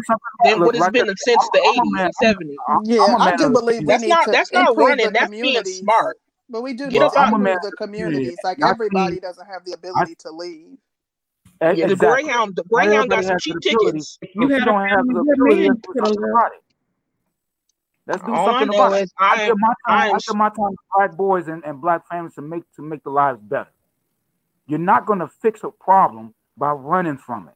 than 0.44 0.60
what 0.60 0.76
has 0.76 0.90
been 0.90 1.06
since 1.16 1.50
the 1.54 1.60
80s 1.60 2.06
and 2.06 2.38
70s? 2.40 2.56
Yeah, 2.86 3.16
I 3.20 3.36
do 3.36 3.52
believe 3.52 3.86
that's 3.86 4.04
not 4.04 4.32
that's 4.32 4.52
not 4.52 4.76
running. 4.76 5.14
That's 5.14 5.30
being 5.30 5.64
smart. 5.64 6.18
But 6.50 6.62
we 6.62 6.74
do 6.74 6.88
need 6.88 7.00
to 7.00 7.06
improve 7.06 7.62
the 7.62 7.72
communities. 7.78 8.40
Like 8.44 8.58
everybody 8.62 9.20
doesn't 9.20 9.46
have 9.46 9.64
the 9.64 9.74
ability 9.74 10.16
to 10.20 10.32
leave. 10.32 10.78
Yeah, 11.62 11.88
the 11.88 11.96
Greyhound, 11.96 12.58
the 12.58 12.64
Greyhound 12.66 13.10
got 13.12 13.24
some 13.24 13.38
cheap 13.40 13.56
tickets. 13.62 14.18
You, 14.34 14.50
you 14.50 14.66
don't 14.66 14.90
have 14.90 15.06
the 15.08 15.20
ability 15.20 15.70
to 15.70 16.63
Let's 18.06 18.22
do 18.24 18.34
All 18.34 18.46
something 18.46 18.76
about 18.76 18.94
it. 18.94 19.10
I, 19.18 19.44
I, 19.44 19.48
give 19.48 19.56
my 19.58 19.74
time, 19.88 20.16
I, 20.16 20.20
give 20.28 20.36
my 20.36 20.50
time 20.50 20.72
to 20.72 20.78
black 20.98 21.16
boys 21.16 21.48
and, 21.48 21.64
and 21.64 21.80
black 21.80 22.08
families 22.10 22.36
to 22.36 22.42
make 22.42 22.64
to 22.76 22.82
make 22.82 23.04
the 23.04 23.10
lives 23.10 23.40
better. 23.42 23.70
You're 24.68 24.80
not 24.80 25.06
going 25.06 25.20
to 25.20 25.28
fix 25.28 25.64
a 25.64 25.70
problem 25.70 26.34
by 26.58 26.72
running 26.72 27.18
from 27.18 27.48
it. 27.48 27.54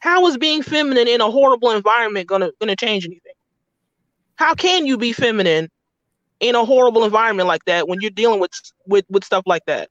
How 0.00 0.26
is 0.26 0.36
being 0.36 0.62
feminine 0.62 1.08
in 1.08 1.20
a 1.20 1.30
horrible 1.30 1.70
environment 1.70 2.26
gonna 2.28 2.50
gonna 2.60 2.76
change 2.76 3.04
anything? 3.06 3.32
How 4.36 4.54
can 4.54 4.86
you 4.86 4.98
be 4.98 5.12
feminine 5.12 5.70
in 6.40 6.54
a 6.54 6.64
horrible 6.64 7.04
environment 7.04 7.48
like 7.48 7.64
that 7.64 7.88
when 7.88 8.00
you're 8.00 8.10
dealing 8.10 8.40
with 8.40 8.50
with, 8.86 9.04
with 9.08 9.24
stuff 9.24 9.44
like 9.46 9.64
that? 9.66 9.90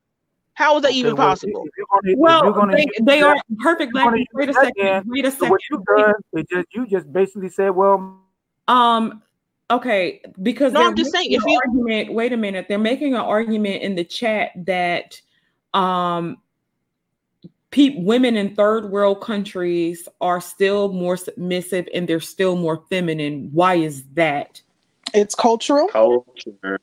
How 0.53 0.77
is 0.77 0.83
that 0.83 0.89
okay, 0.89 0.99
even 0.99 1.15
well, 1.15 1.27
possible? 1.27 1.65
Gonna, 2.03 2.15
well, 2.17 2.67
they, 2.71 2.87
they 3.01 3.21
are 3.21 3.35
perfect. 3.59 3.91
Black. 3.91 4.13
Wait 4.33 4.49
a 4.49 4.53
second. 4.53 5.03
Wait 5.07 5.25
a 5.25 5.31
second. 5.31 5.47
So 5.47 5.49
what 5.49 5.61
you 5.69 5.83
done, 5.97 6.45
just, 6.49 6.67
you 6.73 6.87
just 6.87 7.11
basically 7.11 7.49
said, 7.49 7.71
well, 7.71 8.21
um, 8.69 9.21
Okay, 9.71 10.21
because 10.43 10.73
no, 10.73 10.85
I'm 10.85 10.95
just 10.95 11.11
saying 11.11 11.31
if 11.31 11.43
you 11.43 11.59
argument, 11.65 12.13
wait 12.13 12.33
a 12.33 12.37
minute, 12.37 12.67
they're 12.69 12.77
making 12.77 13.15
an 13.15 13.21
argument 13.21 13.81
in 13.81 13.95
the 13.95 14.03
chat 14.03 14.51
that 14.65 15.19
um 15.73 16.37
pe- 17.71 17.97
women 17.97 18.37
in 18.37 18.55
third 18.55 18.91
world 18.91 19.21
countries 19.21 20.07
are 20.21 20.39
still 20.39 20.93
more 20.93 21.17
submissive 21.17 21.87
and 21.93 22.07
they're 22.07 22.19
still 22.19 22.55
more 22.55 22.83
feminine. 22.89 23.49
Why 23.53 23.75
is 23.75 24.03
that? 24.13 24.61
It's 25.13 25.33
cultural. 25.33 25.87
Culture. 25.87 26.79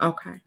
Okay. 0.00 0.40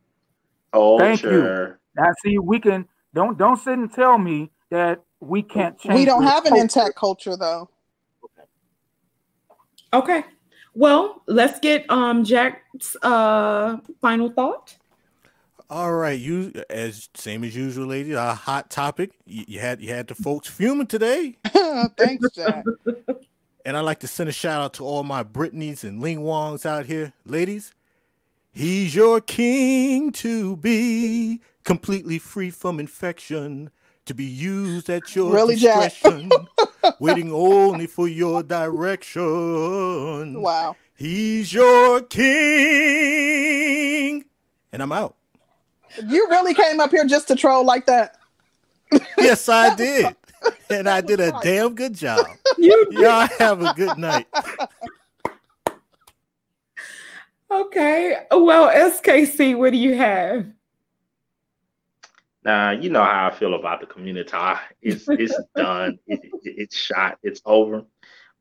Culture. 0.74 0.98
Thank 0.98 1.24
you. 1.24 1.76
Now 1.96 2.12
see, 2.24 2.40
we 2.40 2.60
can 2.60 2.88
don't 3.14 3.38
don't 3.38 3.58
sit 3.58 3.78
and 3.78 3.94
tell 3.94 4.18
me 4.18 4.52
that 4.72 5.04
we 5.20 5.44
can't 5.44 5.80
change. 5.80 5.96
We 5.96 6.06
don't 6.06 6.24
have 6.24 6.44
culture. 6.44 6.56
an 6.56 6.62
intact 6.62 6.96
culture 6.96 7.38
though. 7.38 7.70
Okay. 9.94 10.24
Well, 10.76 11.22
let's 11.28 11.60
get 11.60 11.90
um 11.90 12.24
Jack's 12.24 12.96
uh 13.02 13.78
final 14.02 14.30
thought. 14.30 14.76
All 15.70 15.94
right, 15.94 16.20
you 16.20 16.52
as 16.70 17.10
same 17.16 17.44
as 17.44 17.56
usual, 17.56 17.88
lady. 17.88 18.14
A 18.14 18.34
hot 18.34 18.70
topic. 18.70 19.12
You, 19.26 19.46
you, 19.48 19.60
had 19.60 19.82
you 19.82 19.90
had 19.90 20.08
the 20.08 20.16
folks 20.16 20.48
fuming 20.48 20.88
today. 20.88 21.38
Thanks, 21.98 22.30
Jack. 22.36 22.64
and 23.66 23.78
I'd 23.78 23.82
like 23.82 24.00
to 24.02 24.08
send 24.08 24.30
a 24.30 24.34
shout 24.34 24.62
out 24.62 24.74
to 24.76 24.84
all 24.84 25.04
my 25.04 25.24
Britneys 25.24 25.84
and 25.84 26.02
Ling 26.02 26.20
Wongs 26.20 26.66
out 26.66 26.86
here, 26.86 27.14
ladies. 27.26 27.74
He's 28.52 28.94
your 28.94 29.20
king 29.20 30.12
to 30.14 30.58
be 30.58 31.42
completely 31.64 32.20
free 32.20 32.52
from 32.52 32.80
infection 32.80 33.72
to 34.06 34.14
be 34.14 34.26
used 34.26 34.90
at 34.90 35.16
your 35.16 35.34
really, 35.34 35.56
discretion, 35.56 36.30
waiting 37.00 37.32
only 37.32 37.88
for 37.88 38.08
your 38.08 38.44
direction. 38.44 40.42
Wow. 40.42 40.76
He's 40.96 41.52
your 41.54 42.02
king. 42.02 42.24
And 44.72 44.82
I'm 44.82 44.92
out. 44.92 45.16
You 46.06 46.28
really 46.30 46.54
came 46.54 46.80
up 46.80 46.92
here 46.92 47.06
just 47.06 47.28
to 47.28 47.36
troll 47.36 47.66
like 47.66 47.86
that? 47.88 48.18
yes, 49.18 49.50
I 49.50 49.76
did. 49.76 50.16
And 50.70 50.88
I 50.90 51.02
did 51.02 51.20
a 51.20 51.38
damn 51.44 51.76
good 51.76 51.94
job. 51.94 52.26
You 52.58 52.88
Y'all 52.92 53.28
have 53.40 53.62
a 53.62 53.74
good 53.74 53.98
night. 53.98 54.28
Okay. 57.52 58.18
Well, 58.32 58.68
SKC, 58.70 59.56
what 59.56 59.74
do 59.74 59.78
you 59.78 59.96
have? 59.96 60.48
Now 62.46 62.72
you 62.72 62.90
know 62.90 63.04
how 63.04 63.28
I 63.28 63.36
feel 63.36 63.54
about 63.56 63.80
the 63.80 63.88
community. 63.88 64.32
It's 64.82 65.06
it's 65.08 65.38
done. 65.56 66.00
It, 66.08 66.20
it, 66.24 66.32
it's 66.44 66.76
shot. 66.76 67.18
It's 67.24 67.42
over. 67.46 67.84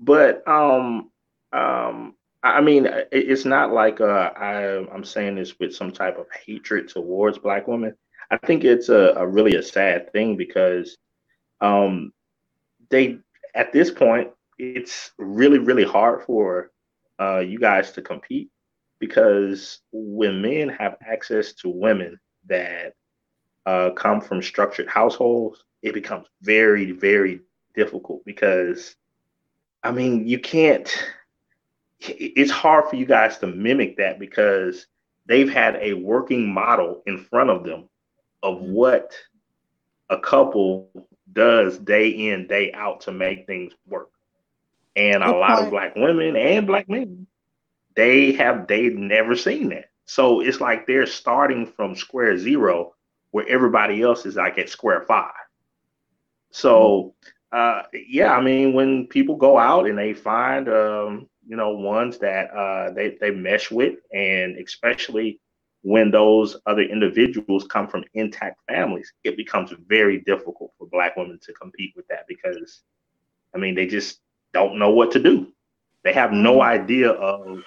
But 0.00 0.46
um 0.48 1.10
um 1.52 2.14
I 2.42 2.60
mean 2.60 2.86
it, 2.86 3.08
it's 3.12 3.44
not 3.44 3.72
like 3.72 4.00
uh, 4.00 4.30
I 4.36 4.84
I'm 4.92 5.04
saying 5.04 5.36
this 5.36 5.58
with 5.58 5.74
some 5.74 5.92
type 5.92 6.18
of 6.18 6.26
hatred 6.44 6.88
towards 6.88 7.38
black 7.38 7.68
women. 7.68 7.94
I 8.30 8.38
think 8.38 8.64
it's 8.64 8.88
a, 8.88 9.14
a 9.16 9.26
really 9.26 9.56
a 9.56 9.62
sad 9.62 10.12
thing 10.12 10.36
because 10.36 10.96
um 11.60 12.12
they 12.90 13.18
at 13.54 13.72
this 13.72 13.90
point 13.90 14.30
it's 14.58 15.12
really 15.18 15.58
really 15.58 15.84
hard 15.84 16.22
for 16.24 16.70
uh 17.20 17.38
you 17.38 17.58
guys 17.58 17.92
to 17.92 18.02
compete 18.02 18.50
because 18.98 19.80
when 19.92 20.40
men 20.40 20.68
have 20.68 20.96
access 21.04 21.52
to 21.52 21.68
women 21.68 22.18
that 22.46 22.94
uh, 23.66 23.90
come 23.90 24.20
from 24.20 24.42
structured 24.42 24.88
households, 24.88 25.64
it 25.82 25.94
becomes 25.94 26.26
very, 26.42 26.92
very 26.92 27.40
difficult 27.74 28.24
because, 28.24 28.96
I 29.82 29.92
mean, 29.92 30.26
you 30.26 30.38
can't, 30.38 30.88
it's 32.00 32.50
hard 32.50 32.88
for 32.88 32.96
you 32.96 33.06
guys 33.06 33.38
to 33.38 33.46
mimic 33.46 33.96
that 33.96 34.18
because 34.18 34.86
they've 35.26 35.50
had 35.52 35.76
a 35.76 35.94
working 35.94 36.52
model 36.52 37.02
in 37.06 37.18
front 37.18 37.50
of 37.50 37.64
them 37.64 37.88
of 38.42 38.58
mm-hmm. 38.58 38.72
what 38.72 39.12
a 40.10 40.18
couple 40.18 40.90
does 41.32 41.78
day 41.78 42.08
in, 42.08 42.46
day 42.46 42.72
out 42.72 43.02
to 43.02 43.12
make 43.12 43.46
things 43.46 43.72
work. 43.86 44.10
And 44.94 45.22
a 45.22 45.32
lot 45.32 45.62
of 45.62 45.70
black 45.70 45.96
women 45.96 46.36
and 46.36 46.66
black 46.66 46.88
men, 46.88 47.26
they 47.96 48.32
have 48.32 48.66
they've 48.66 48.94
never 48.94 49.34
seen 49.34 49.70
that. 49.70 49.86
So 50.04 50.40
it's 50.40 50.60
like 50.60 50.86
they're 50.86 51.06
starting 51.06 51.64
from 51.64 51.96
square 51.96 52.36
zero 52.36 52.94
where 53.32 53.48
everybody 53.48 54.02
else 54.02 54.24
is 54.24 54.36
like 54.36 54.58
at 54.58 54.68
square 54.68 55.02
five. 55.02 55.32
So 56.50 57.14
uh, 57.52 57.82
yeah, 58.08 58.34
I 58.34 58.40
mean, 58.40 58.72
when 58.72 59.06
people 59.08 59.36
go 59.36 59.58
out 59.58 59.86
and 59.86 59.98
they 59.98 60.14
find 60.14 60.68
um, 60.68 61.28
you 61.46 61.56
know 61.56 61.70
ones 61.70 62.18
that 62.18 62.50
uh, 62.50 62.92
they 62.92 63.16
they 63.20 63.30
mesh 63.30 63.70
with, 63.70 63.96
and 64.12 64.56
especially 64.56 65.40
when 65.82 66.10
those 66.10 66.56
other 66.66 66.82
individuals 66.82 67.66
come 67.68 67.88
from 67.88 68.04
intact 68.14 68.60
families, 68.68 69.12
it 69.24 69.36
becomes 69.36 69.74
very 69.88 70.20
difficult 70.20 70.72
for 70.78 70.86
Black 70.86 71.16
women 71.16 71.38
to 71.42 71.52
compete 71.54 71.92
with 71.96 72.06
that 72.06 72.24
because, 72.28 72.82
I 73.52 73.58
mean, 73.58 73.74
they 73.74 73.88
just 73.88 74.20
don't 74.54 74.78
know 74.78 74.90
what 74.90 75.10
to 75.12 75.18
do. 75.20 75.52
They 76.04 76.12
have 76.12 76.32
no 76.32 76.58
mm-hmm. 76.58 76.82
idea 76.82 77.10
of 77.10 77.64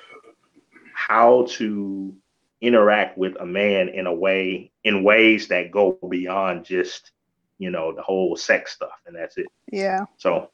how 0.93 1.45
to 1.49 2.15
interact 2.61 3.17
with 3.17 3.35
a 3.39 3.45
man 3.45 3.89
in 3.89 4.07
a 4.07 4.13
way 4.13 4.71
in 4.83 5.03
ways 5.03 5.47
that 5.49 5.71
go 5.71 5.97
beyond 6.09 6.65
just 6.65 7.11
you 7.57 7.69
know 7.69 7.93
the 7.93 8.01
whole 8.01 8.35
sex 8.35 8.73
stuff 8.73 9.01
and 9.05 9.15
that's 9.15 9.37
it. 9.37 9.47
Yeah. 9.71 10.05
So 10.17 10.49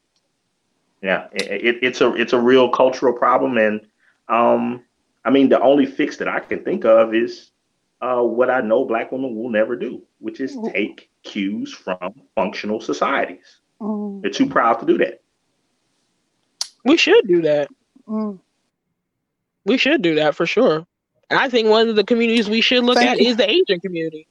yeah 1.02 1.26
it, 1.32 1.50
it, 1.50 1.76
it's 1.82 2.00
a 2.00 2.14
it's 2.14 2.32
a 2.32 2.38
real 2.38 2.70
cultural 2.70 3.12
problem 3.12 3.58
and 3.58 3.80
um 4.28 4.82
i 5.24 5.30
mean 5.30 5.48
the 5.48 5.60
only 5.60 5.84
fix 5.84 6.16
that 6.16 6.28
i 6.28 6.40
can 6.40 6.62
think 6.64 6.84
of 6.84 7.14
is 7.14 7.50
uh, 8.00 8.22
what 8.22 8.50
i 8.50 8.60
know 8.60 8.84
black 8.84 9.12
women 9.12 9.36
will 9.36 9.50
never 9.50 9.76
do 9.76 10.02
which 10.20 10.40
is 10.40 10.56
take 10.72 11.10
cues 11.24 11.72
from 11.72 12.12
functional 12.34 12.80
societies. 12.80 13.60
Mm. 13.80 14.22
they're 14.22 14.30
too 14.30 14.48
proud 14.48 14.74
to 14.74 14.86
do 14.86 14.98
that. 14.98 15.20
We 16.84 16.96
should 16.96 17.26
do 17.26 17.42
that. 17.42 17.68
Mm. 18.08 18.38
we 19.64 19.76
should 19.76 20.02
do 20.02 20.16
that 20.16 20.34
for 20.34 20.46
sure. 20.46 20.76
and 20.76 20.86
i 21.32 21.48
think 21.48 21.68
one 21.68 21.88
of 21.88 21.96
the 21.96 22.04
communities 22.04 22.48
we 22.50 22.60
should 22.62 22.84
look 22.84 22.96
Thank 22.98 23.12
at 23.12 23.20
you. 23.20 23.30
is 23.30 23.36
the 23.36 23.48
asian 23.50 23.80
community 23.80 24.28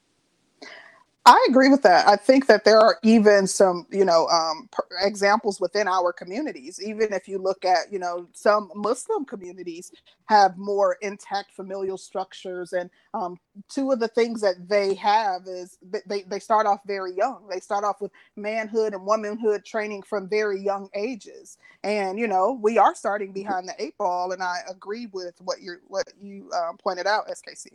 I 1.24 1.46
agree 1.48 1.68
with 1.68 1.82
that. 1.82 2.08
I 2.08 2.16
think 2.16 2.48
that 2.48 2.64
there 2.64 2.80
are 2.80 2.98
even 3.04 3.46
some, 3.46 3.86
you 3.92 4.04
know, 4.04 4.26
um, 4.26 4.68
examples 5.02 5.60
within 5.60 5.86
our 5.86 6.12
communities. 6.12 6.80
Even 6.84 7.12
if 7.12 7.28
you 7.28 7.38
look 7.38 7.64
at, 7.64 7.92
you 7.92 8.00
know, 8.00 8.26
some 8.32 8.72
Muslim 8.74 9.24
communities 9.24 9.92
have 10.26 10.58
more 10.58 10.96
intact 11.00 11.52
familial 11.52 11.96
structures, 11.96 12.72
and 12.72 12.90
um, 13.14 13.38
two 13.68 13.92
of 13.92 14.00
the 14.00 14.08
things 14.08 14.40
that 14.40 14.68
they 14.68 14.94
have 14.94 15.42
is 15.46 15.78
they 16.08 16.22
they 16.22 16.40
start 16.40 16.66
off 16.66 16.80
very 16.88 17.14
young. 17.14 17.46
They 17.48 17.60
start 17.60 17.84
off 17.84 18.00
with 18.00 18.10
manhood 18.34 18.92
and 18.92 19.06
womanhood 19.06 19.64
training 19.64 20.02
from 20.02 20.28
very 20.28 20.60
young 20.60 20.88
ages, 20.92 21.56
and 21.84 22.18
you 22.18 22.26
know, 22.26 22.58
we 22.60 22.78
are 22.78 22.96
starting 22.96 23.32
behind 23.32 23.68
the 23.68 23.74
eight 23.78 23.96
ball. 23.96 24.32
And 24.32 24.42
I 24.42 24.56
agree 24.68 25.06
with 25.12 25.36
what 25.40 25.60
you 25.62 25.76
what 25.86 26.06
you 26.20 26.50
um, 26.52 26.78
pointed 26.78 27.06
out, 27.06 27.28
SKC. 27.28 27.68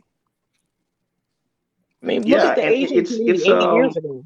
I 2.02 2.06
mean, 2.06 2.22
yeah, 2.24 2.54
the 2.54 2.64
Asian 2.64 2.98
it's, 2.98 3.12
it's, 3.12 3.42
80 3.42 3.52
um, 3.52 3.76
years 3.76 3.96
ago. 3.96 4.24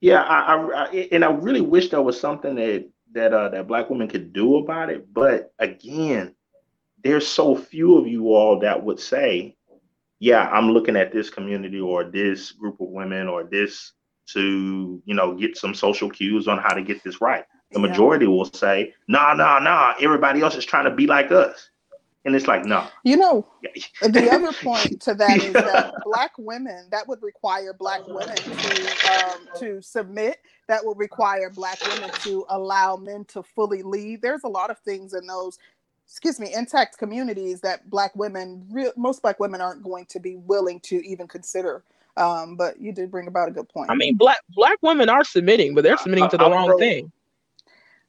Yeah, 0.00 0.22
I, 0.22 0.54
I, 0.54 0.84
I, 0.84 1.08
and 1.12 1.24
I 1.24 1.30
really 1.30 1.60
wish 1.60 1.90
there 1.90 2.02
was 2.02 2.20
something 2.20 2.54
that 2.56 2.88
that 3.12 3.32
uh, 3.32 3.48
that 3.50 3.68
black 3.68 3.90
women 3.90 4.08
could 4.08 4.32
do 4.32 4.56
about 4.56 4.90
it. 4.90 5.12
But 5.12 5.52
again, 5.58 6.34
there's 7.02 7.26
so 7.26 7.54
few 7.54 7.96
of 7.98 8.06
you 8.06 8.34
all 8.34 8.58
that 8.60 8.82
would 8.82 9.00
say, 9.00 9.56
"Yeah, 10.18 10.48
I'm 10.48 10.70
looking 10.70 10.96
at 10.96 11.12
this 11.12 11.30
community 11.30 11.80
or 11.80 12.04
this 12.04 12.52
group 12.52 12.80
of 12.80 12.88
women 12.88 13.28
or 13.28 13.44
this 13.44 13.92
to 14.28 15.02
you 15.04 15.14
know 15.14 15.34
get 15.34 15.56
some 15.56 15.74
social 15.74 16.10
cues 16.10 16.48
on 16.48 16.58
how 16.58 16.74
to 16.74 16.82
get 16.82 17.02
this 17.02 17.20
right." 17.20 17.44
The 17.72 17.80
yeah. 17.80 17.86
majority 17.86 18.26
will 18.26 18.44
say, 18.44 18.94
"Nah, 19.08 19.34
nah, 19.34 19.58
nah. 19.58 19.94
Everybody 20.00 20.42
else 20.42 20.56
is 20.56 20.64
trying 20.64 20.84
to 20.84 20.94
be 20.94 21.06
like 21.06 21.32
us." 21.32 21.70
And 22.24 22.36
it's 22.36 22.46
like, 22.46 22.64
no. 22.64 22.86
You 23.02 23.16
know, 23.16 23.46
the 24.00 24.30
other 24.30 24.52
point 24.52 25.00
to 25.02 25.14
that 25.14 25.42
is 25.42 25.52
that 25.54 25.92
black 26.04 26.30
women, 26.38 26.86
that 26.90 27.08
would 27.08 27.20
require 27.20 27.72
black 27.72 28.06
women 28.06 28.36
to 28.36 28.86
um, 29.12 29.48
to 29.58 29.82
submit. 29.82 30.38
That 30.68 30.84
would 30.84 30.98
require 30.98 31.50
black 31.50 31.78
women 31.86 32.10
to 32.20 32.46
allow 32.48 32.96
men 32.96 33.24
to 33.26 33.42
fully 33.42 33.82
lead. 33.82 34.22
There's 34.22 34.44
a 34.44 34.48
lot 34.48 34.70
of 34.70 34.78
things 34.78 35.14
in 35.14 35.26
those, 35.26 35.58
excuse 36.06 36.38
me, 36.38 36.54
intact 36.54 36.96
communities 36.96 37.60
that 37.62 37.90
black 37.90 38.14
women, 38.14 38.66
real, 38.70 38.92
most 38.96 39.22
black 39.22 39.40
women 39.40 39.60
aren't 39.60 39.82
going 39.82 40.06
to 40.06 40.20
be 40.20 40.36
willing 40.36 40.78
to 40.80 41.04
even 41.04 41.26
consider. 41.26 41.82
Um, 42.16 42.56
but 42.56 42.80
you 42.80 42.92
did 42.92 43.10
bring 43.10 43.26
about 43.26 43.48
a 43.48 43.52
good 43.52 43.68
point. 43.68 43.90
I 43.90 43.96
mean, 43.96 44.16
black 44.16 44.38
black 44.50 44.78
women 44.80 45.08
are 45.08 45.24
submitting, 45.24 45.74
but 45.74 45.82
they're 45.82 45.96
submitting 45.96 46.28
to 46.28 46.36
the 46.36 46.48
wrong 46.48 46.78
thing. 46.78 47.10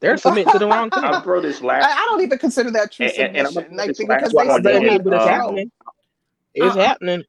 They're 0.04 0.18
submitting 0.18 0.52
to 0.52 0.60
the 0.60 0.68
wrong 0.68 0.90
thing. 0.90 1.02
I'll 1.06 1.22
throw 1.22 1.40
this 1.40 1.62
last. 1.62 1.86
I, 1.86 1.94
I 1.94 2.06
don't 2.10 2.22
even 2.22 2.38
consider 2.38 2.70
that 2.72 2.92
true 2.92 3.06
and, 3.06 3.48
submission. 3.48 3.64
And, 3.70 3.78
like, 3.78 3.98
because 3.98 4.34
they 4.34 4.44
submit, 4.44 5.04
but 5.06 5.14
it's 5.14 5.26
happening. 5.26 5.72
It's 6.54 6.66
uh-huh. 6.66 6.86
happening. 6.86 7.24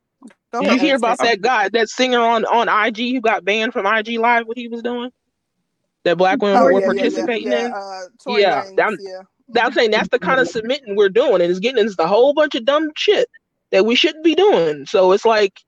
Go 0.53 0.61
you 0.61 0.79
hear 0.81 0.97
about 0.97 1.19
that 1.19 1.41
guy, 1.41 1.69
that 1.69 1.89
singer 1.89 2.19
on 2.19 2.45
on 2.47 2.69
IG 2.69 3.15
who 3.15 3.21
got 3.21 3.45
banned 3.45 3.73
from 3.73 3.87
IG 3.87 4.19
Live? 4.19 4.49
What 4.49 4.59
he 4.59 4.67
was 4.67 4.83
doing? 4.83 5.13
That 6.03 6.19
black 6.19 6.43
women 6.43 6.57
oh, 6.57 6.65
were 6.65 6.81
yeah, 6.81 6.87
participating 6.87 7.53
yeah, 7.53 7.69
yeah, 7.69 8.03
in. 8.27 8.39
Yeah, 8.41 8.85
uh, 8.85 8.89
I'm, 8.89 9.67
I'm 9.67 9.73
saying 9.73 9.93
that's 9.93 10.09
the 10.09 10.19
kind 10.19 10.41
of 10.41 10.49
submitting 10.49 10.97
we're 10.97 11.09
doing, 11.11 11.43
and 11.43 11.45
it's 11.45 11.61
getting 11.61 11.79
into 11.79 11.95
a 12.03 12.09
whole 12.09 12.35
bunch 12.35 12.57
of 12.57 12.65
dumb 12.65 12.91
shit 12.97 13.29
that 13.71 13.87
we 13.87 13.95
shouldn't 13.95 14.25
be 14.25 14.35
doing. 14.35 14.85
So 14.87 15.13
it's 15.13 15.25
like 15.25 15.61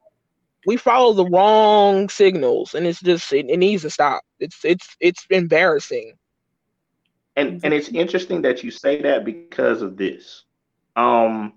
we 0.66 0.76
follow 0.76 1.12
the 1.12 1.26
wrong 1.26 2.08
signals, 2.08 2.74
and 2.74 2.84
it's 2.84 3.00
just 3.00 3.32
it, 3.32 3.48
it 3.48 3.58
needs 3.58 3.82
to 3.82 3.90
stop. 3.90 4.24
It's 4.40 4.64
it's 4.64 4.96
it's 4.98 5.24
embarrassing 5.30 6.14
and 7.36 7.60
and 7.65 7.73
it's 7.73 7.89
interesting 7.89 8.42
that 8.42 8.62
you 8.62 8.70
say 8.70 9.00
that 9.02 9.24
because 9.24 9.82
of 9.82 9.97
this. 9.97 10.44
Um 10.97 11.55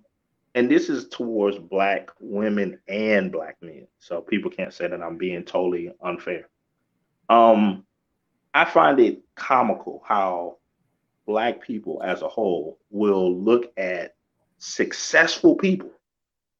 and 0.56 0.69
this 0.69 0.90
is 0.90 1.08
towards 1.08 1.58
black 1.58 2.09
women 2.19 2.80
and 2.88 3.32
black 3.32 3.58
men. 3.61 3.88
So 3.99 4.22
people 4.22 4.51
can't 4.51 4.74
say 4.74 4.88
that 4.88 5.01
i'm 5.01 5.17
being 5.17 5.43
totally 5.43 5.91
unfair. 6.01 6.49
Um 7.30 7.85
i 8.53 8.66
find 8.66 8.99
it 8.99 9.22
comical 9.35 10.03
how 10.06 10.58
black 11.25 11.61
people 11.61 12.01
as 12.03 12.22
a 12.24 12.27
whole 12.27 12.80
will 12.90 13.33
look 13.35 13.72
at 13.77 14.16
successful 14.58 15.56
people 15.56 15.91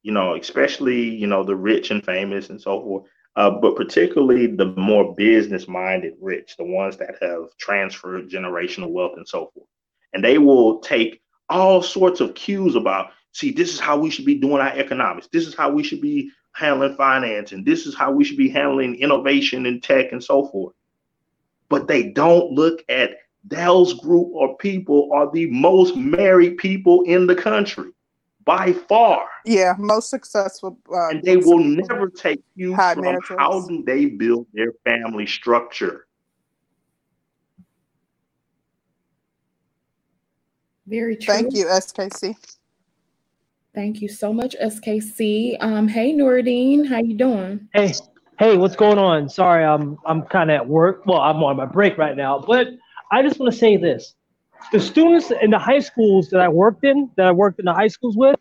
you 0.04 0.12
know 0.12 0.36
especially 0.36 1.02
you 1.02 1.28
know 1.28 1.44
the 1.44 1.56
rich 1.56 1.92
and 1.92 2.06
famous 2.06 2.50
and 2.50 2.62
so 2.62 2.82
forth 2.82 3.04
uh, 3.36 3.50
but 3.50 3.76
particularly 3.76 4.48
the 4.48 4.74
more 4.78 5.16
business 5.16 5.68
minded 5.68 6.14
rich, 6.22 6.56
the 6.58 6.64
ones 6.64 6.98
that 6.98 7.16
have 7.22 7.56
transferred 7.58 8.30
generational 8.30 8.90
wealth 8.90 9.14
and 9.18 9.28
so 9.28 9.52
forth. 9.54 9.68
And 10.14 10.24
they 10.24 10.38
will 10.38 10.80
take 10.80 11.22
all 11.50 11.82
sorts 11.82 12.20
of 12.20 12.36
cues 12.36 12.76
about, 12.76 13.12
see, 13.32 13.52
this 13.52 13.74
is 13.74 13.80
how 13.80 13.98
we 13.98 14.10
should 14.10 14.26
be 14.26 14.36
doing 14.36 14.62
our 14.62 14.74
economics. 14.74 15.30
This 15.32 15.48
is 15.48 15.56
how 15.56 15.72
we 15.72 15.84
should 15.84 16.02
be 16.02 16.32
handling 16.54 16.96
finance. 16.96 17.52
And 17.52 17.66
this 17.66 17.86
is 17.86 17.96
how 17.96 18.12
we 18.12 18.24
should 18.24 18.38
be 18.38 18.50
handling 18.50 18.96
innovation 18.96 19.66
and 19.66 19.82
tech 19.82 20.12
and 20.12 20.24
so 20.24 20.48
forth. 20.48 20.74
But 21.70 21.88
they 21.88 22.10
don't 22.12 22.52
look 22.52 22.84
at 22.90 23.12
those 23.46 23.94
group 23.94 24.34
of 24.40 24.58
people 24.58 25.10
are 25.14 25.32
the 25.32 25.50
most 25.52 25.96
married 25.96 26.58
people 26.58 27.04
in 27.04 27.28
the 27.28 27.36
country 27.36 27.92
by 28.50 28.74
far. 28.74 29.28
Yeah, 29.46 29.76
most 29.78 30.10
successful. 30.10 30.80
Uh, 30.92 31.10
and 31.10 31.24
they 31.24 31.38
will 31.38 31.60
never 31.60 32.10
take 32.10 32.42
you 32.56 32.76
from 32.76 33.20
how 33.38 33.62
do 33.68 33.84
they 33.86 34.06
build 34.06 34.48
their 34.54 34.74
family 34.84 35.28
structure. 35.28 36.08
Very 40.88 41.16
true. 41.16 41.32
Thank 41.32 41.54
you, 41.54 41.66
SKC. 41.66 42.36
Thank 43.76 44.02
you 44.02 44.08
so 44.10 44.34
much, 44.34 44.56
SKC. 44.60 45.58
Um, 45.60 45.88
hey 45.88 46.12
Nuruddin, 46.12 46.88
how 46.88 46.98
you 46.98 47.16
doing? 47.16 47.70
Hey, 47.76 47.94
hey, 48.40 48.58
what's 48.58 48.76
going 48.76 48.98
on? 48.98 49.30
Sorry, 49.30 49.64
I'm 49.64 50.00
I'm 50.08 50.24
kind 50.24 50.50
of 50.50 50.56
at 50.56 50.68
work. 50.68 51.06
Well, 51.06 51.22
I'm 51.22 51.44
on 51.44 51.56
my 51.56 51.68
break 51.68 52.00
right 52.00 52.18
now, 52.18 52.40
but 52.40 52.66
I 53.12 53.22
just 53.22 53.40
want 53.40 53.54
to 53.54 53.60
say 53.60 53.78
this: 53.78 54.16
the 54.72 54.80
students 54.80 55.32
in 55.42 55.52
the 55.52 55.60
high 55.60 55.80
schools 55.80 56.30
that 56.30 56.42
I 56.42 56.50
worked 56.50 56.84
in, 56.84 57.10
that 57.16 57.26
I 57.26 57.32
worked 57.32 57.60
in 57.60 57.66
the 57.66 57.74
high 57.74 57.88
schools 57.88 58.16
with, 58.16 58.40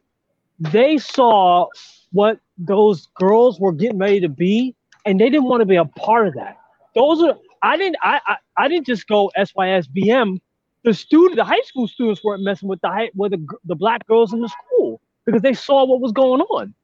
they 0.58 0.98
saw 0.98 1.68
what 2.12 2.38
those 2.58 3.08
girls 3.14 3.60
were 3.60 3.72
getting 3.72 3.98
ready 3.98 4.20
to 4.20 4.28
be, 4.28 4.74
and 5.06 5.20
they 5.20 5.30
didn't 5.30 5.44
want 5.44 5.60
to 5.60 5.66
be 5.66 5.76
a 5.76 5.84
part 5.84 6.26
of 6.26 6.34
that. 6.34 6.58
Those 6.94 7.22
are 7.22 7.36
I 7.62 7.76
didn't 7.76 7.96
I 8.02 8.20
I, 8.26 8.36
I 8.56 8.68
didn't 8.68 8.86
just 8.86 9.06
go 9.06 9.30
SYSBM. 9.36 10.38
The 10.84 10.94
student, 10.94 11.36
the 11.36 11.44
high 11.44 11.62
school 11.64 11.86
students 11.86 12.22
weren't 12.22 12.42
messing 12.42 12.68
with 12.68 12.80
the 12.80 12.88
high, 12.88 13.10
with 13.14 13.32
the, 13.32 13.46
the 13.64 13.74
black 13.74 14.06
girls 14.06 14.32
in 14.32 14.40
the 14.40 14.48
school 14.48 15.00
because 15.26 15.42
they 15.42 15.52
saw 15.54 15.84
what 15.84 16.00
was 16.00 16.12
going 16.12 16.40
on. 16.40 16.74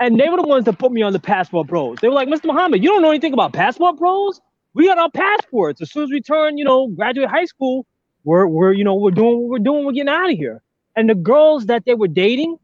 And 0.00 0.18
they 0.18 0.28
were 0.28 0.36
the 0.36 0.42
ones 0.42 0.64
that 0.64 0.78
put 0.78 0.92
me 0.92 1.02
on 1.02 1.12
the 1.12 1.20
passport 1.20 1.68
bros. 1.68 1.98
They 2.00 2.08
were 2.08 2.14
like, 2.14 2.28
Mr. 2.28 2.46
Muhammad, 2.46 2.82
you 2.82 2.90
don't 2.90 3.00
know 3.00 3.10
anything 3.10 3.32
about 3.32 3.52
passport 3.52 3.96
bros? 3.96 4.40
We 4.74 4.86
got 4.86 4.98
our 4.98 5.10
passports. 5.10 5.80
As 5.80 5.92
soon 5.92 6.04
as 6.04 6.10
we 6.10 6.20
turn, 6.20 6.58
you 6.58 6.64
know, 6.64 6.88
graduate 6.88 7.30
high 7.30 7.44
school, 7.44 7.86
we're 8.24 8.46
we're 8.48 8.72
you 8.74 8.84
know 8.84 8.96
we're 8.96 9.12
doing 9.12 9.40
what 9.40 9.50
we're 9.50 9.58
doing. 9.60 9.86
We're 9.86 9.92
getting 9.92 10.10
out 10.10 10.30
of 10.30 10.36
here. 10.38 10.62
And 10.96 11.10
the 11.10 11.16
girls 11.16 11.66
that 11.66 11.84
they 11.86 11.94
were 11.94 12.08
dating, 12.08 12.58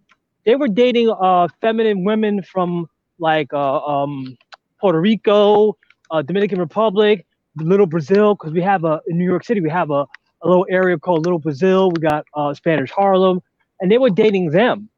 they 0.47 0.57
were 0.57 0.69
dating 0.69 1.11
uh 1.11 1.49
feminine 1.61 2.05
women 2.05 2.43
from 2.43 2.89
like 3.19 3.53
uh, 3.55 3.79
um 3.87 4.37
Puerto 4.81 5.01
Rico, 5.01 5.77
uh, 6.13 6.23
Dominican 6.23 6.61
Republic, 6.61 7.27
Little 7.57 7.87
Brazil, 7.87 8.35
because 8.37 8.53
we 8.53 8.63
have 8.63 8.85
a 8.85 9.01
in 9.09 9.19
New 9.19 9.27
York 9.27 9.45
City 9.45 9.61
we 9.63 9.71
have 9.71 9.91
a, 9.91 10.07
a 10.43 10.49
little 10.49 10.67
area 10.71 10.99
called 10.99 11.27
Little 11.27 11.41
Brazil. 11.41 11.91
We 11.91 12.01
got 12.03 12.27
uh, 12.35 12.55
Spanish 12.55 12.91
Harlem, 12.93 13.41
and 13.81 13.91
they 13.91 13.99
were 13.99 14.11
dating 14.11 14.51
them. 14.51 14.91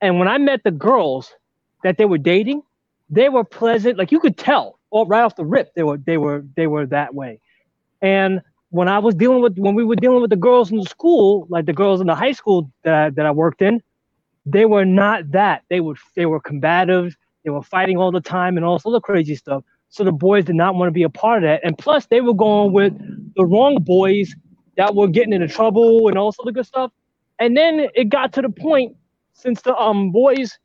And 0.00 0.18
when 0.18 0.28
I 0.28 0.38
met 0.38 0.62
the 0.64 0.70
girls 0.70 1.32
that 1.84 1.98
they 1.98 2.04
were 2.04 2.18
dating, 2.18 2.62
they 3.10 3.28
were 3.28 3.44
pleasant. 3.44 3.98
Like 3.98 4.12
you 4.12 4.20
could 4.20 4.36
tell, 4.36 4.78
all 4.90 5.06
right 5.06 5.22
off 5.22 5.36
the 5.36 5.44
rip, 5.44 5.74
they 5.74 5.82
were 5.82 5.98
they 5.98 6.18
were 6.18 6.44
they 6.56 6.66
were 6.66 6.86
that 6.86 7.14
way. 7.14 7.40
And 8.02 8.42
when 8.70 8.88
I 8.88 8.98
was 8.98 9.14
dealing 9.14 9.42
with 9.42 9.58
when 9.58 9.74
we 9.74 9.84
were 9.84 9.96
dealing 9.96 10.20
with 10.20 10.30
the 10.30 10.36
girls 10.36 10.70
in 10.70 10.78
the 10.78 10.84
school, 10.86 11.46
like 11.50 11.66
the 11.66 11.72
girls 11.72 12.00
in 12.00 12.06
the 12.06 12.14
high 12.14 12.32
school 12.32 12.70
that 12.84 12.94
I, 12.94 13.10
that 13.10 13.26
I 13.26 13.30
worked 13.30 13.62
in, 13.62 13.82
they 14.46 14.64
were 14.66 14.84
not 14.84 15.30
that. 15.32 15.64
They 15.70 15.80
were 15.80 15.96
they 16.16 16.26
were 16.26 16.40
combative. 16.40 17.16
They 17.44 17.50
were 17.50 17.62
fighting 17.62 17.96
all 17.98 18.12
the 18.12 18.20
time 18.20 18.56
and 18.56 18.66
all 18.66 18.78
sorts 18.78 18.96
of 18.96 19.02
crazy 19.02 19.34
stuff. 19.36 19.64
So 19.90 20.04
the 20.04 20.12
boys 20.12 20.44
did 20.44 20.56
not 20.56 20.74
want 20.74 20.88
to 20.88 20.92
be 20.92 21.04
a 21.04 21.08
part 21.10 21.44
of 21.44 21.48
that. 21.48 21.62
And 21.64 21.78
plus, 21.78 22.06
they 22.06 22.20
were 22.20 22.34
going 22.34 22.72
with 22.72 22.92
the 23.36 23.46
wrong 23.46 23.78
boys 23.82 24.34
that 24.76 24.94
were 24.94 25.08
getting 25.08 25.32
into 25.32 25.48
trouble 25.48 26.08
and 26.08 26.18
all 26.18 26.32
sorts 26.32 26.48
of 26.48 26.54
good 26.54 26.66
stuff. 26.66 26.92
And 27.40 27.56
then 27.56 27.88
it 27.94 28.10
got 28.10 28.32
to 28.34 28.42
the 28.42 28.50
point 28.50 28.96
since 29.34 29.62
the 29.62 29.76
um 29.76 30.12
boys 30.12 30.58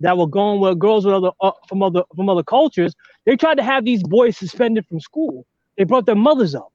that 0.00 0.18
were 0.18 0.28
going 0.28 0.60
with 0.60 0.78
girls 0.78 1.04
with 1.06 1.14
other 1.14 1.30
uh, 1.42 1.52
from 1.68 1.82
other 1.82 2.04
from 2.16 2.28
other 2.30 2.44
cultures, 2.44 2.94
they 3.26 3.36
tried 3.36 3.56
to 3.56 3.64
have 3.64 3.84
these 3.84 4.02
boys 4.04 4.36
suspended 4.38 4.86
from 4.86 5.00
school. 5.00 5.46
They 5.78 5.84
brought 5.84 6.06
their 6.06 6.16
mothers 6.16 6.54
up. 6.54 6.71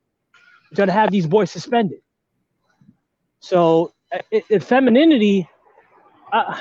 They 0.72 0.76
tried 0.76 0.86
to 0.86 0.92
have 0.92 1.12
these 1.12 1.28
boys 1.28 1.52
suspended. 1.52 2.00
So, 3.40 3.94
it, 4.32 4.46
it, 4.50 4.64
femininity, 4.64 5.48
uh, 6.32 6.60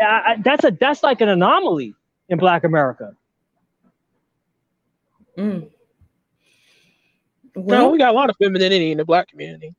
I, 0.00 0.36
that's 0.42 0.64
a 0.64 0.70
that's 0.70 1.02
like 1.02 1.20
an 1.20 1.28
anomaly 1.28 1.94
in 2.28 2.38
Black 2.38 2.64
America. 2.64 3.14
Mm. 5.36 5.68
Well, 7.54 7.82
no, 7.82 7.88
we 7.90 7.98
got 7.98 8.10
a 8.10 8.16
lot 8.16 8.30
of 8.30 8.36
femininity 8.36 8.92
in 8.92 8.98
the 8.98 9.04
Black 9.04 9.28
community. 9.28 9.74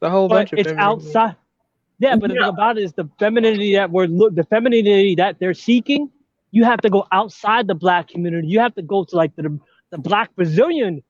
The 0.00 0.10
whole 0.10 0.28
bunch 0.28 0.52
of 0.52 0.58
it's 0.58 0.70
outside. 0.72 1.36
Yeah, 1.98 2.16
but 2.16 2.30
yeah. 2.30 2.34
the 2.34 2.40
thing 2.42 2.48
about 2.48 2.78
it 2.78 2.84
is 2.84 2.92
the 2.92 3.08
femininity 3.18 3.74
that 3.74 3.90
we're 3.90 4.06
look 4.06 4.34
the 4.34 4.44
femininity 4.44 5.16
that 5.16 5.38
they're 5.38 5.54
seeking. 5.54 6.10
You 6.50 6.64
have 6.64 6.80
to 6.80 6.90
go 6.90 7.06
outside 7.12 7.66
the 7.66 7.74
Black 7.74 8.08
community. 8.08 8.48
You 8.48 8.60
have 8.60 8.74
to 8.76 8.82
go 8.82 9.04
to 9.04 9.16
like 9.16 9.34
the 9.36 9.58
the 9.90 9.98
Black 9.98 10.34
Brazilian 10.36 11.02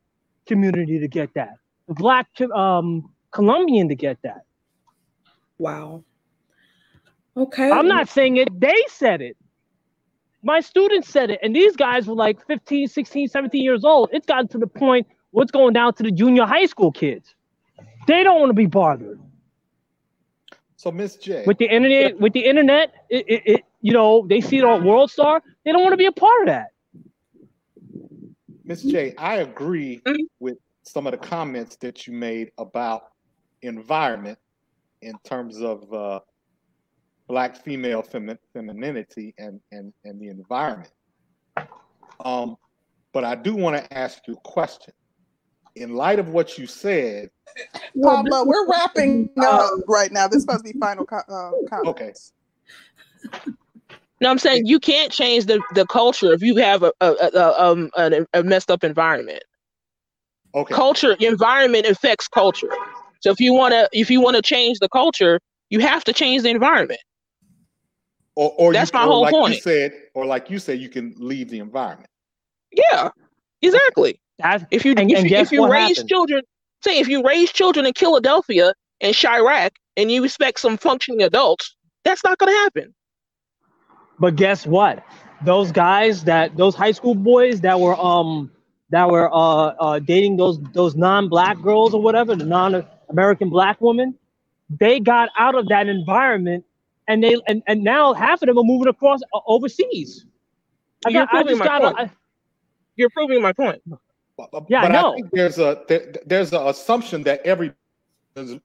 community 0.49 0.99
to 0.99 1.07
get 1.07 1.33
that. 1.35 1.55
The 1.87 1.95
Black 1.95 2.27
um, 2.55 3.09
Colombian 3.31 3.89
to 3.89 3.95
get 3.95 4.19
that. 4.23 4.43
Wow. 5.59 6.03
Okay. 7.37 7.71
I'm 7.71 7.87
not 7.87 8.09
saying 8.09 8.37
it. 8.37 8.49
They 8.59 8.83
said 8.89 9.23
it. 9.23 9.37
My 10.43 10.61
students 10.61 11.09
said 11.09 11.31
it. 11.31 11.41
And 11.43 11.55
these 11.55 11.77
guys 11.77 12.07
were 12.07 12.15
like 12.15 12.45
15, 12.47 12.89
16, 12.89 13.29
17 13.29 13.63
years 13.63 13.85
old. 13.85 14.11
It's 14.13 14.27
gotten 14.27 14.49
to 14.49 14.59
the 14.59 14.67
point 14.67 15.07
what's 15.31 15.53
going 15.53 15.73
down 15.75 15.95
to 15.95 16.03
the 16.03 16.11
junior 16.11 16.45
high 16.45 16.67
school 16.67 16.91
kids. 16.91 17.35
They 18.07 18.23
don't 18.23 18.41
want 18.41 18.51
to 18.51 18.55
be 18.55 18.67
bothered. 18.67 19.21
So 20.77 20.93
Miss 20.93 21.17
J, 21.17 21.45
with 21.45 21.59
the 21.59 21.67
internet, 21.67 22.21
with 22.21 22.33
the 22.33 22.45
internet, 22.45 22.95
it, 23.11 23.25
it, 23.29 23.43
it, 23.45 23.65
you 23.83 23.93
know, 23.93 24.27
they 24.29 24.41
see 24.41 24.59
it 24.59 24.65
on 24.65 24.85
World 24.85 25.11
Star. 25.11 25.43
They 25.65 25.73
don't 25.73 25.83
want 25.83 25.93
to 25.93 25.97
be 25.97 26.07
a 26.07 26.13
part 26.13 26.43
of 26.43 26.47
that. 26.47 26.69
Miss 28.69 28.83
J, 28.83 29.15
I 29.17 29.37
agree 29.37 30.03
mm-hmm. 30.07 30.25
with 30.41 30.59
some 30.83 31.07
of 31.07 31.13
the 31.13 31.17
comments 31.17 31.77
that 31.77 32.07
you 32.07 32.13
made 32.13 32.53
about 32.59 33.05
environment 33.63 34.39
in 35.01 35.15
terms 35.25 35.63
of 35.63 35.91
uh, 35.91 36.21
black 37.29 37.65
female 37.65 38.03
femi- 38.03 38.37
femininity 38.53 39.35
and, 39.39 39.59
and, 39.73 39.95
and 40.05 40.21
the 40.21 40.29
environment. 40.29 40.93
Um, 42.21 42.57
but 43.15 43.25
I 43.25 43.37
do 43.37 43.55
want 43.57 43.83
to 43.83 43.97
ask 43.97 44.21
you 44.29 44.35
a 44.35 44.49
question. 44.49 44.93
In 45.75 45.95
light 45.95 46.19
of 46.19 46.29
what 46.29 46.59
you 46.59 46.67
said, 46.67 47.31
Pablo, 48.03 48.45
we're 48.45 48.69
wrapping 48.69 49.31
up 49.41 49.71
right 49.87 50.13
now. 50.13 50.29
This 50.29 50.47
must 50.47 50.63
be 50.63 50.73
final 50.73 51.07
co- 51.07 51.17
uh, 51.17 51.53
comments. 51.71 52.33
Okay. 53.33 53.51
No, 54.21 54.31
I'm 54.31 54.39
saying 54.39 54.67
you 54.67 54.81
can't 54.81 55.13
change 55.13 55.47
the, 55.47 55.63
the 55.75 55.87
culture 55.87 56.33
if 56.33 56.43
you 56.43 56.57
have 56.57 56.83
a, 56.83 56.93
a, 57.01 57.13
a, 57.35 57.63
um, 57.63 57.91
a, 57.97 58.27
a 58.35 58.43
messed 58.43 58.71
up 58.71 58.83
environment. 58.83 59.43
Okay. 60.55 60.75
Culture, 60.75 61.17
environment 61.21 61.87
affects 61.87 62.27
culture. 62.27 62.71
So 63.21 63.31
if 63.31 63.39
you 63.39 63.53
want 63.53 63.73
to 63.73 63.89
if 63.93 64.11
you 64.11 64.21
want 64.21 64.37
to 64.37 64.43
change 64.43 64.79
the 64.81 64.89
culture, 64.89 65.41
you 65.71 65.81
have 65.81 66.05
to 66.05 66.13
change 66.13 66.43
the 66.43 66.51
environment. 66.51 67.01
Or, 68.35 68.53
or 68.57 68.73
that's 68.73 68.93
you, 68.93 68.99
my 68.99 69.05
or 69.05 69.09
whole 69.09 69.23
like 69.23 69.33
point. 69.33 69.55
You 69.55 69.61
said, 69.61 69.93
or 70.15 70.25
like 70.25 70.51
you 70.51 70.59
said, 70.59 70.79
you 70.79 70.89
can 70.89 71.15
leave 71.19 71.51
the 71.51 71.59
environment. 71.59 72.11
Yeah, 72.73 73.11
exactly. 73.63 74.21
That's, 74.39 74.65
if 74.71 74.85
you 74.85 74.95
and, 74.97 75.11
if, 75.11 75.19
and 75.19 75.31
if 75.31 75.53
you 75.53 75.71
raise 75.71 75.97
happened? 75.97 76.09
children, 76.09 76.43
say 76.85 76.99
if 76.99 77.09
you 77.09 77.25
raise 77.25 77.53
children 77.53 77.87
in 77.87 77.93
Philadelphia 77.95 78.73
and 79.01 79.15
Chiraq, 79.15 79.71
and 79.97 80.11
you 80.11 80.25
expect 80.25 80.61
some 80.61 80.77
functioning 80.77 81.23
adults, 81.23 81.77
that's 82.05 82.23
not 82.25 82.39
going 82.39 82.53
to 82.53 82.59
happen. 82.59 82.95
But 84.19 84.37
guess 84.37 84.67
what? 84.67 85.05
Those 85.45 85.71
guys 85.73 86.25
that 86.25 86.57
those 86.57 86.75
high 86.75 86.93
school 86.93 87.15
boys 87.15 87.61
that 87.61 87.79
were 87.79 87.97
um 87.97 88.51
that 88.91 89.09
were 89.09 89.33
uh, 89.33 89.75
uh 89.79 89.99
dating 90.01 90.37
those 90.37 90.61
those 90.73 90.97
non-black 90.97 91.61
girls 91.63 91.95
or 91.95 92.03
whatever, 92.03 92.35
the 92.35 92.45
non-American 92.45 93.51
black 93.51 93.81
women, 93.81 94.15
they 94.81 94.99
got 95.01 95.29
out 95.39 95.55
of 95.55 95.69
that 95.69 95.89
environment 95.89 96.65
and 97.09 97.23
they 97.23 97.37
and, 97.47 97.63
and 97.67 97.83
now 97.83 98.13
half 98.13 98.43
of 98.43 98.47
them 98.47 98.59
are 98.59 98.65
moving 98.65 98.89
across 98.89 99.21
uh, 99.35 99.41
overseas. 99.47 100.27
I 101.07 101.11
You're 101.11 101.27
got, 101.27 101.31
proving 101.31 101.59
my 101.59 101.65
got 101.65 101.97
point. 101.97 102.11
You're 102.97 103.11
proving 103.11 103.43
my 103.43 103.53
point. 103.53 103.83
Yeah, 103.89 104.47
but 104.51 104.73
I 104.73 104.89
know. 104.89 105.13
I 105.13 105.17
think 105.17 105.31
there's 105.33 105.59
a 105.59 105.83
there, 105.89 106.13
there's 106.27 106.53
an 106.53 106.67
assumption 106.67 107.23
that 107.25 107.41
every 107.45 107.73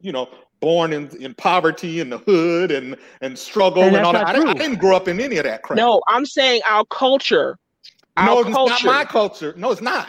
you 0.02 0.12
know 0.12 0.30
born 0.64 0.94
in, 0.94 1.10
in 1.18 1.34
poverty 1.34 2.00
in 2.00 2.10
the 2.10 2.20
hood 2.20 2.72
and 2.72 2.96
and 3.20 3.38
struggle 3.38 3.84
and, 3.84 3.98
and 3.98 4.06
all 4.06 4.14
that. 4.14 4.28
I, 4.28 4.42
I, 4.42 4.54
didn't 4.54 4.80
grow 4.80 4.96
up 4.96 5.10
in 5.10 5.20
any 5.20 5.36
of 5.36 5.44
that 5.44 5.62
crap. 5.62 5.76
No, 5.76 6.02
I'm 6.08 6.26
saying 6.26 6.62
our 6.68 6.86
culture. 6.86 7.60
Our 8.16 8.26
no, 8.28 8.40
it's 8.40 8.50
culture. 8.52 8.86
not 8.86 8.96
my 8.96 9.04
culture. 9.04 9.54
No, 9.58 9.72
it's 9.72 9.82
not. 9.82 10.08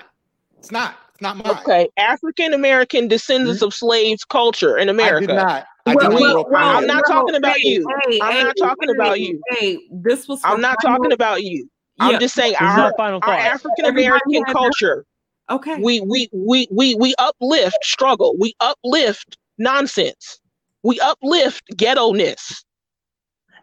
It's 0.58 0.70
not. 0.70 0.96
It's 1.10 1.20
not 1.20 1.38
mine. 1.38 1.58
Okay, 1.58 1.88
African 1.96 2.54
American 2.54 3.08
descendants 3.08 3.58
mm-hmm. 3.58 3.66
of 3.66 3.74
slaves 3.74 4.24
culture 4.24 4.78
in 4.78 4.88
America. 4.88 5.24
I 5.24 5.26
did 5.26 5.34
not. 5.34 5.66
I 5.86 5.94
well, 5.96 6.12
well, 6.12 6.46
well, 6.48 6.78
I'm 6.78 6.86
not 6.86 7.02
talking 7.08 7.34
about 7.34 7.56
hey, 7.56 7.68
you. 7.68 7.86
Hey, 8.06 8.20
I'm 8.22 8.32
hey, 8.32 8.42
not 8.44 8.54
talking 8.56 8.90
about 8.90 9.20
you. 9.20 9.40
Hey, 9.50 9.80
this 9.90 10.28
was. 10.28 10.40
I'm 10.44 10.60
not 10.60 10.76
talking 10.80 11.10
about 11.10 11.42
you. 11.42 11.68
Yeah. 11.98 12.06
I'm 12.06 12.20
just 12.20 12.36
saying 12.36 12.54
our, 12.60 12.92
our 12.98 13.24
African 13.24 13.86
American 13.86 14.44
culture. 14.44 15.04
Okay. 15.50 15.76
We 15.80 16.00
we 16.00 16.28
we 16.32 16.68
we 16.70 16.94
we 16.94 17.14
uplift 17.18 17.78
struggle. 17.82 18.36
We 18.38 18.54
uplift 18.60 19.36
nonsense. 19.58 20.40
We 20.84 21.00
uplift 21.00 21.64
ghetto 21.76 22.12
ness. 22.12 22.62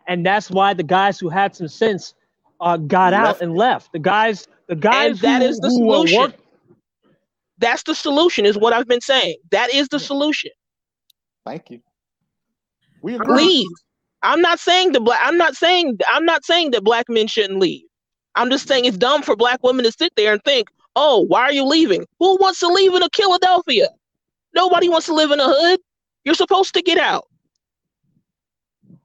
And 0.08 0.26
that's 0.26 0.50
why 0.52 0.74
the 0.74 0.84
guys 0.84 1.20
who 1.20 1.30
had 1.30 1.56
some 1.56 1.68
sense 1.70 2.16
uh, 2.60 2.78
got 2.78 3.14
left. 3.14 3.26
out 3.38 3.42
and 3.42 3.56
left. 3.56 3.94
The 3.94 4.00
guys, 4.00 4.48
the 4.68 4.76
guys 4.76 5.12
and 5.12 5.20
that 5.20 5.42
who, 5.42 5.48
is 5.48 5.60
the 5.60 5.70
solution. 5.72 6.20
Work- 6.22 6.36
that's 7.60 7.84
the 7.84 7.94
solution, 7.94 8.46
is 8.46 8.58
what 8.58 8.74
I've 8.74 8.88
been 8.88 9.02
saying. 9.02 9.36
That 9.52 9.74
is 9.74 9.88
the 9.90 10.00
solution. 10.00 10.52
Thank 11.46 11.70
you. 11.70 11.80
We 13.04 13.16
agree. 13.16 13.44
leave. 13.44 13.68
I'm 14.24 14.42
not 14.42 14.60
saying 14.60 14.94
the 14.94 15.00
black. 15.00 15.20
I'm 15.24 15.38
not 15.38 15.56
saying. 15.56 16.00
I'm 16.10 16.26
not 16.26 16.44
saying 16.44 16.72
that 16.72 16.84
black 16.84 17.06
men 17.08 17.28
shouldn't 17.28 17.60
leave. 17.60 17.84
I'm 18.36 18.50
just 18.50 18.68
saying 18.68 18.86
it's 18.86 18.98
dumb 18.98 19.22
for 19.24 19.36
black 19.36 19.62
women 19.64 19.86
to 19.86 19.92
sit 19.92 20.14
there 20.16 20.34
and 20.34 20.44
think, 20.44 20.70
"Oh, 20.96 21.26
why 21.28 21.42
are 21.42 21.54
you 21.54 21.66
leaving? 21.66 22.06
Who 22.20 22.38
wants 22.38 22.60
to 22.60 22.68
leave 22.68 22.94
in 22.96 23.04
a 23.04 23.10
Philadelphia? 23.16 23.90
Nobody 24.56 24.90
wants 24.90 25.08
to 25.08 25.14
live 25.14 25.32
in 25.32 25.40
a 25.40 25.48
hood. 25.48 25.80
You're 26.24 26.36
supposed 26.36 26.74
to 26.76 26.82
get 26.82 26.98
out. 26.98 27.28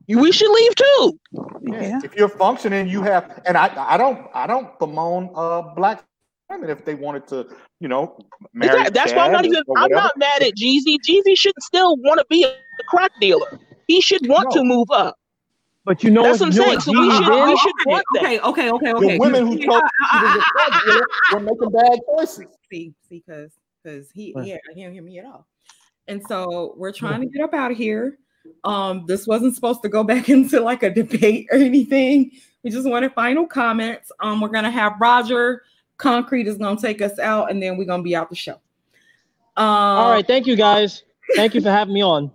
We 0.09 0.31
should 0.31 0.51
leave 0.51 0.75
too. 0.75 1.21
Yeah. 1.63 2.01
If 2.05 2.15
you're 2.15 2.29
functioning, 2.29 2.89
you 2.89 3.03
have, 3.03 3.43
and 3.45 3.57
I, 3.57 3.73
I 3.77 3.97
don't, 3.97 4.29
I 4.35 4.47
don't 4.47 4.79
bemoan 4.79 5.31
uh, 5.35 5.63
black 5.75 6.05
women 6.49 6.71
if 6.71 6.85
they 6.85 6.95
wanted 6.95 7.27
to, 7.29 7.49
you 7.81 7.89
know, 7.89 8.17
marry. 8.53 8.85
That, 8.85 8.95
that's 8.95 9.13
why 9.13 9.27
I'm 9.27 9.33
not 9.33 9.45
even. 9.45 9.63
I'm 9.77 9.91
not 9.91 10.17
mad 10.17 10.43
at 10.43 10.55
Jeezy. 10.55 10.99
Jeezy 11.07 11.37
should 11.37 11.55
still 11.61 11.97
want 11.97 12.19
to 12.19 12.27
be 12.31 12.45
a 12.45 12.55
crack 12.89 13.11
dealer. 13.21 13.59
He 13.89 14.01
should 14.01 14.29
want 14.29 14.55
no. 14.55 14.61
to 14.61 14.65
move 14.65 14.89
up. 14.93 15.17
But 15.85 16.03
you 16.05 16.11
know 16.11 16.23
that's 16.23 16.41
what 16.41 16.47
I'm 16.47 16.53
saying. 16.53 16.81
So 16.81 16.93
we 16.93 17.11
should, 17.11 17.45
we 17.47 17.57
should 17.57 17.75
want 17.87 18.05
that. 18.15 18.23
Okay, 18.23 18.41
okay, 18.41 18.71
okay, 18.71 18.93
okay. 18.93 19.13
The 19.15 19.19
women 19.19 19.47
who 19.47 19.57
told 19.57 19.83
he 19.83 20.19
was 20.23 20.37
a 20.37 20.41
crack 20.41 20.85
dealer 20.85 21.07
were 21.33 21.41
making 21.41 21.71
bad 21.71 21.99
choices. 22.07 22.47
See, 22.71 22.95
because 23.11 23.53
because 23.83 24.11
he, 24.13 24.35
yeah, 24.37 24.59
he 24.69 24.83
didn't 24.83 24.95
hear 24.95 25.03
me 25.03 25.19
at 25.19 25.27
all. 25.27 25.47
And 26.09 26.23
so 26.29 26.75
we're 26.77 26.93
trying 26.93 27.21
to 27.21 27.27
get 27.27 27.43
up 27.43 27.55
out 27.55 27.71
of 27.71 27.77
here. 27.77 28.19
Um, 28.65 29.05
this 29.07 29.27
wasn't 29.27 29.55
supposed 29.55 29.83
to 29.83 29.89
go 29.89 30.05
back 30.13 30.29
into 30.29 30.61
like 30.61 30.83
a 30.83 30.91
debate 30.91 31.49
or 31.51 31.59
anything. 31.59 32.33
We 32.63 32.71
just 32.71 32.89
wanted 32.89 33.13
final 33.13 33.47
comments. 33.47 34.11
Um, 34.21 34.41
we're 34.41 34.49
gonna 34.49 34.71
have 34.71 34.95
Roger 35.01 35.63
Concrete 35.99 36.47
is 36.47 36.59
gonna 36.59 36.81
take 36.81 37.01
us 37.01 37.19
out, 37.19 37.51
and 37.51 37.63
then 37.63 37.77
we're 37.77 37.87
gonna 37.87 38.03
be 38.03 38.17
out 38.17 38.29
the 38.29 38.37
show. 38.37 38.61
Um, 39.57 39.67
All 39.67 40.11
right, 40.11 40.27
thank 40.27 40.47
you 40.47 40.57
guys. 40.57 41.05
Thank 41.35 41.55
you 41.55 41.61
for 41.61 41.71
having 41.71 41.95
me 41.95 42.03
on. 42.03 42.31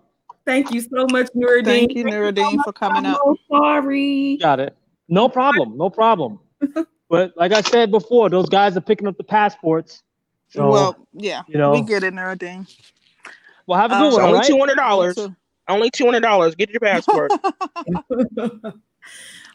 Thank 0.46 0.72
you 0.74 0.82
so 0.82 1.06
much, 1.12 1.28
Nuruddin. 1.36 1.66
Thank 1.66 1.94
you, 1.94 2.04
Nuruddin, 2.04 2.64
for 2.64 2.74
coming 2.74 3.06
up. 3.06 3.22
sorry. 3.50 4.38
Got 4.42 4.60
it. 4.60 4.76
No 5.08 5.30
problem. 5.30 5.78
No 5.78 5.90
problem. 5.90 6.40
but 7.10 7.34
like 7.38 7.52
I 7.52 7.62
said 7.62 7.92
before, 7.92 8.30
those 8.30 8.50
guys 8.50 8.76
are 8.76 8.82
picking 8.82 9.08
up 9.08 9.18
the 9.18 9.24
passports. 9.24 10.04
So, 10.50 10.70
well, 10.70 11.08
yeah, 11.14 11.44
you 11.48 11.58
know, 11.58 11.72
we 11.72 11.82
get 11.82 12.04
it, 12.04 12.14
Nuruddin. 12.14 12.68
Well, 13.68 13.80
have 13.80 13.92
a 13.92 13.96
good 13.96 14.14
um, 14.14 14.14
one. 14.14 14.22
Only 14.22 14.48
two 14.48 14.58
hundred 14.58 14.76
dollars. 14.76 15.18
Only 15.68 15.90
two 15.90 16.06
hundred 16.06 16.22
dollars. 16.22 16.56
Get 16.56 16.70
your 16.70 16.80
passport. 16.80 17.32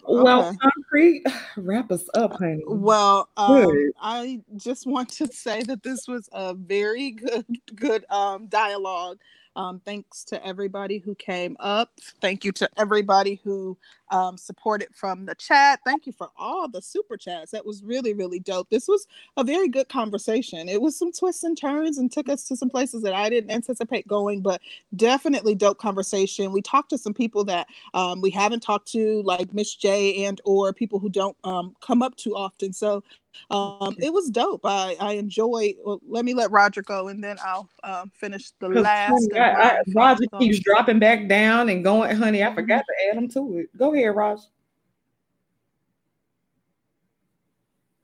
Well, 0.08 0.48
okay. 0.48 0.56
concrete, 0.62 1.26
wrap 1.56 1.90
us 1.90 2.08
up, 2.14 2.34
honey. 2.34 2.62
Well, 2.66 3.28
um, 3.36 3.92
I 4.00 4.40
just 4.56 4.86
want 4.86 5.08
to 5.10 5.26
say 5.26 5.62
that 5.62 5.82
this 5.82 6.06
was 6.06 6.28
a 6.32 6.54
very 6.54 7.12
good, 7.12 7.46
good 7.74 8.04
um, 8.10 8.46
dialogue. 8.46 9.18
Um, 9.56 9.80
thanks 9.84 10.22
to 10.24 10.46
everybody 10.46 10.98
who 10.98 11.14
came 11.14 11.56
up. 11.60 11.90
Thank 12.20 12.44
you 12.44 12.52
to 12.52 12.68
everybody 12.76 13.40
who 13.42 13.78
um, 14.10 14.36
supported 14.36 14.88
from 14.94 15.26
the 15.26 15.34
chat. 15.34 15.80
Thank 15.84 16.06
you 16.06 16.12
for 16.12 16.28
all 16.36 16.68
the 16.68 16.82
super 16.82 17.16
chats. 17.16 17.50
That 17.50 17.66
was 17.66 17.82
really, 17.82 18.14
really 18.14 18.38
dope. 18.38 18.68
This 18.70 18.88
was 18.88 19.06
a 19.36 19.44
very 19.44 19.68
good 19.68 19.88
conversation. 19.88 20.68
It 20.68 20.80
was 20.80 20.98
some 20.98 21.12
twists 21.12 21.44
and 21.44 21.58
turns 21.58 21.98
and 21.98 22.10
took 22.10 22.28
us 22.28 22.46
to 22.48 22.56
some 22.56 22.70
places 22.70 23.02
that 23.02 23.14
I 23.14 23.28
didn't 23.28 23.50
anticipate 23.50 24.06
going, 24.06 24.40
but 24.40 24.60
definitely 24.94 25.54
dope 25.54 25.78
conversation. 25.78 26.52
We 26.52 26.62
talked 26.62 26.90
to 26.90 26.98
some 26.98 27.14
people 27.14 27.44
that 27.44 27.66
um, 27.94 28.20
we 28.20 28.30
haven't 28.30 28.60
talked 28.60 28.90
to, 28.92 29.22
like 29.22 29.52
Miss 29.52 29.74
J 29.74 30.24
and 30.24 30.40
or 30.44 30.72
people 30.72 30.98
who 30.98 31.08
don't 31.08 31.36
um, 31.44 31.74
come 31.80 32.02
up 32.02 32.16
too 32.16 32.36
often. 32.36 32.72
So 32.72 33.02
um, 33.50 33.94
it 33.98 34.12
was 34.12 34.30
dope. 34.30 34.62
I, 34.64 34.96
I 35.00 35.12
enjoy. 35.12 35.74
Well, 35.84 36.00
let 36.08 36.24
me 36.24 36.34
let 36.34 36.50
Roger 36.50 36.82
go, 36.82 37.08
and 37.08 37.22
then 37.22 37.36
I'll 37.44 37.68
um, 37.84 38.10
finish 38.14 38.50
the 38.58 38.68
last. 38.68 39.28
I, 39.34 39.38
I, 39.38 39.78
Roger 39.94 40.24
keeps 40.38 40.60
dropping 40.60 40.98
back 40.98 41.28
down 41.28 41.68
and 41.68 41.84
going. 41.84 42.16
Honey, 42.16 42.42
I 42.42 42.54
forgot 42.54 42.78
to 42.86 43.10
add 43.10 43.16
him 43.16 43.28
to 43.30 43.58
it. 43.58 43.76
Go 43.76 43.94
ahead, 43.94 43.95
Roger. 44.04 44.42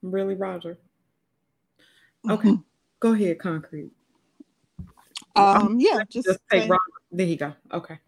Really, 0.02 0.34
Roger. 0.34 0.78
Okay, 2.28 2.50
mm-hmm. 2.50 2.62
go 3.00 3.12
ahead, 3.12 3.38
concrete. 3.38 3.90
Um, 5.36 5.76
yeah, 5.78 6.02
just, 6.08 6.26
just 6.26 6.40
take 6.50 6.68
Roger. 6.68 6.80
There 7.10 7.26
you 7.26 7.36
go. 7.36 7.52
Okay 7.72 7.98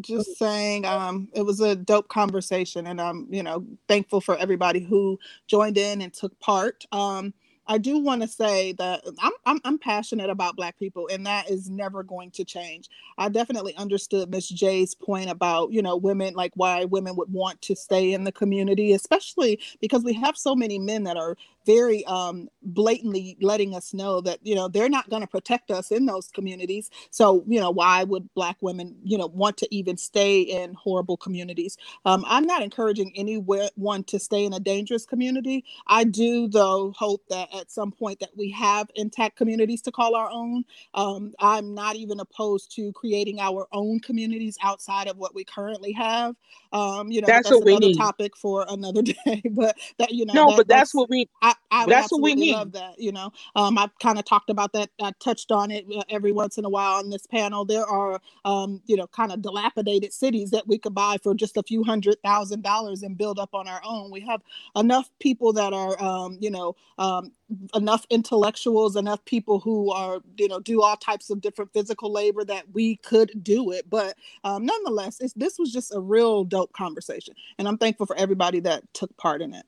just 0.00 0.36
saying 0.38 0.84
um, 0.84 1.28
it 1.34 1.42
was 1.42 1.60
a 1.60 1.74
dope 1.74 2.08
conversation 2.08 2.86
and 2.88 3.00
i'm 3.00 3.26
you 3.30 3.42
know 3.42 3.64
thankful 3.88 4.20
for 4.20 4.36
everybody 4.36 4.80
who 4.80 5.18
joined 5.46 5.78
in 5.78 6.02
and 6.02 6.12
took 6.12 6.38
part 6.40 6.84
um, 6.92 7.32
I 7.68 7.78
do 7.78 7.98
want 7.98 8.22
to 8.22 8.28
say 8.28 8.72
that 8.72 9.06
uh, 9.06 9.12
I'm, 9.20 9.32
I'm, 9.44 9.60
I'm 9.64 9.78
passionate 9.78 10.30
about 10.30 10.56
Black 10.56 10.78
people, 10.78 11.08
and 11.10 11.26
that 11.26 11.50
is 11.50 11.68
never 11.68 12.02
going 12.02 12.30
to 12.32 12.44
change. 12.44 12.88
I 13.18 13.28
definitely 13.28 13.74
understood 13.76 14.30
Miss 14.30 14.48
J's 14.48 14.94
point 14.94 15.30
about 15.30 15.72
you 15.72 15.82
know 15.82 15.96
women, 15.96 16.34
like 16.34 16.52
why 16.54 16.84
women 16.84 17.16
would 17.16 17.32
want 17.32 17.60
to 17.62 17.76
stay 17.76 18.12
in 18.12 18.24
the 18.24 18.32
community, 18.32 18.92
especially 18.92 19.60
because 19.80 20.04
we 20.04 20.12
have 20.14 20.36
so 20.36 20.54
many 20.54 20.78
men 20.78 21.04
that 21.04 21.16
are 21.16 21.36
very 21.66 22.04
um, 22.06 22.48
blatantly 22.62 23.36
letting 23.40 23.74
us 23.74 23.92
know 23.92 24.20
that 24.20 24.38
you 24.42 24.54
know 24.54 24.68
they're 24.68 24.88
not 24.88 25.10
going 25.10 25.22
to 25.22 25.28
protect 25.28 25.70
us 25.70 25.90
in 25.90 26.06
those 26.06 26.28
communities. 26.28 26.90
So 27.10 27.44
you 27.46 27.60
know 27.60 27.70
why 27.70 28.04
would 28.04 28.32
Black 28.34 28.56
women 28.60 28.96
you 29.04 29.18
know 29.18 29.26
want 29.26 29.56
to 29.58 29.74
even 29.74 29.96
stay 29.96 30.40
in 30.40 30.74
horrible 30.74 31.16
communities? 31.16 31.76
Um, 32.04 32.24
I'm 32.26 32.44
not 32.44 32.62
encouraging 32.62 33.12
anyone 33.16 34.04
to 34.04 34.18
stay 34.18 34.44
in 34.44 34.52
a 34.52 34.60
dangerous 34.60 35.04
community. 35.04 35.64
I 35.86 36.04
do 36.04 36.48
though 36.48 36.92
hope 36.96 37.24
that 37.28 37.54
at 37.54 37.70
some 37.70 37.90
point 37.90 38.20
that 38.20 38.30
we 38.36 38.50
have 38.52 38.88
intact 38.94 39.36
communities 39.36 39.82
to 39.82 39.92
call 39.92 40.14
our 40.14 40.30
own. 40.30 40.64
Um, 40.94 41.34
I'm 41.40 41.74
not 41.74 41.96
even 41.96 42.20
opposed 42.20 42.74
to 42.76 42.92
creating 42.92 43.40
our 43.40 43.66
own 43.72 44.00
communities 44.00 44.56
outside 44.62 45.08
of 45.08 45.16
what 45.18 45.34
we 45.34 45.44
currently 45.44 45.92
have. 45.92 46.36
Um, 46.72 47.10
you 47.10 47.20
know, 47.20 47.26
that's, 47.26 47.48
that's 47.50 47.64
need. 47.64 47.96
Topic 47.96 48.36
for 48.36 48.66
another 48.68 49.02
day, 49.26 49.42
but 49.50 49.76
that 49.98 50.12
you 50.12 50.26
know, 50.26 50.32
no, 50.34 50.50
that, 50.50 50.56
but 50.56 50.68
that's, 50.68 50.80
that's, 50.80 50.94
what 50.94 51.10
we. 51.10 51.28
I, 51.42 51.54
I 51.70 51.86
that's 51.86 52.12
what 52.12 52.22
we 52.22 52.34
need. 52.34 52.52
Love 52.52 52.72
that 52.72 52.98
you 52.98 53.12
know. 53.12 53.32
Um, 53.56 53.78
I 53.78 53.88
kind 54.00 54.18
of 54.18 54.24
talked 54.24 54.50
about 54.50 54.72
that. 54.74 54.90
I 55.02 55.12
touched 55.20 55.52
on 55.52 55.70
it 55.70 55.86
uh, 55.94 56.02
every 56.10 56.32
once 56.32 56.58
in 56.58 56.64
a 56.64 56.68
while 56.70 56.96
on 56.98 57.10
this 57.10 57.26
panel. 57.26 57.64
There 57.64 57.86
are, 57.86 58.20
um, 58.44 58.82
you 58.86 58.96
know, 58.96 59.06
kind 59.08 59.32
of 59.32 59.42
dilapidated 59.42 60.12
cities 60.12 60.50
that 60.52 60.66
we 60.68 60.78
could 60.78 60.94
buy 60.94 61.18
for 61.22 61.34
just 61.34 61.56
a 61.56 61.62
few 61.62 61.84
hundred 61.84 62.18
thousand 62.24 62.62
dollars 62.62 63.02
and 63.02 63.18
build 63.18 63.38
up 63.38 63.50
on 63.54 63.68
our 63.68 63.80
own. 63.84 64.10
We 64.10 64.20
have 64.22 64.42
enough 64.76 65.10
people 65.20 65.52
that 65.54 65.72
are, 65.72 66.00
um, 66.02 66.38
you 66.40 66.50
know, 66.50 66.76
um, 66.98 67.32
enough 67.74 68.06
intellectuals, 68.10 68.96
enough 68.96 69.24
people 69.24 69.60
who 69.60 69.92
are, 69.92 70.20
you 70.38 70.48
know, 70.48 70.60
do 70.60 70.82
all 70.82 70.96
types 70.96 71.30
of 71.30 71.40
different 71.40 71.72
physical 71.72 72.12
labor 72.12 72.44
that 72.44 72.64
we 72.72 72.96
could 72.96 73.42
do 73.42 73.72
it. 73.72 73.88
But 73.90 74.16
um, 74.44 74.66
nonetheless, 74.66 75.20
this 75.36 75.58
was 75.58 75.72
just 75.72 75.94
a 75.94 76.00
real 76.00 76.44
dope 76.44 76.72
conversation. 76.72 77.34
And 77.58 77.68
I'm 77.68 77.78
thankful 77.78 78.06
for 78.06 78.16
everybody 78.16 78.60
that 78.60 78.82
took 78.94 79.16
part 79.16 79.42
in 79.42 79.54
it. 79.54 79.66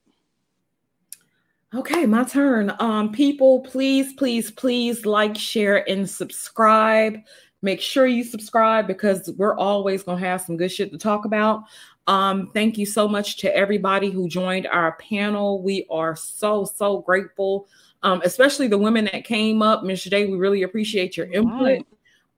Okay, 1.75 2.07
my 2.07 2.25
turn. 2.25 2.75
Um, 2.79 3.13
people, 3.13 3.61
please, 3.61 4.15
please, 4.15 4.51
please 4.51 5.05
like, 5.05 5.37
share, 5.37 5.89
and 5.89 6.09
subscribe. 6.09 7.19
Make 7.61 7.83
sure 7.83 8.07
you 8.07 8.25
subscribe 8.25 8.87
because 8.87 9.31
we're 9.37 9.57
always 9.57 10.03
gonna 10.03 10.19
have 10.21 10.41
some 10.41 10.57
good 10.57 10.73
shit 10.73 10.91
to 10.93 10.99
talk 10.99 11.27
about. 11.27 11.65
Um, 12.07 12.51
thank 12.55 12.79
you 12.79 12.87
so 12.87 13.07
much 13.07 13.37
to 13.39 13.55
everybody 13.55 14.11
who 14.11 14.29
joined 14.29 14.67
our 14.67 14.93
panel. 14.97 15.61
We 15.61 15.87
are 15.91 16.17
so, 16.17 16.65
so 16.65 17.03
grateful, 17.03 17.69
um, 18.03 18.23
especially 18.25 18.69
the 18.69 18.79
women 18.79 19.05
that 19.13 19.25
came 19.25 19.61
up. 19.61 19.85
Miss 19.85 20.05
Day, 20.05 20.25
we 20.25 20.39
really 20.39 20.63
appreciate 20.63 21.19
your 21.19 21.27
input. 21.27 21.85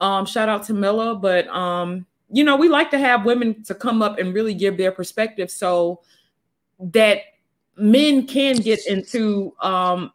Um, 0.00 0.26
shout 0.26 0.49
out 0.49 0.65
to 0.65 0.75
Milla, 0.75 1.15
but 1.15 1.47
um, 1.49 2.05
you 2.33 2.42
know, 2.42 2.57
we 2.57 2.68
like 2.68 2.91
to 2.91 2.99
have 2.99 3.25
women 3.25 3.62
to 3.65 3.76
come 3.76 4.02
up 4.02 4.18
and 4.18 4.34
really 4.34 4.55
give 4.55 4.76
their 4.76 4.91
perspective 4.91 5.52
so 5.52 6.00
that 6.81 7.20
men 7.81 8.26
can 8.26 8.57
get 8.57 8.86
into 8.86 9.55
um 9.60 10.12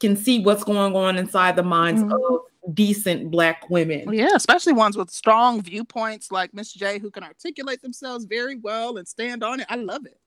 can 0.00 0.16
see 0.16 0.40
what's 0.40 0.64
going 0.64 0.94
on 0.94 1.16
inside 1.16 1.56
the 1.56 1.62
minds 1.62 2.02
mm-hmm. 2.02 2.12
of 2.12 2.74
decent 2.74 3.30
black 3.30 3.68
women. 3.70 4.12
Yeah, 4.12 4.30
especially 4.34 4.72
ones 4.72 4.96
with 4.96 5.10
strong 5.10 5.62
viewpoints 5.62 6.32
like 6.32 6.52
Miss 6.54 6.72
J 6.72 6.98
who 6.98 7.10
can 7.10 7.22
articulate 7.22 7.82
themselves 7.82 8.24
very 8.24 8.56
well 8.56 8.96
and 8.96 9.06
stand 9.06 9.42
on 9.42 9.60
it. 9.60 9.66
I 9.68 9.76
love 9.76 10.06
it. 10.06 10.18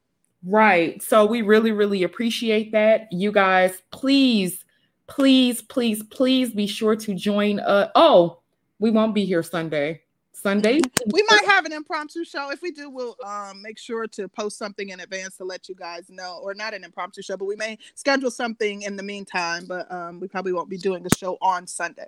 Right. 0.43 1.01
So 1.01 1.25
we 1.25 1.41
really, 1.41 1.72
really 1.72 2.03
appreciate 2.03 2.72
that. 2.72 3.07
You 3.11 3.32
guys, 3.32 3.82
please, 3.91 4.64
please, 5.07 5.61
please, 5.61 6.03
please 6.03 6.51
be 6.51 6.67
sure 6.67 6.95
to 6.95 7.16
join 7.16 7.59
uh 7.59 7.90
oh, 7.95 8.41
we 8.80 8.91
won't 8.91 9.16
be 9.16 9.25
here 9.25 9.43
Sunday. 9.43 10.01
Sunday. 10.41 10.82
We 11.07 11.24
might 11.30 11.45
have 11.45 11.66
an 11.66 11.74
impromptu 11.74 12.24
show. 12.24 12.51
If 12.51 12.61
we 12.61 12.72
do, 12.72 12.90
we'll 12.90 13.16
um, 13.25 13.61
make 13.61 13.80
sure 13.80 14.07
to 14.07 14.27
post 14.30 14.57
something 14.57 14.90
in 14.90 14.99
advance 14.99 15.38
to 15.38 15.43
let 15.43 15.67
you 15.67 15.75
guys 15.75 16.09
know, 16.09 16.40
or 16.43 16.53
not 16.53 16.74
an 16.74 16.83
impromptu 16.83 17.22
show, 17.22 17.38
but 17.38 17.45
we 17.45 17.56
may 17.56 17.77
schedule 17.95 18.32
something 18.32 18.83
in 18.83 18.95
the 18.95 19.03
meantime. 19.03 19.66
But 19.67 19.91
um, 19.91 20.19
we 20.19 20.27
probably 20.27 20.53
won't 20.53 20.69
be 20.69 20.77
doing 20.77 21.03
the 21.03 21.09
show 21.17 21.38
on 21.41 21.66
Sunday. 21.67 22.07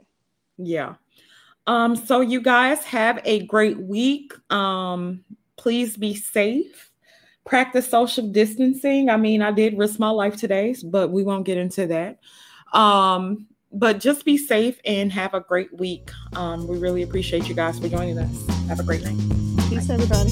Yeah. 0.58 0.96
Um, 1.68 1.96
so 1.96 2.22
you 2.22 2.42
guys 2.42 2.84
have 2.86 3.20
a 3.26 3.46
great 3.46 3.80
week. 3.80 4.34
Um, 4.52 5.24
please 5.58 5.98
be 5.98 6.16
safe. 6.16 6.92
Practice 7.46 7.90
social 7.90 8.28
distancing. 8.28 9.10
I 9.10 9.18
mean, 9.18 9.42
I 9.42 9.52
did 9.52 9.78
risk 9.78 10.00
my 10.00 10.10
life 10.10 10.36
today, 10.36 10.76
but 10.84 11.10
we 11.10 11.24
won't 11.24 11.46
get 11.46 11.58
into 11.58 11.88
that. 11.88 12.20
Um, 12.74 13.48
but 13.72 14.00
just 14.00 14.26
be 14.26 14.38
safe 14.38 14.80
and 14.86 15.12
have 15.12 15.34
a 15.34 15.40
great 15.40 15.78
week. 15.78 16.12
Um, 16.36 16.68
we 16.68 16.78
really 16.78 17.04
appreciate 17.04 17.48
you 17.48 17.56
guys 17.56 17.80
for 17.80 17.88
joining 17.88 18.18
us. 18.18 18.48
Have 18.68 18.80
a 18.80 18.84
great 18.84 19.04
night. 19.04 19.18
Peace, 19.70 19.90
everybody. 19.90 20.32